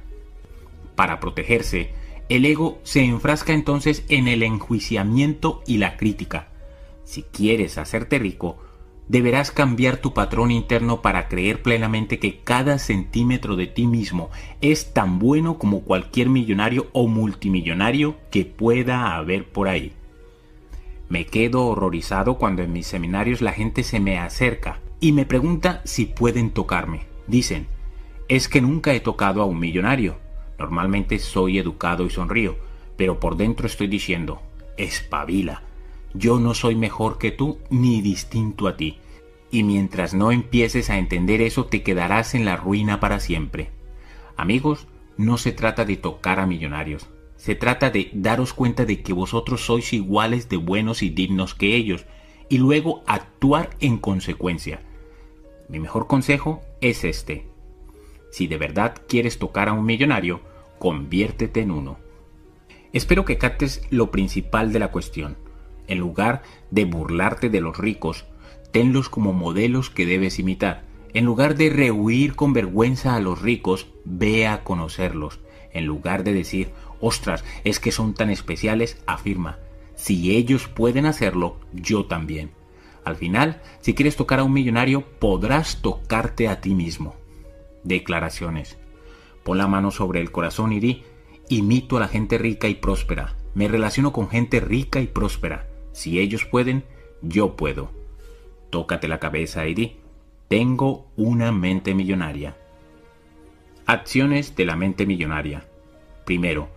[0.95, 1.93] Para protegerse,
[2.29, 6.49] el ego se enfrasca entonces en el enjuiciamiento y la crítica.
[7.03, 8.57] Si quieres hacerte rico,
[9.11, 14.29] deberás cambiar tu patrón interno para creer plenamente que cada centímetro de ti mismo
[14.61, 19.91] es tan bueno como cualquier millonario o multimillonario que pueda haber por ahí.
[21.09, 25.81] Me quedo horrorizado cuando en mis seminarios la gente se me acerca y me pregunta
[25.83, 27.01] si pueden tocarme.
[27.27, 27.67] Dicen,
[28.29, 30.19] es que nunca he tocado a un millonario.
[30.57, 32.55] Normalmente soy educado y sonrío,
[32.95, 34.41] pero por dentro estoy diciendo,
[34.77, 35.63] espabila
[36.13, 38.97] yo no soy mejor que tú ni distinto a ti.
[39.51, 43.69] Y mientras no empieces a entender eso te quedarás en la ruina para siempre.
[44.37, 47.09] Amigos, no se trata de tocar a millonarios.
[47.35, 51.75] Se trata de daros cuenta de que vosotros sois iguales de buenos y dignos que
[51.75, 52.05] ellos
[52.49, 54.81] y luego actuar en consecuencia.
[55.67, 57.45] Mi mejor consejo es este.
[58.31, 60.41] Si de verdad quieres tocar a un millonario,
[60.79, 61.97] conviértete en uno.
[62.93, 65.37] Espero que captes lo principal de la cuestión
[65.91, 68.25] en lugar de burlarte de los ricos,
[68.71, 70.83] tenlos como modelos que debes imitar.
[71.13, 75.39] En lugar de rehuir con vergüenza a los ricos, ve a conocerlos.
[75.73, 76.69] En lugar de decir,
[76.99, 79.59] ostras, es que son tan especiales, afirma,
[80.01, 82.49] si ellos pueden hacerlo, yo también.
[83.03, 87.15] Al final, si quieres tocar a un millonario, podrás tocarte a ti mismo.
[87.83, 88.79] Declaraciones.
[89.43, 91.03] Pon la mano sobre el corazón y di,
[91.49, 93.35] imito a la gente rica y próspera.
[93.53, 95.67] Me relaciono con gente rica y próspera.
[95.91, 96.83] Si ellos pueden,
[97.21, 98.00] yo puedo.
[98.71, 99.97] Tócate la cabeza y di,
[100.47, 102.57] tengo una mente millonaria.
[103.85, 105.65] Acciones de la mente millonaria.
[106.25, 106.69] Primero,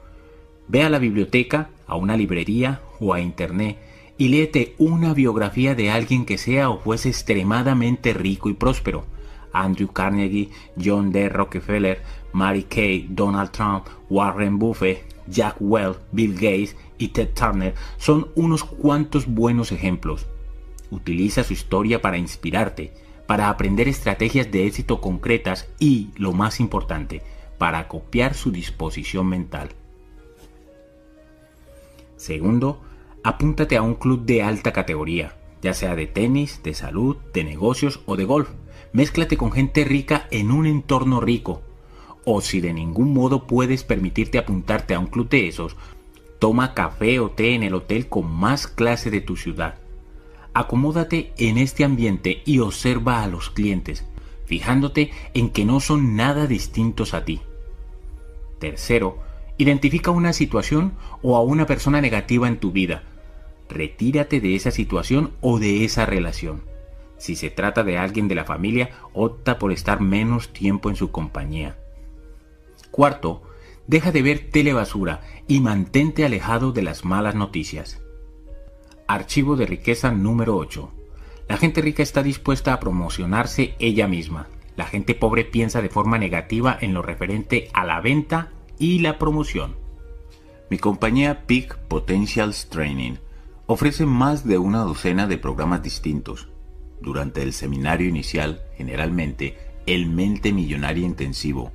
[0.68, 3.78] ve a la biblioteca, a una librería o a internet
[4.18, 9.04] y léete una biografía de alguien que sea o fuese extremadamente rico y próspero.
[9.52, 10.50] Andrew Carnegie,
[10.82, 11.28] John D.
[11.28, 18.28] Rockefeller, Mary Kay, Donald Trump, Warren Buffett, Jack Welch, Bill Gates y Ted Turner son
[18.34, 20.26] unos cuantos buenos ejemplos.
[20.94, 22.92] Utiliza su historia para inspirarte,
[23.26, 27.20] para aprender estrategias de éxito concretas y, lo más importante,
[27.58, 29.70] para copiar su disposición mental.
[32.16, 32.80] Segundo,
[33.24, 38.00] apúntate a un club de alta categoría, ya sea de tenis, de salud, de negocios
[38.06, 38.50] o de golf.
[38.92, 41.62] Mézclate con gente rica en un entorno rico.
[42.24, 45.76] O si de ningún modo puedes permitirte apuntarte a un club de esos,
[46.38, 49.80] toma café o té en el hotel con más clase de tu ciudad.
[50.54, 54.06] Acomódate en este ambiente y observa a los clientes,
[54.46, 57.40] fijándote en que no son nada distintos a ti.
[58.60, 59.18] Tercero,
[59.56, 63.04] Identifica una situación o a una persona negativa en tu vida.
[63.68, 66.62] Retírate de esa situación o de esa relación.
[67.18, 71.12] Si se trata de alguien de la familia, opta por estar menos tiempo en su
[71.12, 71.76] compañía.
[72.90, 73.42] Cuarto,
[73.86, 78.00] deja de ver telebasura y mantente alejado de las malas noticias.
[79.06, 80.90] Archivo de riqueza número 8.
[81.46, 84.46] La gente rica está dispuesta a promocionarse ella misma.
[84.76, 89.18] La gente pobre piensa de forma negativa en lo referente a la venta y la
[89.18, 89.76] promoción.
[90.70, 93.16] Mi compañía Peak Potentials Training
[93.66, 96.48] ofrece más de una docena de programas distintos.
[97.02, 101.72] Durante el seminario inicial, generalmente el Mente Millonaria Intensivo,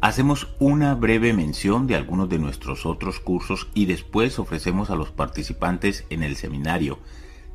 [0.00, 5.10] hacemos una breve mención de algunos de nuestros otros cursos y después ofrecemos a los
[5.10, 6.98] participantes en el seminario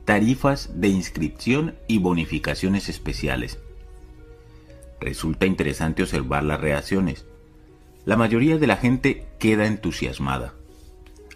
[0.06, 3.58] tarifas de inscripción y bonificaciones especiales.
[5.02, 7.26] Resulta interesante observar las reacciones
[8.06, 10.54] la mayoría de la gente queda entusiasmada.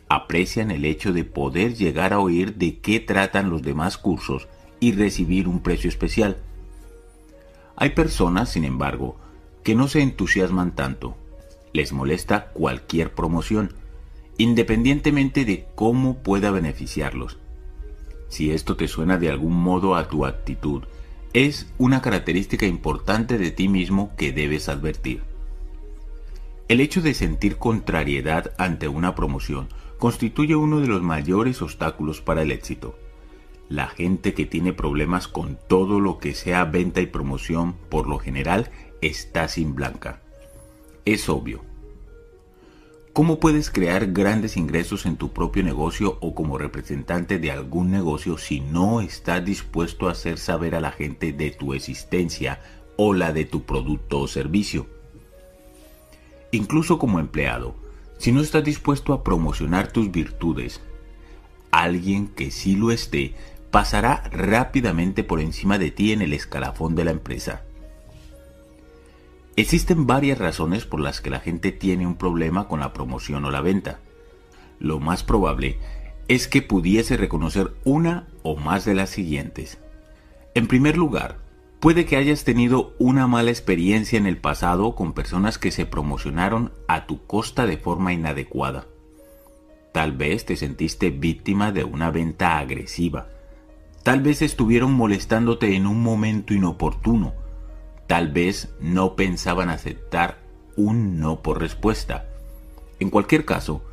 [0.07, 4.47] Aprecian el hecho de poder llegar a oír de qué tratan los demás cursos
[4.79, 6.37] y recibir un precio especial.
[7.75, 9.17] Hay personas, sin embargo,
[9.63, 11.15] que no se entusiasman tanto.
[11.73, 13.73] Les molesta cualquier promoción,
[14.37, 17.37] independientemente de cómo pueda beneficiarlos.
[18.29, 20.83] Si esto te suena de algún modo a tu actitud,
[21.33, 25.21] es una característica importante de ti mismo que debes advertir.
[26.67, 32.43] El hecho de sentir contrariedad ante una promoción constituye uno de los mayores obstáculos para
[32.43, 32.97] el éxito.
[33.67, 38.17] La gente que tiene problemas con todo lo que sea venta y promoción, por lo
[38.17, 38.71] general,
[39.01, 40.21] está sin blanca.
[41.05, 41.61] Es obvio.
[43.13, 48.37] ¿Cómo puedes crear grandes ingresos en tu propio negocio o como representante de algún negocio
[48.37, 52.61] si no estás dispuesto a hacer saber a la gente de tu existencia
[52.97, 54.87] o la de tu producto o servicio?
[56.51, 57.75] Incluso como empleado,
[58.19, 60.81] si no estás dispuesto a promocionar tus virtudes,
[61.71, 63.33] alguien que sí lo esté
[63.71, 67.63] pasará rápidamente por encima de ti en el escalafón de la empresa.
[69.59, 73.51] Existen varias razones por las que la gente tiene un problema con la promoción o
[73.51, 73.99] la venta.
[74.79, 75.77] Lo más probable
[76.27, 79.77] es que pudiese reconocer una o más de las siguientes.
[80.53, 81.37] En primer lugar,
[81.79, 86.73] Puede que hayas tenido una mala experiencia en el pasado con personas que se promocionaron
[86.89, 88.87] a tu costa de forma inadecuada.
[89.93, 93.29] Tal vez te sentiste víctima de una venta agresiva.
[94.03, 97.33] Tal vez estuvieron molestándote en un momento inoportuno.
[98.09, 100.39] Tal vez no pensaban aceptar
[100.75, 102.27] un no por respuesta.
[102.99, 103.83] En cualquier caso,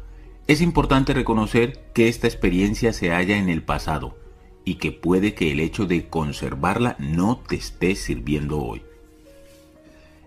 [0.47, 4.17] es importante reconocer que esta experiencia se halla en el pasado
[4.65, 8.81] y que puede que el hecho de conservarla no te esté sirviendo hoy.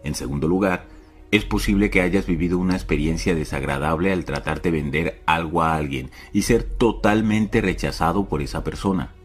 [0.03, 0.85] En segundo lugar,
[1.31, 6.11] es posible que hayas vivido una experiencia desagradable al tratar de vender algo a alguien
[6.31, 9.15] y ser totalmente rechazado por esa persona.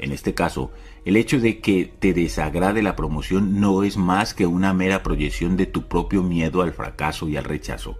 [0.00, 0.72] En este caso,
[1.04, 5.56] el hecho de que te desagrade la promoción no es más que una mera proyección
[5.56, 7.96] de tu propio miedo al fracaso y al rechazo.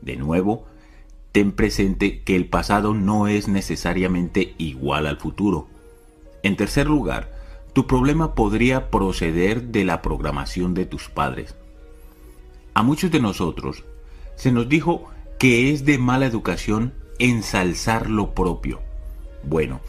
[0.00, 0.66] De nuevo,
[1.32, 5.68] ten presente que el pasado no es necesariamente igual al futuro.
[6.42, 7.36] En tercer lugar,
[7.74, 11.54] tu problema podría proceder de la programación de tus padres.
[12.72, 13.84] A muchos de nosotros
[14.36, 18.80] se nos dijo que es de mala educación ensalzar lo propio.
[19.42, 19.80] Bueno,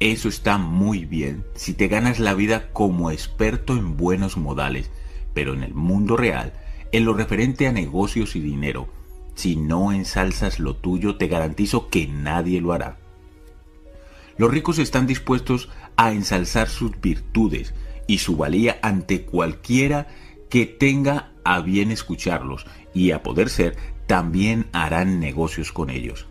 [0.00, 4.90] eso está muy bien si te ganas la vida como experto en buenos modales,
[5.32, 6.52] pero en el mundo real,
[6.92, 8.88] en lo referente a negocios y dinero,
[9.34, 12.98] si no ensalzas lo tuyo, te garantizo que nadie lo hará.
[14.38, 17.74] Los ricos están dispuestos a ensalzar sus virtudes
[18.06, 20.08] y su valía ante cualquiera
[20.50, 23.76] que tenga a bien escucharlos y a poder ser
[24.06, 26.26] también harán negocios con ellos.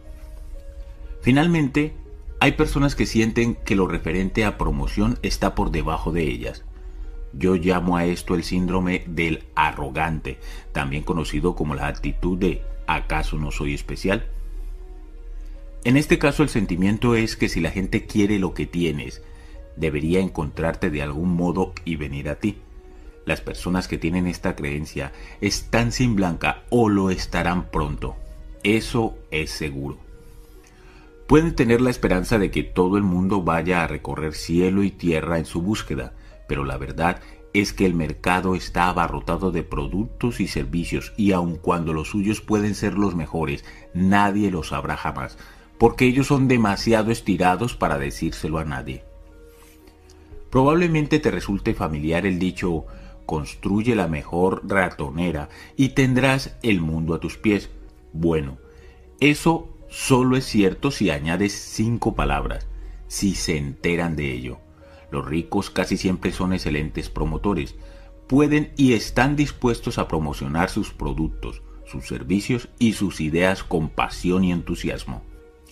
[1.22, 1.96] Finalmente,
[2.40, 6.64] hay personas que sienten que lo referente a promoción está por debajo de ellas.
[7.34, 10.38] Yo llamo a esto el síndrome del arrogante,
[10.72, 14.28] también conocido como la actitud de ¿acaso no soy especial?
[15.84, 19.22] En este caso el sentimiento es que si la gente quiere lo que tienes,
[19.76, 22.58] debería encontrarte de algún modo y venir a ti.
[23.26, 28.16] Las personas que tienen esta creencia están sin blanca o lo estarán pronto.
[28.64, 30.05] Eso es seguro.
[31.28, 35.40] Pueden tener la esperanza de que todo el mundo vaya a recorrer cielo y tierra
[35.40, 36.14] en su búsqueda,
[36.48, 37.22] pero la verdad
[37.54, 42.42] es que el mercado está abarrotado de productos y servicios y aun cuando los suyos
[42.42, 43.64] pueden ser los mejores,
[43.94, 45.38] nadie los sabrá jamás,
[45.78, 49.04] porque ellos son demasiado estirados para decírselo a nadie.
[50.52, 52.86] Probablemente te resulte familiar el dicho
[53.26, 57.70] construye la mejor ratonera y tendrás el mundo a tus pies.
[58.14, 58.58] Bueno,
[59.20, 62.68] eso solo es cierto si añades cinco palabras,
[63.08, 64.60] si se enteran de ello.
[65.10, 67.76] Los ricos casi siempre son excelentes promotores,
[68.28, 74.44] pueden y están dispuestos a promocionar sus productos, sus servicios y sus ideas con pasión
[74.44, 75.24] y entusiasmo.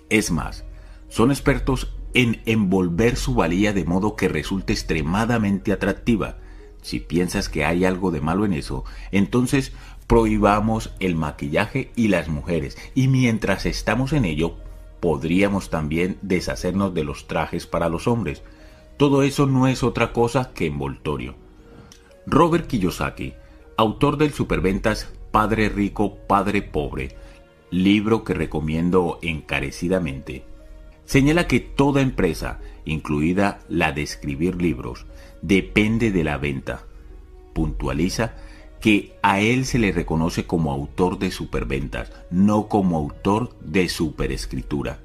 [0.10, 0.64] Es más,
[1.10, 6.38] son expertos en envolver su valía de modo que resulte extremadamente atractiva,
[6.82, 9.74] si piensas que hay algo de malo en eso, entonces
[10.14, 12.78] prohibamos el maquillaje y las mujeres.
[12.94, 14.58] Y mientras estamos en ello,
[15.00, 18.44] podríamos también deshacernos de los trajes para los hombres.
[18.98, 21.34] Todo eso no es otra cosa que envoltorio.
[22.28, 23.34] Robert Kiyosaki,
[23.76, 27.16] autor del superventas Padre Rico, Padre Pobre,
[27.72, 30.44] libro que recomiendo encarecidamente,
[31.06, 35.08] señala que toda empresa, incluida la de escribir libros,
[35.42, 36.84] depende de la venta.
[37.56, 38.36] Puntualiza
[38.84, 45.00] que a él se le reconoce como autor de superventas, no como autor de superescritura.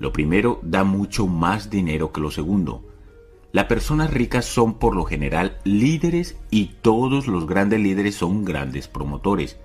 [0.00, 2.82] Lo primero da mucho más dinero que lo segundo.
[3.52, 8.88] Las personas ricas son por lo general líderes y todos los grandes líderes son grandes
[8.88, 9.56] promotores.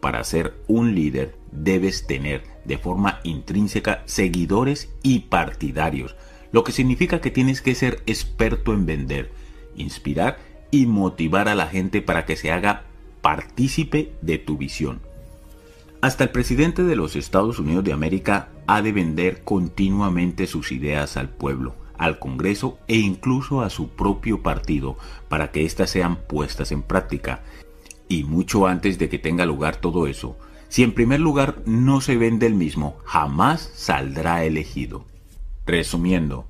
[0.00, 6.14] Para ser un líder debes tener de forma intrínseca seguidores y partidarios,
[6.52, 9.32] lo que significa que tienes que ser experto en vender,
[9.74, 10.38] inspirar
[10.70, 12.84] y motivar a la gente para que se haga
[13.20, 15.00] partícipe de tu visión.
[16.00, 21.16] Hasta el presidente de los Estados Unidos de América ha de vender continuamente sus ideas
[21.16, 24.96] al pueblo, al Congreso e incluso a su propio partido
[25.28, 27.42] para que éstas sean puestas en práctica.
[28.08, 30.38] Y mucho antes de que tenga lugar todo eso,
[30.68, 35.04] si en primer lugar no se vende el mismo, jamás saldrá elegido.
[35.66, 36.46] Resumiendo,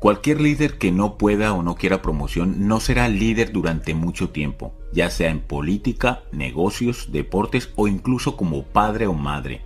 [0.00, 4.72] cualquier líder que no pueda o no quiera promoción no será líder durante mucho tiempo,
[4.92, 9.60] ya sea en política, negocios, deportes o incluso como padre o madre.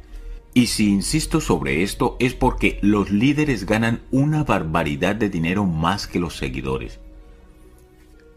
[0.53, 6.09] Y si insisto sobre esto es porque los líderes ganan una barbaridad de dinero más
[6.09, 6.99] que los seguidores.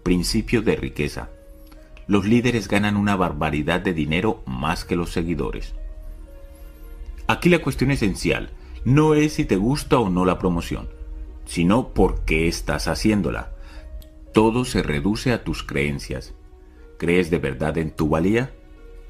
[0.03, 1.29] Principio de riqueza.
[2.05, 5.73] Los líderes ganan una barbaridad de dinero más que los seguidores.
[7.27, 8.51] Aquí la cuestión esencial
[8.85, 10.87] no es si te gusta o no la promoción,
[11.47, 13.53] sino por qué estás haciéndola.
[14.33, 16.33] Todo se reduce a tus creencias.
[16.99, 18.53] ¿Crees de verdad en tu valía?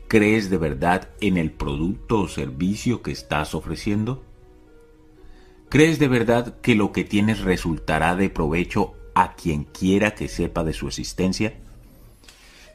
[0.08, 4.24] ¿Crees de verdad en el producto o servicio que estás ofreciendo?
[5.68, 10.64] ¿Crees de verdad que lo que tienes resultará de provecho a quien quiera que sepa
[10.64, 11.56] de su existencia?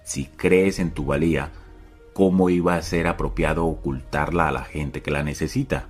[0.04, 1.52] Si crees en tu valía,
[2.12, 5.88] ¿cómo iba a ser apropiado ocultarla a la gente que la necesita?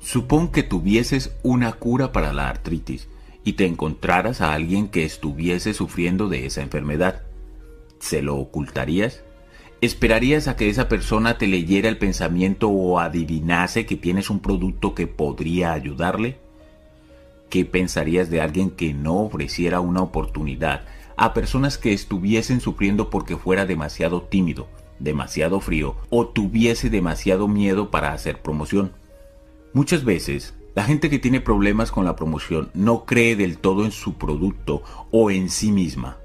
[0.00, 3.06] Supón que tuvieses una cura para la artritis
[3.44, 7.22] y te encontraras a alguien que estuviese sufriendo de esa enfermedad.
[7.98, 9.22] ¿Se lo ocultarías?
[9.82, 14.94] ¿Esperarías a que esa persona te leyera el pensamiento o adivinase que tienes un producto
[14.94, 16.38] que podría ayudarle?
[17.50, 20.84] ¿Qué pensarías de alguien que no ofreciera una oportunidad
[21.16, 24.66] a personas que estuviesen sufriendo porque fuera demasiado tímido,
[24.98, 28.92] demasiado frío o tuviese demasiado miedo para hacer promoción?
[29.72, 33.92] Muchas veces, la gente que tiene problemas con la promoción no cree del todo en
[33.92, 34.82] su producto
[35.12, 36.18] o en sí misma.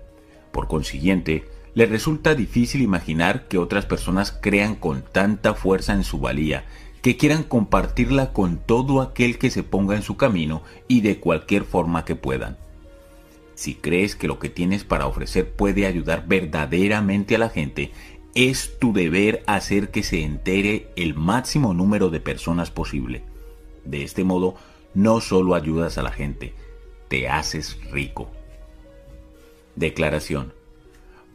[0.51, 6.19] Por consiguiente, le resulta difícil imaginar que otras personas crean con tanta fuerza en su
[6.19, 6.65] valía,
[7.03, 11.65] que quieran compartirla con todo aquel que se ponga en su camino y de cualquier
[11.65, 12.57] forma que puedan.
[13.53, 17.91] Si crees que lo que tienes para ofrecer puede ayudar verdaderamente a la gente,
[18.33, 23.23] es tu deber hacer que se entere el máximo número de personas posible.
[23.85, 24.55] De este modo,
[24.93, 26.53] no solo ayudas a la gente,
[27.07, 28.29] te haces rico.
[29.75, 30.53] Declaración.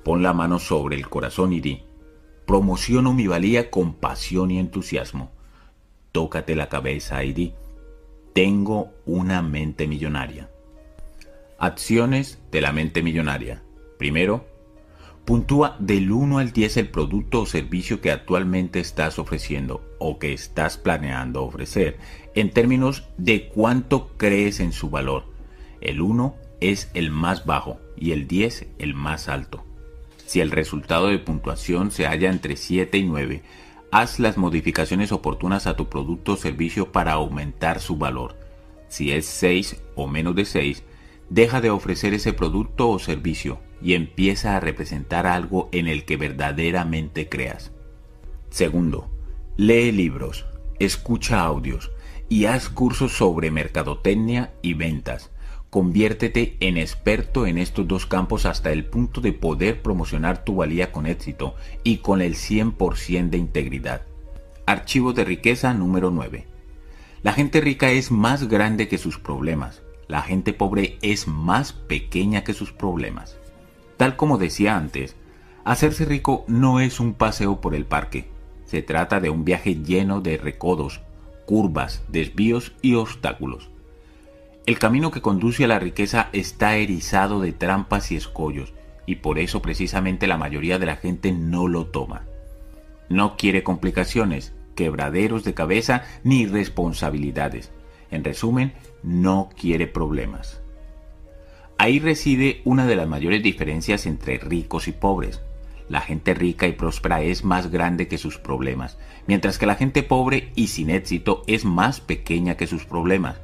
[0.02, 1.82] Pon la mano sobre el corazón y di,
[2.46, 5.30] promociono mi valía con pasión y entusiasmo.
[6.12, 7.54] Tócate la cabeza y di,
[8.32, 10.50] tengo una mente millonaria.
[11.58, 13.62] Acciones de la mente millonaria.
[13.98, 14.46] Primero,
[15.30, 20.32] Puntúa del 1 al 10 el producto o servicio que actualmente estás ofreciendo o que
[20.32, 21.98] estás planeando ofrecer
[22.34, 25.26] en términos de cuánto crees en su valor.
[25.80, 29.62] El 1 es el más bajo y el 10 el más alto.
[30.26, 33.42] Si el resultado de puntuación se halla entre 7 y 9,
[33.92, 38.36] haz las modificaciones oportunas a tu producto o servicio para aumentar su valor.
[38.88, 40.82] Si es 6 o menos de 6,
[41.28, 46.16] deja de ofrecer ese producto o servicio y empieza a representar algo en el que
[46.16, 47.72] verdaderamente creas.
[48.50, 49.10] Segundo,
[49.56, 50.46] lee libros,
[50.78, 51.90] escucha audios
[52.28, 55.30] y haz cursos sobre mercadotecnia y ventas.
[55.70, 60.90] Conviértete en experto en estos dos campos hasta el punto de poder promocionar tu valía
[60.90, 64.02] con éxito y con el 100% de integridad.
[64.66, 66.46] Archivo de riqueza número 9.
[67.22, 69.82] La gente rica es más grande que sus problemas.
[70.08, 73.39] La gente pobre es más pequeña que sus problemas.
[74.00, 75.14] Tal como decía antes,
[75.62, 78.30] hacerse rico no es un paseo por el parque.
[78.64, 81.02] Se trata de un viaje lleno de recodos,
[81.44, 83.68] curvas, desvíos y obstáculos.
[84.64, 88.72] El camino que conduce a la riqueza está erizado de trampas y escollos,
[89.04, 92.22] y por eso precisamente la mayoría de la gente no lo toma.
[93.10, 97.70] No quiere complicaciones, quebraderos de cabeza ni responsabilidades.
[98.10, 98.72] En resumen,
[99.02, 100.59] no quiere problemas.
[101.80, 105.40] Ahí reside una de las mayores diferencias entre ricos y pobres.
[105.88, 110.02] La gente rica y próspera es más grande que sus problemas, mientras que la gente
[110.02, 113.40] pobre y sin éxito es más pequeña que sus problemas.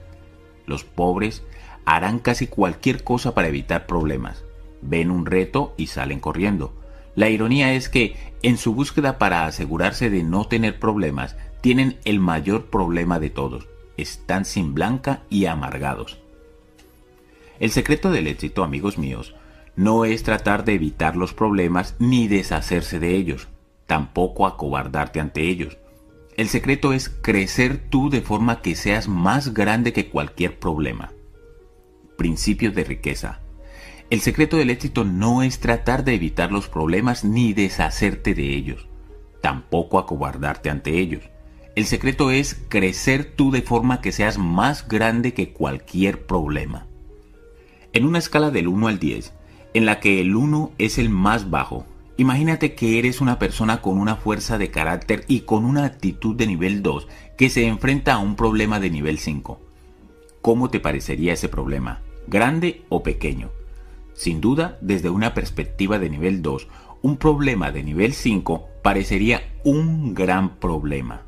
[0.67, 1.45] Los pobres
[1.87, 4.45] harán casi cualquier cosa para evitar problemas.
[4.83, 6.75] Ven un reto y salen corriendo.
[7.15, 12.21] La ironía es que, en su búsqueda para asegurarse de no tener problemas, tienen el
[12.21, 13.67] mayor problema de todos.
[13.97, 16.19] Están sin blanca y amargados.
[17.59, 19.35] El secreto del éxito, amigos míos,
[19.77, 23.49] no es tratar de evitar los problemas ni deshacerse de ellos,
[23.87, 25.79] tampoco acobardarte ante ellos.
[26.37, 31.13] El secreto es crecer tú de forma que seas más grande que cualquier problema.
[32.19, 33.41] Principios de riqueza.
[34.11, 38.87] El secreto del éxito no es tratar de evitar los problemas ni deshacerte de ellos,
[39.41, 41.23] tampoco acobardarte ante ellos.
[41.75, 46.86] El secreto es crecer tú de forma que seas más grande que cualquier problema.
[47.97, 49.33] En una escala del 1 al 10,
[49.73, 51.87] en la que el 1 es el más bajo
[52.19, 56.47] Imagínate que eres una persona con una fuerza de carácter y con una actitud de
[56.47, 57.09] nivel 2
[57.39, 59.59] que se enfrenta a un problema de nivel 5.
[60.43, 62.03] ¿Cómo te parecería ese problema?
[62.27, 63.49] ¿Grande o pequeño?
[64.13, 66.69] Sin duda, desde una perspectiva de nivel 2,
[67.01, 71.23] un problema de nivel 5 parecería un gran problema.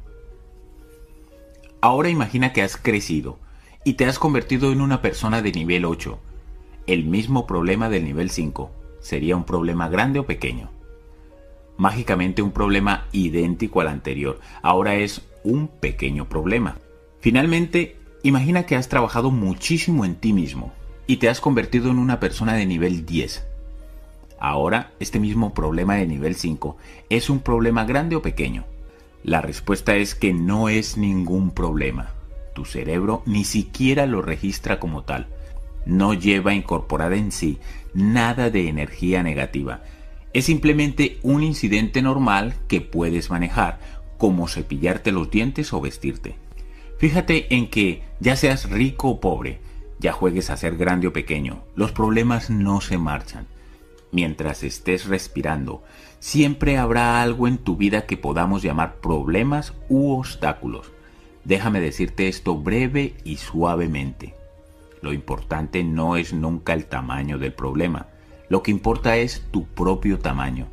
[1.81, 3.39] Ahora imagina que has crecido
[3.85, 6.19] y te has convertido en una persona de nivel 8.
[6.89, 8.71] El mismo problema del nivel 5.
[8.99, 10.71] ¿Sería un problema grande o pequeño?
[11.79, 14.41] mágicamente un problema idéntico al anterior.
[14.61, 16.77] Ahora es un pequeño problema.
[17.21, 20.73] Finalmente, imagina que has trabajado muchísimo en ti mismo
[21.07, 23.47] y te has convertido en una persona de nivel 10.
[24.41, 26.77] Ahora, este mismo problema de nivel 5
[27.09, 28.65] es un problema grande o pequeño.
[29.25, 32.11] La respuesta es que no es ningún problema.
[32.55, 35.29] Tu cerebro ni siquiera lo registra como tal.
[35.89, 37.59] No lleva incorporada en sí
[37.95, 39.83] nada de energía negativa
[40.33, 43.81] es simplemente un incidente normal que puedes manejar,
[44.19, 46.37] como cepillarte los dientes o vestirte.
[46.99, 49.61] Fíjate en que, ya seas rico o pobre,
[49.99, 53.47] ya juegues a ser grande o pequeño, los problemas no se marchan.
[54.11, 55.83] Mientras estés respirando,
[56.19, 60.91] siempre habrá algo en tu vida que podamos llamar problemas u obstáculos.
[61.45, 64.38] Déjame decirte esto breve y suavemente.
[65.01, 68.09] Lo importante no es nunca el tamaño del problema,
[68.49, 70.69] lo que importa es tu propio tamaño.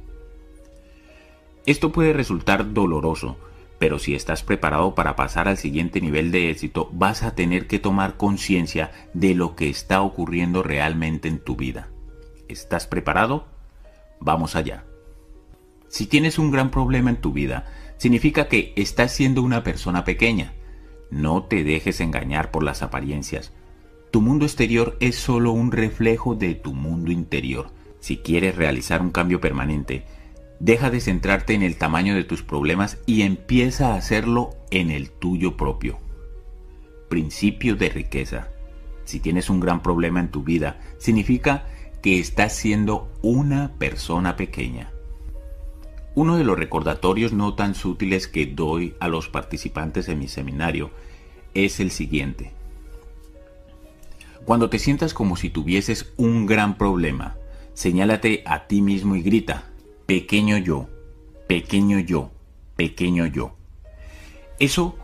[1.66, 3.38] Esto puede resultar doloroso,
[3.80, 7.80] pero si estás preparado para pasar al siguiente nivel de éxito, vas a tener que
[7.80, 11.90] tomar conciencia de lo que está ocurriendo realmente en tu vida.
[12.48, 13.48] ¿Estás preparado?
[14.20, 14.86] Vamos allá.
[15.88, 17.66] Si tienes un gran problema en tu vida,
[17.98, 20.54] significa que estás siendo una persona pequeña.
[21.10, 23.52] No te dejes engañar por las apariencias.
[24.16, 27.72] Tu mundo exterior es solo un reflejo de tu mundo interior.
[28.00, 30.06] Si quieres realizar un cambio permanente,
[30.62, 35.12] deja de centrarte en el tamaño de tus problemas y empieza a hacerlo en el
[35.12, 36.00] tuyo propio.
[37.10, 38.48] Principio de riqueza.
[39.04, 41.68] Si tienes un gran problema en tu vida, significa
[42.02, 44.94] que estás siendo una persona pequeña.
[46.14, 50.92] Uno de los recordatorios no tan sutiles que doy a los participantes de mi seminario
[51.54, 52.55] es el siguiente.
[54.46, 57.36] Cuando te sientas como si tuvieses un gran problema,
[57.74, 59.72] señálate a ti mismo y grita,
[60.06, 60.88] pequeño yo,
[61.48, 62.30] pequeño yo,
[62.76, 63.56] pequeño yo.
[64.60, 64.96] Eso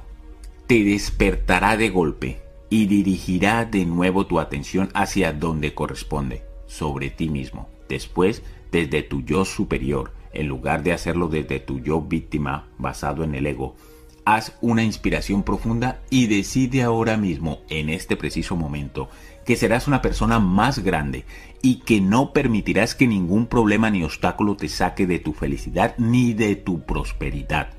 [0.68, 2.40] te despertará de golpe
[2.70, 6.44] y dirigirá de nuevo tu atención hacia donde corresponde.
[6.68, 7.68] sobre ti mismo.
[7.90, 13.36] Después, desde tu yo superior, en lugar de hacerlo desde tu yo víctima basado en
[13.36, 13.76] el ego,
[14.24, 19.10] haz una inspiración profunda y decide ahora mismo, en este preciso momento,
[19.46, 21.26] que serás una persona más grande
[21.62, 26.34] y que no permitirás que ningún problema ni obstáculo te saque de tu felicidad ni
[26.34, 27.70] de tu prosperidad.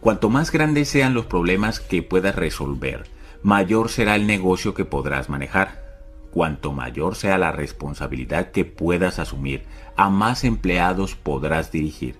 [0.00, 3.06] Cuanto más grandes sean los problemas que puedas resolver,
[3.42, 5.84] mayor será el negocio que podrás manejar.
[6.30, 9.64] Cuanto mayor sea la responsabilidad que puedas asumir,
[9.96, 12.16] a más empleados podrás dirigir.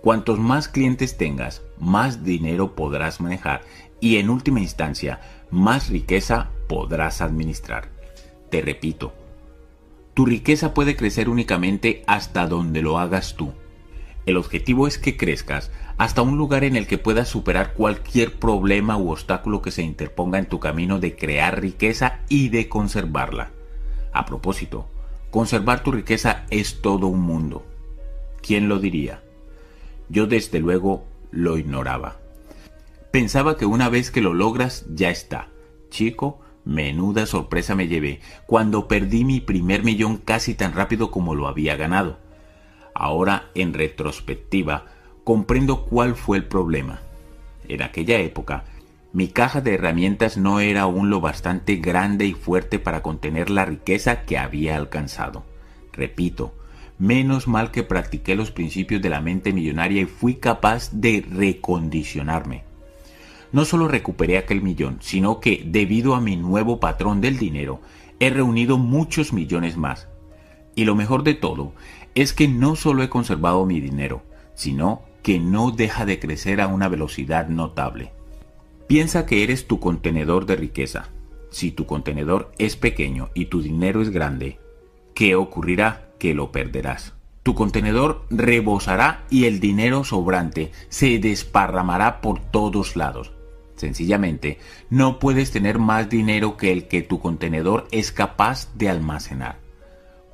[0.00, 3.62] Cuantos más clientes tengas, más dinero podrás manejar
[4.00, 5.20] y en última instancia,
[5.50, 7.88] más riqueza podrás administrar.
[8.50, 9.12] Te repito,
[10.14, 13.52] tu riqueza puede crecer únicamente hasta donde lo hagas tú.
[14.26, 18.96] El objetivo es que crezcas hasta un lugar en el que puedas superar cualquier problema
[18.96, 23.50] u obstáculo que se interponga en tu camino de crear riqueza y de conservarla.
[24.12, 24.88] A propósito,
[25.30, 27.64] conservar tu riqueza es todo un mundo.
[28.42, 29.22] ¿Quién lo diría?
[30.08, 32.16] Yo desde luego lo ignoraba.
[33.10, 35.48] Pensaba que una vez que lo logras ya está.
[35.90, 41.48] Chico, menuda sorpresa me llevé cuando perdí mi primer millón casi tan rápido como lo
[41.48, 42.18] había ganado.
[42.94, 44.84] Ahora, en retrospectiva,
[45.24, 47.00] comprendo cuál fue el problema.
[47.66, 48.64] En aquella época,
[49.12, 53.64] mi caja de herramientas no era aún lo bastante grande y fuerte para contener la
[53.64, 55.44] riqueza que había alcanzado.
[55.92, 56.54] Repito,
[56.98, 62.64] Menos mal que practiqué los principios de la mente millonaria y fui capaz de recondicionarme.
[63.52, 67.80] No solo recuperé aquel millón, sino que, debido a mi nuevo patrón del dinero,
[68.20, 70.08] he reunido muchos millones más.
[70.74, 71.72] Y lo mejor de todo
[72.14, 74.22] es que no solo he conservado mi dinero,
[74.54, 78.12] sino que no deja de crecer a una velocidad notable.
[78.86, 81.08] Piensa que eres tu contenedor de riqueza.
[81.50, 84.58] Si tu contenedor es pequeño y tu dinero es grande,
[85.14, 86.08] ¿qué ocurrirá?
[86.18, 87.14] que lo perderás.
[87.42, 93.32] Tu contenedor rebosará y el dinero sobrante se desparramará por todos lados.
[93.78, 94.58] Sencillamente,
[94.90, 99.60] no puedes tener más dinero que el que tu contenedor es capaz de almacenar.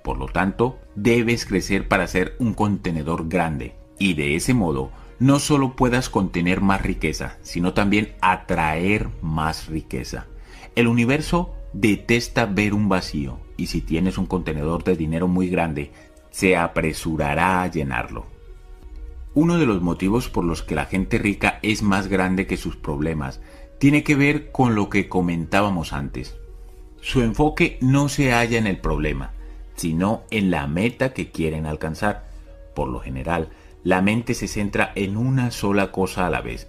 [0.02, 5.38] Por lo tanto, debes crecer para ser un contenedor grande y de ese modo no
[5.38, 10.26] solo puedas contener más riqueza, sino también atraer más riqueza.
[10.74, 15.92] El universo detesta ver un vacío y si tienes un contenedor de dinero muy grande,
[16.30, 18.33] se apresurará a llenarlo.
[19.34, 22.76] Uno de los motivos por los que la gente rica es más grande que sus
[22.76, 23.40] problemas
[23.78, 26.36] tiene que ver con lo que comentábamos antes.
[27.00, 29.32] Su enfoque no se halla en el problema,
[29.74, 32.28] sino en la meta que quieren alcanzar.
[32.76, 33.50] Por lo general,
[33.82, 36.68] la mente se centra en una sola cosa a la vez.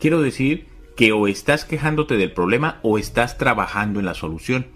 [0.00, 4.68] Quiero decir que o estás quejándote del problema o estás trabajando en la solución.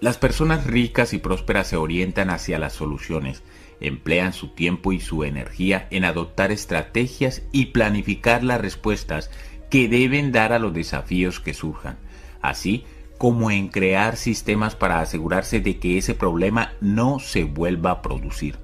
[0.00, 3.44] Las personas ricas y prósperas se orientan hacia las soluciones,
[3.80, 9.30] emplean su tiempo y su energía en adoptar estrategias y planificar las respuestas
[9.70, 11.98] que deben dar a los desafíos que surjan,
[12.40, 12.84] así
[13.18, 18.58] como en crear sistemas para asegurarse de que ese problema no se vuelva a producir.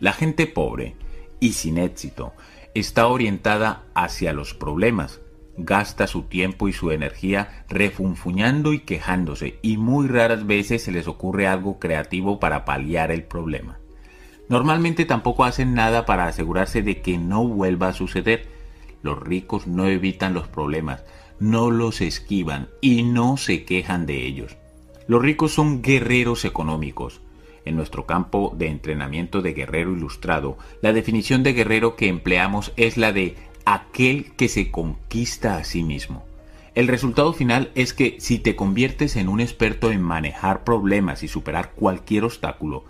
[0.00, 0.96] La gente pobre
[1.38, 2.32] y sin éxito
[2.74, 5.20] está orientada hacia los problemas,
[5.56, 11.06] gasta su tiempo y su energía refunfuñando y quejándose y muy raras veces se les
[11.06, 13.81] ocurre algo creativo para paliar el problema.
[14.52, 18.48] Normalmente tampoco hacen nada para asegurarse de que no vuelva a suceder.
[19.02, 21.02] Los ricos no evitan los problemas,
[21.40, 24.58] no los esquivan y no se quejan de ellos.
[25.06, 27.22] Los ricos son guerreros económicos.
[27.64, 32.98] En nuestro campo de entrenamiento de guerrero ilustrado, la definición de guerrero que empleamos es
[32.98, 36.26] la de aquel que se conquista a sí mismo.
[36.74, 41.28] El resultado final es que si te conviertes en un experto en manejar problemas y
[41.28, 42.84] superar cualquier obstáculo,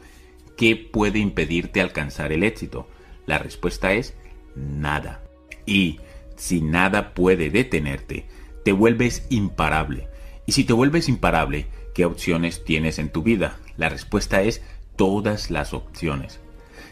[0.56, 2.88] ¿qué puede impedirte alcanzar el éxito?
[3.26, 4.14] La respuesta es
[4.54, 5.22] nada.
[5.66, 6.00] Y
[6.36, 8.26] si nada puede detenerte,
[8.64, 10.08] te vuelves imparable.
[10.46, 13.58] Y si te vuelves imparable, ¿qué opciones tienes en tu vida?
[13.76, 14.62] La respuesta es
[14.96, 16.40] todas las opciones.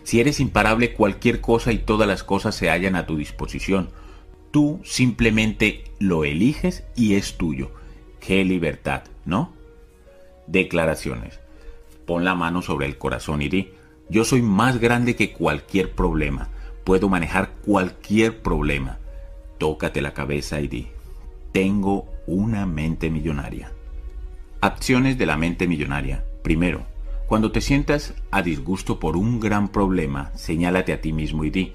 [0.04, 3.90] Si eres imparable, cualquier cosa y todas las cosas se hallan a tu disposición.
[4.50, 7.72] Tú simplemente lo eliges y es tuyo.
[8.20, 9.52] Qué libertad, ¿no?
[10.46, 11.39] Declaraciones.
[12.10, 13.70] Pon la mano sobre el corazón y di,
[14.08, 16.48] yo soy más grande que cualquier problema.
[16.82, 18.98] Puedo manejar cualquier problema.
[19.58, 20.88] Tócate la cabeza y di,
[21.52, 23.70] tengo una mente millonaria.
[24.60, 26.24] Acciones de la mente millonaria.
[26.42, 26.84] Primero,
[27.28, 31.74] cuando te sientas a disgusto por un gran problema, señálate a ti mismo y di,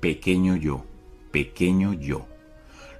[0.00, 0.86] pequeño yo,
[1.30, 2.26] pequeño yo.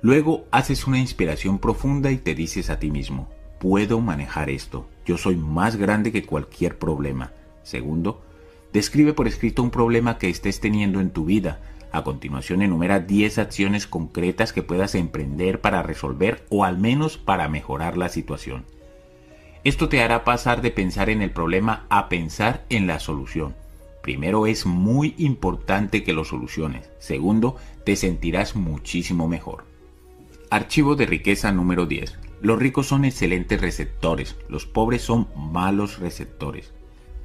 [0.03, 5.19] Luego haces una inspiración profunda y te dices a ti mismo, puedo manejar esto, yo
[5.19, 7.33] soy más grande que cualquier problema.
[7.63, 8.23] Segundo,
[8.73, 11.61] describe por escrito un problema que estés teniendo en tu vida.
[11.93, 17.49] A continuación enumera 10 acciones concretas que puedas emprender para resolver o al menos para
[17.49, 18.65] mejorar la situación.
[19.63, 23.55] Esto te hará pasar de pensar en el problema a pensar en la solución.
[24.03, 26.91] Primero es muy importante que lo soluciones.
[26.99, 29.65] Segundo, te sentirás muchísimo mejor.
[30.51, 32.24] Archivo de riqueza número 10.
[32.45, 36.75] Los ricos son excelentes receptores, los pobres son malos receptores.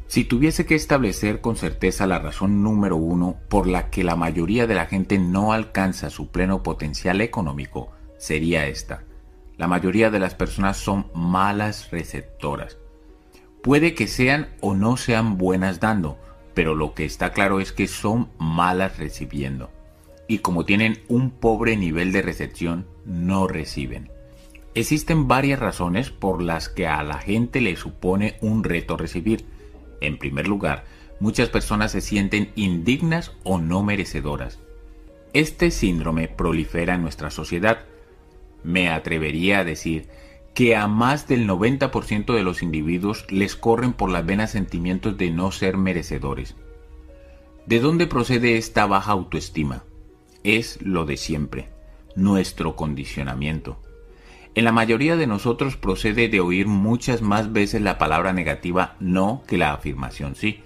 [0.07, 4.65] Si tuviese que establecer con certeza la razón número uno por la que la mayoría
[4.65, 9.03] de la gente no alcanza su pleno potencial económico, sería esta.
[9.57, 12.77] La mayoría de las personas son malas receptoras.
[13.61, 16.17] Puede que sean o no sean buenas dando,
[16.53, 19.69] pero lo que está claro es que son malas recibiendo.
[20.29, 24.17] Y como tienen un pobre nivel de recepción, no reciben.
[24.75, 29.45] Existen varias razones por las que a la gente le supone un reto recibir.
[29.99, 30.85] En primer lugar,
[31.19, 34.59] muchas personas se sienten indignas o no merecedoras.
[35.33, 37.79] Este síndrome prolifera en nuestra sociedad.
[38.63, 40.07] Me atrevería a decir
[40.53, 45.31] que a más del 90% de los individuos les corren por las venas sentimientos de
[45.31, 46.55] no ser merecedores.
[47.65, 49.83] ¿De dónde procede esta baja autoestima?
[50.43, 51.69] Es lo de siempre,
[52.15, 53.79] nuestro condicionamiento.
[54.55, 59.43] En la mayoría de nosotros procede de oír muchas más veces la palabra negativa no
[59.47, 60.61] que la afirmación sí.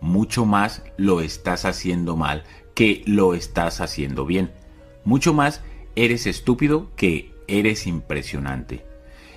[0.00, 4.50] Mucho más lo estás haciendo mal que lo estás haciendo bien.
[5.04, 5.62] Mucho más
[5.96, 8.86] eres estúpido que eres impresionante.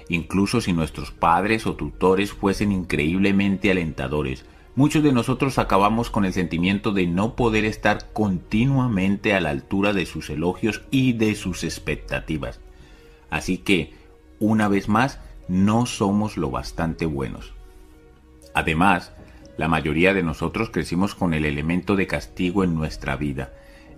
[0.07, 4.45] Incluso si nuestros padres o tutores fuesen increíblemente alentadores,
[4.75, 9.91] muchos de nosotros acabamos con el sentimiento de no poder estar continuamente a la altura
[9.91, 12.62] de sus elogios y de sus expectativas.
[13.33, 13.95] Así que,
[14.39, 17.55] una vez más, no somos lo bastante buenos.
[18.53, 19.11] Además,
[19.57, 23.51] la mayoría de nosotros crecimos con el elemento de castigo en nuestra vida.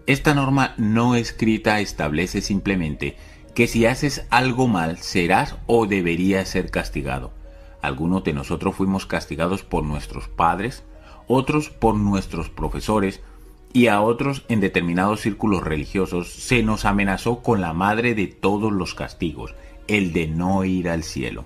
[0.07, 3.17] Esta norma no escrita establece simplemente
[3.53, 7.33] que si haces algo mal serás o deberías ser castigado.
[7.81, 10.85] Algunos de nosotros fuimos castigados por nuestros padres,
[11.27, 13.21] otros por nuestros profesores,
[13.75, 18.71] y a otros en determinados círculos religiosos se nos amenazó con la madre de todos
[18.71, 19.53] los castigos,
[19.89, 21.43] el de no ir al cielo.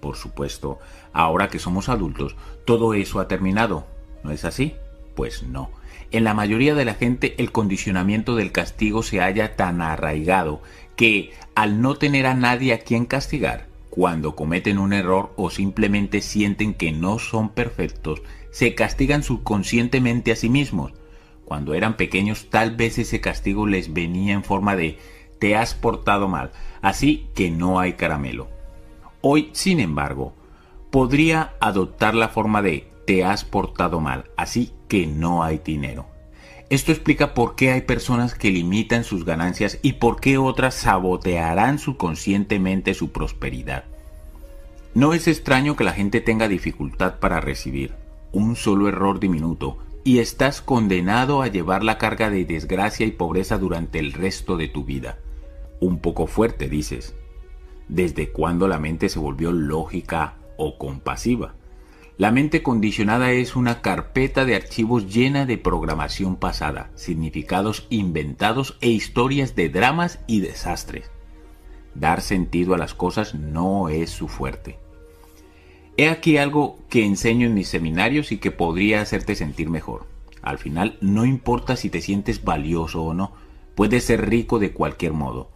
[0.00, 0.78] Por supuesto,
[1.12, 2.34] ahora que somos adultos,
[2.64, 3.86] todo eso ha terminado.
[4.24, 4.72] ¿No es así?
[5.14, 5.68] Pues no.
[6.12, 10.62] En la mayoría de la gente el condicionamiento del castigo se halla tan arraigado
[10.96, 16.22] que, al no tener a nadie a quien castigar, cuando cometen un error o simplemente
[16.22, 18.22] sienten que no son perfectos,
[18.56, 20.94] se castigan subconscientemente a sí mismos.
[21.44, 24.98] Cuando eran pequeños tal vez ese castigo les venía en forma de
[25.38, 28.48] te has portado mal, así que no hay caramelo.
[29.20, 30.32] Hoy, sin embargo,
[30.90, 36.06] podría adoptar la forma de te has portado mal, así que no hay dinero.
[36.70, 41.78] Esto explica por qué hay personas que limitan sus ganancias y por qué otras sabotearán
[41.78, 43.84] subconscientemente su prosperidad.
[44.94, 48.05] No es extraño que la gente tenga dificultad para recibir
[48.36, 53.56] un solo error diminuto y estás condenado a llevar la carga de desgracia y pobreza
[53.56, 55.18] durante el resto de tu vida.
[55.80, 57.14] Un poco fuerte, dices.
[57.88, 61.54] ¿Desde cuándo la mente se volvió lógica o compasiva?
[62.18, 68.90] La mente condicionada es una carpeta de archivos llena de programación pasada, significados inventados e
[68.90, 71.10] historias de dramas y desastres.
[71.94, 74.78] Dar sentido a las cosas no es su fuerte.
[75.98, 80.06] He aquí algo que enseño en mis seminarios y que podría hacerte sentir mejor.
[80.42, 83.32] Al final, no importa si te sientes valioso o no,
[83.74, 85.50] puedes ser rico de cualquier modo.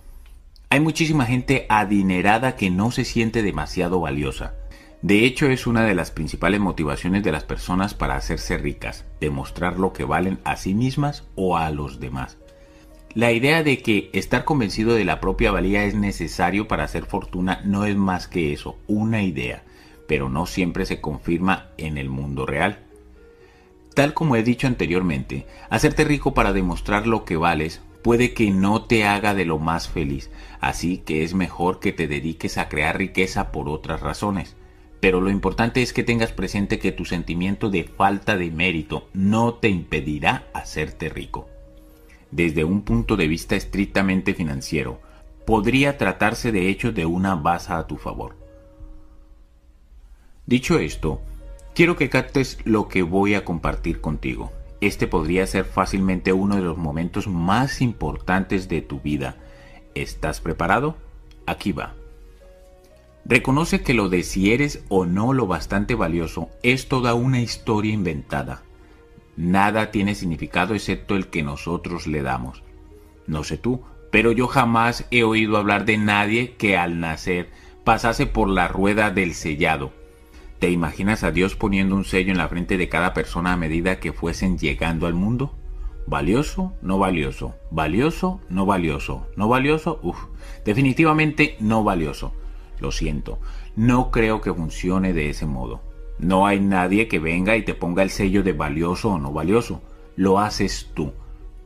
[0.70, 4.54] Hay muchísima gente adinerada que no se siente demasiado valiosa.
[5.02, 9.78] De hecho, es una de las principales motivaciones de las personas para hacerse ricas, demostrar
[9.78, 12.38] lo que valen a sí mismas o a los demás.
[13.12, 17.60] La idea de que estar convencido de la propia valía es necesario para hacer fortuna
[17.64, 19.64] no es más que eso, una idea
[20.10, 22.80] pero no siempre se confirma en el mundo real.
[23.94, 28.82] Tal como he dicho anteriormente, hacerte rico para demostrar lo que vales puede que no
[28.82, 30.28] te haga de lo más feliz,
[30.60, 34.56] así que es mejor que te dediques a crear riqueza por otras razones.
[34.98, 39.54] Pero lo importante es que tengas presente que tu sentimiento de falta de mérito no
[39.54, 41.48] te impedirá hacerte rico.
[42.32, 44.98] Desde un punto de vista estrictamente financiero,
[45.46, 48.39] podría tratarse de hecho de una base a tu favor.
[50.46, 51.20] Dicho esto,
[51.74, 54.52] quiero que captes lo que voy a compartir contigo.
[54.80, 59.36] Este podría ser fácilmente uno de los momentos más importantes de tu vida.
[59.94, 60.96] ¿Estás preparado?
[61.46, 61.94] Aquí va.
[63.24, 67.92] Reconoce que lo de si eres o no lo bastante valioso es toda una historia
[67.92, 68.62] inventada.
[69.36, 72.62] Nada tiene significado excepto el que nosotros le damos.
[73.26, 77.50] No sé tú, pero yo jamás he oído hablar de nadie que al nacer
[77.84, 79.92] pasase por la rueda del sellado.
[80.60, 83.98] ¿Te imaginas a Dios poniendo un sello en la frente de cada persona a medida
[83.98, 85.54] que fuesen llegando al mundo?
[86.06, 87.54] Valioso, no valioso.
[87.70, 89.26] Valioso, no valioso.
[89.36, 90.18] No valioso, uff.
[90.62, 92.34] Definitivamente no valioso.
[92.78, 93.38] Lo siento.
[93.74, 95.80] No creo que funcione de ese modo.
[96.18, 99.80] No hay nadie que venga y te ponga el sello de valioso o no valioso.
[100.14, 101.14] Lo haces tú.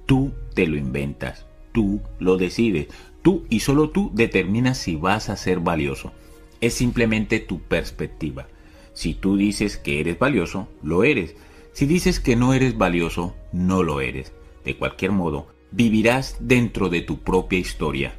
[0.06, 1.46] Tú te lo inventas.
[1.72, 2.86] Tú lo decides.
[3.22, 6.12] Tú y solo tú determinas si vas a ser valioso.
[6.60, 8.46] Es simplemente tu perspectiva.
[8.94, 11.34] Si tú dices que eres valioso, lo eres.
[11.72, 14.32] Si dices que no eres valioso, no lo eres.
[14.64, 18.14] De cualquier modo, vivirás dentro de tu propia historia.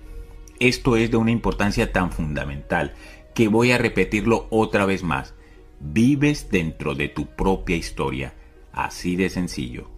[0.59, 2.93] Esto es de una importancia tan fundamental
[3.33, 5.33] que voy a repetirlo otra vez más.
[5.79, 8.33] Vives dentro de tu propia historia.
[8.71, 9.89] Así de sencillo.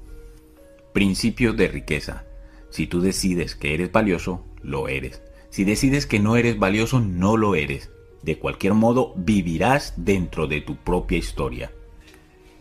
[0.93, 2.25] Principio de riqueza.
[2.69, 5.22] Si tú decides que eres valioso, lo eres.
[5.49, 7.89] Si decides que no eres valioso, no lo eres.
[8.27, 11.72] De cualquier modo, vivirás dentro de tu propia historia.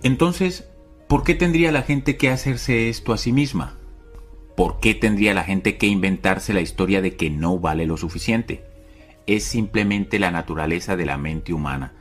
[0.02, 0.66] Entonces,
[1.06, 3.76] ¿Por qué tendría la gente que hacerse esto a sí misma?
[4.56, 8.64] ¿Por qué tendría la gente que inventarse la historia de que no vale lo suficiente?
[9.28, 11.92] Es simplemente la naturaleza de la mente humana,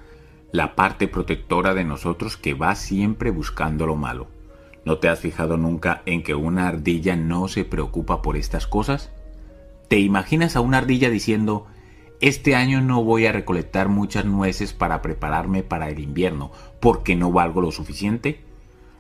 [0.52, 4.28] la parte protectora de nosotros que va siempre buscando lo malo.
[4.86, 9.12] ¿No te has fijado nunca en que una ardilla no se preocupa por estas cosas?
[9.88, 11.68] ¿Te imaginas a una ardilla diciendo,
[12.22, 17.32] este año no voy a recolectar muchas nueces para prepararme para el invierno porque no
[17.32, 18.40] valgo lo suficiente?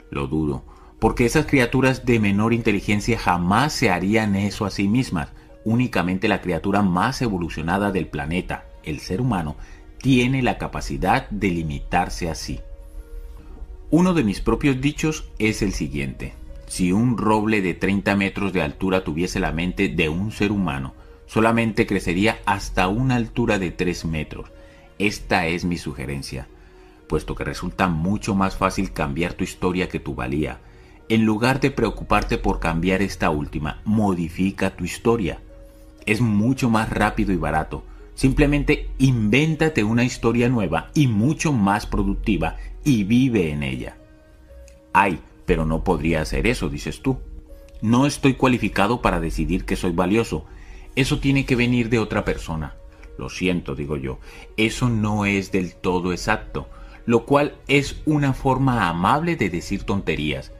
[0.09, 0.63] Lo dudo,
[0.99, 5.29] porque esas criaturas de menor inteligencia jamás se harían eso a sí mismas.
[5.63, 9.55] Únicamente la criatura más evolucionada del planeta, el ser humano,
[9.97, 12.59] tiene la capacidad de limitarse a sí.
[13.89, 16.33] Uno de mis propios dichos es el siguiente.
[16.67, 20.93] Si un roble de 30 metros de altura tuviese la mente de un ser humano,
[21.27, 24.51] solamente crecería hasta una altura de 3 metros.
[24.97, 26.47] Esta es mi sugerencia
[27.05, 30.59] puesto que resulta mucho más fácil cambiar tu historia que tu valía.
[31.07, 35.39] En lugar de preocuparte por cambiar esta última, modifica tu historia.
[36.05, 37.83] Es mucho más rápido y barato.
[38.15, 43.97] Simplemente invéntate una historia nueva y mucho más productiva y vive en ella.
[44.93, 47.19] Ay, pero no podría hacer eso, dices tú.
[47.81, 50.45] No estoy cualificado para decidir que soy valioso.
[50.95, 52.75] Eso tiene que venir de otra persona.
[53.17, 54.19] Lo siento, digo yo.
[54.57, 56.67] Eso no es del todo exacto
[57.05, 60.51] lo cual es una forma amable de decir tonterías.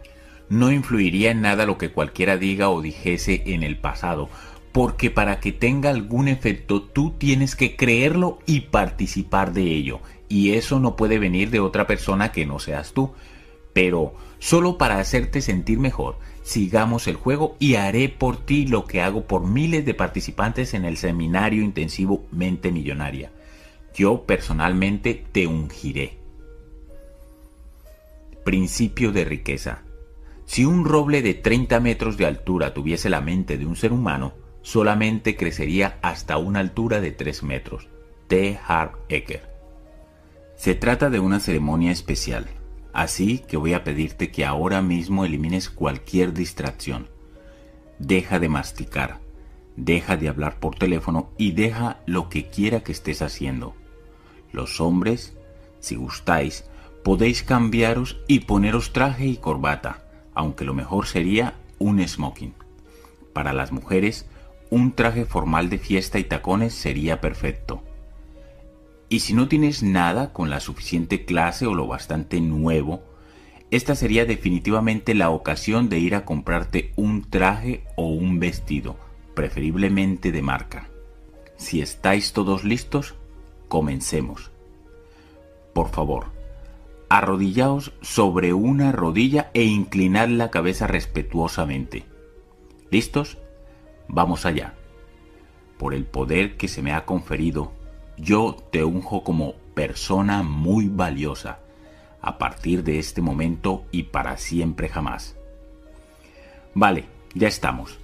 [0.47, 4.29] No influiría en nada lo que cualquiera diga o dijese en el pasado,
[4.71, 10.53] porque para que tenga algún efecto tú tienes que creerlo y participar de ello, y
[10.53, 13.13] eso no puede venir de otra persona que no seas tú.
[13.73, 19.01] Pero solo para hacerte sentir mejor, sigamos el juego y haré por ti lo que
[19.01, 23.31] hago por miles de participantes en el seminario intensivo Mente Millonaria.
[23.95, 26.19] Yo personalmente te ungiré.
[28.43, 29.81] Principio de riqueza.
[30.45, 34.33] Si un roble de 30 metros de altura tuviese la mente de un ser humano,
[34.61, 37.89] solamente crecería hasta una altura de 3 metros.
[38.27, 38.59] T.
[38.67, 39.49] Harv Eker.
[40.55, 42.45] Se trata de una ceremonia especial,
[42.95, 47.09] así que voy a pedirte que ahora mismo elimines cualquier distracción.
[47.99, 49.19] Deja de masticar,
[49.75, 53.75] deja de hablar por teléfono y deja lo que quiera que estés haciendo.
[54.53, 55.35] Los hombres,
[55.81, 56.63] si gustáis,
[57.03, 62.53] podéis cambiaros y poneros traje y corbata, aunque lo mejor sería un smoking.
[63.33, 64.25] Para las mujeres,
[64.69, 67.83] un traje formal de fiesta y tacones sería perfecto.
[69.15, 73.01] Y si no tienes nada con la suficiente clase o lo bastante nuevo,
[73.71, 78.97] esta sería definitivamente la ocasión de ir a comprarte un traje o un vestido,
[79.33, 80.89] preferiblemente de marca.
[81.55, 83.15] Si estáis todos listos,
[83.69, 84.51] comencemos.
[85.73, 86.33] Por favor,
[87.07, 92.03] arrodillaos sobre una rodilla e inclinad la cabeza respetuosamente.
[92.91, 93.37] ¿Listos?
[94.09, 94.73] Vamos allá.
[95.77, 97.71] Por el poder que se me ha conferido,
[98.17, 101.59] yo te unjo como persona muy valiosa,
[102.21, 105.37] a partir de este momento y para siempre jamás.
[106.73, 107.99] Vale, ya estamos.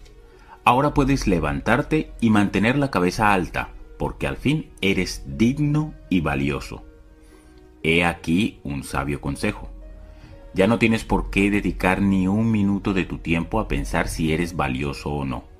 [0.64, 6.84] Ahora puedes levantarte y mantener la cabeza alta, porque al fin eres digno y valioso.
[7.84, 9.70] He aquí un sabio consejo.
[10.54, 14.34] Ya no tienes por qué dedicar ni un minuto de tu tiempo a pensar si
[14.34, 15.51] eres valioso o no.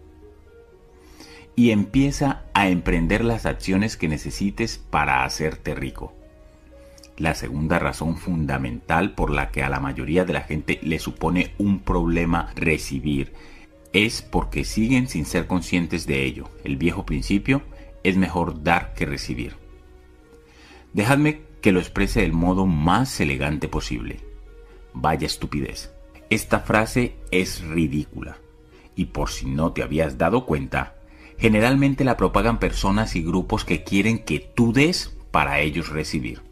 [1.56, 6.14] Y empieza a emprender las acciones que necesites para hacerte rico.
[7.18, 11.54] La segunda razón fundamental por la que a la mayoría de la gente le supone
[11.58, 13.34] un problema recibir
[13.94, 16.50] es porque siguen sin ser conscientes de ello.
[16.64, 17.62] El viejo principio
[18.04, 19.56] es mejor dar que recibir.
[20.94, 24.20] Dejadme que lo exprese del modo más elegante posible.
[24.94, 25.94] Vaya estupidez.
[26.30, 28.38] Esta frase es ridícula.
[28.96, 30.96] Y por si no te habías dado cuenta,
[31.42, 36.44] generalmente la propagan personas y grupos que quieren que tú des para ellos recibir.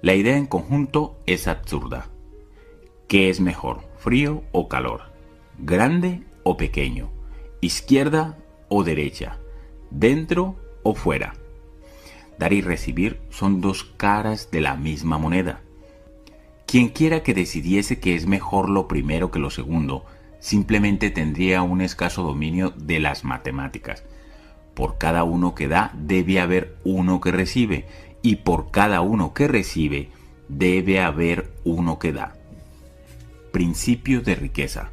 [0.00, 2.08] La idea en conjunto es absurda.
[3.06, 5.12] ¿Qué es mejor, frío o calor?
[5.58, 7.10] ¿Grande o pequeño?
[7.60, 8.38] ¿Izquierda
[8.70, 9.40] o derecha?
[9.90, 11.34] ¿Dentro o fuera?
[12.38, 15.60] Dar y recibir son dos caras de la misma moneda.
[16.66, 20.06] Quien quiera que decidiese que es mejor lo primero que lo segundo,
[20.40, 24.04] simplemente tendría un escaso dominio de las matemáticas.
[24.74, 27.86] Por cada uno que da debe haber uno que recibe,
[28.22, 30.10] y por cada uno que recibe
[30.48, 32.34] debe haber uno que da.
[33.52, 34.90] Principio de riqueza.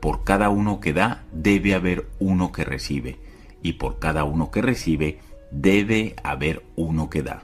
[0.00, 3.18] Por cada uno que da debe haber uno que recibe,
[3.62, 5.18] y por cada uno que recibe
[5.50, 7.42] debe haber uno que da.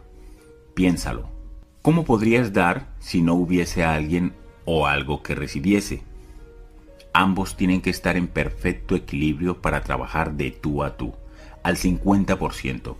[0.75, 1.29] Piénsalo.
[1.83, 4.33] ¿Cómo podrías dar si no hubiese alguien
[4.65, 6.03] o algo que recibiese?
[7.17, 11.15] Ambos tienen que estar en perfecto equilibrio para trabajar de tú a tú,
[11.63, 12.97] al 50%.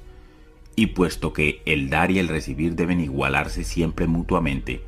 [0.77, 4.83] Y puesto que el dar y el recibir deben igualarse siempre mutuamente,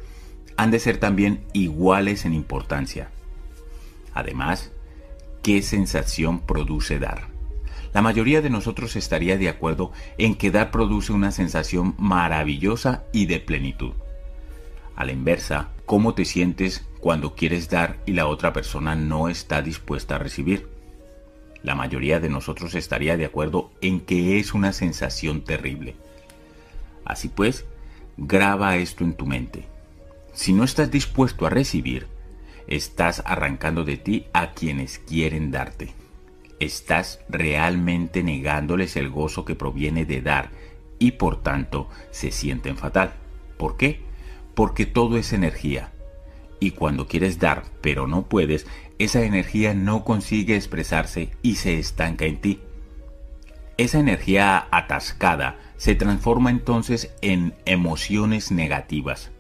[0.57, 3.11] han de ser también iguales en importancia.
[4.15, 4.71] Además,
[5.43, 7.27] ¿qué sensación produce dar?
[7.93, 13.27] La mayoría de nosotros estaría de acuerdo en que dar produce una sensación maravillosa y
[13.27, 13.93] de plenitud.
[14.97, 19.63] A la inversa, ¿cómo te sientes cuando quieres dar y la otra persona no está
[19.63, 20.69] dispuesta a recibir?
[21.63, 25.95] La mayoría de nosotros estaría de acuerdo en que es una sensación terrible.
[27.05, 27.67] Así pues,
[28.17, 29.69] graba esto en tu mente.
[30.33, 32.09] Si no estás dispuesto a recibir,
[32.67, 35.95] estás arrancando de ti a quienes quieren darte
[36.59, 40.51] estás realmente negándoles el gozo que proviene de dar
[40.99, 43.15] y por tanto se sienten fatal.
[43.59, 44.01] ¿Por qué?
[44.57, 45.93] Porque todo es energía.
[46.59, 48.67] Y cuando quieres dar pero no puedes,
[48.99, 52.61] esa energía no consigue expresarse y se estanca en ti.
[53.77, 59.31] Esa energía atascada se transforma entonces en emociones negativas.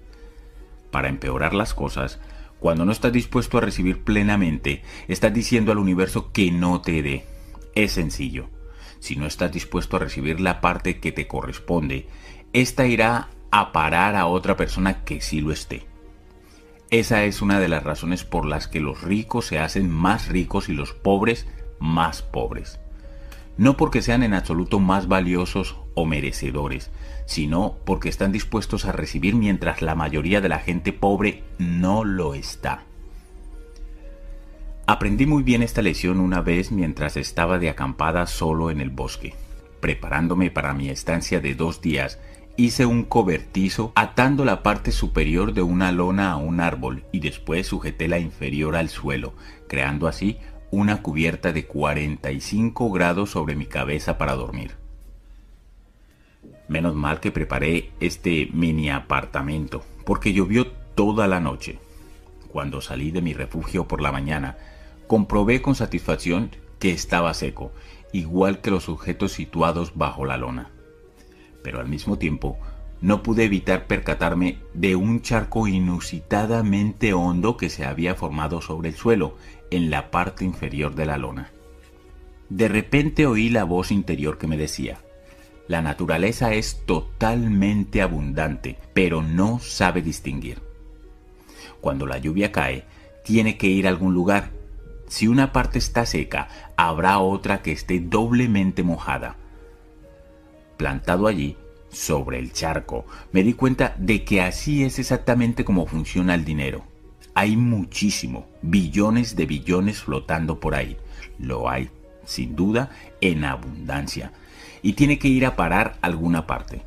[0.90, 2.20] Para empeorar las cosas,
[2.60, 7.24] cuando no estás dispuesto a recibir plenamente, estás diciendo al universo que no te dé.
[7.74, 8.50] Es sencillo.
[8.98, 12.06] Si no estás dispuesto a recibir la parte que te corresponde,
[12.52, 15.86] esta irá a parar a otra persona que sí lo esté.
[16.90, 20.68] Esa es una de las razones por las que los ricos se hacen más ricos
[20.68, 21.46] y los pobres
[21.78, 22.78] más pobres.
[23.56, 26.90] No porque sean en absoluto más valiosos o merecedores,
[27.24, 32.34] sino porque están dispuestos a recibir mientras la mayoría de la gente pobre no lo
[32.34, 32.82] está.
[34.86, 39.34] Aprendí muy bien esta lección una vez mientras estaba de acampada solo en el bosque.
[39.80, 42.18] Preparándome para mi estancia de dos días,
[42.56, 47.66] hice un cobertizo atando la parte superior de una lona a un árbol y después
[47.66, 49.34] sujeté la inferior al suelo,
[49.68, 50.38] creando así
[50.70, 54.76] una cubierta de 45 grados sobre mi cabeza para dormir.
[56.68, 61.78] Menos mal que preparé este mini apartamento, porque llovió toda la noche.
[62.48, 64.56] Cuando salí de mi refugio por la mañana,
[65.06, 67.70] comprobé con satisfacción que estaba seco,
[68.12, 70.70] igual que los sujetos situados bajo la lona.
[71.66, 72.56] Pero al mismo tiempo,
[73.00, 78.94] no pude evitar percatarme de un charco inusitadamente hondo que se había formado sobre el
[78.94, 79.36] suelo,
[79.72, 81.50] en la parte inferior de la lona.
[82.50, 84.98] De repente oí la voz interior que me decía,
[85.66, 90.60] la naturaleza es totalmente abundante, pero no sabe distinguir.
[91.80, 92.84] Cuando la lluvia cae,
[93.24, 94.50] tiene que ir a algún lugar.
[95.08, 96.46] Si una parte está seca,
[96.76, 99.34] habrá otra que esté doblemente mojada.
[100.76, 101.56] Plantado allí,
[101.90, 106.84] sobre el charco, me di cuenta de que así es exactamente como funciona el dinero.
[107.34, 110.96] Hay muchísimo, billones de billones flotando por ahí.
[111.38, 111.90] Lo hay,
[112.24, 112.90] sin duda,
[113.20, 114.32] en abundancia
[114.86, 116.82] y tiene que ir a parar alguna parte.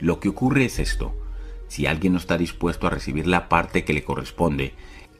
[0.00, 1.14] Lo que ocurre es esto.
[1.68, 4.72] Si alguien no está dispuesto a recibir la parte que le corresponde,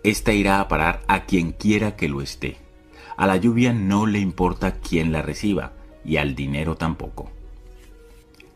[0.03, 2.57] ésta irá a parar a quien quiera que lo esté.
[3.19, 7.31] A la lluvia no le importa quién la reciba y al dinero tampoco.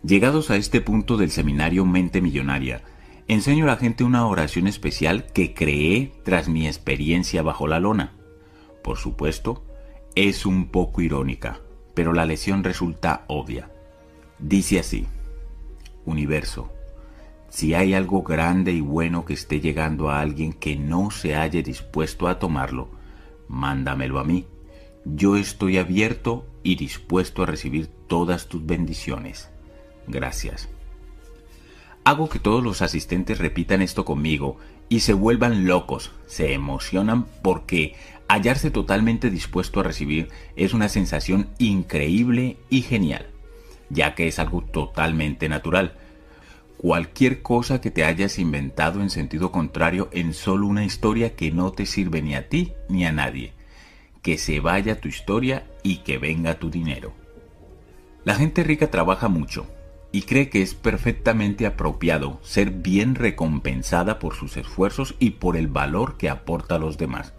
[0.05, 2.83] Llegados a este punto del seminario Mente Millonaria,
[3.27, 8.13] enseño a la gente una oración especial que creé tras mi experiencia bajo la lona.
[8.85, 9.65] Por supuesto,
[10.15, 11.61] es un poco irónica,
[11.95, 13.73] pero la lesión resulta obvia.
[14.39, 15.07] Dice así,
[16.05, 16.73] Universo,
[17.49, 21.65] si hay algo grande y bueno que esté llegando a alguien que no se halle
[21.65, 22.89] dispuesto a tomarlo,
[23.49, 24.47] mándamelo a mí.
[25.05, 29.51] Yo estoy abierto y dispuesto a recibir todas tus bendiciones.
[30.09, 30.69] Gracias.
[32.05, 34.57] Hago que todos los asistentes repitan esto conmigo
[34.89, 37.95] y se vuelvan locos, se emocionan porque
[38.29, 43.27] hallarse totalmente dispuesto a recibir es una sensación increíble y genial,
[43.91, 45.95] ya que es algo totalmente natural
[46.79, 51.73] cualquier cosa que te hayas inventado en sentido contrario en solo una historia que no
[51.73, 53.53] te sirve ni a ti ni a nadie.
[54.23, 57.13] Que se vaya tu historia y que venga tu dinero.
[58.25, 59.67] La gente rica trabaja mucho
[60.11, 65.69] y cree que es perfectamente apropiado ser bien recompensada por sus esfuerzos y por el
[65.69, 67.35] valor que aporta a los demás.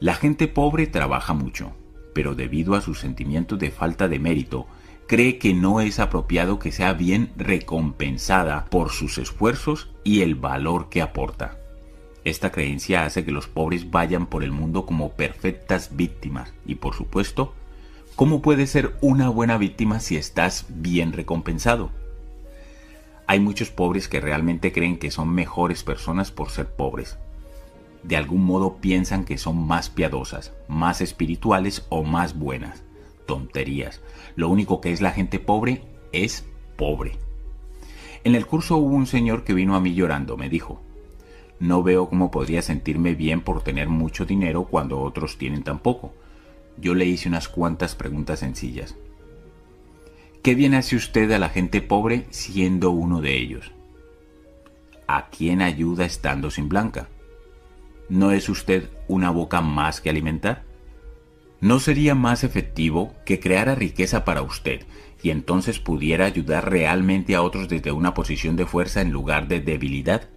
[0.00, 1.72] La gente pobre trabaja mucho,
[2.14, 4.66] pero debido a sus sentimientos de falta de mérito,
[5.06, 10.88] cree que no es apropiado que sea bien recompensada por sus esfuerzos y el valor
[10.88, 11.58] que aporta.
[12.24, 16.94] Esta creencia hace que los pobres vayan por el mundo como perfectas víctimas y por
[16.94, 17.54] supuesto,
[18.16, 21.90] ¿cómo puedes ser una buena víctima si estás bien recompensado?
[23.26, 27.18] Hay muchos pobres que realmente creen que son mejores personas por ser pobres.
[28.02, 32.82] De algún modo piensan que son más piadosas, más espirituales o más buenas
[33.26, 34.02] tonterías.
[34.36, 36.44] Lo único que es la gente pobre es
[36.76, 37.18] pobre.
[38.22, 40.80] En el curso hubo un señor que vino a mí llorando, me dijo,
[41.58, 46.12] no veo cómo podría sentirme bien por tener mucho dinero cuando otros tienen tan poco.
[46.76, 48.96] Yo le hice unas cuantas preguntas sencillas.
[50.42, 53.72] ¿Qué bien hace usted a la gente pobre siendo uno de ellos?
[55.06, 57.08] ¿A quién ayuda estando sin blanca?
[58.08, 60.64] ¿No es usted una boca más que alimentar?
[61.60, 64.82] ¿No sería más efectivo que creara riqueza para usted
[65.22, 69.60] y entonces pudiera ayudar realmente a otros desde una posición de fuerza en lugar de
[69.60, 70.28] debilidad?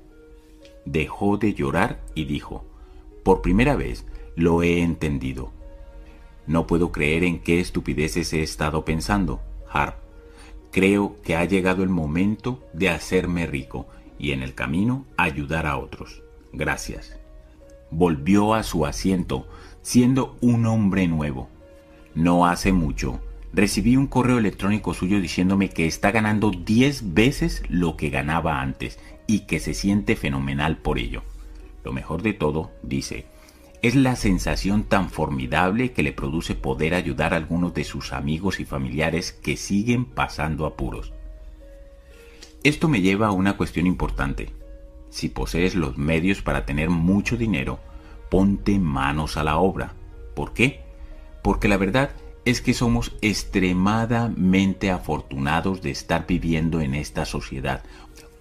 [0.86, 2.66] Dejó de llorar y dijo,
[3.26, 4.06] por primera vez
[4.38, 5.52] lo he entendido.
[6.48, 9.96] No puedo creer en qué estupideces he estado pensando, Harp.
[10.72, 15.78] Creo que ha llegado el momento de hacerme rico y en el camino ayudar a
[15.78, 16.24] otros.
[16.54, 17.20] Gracias.
[17.92, 19.48] Volvió a su asiento,
[19.82, 21.50] siendo un hombre nuevo.
[22.16, 23.20] No hace mucho,
[23.54, 29.00] recibí un correo electrónico suyo diciéndome que está ganando 10 veces lo que ganaba antes
[29.28, 31.24] y que se siente fenomenal por ello.
[31.84, 33.26] Lo mejor de todo, dice,
[33.82, 38.60] es la sensación tan formidable que le produce poder ayudar a algunos de sus amigos
[38.60, 41.14] y familiares que siguen pasando apuros.
[42.64, 44.50] Esto me lleva a una cuestión importante.
[45.10, 47.80] Si posees los medios para tener mucho dinero,
[48.30, 49.94] ponte manos a la obra.
[50.36, 50.82] ¿Por qué?
[51.44, 52.12] Porque la verdad
[52.46, 57.84] es que somos extremadamente afortunados de estar viviendo en esta sociedad.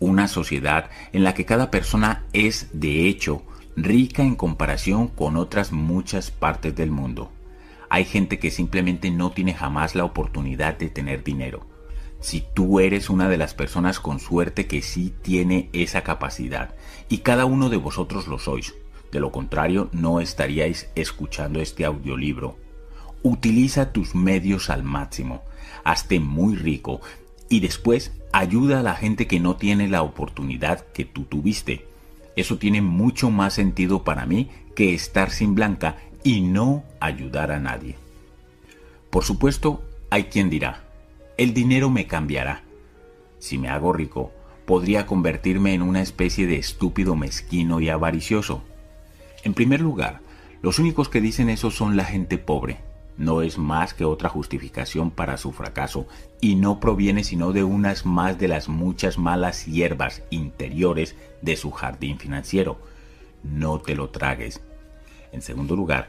[0.00, 3.42] Una sociedad en la que cada persona es, de hecho,
[3.76, 7.30] rica en comparación con otras muchas partes del mundo.
[7.90, 11.66] Hay gente que simplemente no tiene jamás la oportunidad de tener dinero.
[12.18, 16.74] Si tú eres una de las personas con suerte que sí tiene esa capacidad,
[17.10, 18.74] y cada uno de vosotros lo sois,
[19.12, 22.56] de lo contrario, no estaríais escuchando este audiolibro.
[23.22, 25.42] Utiliza tus medios al máximo.
[25.84, 27.00] Hazte muy rico
[27.48, 31.86] y después ayuda a la gente que no tiene la oportunidad que tú tuviste.
[32.36, 37.58] Eso tiene mucho más sentido para mí que estar sin blanca y no ayudar a
[37.58, 37.97] nadie.
[39.10, 40.84] Por supuesto, hay quien dirá,
[41.39, 42.62] el dinero me cambiará.
[43.39, 44.32] Si me hago rico,
[44.66, 48.62] podría convertirme en una especie de estúpido mezquino y avaricioso.
[49.44, 50.20] En primer lugar,
[50.60, 52.85] los únicos que dicen eso son la gente pobre.
[53.18, 56.06] No es más que otra justificación para su fracaso
[56.40, 61.70] y no proviene sino de unas más de las muchas malas hierbas interiores de su
[61.70, 62.78] jardín financiero.
[63.42, 64.60] No te lo tragues.
[65.32, 66.08] En segundo lugar,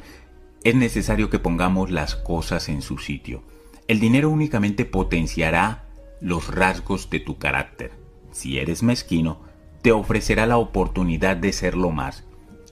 [0.63, 3.41] es necesario que pongamos las cosas en su sitio.
[3.87, 5.85] El dinero únicamente potenciará
[6.19, 7.91] los rasgos de tu carácter.
[8.31, 9.39] Si eres mezquino,
[9.81, 12.23] te ofrecerá la oportunidad de serlo más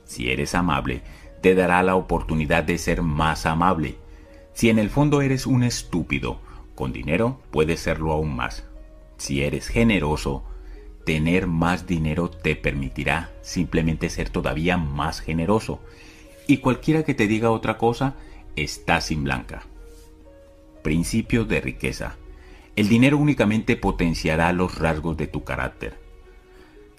[0.05, 1.01] si eres amable,
[1.41, 3.97] te dará la oportunidad de ser más amable.
[4.55, 6.39] Si en el fondo eres un estúpido,
[6.75, 8.63] con dinero puedes serlo aún más.
[9.17, 10.45] Si eres generoso,
[11.05, 15.81] tener más dinero te permitirá simplemente ser todavía más generoso.
[16.47, 18.15] Y cualquiera que te diga otra cosa,
[18.55, 19.63] está sin blanca.
[20.83, 22.15] Principio de riqueza.
[22.77, 25.99] El dinero únicamente potenciará los rasgos de tu carácter.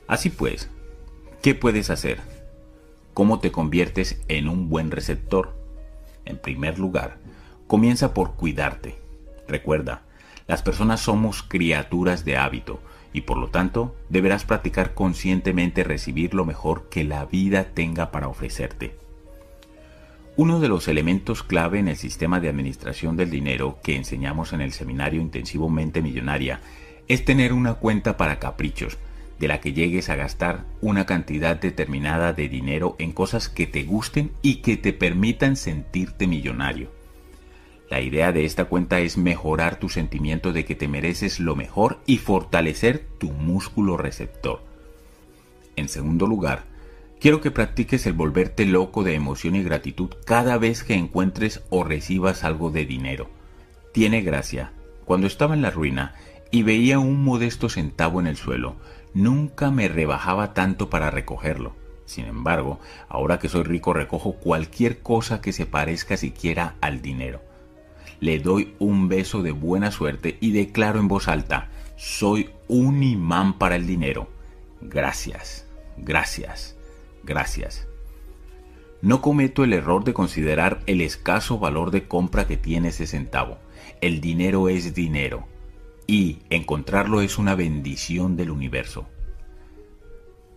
[0.07, 0.69] Así pues,
[1.41, 2.21] ¿qué puedes hacer?
[3.15, 5.57] ¿Cómo te conviertes en un buen receptor?
[6.27, 7.19] En primer lugar,
[7.67, 8.97] comienza por cuidarte.
[9.49, 10.03] Recuerda,
[10.47, 12.81] las personas somos criaturas de hábito
[13.13, 18.29] y por lo tanto deberás practicar conscientemente recibir lo mejor que la vida tenga para
[18.29, 18.97] ofrecerte.
[20.37, 24.61] Uno de los elementos clave en el sistema de administración del dinero que enseñamos en
[24.61, 26.61] el seminario intensivo Mente Millonaria
[27.09, 28.99] es tener una cuenta para caprichos,
[29.39, 33.85] de la que llegues a gastar una cantidad determinada de dinero en cosas que te
[33.85, 36.96] gusten y que te permitan sentirte millonario.
[37.89, 42.01] La idea de esta cuenta es mejorar tu sentimiento de que te mereces lo mejor
[42.05, 44.61] y fortalecer tu músculo receptor.
[45.77, 46.65] En segundo lugar,
[47.21, 51.85] quiero que practiques el volverte loco de emoción y gratitud cada vez que encuentres o
[51.85, 53.29] recibas algo de dinero.
[53.93, 54.73] Tiene gracia.
[55.05, 56.15] Cuando estaba en la ruina
[56.51, 58.77] y veía un modesto centavo en el suelo,
[59.15, 61.75] nunca me rebajaba tanto para recogerlo.
[62.05, 67.46] Sin embargo, ahora que soy rico recojo cualquier cosa que se parezca siquiera al dinero.
[68.21, 73.59] Le doy un beso de buena suerte y declaro en voz alta, soy un imán
[73.59, 74.29] para el dinero.
[74.81, 76.77] Gracias, gracias,
[77.25, 77.87] gracias.
[79.03, 83.59] No cometo el error de considerar el escaso valor de compra que tiene ese centavo.
[84.01, 85.47] El dinero es dinero
[86.07, 89.07] y encontrarlo es una bendición del universo.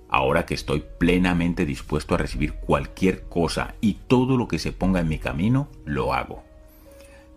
[0.09, 5.01] Ahora que estoy plenamente dispuesto a recibir cualquier cosa y todo lo que se ponga
[5.01, 6.48] en mi camino, lo hago.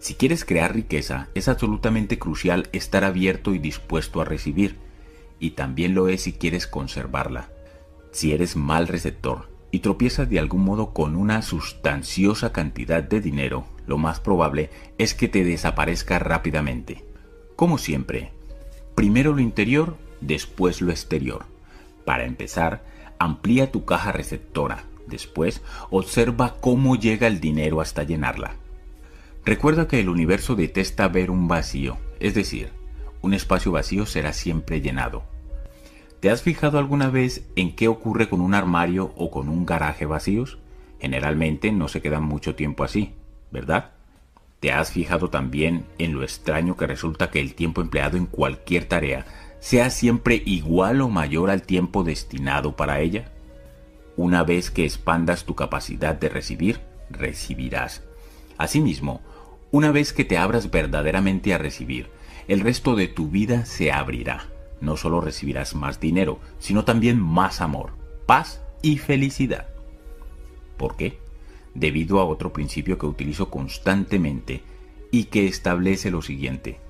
[0.03, 4.75] Si quieres crear riqueza, es absolutamente crucial estar abierto y dispuesto a recibir,
[5.39, 7.51] y también lo es si quieres conservarla.
[8.11, 13.65] Si eres mal receptor y tropiezas de algún modo con una sustanciosa cantidad de dinero,
[13.87, 17.05] lo más probable es que te desaparezca rápidamente.
[17.55, 18.33] Como siempre,
[18.97, 21.45] primero lo interior, después lo exterior.
[22.05, 22.83] Para empezar,
[23.21, 24.83] amplía tu caja receptora.
[25.07, 28.57] Después, observa cómo llega el dinero hasta llenarla.
[29.45, 32.71] Recuerda que el universo detesta ver un vacío, es decir,
[33.23, 35.25] un espacio vacío será siempre llenado.
[36.21, 40.07] ¿Te has fijado alguna vez en qué ocurre con un armario o con un garaje
[40.07, 40.59] vacíos?
[41.01, 43.15] Generalmente no se quedan mucho tiempo así,
[43.51, 43.91] ¿verdad?
[44.61, 48.85] ¿Te has fijado también en lo extraño que resulta que el tiempo empleado en cualquier
[48.85, 49.27] tarea
[49.59, 53.33] sea siempre igual o mayor al tiempo destinado para ella?
[54.17, 56.79] Una vez que expandas tu capacidad de recibir,
[57.11, 58.05] recibirás.
[58.57, 59.21] Asimismo,
[59.73, 62.11] una vez que te abras verdaderamente a recibir,
[62.47, 64.49] el resto de tu vida se abrirá.
[64.81, 67.93] No solo recibirás más dinero, sino también más amor,
[68.27, 69.67] paz y felicidad.
[70.77, 71.23] ¿Por qué?
[71.75, 74.63] debido a otro principio que utilizo constantemente
[75.11, 76.81] y que establece lo siguiente.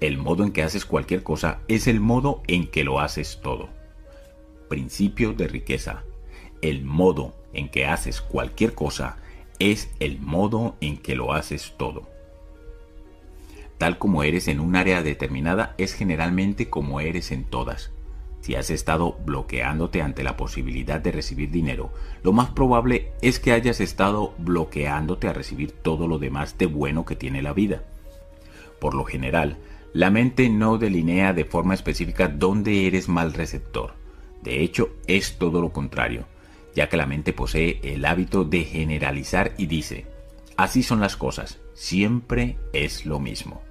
[0.00, 3.68] El modo en que haces cualquier cosa es el modo en que lo haces todo.
[4.68, 6.04] Principio de riqueza.
[6.60, 9.16] El modo en que haces cualquier cosa
[9.58, 12.08] es el modo en que lo haces todo.
[13.78, 17.92] Tal como eres en un área determinada es generalmente como eres en todas.
[18.40, 21.92] Si has estado bloqueándote ante la posibilidad de recibir dinero,
[22.22, 27.04] lo más probable es que hayas estado bloqueándote a recibir todo lo demás de bueno
[27.04, 27.82] que tiene la vida.
[28.80, 29.58] Por lo general,
[29.92, 33.94] la mente no delinea de forma específica dónde eres mal receptor.
[34.42, 36.26] De hecho, es todo lo contrario,
[36.74, 40.06] ya que la mente posee el hábito de generalizar y dice,
[40.56, 43.67] así son las cosas, siempre es lo mismo.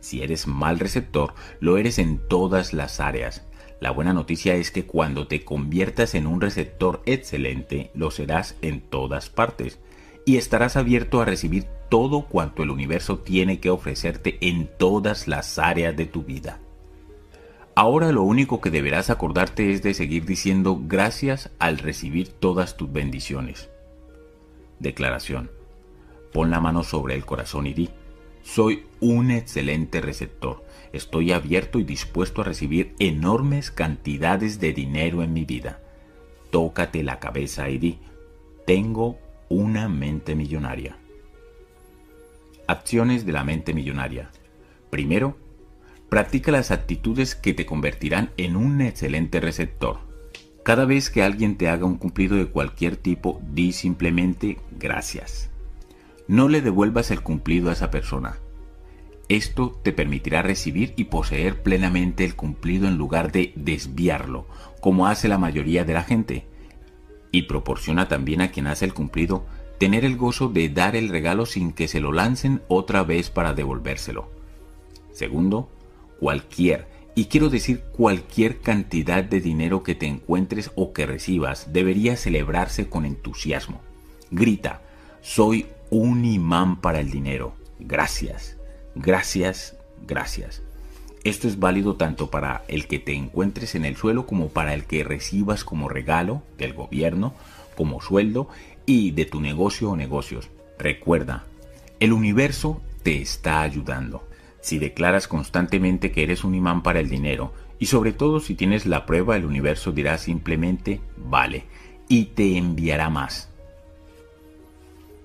[0.00, 3.48] Si eres mal receptor, lo eres en todas las áreas,
[3.80, 8.80] la buena noticia es que cuando te conviertas en un receptor excelente, lo serás en
[8.80, 9.78] todas partes
[10.24, 15.58] y estarás abierto a recibir todo cuanto el universo tiene que ofrecerte en todas las
[15.58, 16.58] áreas de tu vida.
[17.76, 22.92] Ahora lo único que deberás acordarte es de seguir diciendo gracias al recibir todas tus
[22.92, 23.70] bendiciones.
[24.80, 25.52] Declaración.
[26.32, 27.90] Pon la mano sobre el corazón y di,
[28.48, 35.32] soy un excelente receptor estoy abierto y dispuesto a recibir enormes cantidades de dinero en
[35.32, 35.80] mi vida.
[36.50, 37.98] Tócate la cabeza y di,
[38.66, 39.18] tengo
[39.48, 40.96] una mente millonaria.
[42.66, 44.30] Acciones de la mente millonaria.
[44.90, 45.36] Primero,
[46.08, 49.98] practica las actitudes que te convertirán en un excelente receptor.
[50.64, 55.50] Cada vez que alguien te haga un cumplido de cualquier tipo, di simplemente gracias.
[56.28, 58.38] No le devuelvas el cumplido a esa persona
[59.28, 64.46] esto te permitirá recibir y poseer plenamente el cumplido en lugar de desviarlo,
[64.80, 66.46] como hace la mayoría de la gente.
[67.30, 69.44] Y proporciona también a quien hace el cumplido
[69.78, 73.52] tener el gozo de dar el regalo sin que se lo lancen otra vez para
[73.52, 74.30] devolvérselo.
[75.12, 75.68] Segundo,
[76.18, 82.16] cualquier, y quiero decir cualquier cantidad de dinero que te encuentres o que recibas, debería
[82.16, 83.82] celebrarse con entusiasmo.
[84.30, 84.82] Grita,
[85.20, 87.54] soy un imán para el dinero.
[87.78, 88.56] Gracias.
[88.94, 89.76] Gracias,
[90.06, 90.62] gracias.
[91.24, 94.84] Esto es válido tanto para el que te encuentres en el suelo como para el
[94.84, 97.34] que recibas como regalo del gobierno,
[97.76, 98.48] como sueldo
[98.86, 100.48] y de tu negocio o negocios.
[100.78, 101.44] Recuerda,
[102.00, 104.28] el universo te está ayudando.
[104.60, 108.86] Si declaras constantemente que eres un imán para el dinero y sobre todo si tienes
[108.86, 111.64] la prueba, el universo dirá simplemente vale
[112.08, 113.47] y te enviará más.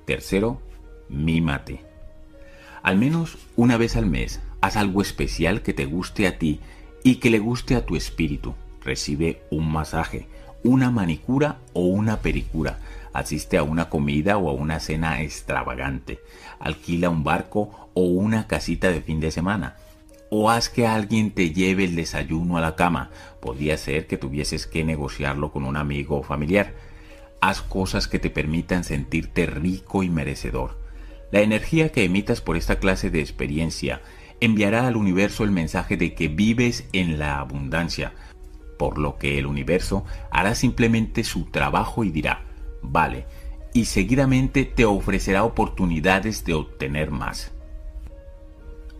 [0.06, 0.62] Tercero,
[1.10, 1.82] mímate.
[2.82, 6.60] Al menos una vez al mes, haz algo especial que te guste a ti
[7.04, 8.56] y que le guste a tu espíritu.
[8.84, 10.28] Recibe un masaje,
[10.64, 12.80] una manicura o una pericura.
[13.14, 16.20] Asiste a una comida o a una cena extravagante.
[16.60, 19.78] Alquila un barco o una casita de fin de semana.
[20.30, 23.12] O haz que alguien te lleve el desayuno a la cama.
[23.40, 26.74] Podría ser que tuvieses que negociarlo con un amigo o familiar.
[27.46, 30.78] Haz cosas que te permitan sentirte rico y merecedor.
[31.30, 34.02] La energía que emitas por esta clase de experiencia
[34.40, 38.14] enviará al universo el mensaje de que vives en la abundancia,
[38.80, 42.46] por lo que el universo hará simplemente su trabajo y dirá,
[42.82, 43.26] vale,
[43.74, 47.52] y seguidamente te ofrecerá oportunidades de obtener más.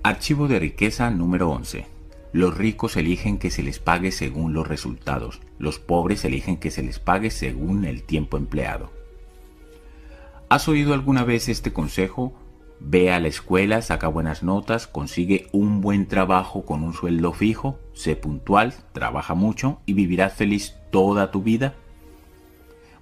[0.04, 1.93] Archivo de riqueza número 11.
[2.34, 6.82] Los ricos eligen que se les pague según los resultados, los pobres eligen que se
[6.82, 8.92] les pague según el tiempo empleado.
[10.50, 12.34] ¿Has oído alguna vez este consejo?
[12.80, 17.78] Ve a la escuela, saca buenas notas, consigue un buen trabajo con un sueldo fijo,
[17.94, 21.76] sé puntual, trabaja mucho y vivirás feliz toda tu vida.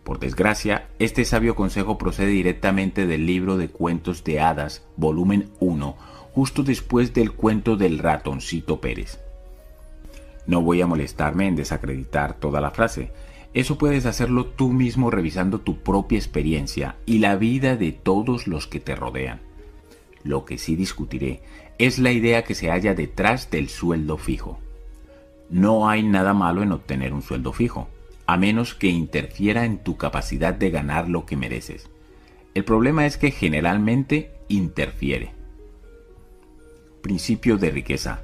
[0.04, 5.96] Por desgracia, este sabio consejo procede directamente del libro de cuentos de hadas, volumen 1,
[6.34, 9.20] justo después del cuento del ratoncito Pérez.
[10.46, 13.12] No voy a molestarme en desacreditar toda la frase.
[13.54, 18.68] Eso puedes hacerlo tú mismo revisando tu propia experiencia y la vida de todos los
[18.68, 19.42] que te rodean.
[20.24, 21.42] Lo que sí discutiré
[21.78, 24.60] es la idea que se halla detrás del sueldo fijo.
[25.50, 27.90] No hay nada malo en obtener un sueldo fijo,
[28.26, 31.90] a menos que interfiera en tu capacidad de ganar lo que mereces.
[32.54, 35.41] El problema es que generalmente interfiere.
[37.02, 38.22] Principio de riqueza.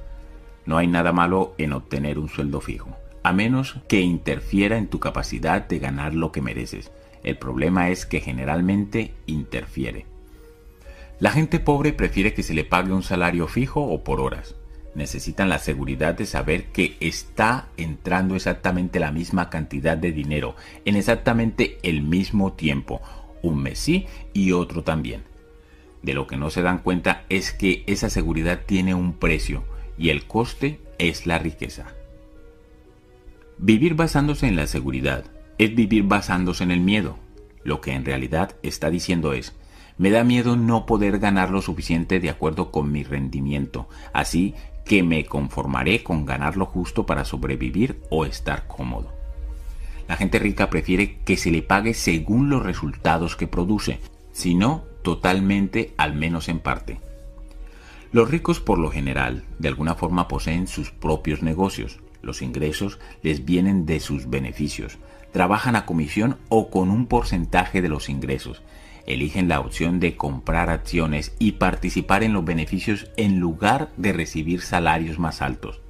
[0.64, 5.00] No hay nada malo en obtener un sueldo fijo, a menos que interfiera en tu
[5.00, 6.92] capacidad de ganar lo que mereces.
[7.24, 10.06] El problema es que generalmente interfiere.
[11.18, 14.54] La gente pobre prefiere que se le pague un salario fijo o por horas.
[14.94, 20.94] Necesitan la seguridad de saber que está entrando exactamente la misma cantidad de dinero en
[20.94, 23.02] exactamente el mismo tiempo,
[23.42, 25.27] un mes sí y otro también.
[26.02, 29.64] De lo que no se dan cuenta es que esa seguridad tiene un precio
[29.96, 31.94] y el coste es la riqueza.
[33.58, 35.24] Vivir basándose en la seguridad
[35.58, 37.18] es vivir basándose en el miedo.
[37.64, 39.54] Lo que en realidad está diciendo es,
[39.98, 44.54] me da miedo no poder ganar lo suficiente de acuerdo con mi rendimiento, así
[44.84, 49.12] que me conformaré con ganar lo justo para sobrevivir o estar cómodo.
[50.06, 54.00] La gente rica prefiere que se le pague según los resultados que produce,
[54.32, 57.00] si no totalmente, al menos en parte.
[58.10, 62.00] Los ricos por lo general, de alguna forma poseen sus propios negocios.
[62.22, 64.98] Los ingresos les vienen de sus beneficios.
[65.32, 68.62] Trabajan a comisión o con un porcentaje de los ingresos.
[69.06, 74.62] Eligen la opción de comprar acciones y participar en los beneficios en lugar de recibir
[74.62, 75.80] salarios más altos.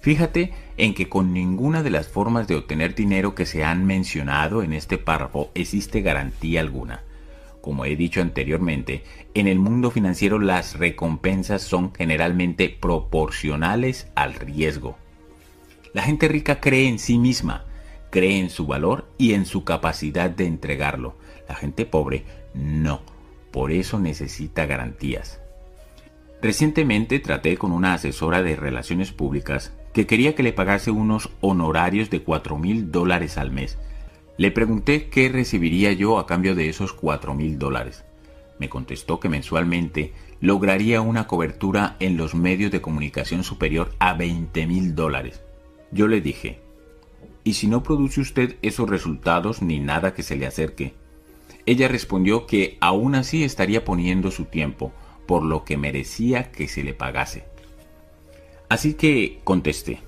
[0.00, 4.62] Fíjate en que con ninguna de las formas de obtener dinero que se han mencionado
[4.62, 7.02] en este párrafo existe garantía alguna.
[7.64, 14.98] Como he dicho anteriormente, en el mundo financiero las recompensas son generalmente proporcionales al riesgo.
[15.94, 17.64] La gente rica cree en sí misma,
[18.10, 21.16] cree en su valor y en su capacidad de entregarlo.
[21.48, 23.00] La gente pobre no,
[23.50, 25.40] por eso necesita garantías.
[26.42, 32.10] Recientemente traté con una asesora de relaciones públicas que quería que le pagase unos honorarios
[32.10, 33.78] de 4 mil dólares al mes
[34.36, 38.04] le pregunté qué recibiría yo a cambio de esos cuatro mil dólares.
[38.58, 44.66] Me contestó que mensualmente lograría una cobertura en los medios de comunicación superior a 20
[44.66, 45.42] mil dólares.
[45.90, 46.60] Yo le dije,
[47.44, 50.94] ¿y si no produce usted esos resultados ni nada que se le acerque?
[51.66, 54.92] Ella respondió que aún así estaría poniendo su tiempo,
[55.26, 57.44] por lo que merecía que se le pagase.
[58.68, 60.00] Así que contesté,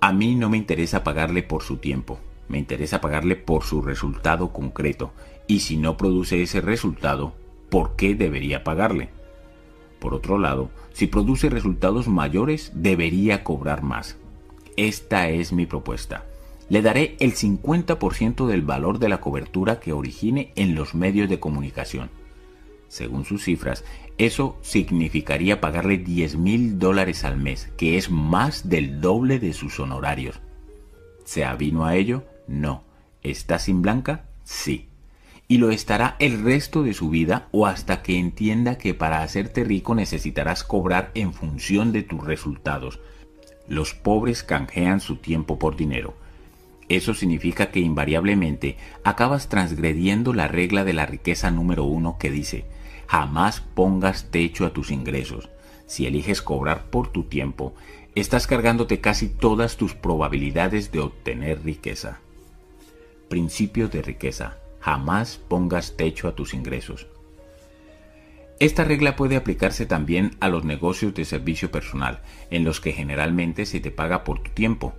[0.00, 2.20] a mí no me interesa pagarle por su tiempo.
[2.48, 5.12] Me interesa pagarle por su resultado concreto
[5.46, 7.34] y si no produce ese resultado,
[7.70, 9.10] ¿por qué debería pagarle?
[9.98, 14.18] Por otro lado, si produce resultados mayores, debería cobrar más.
[14.76, 16.26] Esta es mi propuesta.
[16.68, 21.40] Le daré el 50% del valor de la cobertura que origine en los medios de
[21.40, 22.10] comunicación.
[22.88, 23.84] Según sus cifras,
[24.18, 29.80] eso significaría pagarle 10 mil dólares al mes, que es más del doble de sus
[29.80, 30.40] honorarios.
[31.24, 32.24] ¿Se avino a ello?
[32.46, 32.84] No.
[33.22, 34.24] ¿Está sin blanca?
[34.44, 34.88] Sí.
[35.48, 39.64] Y lo estará el resto de su vida o hasta que entienda que para hacerte
[39.64, 43.00] rico necesitarás cobrar en función de tus resultados.
[43.68, 46.14] Los pobres canjean su tiempo por dinero.
[46.88, 52.64] Eso significa que invariablemente acabas transgrediendo la regla de la riqueza número uno que dice,
[53.06, 55.48] jamás pongas techo a tus ingresos.
[55.86, 57.74] Si eliges cobrar por tu tiempo,
[58.14, 62.20] estás cargándote casi todas tus probabilidades de obtener riqueza.
[63.34, 64.58] Principio de riqueza.
[64.78, 67.08] Jamás pongas techo a tus ingresos.
[68.60, 73.66] Esta regla puede aplicarse también a los negocios de servicio personal, en los que generalmente
[73.66, 74.94] se te paga por tu tiempo.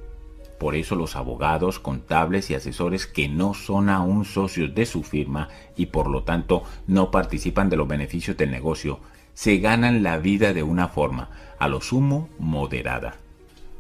[0.59, 5.47] Por eso los abogados, contables y asesores que no son aún socios de su firma
[5.77, 8.99] y por lo tanto no participan de los beneficios del negocio,
[9.33, 13.15] se ganan la vida de una forma, a lo sumo, moderada.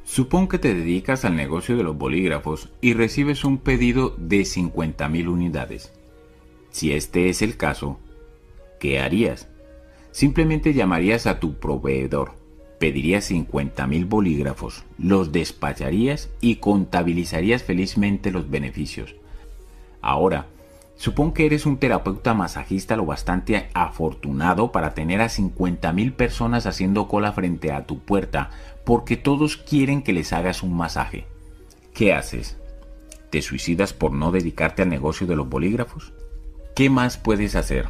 [0.05, 5.27] Supón que te dedicas al negocio de los bolígrafos y recibes un pedido de 50.000
[5.27, 5.91] unidades.
[6.69, 7.99] Si este es el caso,
[8.79, 9.47] ¿qué harías?
[10.11, 12.33] Simplemente llamarías a tu proveedor,
[12.79, 19.15] pedirías 50.000 bolígrafos, los despacharías y contabilizarías felizmente los beneficios.
[20.01, 20.45] Ahora,
[20.97, 27.07] supón que eres un terapeuta masajista lo bastante afortunado para tener a 50.000 personas haciendo
[27.07, 28.51] cola frente a tu puerta
[28.85, 31.25] porque todos quieren que les hagas un masaje.
[31.93, 32.57] ¿Qué haces?
[33.29, 36.13] ¿Te suicidas por no dedicarte al negocio de los bolígrafos?
[36.75, 37.87] ¿Qué más puedes hacer?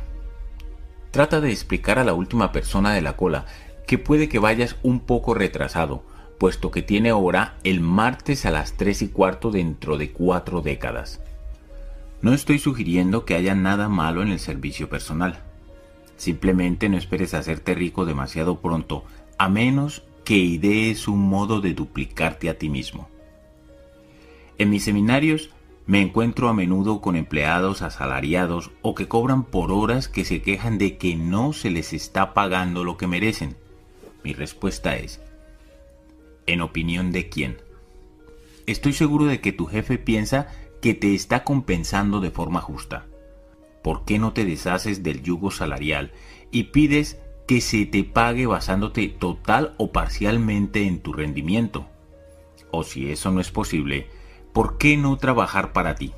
[1.11, 3.45] Trata de explicar a la última persona de la cola
[3.85, 6.03] que puede que vayas un poco retrasado,
[6.37, 11.21] puesto que tiene hora el martes a las 3 y cuarto dentro de cuatro décadas.
[12.21, 15.39] No estoy sugiriendo que haya nada malo en el servicio personal.
[16.17, 19.03] Simplemente no esperes hacerte rico demasiado pronto,
[19.37, 23.07] a menos que idees un modo de duplicarte a ti mismo.
[24.57, 25.51] En mis seminarios
[25.85, 30.79] me encuentro a menudo con empleados asalariados o que cobran por horas que se quejan
[30.79, 33.55] de que no se les está pagando lo que merecen.
[34.23, 35.21] Mi respuesta es,
[36.47, 37.57] ¿en opinión de quién?
[38.65, 40.47] Estoy seguro de que tu jefe piensa
[40.81, 43.05] que te está compensando de forma justa.
[43.83, 46.11] ¿Por qué no te deshaces del yugo salarial
[46.49, 51.87] y pides que se te pague basándote total o parcialmente en tu rendimiento.
[52.71, 54.07] O si eso no es posible,
[54.53, 56.13] ¿por qué no trabajar para ti?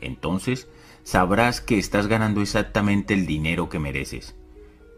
[0.00, 0.68] Entonces
[1.02, 4.36] sabrás que estás ganando exactamente el dinero que mereces.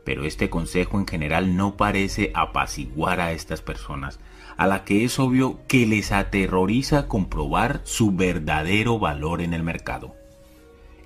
[0.05, 4.19] Pero este consejo en general no parece apaciguar a estas personas,
[4.57, 10.20] a la que es obvio que les aterroriza comprobar su verdadero valor en el mercado.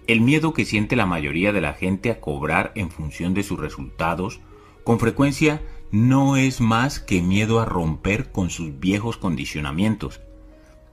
[0.06, 3.58] El miedo que siente la mayoría de la gente a cobrar en función de sus
[3.58, 4.40] resultados,
[4.84, 10.20] con frecuencia no es más que miedo a romper con sus viejos condicionamientos.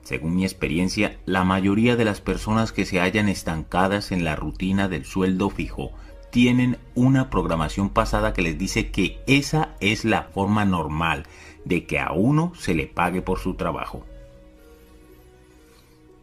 [0.01, 4.87] Según mi experiencia, la mayoría de las personas que se hallan estancadas en la rutina
[4.87, 5.91] del sueldo fijo
[6.31, 11.25] tienen una programación pasada que les dice que esa es la forma normal
[11.65, 14.05] de que a uno se le pague por su trabajo.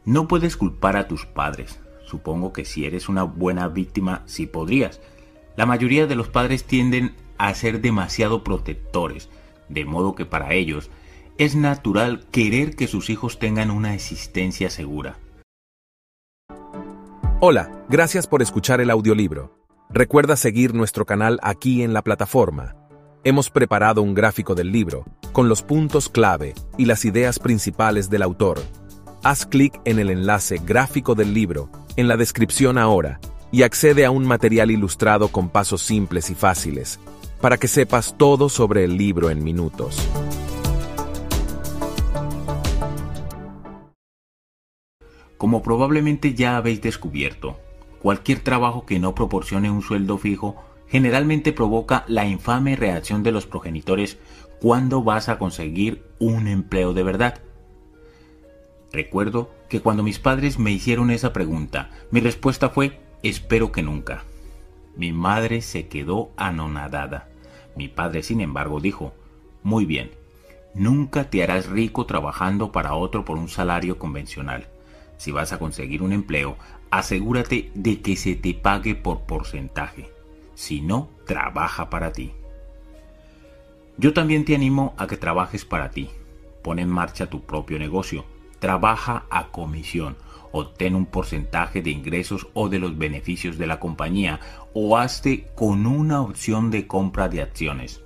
[0.07, 1.79] No puedes culpar a tus padres,
[2.09, 4.99] Supongo que si eres una buena víctima, sí podrías.
[5.57, 9.29] La mayoría de los padres tienden a ser demasiado protectores,
[9.69, 10.91] de modo que para ellos
[11.37, 15.19] es natural querer que sus hijos tengan una existencia segura.
[17.41, 19.59] Hola, gracias por escuchar el audiolibro.
[19.91, 22.75] Recuerda seguir nuestro canal aquí en la plataforma.
[23.23, 28.23] Hemos preparado un gráfico del libro, con los puntos clave y las ideas principales del
[28.23, 28.59] autor.
[29.23, 33.19] Haz clic en el enlace gráfico del libro en la descripción ahora
[33.51, 37.01] y accede a un material ilustrado con pasos simples y fáciles,
[37.41, 39.99] para que sepas todo sobre el libro en minutos.
[45.37, 47.59] Como probablemente ya habéis descubierto,
[48.01, 50.55] cualquier trabajo que no proporcione un sueldo fijo
[50.87, 54.19] generalmente provoca la infame reacción de los progenitores
[54.61, 57.41] cuando vas a conseguir un empleo de verdad.
[58.93, 64.25] Recuerdo que cuando mis padres me hicieron esa pregunta, mi respuesta fue espero que nunca.
[64.97, 67.29] Mi madre se quedó anonadada.
[67.77, 69.15] Mi padre, sin embargo, dijo,
[69.63, 70.11] muy bien,
[70.75, 74.67] nunca te harás rico trabajando para otro por un salario convencional.
[75.19, 76.57] Si vas a conseguir un empleo,
[76.91, 80.11] asegúrate de que se te pague por porcentaje.
[80.55, 82.33] Si no, trabaja para ti.
[83.99, 86.09] Yo también te animo a que trabajes para ti.
[86.63, 88.25] Pon en marcha tu propio negocio
[88.61, 90.17] trabaja a comisión
[90.53, 94.41] obtén un porcentaje de ingresos o de los beneficios de la compañía
[94.75, 98.03] o hazte con una opción de compra de acciones.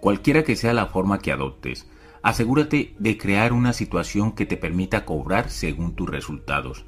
[0.00, 1.86] Cualquiera que sea la forma que adoptes,
[2.22, 6.84] asegúrate de crear una situación que te permita cobrar según tus resultados.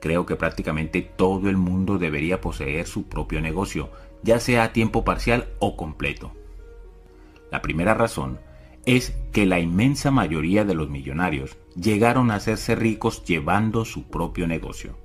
[0.00, 3.90] Creo que prácticamente todo el mundo debería poseer su propio negocio,
[4.24, 6.32] ya sea a tiempo parcial o completo.
[7.52, 8.40] La primera razón
[8.86, 14.46] es que la inmensa mayoría de los millonarios llegaron a hacerse ricos llevando su propio
[14.46, 14.96] negocio.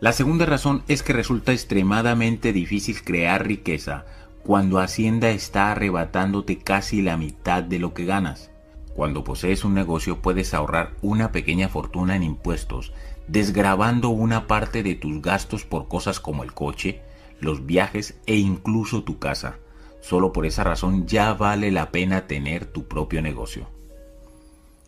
[0.00, 4.06] La segunda razón es que resulta extremadamente difícil crear riqueza
[4.44, 8.50] cuando Hacienda está arrebatándote casi la mitad de lo que ganas.
[8.94, 12.92] Cuando posees un negocio puedes ahorrar una pequeña fortuna en impuestos,
[13.26, 17.02] desgravando una parte de tus gastos por cosas como el coche,
[17.40, 19.58] los viajes e incluso tu casa.
[20.00, 23.68] Solo por esa razón ya vale la pena tener tu propio negocio.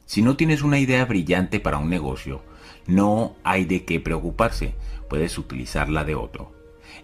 [0.06, 2.42] Si no tienes una idea brillante para un negocio,
[2.86, 4.74] no hay de qué preocuparse,
[5.08, 6.52] puedes utilizarla de otro.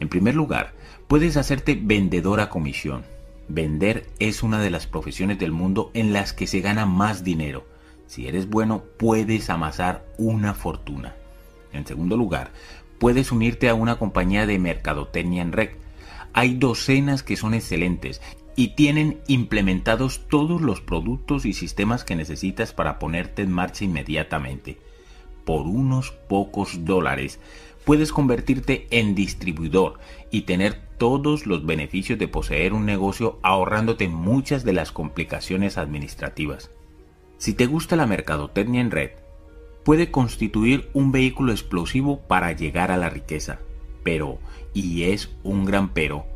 [0.00, 0.74] En primer lugar,
[1.06, 3.04] puedes hacerte vendedor a comisión.
[3.48, 7.64] Vender es una de las profesiones del mundo en las que se gana más dinero.
[8.06, 11.14] Si eres bueno, puedes amasar una fortuna.
[11.72, 12.50] En segundo lugar,
[12.98, 15.70] puedes unirte a una compañía de mercadotecnia en red.
[16.36, 18.20] Hay docenas que son excelentes
[18.56, 24.76] y tienen implementados todos los productos y sistemas que necesitas para ponerte en marcha inmediatamente.
[25.46, 27.40] Por unos pocos dólares
[27.86, 29.98] puedes convertirte en distribuidor
[30.30, 36.70] y tener todos los beneficios de poseer un negocio ahorrándote muchas de las complicaciones administrativas.
[37.38, 39.12] Si te gusta la mercadotecnia en red,
[39.84, 43.60] puede constituir un vehículo explosivo para llegar a la riqueza.
[44.02, 44.38] Pero,
[44.82, 46.26] y es un gran pero,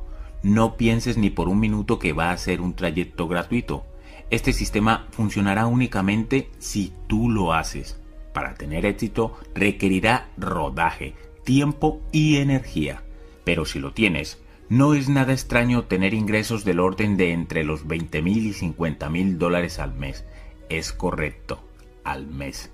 [0.42, 3.84] no pienses ni por un minuto que va a ser un trayecto gratuito.
[4.30, 8.00] Este sistema funcionará únicamente si tú lo haces.
[8.32, 13.02] Para tener éxito requerirá rodaje, tiempo y energía.
[13.44, 14.40] Pero si lo tienes,
[14.70, 19.10] no es nada extraño tener ingresos del orden de entre los 20 mil y 50
[19.10, 20.24] mil dólares al mes.
[20.70, 21.60] Es correcto,
[22.04, 22.72] al mes.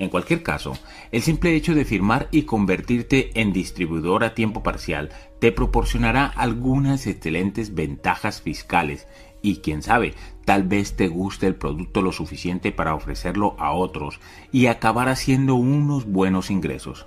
[0.00, 0.78] En cualquier caso,
[1.12, 7.06] el simple hecho de firmar y convertirte en distribuidor a tiempo parcial te proporcionará algunas
[7.06, 9.06] excelentes ventajas fiscales
[9.42, 10.14] y quién sabe,
[10.46, 15.54] tal vez te guste el producto lo suficiente para ofrecerlo a otros y acabar haciendo
[15.56, 17.06] unos buenos ingresos.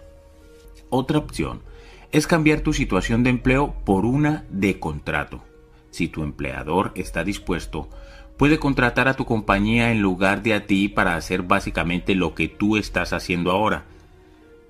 [0.89, 1.63] Otra opción
[2.11, 5.43] es cambiar tu situación de empleo por una de contrato.
[5.89, 7.89] Si tu empleador está dispuesto,
[8.37, 12.47] puede contratar a tu compañía en lugar de a ti para hacer básicamente lo que
[12.47, 13.85] tú estás haciendo ahora.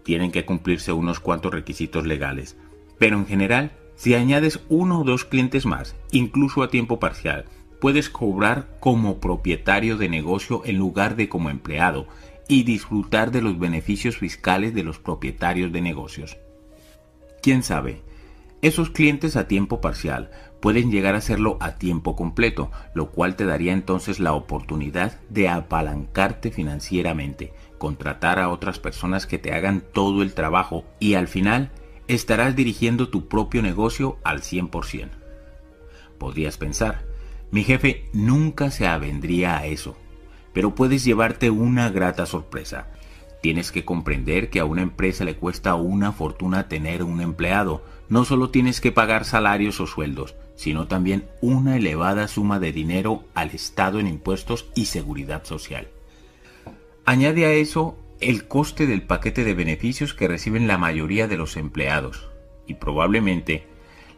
[0.04, 2.58] Tienen que cumplirse unos cuantos requisitos legales,
[2.98, 7.46] pero en general, si añades uno o dos clientes más, incluso a tiempo parcial,
[7.80, 12.08] puedes cobrar como propietario de negocio en lugar de como empleado
[12.48, 16.38] y disfrutar de los beneficios fiscales de los propietarios de negocios.
[17.42, 18.02] ¿Quién sabe?
[18.62, 20.32] Esos clientes a tiempo parcial
[20.64, 25.50] pueden llegar a hacerlo a tiempo completo, lo cual te daría entonces la oportunidad de
[25.50, 31.70] apalancarte financieramente, contratar a otras personas que te hagan todo el trabajo y al final
[32.08, 35.10] estarás dirigiendo tu propio negocio al 100%.
[36.18, 37.04] Podrías pensar,
[37.52, 39.98] mi jefe nunca se avendría a eso
[40.54, 42.88] pero puedes llevarte una grata sorpresa.
[43.42, 47.84] Tienes que comprender que a una empresa le cuesta una fortuna tener un empleado.
[48.08, 53.24] No solo tienes que pagar salarios o sueldos, sino también una elevada suma de dinero
[53.34, 55.88] al Estado en impuestos y seguridad social.
[57.06, 61.58] Añade a eso el coste del paquete de beneficios que reciben la mayoría de los
[61.58, 62.30] empleados
[62.66, 63.68] y probablemente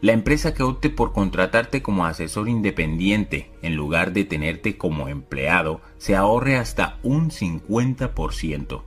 [0.00, 5.80] la empresa que opte por contratarte como asesor independiente en lugar de tenerte como empleado
[5.96, 8.82] se ahorre hasta un 50%.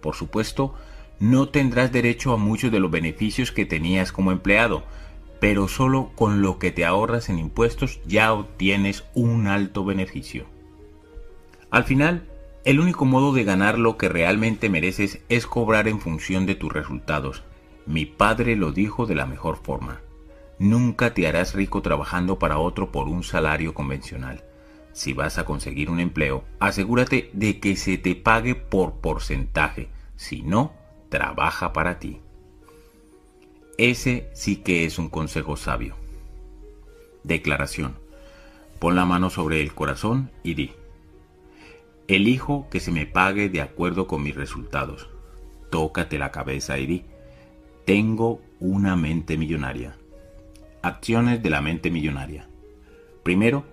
[0.00, 0.74] Por supuesto,
[1.18, 4.84] no tendrás derecho a muchos de los beneficios que tenías como empleado,
[5.40, 10.46] pero solo con lo que te ahorras en impuestos ya obtienes un alto beneficio.
[11.70, 12.28] Al final,
[12.64, 16.70] el único modo de ganar lo que realmente mereces es cobrar en función de tus
[16.70, 17.42] resultados.
[17.86, 20.00] Mi padre lo dijo de la mejor forma.
[20.58, 24.44] Nunca te harás rico trabajando para otro por un salario convencional.
[24.92, 29.88] Si vas a conseguir un empleo, asegúrate de que se te pague por porcentaje.
[30.16, 30.74] Si no,
[31.08, 32.20] trabaja para ti.
[33.78, 35.96] Ese sí que es un consejo sabio.
[37.22, 37.96] Declaración.
[38.78, 40.72] Pon la mano sobre el corazón y di.
[42.08, 45.08] Elijo que se me pague de acuerdo con mis resultados.
[45.70, 47.04] Tócate la cabeza y di.
[47.84, 49.96] Tengo una mente millonaria.
[50.82, 52.48] Acciones de la mente millonaria.
[53.22, 53.64] Primero,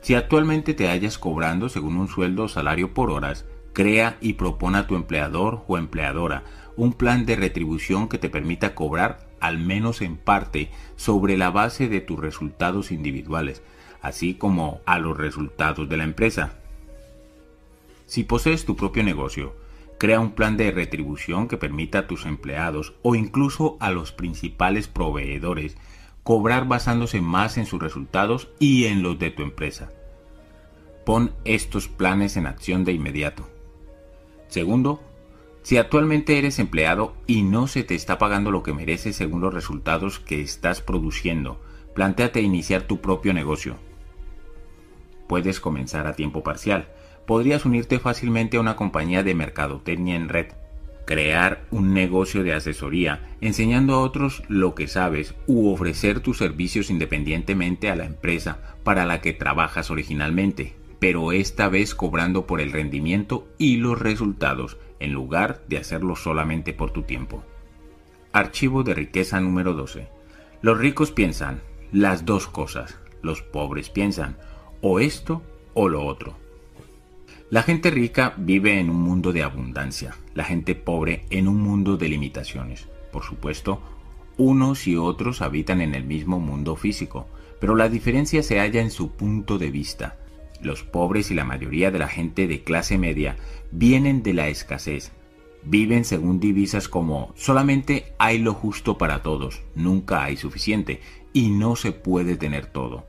[0.00, 3.44] si actualmente te hallas cobrando según un sueldo o salario por horas,
[3.76, 6.44] Crea y propone a tu empleador o empleadora
[6.78, 11.88] un plan de retribución que te permita cobrar, al menos en parte, sobre la base
[11.88, 13.62] de tus resultados individuales,
[14.02, 16.58] así como a los resultados de la empresa.
[18.06, 19.56] Si posees tu propio negocio,
[19.98, 24.88] crea un plan de retribución que permita a tus empleados o incluso a los principales
[24.88, 25.76] proveedores
[26.22, 29.90] cobrar basándose más en sus resultados y en los de tu empresa.
[31.04, 33.48] Pon estos planes en acción de inmediato.
[34.48, 35.00] Segundo,
[35.66, 39.52] si actualmente eres empleado y no se te está pagando lo que mereces según los
[39.52, 41.60] resultados que estás produciendo,
[41.92, 43.74] planteate iniciar tu propio negocio.
[45.26, 46.86] Puedes comenzar a tiempo parcial.
[47.26, 50.46] Podrías unirte fácilmente a una compañía de mercadotecnia en red
[51.04, 56.90] crear un negocio de asesoría, enseñando a otros lo que sabes u ofrecer tus servicios
[56.90, 62.70] independientemente a la empresa para la que trabajas originalmente, pero esta vez cobrando por el
[62.70, 67.42] rendimiento y los resultados en lugar de hacerlo solamente por tu tiempo.
[68.32, 70.08] Archivo de riqueza número 12.
[70.62, 71.60] Los ricos piensan
[71.92, 74.36] las dos cosas, los pobres piensan
[74.80, 75.42] o esto
[75.74, 76.36] o lo otro.
[77.48, 81.96] La gente rica vive en un mundo de abundancia, la gente pobre en un mundo
[81.96, 82.88] de limitaciones.
[83.12, 83.80] Por supuesto,
[84.36, 87.28] unos y otros habitan en el mismo mundo físico,
[87.60, 90.18] pero la diferencia se halla en su punto de vista.
[90.66, 93.36] Los pobres y la mayoría de la gente de clase media
[93.70, 95.12] vienen de la escasez.
[95.62, 101.00] Viven según divisas como solamente hay lo justo para todos, nunca hay suficiente
[101.32, 103.06] y no se puede tener todo.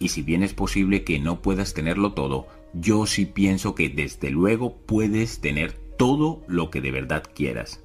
[0.00, 4.30] Y si bien es posible que no puedas tenerlo todo, yo sí pienso que desde
[4.30, 7.84] luego puedes tener todo lo que de verdad quieras.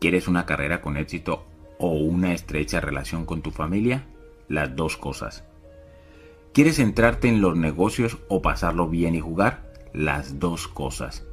[0.00, 1.46] ¿Quieres una carrera con éxito
[1.78, 4.08] o una estrecha relación con tu familia?
[4.48, 5.44] Las dos cosas.
[6.52, 9.72] ¿Quieres centrarte en los negocios o pasarlo bien y jugar?
[9.94, 11.24] Las dos cosas.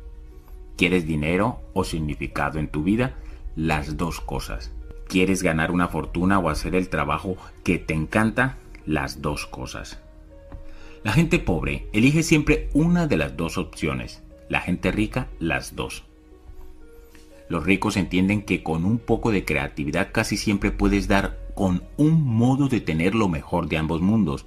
[0.77, 3.17] ¿Quieres dinero o significado en tu vida?
[3.57, 4.71] Las dos cosas.
[5.09, 7.35] ¿Quieres ganar una fortuna o hacer el trabajo
[7.65, 8.57] que te encanta?
[8.85, 9.99] Las dos cosas.
[11.03, 16.05] La gente pobre elige siempre una de las dos opciones, la gente rica las dos.
[17.49, 22.23] Los ricos entienden que con un poco de creatividad casi siempre puedes dar con un
[22.23, 24.45] modo de tener lo mejor de ambos mundos.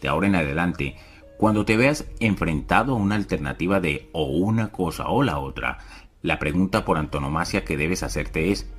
[0.00, 0.96] De ahora en adelante,
[1.36, 5.78] cuando te veas enfrentado a una alternativa de o una cosa o la otra,
[6.22, 8.70] la pregunta por antonomasia que debes hacerte es,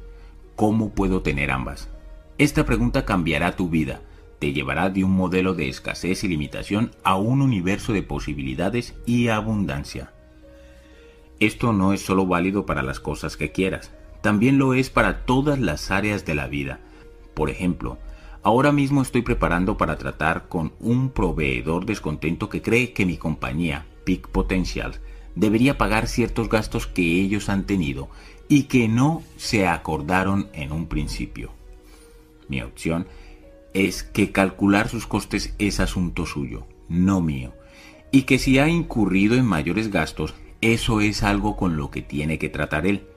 [0.55, 1.89] ¿cómo puedo tener ambas?
[2.37, 4.01] Esta pregunta cambiará tu vida
[4.41, 9.27] te llevará de un modelo de escasez y limitación a un universo de posibilidades y
[9.27, 10.13] abundancia.
[11.39, 13.91] Esto no es solo válido para las cosas que quieras,
[14.23, 16.79] también lo es para todas las áreas de la vida.
[17.35, 17.99] Por ejemplo,
[18.43, 23.85] ahora mismo estoy preparando para tratar con un proveedor descontento que cree que mi compañía,
[24.05, 24.99] Peak Potential,
[25.35, 28.09] debería pagar ciertos gastos que ellos han tenido
[28.47, 31.51] y que no se acordaron en un principio.
[32.47, 33.07] Mi opción
[33.73, 37.53] es que calcular sus costes es asunto suyo, no mío,
[38.11, 42.37] y que si ha incurrido en mayores gastos, eso es algo con lo que tiene
[42.37, 43.07] que tratar él.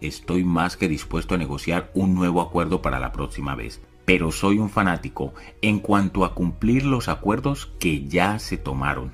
[0.00, 4.58] Estoy más que dispuesto a negociar un nuevo acuerdo para la próxima vez, pero soy
[4.58, 9.12] un fanático en cuanto a cumplir los acuerdos que ya se tomaron.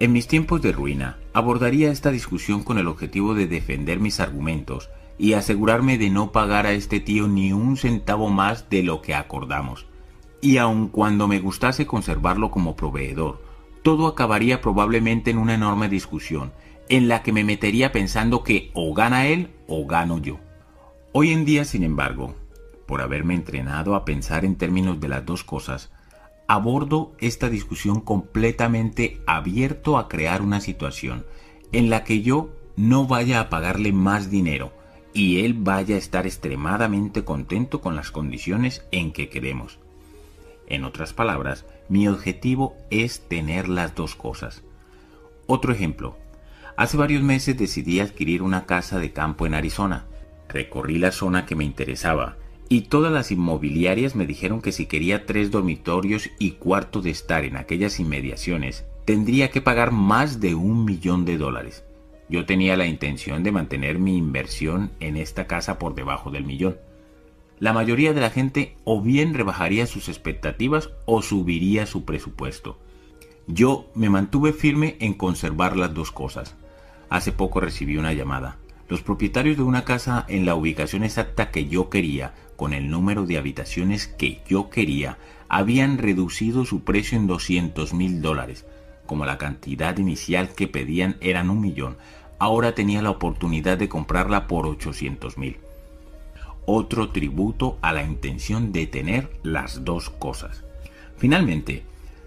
[0.00, 4.90] En mis tiempos de ruina, abordaría esta discusión con el objetivo de defender mis argumentos
[5.18, 9.14] y asegurarme de no pagar a este tío ni un centavo más de lo que
[9.14, 9.86] acordamos
[10.44, 13.42] y aun cuando me gustase conservarlo como proveedor,
[13.82, 16.52] todo acabaría probablemente en una enorme discusión,
[16.90, 20.38] en la que me metería pensando que o gana él o gano yo.
[21.12, 22.34] Hoy en día, sin embargo,
[22.86, 25.90] por haberme entrenado a pensar en términos de las dos cosas,
[26.46, 31.24] abordo esta discusión completamente abierto a crear una situación
[31.72, 34.72] en la que yo no vaya a pagarle más dinero
[35.12, 39.78] y él vaya a estar extremadamente contento con las condiciones en que queremos.
[40.66, 44.62] En otras palabras, mi objetivo es tener las dos cosas.
[45.46, 46.16] Otro ejemplo.
[46.76, 50.06] Hace varios meses decidí adquirir una casa de campo en Arizona.
[50.48, 52.36] Recorrí la zona que me interesaba
[52.68, 57.44] y todas las inmobiliarias me dijeron que si quería tres dormitorios y cuarto de estar
[57.44, 61.84] en aquellas inmediaciones, tendría que pagar más de un millón de dólares.
[62.28, 66.76] Yo tenía la intención de mantener mi inversión en esta casa por debajo del millón
[67.60, 72.78] la mayoría de la gente o bien rebajaría sus expectativas o subiría su presupuesto.
[73.46, 76.56] Yo me mantuve firme en conservar las dos cosas.
[77.10, 78.58] Hace poco recibí una llamada.
[78.88, 83.26] Los propietarios de una casa en la ubicación exacta que yo quería, con el número
[83.26, 88.66] de habitaciones que yo quería, habían reducido su precio en 200 mil dólares.
[89.06, 91.98] como la cantidad inicial que pedían eran un millón,
[92.38, 95.58] ahora tenía la oportunidad de comprarla por 800 mil.
[96.64, 100.64] Otro tributo a la intención de tener las dos cosas.
[101.18, 101.82] Finalmente,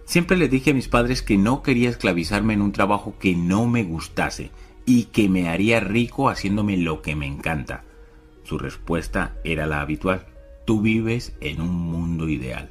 [0.06, 3.66] siempre le dije a mis padres que no quería esclavizarme en un trabajo que no
[3.66, 4.52] me gustase
[4.86, 7.84] y que me haría rico haciéndome lo que me encanta.
[8.48, 10.26] Su respuesta era la habitual.
[10.64, 12.70] Tú vives en un mundo ideal.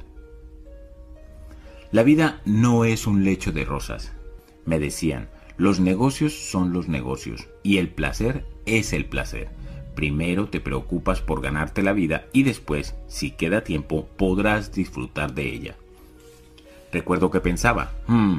[1.91, 4.11] La vida no es un lecho de rosas.
[4.65, 9.49] Me decían, los negocios son los negocios y el placer es el placer.
[9.93, 15.53] Primero te preocupas por ganarte la vida y después, si queda tiempo, podrás disfrutar de
[15.53, 15.75] ella.
[16.91, 18.37] Recuerdo que pensaba, hmm,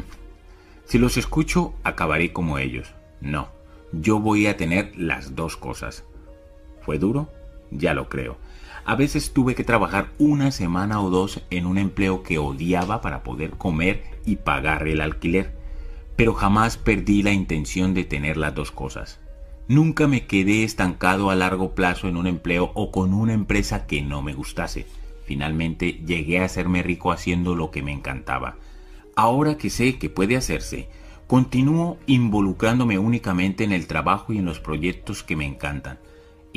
[0.87, 2.95] si los escucho, acabaré como ellos.
[3.21, 3.49] No,
[3.93, 6.03] yo voy a tener las dos cosas.
[6.89, 7.29] ¿Fue duro?
[7.71, 8.39] Ya lo creo.
[8.87, 13.23] A veces tuve que trabajar una semana o dos en un empleo que odiaba para
[13.23, 15.53] poder comer y pagar el alquiler,
[16.17, 19.21] pero jamás perdí la intención de tener las dos cosas.
[19.69, 24.01] Nunca me quedé estancado a largo plazo en un empleo o con una empresa que
[24.01, 24.87] no me gustase.
[25.27, 28.57] Finalmente llegué a hacerme rico haciendo lo que me encantaba.
[29.15, 30.89] Ahora que sé que puede hacerse,
[31.27, 35.99] continúo involucrándome únicamente en el trabajo y en los proyectos que me encantan.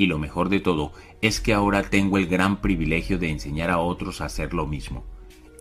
[0.01, 3.77] Y lo mejor de todo es que ahora tengo el gran privilegio de enseñar a
[3.77, 5.03] otros a hacer lo mismo.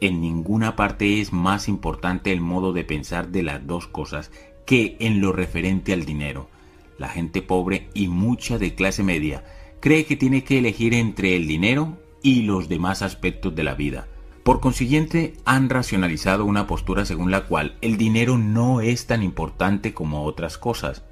[0.00, 4.30] En ninguna parte es más importante el modo de pensar de las dos cosas
[4.64, 6.48] que en lo referente al dinero.
[6.96, 9.44] La gente pobre y mucha de clase media
[9.78, 14.08] cree que tiene que elegir entre el dinero y los demás aspectos de la vida.
[14.42, 19.92] Por consiguiente, han racionalizado una postura según la cual el dinero no es tan importante
[19.92, 21.04] como otras cosas.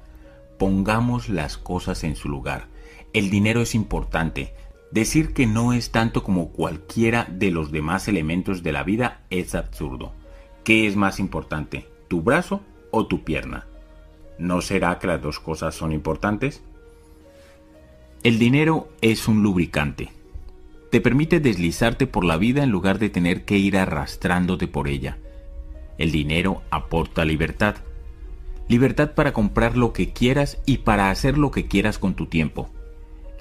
[0.57, 2.69] Pongamos las cosas en su lugar
[3.13, 4.53] el dinero es importante.
[4.91, 9.55] Decir que no es tanto como cualquiera de los demás elementos de la vida es
[9.55, 10.13] absurdo.
[10.63, 12.61] ¿Qué es más importante, tu brazo
[12.91, 13.67] o tu pierna?
[14.37, 16.63] ¿No será que las dos cosas son importantes?
[18.23, 20.11] El dinero es un lubricante.
[20.91, 25.17] Te permite deslizarte por la vida en lugar de tener que ir arrastrándote por ella.
[25.97, 27.75] El dinero aporta libertad.
[28.67, 32.69] Libertad para comprar lo que quieras y para hacer lo que quieras con tu tiempo.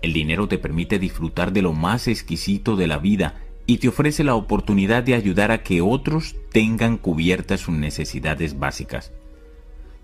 [0.03, 4.25] El dinero te permite disfrutar de lo más exquisito de la vida y te ofrece
[4.25, 9.13] la oportunidad de ayudar a que otros tengan cubiertas sus necesidades básicas.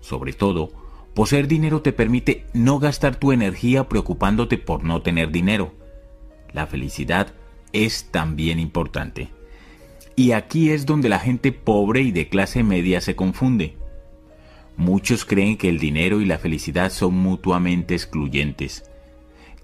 [0.01, 0.71] Sobre todo,
[1.13, 5.73] poseer dinero te permite no gastar tu energía preocupándote por no tener dinero.
[6.53, 7.33] La felicidad
[7.73, 9.29] es también importante.
[10.15, 13.75] Y aquí es donde la gente pobre y de clase media se confunde.
[14.77, 18.83] Muchos creen que el dinero y la felicidad son mutuamente excluyentes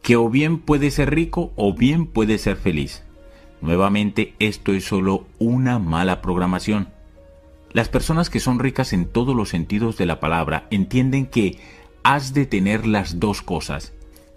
[0.02, 3.04] que o bien puede ser rico o bien puede ser feliz.
[3.62, 6.90] Nuevamente, esto es solo una mala programación.
[7.74, 11.60] Las personas que son ricas en todos los sentidos de la palabra entienden que
[12.04, 13.94] has de tener las dos cosas.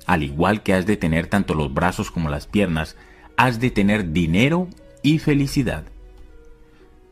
[0.07, 2.97] Al igual que has de tener tanto los brazos como las piernas,
[3.37, 4.69] has de tener dinero
[5.03, 5.85] y felicidad.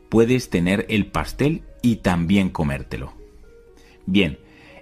[0.09, 3.13] Puedes tener el pastel y también comértelo.
[4.05, 4.37] Bien,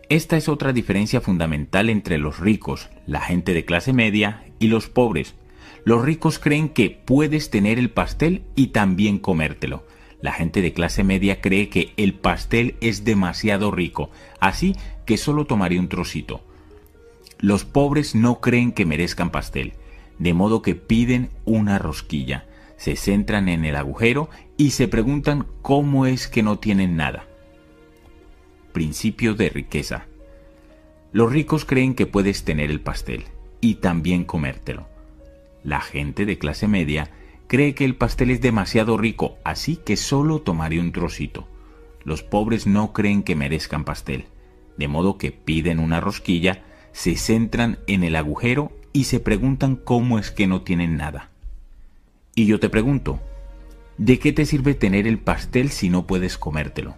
[0.10, 4.88] esta es otra diferencia fundamental entre los ricos, la gente de clase media, y los
[4.88, 5.36] pobres.
[5.84, 9.86] Los ricos creen que puedes tener el pastel y también comértelo.
[10.22, 15.46] La gente de clase media cree que el pastel es demasiado rico, así que solo
[15.46, 16.42] tomaré un trocito.
[17.40, 19.74] Los pobres no creen que merezcan pastel,
[20.18, 22.46] de modo que piden una rosquilla,
[22.78, 27.26] se centran en el agujero y se preguntan cómo es que no tienen nada
[28.72, 30.08] principio de riqueza.
[31.14, 33.26] Los ricos creen que puedes tener el pastel
[33.60, 34.88] y también comértelo.
[35.64, 37.12] La gente de clase media
[37.48, 41.48] cree que el pastel es demasiado rico, así que solo tomaré un trocito.
[42.06, 44.26] Los pobres no creen que merezcan pastel,
[44.78, 46.64] de modo que piden una rosquilla,
[46.94, 51.30] se centran en el agujero y se preguntan cómo es que no tienen nada.
[52.36, 53.20] Y yo te pregunto,
[53.98, 56.96] ¿de qué te sirve tener el pastel si no puedes comértelo?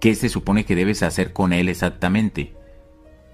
[0.00, 2.52] ¿Qué se supone que debes hacer con él exactamente?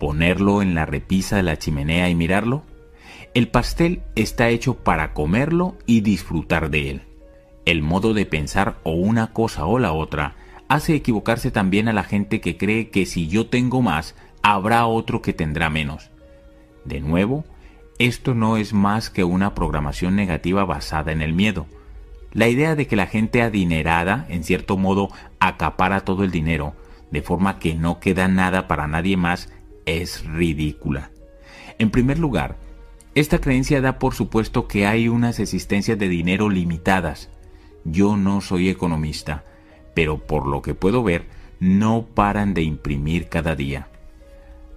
[0.03, 2.65] ¿Ponerlo en la repisa de la chimenea y mirarlo?
[3.35, 7.03] El pastel está hecho para comerlo y disfrutar de él.
[7.67, 10.35] El modo de pensar o una cosa o la otra
[10.67, 15.23] hace equivocarse también a la gente que cree que si yo tengo más, habrá otro
[15.23, 16.11] que tendrá menos.
[16.85, 17.45] De nuevo,
[18.01, 21.67] esto no es más que una programación negativa basada en el miedo.
[22.33, 26.75] La idea de que la gente adinerada, en cierto modo, acapara todo el dinero,
[27.13, 29.49] de forma que no queda nada para nadie más,
[29.87, 31.11] es ridícula.
[31.79, 32.57] En primer lugar,
[33.15, 37.29] esta creencia da por supuesto que hay unas existencias de dinero limitadas.
[37.85, 39.45] Yo no soy economista,
[39.95, 41.27] pero por lo que puedo ver,
[41.61, 43.89] no paran de imprimir cada día.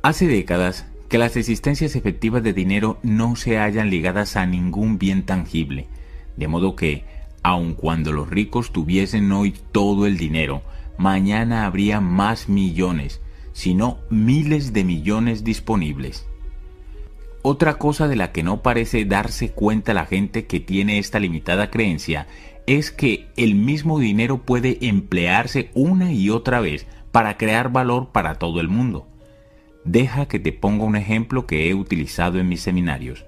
[0.01, 5.23] Hace décadas que las existencias efectivas de dinero no se hallan ligadas a ningún bien
[5.23, 5.87] tangible,
[6.35, 7.05] de modo que,
[7.41, 10.61] aun cuando los ricos tuviesen hoy todo el dinero,
[10.97, 13.21] mañana habría más millones,
[13.55, 16.27] sino miles de millones disponibles.
[17.41, 21.71] Otra cosa de la que no parece darse cuenta la gente que tiene esta limitada
[21.71, 22.27] creencia
[22.67, 28.35] es que el mismo dinero puede emplearse una y otra vez para crear valor para
[28.35, 29.07] todo el mundo.
[29.85, 33.25] Deja que te ponga un ejemplo que he utilizado en mis seminarios.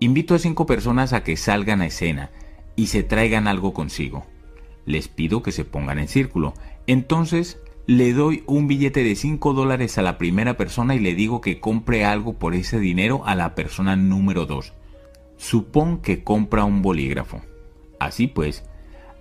[0.00, 2.30] Invito a cinco personas a que salgan a escena
[2.76, 4.24] y se traigan algo consigo.
[4.86, 6.54] Les pido que se pongan en círculo.
[6.86, 11.40] Entonces le doy un billete de 5 dólares a la primera persona y le digo
[11.40, 14.74] que compre algo por ese dinero a la persona número 2.
[15.38, 17.40] Supón que compra un bolígrafo.
[17.98, 18.68] Así pues,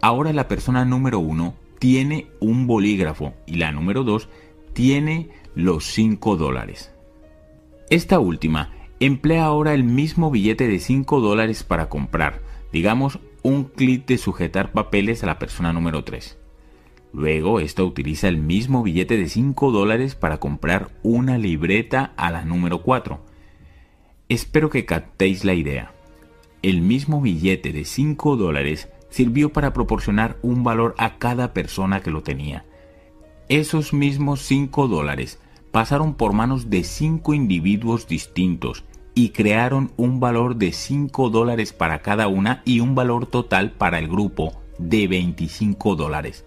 [0.02, 4.28] ahora la persona número 1 tiene un bolígrafo y la número 2
[4.74, 6.92] tiene los 5 dólares.
[7.90, 12.42] Esta última emplea ahora el mismo billete de 5 dólares para comprar,
[12.74, 16.38] digamos, un clip de sujetar papeles a la persona número 3.
[17.14, 22.44] Luego, esta utiliza el mismo billete de 5 dólares para comprar una libreta a la
[22.44, 23.20] número 4.
[24.30, 25.94] Espero que captéis la idea.
[26.62, 32.12] El mismo billete de 5 dólares sirvió para proporcionar un valor a cada persona que
[32.12, 32.66] lo tenía.
[33.48, 35.40] Esos mismos 5 dólares
[35.72, 38.84] pasaron por manos de 5 individuos distintos
[39.16, 43.98] y crearon un valor de 5 dólares para cada una y un valor total para
[44.00, 46.47] el grupo de 25 dólares.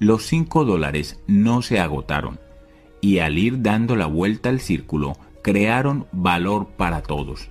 [0.00, 2.40] Los 5 dólares no se agotaron
[3.02, 7.50] y al ir dando la vuelta al círculo crearon valor para todos.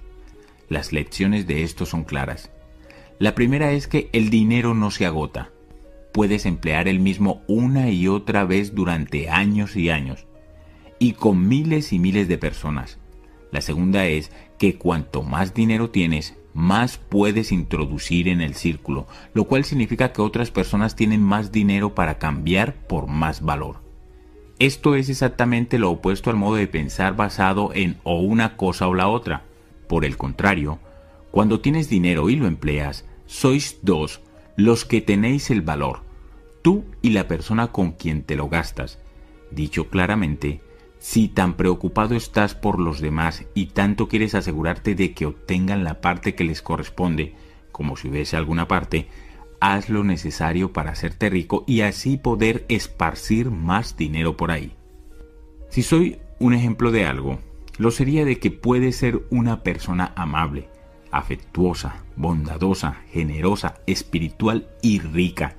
[0.67, 2.51] Las lecciones de esto son claras.
[3.19, 5.51] La primera es que el dinero no se agota.
[6.11, 10.25] Puedes emplear el mismo una y otra vez durante años y años
[10.97, 12.97] y con miles y miles de personas.
[13.51, 19.45] La segunda es que cuanto más dinero tienes, más puedes introducir en el círculo, lo
[19.45, 23.77] cual significa que otras personas tienen más dinero para cambiar por más valor.
[24.59, 28.93] Esto es exactamente lo opuesto al modo de pensar basado en o una cosa o
[28.93, 29.43] la otra.
[29.87, 30.79] Por el contrario,
[31.31, 34.21] cuando tienes dinero y lo empleas, sois dos
[34.57, 36.01] los que tenéis el valor,
[36.61, 38.99] tú y la persona con quien te lo gastas.
[39.51, 40.61] Dicho claramente,
[41.09, 46.01] si tan preocupado estás por los demás y tanto quieres asegurarte de que obtengan la
[46.01, 47.33] parte que les corresponde,
[47.71, 49.07] como si hubiese alguna parte,
[49.59, 54.75] haz lo necesario para hacerte rico y así poder esparcir más dinero por ahí.
[55.69, 57.39] Si soy un ejemplo de algo,
[57.79, 60.69] lo sería de que puedes ser una persona amable,
[61.09, 65.55] afectuosa, bondadosa, generosa, espiritual y rica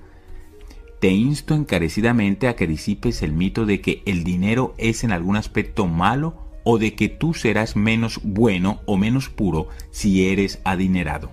[1.01, 5.37] te insto encarecidamente a que disipes el mito de que el dinero es en algún
[5.37, 11.33] aspecto malo o de que tú serás menos bueno o menos puro si eres adinerado.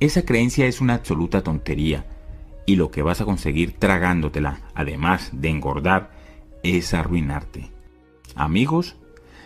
[0.00, 2.06] Esa creencia es una absoluta tontería
[2.66, 6.10] y lo que vas a conseguir tragándotela, además de engordar,
[6.64, 7.70] es arruinarte.
[8.34, 8.96] Amigos,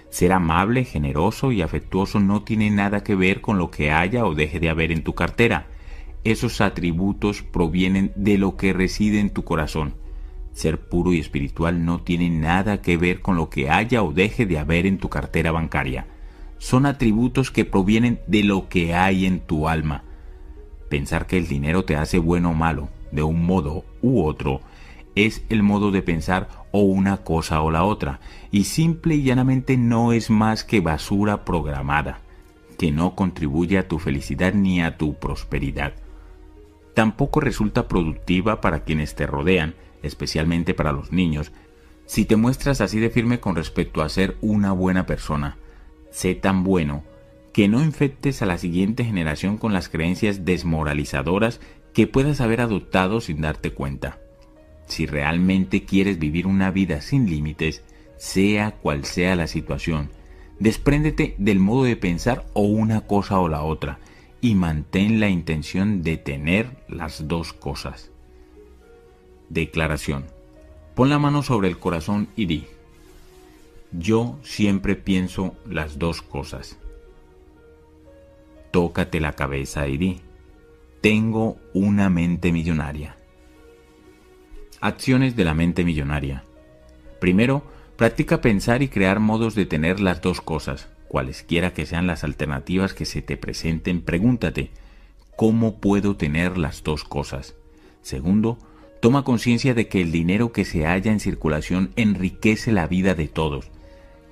[0.08, 4.34] ser amable, generoso y afectuoso no tiene nada que ver con lo que haya o
[4.34, 5.66] deje de haber en tu cartera
[6.24, 9.94] esos atributos provienen de lo que reside en tu corazón.
[10.52, 14.46] Ser puro y espiritual no tiene nada que ver con lo que haya o deje
[14.46, 16.06] de haber en tu cartera bancaria.
[16.58, 20.04] Son atributos que provienen de lo que hay en tu alma.
[20.88, 24.62] Pensar que el dinero te hace bueno o malo, de un modo u otro,
[25.14, 29.76] es el modo de pensar o una cosa o la otra, y simple y llanamente
[29.76, 32.20] no es más que basura programada,
[32.78, 35.94] que no contribuye a tu felicidad ni a tu prosperidad
[36.94, 41.52] tampoco resulta productiva para quienes te rodean, especialmente para los niños,
[42.06, 45.56] si te muestras así de firme con respecto a ser una buena persona.
[46.10, 47.02] Sé tan bueno
[47.52, 51.60] que no infectes a la siguiente generación con las creencias desmoralizadoras
[51.92, 54.18] que puedas haber adoptado sin darte cuenta.
[54.86, 57.82] Si realmente quieres vivir una vida sin límites,
[58.16, 60.10] sea cual sea la situación,
[60.58, 63.98] despréndete del modo de pensar o una cosa o la otra,
[64.44, 68.10] y mantén la intención de tener las dos cosas.
[69.48, 70.26] Declaración.
[70.94, 72.66] Pon la mano sobre el corazón y di,
[73.90, 76.78] yo siempre pienso las dos cosas.
[78.70, 80.20] Tócate la cabeza y di,
[81.00, 83.16] tengo una mente millonaria.
[84.82, 86.44] Acciones de la mente millonaria.
[87.18, 87.62] Primero,
[87.96, 92.94] practica pensar y crear modos de tener las dos cosas cualesquiera que sean las alternativas
[92.94, 94.70] que se te presenten, pregúntate,
[95.36, 97.54] ¿cómo puedo tener las dos cosas?
[98.02, 98.58] Segundo,
[99.04, 103.28] Toma conciencia de que el dinero que se halla en circulación enriquece la vida de
[103.28, 103.70] todos.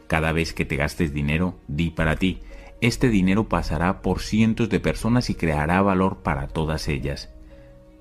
[0.06, 2.40] Cada vez que te gastes dinero, di para ti,
[2.80, 7.28] este dinero pasará por cientos de personas y creará valor para todas ellas.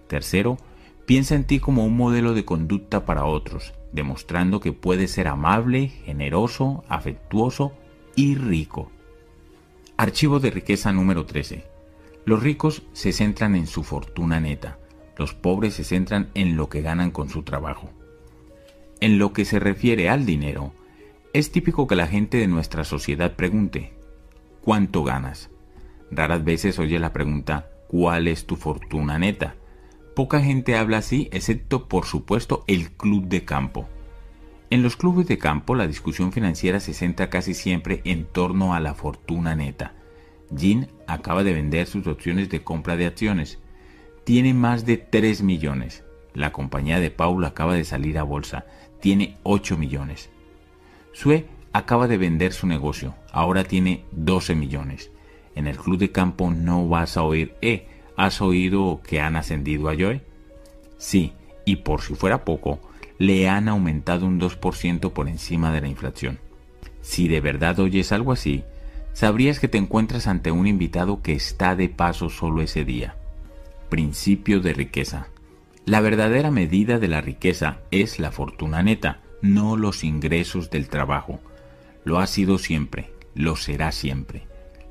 [0.07, 0.59] Tercero,
[1.05, 5.89] piensa en ti como un modelo de conducta para otros, demostrando que puedes ser amable,
[6.05, 7.73] generoso, afectuoso
[8.15, 8.91] y rico.
[9.97, 11.63] Archivo de riqueza número 13.
[12.25, 14.79] Los ricos se centran en su fortuna neta.
[15.17, 17.89] Los pobres se centran en lo que ganan con su trabajo.
[18.99, 20.73] En lo que se refiere al dinero,
[21.33, 23.93] es típico que la gente de nuestra sociedad pregunte,
[24.61, 25.49] ¿cuánto ganas?
[26.11, 29.55] Raras veces oye la pregunta, ¿cuál es tu fortuna neta?
[30.15, 33.87] Poca gente habla así, excepto por supuesto el club de campo.
[34.71, 38.79] En los clubes de campo la discusión financiera se centra casi siempre en torno a
[38.79, 39.93] la fortuna neta.
[40.49, 43.59] Jean acaba de vender sus opciones de compra de acciones
[44.23, 46.05] tiene más de 3 millones.
[46.33, 48.65] La compañía de Paul acaba de salir a bolsa,
[49.01, 50.29] tiene 8 millones.
[51.11, 55.11] Sue acaba de vender su negocio, ahora tiene 12 millones.
[55.53, 59.89] En el club de campo no vas a oír, eh, ¿has oído que han ascendido
[59.89, 60.21] a Joe?
[60.97, 61.33] Sí,
[61.65, 62.79] y por si fuera poco,
[63.21, 66.39] le han aumentado un 2% por encima de la inflación.
[67.01, 68.63] Si de verdad oyes algo así,
[69.13, 73.15] sabrías que te encuentras ante un invitado que está de paso solo ese día
[73.91, 75.27] principio de riqueza.
[75.85, 81.41] La verdadera medida de la riqueza es la fortuna neta, no los ingresos del trabajo.
[82.05, 84.43] Lo ha sido siempre, lo será siempre.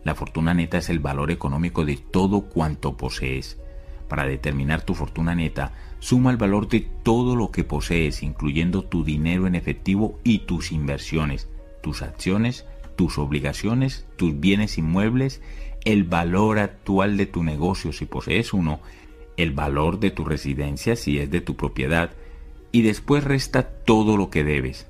[0.04, 3.58] La fortuna neta es el valor económico de todo cuanto posees.
[4.06, 9.04] Para determinar tu fortuna neta, suma el valor de todo lo que posees, incluyendo tu
[9.04, 11.48] dinero en efectivo y tus inversiones,
[11.82, 12.66] tus acciones,
[12.96, 15.40] tus obligaciones, tus bienes inmuebles
[15.84, 18.80] el valor actual de tu negocio si posees uno,
[19.36, 22.12] el valor de tu residencia si es de tu propiedad,
[22.72, 24.86] y después resta todo lo que debes.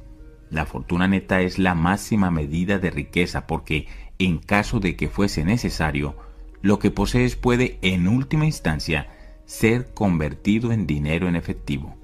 [0.50, 3.86] La fortuna neta es la máxima medida de riqueza porque,
[4.18, 6.16] en caso de que fuese necesario,
[6.60, 9.08] lo que posees puede, en última instancia,
[9.50, 11.96] ser convertido en dinero en efectivo.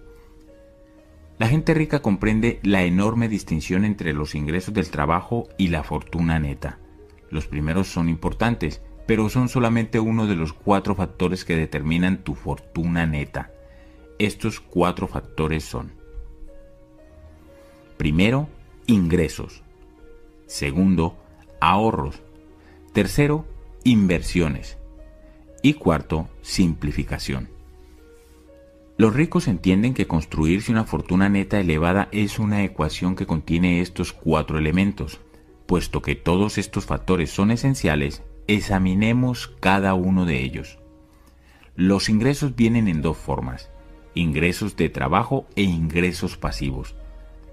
[1.38, 6.40] La gente rica comprende la enorme distinción entre los ingresos del trabajo y la fortuna
[6.40, 6.80] neta.
[7.30, 12.34] Los primeros son importantes, pero son solamente uno de los cuatro factores que determinan tu
[12.34, 13.52] fortuna neta.
[14.18, 15.92] Estos cuatro factores son
[17.96, 18.48] Primero,
[18.86, 19.62] ingresos.
[20.46, 21.16] Segundo,
[21.60, 22.20] ahorros.
[22.92, 23.46] Tercero,
[23.84, 24.78] inversiones.
[25.66, 27.48] Y cuarto, simplificación.
[28.98, 34.12] Los ricos entienden que construirse una fortuna neta elevada es una ecuación que contiene estos
[34.12, 35.18] cuatro elementos.
[35.66, 40.78] Puesto que todos estos factores son esenciales, examinemos cada uno de ellos.
[41.74, 43.68] Los ingresos vienen en dos formas,
[44.14, 46.94] ingresos de trabajo e ingresos pasivos.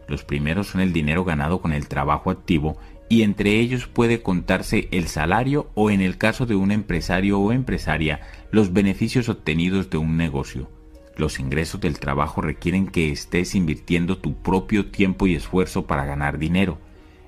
[0.08, 2.78] Los primeros son el dinero ganado con el trabajo activo
[3.10, 7.52] y entre ellos puede contarse el salario o en el caso de un empresario o
[7.52, 8.22] empresaria
[8.52, 10.69] los beneficios obtenidos de un negocio.
[11.16, 16.40] Los ingresos del trabajo requieren que estés invirtiendo tu propio tiempo y esfuerzo para ganar
[16.40, 16.80] dinero.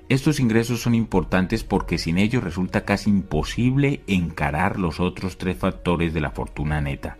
[0.08, 6.14] Estos ingresos son importantes porque sin ellos resulta casi imposible encarar los otros tres factores
[6.14, 7.18] de la fortuna neta.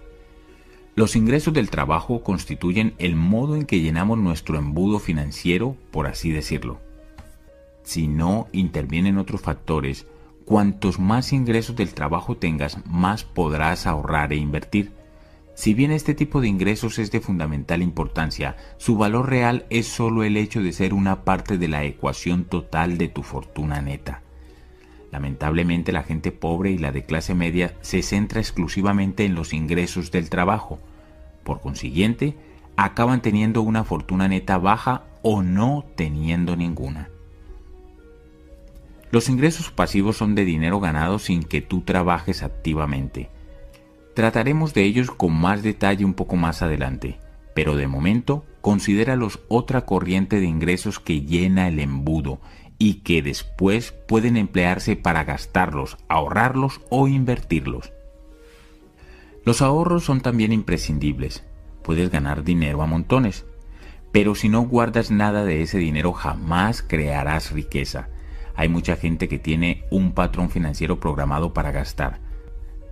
[0.96, 6.30] Los ingresos del trabajo constituyen el modo en que llenamos nuestro embudo financiero, por así
[6.30, 6.80] decirlo.
[7.86, 10.08] Si no intervienen otros factores,
[10.44, 14.90] cuantos más ingresos del trabajo tengas, más podrás ahorrar e invertir.
[15.54, 20.24] Si bien este tipo de ingresos es de fundamental importancia, su valor real es solo
[20.24, 24.22] el hecho de ser una parte de la ecuación total de tu fortuna neta.
[25.12, 30.10] Lamentablemente la gente pobre y la de clase media se centra exclusivamente en los ingresos
[30.10, 30.80] del trabajo.
[31.44, 32.36] Por consiguiente,
[32.76, 37.10] acaban teniendo una fortuna neta baja o no teniendo ninguna.
[39.16, 43.30] Los ingresos pasivos son de dinero ganado sin que tú trabajes activamente.
[44.14, 47.18] Trataremos de ellos con más detalle un poco más adelante,
[47.54, 52.42] pero de momento considéralos otra corriente de ingresos que llena el embudo
[52.76, 57.94] y que después pueden emplearse para gastarlos, ahorrarlos o invertirlos.
[59.46, 61.42] Los ahorros son también imprescindibles.
[61.82, 63.46] Puedes ganar dinero a montones,
[64.12, 68.10] pero si no guardas nada de ese dinero jamás crearás riqueza.
[68.56, 72.20] Hay mucha gente que tiene un patrón financiero programado para gastar,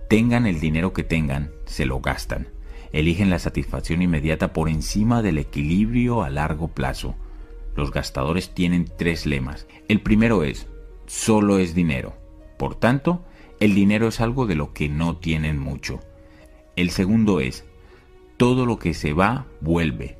[0.07, 2.49] Tengan el dinero que tengan, se lo gastan.
[2.91, 7.15] Eligen la satisfacción inmediata por encima del equilibrio a largo plazo.
[7.75, 9.67] Los gastadores tienen tres lemas.
[9.87, 10.67] El primero es,
[11.07, 12.13] solo es dinero.
[12.57, 13.25] Por tanto,
[13.59, 15.99] el dinero es algo de lo que no tienen mucho.
[16.75, 17.65] El segundo es,
[18.37, 20.17] todo lo que se va vuelve.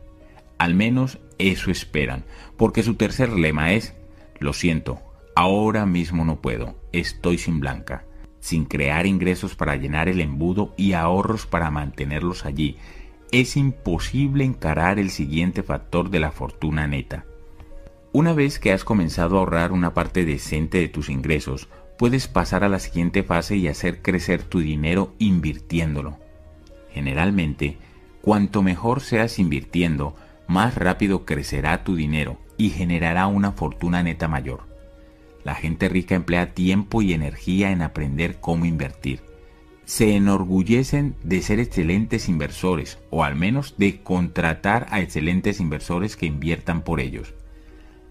[0.58, 2.26] Al menos eso esperan,
[2.58, 3.94] porque su tercer lema es,
[4.40, 5.00] lo siento,
[5.36, 8.06] ahora mismo no puedo, estoy sin blanca,
[8.40, 12.78] sin crear ingresos para llenar el embudo y ahorros para mantenerlos allí.
[13.32, 17.26] Es imposible encarar el siguiente factor de la fortuna neta.
[18.14, 22.64] Una vez que has comenzado a ahorrar una parte decente de tus ingresos, puedes pasar
[22.64, 26.18] a la siguiente fase y hacer crecer tu dinero invirtiéndolo.
[26.92, 27.78] Generalmente,
[28.22, 30.16] cuanto mejor seas invirtiendo,
[30.48, 34.75] más rápido crecerá tu dinero y generará una fortuna neta mayor.
[35.46, 39.22] La gente rica emplea tiempo y energía en aprender cómo invertir.
[39.86, 46.26] Se enorgullecen de ser excelentes inversores o al menos de contratar a excelentes inversores que
[46.26, 47.36] inviertan por ellos.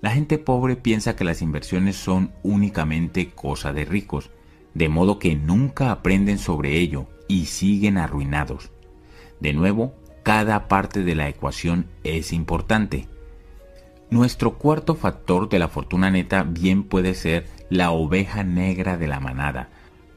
[0.01, 4.31] La gente pobre piensa que las inversiones son únicamente cosa de ricos,
[4.73, 8.71] de modo que nunca aprenden sobre ello y siguen arruinados.
[9.41, 13.09] De nuevo, cada parte de la ecuación es importante.
[14.15, 19.19] Nuestro cuarto factor de la fortuna neta bien puede ser la oveja negra de la
[19.19, 19.71] manada,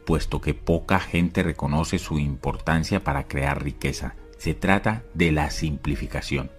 [0.05, 4.13] puesto que poca gente reconoce su importancia para crear riqueza.
[4.37, 6.51] Se trata de la simplificación.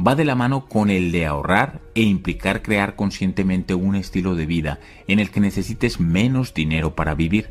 [0.00, 4.46] Va de la mano con el de ahorrar e implicar crear conscientemente un estilo de
[4.46, 4.78] vida
[5.08, 7.50] en el que necesites menos dinero para vivir.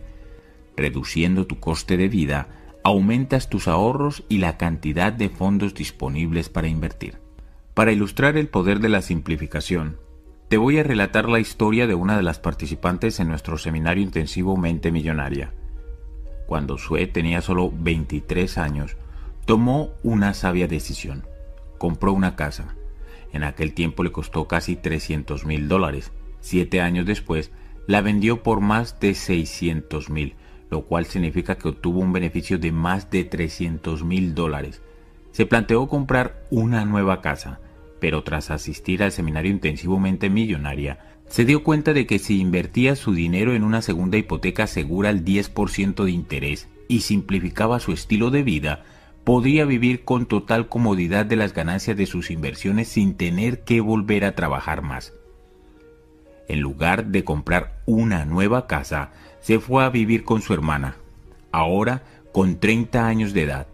[0.77, 2.47] Reduciendo tu coste de vida,
[2.81, 7.26] aumentas tus ahorros y la cantidad de fondos disponibles para invertir.
[7.77, 9.97] Para ilustrar el poder de la simplificación,
[10.47, 14.58] te voy a relatar la historia de una de las participantes en nuestro seminario intensivo
[14.58, 15.53] Mente Millonaria.
[16.47, 18.97] Cuando Sue tenía solo 23 años,
[19.45, 21.27] tomó una sabia decisión.
[21.77, 22.74] Compró una casa.
[23.31, 26.11] En aquel tiempo le costó casi 300 mil dólares.
[26.40, 27.51] Siete años después,
[27.85, 30.33] la vendió por más de 600 mil
[30.72, 34.81] lo cual significa que obtuvo un beneficio de más de 300 mil dólares.
[35.31, 37.61] Se planteó comprar una nueva casa,
[37.99, 43.13] pero tras asistir al seminario intensivamente millonaria, se dio cuenta de que si invertía su
[43.13, 48.44] dinero en una segunda hipoteca segura al 10% de interés y simplificaba su estilo de
[48.44, 48.83] vida,
[49.24, 54.24] podría vivir con total comodidad de las ganancias de sus inversiones sin tener que volver
[54.24, 55.13] a trabajar más.
[56.47, 60.96] En lugar de comprar una nueva casa, se fue a vivir con su hermana.
[61.51, 63.67] Ahora, con 30 años de edad,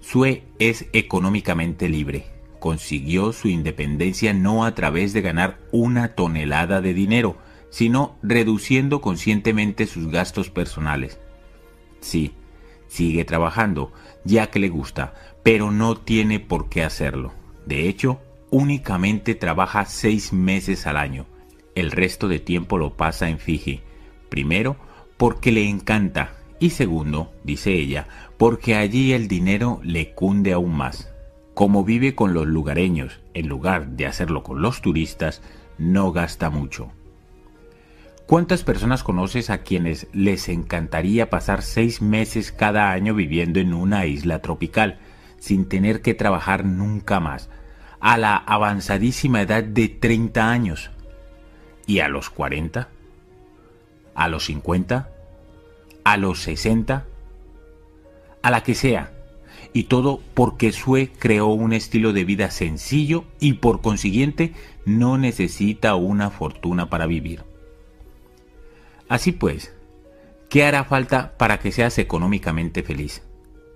[0.00, 2.35] Sue es económicamente libre.
[2.66, 7.36] Consiguió su independencia no a través de ganar una tonelada de dinero,
[7.70, 11.20] sino reduciendo conscientemente sus gastos personales.
[12.00, 12.32] Sí,
[12.88, 13.92] sigue trabajando,
[14.24, 17.32] ya que le gusta, pero no tiene por qué hacerlo.
[17.66, 21.26] De hecho, únicamente trabaja seis meses al año.
[21.76, 23.80] El resto de tiempo lo pasa en Fiji.
[24.28, 24.74] Primero,
[25.16, 31.12] porque le encanta y segundo, dice ella, porque allí el dinero le cunde aún más.
[31.56, 35.40] Como vive con los lugareños, en lugar de hacerlo con los turistas,
[35.78, 36.92] no gasta mucho.
[38.26, 44.04] ¿Cuántas personas conoces a quienes les encantaría pasar seis meses cada año viviendo en una
[44.04, 44.98] isla tropical,
[45.38, 47.48] sin tener que trabajar nunca más,
[48.00, 50.90] a la avanzadísima edad de 30 años?
[51.86, 52.90] ¿Y a los 40?
[54.14, 55.08] ¿A los 50?
[56.04, 57.06] ¿A los 60?
[58.42, 59.15] A la que sea.
[59.76, 64.54] Y todo porque Sue creó un estilo de vida sencillo y por consiguiente
[64.86, 67.42] no necesita una fortuna para vivir.
[69.10, 69.74] Así pues,
[70.48, 73.22] ¿qué hará falta para que seas económicamente feliz?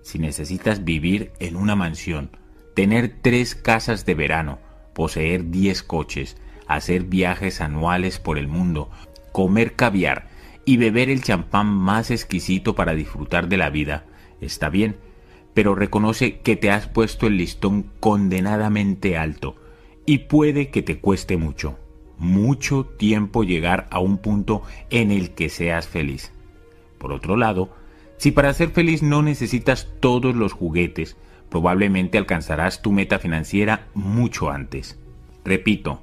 [0.00, 2.30] Si necesitas vivir en una mansión,
[2.74, 4.58] tener tres casas de verano,
[4.94, 8.88] poseer 10 coches, hacer viajes anuales por el mundo,
[9.32, 10.28] comer caviar
[10.64, 14.06] y beber el champán más exquisito para disfrutar de la vida,
[14.40, 14.96] está bien,
[15.60, 19.56] pero reconoce que te has puesto el listón condenadamente alto
[20.06, 21.78] y puede que te cueste mucho,
[22.16, 26.32] mucho tiempo llegar a un punto en el que seas feliz.
[26.96, 27.68] Por otro lado,
[28.16, 31.18] si para ser feliz no necesitas todos los juguetes,
[31.50, 34.98] probablemente alcanzarás tu meta financiera mucho antes.
[35.44, 36.00] Repito,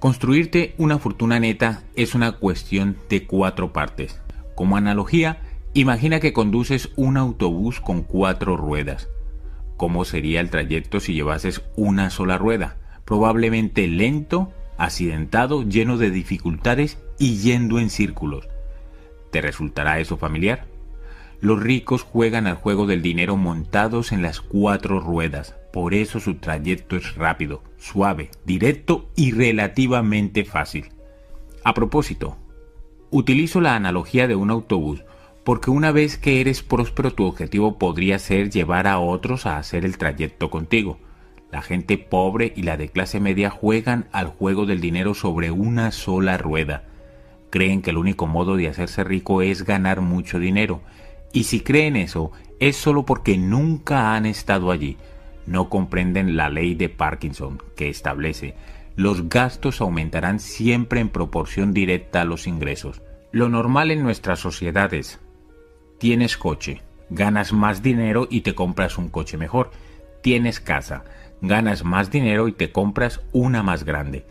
[0.00, 4.20] Construirte una fortuna neta es una cuestión de cuatro partes.
[4.56, 5.40] Como analogía,
[5.74, 9.08] imagina que conduces un autobús con cuatro ruedas.
[9.76, 12.76] ¿Cómo sería el trayecto si llevases una sola rueda?
[13.04, 18.48] Probablemente lento, accidentado, lleno de dificultades y yendo en círculos.
[19.30, 20.66] ¿Te resultará eso familiar?
[21.40, 26.34] Los ricos juegan al juego del dinero montados en las cuatro ruedas, por eso su
[26.36, 30.86] trayecto es rápido, suave, directo y relativamente fácil.
[31.62, 32.36] A propósito,
[33.10, 35.04] utilizo la analogía de un autobús
[35.48, 39.86] porque una vez que eres próspero tu objetivo podría ser llevar a otros a hacer
[39.86, 40.98] el trayecto contigo.
[41.50, 45.90] La gente pobre y la de clase media juegan al juego del dinero sobre una
[45.90, 46.84] sola rueda.
[47.48, 50.82] Creen que el único modo de hacerse rico es ganar mucho dinero.
[51.32, 54.98] Y si creen eso, es solo porque nunca han estado allí.
[55.46, 58.54] No comprenden la ley de Parkinson, que establece
[58.96, 63.00] los gastos aumentarán siempre en proporción directa a los ingresos.
[63.30, 65.20] Lo normal en nuestras sociedades,
[65.98, 69.72] Tienes coche, ganas más dinero y te compras un coche mejor.
[70.22, 71.04] Tienes casa,
[71.40, 74.24] ganas más dinero y te compras una más grande.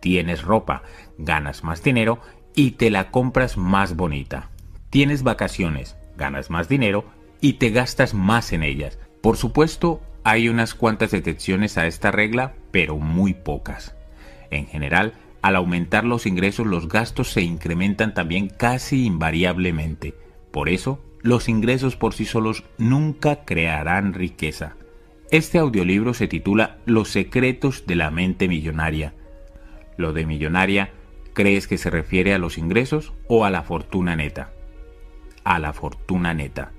[0.00, 0.82] Tienes ropa,
[1.16, 2.20] ganas más dinero
[2.54, 4.50] y te la compras más bonita.
[4.90, 7.06] Tienes vacaciones, ganas más dinero
[7.40, 8.98] y te gastas más en ellas.
[9.22, 13.94] Por supuesto, hay unas cuantas excepciones a esta regla, pero muy pocas.
[14.50, 20.14] En general, al aumentar los ingresos los gastos se incrementan también casi invariablemente.
[20.50, 24.76] Por eso, los ingresos por sí solos nunca crearán riqueza.
[25.30, 29.14] Este audiolibro se titula Los secretos de la mente millonaria.
[29.96, 30.90] Lo de millonaria,
[31.32, 34.52] ¿crees que se refiere a los ingresos o a la fortuna neta?
[35.44, 36.72] A la fortuna neta.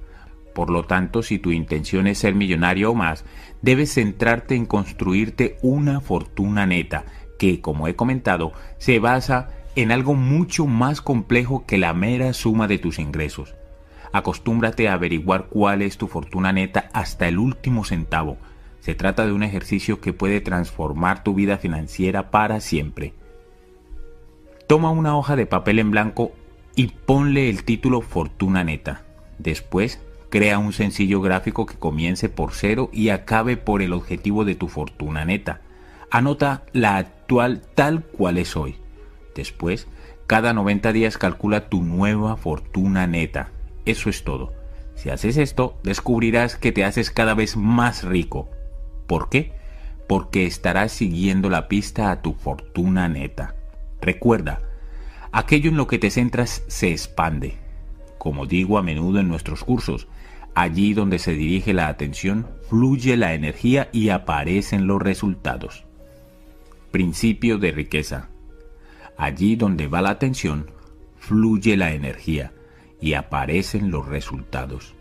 [0.54, 3.26] Por lo tanto, si tu intención es ser millonario o más,
[3.64, 7.06] debes centrarte en construirte una fortuna neta
[7.40, 12.68] que, como he comentado, se basa en algo mucho más complejo que la mera suma
[12.68, 13.56] de tus ingresos.
[14.16, 18.38] Acostúmbrate a averiguar cuál es tu fortuna neta hasta el último centavo.
[18.80, 23.14] Se trata de un ejercicio que puede transformar tu vida financiera para siempre.
[24.68, 26.32] Toma una hoja de papel en blanco
[26.78, 29.04] y ponle el título Fortuna Neta.
[29.38, 30.00] Después,
[30.30, 34.70] crea un sencillo gráfico que comience por cero y acabe por el objetivo de tu
[34.70, 35.60] fortuna neta.
[36.10, 38.78] Anota la actual tal cual es hoy.
[39.36, 39.90] Después,
[40.26, 43.52] cada 90 días calcula tu nueva fortuna neta.
[43.86, 44.54] Eso es todo.
[44.96, 48.50] Si haces esto, descubrirás que te haces cada vez más rico.
[49.08, 49.54] ¿Por qué?
[50.08, 53.56] Porque estarás siguiendo la pista a tu fortuna neta.
[54.02, 54.62] Recuerda,
[55.32, 57.56] aquello en lo que te centras se expande.
[58.18, 60.08] Como digo a menudo en nuestros cursos,
[60.56, 65.86] allí donde se dirige la atención, fluye la energía y aparecen los resultados.
[66.92, 68.30] Principio de riqueza.
[69.18, 70.72] Allí donde va la atención,
[71.18, 72.55] fluye la energía
[73.06, 74.96] y aparecen los resultados.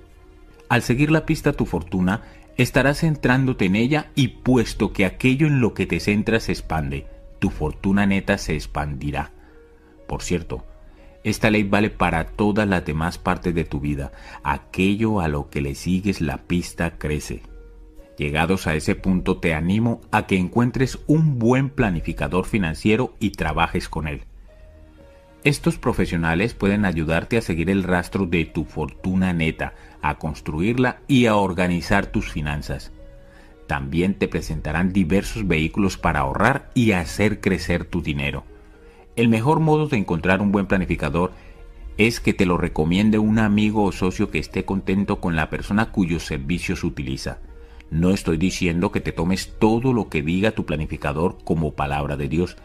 [0.68, 2.20] Al seguir la pista tu fortuna,
[2.58, 7.06] estarás centrándote en ella y puesto que aquello en lo que te centras se expande,
[7.38, 9.30] tu fortuna neta se expandirá.
[10.06, 10.66] Por cierto,
[11.22, 14.12] esta ley vale para todas las demás partes de tu vida.
[14.42, 17.40] Aquello a lo que le sigues la pista crece.
[18.18, 23.88] Llegados a ese punto te animo a que encuentres un buen planificador financiero y trabajes
[23.88, 24.24] con él.
[25.44, 31.26] Estos profesionales pueden ayudarte a seguir el rastro de tu fortuna neta, a construirla y
[31.26, 32.92] a organizar tus finanzas.
[33.66, 38.44] También te presentarán diversos vehículos para ahorrar y hacer crecer tu dinero.
[39.16, 41.32] El mejor modo de encontrar un buen planificador
[41.98, 45.92] es que te lo recomiende un amigo o socio que esté contento con la persona
[45.92, 47.36] cuyos servicios utiliza.
[47.90, 52.28] No estoy diciendo que te tomes todo lo que diga tu planificador como palabra de
[52.28, 52.56] Dios.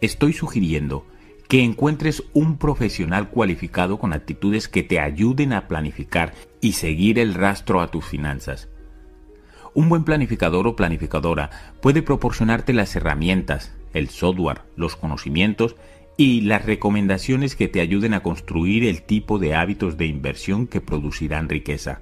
[0.00, 1.04] Estoy sugiriendo
[1.48, 7.34] que encuentres un profesional cualificado con actitudes que te ayuden a planificar y seguir el
[7.34, 8.68] rastro a tus finanzas.
[9.74, 11.50] Un buen planificador o planificadora
[11.82, 15.76] puede proporcionarte las herramientas, el software, los conocimientos
[16.16, 20.80] y las recomendaciones que te ayuden a construir el tipo de hábitos de inversión que
[20.80, 22.00] producirán riqueza.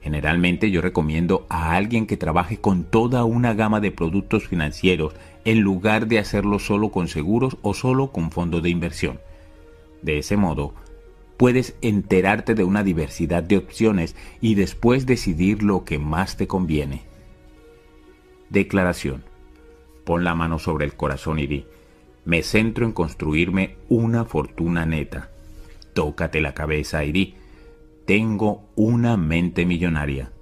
[0.00, 5.60] Generalmente yo recomiendo a alguien que trabaje con toda una gama de productos financieros en
[5.60, 9.20] lugar de hacerlo solo con seguros o solo con fondos de inversión.
[10.02, 10.74] De ese modo,
[11.36, 17.02] puedes enterarte de una diversidad de opciones y después decidir lo que más te conviene.
[18.50, 19.24] Declaración.
[20.04, 21.64] Pon la mano sobre el corazón y di,
[22.24, 25.30] me centro en construirme una fortuna neta.
[25.94, 27.34] Tócate la cabeza y di,
[28.06, 30.32] tengo una mente millonaria.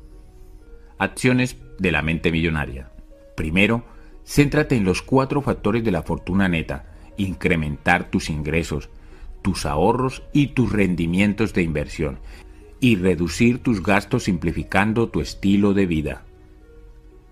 [0.99, 2.90] Acciones de la mente millonaria.
[3.36, 3.84] Primero,
[4.30, 6.84] céntrate en los cuatro factores de la fortuna neta.
[7.16, 8.88] Incrementar tus ingresos,
[9.42, 12.20] tus ahorros y tus rendimientos de inversión.
[12.78, 16.22] Y reducir tus gastos simplificando tu estilo de vida.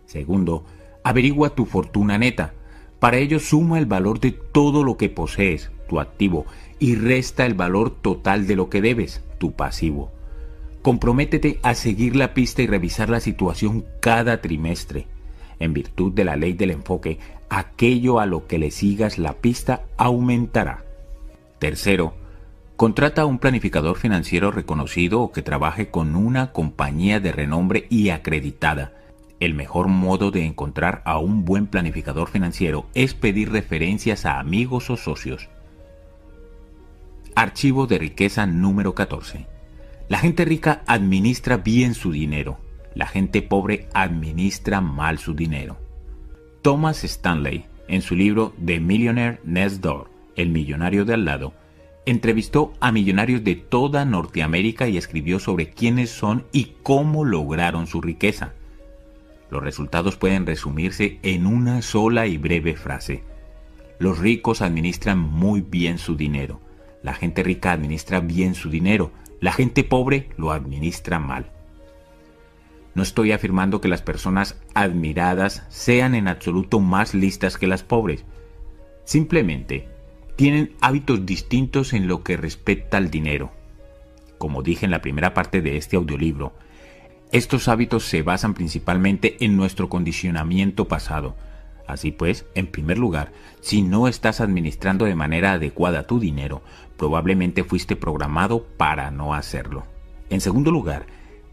[0.07, 0.67] Segundo,
[1.05, 2.55] averigua tu fortuna neta.
[2.99, 6.47] Para ello suma el valor de todo lo que posees, tu activo,
[6.81, 10.11] y resta el valor total de lo que debes, tu pasivo.
[10.83, 15.07] Comprométete a seguir la pista y revisar la situación cada trimestre.
[15.61, 19.83] En virtud de la ley del enfoque, aquello a lo que le sigas la pista
[19.97, 20.85] aumentará.
[21.59, 22.15] Tercero,
[22.79, 28.11] Contrata a un planificador financiero reconocido o que trabaje con una compañía de renombre y
[28.11, 28.93] acreditada.
[29.41, 34.91] El mejor modo de encontrar a un buen planificador financiero es pedir referencias a amigos
[34.91, 35.49] o socios.
[37.35, 39.49] Archivo de riqueza número 14.
[40.09, 42.61] La gente rica administra bien su dinero.
[42.99, 45.77] La gente pobre administra mal su dinero.
[46.63, 51.55] Thomas Stanley, en su libro The Millionaire Next Door, El millonario de al lado,
[52.07, 58.01] entrevistó a millonarios de toda Norteamérica y escribió sobre quiénes son y cómo lograron su
[58.01, 58.55] riqueza.
[59.49, 63.23] Los resultados pueden resumirse en una sola y breve frase.
[64.01, 66.61] Los ricos administran muy bien su dinero.
[67.05, 69.13] La gente rica administra bien su dinero.
[69.41, 71.53] La gente pobre lo administra mal.
[72.95, 78.25] No estoy afirmando que las personas admiradas sean en absoluto más listas que las pobres.
[79.05, 79.89] Simplemente
[80.37, 83.51] tienen hábitos distintos en lo que respecta al dinero.
[84.39, 86.53] Como dije en la primera parte de este audiolibro,
[87.33, 91.37] estos hábitos se basan principalmente en nuestro condicionamiento pasado.
[91.87, 96.63] Así pues, en primer lugar, si no estás administrando de manera adecuada tu dinero,
[96.97, 99.85] probablemente fuiste programado para no hacerlo.
[100.31, 101.07] En segundo lugar,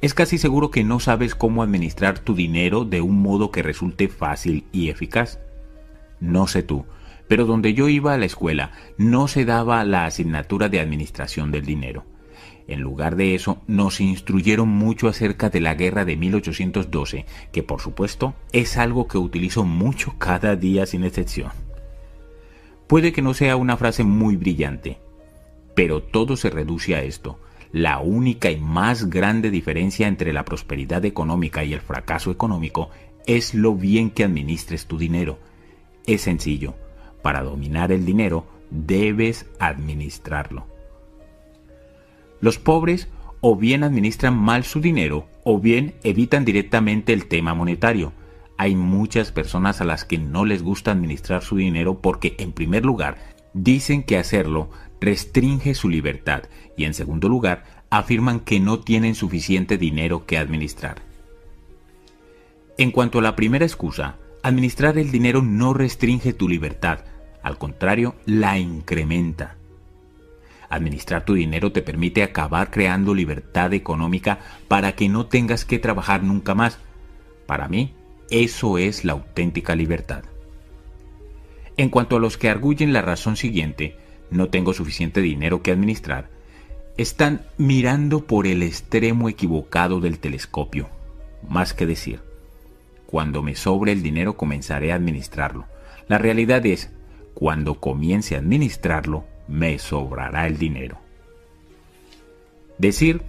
[0.05, 4.07] es casi seguro que no sabes cómo administrar tu dinero de un modo que resulte
[4.07, 5.39] fácil y eficaz.
[6.19, 6.85] No sé tú,
[7.27, 11.65] pero donde yo iba a la escuela no se daba la asignatura de administración del
[11.65, 12.05] dinero.
[12.67, 17.81] En lugar de eso, nos instruyeron mucho acerca de la guerra de 1812, que por
[17.81, 21.49] supuesto es algo que utilizo mucho cada día sin excepción.
[22.85, 24.99] Puede que no sea una frase muy brillante,
[25.73, 27.39] pero todo se reduce a esto.
[27.75, 32.89] La única y más grande diferencia entre la prosperidad económica y el fracaso económico
[33.25, 35.39] es lo bien que administres tu dinero.
[36.07, 36.75] Es sencillo.
[37.21, 40.65] Para dominar el dinero debes administrarlo.
[42.39, 43.09] Los pobres
[43.41, 48.13] o bien administran mal su dinero o bien evitan directamente el tema monetario.
[48.57, 52.85] Hay muchas personas a las que no les gusta administrar su dinero porque, en primer
[52.85, 53.17] lugar,
[53.53, 54.69] dicen que hacerlo
[55.05, 56.43] restringe su libertad
[56.75, 61.03] y en segundo lugar afirman que no tienen suficiente dinero que administrar.
[62.79, 67.01] En cuanto a la primera excusa, administrar el dinero no restringe tu libertad,
[67.43, 69.57] al contrario, la incrementa.
[70.69, 76.23] Administrar tu dinero te permite acabar creando libertad económica para que no tengas que trabajar
[76.23, 76.79] nunca más.
[77.45, 77.93] Para mí,
[78.31, 80.23] eso es la auténtica libertad.
[81.77, 83.95] En cuanto a los que arguyen la razón siguiente,
[84.29, 86.29] no tengo suficiente dinero que administrar,
[86.97, 90.89] están mirando por el extremo equivocado del telescopio.
[91.47, 92.21] Más que decir,
[93.05, 95.65] cuando me sobre el dinero comenzaré a administrarlo.
[96.07, 96.91] La realidad es,
[97.33, 100.97] cuando comience a administrarlo, me sobrará el dinero.
[102.77, 103.21] Decir,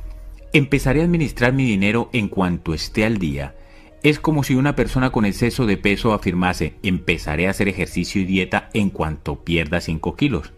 [0.53, 3.55] empezaré a administrar mi dinero en cuanto esté al día,
[4.03, 8.25] es como si una persona con exceso de peso afirmase, empezaré a hacer ejercicio y
[8.25, 10.53] dieta en cuanto pierda 5 kilos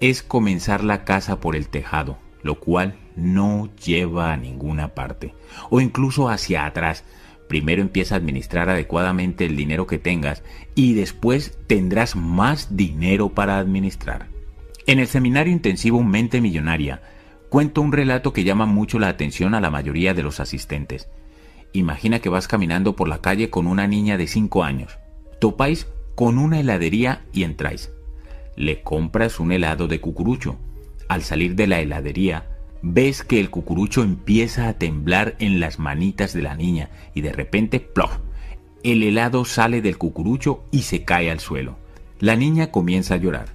[0.00, 5.34] es comenzar la casa por el tejado, lo cual no lleva a ninguna parte,
[5.70, 7.04] o incluso hacia atrás.
[7.48, 10.42] Primero empieza a administrar adecuadamente el dinero que tengas
[10.74, 14.28] y después tendrás más dinero para administrar.
[14.86, 17.02] En el seminario intensivo Mente Millonaria,
[17.48, 21.08] cuento un relato que llama mucho la atención a la mayoría de los asistentes.
[21.72, 24.98] Imagina que vas caminando por la calle con una niña de 5 años.
[25.40, 27.90] Topáis con una heladería y entráis
[28.58, 30.56] le compras un helado de cucurucho.
[31.08, 32.48] Al salir de la heladería,
[32.82, 37.32] ves que el cucurucho empieza a temblar en las manitas de la niña y de
[37.32, 38.18] repente, ¡plof!
[38.82, 41.76] El helado sale del cucurucho y se cae al suelo.
[42.18, 43.54] La niña comienza a llorar.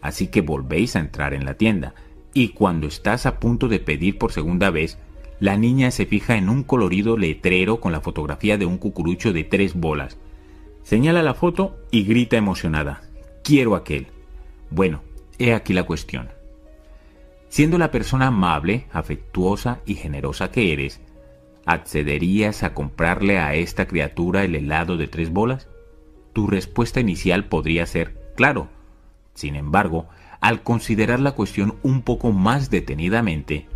[0.00, 1.94] Así que volvéis a entrar en la tienda
[2.32, 4.96] y cuando estás a punto de pedir por segunda vez,
[5.40, 9.44] la niña se fija en un colorido letrero con la fotografía de un cucurucho de
[9.44, 10.16] tres bolas.
[10.84, 13.02] Señala la foto y grita emocionada.
[13.44, 14.06] Quiero aquel.
[14.70, 15.02] Bueno,
[15.38, 16.28] he aquí la cuestión.
[17.48, 21.00] Siendo la persona amable, afectuosa y generosa que eres,
[21.64, 25.68] ¿accederías a comprarle a esta criatura el helado de tres bolas?
[26.34, 28.68] Tu respuesta inicial podría ser claro.
[29.34, 30.08] Sin embargo,
[30.40, 33.66] al considerar la cuestión un poco más detenidamente,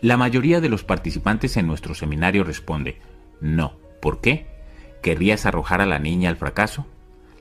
[0.00, 3.00] la mayoría de los participantes en nuestro seminario responde,
[3.40, 3.76] no.
[4.00, 4.46] ¿Por qué?
[5.02, 6.86] ¿Querrías arrojar a la niña al fracaso?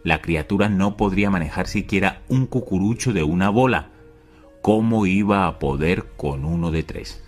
[0.05, 3.89] La criatura no podría manejar siquiera un cucurucho de una bola.
[4.61, 7.23] ¿Cómo iba a poder con uno de tres?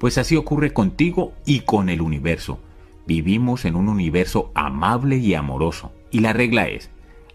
[0.00, 2.58] Pues así ocurre contigo y con el universo.
[3.06, 5.92] Vivimos en un universo amable y amoroso.
[6.10, 6.90] Y la regla es,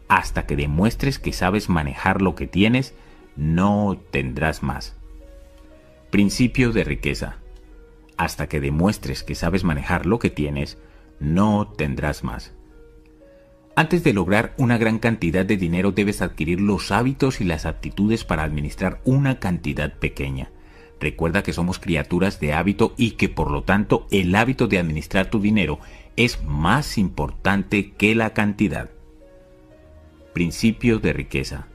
[0.10, 2.94] hasta que demuestres que sabes manejar lo que tienes,
[3.38, 4.98] no tendrás más.
[6.12, 7.38] Principio de riqueza.
[8.18, 10.78] Hasta que demuestres que sabes manejar lo que tienes,
[11.22, 12.54] no tendrás más.
[13.76, 18.24] Antes de lograr una gran cantidad de dinero debes adquirir los hábitos y las aptitudes
[18.24, 20.52] para administrar una cantidad pequeña.
[21.00, 25.32] Recuerda que somos criaturas de hábito y que por lo tanto el hábito de administrar
[25.32, 25.80] tu dinero
[26.16, 28.92] es más importante que la cantidad.
[30.34, 31.68] Principio de riqueza.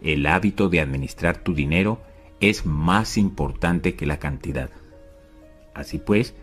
[0.00, 2.00] El hábito de administrar tu dinero
[2.40, 4.70] es más importante que la cantidad.
[5.74, 6.34] Así pues,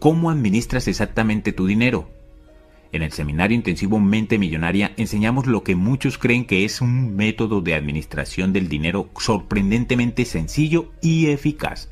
[0.00, 2.08] ¿cómo administras exactamente tu dinero?
[2.92, 7.60] En el seminario intensivo Mente Millonaria enseñamos lo que muchos creen que es un método
[7.60, 11.88] de administración del dinero sorprendentemente sencillo y eficaz.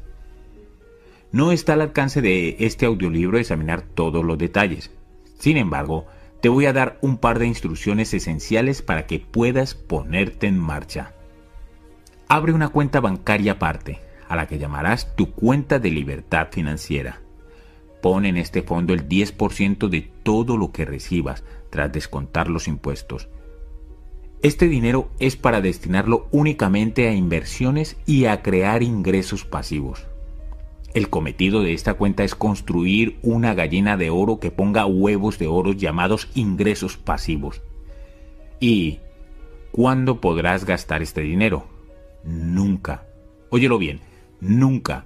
[1.31, 4.90] No está al alcance de este audiolibro examinar todos los detalles.
[5.38, 6.06] Sin embargo,
[6.40, 11.12] te voy a dar un par de instrucciones esenciales para que puedas ponerte en marcha.
[12.28, 17.20] Abre una cuenta bancaria aparte, a la que llamarás tu cuenta de libertad financiera.
[18.00, 23.28] Pon en este fondo el 10% de todo lo que recibas tras descontar los impuestos.
[24.40, 30.06] Este dinero es para destinarlo únicamente a inversiones y a crear ingresos pasivos.
[30.94, 35.48] El cometido de esta cuenta es construir una gallina de oro que ponga huevos de
[35.48, 37.62] oro llamados ingresos pasivos.
[38.60, 39.00] ¿Y
[39.72, 41.66] cuándo podrás gastar este dinero?
[42.24, 43.06] Nunca.
[43.50, 44.00] Óyelo bien,
[44.40, 45.04] nunca.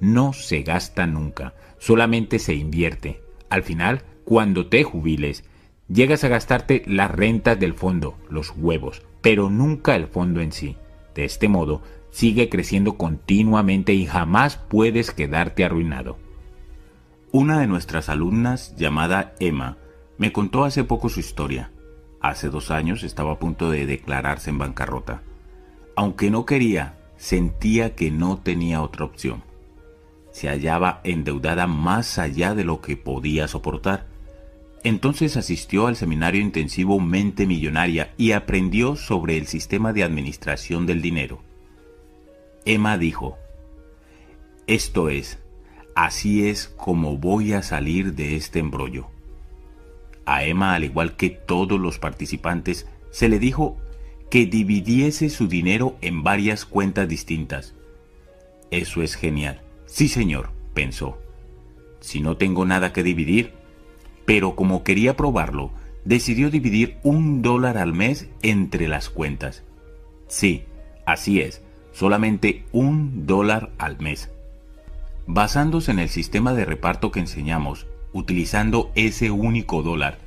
[0.00, 3.22] No se gasta nunca, solamente se invierte.
[3.48, 5.44] Al final, cuando te jubiles,
[5.88, 10.76] llegas a gastarte las rentas del fondo, los huevos, pero nunca el fondo en sí.
[11.14, 16.18] De este modo, sigue creciendo continuamente y jamás puedes quedarte arruinado.
[17.32, 19.76] Una de nuestras alumnas, llamada Emma,
[20.18, 21.70] me contó hace poco su historia.
[22.20, 25.22] Hace dos años estaba a punto de declararse en bancarrota.
[25.94, 29.42] Aunque no quería, sentía que no tenía otra opción.
[30.36, 34.04] Se hallaba endeudada más allá de lo que podía soportar.
[34.84, 41.00] Entonces asistió al seminario intensivo Mente Millonaria y aprendió sobre el sistema de administración del
[41.00, 41.40] dinero.
[42.66, 43.38] Emma dijo,
[44.66, 45.38] Esto es,
[45.94, 49.06] así es como voy a salir de este embrollo.
[50.26, 53.78] A Emma, al igual que todos los participantes, se le dijo
[54.30, 57.72] que dividiese su dinero en varias cuentas distintas.
[58.70, 59.62] Eso es genial.
[59.96, 61.16] Sí, señor, pensó.
[62.00, 63.54] Si no tengo nada que dividir.
[64.26, 65.70] Pero como quería probarlo,
[66.04, 69.62] decidió dividir un dólar al mes entre las cuentas.
[70.28, 70.64] Sí,
[71.06, 71.62] así es
[71.92, 74.28] solamente un dólar al mes.
[75.26, 80.18] Basándose en el sistema de reparto que enseñamos, utilizando ese único dólar,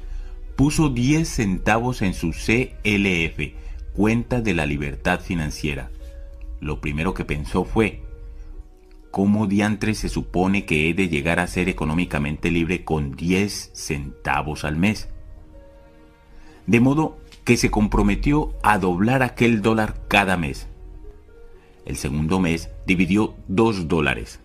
[0.55, 3.53] puso 10 centavos en su CLF,
[3.93, 5.91] cuenta de la libertad financiera.
[6.59, 8.08] Lo primero que pensó fue,
[9.11, 14.63] ¿cómo diantre se supone que he de llegar a ser económicamente libre con 10 centavos
[14.63, 15.09] al mes?
[16.67, 20.67] De modo que se comprometió a doblar aquel dólar cada mes.
[21.85, 24.39] El segundo mes dividió 2 dólares.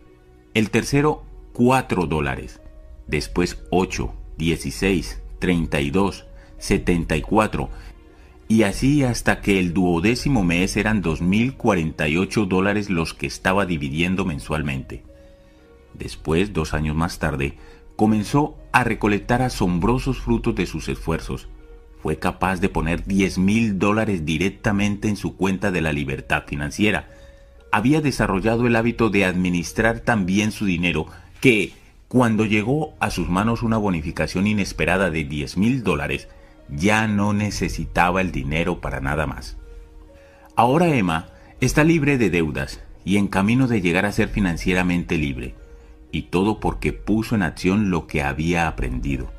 [0.54, 2.60] El tercero 4 dólares.
[3.06, 6.26] Después 8, 16, 32,
[6.58, 7.68] 74
[8.49, 15.03] y así hasta que el duodécimo mes eran 2.048 dólares los que estaba dividiendo mensualmente.
[15.94, 17.57] Después, dos años más tarde,
[17.97, 21.49] comenzó a recolectar asombrosos frutos de sus esfuerzos.
[22.03, 27.09] Fue capaz de poner 10.000 dólares directamente en su cuenta de la libertad financiera,
[27.75, 31.07] había desarrollado el hábito de administrar tan bien su dinero
[31.41, 31.73] que,
[32.07, 36.28] cuando llegó a sus manos una bonificación inesperada de 10 mil dólares,
[36.68, 39.56] ya no necesitaba el dinero para nada más.
[40.56, 41.26] Ahora Emma
[41.60, 45.54] está libre de deudas y en camino de llegar a ser financieramente libre,
[46.10, 49.30] y todo porque puso en acción lo que había aprendido,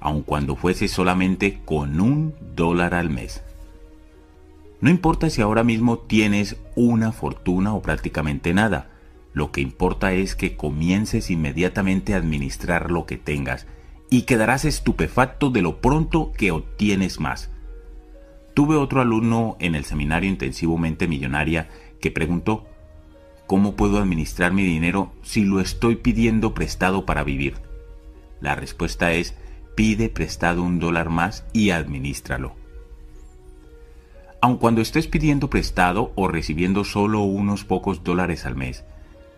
[0.00, 3.42] aun cuando fuese solamente con un dólar al mes.
[4.80, 8.88] No importa si ahora mismo tienes una fortuna o prácticamente nada.
[9.34, 13.66] Lo que importa es que comiences inmediatamente a administrar lo que tengas
[14.10, 17.50] y quedarás estupefacto de lo pronto que obtienes más.
[18.54, 21.68] Tuve otro alumno en el seminario intensivo Mente Millonaria
[22.00, 22.66] que preguntó,
[23.46, 27.54] ¿cómo puedo administrar mi dinero si lo estoy pidiendo prestado para vivir?
[28.40, 29.34] La respuesta es,
[29.76, 32.60] pide prestado un dólar más y administralo
[34.40, 38.84] aun cuando estés pidiendo prestado o recibiendo solo unos pocos dólares al mes,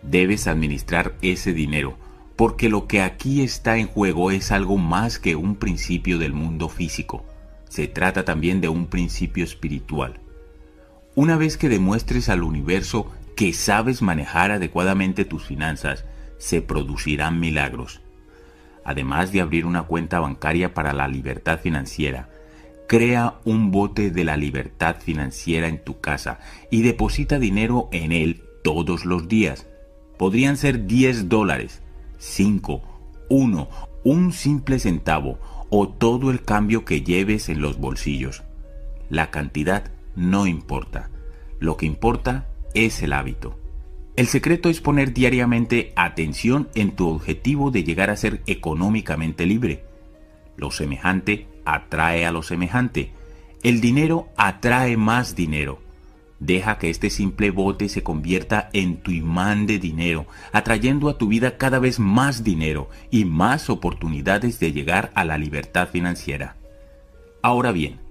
[0.01, 1.97] debes administrar ese dinero,
[2.35, 6.69] porque lo que aquí está en juego es algo más que un principio del mundo
[6.69, 7.25] físico,
[7.69, 10.19] se trata también de un principio espiritual.
[11.15, 16.05] Una vez que demuestres al universo que sabes manejar adecuadamente tus finanzas,
[16.37, 18.01] se producirán milagros.
[18.83, 22.29] Además de abrir una cuenta bancaria para la libertad financiera,
[22.87, 28.43] crea un bote de la libertad financiera en tu casa y deposita dinero en él
[28.63, 29.67] todos los días.
[30.17, 31.82] Podrían ser 10 dólares,
[32.25, 32.81] 5,
[33.29, 33.69] 1,
[34.05, 35.39] un simple centavo
[35.69, 38.43] o todo el cambio que lleves en los bolsillos.
[39.09, 41.09] La cantidad no importa.
[41.59, 43.59] Lo que importa es el hábito.
[44.15, 49.83] El secreto es poner diariamente atención en tu objetivo de llegar a ser económicamente libre.
[50.55, 53.11] Lo semejante atrae a lo semejante.
[53.63, 55.81] El dinero atrae más dinero.
[56.45, 61.29] Deja que este simple bote se convierta en tu imán de dinero, atrayendo a tu
[61.29, 66.57] vida cada vez más dinero y más oportunidades de llegar a la libertad financiera.
[67.41, 68.01] Ahora bien,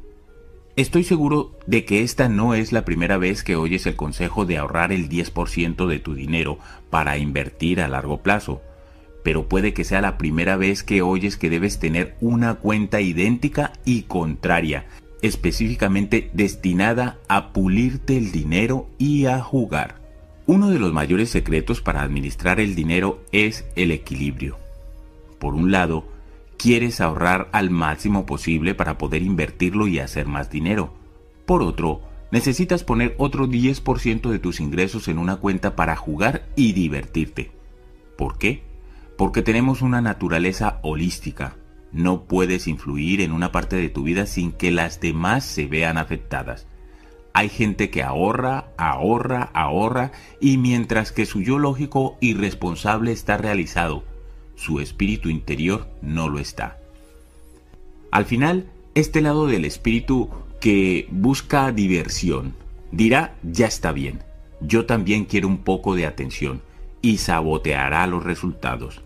[0.77, 4.57] estoy seguro de que esta no es la primera vez que oyes el consejo de
[4.57, 8.63] ahorrar el 10% de tu dinero para invertir a largo plazo,
[9.23, 13.75] pero puede que sea la primera vez que oyes que debes tener una cuenta idéntica
[13.85, 14.87] y contraria,
[15.23, 20.03] específicamente destinada a pulirte el dinero y a jugar.
[20.47, 24.59] Uno de los mayores secretos para administrar el dinero es el equilibrio.
[25.39, 26.05] Por un lado,
[26.57, 30.93] quieres ahorrar al máximo posible para poder invertirlo y hacer más dinero.
[31.47, 36.73] Por otro, necesitas poner otro 10% de tus ingresos en una cuenta para jugar y
[36.73, 37.53] divertirte.
[38.17, 38.63] ¿Por qué?
[39.17, 41.57] Porque tenemos una naturaleza holística,
[41.93, 45.99] no puedes influir en una parte de tu vida sin que las demás se vean
[45.99, 46.67] afectadas.
[47.35, 53.37] Hay gente que ahorra, ahorra, ahorra y mientras que su yo lógico y responsable está
[53.37, 54.05] realizado,
[54.55, 56.79] su espíritu interior no lo está.
[58.11, 60.29] Al final, este lado del espíritu
[60.61, 62.55] que busca diversión
[62.91, 64.23] dirá, ya está bien,
[64.61, 66.63] yo también quiero un poco de atención
[67.01, 69.03] y saboteará los resultados.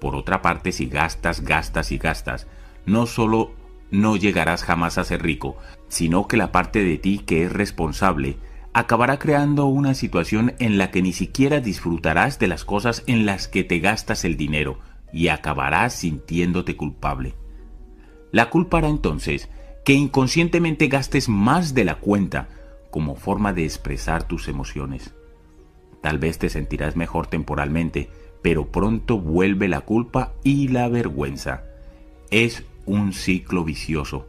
[0.00, 2.46] Por otra parte, si gastas, gastas y gastas,
[2.86, 3.52] no solo
[3.90, 5.56] no llegarás jamás a ser rico,
[5.88, 8.38] sino que la parte de ti que es responsable
[8.72, 13.48] acabará creando una situación en la que ni siquiera disfrutarás de las cosas en las
[13.48, 14.78] que te gastas el dinero
[15.12, 17.34] y acabarás sintiéndote culpable.
[18.30, 19.48] La culpa hará entonces
[19.84, 22.48] que inconscientemente gastes más de la cuenta
[22.90, 25.14] como forma de expresar tus emociones.
[26.00, 28.08] Tal vez te sentirás mejor temporalmente,
[28.42, 31.64] pero pronto vuelve la culpa y la vergüenza.
[32.30, 34.26] Es un ciclo vicioso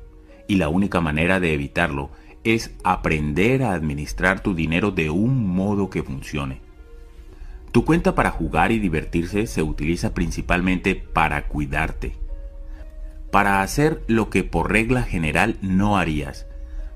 [0.47, 2.11] y la única manera de evitarlo
[2.43, 6.61] es aprender a administrar tu dinero de un modo que funcione.
[7.71, 12.17] Tu cuenta para jugar y divertirse se utiliza principalmente para cuidarte,
[13.31, 16.47] para hacer lo que por regla general no harías,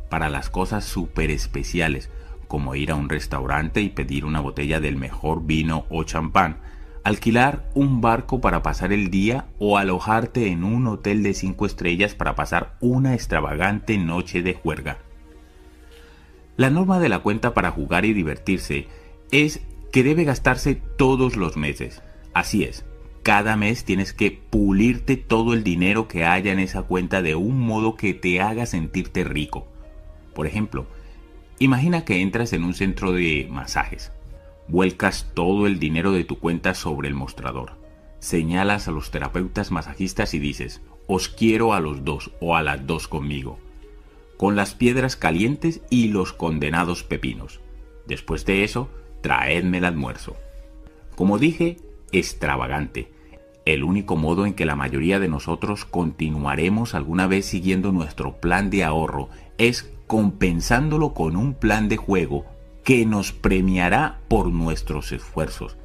[0.10, 2.10] para las cosas súper especiales,
[2.48, 6.58] como ir a un restaurante y pedir una botella del mejor vino o champán,
[7.06, 12.16] alquilar un barco para pasar el día o alojarte en un hotel de cinco estrellas
[12.16, 14.98] para pasar una extravagante noche de juerga.
[16.58, 18.88] La norma de la cuenta para jugar y divertirse
[19.32, 22.02] es que debe gastarse todos los meses.
[22.34, 22.86] Así es,
[23.22, 27.60] cada mes tienes que pulirte todo el dinero que haya en esa cuenta de un
[27.60, 29.68] modo que te haga sentirte rico.
[30.34, 30.88] Por ejemplo,
[31.60, 34.12] imagina que entras en un centro de masajes
[34.68, 37.74] Vuelcas todo el dinero de tu cuenta sobre el mostrador.
[38.20, 42.88] Señalas a los terapeutas masajistas y dices, os quiero a los dos o a las
[42.88, 43.60] dos conmigo.
[44.38, 47.62] Con las piedras calientes y los condenados pepinos.
[48.08, 48.90] Después de eso,
[49.22, 50.36] traedme el almuerzo.
[51.16, 51.78] Como dije,
[52.12, 53.12] extravagante.
[53.66, 58.70] El único modo en que la mayoría de nosotros continuaremos alguna vez siguiendo nuestro plan
[58.70, 62.46] de ahorro es compensándolo con un plan de juego
[62.86, 65.76] que nos premiará por nuestros esfuerzos.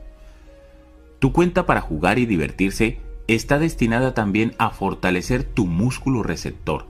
[1.18, 6.86] Tu cuenta para jugar y divertirse está destinada también a fortalecer tu músculo receptor.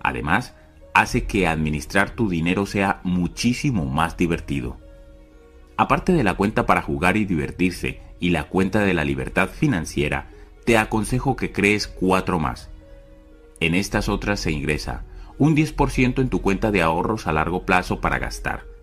[0.00, 0.54] Además,
[0.94, 4.78] hace que administrar tu dinero sea muchísimo más divertido.
[5.76, 10.30] Aparte de la cuenta para jugar y divertirse y la cuenta de la libertad financiera,
[10.64, 12.70] te aconsejo que crees cuatro más.
[13.58, 15.04] En estas otras se ingresa
[15.38, 18.73] un 10% en tu cuenta de ahorros a largo plazo para gastar,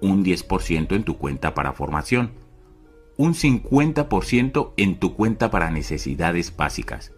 [0.00, 2.32] un 10% en tu cuenta para formación,
[3.16, 7.12] un 50% en tu cuenta para necesidades básicas,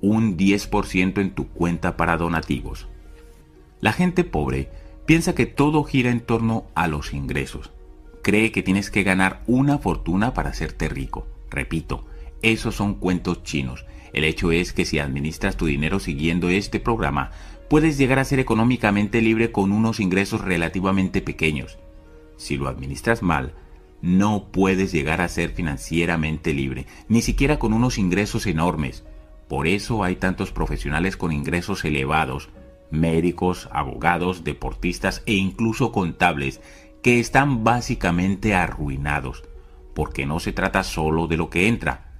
[0.00, 2.88] un 10% en tu cuenta para donativos.
[3.80, 4.70] La gente pobre
[5.06, 7.72] piensa que todo gira en torno a los ingresos.
[8.22, 11.26] Cree que tienes que ganar una fortuna para hacerte rico.
[11.50, 12.06] Repito,
[12.42, 13.84] esos son cuentos chinos.
[14.12, 17.32] El hecho es que si administras tu dinero siguiendo este programa,
[17.68, 21.78] puedes llegar a ser económicamente libre con unos ingresos relativamente pequeños
[22.36, 23.54] Si lo administras mal,
[24.02, 29.04] no puedes llegar a ser financieramente libre, ni siquiera con unos ingresos enormes.
[29.48, 32.50] Por eso hay tantos profesionales con ingresos elevados,
[32.90, 36.60] médicos, abogados, deportistas e incluso contables,
[37.02, 39.44] que están básicamente arruinados,
[39.94, 42.14] porque no se trata solo de lo que entra,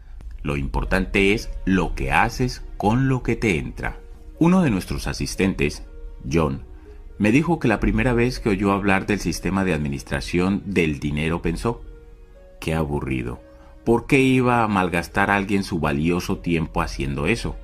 [0.44, 3.98] lo importante es lo que haces con lo que te entra.
[4.38, 5.84] Uno de nuestros asistentes,
[6.30, 6.66] John,
[7.18, 11.42] me dijo que la primera vez que oyó hablar del sistema de administración del dinero
[11.42, 11.82] pensó,
[12.60, 13.40] qué aburrido,
[13.84, 17.56] ¿por qué iba a malgastar a alguien su valioso tiempo haciendo eso?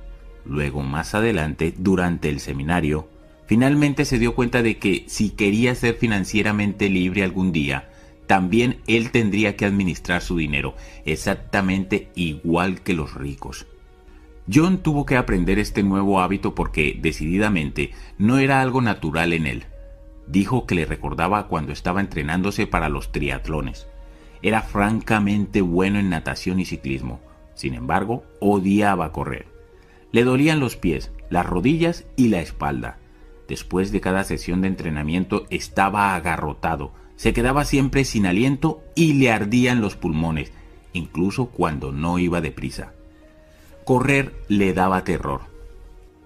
[0.45, 3.07] Luego, más adelante, durante el seminario,
[3.45, 7.89] finalmente se dio cuenta de que si quería ser financieramente libre algún día,
[8.27, 13.67] también él tendría que administrar su dinero, exactamente igual que los ricos.
[14.53, 19.63] John tuvo que aprender este nuevo hábito porque, decididamente, no era algo natural en él.
[20.27, 23.87] Dijo que le recordaba cuando estaba entrenándose para los triatlones.
[24.41, 27.21] Era francamente bueno en natación y ciclismo.
[27.53, 29.47] Sin embargo, odiaba correr.
[30.11, 32.97] Le dolían los pies, las rodillas y la espalda.
[33.47, 39.31] Después de cada sesión de entrenamiento estaba agarrotado, se quedaba siempre sin aliento y le
[39.31, 40.51] ardían los pulmones,
[40.91, 42.93] incluso cuando no iba deprisa.
[43.91, 45.41] Correr le daba terror.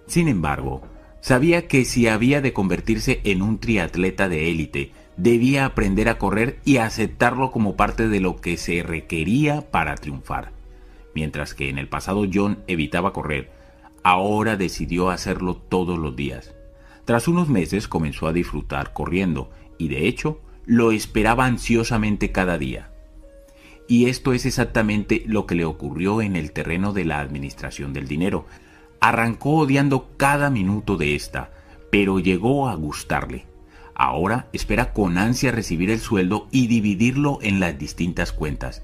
[0.05, 0.83] Sin embargo,
[1.19, 6.59] sabía que si había de convertirse en un triatleta de élite, debía aprender a correr
[6.63, 10.51] y aceptarlo como parte de lo que se requería para triunfar.
[11.15, 13.49] Mientras que en el pasado John evitaba correr,
[14.03, 16.53] ahora decidió hacerlo todos los días.
[17.03, 19.49] Tras unos meses comenzó a disfrutar corriendo
[19.79, 22.91] y de hecho lo esperaba ansiosamente cada día.
[23.87, 28.07] Y esto es exactamente lo que le ocurrió en el terreno de la administración del
[28.07, 28.45] dinero.
[28.99, 31.51] Arrancó odiando cada minuto de esta,
[31.91, 33.45] pero llegó a gustarle.
[33.93, 38.83] Ahora espera con ansia recibir el sueldo y dividirlo en las distintas cuentas.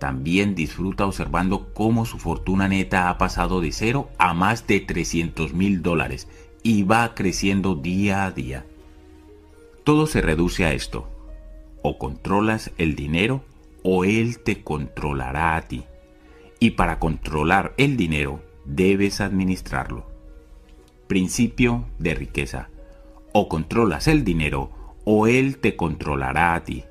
[0.00, 5.52] También disfruta observando cómo su fortuna neta ha pasado de cero a más de 300
[5.52, 6.26] mil dólares
[6.62, 8.64] y va creciendo día a día.
[9.84, 11.08] Todo se reduce a esto.
[11.82, 13.44] O controlas el dinero
[13.82, 15.84] o él te controlará a ti.
[16.58, 20.06] Y para controlar el dinero debes administrarlo.
[21.06, 22.68] Principio de riqueza.
[23.32, 24.70] O controlas el dinero
[25.04, 26.84] o él te controlará a ti.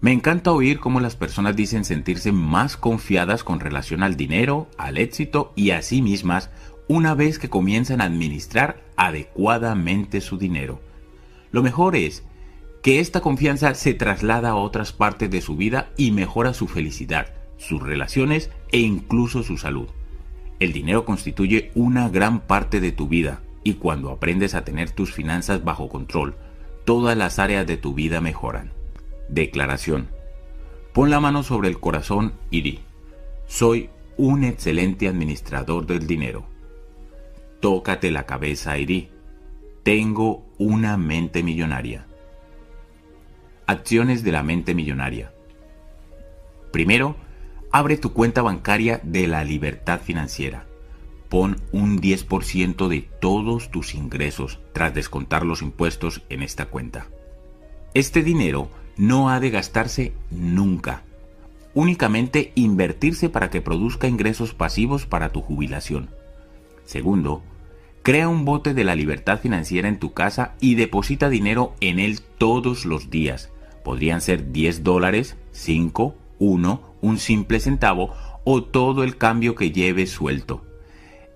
[0.00, 4.98] Me encanta oír cómo las personas dicen sentirse más confiadas con relación al dinero, al
[4.98, 6.50] éxito y a sí mismas
[6.88, 10.80] una vez que comienzan a administrar adecuadamente su dinero.
[11.52, 12.22] Lo mejor es
[12.84, 17.32] que esta confianza se traslada a otras partes de su vida y mejora su felicidad,
[17.56, 19.88] sus relaciones e incluso su salud.
[20.60, 25.14] El dinero constituye una gran parte de tu vida y cuando aprendes a tener tus
[25.14, 26.36] finanzas bajo control,
[26.84, 28.70] todas las áreas de tu vida mejoran.
[29.30, 30.08] Declaración.
[30.92, 32.80] Pon la mano sobre el corazón y di,
[33.46, 36.44] soy un excelente administrador del dinero.
[37.60, 39.08] Tócate la cabeza y di,
[39.84, 42.08] tengo una mente millonaria.
[43.66, 45.32] Acciones de la mente millonaria.
[46.72, 47.16] Primero,
[47.70, 50.66] abre tu cuenta bancaria de la libertad financiera.
[51.28, 57.06] Pon un 10% de todos tus ingresos tras descontar los impuestos en esta cuenta.
[57.94, 61.02] Este dinero no ha de gastarse nunca.
[61.72, 66.10] Únicamente invertirse para que produzca ingresos pasivos para tu jubilación.
[66.84, 67.42] Segundo,
[68.04, 72.20] Crea un bote de la libertad financiera en tu casa y deposita dinero en él
[72.20, 73.50] todos los días.
[73.84, 80.10] Podrían ser 10 dólares, 5, 1, un simple centavo o todo el cambio que lleves
[80.10, 80.64] suelto.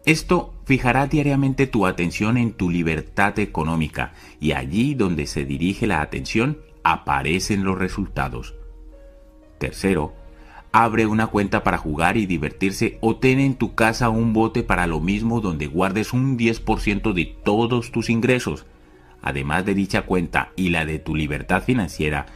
[0.04, 6.00] Esto fijará diariamente tu atención en tu libertad económica y allí donde se dirige la
[6.00, 8.54] atención aparecen los resultados.
[9.58, 10.14] Tercero,
[10.70, 14.86] Abre una cuenta para jugar y divertirse o ten en tu casa un bote para
[14.86, 18.66] lo mismo donde guardes un 10% de todos tus ingresos.
[19.22, 22.26] Además de dicha cuenta y la de tu libertad financiera,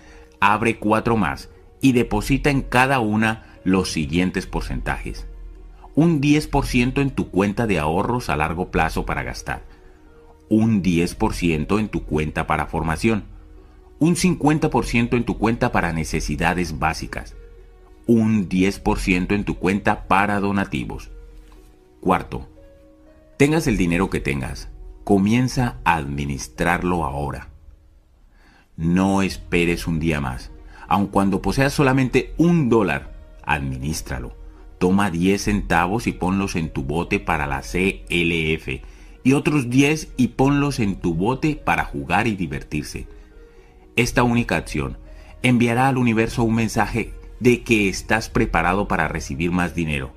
[0.43, 1.49] abre cuatro más
[1.81, 5.27] y deposita en cada una los siguientes porcentajes.
[5.95, 9.63] Un 10% en tu cuenta de ahorros a largo plazo para gastar.
[10.49, 13.25] Un 10% en tu cuenta para formación.
[13.99, 17.35] Un 50% en tu cuenta para necesidades básicas
[18.07, 21.11] un 10% en tu cuenta para donativos.
[22.01, 22.49] Cuarto,
[23.37, 24.69] tengas el dinero que tengas,
[25.05, 27.49] comienza a administrarlo ahora.
[28.77, 30.51] No esperes un día más.
[30.89, 34.35] Aun cuando poseas solamente un dólar, administralo.
[34.79, 38.83] Toma 10 centavos y ponlos en tu bote para la CLF
[39.25, 43.07] y otros 10 y ponlos en tu bote para jugar y divertirse.
[43.95, 44.99] Esta única acción
[45.43, 50.13] enviará al universo un mensaje de que estás preparado para recibir más dinero.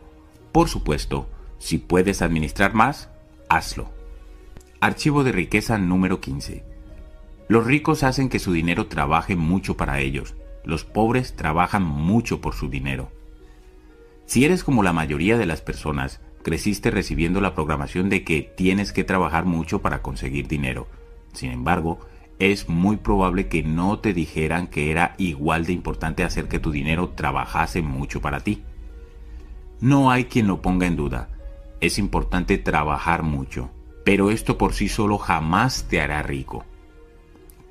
[0.51, 1.27] Por supuesto,
[1.59, 3.09] si puedes administrar más,
[3.49, 3.89] hazlo.
[4.79, 6.74] Archivo de riqueza número 15.
[7.47, 10.35] Los ricos hacen que su dinero trabaje mucho para ellos.
[10.63, 13.11] Los pobres trabajan mucho por su dinero.
[14.26, 18.92] Si eres como la mayoría de las personas, creciste recibiendo la programación de que tienes
[18.92, 20.88] que trabajar mucho para conseguir dinero.
[21.33, 21.99] Sin embargo,
[22.40, 26.72] es muy probable que no te dijeran que era igual de importante hacer que tu
[26.72, 28.63] dinero trabajase mucho para ti.
[29.79, 31.29] No hay quien lo ponga en duda.
[31.79, 33.69] Es importante trabajar mucho,
[34.03, 36.65] pero esto por sí solo jamás te hará rico.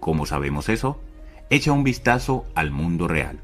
[0.04, 1.00] ¿Cómo sabemos eso?
[1.48, 3.40] Echa un vistazo al mundo real.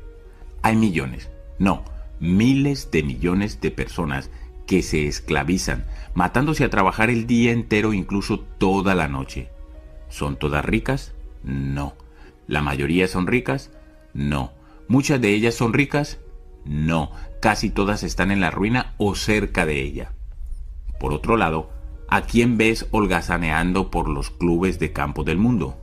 [0.61, 1.87] Hay millones, no,
[2.21, 4.29] miles de millones de personas
[4.67, 9.49] que se esclavizan, matándose a trabajar el día entero, incluso toda la noche.
[10.11, 11.15] ¿Son todas ricas?
[11.43, 11.95] No.
[12.47, 13.71] ¿La mayoría son ricas?
[14.13, 14.53] No.
[14.87, 16.19] ¿Muchas de ellas son ricas?
[16.67, 17.11] No.
[17.41, 20.13] Casi todas están en la ruina o cerca de ella.
[20.99, 21.71] Por otro lado,
[22.11, 25.79] ¿a quién ves holgazaneando por los clubes de campo del mundo?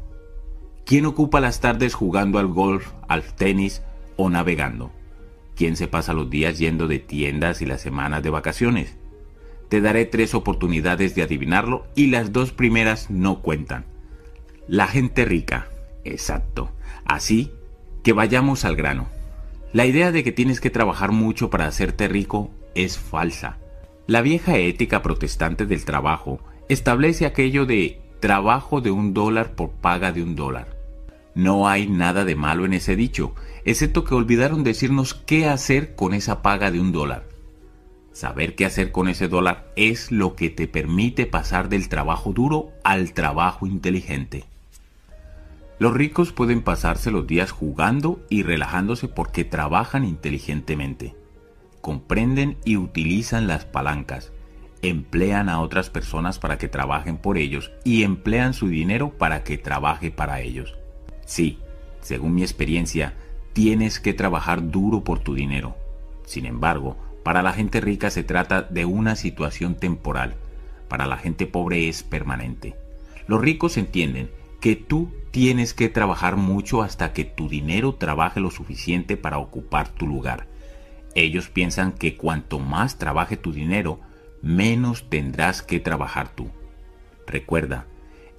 [0.87, 3.81] ¿Quién ocupa las tardes jugando al golf, al tenis
[4.15, 4.89] o navegando?
[5.53, 8.95] ¿Quién se pasa los días yendo de tiendas y las semanas de vacaciones?
[9.67, 13.83] Te daré tres oportunidades de adivinarlo y las dos primeras no cuentan.
[14.69, 15.67] La gente rica.
[16.05, 16.71] Exacto.
[17.03, 17.51] Así
[18.01, 19.09] que vayamos al grano.
[19.73, 23.57] La idea de que tienes que trabajar mucho para hacerte rico es falsa.
[24.05, 26.39] La vieja ética protestante del trabajo
[26.69, 30.76] establece aquello de trabajo de un dólar por paga de un dólar.
[31.37, 36.15] No hay nada de malo en ese dicho, excepto que olvidaron decirnos qué hacer con
[36.15, 37.27] esa paga de un dólar.
[38.11, 42.71] Saber qué hacer con ese dólar es lo que te permite pasar del trabajo duro
[42.83, 44.45] al trabajo inteligente.
[45.77, 51.15] Los ricos pueden pasarse los días jugando y relajándose porque trabajan inteligentemente.
[51.81, 54.31] Comprenden y utilizan las palancas,
[54.81, 59.59] emplean a otras personas para que trabajen por ellos y emplean su dinero para que
[59.59, 60.75] trabaje para ellos.
[61.27, 61.59] Sí,
[61.99, 63.13] según mi experiencia,
[63.51, 65.75] tienes que trabajar duro por tu dinero.
[66.25, 70.35] Sin embargo, para la gente rica se trata de una situación temporal,
[70.87, 72.75] para la gente pobre es permanente.
[73.27, 78.49] Los ricos entienden que tú tienes que trabajar mucho hasta que tu dinero trabaje lo
[78.49, 80.47] suficiente para ocupar tu lugar.
[81.13, 83.99] Ellos piensan que cuanto más trabaje tu dinero,
[84.41, 86.51] menos tendrás que trabajar tú.
[87.27, 87.85] Recuerda,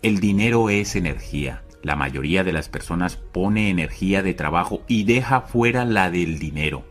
[0.00, 1.62] el dinero es energía.
[1.82, 6.84] La mayoría de las personas pone energía de trabajo y deja fuera la del dinero.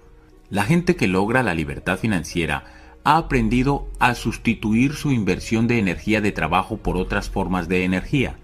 [0.50, 2.66] La gente que logra la libertad financiera
[3.04, 8.38] ha aprendido a sustituir su inversión de energía de trabajo por otras formas de energía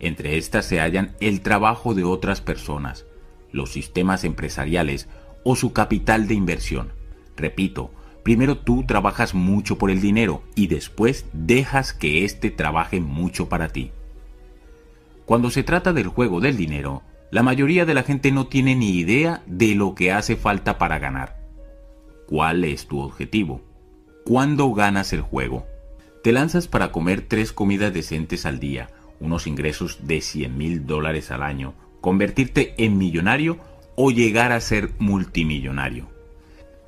[0.00, 3.04] entre estas se hallan el trabajo de otras personas,
[3.52, 5.08] los sistemas empresariales
[5.44, 6.92] o su capital de inversión.
[7.36, 13.50] Repito, primero tú trabajas mucho por el dinero y después dejas que éste trabaje mucho
[13.50, 13.92] para ti.
[15.30, 18.96] Cuando se trata del juego del dinero, la mayoría de la gente no tiene ni
[18.98, 21.38] idea de lo que hace falta para ganar.
[22.26, 23.62] ¿Cuál es tu objetivo?
[24.24, 25.68] ¿Cuándo ganas el juego?
[26.24, 31.30] Te lanzas para comer tres comidas decentes al día, unos ingresos de 100 mil dólares
[31.30, 33.58] al año, convertirte en millonario
[33.94, 36.08] o llegar a ser multimillonario.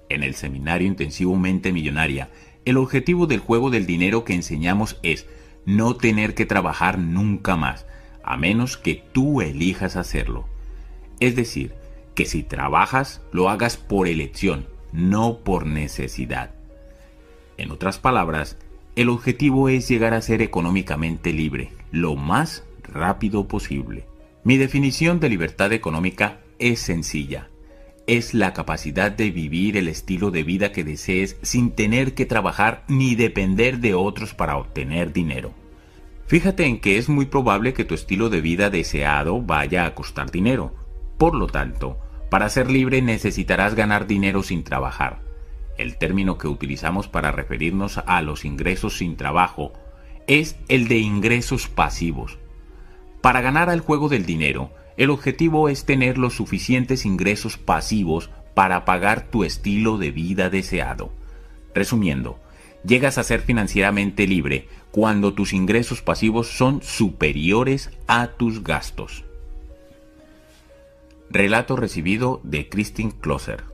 [0.08, 2.28] En el seminario intensivo Mente Millonaria,
[2.64, 5.28] el objetivo del juego del dinero que enseñamos es
[5.64, 7.86] no tener que trabajar nunca más,
[8.24, 10.46] a menos que tú elijas hacerlo.
[11.20, 11.74] Es decir,
[12.14, 16.50] que si trabajas, lo hagas por elección, no por necesidad.
[17.56, 18.56] En otras palabras,
[18.96, 24.04] el objetivo es llegar a ser económicamente libre, lo más rápido posible.
[24.44, 27.48] Mi definición de libertad económica es sencilla.
[28.06, 32.84] Es la capacidad de vivir el estilo de vida que desees sin tener que trabajar
[32.88, 35.54] ni depender de otros para obtener dinero.
[36.32, 40.30] Fíjate en que es muy probable que tu estilo de vida deseado vaya a costar
[40.30, 40.74] dinero.
[41.18, 41.98] Por lo tanto,
[42.30, 45.20] para ser libre necesitarás ganar dinero sin trabajar
[45.76, 49.74] el término que utilizamos para referirnos a los ingresos sin trabajo,
[50.26, 52.38] es el de ingresos pasivos.
[53.20, 58.86] Para ganar al juego del dinero, el objetivo es tener los suficientes ingresos pasivos para
[58.86, 61.12] pagar tu estilo de vida deseado.
[61.74, 62.38] Resumiendo,
[62.84, 69.24] llegas a ser financieramente libre cuando tus ingresos pasivos son superiores a tus gastos.
[71.30, 73.64] Relato recibido de Christine Closer.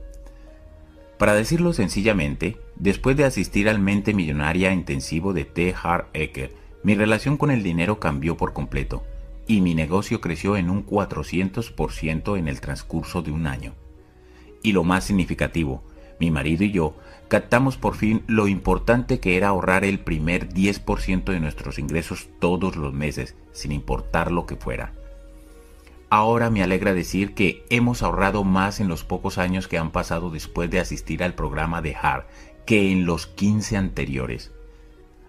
[1.17, 5.75] Para decirlo sencillamente, después de asistir al mente millonaria intensivo de T.
[5.81, 9.03] Hart Ecker, mi relación con el dinero cambió por completo.
[9.45, 13.73] y mi negocio creció en un 400% en el transcurso de un año.
[14.61, 15.83] Y lo más significativo,
[16.19, 16.95] mi marido y yo
[17.29, 22.75] captamos por fin lo importante que era ahorrar el primer 10% de nuestros ingresos todos
[22.75, 24.93] los meses, sin importar lo que fuera.
[26.09, 30.31] Ahora me alegra decir que hemos ahorrado más en los pocos años que han pasado
[30.31, 32.27] después de asistir al programa de HAR
[32.65, 34.51] que en los 15 anteriores.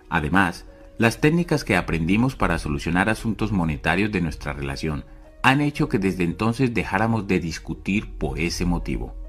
[0.08, 0.64] Además,
[0.96, 5.04] las técnicas que aprendimos para solucionar asuntos monetarios de nuestra relación
[5.42, 9.19] han hecho que desde entonces dejáramos de discutir por ese motivo.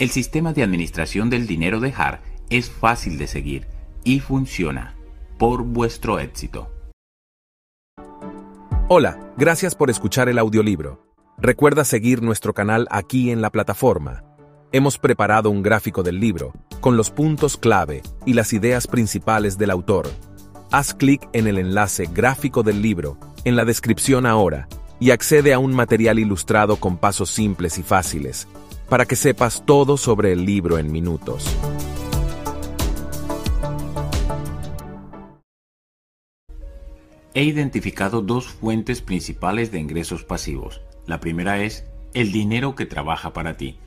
[0.00, 3.66] El sistema de administración del dinero de HAR es fácil de seguir
[4.02, 4.96] y funciona
[5.38, 6.72] por vuestro éxito.
[8.88, 11.06] Hola, gracias por escuchar el audiolibro.
[11.36, 14.24] Recuerda seguir nuestro canal aquí en la plataforma.
[14.72, 19.70] Hemos preparado un gráfico del libro con los puntos clave y las ideas principales del
[19.70, 20.08] autor
[20.70, 24.66] Haz clic en el enlace gráfico del libro en la descripción ahora
[24.98, 28.48] y accede a un material ilustrado con pasos simples y fáciles
[28.90, 31.46] para que sepas todo sobre el libro en minutos.
[37.32, 40.82] He identificado dos fuentes principales de ingresos pasivos.
[41.06, 43.78] La primera es el dinero que trabaja para ti.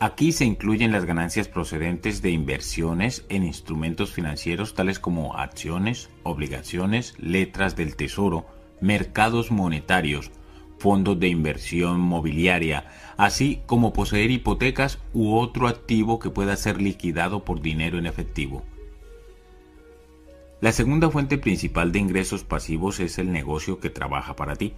[0.00, 7.14] Aquí se incluyen las ganancias procedentes de inversiones en instrumentos financieros tales como acciones, obligaciones,
[7.18, 8.46] letras del tesoro,
[8.80, 10.30] mercados monetarios,
[10.86, 12.86] fondos de inversión mobiliaria,
[13.16, 18.62] así como poseer hipotecas u otro activo que pueda ser liquidado por dinero en efectivo.
[20.60, 24.74] La segunda fuente principal de ingresos pasivos es el negocio que trabaja para ti.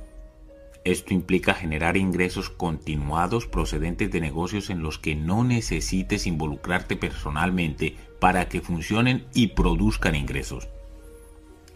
[0.82, 7.96] Esto implica generar ingresos continuados procedentes de negocios en los que no necesites involucrarte personalmente
[8.18, 10.68] para que funcionen y produzcan ingresos.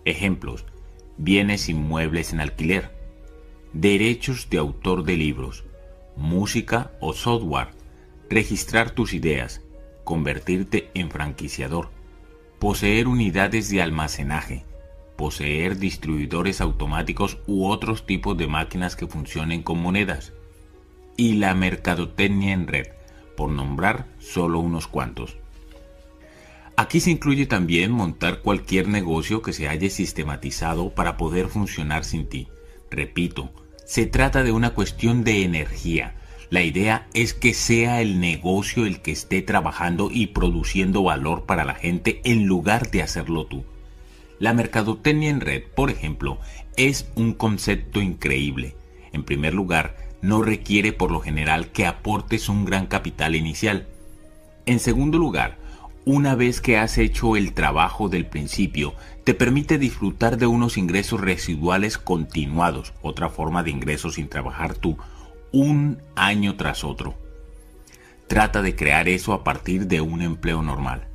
[0.06, 0.64] Ejemplos,
[1.18, 3.01] bienes inmuebles en alquiler,
[3.72, 5.64] derechos de autor de libros,
[6.16, 7.68] música o software,
[8.28, 9.62] registrar tus ideas,
[10.04, 11.90] convertirte en franquiciador,
[12.58, 14.64] poseer unidades de almacenaje,
[15.16, 20.32] poseer distribuidores automáticos u otros tipos de máquinas que funcionen con monedas,
[21.16, 22.88] y la mercadotecnia en red,
[23.36, 25.36] por nombrar solo unos cuantos.
[26.76, 32.26] Aquí se incluye también montar cualquier negocio que se haya sistematizado para poder funcionar sin
[32.26, 32.48] ti.
[32.90, 33.52] Repito,
[33.84, 36.14] se trata de una cuestión de energía.
[36.50, 41.64] La idea es que sea el negocio el que esté trabajando y produciendo valor para
[41.64, 43.64] la gente en lugar de hacerlo tú.
[44.38, 46.38] La mercadotecnia en red, por ejemplo,
[46.76, 48.74] es un concepto increíble.
[49.12, 53.86] En primer lugar, no requiere por lo general que aportes un gran capital inicial.
[54.66, 55.58] En segundo lugar,
[56.04, 61.20] una vez que has hecho el trabajo del principio, te permite disfrutar de unos ingresos
[61.20, 64.98] residuales continuados, otra forma de ingresos sin trabajar tú,
[65.52, 67.14] un año tras otro.
[68.26, 71.06] Trata de crear eso a partir de un empleo normal.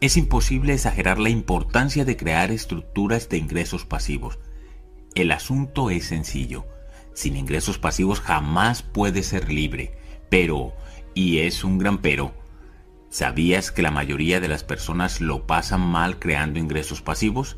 [0.00, 4.38] Es imposible exagerar la importancia de crear estructuras de ingresos pasivos.
[5.14, 6.66] El asunto es sencillo.
[7.14, 9.96] Sin ingresos pasivos jamás puedes ser libre.
[10.28, 10.74] Pero,
[11.14, 12.34] y es un gran pero,
[13.14, 17.56] ¿sabías que la mayoría de las personas lo pasan mal creando ingresos pasivos?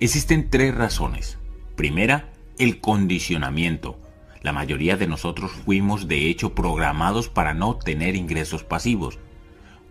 [0.00, 1.38] Existen tres razones.
[1.76, 4.00] Primera, el condicionamiento.
[4.42, 9.20] La mayoría de nosotros fuimos de hecho programados para no tener ingresos pasivos.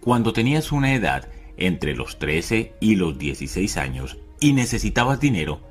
[0.01, 5.61] Cuando tenías una edad entre los 13 y los 16 años y necesitabas dinero,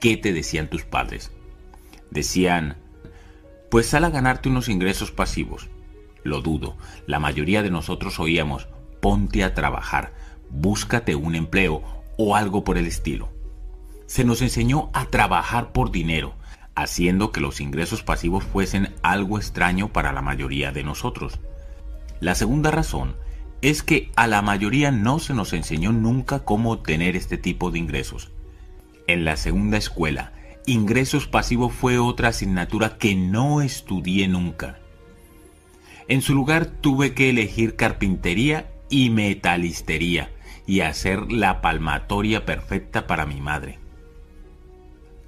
[0.00, 1.32] ¿qué te decían tus padres?
[2.10, 2.78] Decían,
[3.70, 5.68] pues sal a ganarte unos ingresos pasivos.
[6.24, 8.68] Lo dudo, la mayoría de nosotros oíamos,
[9.06, 10.12] ponte a trabajar,
[10.50, 11.80] búscate un empleo
[12.18, 13.28] o algo por el estilo.
[14.06, 16.34] Se nos enseñó a trabajar por dinero,
[16.74, 21.38] haciendo que los ingresos pasivos fuesen algo extraño para la mayoría de nosotros.
[22.18, 23.14] La segunda razón
[23.62, 27.78] es que a la mayoría no se nos enseñó nunca cómo obtener este tipo de
[27.78, 28.32] ingresos.
[29.06, 30.32] En la segunda escuela,
[30.66, 34.80] ingresos pasivos fue otra asignatura que no estudié nunca.
[36.08, 40.30] En su lugar tuve que elegir carpintería y metalistería
[40.66, 43.78] y hacer la palmatoria perfecta para mi madre.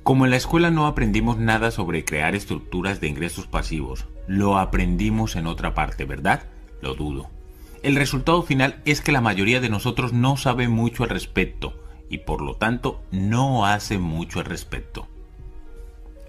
[0.02, 5.36] Como en la escuela no aprendimos nada sobre crear estructuras de ingresos pasivos, lo aprendimos
[5.36, 6.44] en otra parte, ¿verdad?
[6.80, 7.30] Lo dudo.
[7.82, 11.74] El resultado final es que la mayoría de nosotros no sabe mucho al respecto
[12.08, 15.06] y por lo tanto no hace mucho al respecto.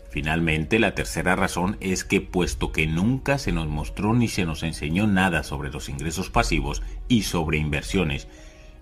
[0.10, 4.64] Finalmente, la tercera razón es que puesto que nunca se nos mostró ni se nos
[4.64, 8.28] enseñó nada sobre los ingresos pasivos y sobre inversiones,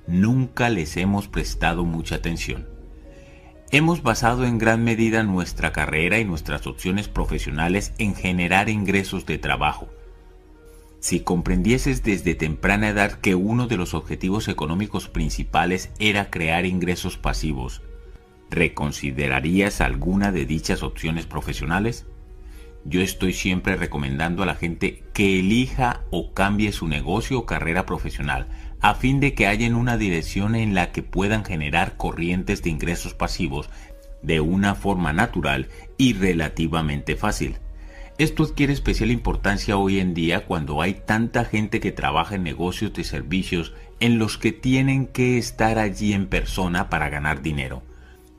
[0.08, 2.68] nunca les hemos prestado mucha atención.
[3.72, 9.38] Hemos basado en gran medida nuestra carrera y nuestras opciones profesionales en generar ingresos de
[9.38, 9.90] trabajo.
[11.02, 17.18] Si comprendieses desde temprana edad que uno de los objetivos económicos principales era crear ingresos
[17.18, 17.82] pasivos,
[18.50, 22.06] ¿reconsiderarías alguna de dichas opciones profesionales?
[22.86, 27.86] Yo estoy siempre recomendando a la gente que elija o cambie su negocio o carrera
[27.86, 28.48] profesional
[28.80, 33.14] a fin de que haya una dirección en la que puedan generar corrientes de ingresos
[33.14, 33.70] pasivos
[34.22, 37.58] de una forma natural y relativamente fácil.
[38.18, 42.94] Esto adquiere especial importancia hoy en día cuando hay tanta gente que trabaja en negocios
[42.94, 47.84] de servicios en los que tienen que estar allí en persona para ganar dinero.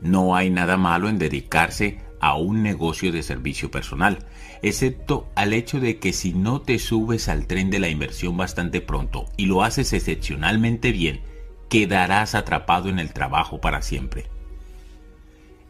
[0.00, 4.26] No hay nada malo en dedicarse a un negocio de servicio personal,
[4.62, 8.80] excepto al hecho de que si no te subes al tren de la inversión bastante
[8.80, 11.20] pronto y lo haces excepcionalmente bien,
[11.68, 14.26] quedarás atrapado en el trabajo para siempre.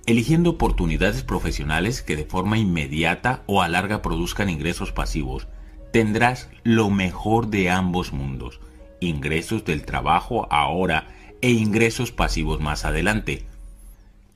[0.07, 5.49] Eligiendo oportunidades profesionales que de forma inmediata o a larga produzcan ingresos pasivos,
[5.93, 8.61] tendrás lo mejor de ambos mundos,
[9.01, 11.09] ingresos del trabajo ahora
[11.43, 13.45] e ingresos pasivos más adelante,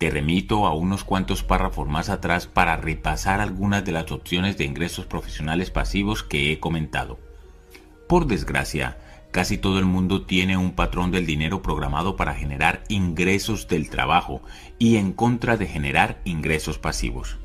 [0.02, 4.64] te remito a unos cuantos párrafos más atrás para repasar algunas de las opciones de
[4.64, 7.20] ingresos profesionales pasivos que he comentado.
[8.08, 8.98] Por desgracia,
[9.30, 14.42] casi todo el mundo tiene un patrón del dinero programado para generar ingresos del trabajo
[14.76, 17.38] y en contra de generar ingresos pasivos.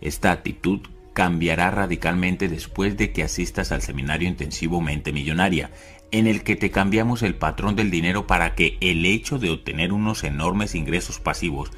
[0.00, 0.80] Esta actitud
[1.12, 5.70] cambiará radicalmente después de que asistas al seminario intensivo Mente Millonaria,
[6.12, 9.92] en el que te cambiamos el patrón del dinero para que el hecho de obtener
[9.92, 11.70] unos enormes ingresos pasivos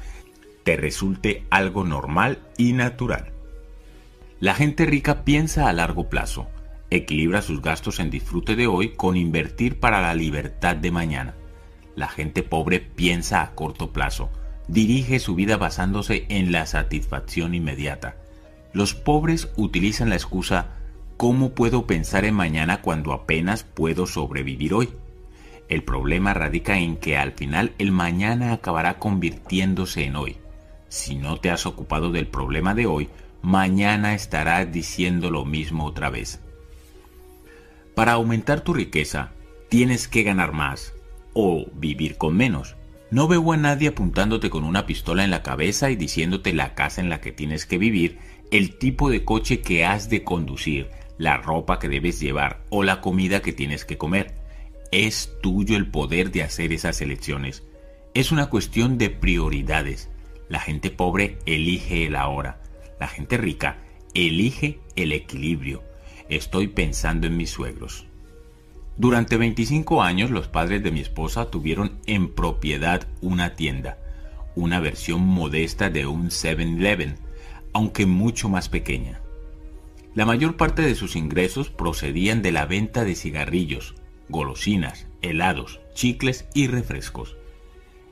[0.63, 3.31] te resulte algo normal y natural.
[4.39, 6.47] La gente rica piensa a largo plazo,
[6.89, 11.35] equilibra sus gastos en disfrute de hoy con invertir para la libertad de mañana.
[11.95, 14.29] La gente pobre piensa a corto plazo,
[14.67, 18.17] dirige su vida basándose en la satisfacción inmediata.
[18.73, 20.77] Los pobres utilizan la excusa
[21.17, 24.89] ¿Cómo puedo pensar en mañana cuando apenas puedo sobrevivir hoy?
[25.69, 30.37] El problema radica en que al final el mañana acabará convirtiéndose en hoy.
[30.89, 33.09] Si no te has ocupado del problema de hoy,
[33.41, 36.39] mañana estarás diciendo lo mismo otra vez.
[37.95, 39.31] Para aumentar tu riqueza,
[39.69, 40.93] tienes que ganar más
[41.33, 42.75] o vivir con menos.
[43.11, 47.01] No veo a nadie apuntándote con una pistola en la cabeza y diciéndote la casa
[47.01, 48.17] en la que tienes que vivir,
[48.51, 53.01] el tipo de coche que has de conducir, la ropa que debes llevar o la
[53.01, 54.35] comida que tienes que comer.
[54.91, 57.63] Es tuyo el poder de hacer esas elecciones.
[58.13, 60.09] Es una cuestión de prioridades.
[60.49, 62.61] La gente pobre elige el ahora.
[62.99, 63.77] La gente rica
[64.13, 65.83] elige el equilibrio.
[66.29, 68.05] Estoy pensando en mis suegros.
[68.95, 73.97] Durante 25 años los padres de mi esposa tuvieron en propiedad una tienda,
[74.55, 77.15] una versión modesta de un 7-Eleven,
[77.73, 79.22] aunque mucho más pequeña.
[80.15, 83.95] La mayor parte de sus ingresos procedían de la venta de cigarrillos,
[84.29, 87.35] golosinas, helados, chicles y refrescos.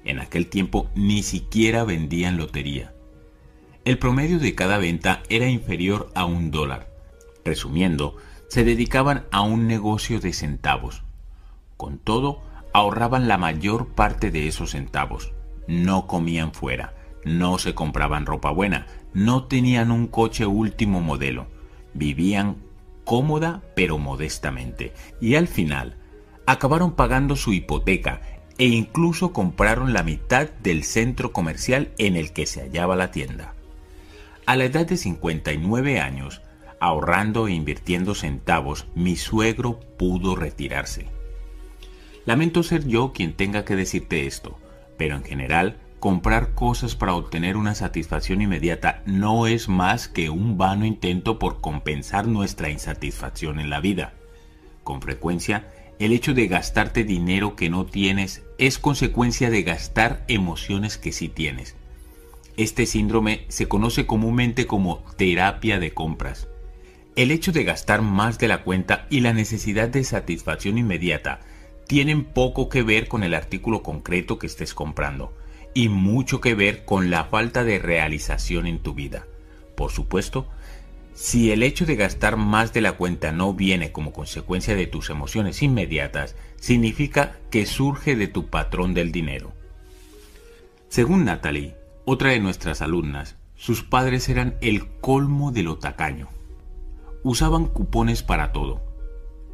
[0.04, 2.96] En aquel tiempo ni siquiera vendían lotería.
[3.86, 6.90] El promedio de cada venta era inferior a un dólar.
[7.46, 8.16] Resumiendo,
[8.48, 11.04] se dedicaban a un negocio de centavos.
[11.78, 12.42] Con todo,
[12.74, 15.34] ahorraban la mayor parte de esos centavos.
[15.68, 21.61] No comían fuera, no se compraban ropa buena, no tenían un coche último modelo
[21.94, 22.58] Vivían
[23.04, 25.96] cómoda pero modestamente y al final
[26.46, 28.22] acabaron pagando su hipoteca
[28.58, 33.54] e incluso compraron la mitad del centro comercial en el que se hallaba la tienda.
[34.46, 36.42] A la edad de 59 años,
[36.80, 41.08] ahorrando e invirtiendo centavos, mi suegro pudo retirarse.
[42.26, 44.58] Lamento ser yo quien tenga que decirte esto,
[44.98, 50.58] pero en general comprar cosas para obtener una satisfacción inmediata no es más que un
[50.58, 54.16] vano intento por compensar nuestra insatisfacción en la vida.
[54.84, 60.98] Con frecuencia, el hecho de gastarte dinero que no tienes es consecuencia de gastar emociones
[60.98, 61.76] que sí tienes.
[62.58, 66.48] Este síndrome se conoce comúnmente como terapia de compras.
[67.16, 71.42] El hecho de gastar más de la cuenta y la necesidad de satisfacción inmediata
[71.86, 75.36] tienen poco que ver con el artículo concreto que estés comprando
[75.74, 79.26] y mucho que ver con la falta de realización en tu vida.
[79.76, 80.48] Por supuesto,
[81.14, 85.10] si el hecho de gastar más de la cuenta no viene como consecuencia de tus
[85.10, 89.54] emociones inmediatas, significa que surge de tu patrón del dinero.
[90.90, 96.28] Según Natalie, otra de nuestras alumnas, sus padres eran el colmo de lo tacaño.
[97.24, 98.82] Usaban cupones para todo.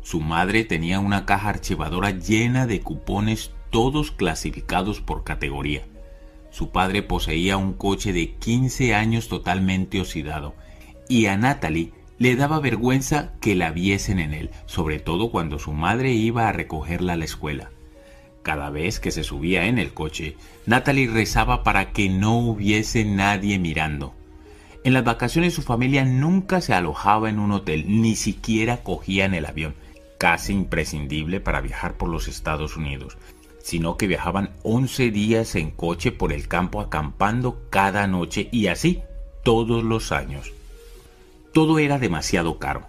[0.02, 5.84] Su madre tenía una caja archivadora llena de cupones todos clasificados por categoría
[6.58, 10.56] Su padre poseía un coche de 15 años totalmente oxidado
[11.08, 15.74] y a Natalie le daba vergüenza que la viesen en él, sobre todo cuando su
[15.74, 17.70] madre iba a recogerla a la escuela.
[18.42, 23.60] Cada vez que se subía en el coche, Natalie rezaba para que no hubiese nadie
[23.60, 24.16] mirando.
[24.84, 29.46] En las vacaciones su familia nunca se alojaba en un hotel, ni siquiera cogían el
[29.46, 29.76] avión,
[30.18, 33.16] casi imprescindible para viajar por los Estados Unidos,
[33.68, 39.02] sino que viajaban 11 días en coche por el campo acampando cada noche y así
[39.44, 40.54] todos los años.
[41.52, 42.88] Todo era demasiado caro.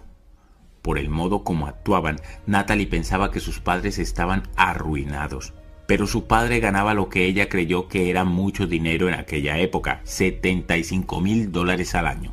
[0.81, 5.53] Por el modo como actuaban, Natalie pensaba que sus padres estaban arruinados.
[5.85, 9.99] Pero su padre ganaba lo que ella creyó que era mucho dinero en aquella época,
[10.05, 12.31] 75 mil dólares al año.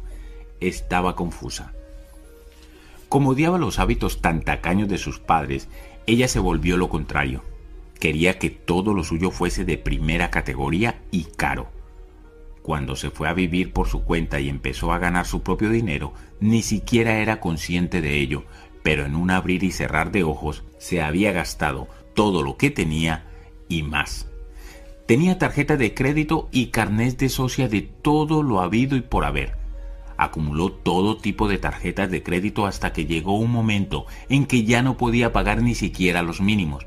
[0.60, 1.72] Estaba confusa.
[3.08, 5.68] Como odiaba los hábitos tan tacaños de sus padres,
[6.06, 7.42] ella se volvió lo contrario.
[7.98, 11.68] Quería que todo lo suyo fuese de primera categoría y caro.
[12.62, 16.12] Cuando se fue a vivir por su cuenta y empezó a ganar su propio dinero,
[16.40, 18.44] ni siquiera era consciente de ello,
[18.82, 23.24] pero en un abrir y cerrar de ojos se había gastado todo lo que tenía
[23.68, 24.28] y más.
[25.06, 29.56] Tenía tarjeta de crédito y carnés de socia de todo lo habido y por haber.
[30.16, 34.82] Acumuló todo tipo de tarjetas de crédito hasta que llegó un momento en que ya
[34.82, 36.86] no podía pagar ni siquiera los mínimos.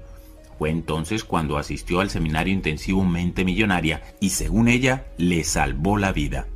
[0.59, 6.11] Fue entonces cuando asistió al seminario intensivo Mente Millonaria y según ella le salvó la
[6.11, 6.47] vida.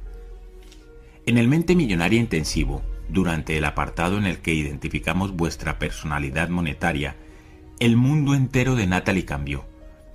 [1.25, 7.15] En el Mente Millonaria Intensivo, durante el apartado en el que identificamos vuestra personalidad monetaria,
[7.79, 9.63] el mundo entero de Natalie cambió.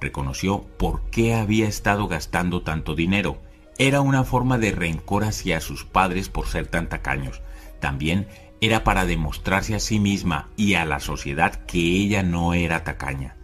[0.02, 3.38] Reconoció por qué había estado gastando tanto dinero.
[3.78, 7.40] Era una forma de rencor hacia sus padres por ser tan tacaños.
[7.80, 8.28] También
[8.60, 13.37] era para demostrarse a sí misma y a la sociedad que ella no era tacaña.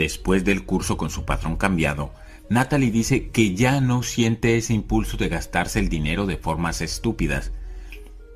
[0.00, 2.10] Después del curso con su patrón cambiado,
[2.48, 7.52] Natalie dice que ya no siente ese impulso de gastarse el dinero de formas estúpidas.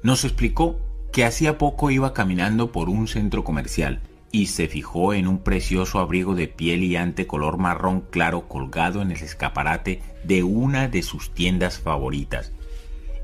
[0.03, 0.79] Nos explicó
[1.11, 6.01] que hacía poco iba caminando por un centro comercial y se fijó en un precioso
[6.01, 11.03] abrigo de piel y ante color marrón claro colgado en el escaparate de una de
[11.03, 12.53] sus tiendas favoritas.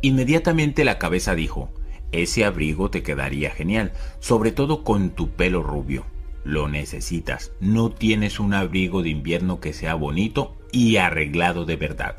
[0.01, 1.69] Inmediatamente la cabeza dijo,
[2.11, 6.07] ese abrigo te quedaría genial, sobre todo con tu pelo rubio.
[6.45, 7.53] Lo necesitas.
[7.61, 12.17] No tienes un abrigo de invierno que sea bonito y arreglado de verdad.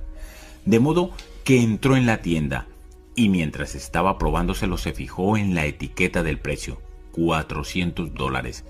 [0.66, 1.12] De modo
[1.44, 2.68] que entró en la tienda
[3.16, 6.82] y mientras estaba probándoselo se fijó en la etiqueta del precio.
[7.12, 8.64] 400 dólares.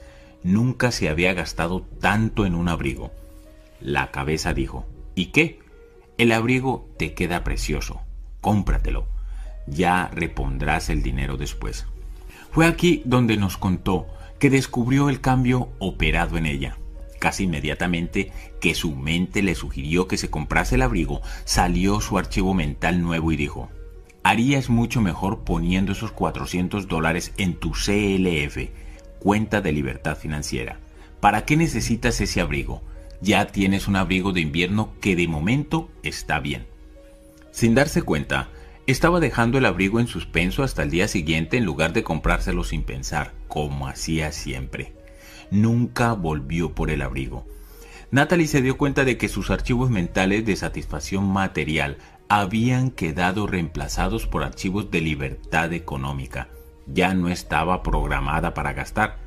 [0.44, 3.12] Nunca se había gastado tanto en un abrigo.
[3.80, 5.60] La cabeza dijo, ¿y qué?
[6.18, 8.02] El abrigo te queda precioso.
[8.42, 9.08] Cómpratelo.
[9.68, 11.86] Ya repondrás el dinero después.
[12.52, 14.08] Fue aquí donde nos contó
[14.42, 16.76] que descubrió el cambio operado en ella.
[17.20, 22.56] Casi inmediatamente que su mente le sugirió que se comprase el abrigo, salió su archivo
[22.56, 23.70] mental nuevo y dijo,
[24.24, 28.72] harías mucho mejor poniendo esos 400 dólares en tu CLF,
[29.20, 30.80] cuenta de libertad financiera.
[31.20, 32.82] ¿Para qué necesitas ese abrigo?
[33.22, 36.66] Ya tienes un abrigo de invierno que de momento está bien.
[37.52, 38.50] Sin darse cuenta,
[38.88, 42.84] estaba dejando el abrigo en suspenso hasta el día siguiente en lugar de comprárselo sin
[42.84, 44.94] pensar, como hacía siempre.
[45.52, 47.46] Nunca volvió por el abrigo.
[48.12, 51.98] Natalie se dio cuenta de que sus archivos mentales de satisfacción material
[52.28, 56.50] habían quedado reemplazados por archivos de libertad económica.
[56.88, 59.18] Ya no estaba programada para gastar.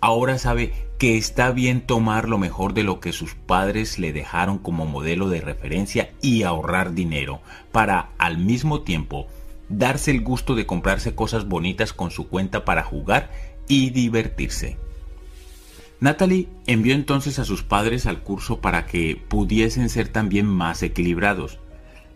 [0.00, 4.58] Ahora sabe que está bien tomar lo mejor de lo que sus padres le dejaron
[4.58, 7.40] como modelo de referencia y ahorrar dinero
[7.72, 9.26] para al mismo tiempo
[9.68, 13.30] darse el gusto de comprarse cosas bonitas con su cuenta para jugar
[13.68, 14.76] y divertirse.
[15.98, 21.58] Natalie envió entonces a sus padres al curso para que pudiesen ser también más equilibrados.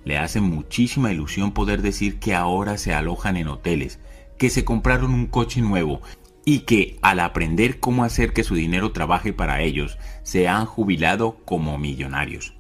[0.05, 3.99] Le hace muchísima ilusión poder decir que ahora se alojan en hoteles,
[4.39, 6.03] que se compraron un coche nuevo
[6.45, 11.39] y que al aprender cómo hacer que su dinero trabaje para ellos, se han jubilado
[11.45, 12.55] como millonarios.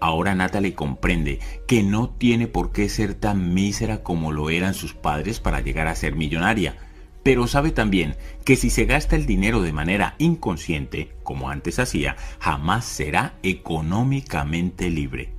[0.00, 4.94] Ahora Natalie comprende que no tiene por qué ser tan mísera como lo eran sus
[4.94, 6.76] padres para llegar a ser millonaria,
[7.24, 12.16] pero sabe también que si se gasta el dinero de manera inconsciente, como antes hacía,
[12.38, 15.32] jamás será económicamente libre.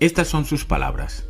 [0.00, 1.26] Estas son sus palabras.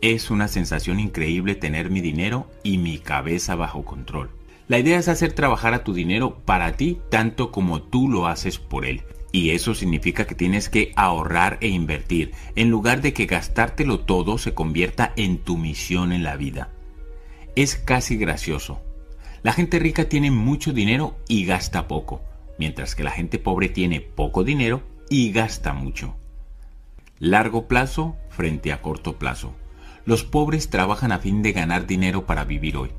[0.00, 4.30] Es una sensación increíble tener mi dinero y mi cabeza bajo control.
[4.70, 8.60] La idea es hacer trabajar a tu dinero para ti tanto como tú lo haces
[8.60, 9.02] por él.
[9.32, 14.38] Y eso significa que tienes que ahorrar e invertir, en lugar de que gastártelo todo
[14.38, 16.70] se convierta en tu misión en la vida.
[17.56, 18.80] Es casi gracioso.
[19.42, 22.22] La gente rica tiene mucho dinero y gasta poco,
[22.56, 26.14] mientras que la gente pobre tiene poco dinero y gasta mucho.
[27.18, 29.52] Largo plazo frente a corto plazo.
[30.04, 32.90] Los pobres trabajan a fin de ganar dinero para vivir hoy.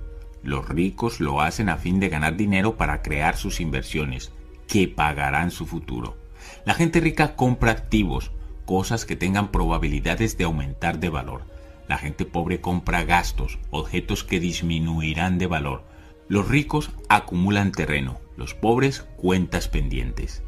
[0.43, 4.31] Los ricos lo hacen a fin de ganar dinero para crear sus inversiones,
[4.67, 6.17] que pagarán su futuro.
[6.65, 8.31] La gente rica compra activos,
[8.65, 11.43] cosas que tengan probabilidades de aumentar de valor.
[11.87, 15.83] La gente pobre compra gastos, objetos que disminuirán de valor.
[16.27, 20.43] Los ricos acumulan terreno, los pobres cuentas pendientes.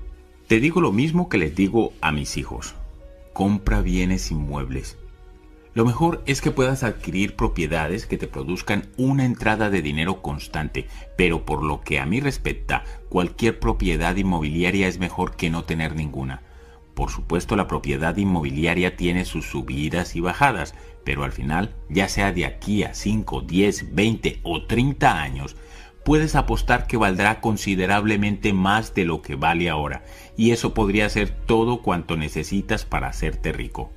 [0.47, 2.75] Te digo lo mismo que les digo a mis hijos
[3.33, 4.97] compra bienes inmuebles.
[5.75, 10.87] Lo mejor es que puedas adquirir propiedades que te produzcan una entrada de dinero constante,
[11.17, 15.95] pero por lo que a mí respecta, cualquier propiedad inmobiliaria es mejor que no tener
[15.95, 16.43] ninguna.
[16.93, 22.31] Por supuesto la propiedad inmobiliaria tiene sus subidas y bajadas, pero al final, ya sea
[22.31, 25.55] de aquí a 5, 10, 20 o 30 años,
[26.05, 30.05] puedes apostar que valdrá considerablemente más de lo que vale ahora,
[30.37, 33.89] y eso podría ser todo cuanto necesitas para hacerte rico.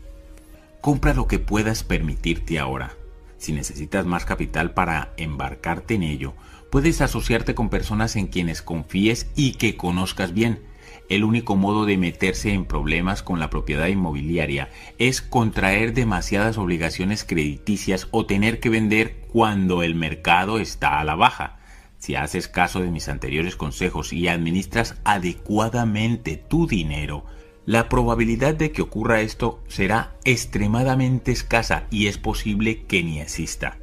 [0.87, 2.95] Compra lo que puedas permitirte ahora.
[3.39, 6.35] Si necesitas más capital para embarcarte en ello,
[6.71, 10.61] puedes asociarte con personas en quienes confíes y que conozcas bien.
[11.09, 17.25] El único modo de meterse en problemas con la propiedad inmobiliaria es contraer demasiadas obligaciones
[17.25, 21.59] crediticias o tener que vender cuando el mercado está a la baja.
[21.99, 27.25] Si haces caso de mis anteriores consejos y administras adecuadamente tu dinero,
[27.67, 33.79] la probabilidad de que ocurra esto será extremadamente escasa y es posible que ni exista.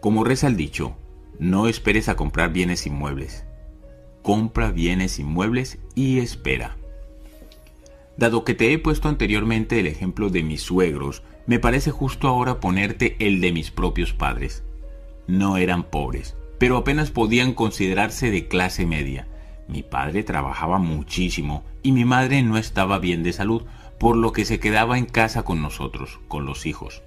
[0.00, 0.94] Como reza el dicho,
[1.38, 3.44] no esperes a comprar bienes inmuebles.
[4.22, 6.76] Compra bienes inmuebles y espera.
[8.18, 12.60] Dado que te he puesto anteriormente el ejemplo de mis suegros, me parece justo ahora
[12.60, 14.62] ponerte el de mis propios padres.
[15.26, 19.26] No eran pobres, pero apenas podían considerarse de clase media.
[19.68, 23.62] Mi padre trabajaba muchísimo y mi madre no estaba bien de salud,
[23.98, 27.02] por lo que se quedaba en casa con nosotros, con los hijos.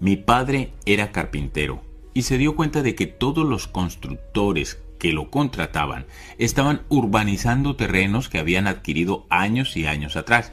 [0.00, 1.82] Mi padre era carpintero
[2.14, 6.06] y se dio cuenta de que todos los constructores que lo contrataban
[6.38, 10.52] estaban urbanizando terrenos que habían adquirido años y años atrás.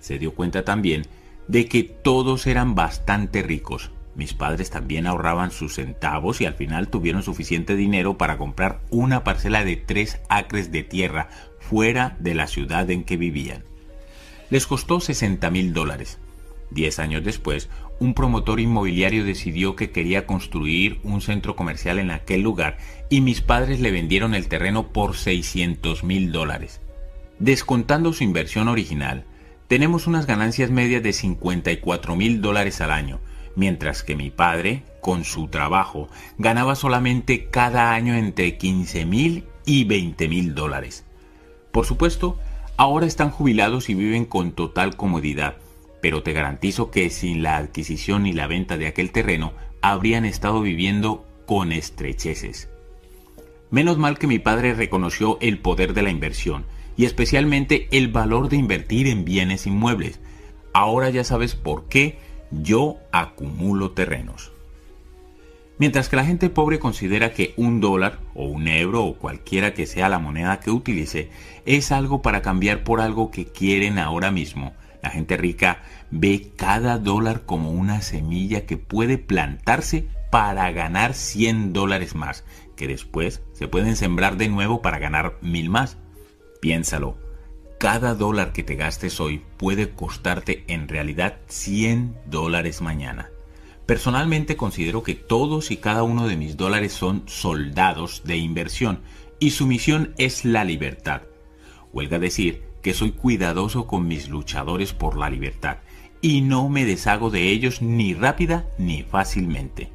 [0.00, 1.06] Se dio cuenta también
[1.48, 6.88] de que todos eran bastante ricos, mis padres también ahorraban sus centavos y al final
[6.88, 12.46] tuvieron suficiente dinero para comprar una parcela de tres acres de tierra fuera de la
[12.46, 13.64] ciudad en que vivían.
[14.50, 16.18] Les costó 60 mil dólares.
[16.70, 17.68] Diez años después,
[18.00, 23.40] un promotor inmobiliario decidió que quería construir un centro comercial en aquel lugar y mis
[23.40, 26.80] padres le vendieron el terreno por 600 mil dólares.
[27.38, 29.24] Descontando su inversión original,
[29.68, 33.20] tenemos unas ganancias medias de 54 mil dólares al año,
[33.56, 39.84] mientras que mi padre, con su trabajo, ganaba solamente cada año entre 15 mil y
[39.84, 41.04] 20 mil dólares.
[41.72, 42.38] Por supuesto,
[42.76, 45.56] ahora están jubilados y viven con total comodidad,
[46.00, 50.60] pero te garantizo que sin la adquisición y la venta de aquel terreno habrían estado
[50.60, 52.68] viviendo con estrecheces.
[53.70, 56.64] Menos mal que mi padre reconoció el poder de la inversión
[56.96, 60.20] y especialmente el valor de invertir en bienes inmuebles.
[60.72, 62.18] Ahora ya sabes por qué
[62.62, 64.52] yo acumulo terrenos.
[65.76, 69.86] Mientras que la gente pobre considera que un dólar o un euro o cualquiera que
[69.86, 71.30] sea la moneda que utilice
[71.66, 74.72] es algo para cambiar por algo que quieren ahora mismo,
[75.02, 81.72] la gente rica ve cada dólar como una semilla que puede plantarse para ganar 100
[81.72, 82.44] dólares más,
[82.76, 85.96] que después se pueden sembrar de nuevo para ganar mil más.
[86.60, 87.18] Piénsalo,
[87.84, 93.28] cada dólar que te gastes hoy puede costarte en realidad 100 dólares mañana.
[93.84, 99.02] Personalmente considero que todos y cada uno de mis dólares son soldados de inversión
[99.38, 101.24] y su misión es la libertad.
[101.92, 105.76] Huelga decir que soy cuidadoso con mis luchadores por la libertad
[106.22, 109.92] y no me deshago de ellos ni rápida ni fácilmente.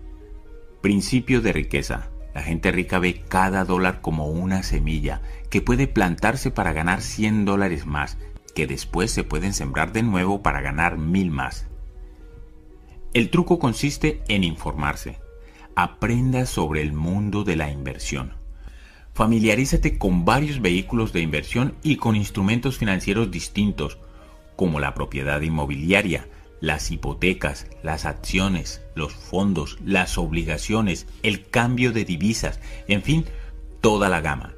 [0.81, 2.11] Principio de riqueza.
[2.33, 7.45] La gente rica ve cada dólar como una semilla que puede plantarse para ganar 100
[7.45, 8.17] dólares más,
[8.53, 11.67] que después se pueden sembrar de nuevo para ganar mil más.
[13.13, 15.17] El truco consiste en informarse.
[15.75, 18.33] Aprenda sobre el mundo de la inversión.
[19.13, 23.97] Familiarízate con varios vehículos de inversión y con instrumentos financieros distintos,
[24.55, 26.27] como la propiedad inmobiliaria,
[26.61, 33.25] las hipotecas, las acciones, los fondos, las obligaciones, el cambio de divisas, en fin,
[33.81, 34.53] toda la gama.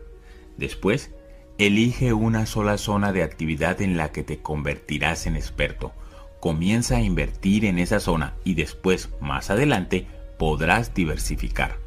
[0.57, 1.11] Después,
[1.57, 5.93] elige una sola zona de actividad en la que te convertirás en experto.
[6.39, 10.07] Comienza a invertir en esa zona y después, más adelante,
[10.39, 11.77] podrás diversificar.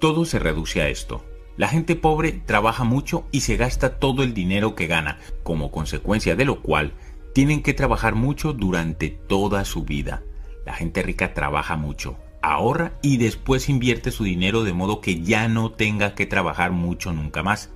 [0.00, 1.24] Todo se reduce a esto.
[1.56, 6.36] La gente pobre trabaja mucho y se gasta todo el dinero que gana, como consecuencia
[6.36, 6.92] de lo cual
[7.32, 10.22] tienen que trabajar mucho durante toda su vida.
[10.64, 15.48] La gente rica trabaja mucho, ahorra y después invierte su dinero de modo que ya
[15.48, 17.70] no tenga que trabajar mucho nunca más.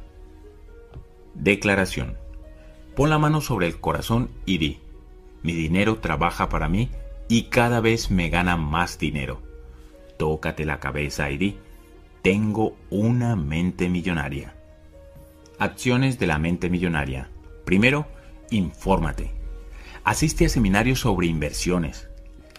[1.34, 2.16] Declaración.
[2.94, 4.78] Pon la mano sobre el corazón y di,
[5.42, 6.90] mi dinero trabaja para mí
[7.28, 9.40] y cada vez me gana más dinero.
[10.18, 11.56] Tócate la cabeza y di,
[12.20, 14.54] tengo una mente millonaria.
[15.58, 17.30] Acciones de la mente millonaria.
[17.64, 18.06] Primero,
[18.50, 19.41] infórmate.
[20.04, 22.08] Asiste a seminarios sobre inversiones.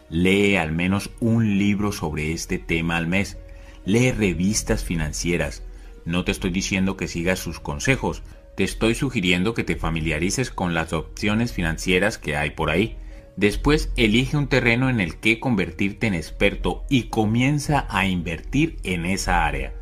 [0.10, 3.38] Lee al menos un libro sobre este tema al mes.
[3.84, 5.62] Lee revistas financieras.
[6.06, 8.24] No te estoy diciendo que sigas sus consejos,
[8.56, 12.96] te estoy sugiriendo que te familiarices con las opciones financieras que hay por ahí.
[13.36, 19.06] Después elige un terreno en el que convertirte en experto y comienza a invertir en
[19.06, 19.74] esa área.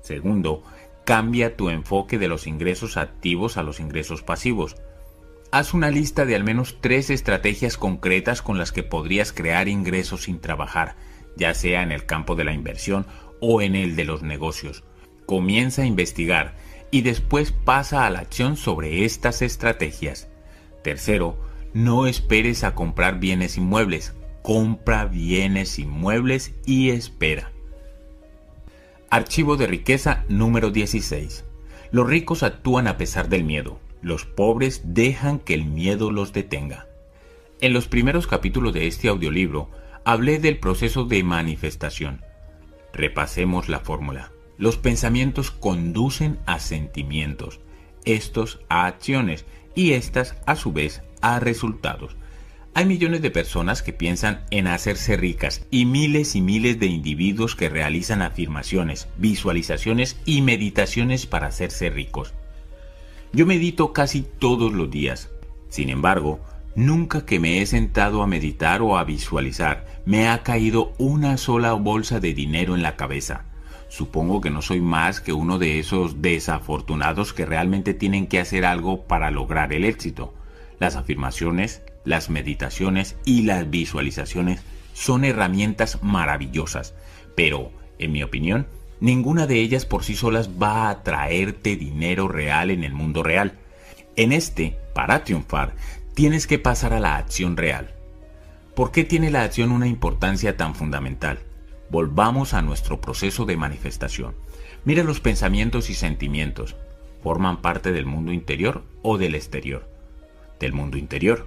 [0.00, 0.62] Segundo,
[1.04, 4.76] cambia tu enfoque de los ingresos activos a los ingresos pasivos.
[5.54, 10.24] Haz una lista de al menos tres estrategias concretas con las que podrías crear ingresos
[10.24, 10.96] sin trabajar,
[11.36, 13.06] ya sea en el campo de la inversión
[13.40, 14.82] o en el de los negocios.
[15.26, 16.56] Comienza a investigar
[16.90, 20.26] y después pasa a la acción sobre estas estrategias.
[20.82, 21.38] Tercero,
[21.72, 27.52] no esperes a comprar bienes inmuebles, compra bienes inmuebles y espera.
[29.08, 31.44] Archivo de riqueza número 16.
[31.92, 33.78] Los ricos actúan a pesar del miedo.
[34.04, 36.86] Los pobres dejan que el miedo los detenga.
[37.62, 39.70] En los primeros capítulos de este audiolibro
[40.04, 42.20] hablé del proceso de manifestación.
[42.92, 44.30] Repasemos la fórmula.
[44.58, 47.60] Los pensamientos conducen a sentimientos,
[48.04, 52.14] estos a acciones y estas a su vez a resultados.
[52.74, 57.56] Hay millones de personas que piensan en hacerse ricas y miles y miles de individuos
[57.56, 62.34] que realizan afirmaciones, visualizaciones y meditaciones para hacerse ricos.
[63.34, 65.28] Yo medito casi todos los días.
[65.68, 66.38] Sin embargo,
[66.76, 71.72] nunca que me he sentado a meditar o a visualizar me ha caído una sola
[71.72, 73.46] bolsa de dinero en la cabeza.
[73.88, 78.64] Supongo que no soy más que uno de esos desafortunados que realmente tienen que hacer
[78.64, 80.32] algo para lograr el éxito.
[80.78, 86.94] Las afirmaciones, las meditaciones y las visualizaciones son herramientas maravillosas,
[87.34, 88.68] pero, en mi opinión,
[89.00, 93.58] Ninguna de ellas por sí solas va a traerte dinero real en el mundo real.
[94.16, 95.74] En este, para triunfar,
[96.14, 97.94] tienes que pasar a la acción real.
[98.74, 101.38] ¿Por qué tiene la acción una importancia tan fundamental?
[101.90, 104.34] Volvamos a nuestro proceso de manifestación.
[104.84, 106.76] Mira los pensamientos y sentimientos.
[107.22, 109.88] ¿Forman parte del mundo interior o del exterior?
[110.60, 111.46] Del mundo interior.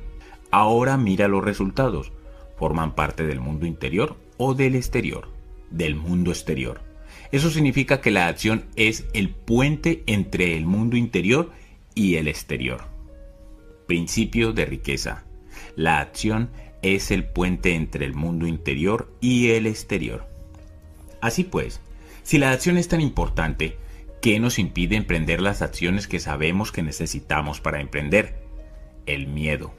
[0.51, 2.11] Ahora mira los resultados.
[2.57, 5.29] ¿Forman parte del mundo interior o del exterior?
[5.69, 6.86] Del mundo exterior.
[7.31, 11.51] Eso significa que la acción es el puente entre el mundo interior
[11.93, 12.85] y el exterior.
[13.85, 15.25] Principio de riqueza.
[15.75, 20.27] La acción es el puente entre el mundo interior y el exterior.
[21.21, 21.81] Así pues,
[22.23, 23.77] si la acción es tan importante,
[24.21, 28.35] ¿qué nos impide emprender las acciones que sabemos que necesitamos para emprender?
[29.05, 29.73] El miedo.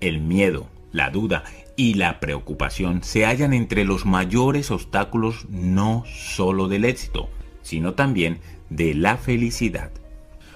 [0.00, 1.44] El miedo, la duda
[1.82, 7.28] y la preocupación se hallan entre los mayores obstáculos no solo del éxito,
[7.60, 8.38] sino también
[8.70, 9.90] de la felicidad.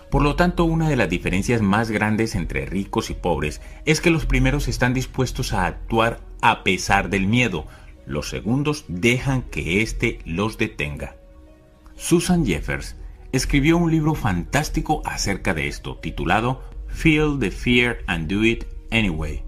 [0.08, 4.10] Por lo tanto, una de las diferencias más grandes entre ricos y pobres es que
[4.10, 7.66] los primeros están dispuestos a actuar a pesar del miedo,
[8.06, 11.16] los segundos dejan que éste los detenga.
[11.96, 12.94] Susan Jeffers
[13.32, 19.45] escribió un libro fantástico acerca de esto, titulado Feel the Fear and Do It Anyway.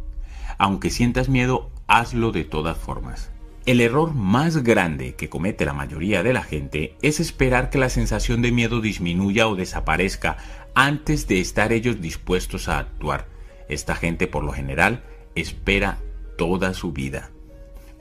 [0.59, 3.31] Aunque sientas miedo, hazlo de todas formas.
[3.65, 7.91] El error más grande que comete la mayoría de la gente es esperar que la
[7.91, 10.37] sensación de miedo disminuya o desaparezca
[10.75, 13.29] antes de estar ellos dispuestos a actuar.
[13.69, 15.99] Esta gente por lo general espera
[16.37, 17.31] toda su vida.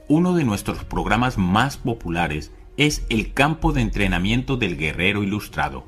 [0.08, 5.84] Uno de nuestros programas más populares es el campo de entrenamiento del guerrero ilustrado.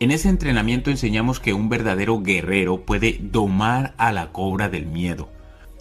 [0.00, 5.28] En ese entrenamiento enseñamos que un verdadero guerrero puede domar a la cobra del miedo,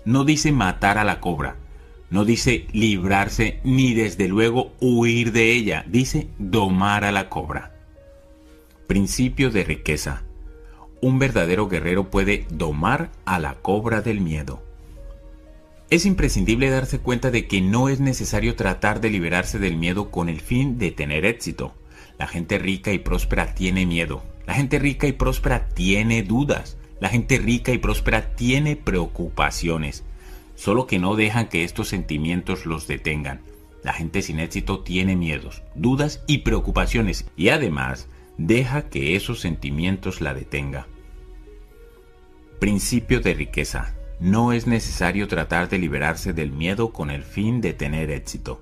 [0.06, 1.58] no dice matar a la cobra,
[2.10, 7.76] no dice librarse ni desde luego huir de ella, dice domar a la cobra.
[8.88, 10.24] Principio de riqueza.
[11.02, 14.64] Un verdadero guerrero puede domar a la cobra del miedo.
[15.90, 20.30] Es imprescindible darse cuenta de que no es necesario tratar de liberarse del miedo con
[20.30, 21.74] el fin de tener éxito.
[22.18, 24.24] La gente rica y próspera tiene miedo.
[24.48, 26.78] La gente rica y próspera tiene dudas.
[27.00, 30.04] La gente rica y próspera tiene preocupaciones,
[30.56, 33.42] solo que no dejan que estos sentimientos los detengan.
[33.84, 40.22] La gente sin éxito tiene miedos, dudas y preocupaciones y además deja que esos sentimientos
[40.22, 40.88] la detenga.
[42.60, 43.94] Principio de riqueza.
[44.20, 48.62] No es necesario tratar de liberarse del miedo con el fin de tener éxito.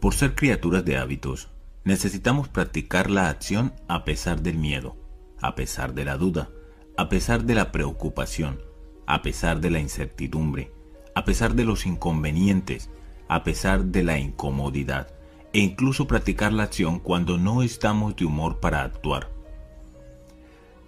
[0.00, 1.48] Por ser criaturas de hábitos,
[1.84, 4.96] necesitamos practicar la acción a pesar del miedo,
[5.40, 6.50] a pesar de la duda,
[6.96, 8.60] a pesar de la preocupación,
[9.06, 10.70] a pesar de la incertidumbre,
[11.14, 12.90] a pesar de los inconvenientes,
[13.28, 15.08] a pesar de la incomodidad,
[15.52, 19.30] e incluso practicar la acción cuando no estamos de humor para actuar.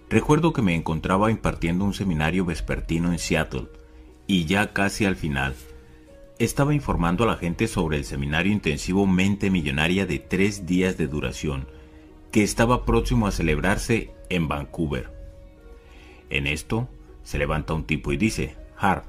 [0.09, 3.67] Recuerdo que me encontraba impartiendo un seminario vespertino en Seattle
[4.27, 5.55] y ya casi al final
[6.39, 11.07] estaba informando a la gente sobre el seminario intensivo Mente Millonaria de tres días de
[11.07, 11.67] duración
[12.33, 15.11] que estaba próximo a celebrarse en Vancouver.
[16.31, 16.89] En esto
[17.21, 19.05] se levanta un tipo y dice, Hart,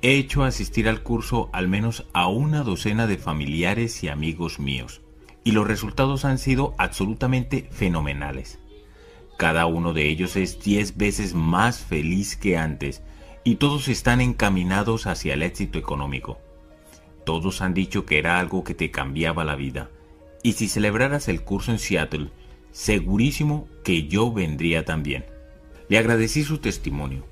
[0.00, 5.02] he hecho asistir al curso al menos a una docena de familiares y amigos míos,
[5.42, 8.60] y los resultados han sido absolutamente fenomenales.
[9.36, 13.02] Cada uno de ellos es diez veces más feliz que antes
[13.42, 16.38] y todos están encaminados hacia el éxito económico.
[17.24, 19.90] Todos han dicho que era algo que te cambiaba la vida.
[20.44, 22.30] Y si celebraras el curso en Seattle,
[22.76, 25.24] segurísimo que yo vendría también.
[25.88, 27.24] Le agradecí su testimonio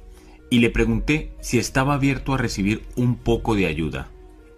[0.49, 4.09] y le pregunté si estaba abierto a recibir un poco de ayuda.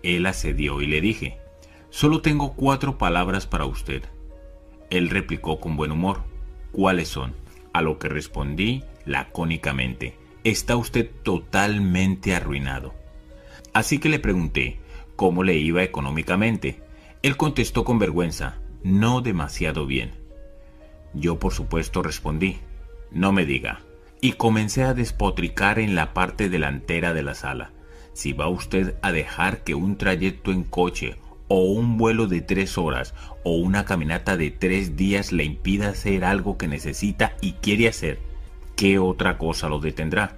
[0.05, 1.39] Él accedió y le dije,
[1.91, 4.05] solo tengo cuatro palabras para usted.
[4.89, 6.23] Él replicó con buen humor,
[6.71, 7.35] ¿Cuáles son?
[7.73, 12.95] A lo que respondí lacónicamente, está usted totalmente arruinado.
[13.73, 14.79] Así que le pregunté
[15.17, 16.81] cómo le iba económicamente.
[17.23, 20.26] Él contestó con vergüenza, no demasiado bien.
[21.17, 22.59] Yo por supuesto respondí,
[23.11, 23.81] no me diga,
[24.21, 27.71] y comencé a despotricar en la parte delantera de la sala.
[28.13, 31.17] Si va usted a dejar que un trayecto en coche
[31.49, 36.25] o un vuelo de tres horas o una caminata de tres días le impida hacer
[36.25, 38.19] algo que necesita y quiere hacer,
[38.77, 40.37] ¿qué otra cosa lo detendrá?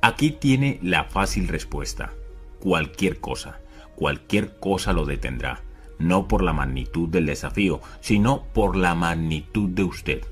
[0.00, 2.12] Aquí tiene la fácil respuesta.
[2.60, 3.58] Cualquier cosa,
[3.96, 5.62] cualquier cosa lo detendrá,
[6.04, 10.22] no por la magnitud del desafío, sino por la magnitud de usted.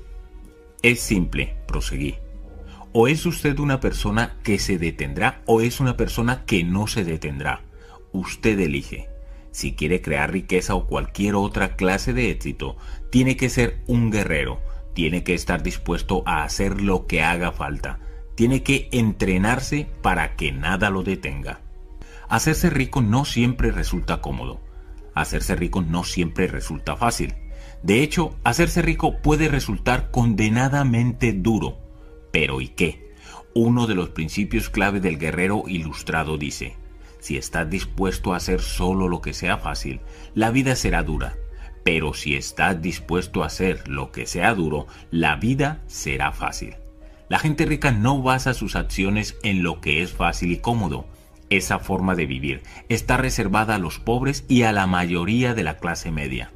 [0.81, 2.15] Es simple, proseguí.
[2.91, 7.03] O es usted una persona que se detendrá o es una persona que no se
[7.03, 7.61] detendrá.
[8.11, 9.09] Usted elige.
[9.51, 12.75] Si quiere crear riqueza o cualquier otra clase de éxito,
[13.09, 14.59] tiene que ser un guerrero,
[14.93, 17.99] tiene que estar dispuesto a hacer lo que haga falta,
[18.35, 21.61] tiene que entrenarse para que nada lo detenga.
[22.29, 24.59] Hacerse rico no siempre resulta cómodo,
[25.13, 27.35] hacerse rico no siempre resulta fácil.
[27.81, 31.77] De hecho, hacerse rico puede resultar condenadamente duro.
[32.31, 33.13] Pero ¿y qué?
[33.53, 36.75] Uno de los principios clave del guerrero ilustrado dice,
[37.19, 40.01] si estás dispuesto a hacer solo lo que sea fácil,
[40.33, 41.35] la vida será dura.
[41.83, 46.75] Pero si estás dispuesto a hacer lo que sea duro, la vida será fácil.
[47.29, 51.05] La gente rica no basa sus acciones en lo que es fácil y cómodo.
[51.55, 55.77] Esa forma de vivir está reservada a los pobres y a la mayoría de la
[55.77, 56.51] clase media.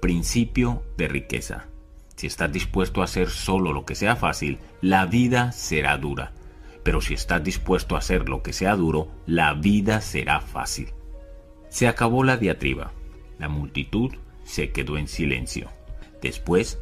[0.00, 1.66] Principio de riqueza.
[2.16, 6.32] Si estás dispuesto a hacer solo lo que sea fácil, la vida será dura
[6.86, 10.90] pero si estás dispuesto a hacer lo que sea duro, la vida será fácil.
[11.68, 12.92] Se acabó la diatriba.
[13.40, 14.12] La multitud
[14.44, 15.68] se quedó en silencio.
[16.22, 16.78] Después,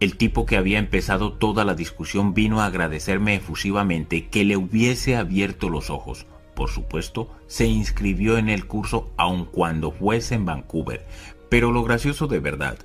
[0.00, 5.14] el tipo que había empezado toda la discusión vino a agradecerme efusivamente que le hubiese
[5.14, 6.26] abierto los ojos.
[6.54, 11.04] Por supuesto, se inscribió en el curso aun cuando fuese en Vancouver.
[11.48, 12.78] Pero lo gracioso de verdad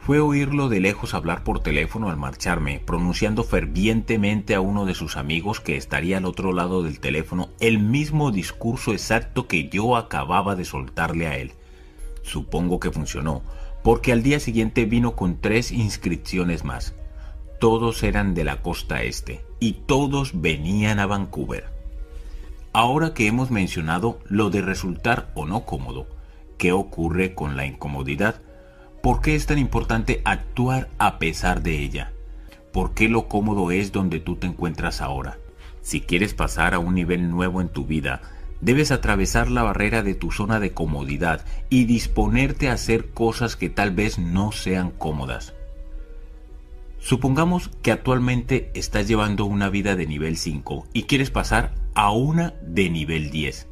[0.00, 5.18] fue oírlo de lejos hablar por teléfono al marcharme, pronunciando fervientemente a uno de sus
[5.18, 10.56] amigos que estaría al otro lado del teléfono el mismo discurso exacto que yo acababa
[10.56, 11.52] de soltarle a él.
[12.22, 13.42] Supongo que funcionó,
[13.84, 16.94] porque al día siguiente vino con tres inscripciones más.
[17.60, 21.79] Todos eran de la costa este, y todos venían a Vancouver.
[22.72, 26.06] Ahora que hemos mencionado lo de resultar o no cómodo,
[26.56, 28.40] ¿qué ocurre con la incomodidad?
[29.02, 32.12] ¿Por qué es tan importante actuar a pesar de ella?
[32.72, 35.38] ¿Por qué lo cómodo es donde tú te encuentras ahora?
[35.82, 38.20] Si quieres pasar a un nivel nuevo en tu vida,
[38.60, 43.68] debes atravesar la barrera de tu zona de comodidad y disponerte a hacer cosas que
[43.68, 45.54] tal vez no sean cómodas.
[47.00, 52.54] Supongamos que actualmente estás llevando una vida de nivel 5 y quieres pasar a una
[52.62, 53.68] de nivel 10.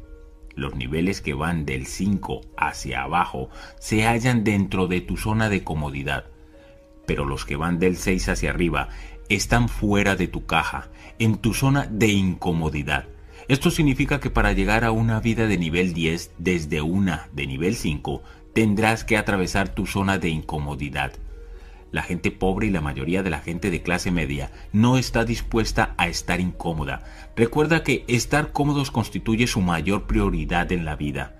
[0.55, 5.63] Los niveles que van del 5 hacia abajo se hallan dentro de tu zona de
[5.63, 6.25] comodidad,
[7.05, 8.89] pero los que van del 6 hacia arriba
[9.29, 13.07] están fuera de tu caja, en tu zona de incomodidad.
[13.47, 17.75] Esto significa que para llegar a una vida de nivel 10 desde una de nivel
[17.75, 18.21] 5,
[18.53, 21.13] tendrás que atravesar tu zona de incomodidad.
[21.91, 25.95] La gente pobre y la mayoría de la gente de clase media no está dispuesta
[25.97, 27.03] a estar incómoda.
[27.35, 31.35] Recuerda que estar cómodos constituye su mayor prioridad en la vida.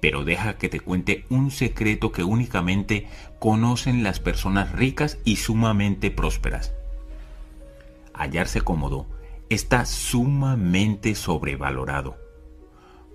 [0.00, 3.06] Pero deja que te cuente un secreto que únicamente
[3.38, 6.74] conocen las personas ricas y sumamente prósperas.
[8.12, 9.06] Hallarse cómodo
[9.48, 12.18] está sumamente sobrevalorado.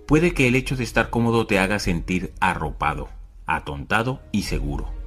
[0.08, 3.08] Puede que el hecho de estar cómodo te haga sentir arropado,
[3.46, 5.01] atontado y seguro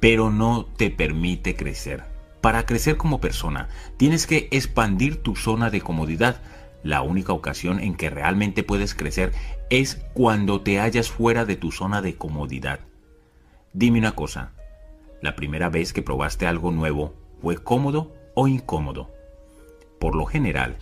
[0.00, 2.04] pero no te permite crecer.
[2.40, 6.40] Para crecer como persona, tienes que expandir tu zona de comodidad.
[6.84, 9.32] La única ocasión en que realmente puedes crecer
[9.70, 12.80] es cuando te hallas fuera de tu zona de comodidad.
[13.72, 14.52] Dime una cosa,
[15.20, 19.10] ¿la primera vez que probaste algo nuevo fue cómodo o incómodo?
[19.98, 20.76] Por lo general,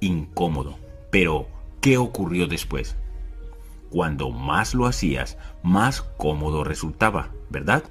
[0.00, 0.78] incómodo.
[1.10, 1.46] Pero,
[1.82, 2.96] ¿qué ocurrió después?
[3.90, 7.84] Cuando más lo hacías, más cómodo resultaba, ¿verdad?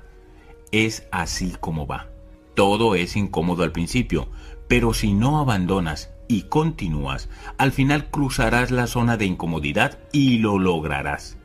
[0.72, 2.08] Es así como va.
[2.56, 4.28] Todo es incómodo al principio,
[4.68, 10.60] pero si no abandonas y continúas, al final cruzarás la zona de incomodidad y lo
[10.60, 11.38] lograrás.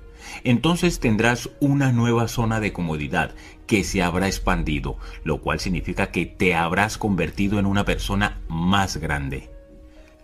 [0.44, 3.35] Entonces tendrás una nueva zona de comodidad
[3.67, 8.97] que se habrá expandido, lo cual significa que te habrás convertido en una persona más
[8.97, 9.51] grande.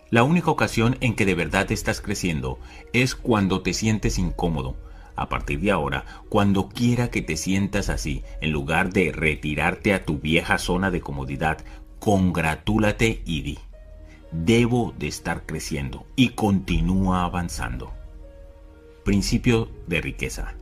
[0.09, 2.59] La única ocasión en que de verdad estás creciendo
[2.93, 4.75] es cuando te sientes incómodo,
[5.15, 10.05] a partir de ahora, cuando quiera que te sientas así, en lugar de retirarte a
[10.05, 11.59] tu vieja zona de comodidad,
[11.99, 13.59] congratúlate y di,
[14.31, 17.93] debo de estar creciendo y continúa avanzando.
[19.05, 20.55] Principio de riqueza.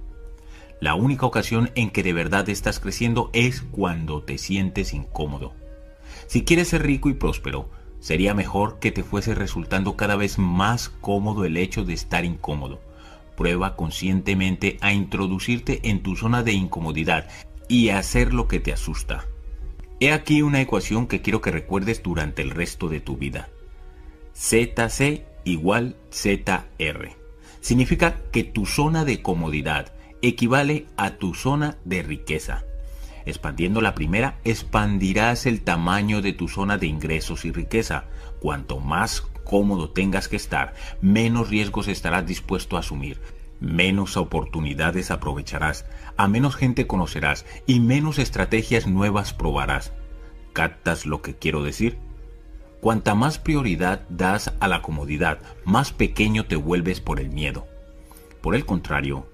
[0.79, 5.53] La única ocasión en que de verdad estás creciendo es cuando te sientes incómodo.
[6.27, 7.69] Si quieres ser rico y próspero,
[7.99, 12.81] sería mejor que te fuese resultando cada vez más cómodo el hecho de estar incómodo
[13.35, 17.27] Prueba conscientemente a introducirte en tu zona de incomodidad
[17.67, 19.25] y a hacer lo que te asusta.
[19.99, 23.49] He aquí una ecuación que quiero que recuerdes durante el resto de tu vida.
[24.35, 27.15] ZC igual ZR.
[27.61, 32.63] Significa que tu zona de comodidad equivale a tu zona de riqueza.
[33.25, 38.05] Expandiendo la primera, expandirás el tamaño de tu zona de ingresos y riqueza.
[38.39, 43.19] Cuanto más cómodo tengas que estar, menos riesgos estarás dispuesto a asumir,
[43.59, 45.85] menos oportunidades aprovecharás,
[46.15, 49.91] a menos gente conocerás y menos estrategias nuevas probarás.
[50.53, 51.97] ¿Captas lo que quiero decir?
[52.79, 57.67] Cuanta más prioridad das a la comodidad, más pequeño te vuelves por el miedo.
[58.39, 59.27] Por el contrario,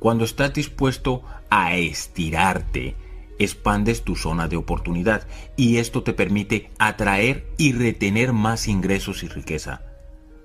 [0.00, 2.96] cuando estás dispuesto a estirarte,
[3.40, 9.28] expandes tu zona de oportunidad y esto te permite atraer y retener más ingresos y
[9.28, 9.82] riqueza.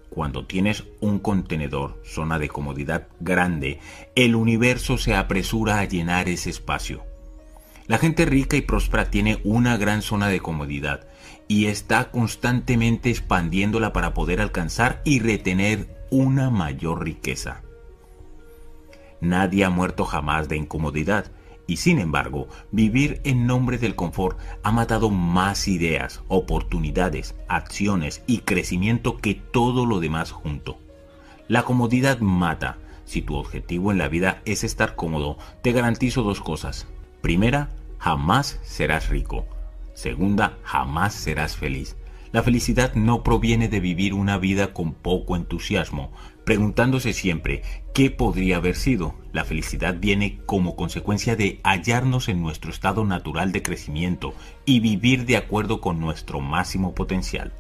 [0.10, 3.80] Cuando tienes un contenedor, zona de comodidad grande,
[4.16, 7.04] el universo se apresura a llenar ese espacio.
[7.88, 11.06] La gente rica y próspera tiene una gran zona de comodidad
[11.48, 17.62] y está constantemente expandiéndola para poder alcanzar y retener una mayor riqueza.
[19.22, 21.32] Nadie ha muerto jamás de incomodidad
[21.68, 28.40] y sin embargo, vivir en nombre del confort ha matado más ideas, oportunidades, acciones y
[28.40, 30.78] crecimiento que todo lo demás junto.
[31.48, 32.78] La comodidad mata.
[33.06, 36.88] Si tu objetivo en la vida es estar cómodo, te garantizo dos cosas.
[37.22, 39.46] Primera, jamás serás rico.
[39.94, 41.96] Segunda, jamás serás feliz.
[42.32, 46.12] La felicidad no proviene de vivir una vida con poco entusiasmo,
[46.46, 47.64] preguntándose siempre
[47.94, 49.16] qué podría haber sido.
[49.34, 55.26] La felicidad viene como consecuencia de hallarnos en nuestro estado natural de crecimiento y vivir
[55.26, 57.52] de acuerdo con nuestro máximo potencial.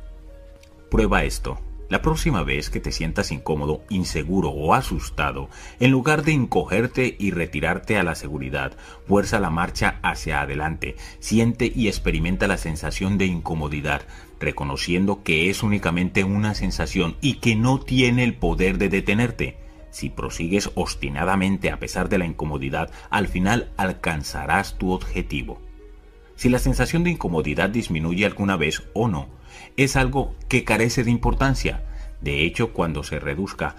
[0.90, 1.60] Prueba esto.
[1.88, 7.30] La próxima vez que te sientas incómodo, inseguro o asustado, en lugar de encogerte y
[7.30, 8.74] retirarte a la seguridad,
[9.08, 14.02] fuerza la marcha hacia adelante, siente y experimenta la sensación de incomodidad,
[14.40, 19.58] reconociendo que es únicamente una sensación y que no tiene el poder de detenerte.
[19.92, 25.62] Si prosigues obstinadamente a pesar de la incomodidad, al final alcanzarás tu objetivo.
[26.36, 29.30] Si la sensación de incomodidad disminuye alguna vez o no,
[29.78, 31.86] es algo que carece de importancia.
[32.20, 33.76] De hecho, cuando se reduzca,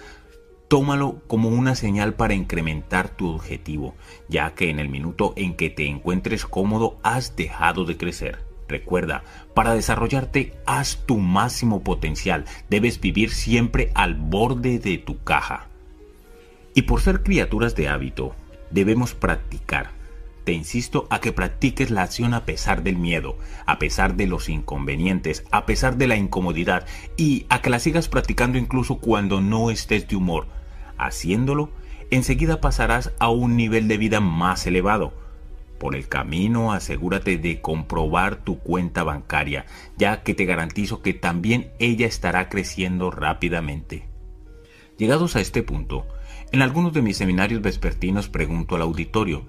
[0.68, 3.94] tómalo como una señal para incrementar tu objetivo,
[4.28, 8.45] ya que en el minuto en que te encuentres cómodo has dejado de crecer.
[8.68, 9.22] Recuerda,
[9.54, 15.68] para desarrollarte haz tu máximo potencial, debes vivir siempre al borde de tu caja.
[16.74, 18.34] Y por ser criaturas de hábito,
[18.70, 19.90] debemos practicar,
[20.46, 24.48] te insisto a que practiques la acción a pesar del miedo, a pesar de los
[24.48, 29.70] inconvenientes, a pesar de la incomodidad y a que la sigas practicando incluso cuando no
[29.70, 30.46] estés de humor.
[30.98, 31.70] Haciéndolo,
[32.10, 35.12] enseguida pasarás a un nivel de vida más elevado.
[35.78, 39.66] Por el camino asegúrate de comprobar tu cuenta bancaria,
[39.98, 44.08] ya que te garantizo que también ella estará creciendo rápidamente.
[44.96, 46.06] Llegados a este punto,
[46.52, 49.44] en algunos de mis seminarios vespertinos pregunto al auditorio,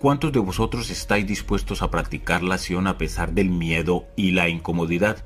[0.00, 4.48] ¿cuántos de vosotros estáis dispuestos a practicar la acción a pesar del miedo y la
[4.48, 5.24] incomodidad?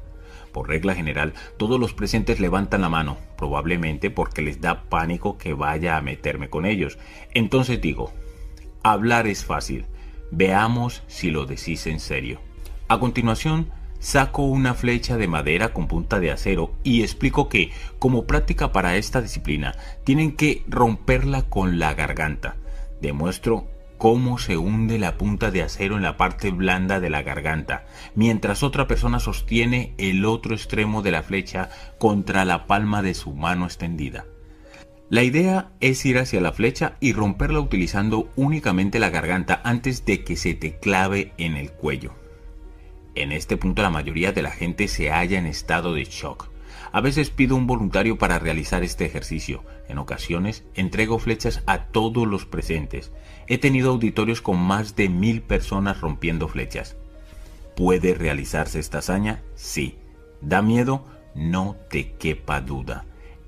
[0.52, 5.54] Por regla general, todos los presentes levantan la mano, probablemente porque les da pánico que
[5.54, 6.98] vaya a meterme con ellos.
[7.32, 8.12] Entonces digo,
[8.82, 9.86] hablar es fácil,
[10.36, 12.40] veamos si lo decís en serio.
[12.88, 18.26] A continuación, saco una flecha de madera con punta de acero y explico que, como
[18.26, 22.56] práctica para esta disciplina, tienen que romperla con la garganta.
[23.00, 27.86] Demuestro cómo se hunde la punta de acero en la parte blanda de la garganta,
[28.14, 33.32] mientras otra persona sostiene el otro extremo de la flecha contra la palma de su
[33.32, 34.26] mano extendida.
[35.10, 40.24] La idea es ir hacia la flecha y romperla utilizando únicamente la garganta antes de
[40.24, 42.14] que se te clave en el cuello.
[43.14, 46.48] En este punto la mayoría de la gente se halla en estado de shock.
[46.90, 49.62] A veces pido un voluntario para realizar este ejercicio.
[49.88, 53.12] En ocasiones entrego flechas a todos los presentes.
[53.46, 56.96] He tenido auditorios con más de mil personas rompiendo flechas.
[57.76, 59.42] ¿Puede realizarse esta hazaña?
[59.54, 59.98] Sí.
[60.40, 61.04] ¿Da miedo?
[61.34, 63.04] No te quepa duda.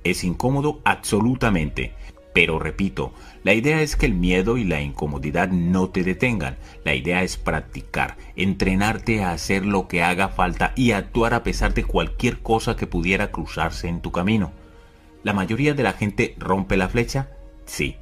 [0.07, 0.81] ¿Es incómodo?
[0.85, 1.93] Absolutamente.
[2.33, 6.59] Pero repito, la idea es que el miedo y la incomodidad no te detengan.
[6.85, 11.75] La idea es practicar, entrenarte a hacer lo que haga falta y actuar a pesar
[11.75, 14.53] de cualquier cosa que pudiera cruzarse en tu camino.
[15.25, 17.31] ¿La mayoría de la gente rompe la flecha?
[17.65, 17.97] Sí.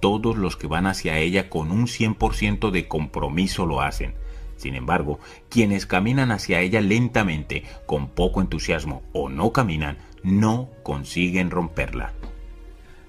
[0.00, 4.12] Todos los que van hacia ella con un 100% de compromiso lo hacen.
[4.58, 11.50] Sin embargo, quienes caminan hacia ella lentamente, con poco entusiasmo o no caminan, no consiguen
[11.50, 12.12] romperla.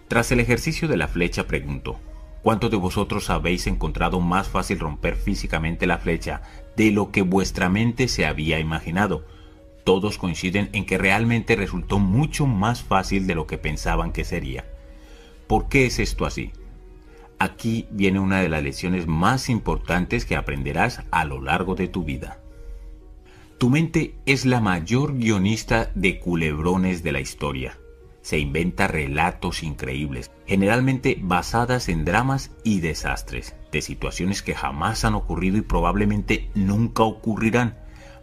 [0.08, 2.00] Tras el ejercicio de la flecha pregunto,
[2.42, 6.42] ¿cuántos de vosotros habéis encontrado más fácil romper físicamente la flecha
[6.78, 9.26] de lo que vuestra mente se había imaginado?
[9.84, 14.66] Todos coinciden en que realmente resultó mucho más fácil de lo que pensaban que sería.
[15.48, 16.52] ¿Por qué es esto así?
[17.40, 22.04] Aquí viene una de las lecciones más importantes que aprenderás a lo largo de tu
[22.04, 22.40] vida.
[23.58, 27.78] Tu mente es la mayor guionista de culebrones de la historia
[28.28, 35.16] se inventa relatos increíbles, generalmente basadas en dramas y desastres, de situaciones que jamás han
[35.16, 37.78] ocurrido y probablemente nunca ocurrirán.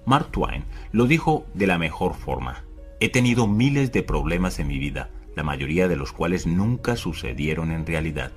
[0.05, 2.65] Mark Twain lo dijo de la mejor forma.
[3.01, 7.73] He tenido miles de problemas en mi vida, la mayoría de los cuales nunca sucedieron
[7.73, 8.33] en realidad.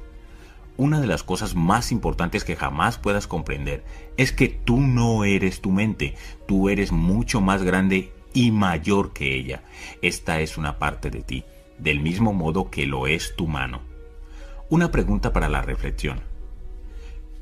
[0.78, 3.84] Una de las cosas más importantes que jamás puedas comprender
[4.16, 6.14] es que tú no eres tu mente,
[6.48, 9.64] tú eres mucho más grande y mayor que ella.
[10.04, 11.44] Esta es una parte de ti
[11.78, 13.82] del mismo modo que lo es tu mano.
[14.70, 16.22] Una pregunta para la reflexión.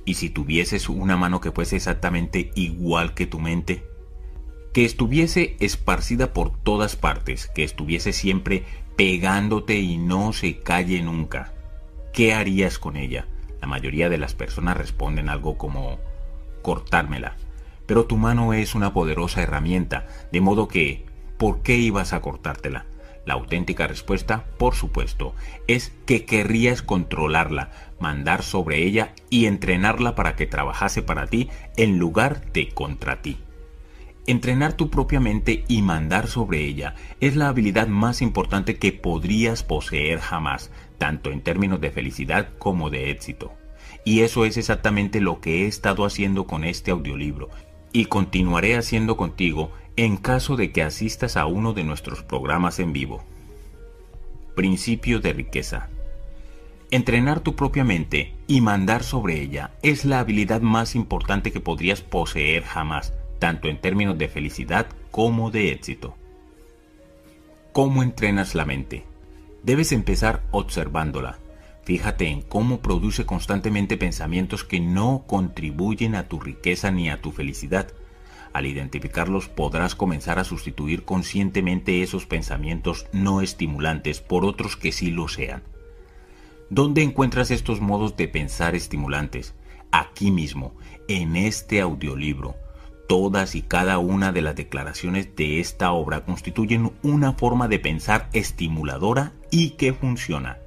[0.05, 3.83] ¿Y si tuvieses una mano que fuese exactamente igual que tu mente?
[4.73, 8.63] Que estuviese esparcida por todas partes, que estuviese siempre
[8.95, 11.54] pegándote y no se calle nunca.
[12.15, 13.27] ¿Qué harías con ella?
[13.59, 15.99] La mayoría de las personas responden algo como
[16.61, 17.35] cortármela.
[17.87, 21.03] Pero tu mano es una poderosa herramienta, de modo que,
[21.37, 22.85] ¿por qué ibas a cortártela?
[23.25, 25.35] La auténtica respuesta, por supuesto,
[25.67, 31.99] es que querrías controlarla, mandar sobre ella y entrenarla para que trabajase para ti en
[31.99, 33.39] lugar de contra ti.
[34.27, 39.63] Entrenar tu propia mente y mandar sobre ella es la habilidad más importante que podrías
[39.63, 43.53] poseer jamás, tanto en términos de felicidad como de éxito.
[44.03, 47.49] Y eso es exactamente lo que he estado haciendo con este audiolibro
[47.91, 52.93] y continuaré haciendo contigo en caso de que asistas a uno de nuestros programas en
[52.93, 53.23] vivo.
[54.55, 55.89] Principio de riqueza.
[56.91, 62.01] Entrenar tu propia mente y mandar sobre ella es la habilidad más importante que podrías
[62.01, 66.15] poseer jamás, tanto en términos de felicidad como de éxito.
[67.71, 69.05] ¿Cómo entrenas la mente?
[69.65, 71.39] Debes empezar observándola.
[71.83, 77.31] Fíjate en cómo produce constantemente pensamientos que no contribuyen a tu riqueza ni a tu
[77.31, 77.87] felicidad
[78.55, 85.11] al identificarlos podrás comenzar a sustituir conscientemente esos pensamientos no estimulantes por otros que sí
[85.11, 85.61] lo sean.
[86.69, 89.55] ¿Dónde encuentras estos modos de pensar estimulantes?
[89.91, 90.73] Aquí mismo,
[91.09, 92.55] en este audiolibro.
[93.07, 98.29] Todas y cada una de las declaraciones de esta obra constituyen una forma de pensar
[98.33, 100.57] estimuladora y que funciona.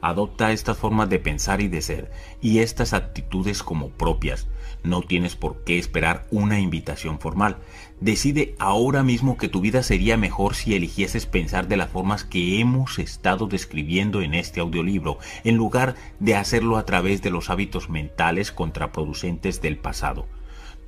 [0.00, 2.10] Adopta estas formas de pensar y de ser
[2.40, 4.46] y estas actitudes como propias.
[4.82, 7.58] No tienes por qué esperar una invitación formal.
[8.00, 12.58] Decide ahora mismo que tu vida sería mejor si eligieses pensar de las formas que
[12.60, 17.90] hemos estado describiendo en este audiolibro, en lugar de hacerlo a través de los hábitos
[17.90, 20.26] mentales contraproducentes del pasado.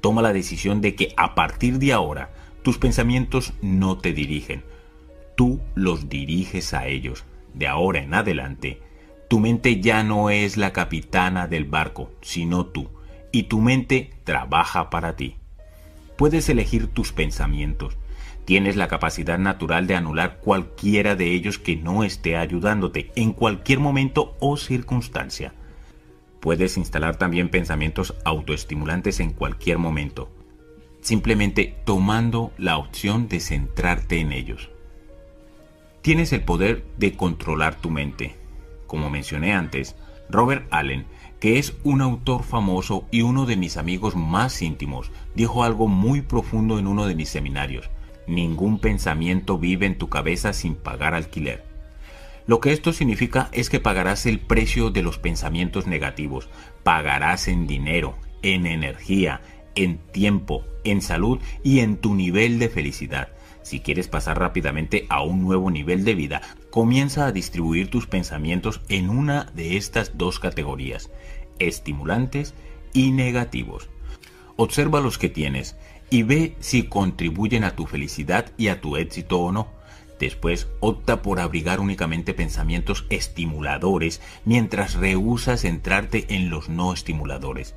[0.03, 2.31] Toma la decisión de que a partir de ahora
[2.63, 4.65] tus pensamientos no te dirigen.
[5.37, 7.25] Tú los diriges a ellos.
[7.55, 8.81] De ahora en adelante,
[9.29, 12.91] tu mente ya no es la capitana del barco, sino tú,
[13.31, 15.37] y tu mente trabaja para ti.
[16.17, 17.97] Puedes elegir tus pensamientos.
[18.45, 23.79] Tienes la capacidad natural de anular cualquiera de ellos que no esté ayudándote en cualquier
[23.79, 25.55] momento o circunstancia.
[26.43, 30.29] Puedes instalar también pensamientos autoestimulantes en cualquier momento,
[31.01, 34.69] simplemente tomando la opción de centrarte en ellos.
[36.01, 38.35] Tienes el poder de controlar tu mente.
[38.89, 39.95] Como mencioné antes,
[40.29, 41.07] Robert Allen,
[41.39, 46.23] que es un autor famoso y uno de mis amigos más íntimos, dijo algo muy
[46.23, 47.89] profundo en uno de mis seminarios.
[48.27, 51.72] Ningún pensamiento vive en tu cabeza sin pagar alquiler.
[52.47, 56.49] Lo que esto significa es que pagarás el precio de los pensamientos negativos,
[56.83, 59.41] pagarás en dinero, en energía,
[59.75, 63.29] en tiempo, en salud y en tu nivel de felicidad.
[63.63, 68.81] Si quieres pasar rápidamente a un nuevo nivel de vida, comienza a distribuir tus pensamientos
[68.89, 71.11] en una de estas dos categorías,
[71.61, 72.55] estimulantes
[72.93, 73.89] y negativos.
[74.57, 75.77] Observa los que tienes
[76.11, 79.69] y ve si contribuyen a tu felicidad y a tu éxito o no.
[80.23, 87.75] Después opta por abrigar únicamente pensamientos estimuladores mientras rehúsas centrarte en los no estimuladores.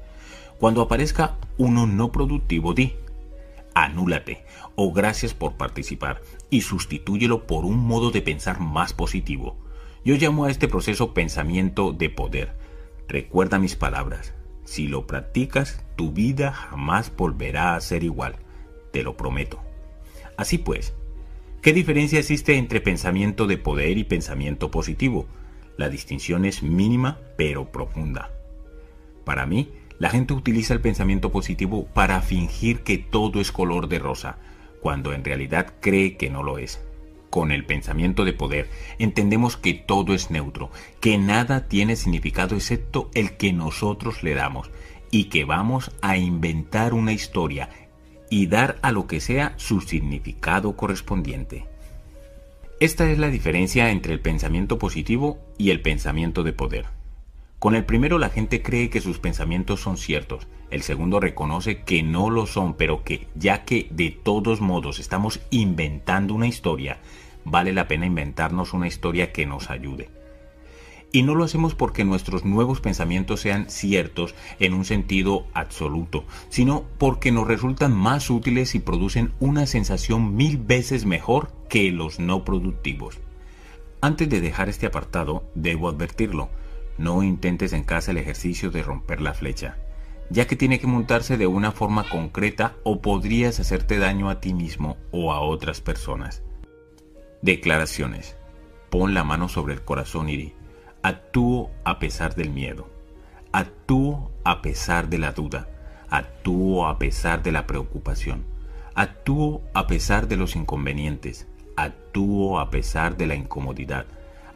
[0.60, 2.94] Cuando aparezca uno no productivo, di,
[3.74, 4.45] anúlate
[4.76, 9.58] o gracias por participar y sustitúyelo por un modo de pensar más positivo.
[10.03, 12.53] Yo llamo a este proceso pensamiento de poder.
[13.08, 14.35] Recuerda mis palabras.
[14.65, 18.35] Si lo practicas, tu vida jamás volverá a ser igual.
[18.92, 19.61] Te lo prometo.
[20.38, 20.94] Así pues,
[21.65, 25.26] ¿qué diferencia existe entre pensamiento de poder y pensamiento positivo?
[25.78, 28.30] La distinción es mínima pero profunda.
[29.24, 33.98] Para mí, la gente utiliza el pensamiento positivo para fingir que todo es color de
[33.98, 34.38] rosa,
[34.80, 36.80] cuando en realidad cree que no lo es.
[37.31, 40.69] Con el pensamiento de poder entendemos que todo es neutro,
[41.01, 44.69] que nada tiene significado excepto el que nosotros le damos,
[45.10, 47.69] y que vamos a inventar una historia
[48.29, 51.65] y dar a lo que sea su significado correspondiente.
[52.79, 56.85] Esta es la diferencia entre el pensamiento positivo y el pensamiento de poder.
[57.59, 62.03] Con el primero la gente cree que sus pensamientos son ciertos, el segundo reconoce que
[62.03, 66.99] no lo son, pero que ya que de todos modos estamos inventando una historia,
[67.43, 70.09] vale la pena inventarnos una historia que nos ayude.
[71.15, 76.83] Y no lo hacemos porque nuestros nuevos pensamientos sean ciertos en un sentido absoluto, sino
[76.98, 82.44] porque nos resultan más útiles y producen una sensación mil veces mejor que los no
[82.44, 83.17] productivos.
[84.01, 86.49] Antes de dejar este apartado, debo advertirlo,
[86.98, 89.78] no intentes en casa el ejercicio de romper la flecha,
[90.30, 94.53] ya que tiene que montarse de una forma concreta o podrías hacerte daño a ti
[94.53, 96.44] mismo o a otras personas.
[97.42, 98.35] Declaraciones.
[98.90, 100.53] Pon la mano sobre el corazón y di,
[101.05, 102.89] actúo a pesar del miedo,
[103.51, 105.67] actúo a pesar de la duda,
[106.09, 108.43] actúo a pesar de la preocupación,
[108.95, 114.07] actúo a pesar de los inconvenientes, actúo a pesar de la incomodidad,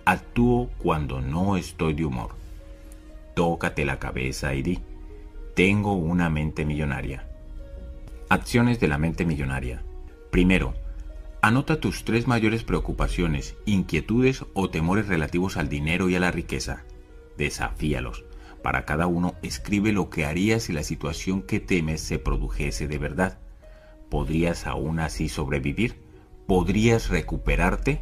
[0.05, 2.31] Actúo cuando no estoy de humor.
[3.35, 4.79] Tócate la cabeza y di,
[5.53, 7.27] tengo una mente millonaria.
[8.27, 9.83] Acciones de la mente millonaria.
[10.31, 10.73] Primero,
[11.41, 16.83] anota tus tres mayores preocupaciones, inquietudes o temores relativos al dinero y a la riqueza.
[17.37, 18.25] Desafíalos.
[18.61, 22.97] Para cada uno, escribe lo que harías si la situación que temes se produjese de
[22.97, 23.39] verdad.
[24.09, 26.03] ¿Podrías aún así sobrevivir?
[26.45, 28.01] ¿Podrías recuperarte?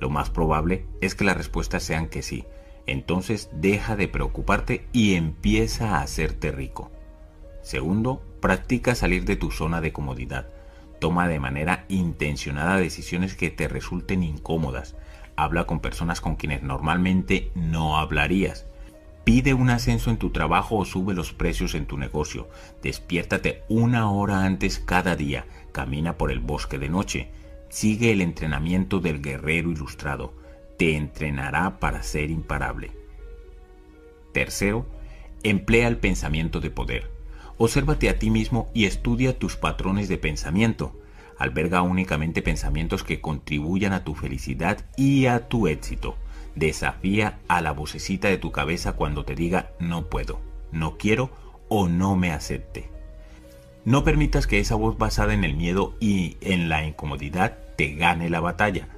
[0.00, 2.44] Lo más probable es que las respuestas sean que sí.
[2.86, 6.90] Entonces deja de preocuparte y empieza a hacerte rico.
[7.62, 10.48] Segundo, practica salir de tu zona de comodidad.
[11.00, 14.96] Toma de manera intencionada decisiones que te resulten incómodas.
[15.34, 18.66] Habla con personas con quienes normalmente no hablarías.
[19.24, 22.48] Pide un ascenso en tu trabajo o sube los precios en tu negocio.
[22.82, 25.46] Despiértate una hora antes cada día.
[25.72, 27.30] Camina por el bosque de noche.
[27.70, 30.34] Sigue el entrenamiento del guerrero ilustrado.
[30.78, 32.92] Te entrenará para ser imparable.
[34.32, 34.86] Tercero,
[35.42, 37.19] emplea el pensamiento de poder.
[37.62, 40.98] Obsérvate a ti mismo y estudia tus patrones de pensamiento.
[41.36, 46.16] Alberga únicamente pensamientos que contribuyan a tu felicidad y a tu éxito.
[46.54, 50.40] Desafía a la vocecita de tu cabeza cuando te diga no puedo,
[50.72, 51.32] no quiero
[51.68, 52.88] o no me acepte.
[53.84, 58.30] No permitas que esa voz basada en el miedo y en la incomodidad te gane
[58.30, 58.88] la batalla.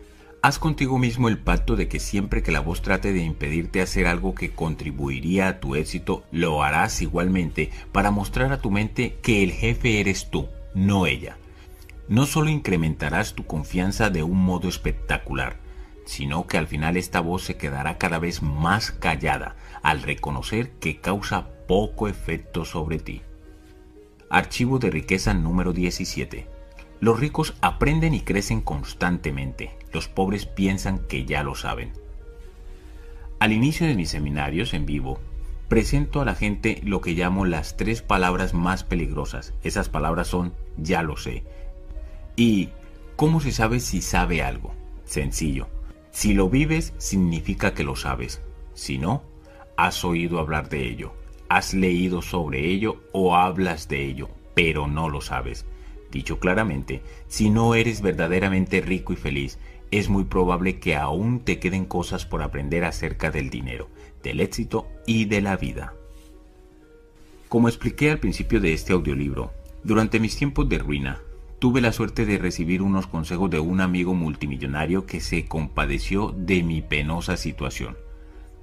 [0.45, 4.09] Haz contigo mismo el pacto de que siempre que la voz trate de impedirte hacer
[4.09, 9.45] algo que contribuiría a tu éxito, lo harás igualmente para mostrar a tu mente que
[9.45, 11.37] el jefe eres tú, no ella.
[12.09, 15.59] No solo incrementarás tu confianza de un modo espectacular,
[16.07, 21.01] sino que al final esta voz se quedará cada vez más callada al reconocer que
[21.01, 23.23] causa poco efecto sobre ti.
[24.29, 26.52] Archivo de riqueza número 17.
[27.03, 29.77] Los ricos aprenden y crecen constantemente.
[29.93, 31.93] Los pobres piensan que ya lo saben.
[33.41, 35.19] Al inicio de mis seminarios en vivo,
[35.67, 39.53] presento a la gente lo que llamo las tres palabras más peligrosas.
[39.65, 41.43] Esas palabras son ya lo sé.
[42.37, 42.69] ¿Y
[43.17, 44.73] cómo se sabe si sabe algo?
[45.05, 45.67] Sencillo.
[46.13, 48.41] Si lo vives, significa que lo sabes.
[48.75, 49.25] Si no,
[49.77, 51.15] has oído hablar de ello,
[51.49, 55.67] has leído sobre ello o hablas de ello, pero no lo sabes.
[56.13, 59.59] Dicho claramente, si no eres verdaderamente rico y feliz,
[59.91, 63.89] es muy probable que aún te queden cosas por aprender acerca del dinero,
[64.23, 65.95] del éxito y de la vida.
[67.49, 69.53] Como expliqué al principio de este audiolibro,
[69.85, 71.23] durante mis tiempos de ruina,
[71.59, 76.63] tuve la suerte de recibir unos consejos de un amigo multimillonario que se compadeció de
[76.63, 77.97] mi penosa situación.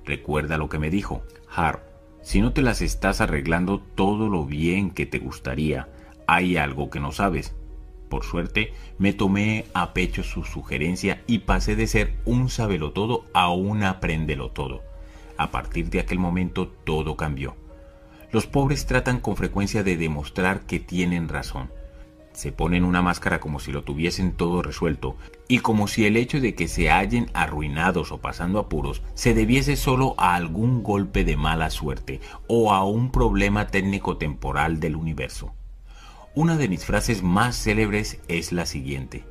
[0.05, 1.83] Recuerda lo que me dijo, Har,
[2.21, 5.87] si no te las estás arreglando todo lo bien que te gustaría,
[6.29, 7.55] hay algo que no sabes.
[8.07, 12.49] Por suerte, me tomé a pecho su sugerencia y pasé de ser un
[12.93, 14.83] todo a un apréndelo todo.
[15.37, 17.55] A partir de aquel momento todo cambió.
[18.31, 21.71] Los pobres tratan con frecuencia de demostrar que tienen razón.
[22.31, 26.39] Se ponen una máscara como si lo tuviesen todo resuelto y como si el hecho
[26.39, 31.37] de que se hallen arruinados o pasando apuros se debiese solo a algún golpe de
[31.37, 35.55] mala suerte o a un problema técnico temporal del universo.
[36.39, 39.25] Una de mis frases más célebres es la siguiente.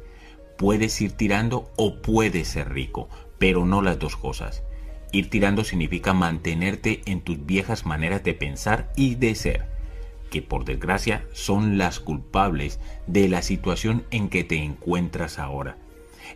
[0.59, 3.09] Puedes ir tirando o puedes ser rico,
[3.39, 4.63] pero no las dos cosas.
[5.11, 9.65] Ir tirando significa mantenerte en tus viejas maneras de pensar y de ser,
[10.31, 15.79] que por desgracia son las culpables de la situación en que te encuentras ahora.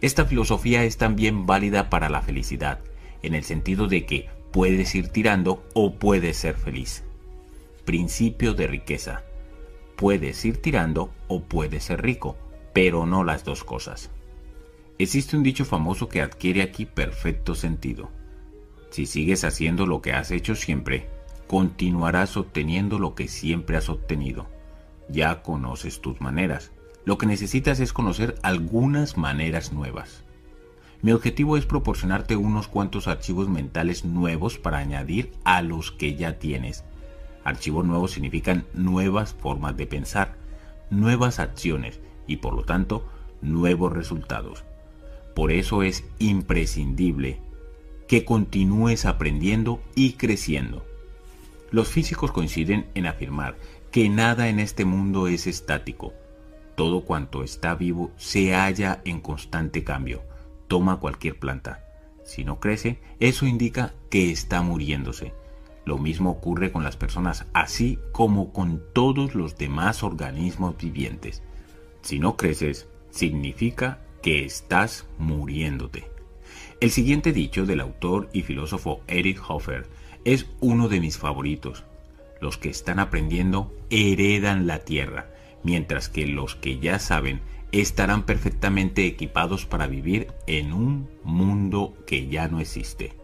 [0.01, 2.79] Esta filosofía es también válida para la felicidad,
[3.23, 7.05] en el sentido de que puedes ir tirando o puedes ser feliz.
[7.85, 9.23] Principio de riqueza.
[10.03, 12.37] Puedes ir tirando o puedes ser rico,
[12.73, 14.11] pero no las dos cosas.
[14.99, 18.11] Existe un dicho famoso que adquiere aquí perfecto sentido.
[18.91, 21.09] Si sigues haciendo lo que has hecho siempre,
[21.47, 24.49] continuarás obteniendo lo que siempre has obtenido.
[25.09, 26.73] Ya conoces tus maneras.
[27.05, 30.25] Lo que necesitas es conocer algunas maneras nuevas.
[31.01, 36.41] Mi objetivo es proporcionarte unos cuantos archivos mentales nuevos para añadir a los que ya
[36.41, 36.83] tienes
[37.45, 40.37] Archivos nuevos significan nuevas formas de pensar,
[40.91, 43.07] nuevas acciones y por lo tanto
[43.41, 44.65] nuevos resultados.
[45.35, 47.41] Por eso es imprescindible
[48.07, 50.85] que continúes aprendiendo y creciendo.
[51.71, 53.57] Los físicos coinciden en afirmar
[53.91, 56.13] que nada en este mundo es estático.
[56.77, 60.23] Todo cuanto está vivo se halla en constante cambio.
[60.69, 61.85] Toma cualquier planta.
[62.25, 65.33] Si no crece, eso indica que está muriéndose.
[65.85, 71.43] Lo mismo ocurre con las personas, así como con todos los demás organismos vivientes.
[72.03, 76.11] Si no creces, significa que estás muriéndote.
[76.81, 79.87] El siguiente dicho del autor y filósofo Eric Hoffer
[80.25, 81.85] es uno de mis favoritos.
[82.41, 85.31] Los que están aprendiendo heredan la tierra,
[85.63, 87.41] mientras que los que ya saben
[87.73, 93.22] estarán perfectamente equipados para vivir en un mundo que ya no existe.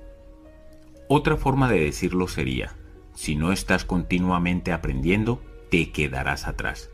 [1.11, 2.77] Otra forma de decirlo sería,
[3.15, 6.91] si no estás continuamente aprendiendo, te quedarás atrás.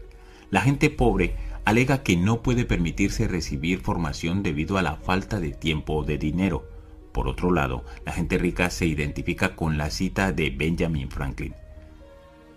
[0.51, 5.51] La gente pobre alega que no puede permitirse recibir formación debido a la falta de
[5.51, 6.65] tiempo o de dinero.
[7.11, 11.55] Por otro lado, la gente rica se identifica con la cita de Benjamin Franklin.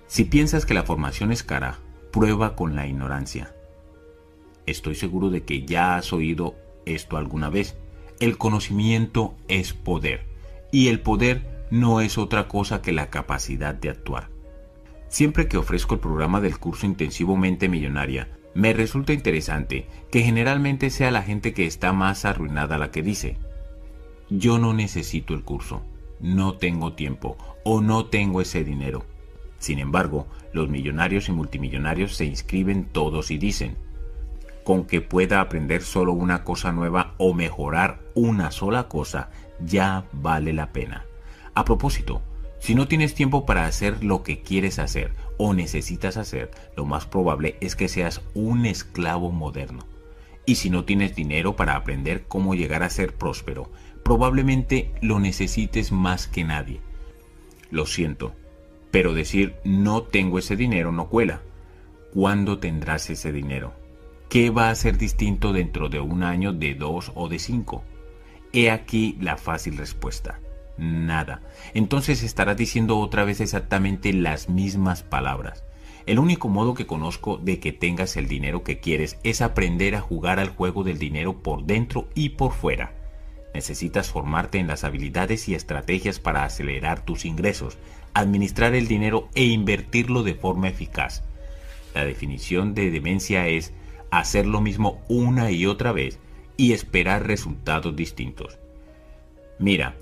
[0.06, 1.80] Si piensas que la formación es cara,
[2.12, 3.56] prueba con la ignorancia.
[4.68, 7.78] Estoy seguro de que ya has oído esto alguna vez.
[8.20, 10.37] El conocimiento es poder
[10.72, 14.30] y el poder no es otra cosa que la capacidad de actuar.
[15.10, 20.90] Siempre que ofrezco el programa del curso intensivo Mente Millonaria, me resulta interesante que generalmente
[20.90, 23.38] sea la gente que está más arruinada la que dice,
[24.30, 25.84] yo no necesito el curso,
[26.20, 29.06] no tengo tiempo o no tengo ese dinero.
[29.60, 33.78] Sin embargo, los millonarios y multimillonarios se inscriben todos y dicen,
[34.64, 40.54] con que pueda aprender solo una cosa nueva o mejorar una sola cosa, ya vale
[40.54, 41.06] la pena.
[41.54, 42.22] A propósito,
[42.60, 47.06] si no tienes tiempo para hacer lo que quieres hacer o necesitas hacer, lo más
[47.06, 49.86] probable es que seas un esclavo moderno.
[50.46, 53.70] Y si no tienes dinero para aprender cómo llegar a ser próspero,
[54.04, 56.80] probablemente lo necesites más que nadie.
[57.70, 58.34] Lo siento,
[58.92, 61.42] pero decir no tengo ese dinero no cuela.
[62.14, 63.74] ¿Cuándo tendrás ese dinero?
[64.30, 67.84] ¿Qué va a ser distinto dentro de un año, de dos o de cinco?
[68.54, 70.40] He aquí la fácil respuesta.
[70.78, 71.42] Nada.
[71.74, 75.64] Entonces estarás diciendo otra vez exactamente las mismas palabras.
[76.06, 80.02] El único modo que conozco de que tengas el dinero que quieres es aprender a
[80.02, 82.94] jugar al juego del dinero por dentro y por fuera.
[83.54, 87.78] Necesitas formarte en las habilidades y estrategias para acelerar tus ingresos,
[88.14, 91.24] administrar el dinero e invertirlo de forma eficaz.
[91.94, 93.74] La definición de demencia es
[94.12, 96.20] hacer lo mismo una y otra vez
[96.58, 98.58] y esperar resultados distintos.
[99.60, 99.96] Mira,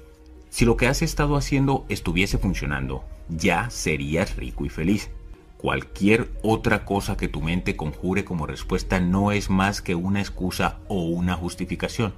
[0.49, 5.11] si lo que has estado haciendo estuviese funcionando, ya serías rico y feliz.
[5.57, 10.79] Cualquier otra cosa que tu mente conjure como respuesta no es más que una excusa
[10.87, 12.13] o una justificación.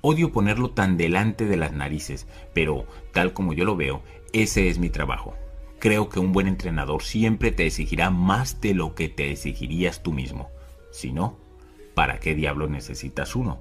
[0.00, 4.78] Odio ponerlo tan delante de las narices, pero tal como yo lo veo, ese es
[4.78, 5.34] mi trabajo.
[5.78, 10.12] Creo que un buen entrenador siempre te exigirá más de lo que te exigirías tú
[10.12, 10.50] mismo.
[10.90, 11.38] Si no,
[11.98, 13.58] ¿para qué diablos necesitas uno?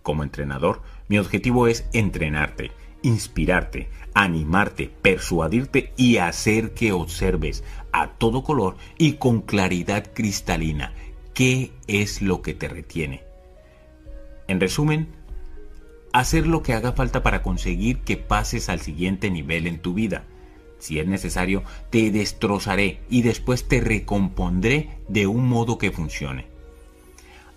[0.00, 2.70] Como entrenador, mi objetivo es entrenarte,
[3.02, 10.94] inspirarte, animarte, persuadirte y hacer que observes a todo color y con claridad cristalina
[11.34, 13.24] qué es lo que te retiene.
[14.48, 15.08] En resumen,
[16.14, 20.24] hacer lo que haga falta para conseguir que pases al siguiente nivel en tu vida.
[20.78, 26.55] Si es necesario, te destrozaré y después te recompondré de un modo que funcione.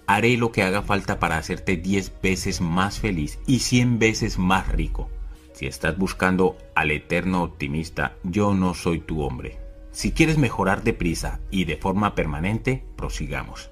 [0.10, 4.68] Haré lo que haga falta para hacerte 10 veces más feliz y 100 veces más
[4.68, 5.08] rico.
[5.54, 9.60] Si estás buscando al eterno optimista, yo no soy tu hombre.
[9.92, 13.70] Si quieres mejorar deprisa y de forma permanente, prosigamos.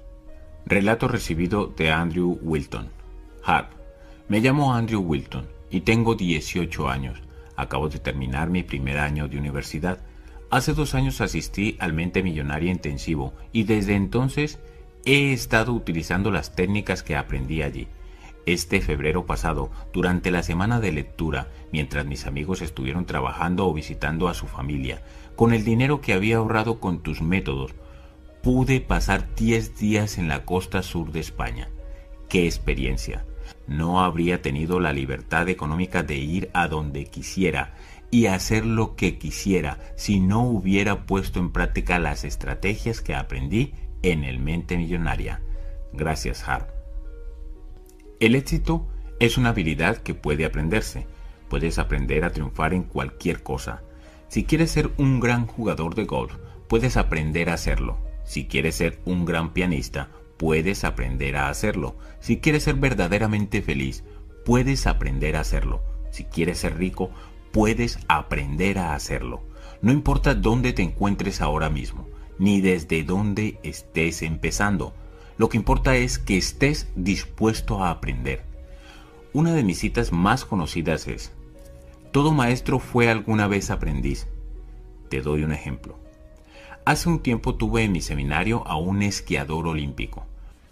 [0.64, 2.88] Relato recibido de Andrew Wilton.
[3.42, 3.72] Hart.
[4.28, 7.20] Me llamo Andrew Wilton y tengo 18 años.
[7.56, 10.04] Acabo de terminar mi primer año de universidad.
[10.50, 14.60] Hace dos años asistí al Mente Millonaria Intensivo y desde entonces
[15.04, 17.88] he estado utilizando las técnicas que aprendí allí.
[18.46, 24.28] Este febrero pasado, durante la semana de lectura, mientras mis amigos estuvieron trabajando o visitando
[24.28, 25.02] a su familia,
[25.36, 27.74] con el dinero que había ahorrado con tus métodos,
[28.42, 31.68] pude pasar 10 días en la costa sur de España.
[32.28, 33.26] ¡Qué experiencia!
[33.66, 37.74] No habría tenido la libertad económica de ir a donde quisiera
[38.10, 43.74] y hacer lo que quisiera si no hubiera puesto en práctica las estrategias que aprendí
[44.02, 45.40] en el Mente Millonaria.
[45.92, 46.70] Gracias, Hart.
[48.20, 48.86] El éxito
[49.20, 51.06] es una habilidad que puede aprenderse.
[51.48, 53.82] Puedes aprender a triunfar en cualquier cosa.
[54.28, 56.34] Si quieres ser un gran jugador de golf,
[56.68, 57.98] puedes aprender a hacerlo.
[58.24, 61.96] Si quieres ser un gran pianista, puedes aprender a hacerlo.
[62.20, 64.04] Si quieres ser verdaderamente feliz,
[64.44, 65.82] puedes aprender a hacerlo.
[66.10, 67.10] Si quieres ser rico,
[67.52, 69.42] puedes aprender a hacerlo.
[69.80, 72.07] No importa dónde te encuentres ahora mismo
[72.38, 74.94] ni desde dónde estés empezando.
[75.36, 78.42] Lo que importa es que estés dispuesto a aprender.
[79.32, 81.32] Una de mis citas más conocidas es,
[82.12, 84.26] todo maestro fue alguna vez aprendiz.
[85.10, 85.98] Te doy un ejemplo.
[86.84, 90.26] Hace un tiempo tuve en mi seminario a un esquiador olímpico.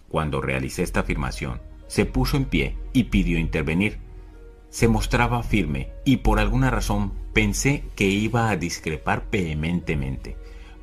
[0.09, 3.99] Cuando realicé esta afirmación, se puso en pie y pidió intervenir.
[4.71, 10.37] Se mostraba firme y por alguna razón pensé que iba a discrepar vehementemente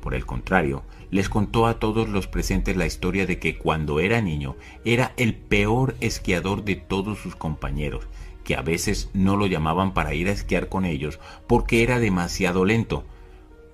[0.04, 4.20] por el contrario, les contó a todos los presentes la historia de que cuando era
[4.20, 4.54] niño
[4.84, 8.06] era el peor esquiador de todos sus compañeros,
[8.44, 12.66] que a veces no lo llamaban para ir a esquiar con ellos porque era demasiado
[12.66, 13.06] lento.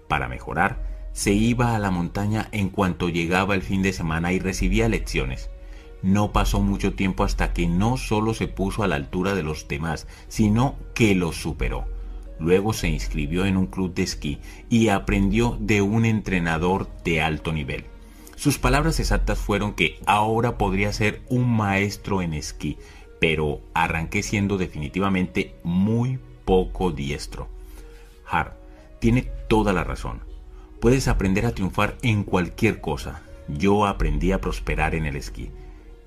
[0.07, 4.39] Para mejorar, se iba a la montaña en cuanto llegaba el fin de semana y
[4.39, 5.51] recibía lecciones.
[6.01, 9.67] No pasó mucho tiempo hasta que no solo se puso a la altura de los
[9.67, 11.87] demás, sino que los superó.
[12.41, 14.39] Luego se inscribió en un club de esquí
[14.71, 17.85] y aprendió de un entrenador de alto nivel.
[18.35, 22.79] Sus palabras exactas fueron que ahora podría ser un maestro en esquí,
[23.21, 27.49] pero arranqué siendo definitivamente muy poco diestro.
[28.27, 28.55] Hart
[28.99, 30.21] tiene toda la razón.
[30.81, 33.21] Puedes aprender a triunfar en cualquier cosa.
[33.49, 35.51] Yo aprendí a prosperar en el esquí.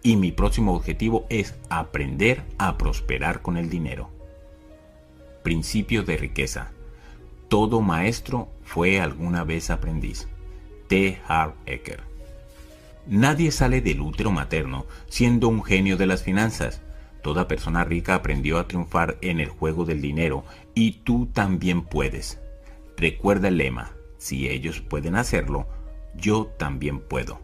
[0.01, 4.09] Y mi próximo objetivo es aprender a prosperar con el dinero.
[5.43, 6.71] Principio de riqueza.
[7.49, 10.27] Todo maestro fue alguna vez aprendiz.
[10.87, 11.19] T.
[11.27, 12.01] Harv Eker.
[13.07, 16.81] Nadie sale del útero materno siendo un genio de las finanzas.
[17.21, 22.39] Toda persona rica aprendió a triunfar en el juego del dinero y tú también puedes.
[22.95, 25.67] Recuerda el lema, si ellos pueden hacerlo,
[26.15, 27.41] yo también puedo.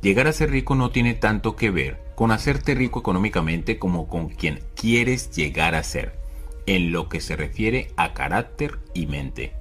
[0.00, 4.30] Llegar a ser rico no tiene tanto que ver con hacerte rico económicamente como con
[4.30, 6.25] quien quieres llegar a ser,
[6.66, 9.52] en lo que se refiere a carácter y mente.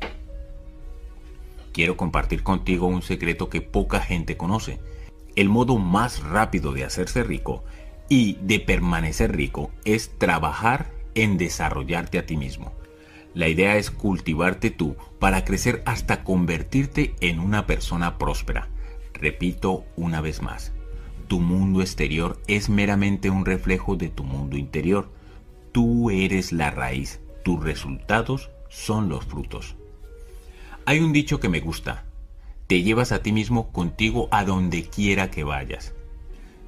[1.72, 4.80] Quiero compartir contigo un secreto que poca gente conoce.
[5.36, 7.64] El modo más rápido de hacerse rico
[8.10, 12.74] y de permanecer rico es trabajar en desarrollarte a ti mismo.
[13.34, 18.70] La idea es cultivarte tú para crecer hasta convertirte en una persona próspera.
[19.14, 20.72] Repito una vez más,
[21.28, 25.10] tu mundo exterior es meramente un reflejo de tu mundo interior.
[25.76, 29.76] Tú eres la raíz, tus resultados son los frutos.
[30.86, 32.06] Hay un dicho que me gusta,
[32.68, 35.94] te llevas a ti mismo contigo a donde quiera que vayas.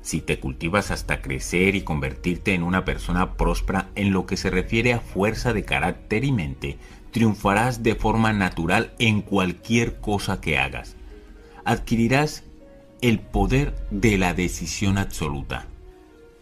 [0.01, 4.49] Si te cultivas hasta crecer y convertirte en una persona próspera en lo que se
[4.49, 6.77] refiere a fuerza de carácter y mente,
[7.11, 10.97] triunfarás de forma natural en cualquier cosa que hagas.
[11.63, 12.43] Adquirirás
[12.99, 15.65] el poder de la decisión absoluta.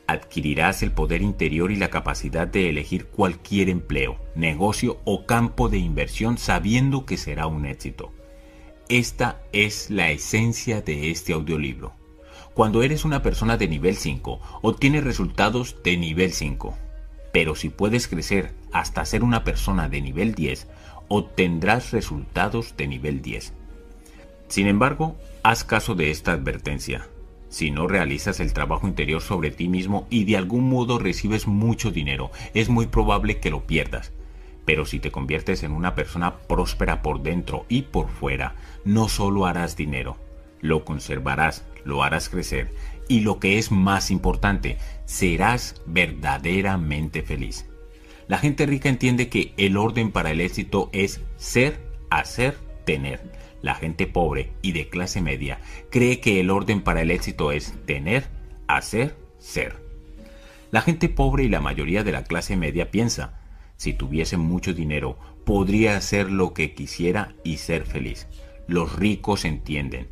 [0.08, 5.80] Adquirirás el poder interior y la capacidad de elegir cualquier empleo, negocio o campo de
[5.80, 8.12] inversión sabiendo que será un éxito.
[8.88, 11.94] Esta es la esencia de este audiolibro.
[12.54, 16.78] Cuando eres una persona de nivel 5, obtienes resultados de nivel 5.
[17.34, 20.68] Pero si puedes crecer hasta ser una persona de nivel 10,
[21.08, 23.54] obtendrás resultados de nivel 10.
[24.48, 27.08] Sin embargo, haz caso de esta advertencia.
[27.56, 31.90] Si no realizas el trabajo interior sobre ti mismo y de algún modo recibes mucho
[31.90, 34.12] dinero, es muy probable que lo pierdas.
[34.66, 39.46] Pero si te conviertes en una persona próspera por dentro y por fuera, no solo
[39.46, 40.18] harás dinero,
[40.60, 42.72] lo conservarás, lo harás crecer
[43.08, 47.68] y lo que es más importante, serás verdaderamente feliz.
[48.28, 53.22] La gente rica entiende que el orden para el éxito es ser, hacer, tener.
[53.66, 57.74] La gente pobre y de clase media cree que el orden para el éxito es
[57.88, 58.28] tener,
[58.68, 59.82] hacer, ser.
[60.70, 63.42] La gente pobre y la mayoría de la clase media piensa,
[63.76, 68.28] si tuviese mucho dinero, podría hacer lo que quisiera y ser feliz.
[68.68, 70.10] Los ricos entienden.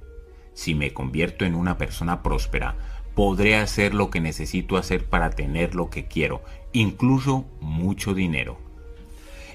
[0.55, 2.75] Si me convierto en una persona próspera,
[3.13, 8.57] podré hacer lo que necesito hacer para tener lo que quiero, incluso mucho dinero.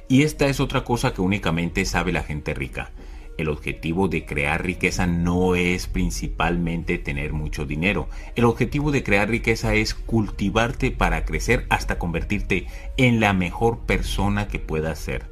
[0.07, 2.93] Y esta es otra cosa que únicamente sabe la gente rica.
[3.39, 8.09] El objetivo de crear riqueza no es principalmente tener mucho dinero.
[8.35, 14.49] El objetivo de crear riqueza es cultivarte para crecer hasta convertirte en la mejor persona
[14.49, 15.27] que puedas ser.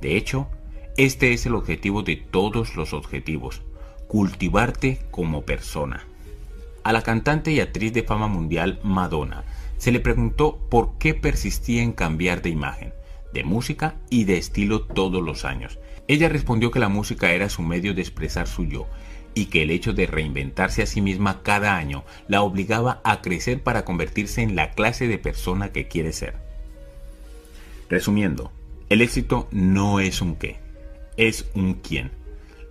[0.00, 0.48] De hecho,
[0.96, 3.62] este es el objetivo de todos los objetivos,
[4.06, 6.06] cultivarte como persona.
[6.84, 9.44] A la cantante y actriz de fama mundial Madonna
[9.78, 12.92] se le preguntó por qué persistía en cambiar de imagen,
[13.34, 15.80] de música y de estilo todos los años.
[16.08, 18.88] Ella respondió que la música era su medio de expresar su yo
[19.34, 23.62] y que el hecho de reinventarse a sí misma cada año la obligaba a crecer
[23.62, 26.34] para convertirse en la clase de persona que quiere ser.
[27.88, 28.52] Resumiendo,
[28.88, 30.58] el éxito no es un qué,
[31.16, 32.10] es un quién.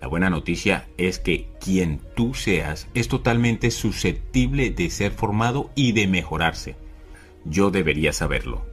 [0.02, 5.94] La buena noticia es que quien tú seas es totalmente susceptible de ser formado y
[5.94, 6.76] de mejorarse.
[7.46, 8.66] Yo debería saberlo.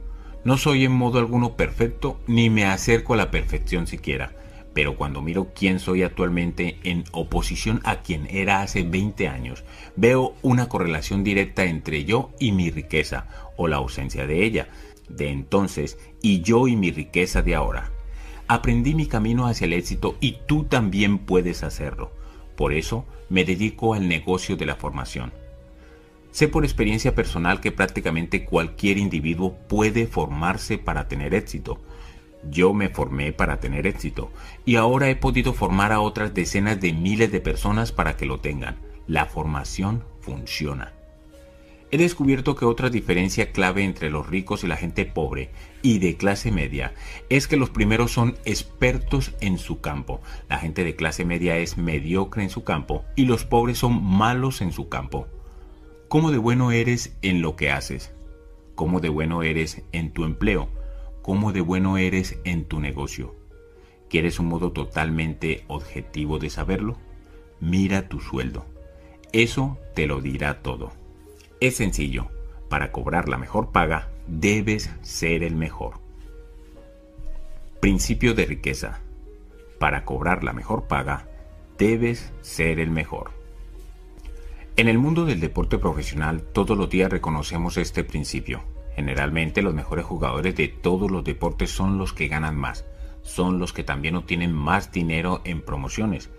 [0.43, 4.33] No soy en modo alguno perfecto ni me acerco a la perfección siquiera
[4.73, 9.63] pero cuando miro quién soy actualmente en oposición a quien era hace 20 años,
[9.95, 14.69] veo una correlación directa entre yo y mi riqueza, o la ausencia de ella,
[15.09, 17.91] de entonces, y yo y mi riqueza de ahora.
[18.47, 22.11] Aprendí mi camino hacia el éxito y tú también puedes hacerlo.
[22.55, 25.31] Por eso me dedico al negocio de la formación.
[26.31, 31.79] Sé por experiencia personal que prácticamente cualquier individuo puede formarse para tener éxito.
[32.43, 34.31] Yo me formé para tener éxito
[34.65, 38.39] y ahora he podido formar a otras decenas de miles de personas para que lo
[38.39, 38.77] tengan.
[39.07, 40.93] La formación funciona.
[41.91, 45.49] He descubierto que otra diferencia clave entre los ricos y la gente pobre
[45.81, 46.93] y de clase media
[47.29, 50.21] es que los primeros son expertos en su campo.
[50.49, 54.61] La gente de clase media es mediocre en su campo y los pobres son malos
[54.61, 55.27] en su campo.
[56.09, 58.13] ¿Cómo de bueno eres en lo que haces?
[58.75, 60.69] ¿Cómo de bueno eres en tu empleo?
[61.29, 63.35] Cómo de bueno eres en tu negocio.
[64.09, 66.97] ¿Quieres un modo totalmente objetivo de saberlo?
[67.59, 68.65] Mira tu sueldo.
[69.31, 70.91] Eso te lo dirá todo.
[71.59, 72.29] Es sencillo.
[72.67, 75.99] Para cobrar la mejor paga, debes ser el mejor.
[77.79, 78.99] Principio de riqueza.
[79.77, 81.27] Para cobrar la mejor paga,
[81.77, 83.29] debes ser el mejor.
[84.77, 88.63] En el mundo del deporte profesional, todos los días reconocemos este principio
[88.99, 92.83] Generalmente los mejores jugadores de todos los deportes son los que ganan más,
[93.21, 96.29] son los que también obtienen más dinero en promociones.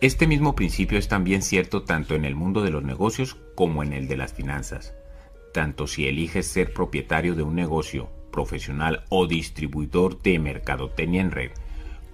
[0.00, 3.92] Este mismo principio es también cierto tanto en el mundo de los negocios como en
[3.92, 4.94] el de las finanzas.
[5.52, 11.50] Tanto si eliges ser propietario de un negocio, profesional o distribuidor de mercadotecnia en red,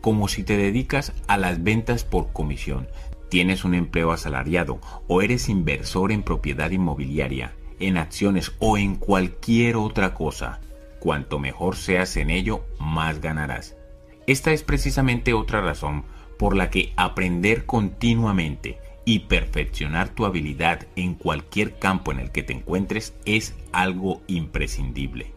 [0.01, 2.89] como si te dedicas a las ventas por comisión,
[3.29, 9.77] tienes un empleo asalariado o eres inversor en propiedad inmobiliaria, en acciones o en cualquier
[9.77, 10.61] otra cosa,
[11.01, 13.77] cuanto mejor seas en ello, más ganarás.
[14.27, 16.05] Esta es precisamente otra razón
[16.39, 22.43] por la que aprender continuamente y perfeccionar tu habilidad en cualquier campo en el que
[22.43, 25.35] te encuentres es algo imprescindible.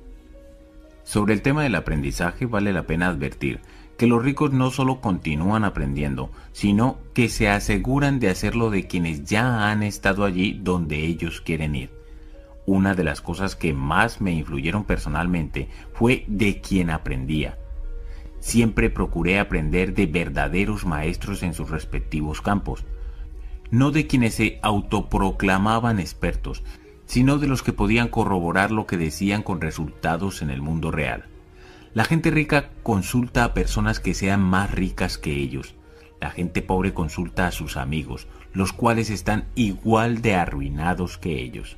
[1.03, 3.59] Sobre el tema del aprendizaje vale la pena advertir
[3.97, 9.25] que los ricos no solo continúan aprendiendo, sino que se aseguran de hacerlo de quienes
[9.25, 11.96] ya han estado allí donde ellos quieren ir
[12.67, 17.57] una de las cosas que más me influyeron personalmente fue de quien aprendía.
[18.41, 22.83] Siempre procuré aprender de verdaderos maestros en sus respectivos campos,
[23.71, 26.63] no de quienes se autoproclamaban expertos,
[27.05, 31.25] sino de los que podían corroborar lo que decían con resultados en el mundo real.
[31.93, 35.73] La gente rica consulta a personas que sean más ricas que ellos.
[36.19, 41.77] La gente pobre consulta a sus amigos, los cuales están igual de arruinados que ellos.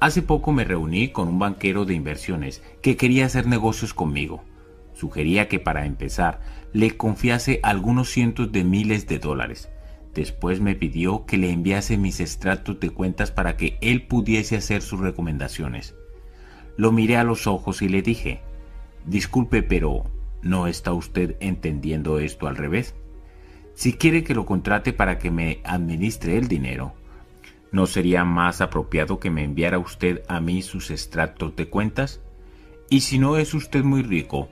[0.00, 4.42] Hace poco me reuní con un banquero de inversiones que quería hacer negocios conmigo.
[4.94, 6.40] Sugería que para empezar
[6.72, 9.68] le confiase algunos cientos de miles de dólares.
[10.14, 14.80] Después me pidió que le enviase mis extractos de cuentas para que él pudiese hacer
[14.80, 15.94] sus recomendaciones.
[16.78, 18.40] Lo miré a los ojos y le dije,
[19.04, 20.04] disculpe, pero
[20.42, 22.94] ¿no está usted entendiendo esto al revés?
[23.74, 26.94] Si quiere que lo contrate para que me administre el dinero,
[27.72, 32.20] ¿No sería más apropiado que me enviara usted a mí sus extractos de cuentas?
[32.88, 34.48] Y si no es usted muy rico,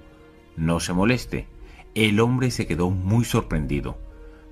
[0.56, 1.48] no se moleste.
[1.94, 3.98] El hombre se quedó muy sorprendido.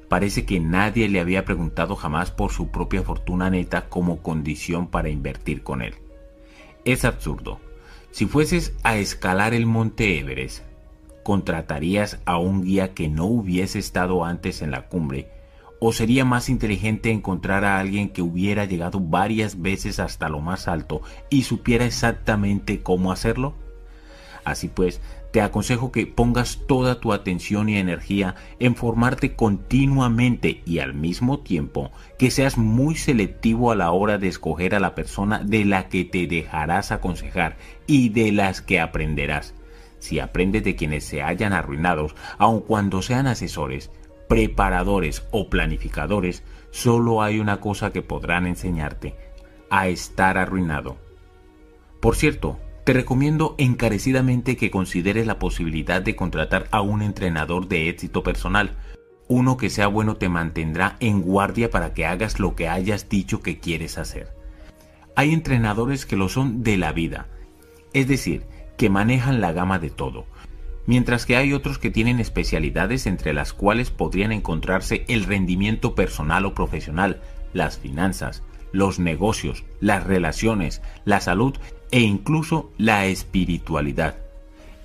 [0.09, 5.11] Parece que nadie le había preguntado jamás por su propia fortuna neta como condición para
[5.11, 5.95] invertir con él.
[6.85, 7.61] Es absurdo.
[8.11, 10.65] Si fueses a escalar el monte Everest,
[11.23, 15.36] contratarías a un guía que no hubiese estado antes en la cumbre
[15.79, 20.69] ¿O sería más inteligente encontrar a alguien que hubiera llegado varias veces hasta lo más
[20.69, 23.55] alto y supiera exactamente cómo hacerlo?
[24.45, 25.01] Así pues,
[25.33, 31.41] te aconsejo que pongas toda tu atención y energía en formarte continuamente y al mismo
[31.41, 35.89] tiempo que seas muy selectivo a la hora de escoger a la persona de la
[35.89, 39.53] que te dejarás aconsejar y de las que aprenderás.
[39.99, 43.91] Si aprendes de quienes se hayan arruinados, aun cuando sean asesores,
[44.29, 49.15] preparadores o planificadores, solo hay una cosa que podrán enseñarte,
[49.71, 50.97] a estar arruinado.
[52.01, 57.89] Por cierto, te recomiendo encarecidamente que consideres la posibilidad de contratar a un entrenador de
[57.89, 58.77] éxito personal.
[59.27, 63.43] Uno que sea bueno te mantendrá en guardia para que hagas lo que hayas dicho
[63.43, 64.29] que quieres hacer.
[65.17, 67.27] Hay entrenadores que lo son de la vida,
[67.93, 68.45] es decir,
[68.77, 70.27] que manejan la gama de todo,
[70.87, 76.47] mientras que hay otros que tienen especialidades entre las cuales podrían encontrarse el rendimiento personal
[76.47, 77.21] o profesional,
[77.53, 81.57] las finanzas, los negocios, las relaciones, la salud
[81.91, 84.17] e incluso la espiritualidad.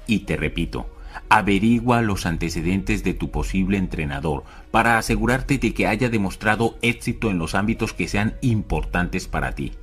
[0.07, 0.87] Y te repito,
[1.29, 7.37] averigua los antecedentes de tu posible entrenador para asegurarte de que haya demostrado éxito en
[7.37, 9.73] los ámbitos que sean importantes para ti.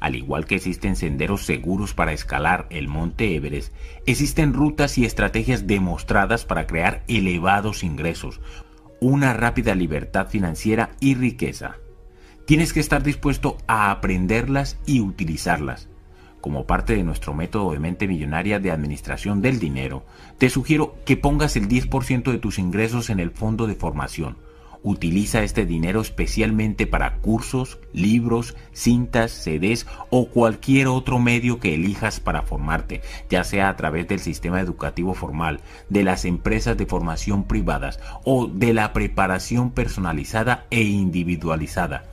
[0.00, 3.74] Al igual que existen senderos seguros para escalar el monte Everest,
[4.06, 8.40] existen rutas y estrategias demostradas para crear elevados ingresos,
[9.00, 11.76] una rápida libertad financiera y riqueza.
[12.46, 15.88] Tienes que estar dispuesto a aprenderlas y utilizarlas.
[16.40, 20.06] Como parte de nuestro método de mente millonaria de administración del dinero,
[20.38, 24.36] te sugiero que pongas el 10% de tus ingresos en el fondo de formación
[24.82, 32.20] Utiliza este dinero especialmente para cursos, libros, cintas, CDs o cualquier otro medio que elijas
[32.20, 37.44] para formarte, ya sea a través del sistema educativo formal, de las empresas de formación
[37.44, 42.04] privadas o de la preparación personalizada e individualizada.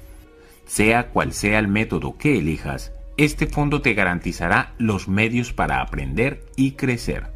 [0.66, 6.44] Sea cual sea el método que elijas, este fondo te garantizará los medios para aprender
[6.56, 7.28] y crecer.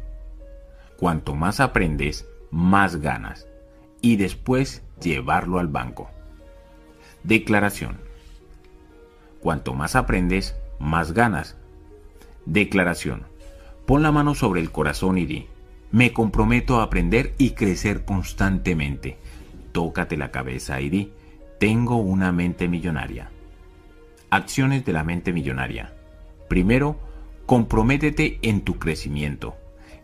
[0.98, 3.46] Cuanto más aprendes, más ganas.
[4.02, 6.10] Y después llevarlo al banco.
[7.22, 7.98] Declaración.
[9.40, 11.56] Cuanto más aprendes, más ganas.
[12.46, 13.24] Declaración.
[13.86, 15.46] Pon la mano sobre el corazón y di,
[15.90, 19.18] me comprometo a aprender y crecer constantemente.
[19.72, 21.12] Tócate la cabeza y di,
[21.58, 23.30] tengo una mente millonaria.
[24.30, 25.94] Acciones de la mente millonaria.
[26.48, 26.98] Primero,
[27.50, 29.56] Comprométete en tu crecimiento.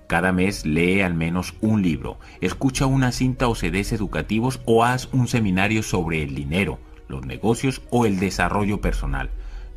[0.06, 5.08] Cada mes lee al menos un libro, escucha una cinta o CDs educativos o haz
[5.12, 9.31] un seminario sobre el dinero, los negocios o el desarrollo personal.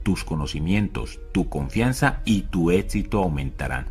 [0.03, 3.87] Tus conocimientos, tu confianza y tu éxito aumentarán.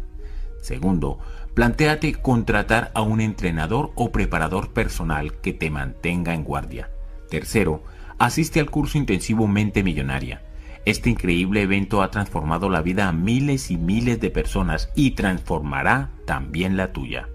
[0.60, 1.18] Segundo,
[1.54, 6.90] plantéate contratar a un entrenador o preparador personal que te mantenga en guardia.
[7.30, 7.82] Tercero,
[8.18, 10.42] asiste al curso intensivo Mente Millonaria.
[10.88, 16.08] Este increíble evento ha transformado la vida a miles y miles de personas y transformará
[16.24, 17.28] también la tuya.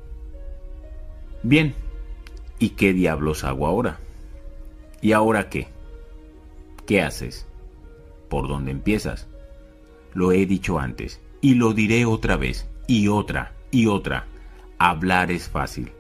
[1.44, 1.76] Bien,
[2.58, 4.00] ¿y qué diablos hago ahora?
[5.04, 5.68] ¿Y ahora qué?
[6.88, 7.46] ¿Qué haces?
[8.28, 9.28] ¿Por dónde empiezas?
[10.16, 14.26] Lo he dicho antes y lo diré otra vez y otra y otra.
[14.80, 15.92] Hablar es fácil.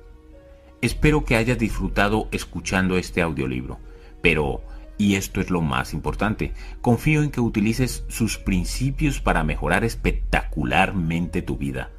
[0.82, 3.78] Espero que hayas disfrutado escuchando este audiolibro,
[4.24, 4.64] pero,
[4.98, 11.42] y esto es lo más importante, confío en que utilices sus principios para mejorar espectacularmente
[11.42, 11.92] tu vida.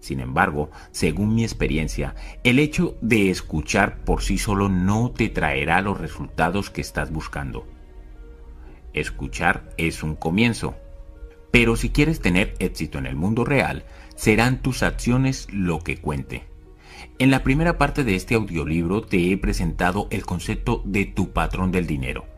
[0.00, 5.80] Sin embargo, según mi experiencia, el hecho de escuchar por sí solo no te traerá
[5.80, 7.68] los resultados que estás buscando.
[8.92, 10.74] Escuchar es un comienzo,
[11.52, 13.84] pero si quieres tener éxito en el mundo real,
[14.16, 16.44] serán tus acciones lo que cuente.
[17.18, 21.70] En la primera parte de este audiolibro te he presentado el concepto de tu patrón
[21.70, 22.31] del dinero.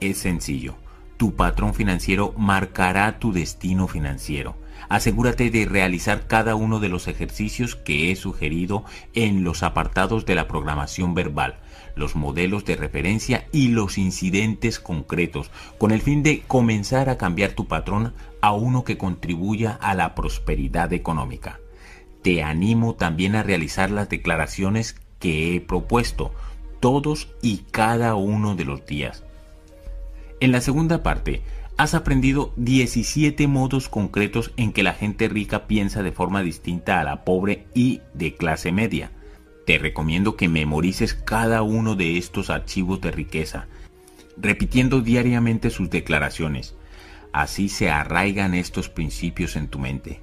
[0.00, 0.76] Es sencillo,
[1.16, 4.56] tu patrón financiero marcará tu destino financiero.
[4.88, 10.36] Asegúrate de realizar cada uno de los ejercicios que he sugerido en los apartados de
[10.36, 11.58] la programación verbal
[11.98, 17.52] los modelos de referencia y los incidentes concretos, con el fin de comenzar a cambiar
[17.52, 21.60] tu patrón a uno que contribuya a la prosperidad económica.
[22.22, 26.32] Te animo también a realizar las declaraciones que he propuesto
[26.80, 29.24] todos y cada uno de los días.
[30.40, 31.42] En la segunda parte,
[31.76, 37.04] has aprendido 17 modos concretos en que la gente rica piensa de forma distinta a
[37.04, 39.10] la pobre y de clase media.
[39.66, 43.66] Te recomiendo que memorices cada uno de estos archivos de riqueza,
[44.36, 46.76] repitiendo diariamente sus declaraciones.
[47.32, 50.20] Así se arraigan estos principios en tu mente.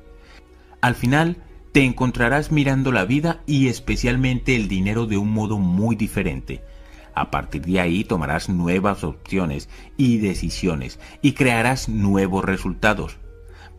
[0.79, 1.37] Al final,
[1.73, 6.61] te encontrarás mirando la vida y especialmente el dinero de un modo muy diferente.
[7.15, 13.17] A partir de ahí tomarás nuevas opciones y decisiones y crearás nuevos resultados.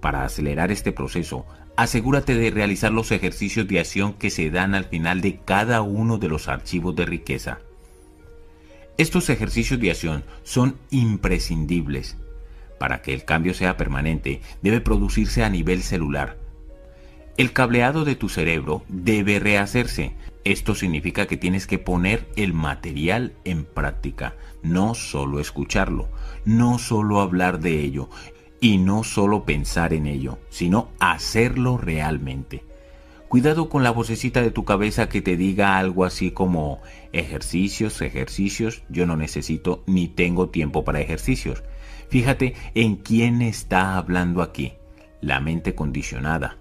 [0.00, 4.86] Para acelerar este proceso, asegúrate de realizar los ejercicios de acción que se dan al
[4.86, 7.58] final de cada uno de los archivos de riqueza.
[8.98, 12.16] Estos ejercicios de acción son imprescindibles.
[12.78, 16.38] Para que el cambio sea permanente, debe producirse a nivel celular.
[17.36, 20.14] El cableado de tu cerebro debe rehacerse.
[20.46, 26.08] Esto significa que tienes que poner el material en práctica, no solo escucharlo,
[26.44, 28.08] no solo hablar de ello,
[28.60, 32.62] y no solo pensar en ello, sino hacerlo realmente.
[33.26, 36.80] Cuidado con la vocecita de tu cabeza que te diga algo así como
[37.12, 41.64] ejercicios, ejercicios, yo no necesito ni tengo tiempo para ejercicios.
[42.08, 44.74] Fíjate en quién está hablando aquí,
[45.20, 46.56] la mente condicionada.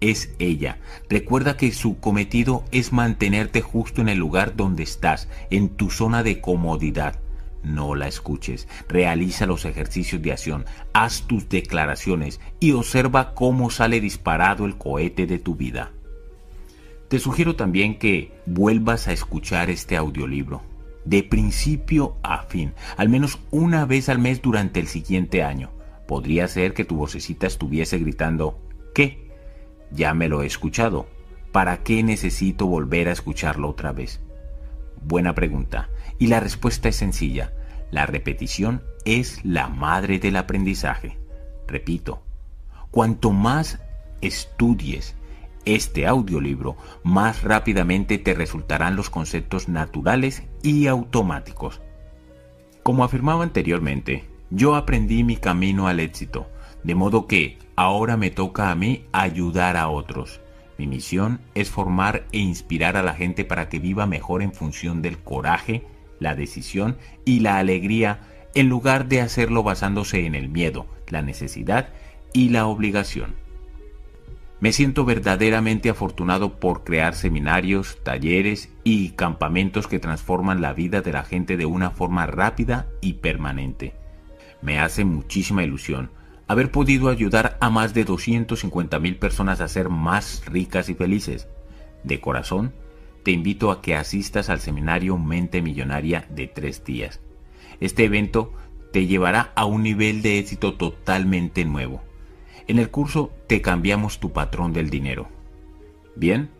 [0.00, 0.78] Es ella.
[1.08, 6.22] Recuerda que su cometido es mantenerte justo en el lugar donde estás, en tu zona
[6.22, 7.20] de comodidad
[7.66, 8.68] no la escuches.
[8.88, 15.26] Realiza los ejercicios de acción, haz tus declaraciones y observa cómo sale disparado el cohete
[15.26, 15.92] de tu vida.
[17.08, 20.62] Te sugiero también que vuelvas a escuchar este audiolibro,
[21.04, 25.70] de principio a fin, al menos una vez al mes durante el siguiente año.
[26.08, 28.60] Podría ser que tu vocecita estuviese gritando,
[28.94, 29.25] ¿qué?
[29.90, 31.06] Ya me lo he escuchado.
[31.52, 34.20] ¿Para qué necesito volver a escucharlo otra vez?
[35.02, 35.88] Buena pregunta.
[36.18, 37.52] Y la respuesta es sencilla.
[37.90, 41.18] La repetición es la madre del aprendizaje.
[41.66, 42.22] Repito,
[42.90, 43.80] cuanto más
[44.20, 45.14] estudies
[45.66, 51.82] este audiolibro, más rápidamente te resultarán los conceptos naturales y automáticos.
[52.82, 56.46] Como afirmaba anteriormente, yo aprendí mi camino al éxito,
[56.86, 60.40] de modo que ahora me toca a mí ayudar a otros.
[60.78, 65.02] Mi misión es formar e inspirar a la gente para que viva mejor en función
[65.02, 65.82] del coraje,
[66.20, 68.20] la decisión y la alegría
[68.54, 71.88] en lugar de hacerlo basándose en el miedo, la necesidad
[72.32, 73.34] y la obligación.
[74.60, 81.12] Me siento verdaderamente afortunado por crear seminarios, talleres y campamentos que transforman la vida de
[81.12, 83.94] la gente de una forma rápida y permanente.
[84.62, 86.10] Me hace muchísima ilusión
[86.46, 91.48] haber podido ayudar a más de 250 mil personas a ser más ricas y felices.
[92.04, 92.72] De corazón,
[93.22, 97.20] te invito a que asistas al seminario Mente Millonaria de tres días.
[97.80, 98.52] Este evento
[98.92, 102.02] te llevará a un nivel de éxito totalmente nuevo.
[102.68, 105.28] En el curso te cambiamos tu patrón del dinero.
[106.14, 106.50] Bien,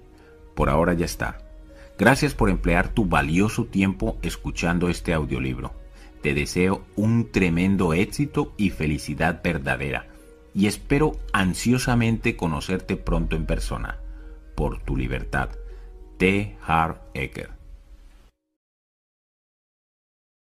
[0.54, 1.38] por ahora ya está.
[1.98, 5.72] Gracias por emplear tu valioso tiempo escuchando este audiolibro.
[6.26, 10.08] Te deseo un tremendo éxito y felicidad verdadera
[10.52, 14.00] y espero ansiosamente conocerte pronto en persona.
[14.56, 15.50] Por tu libertad.
[16.18, 16.56] T.
[16.66, 17.55] Harv Ecker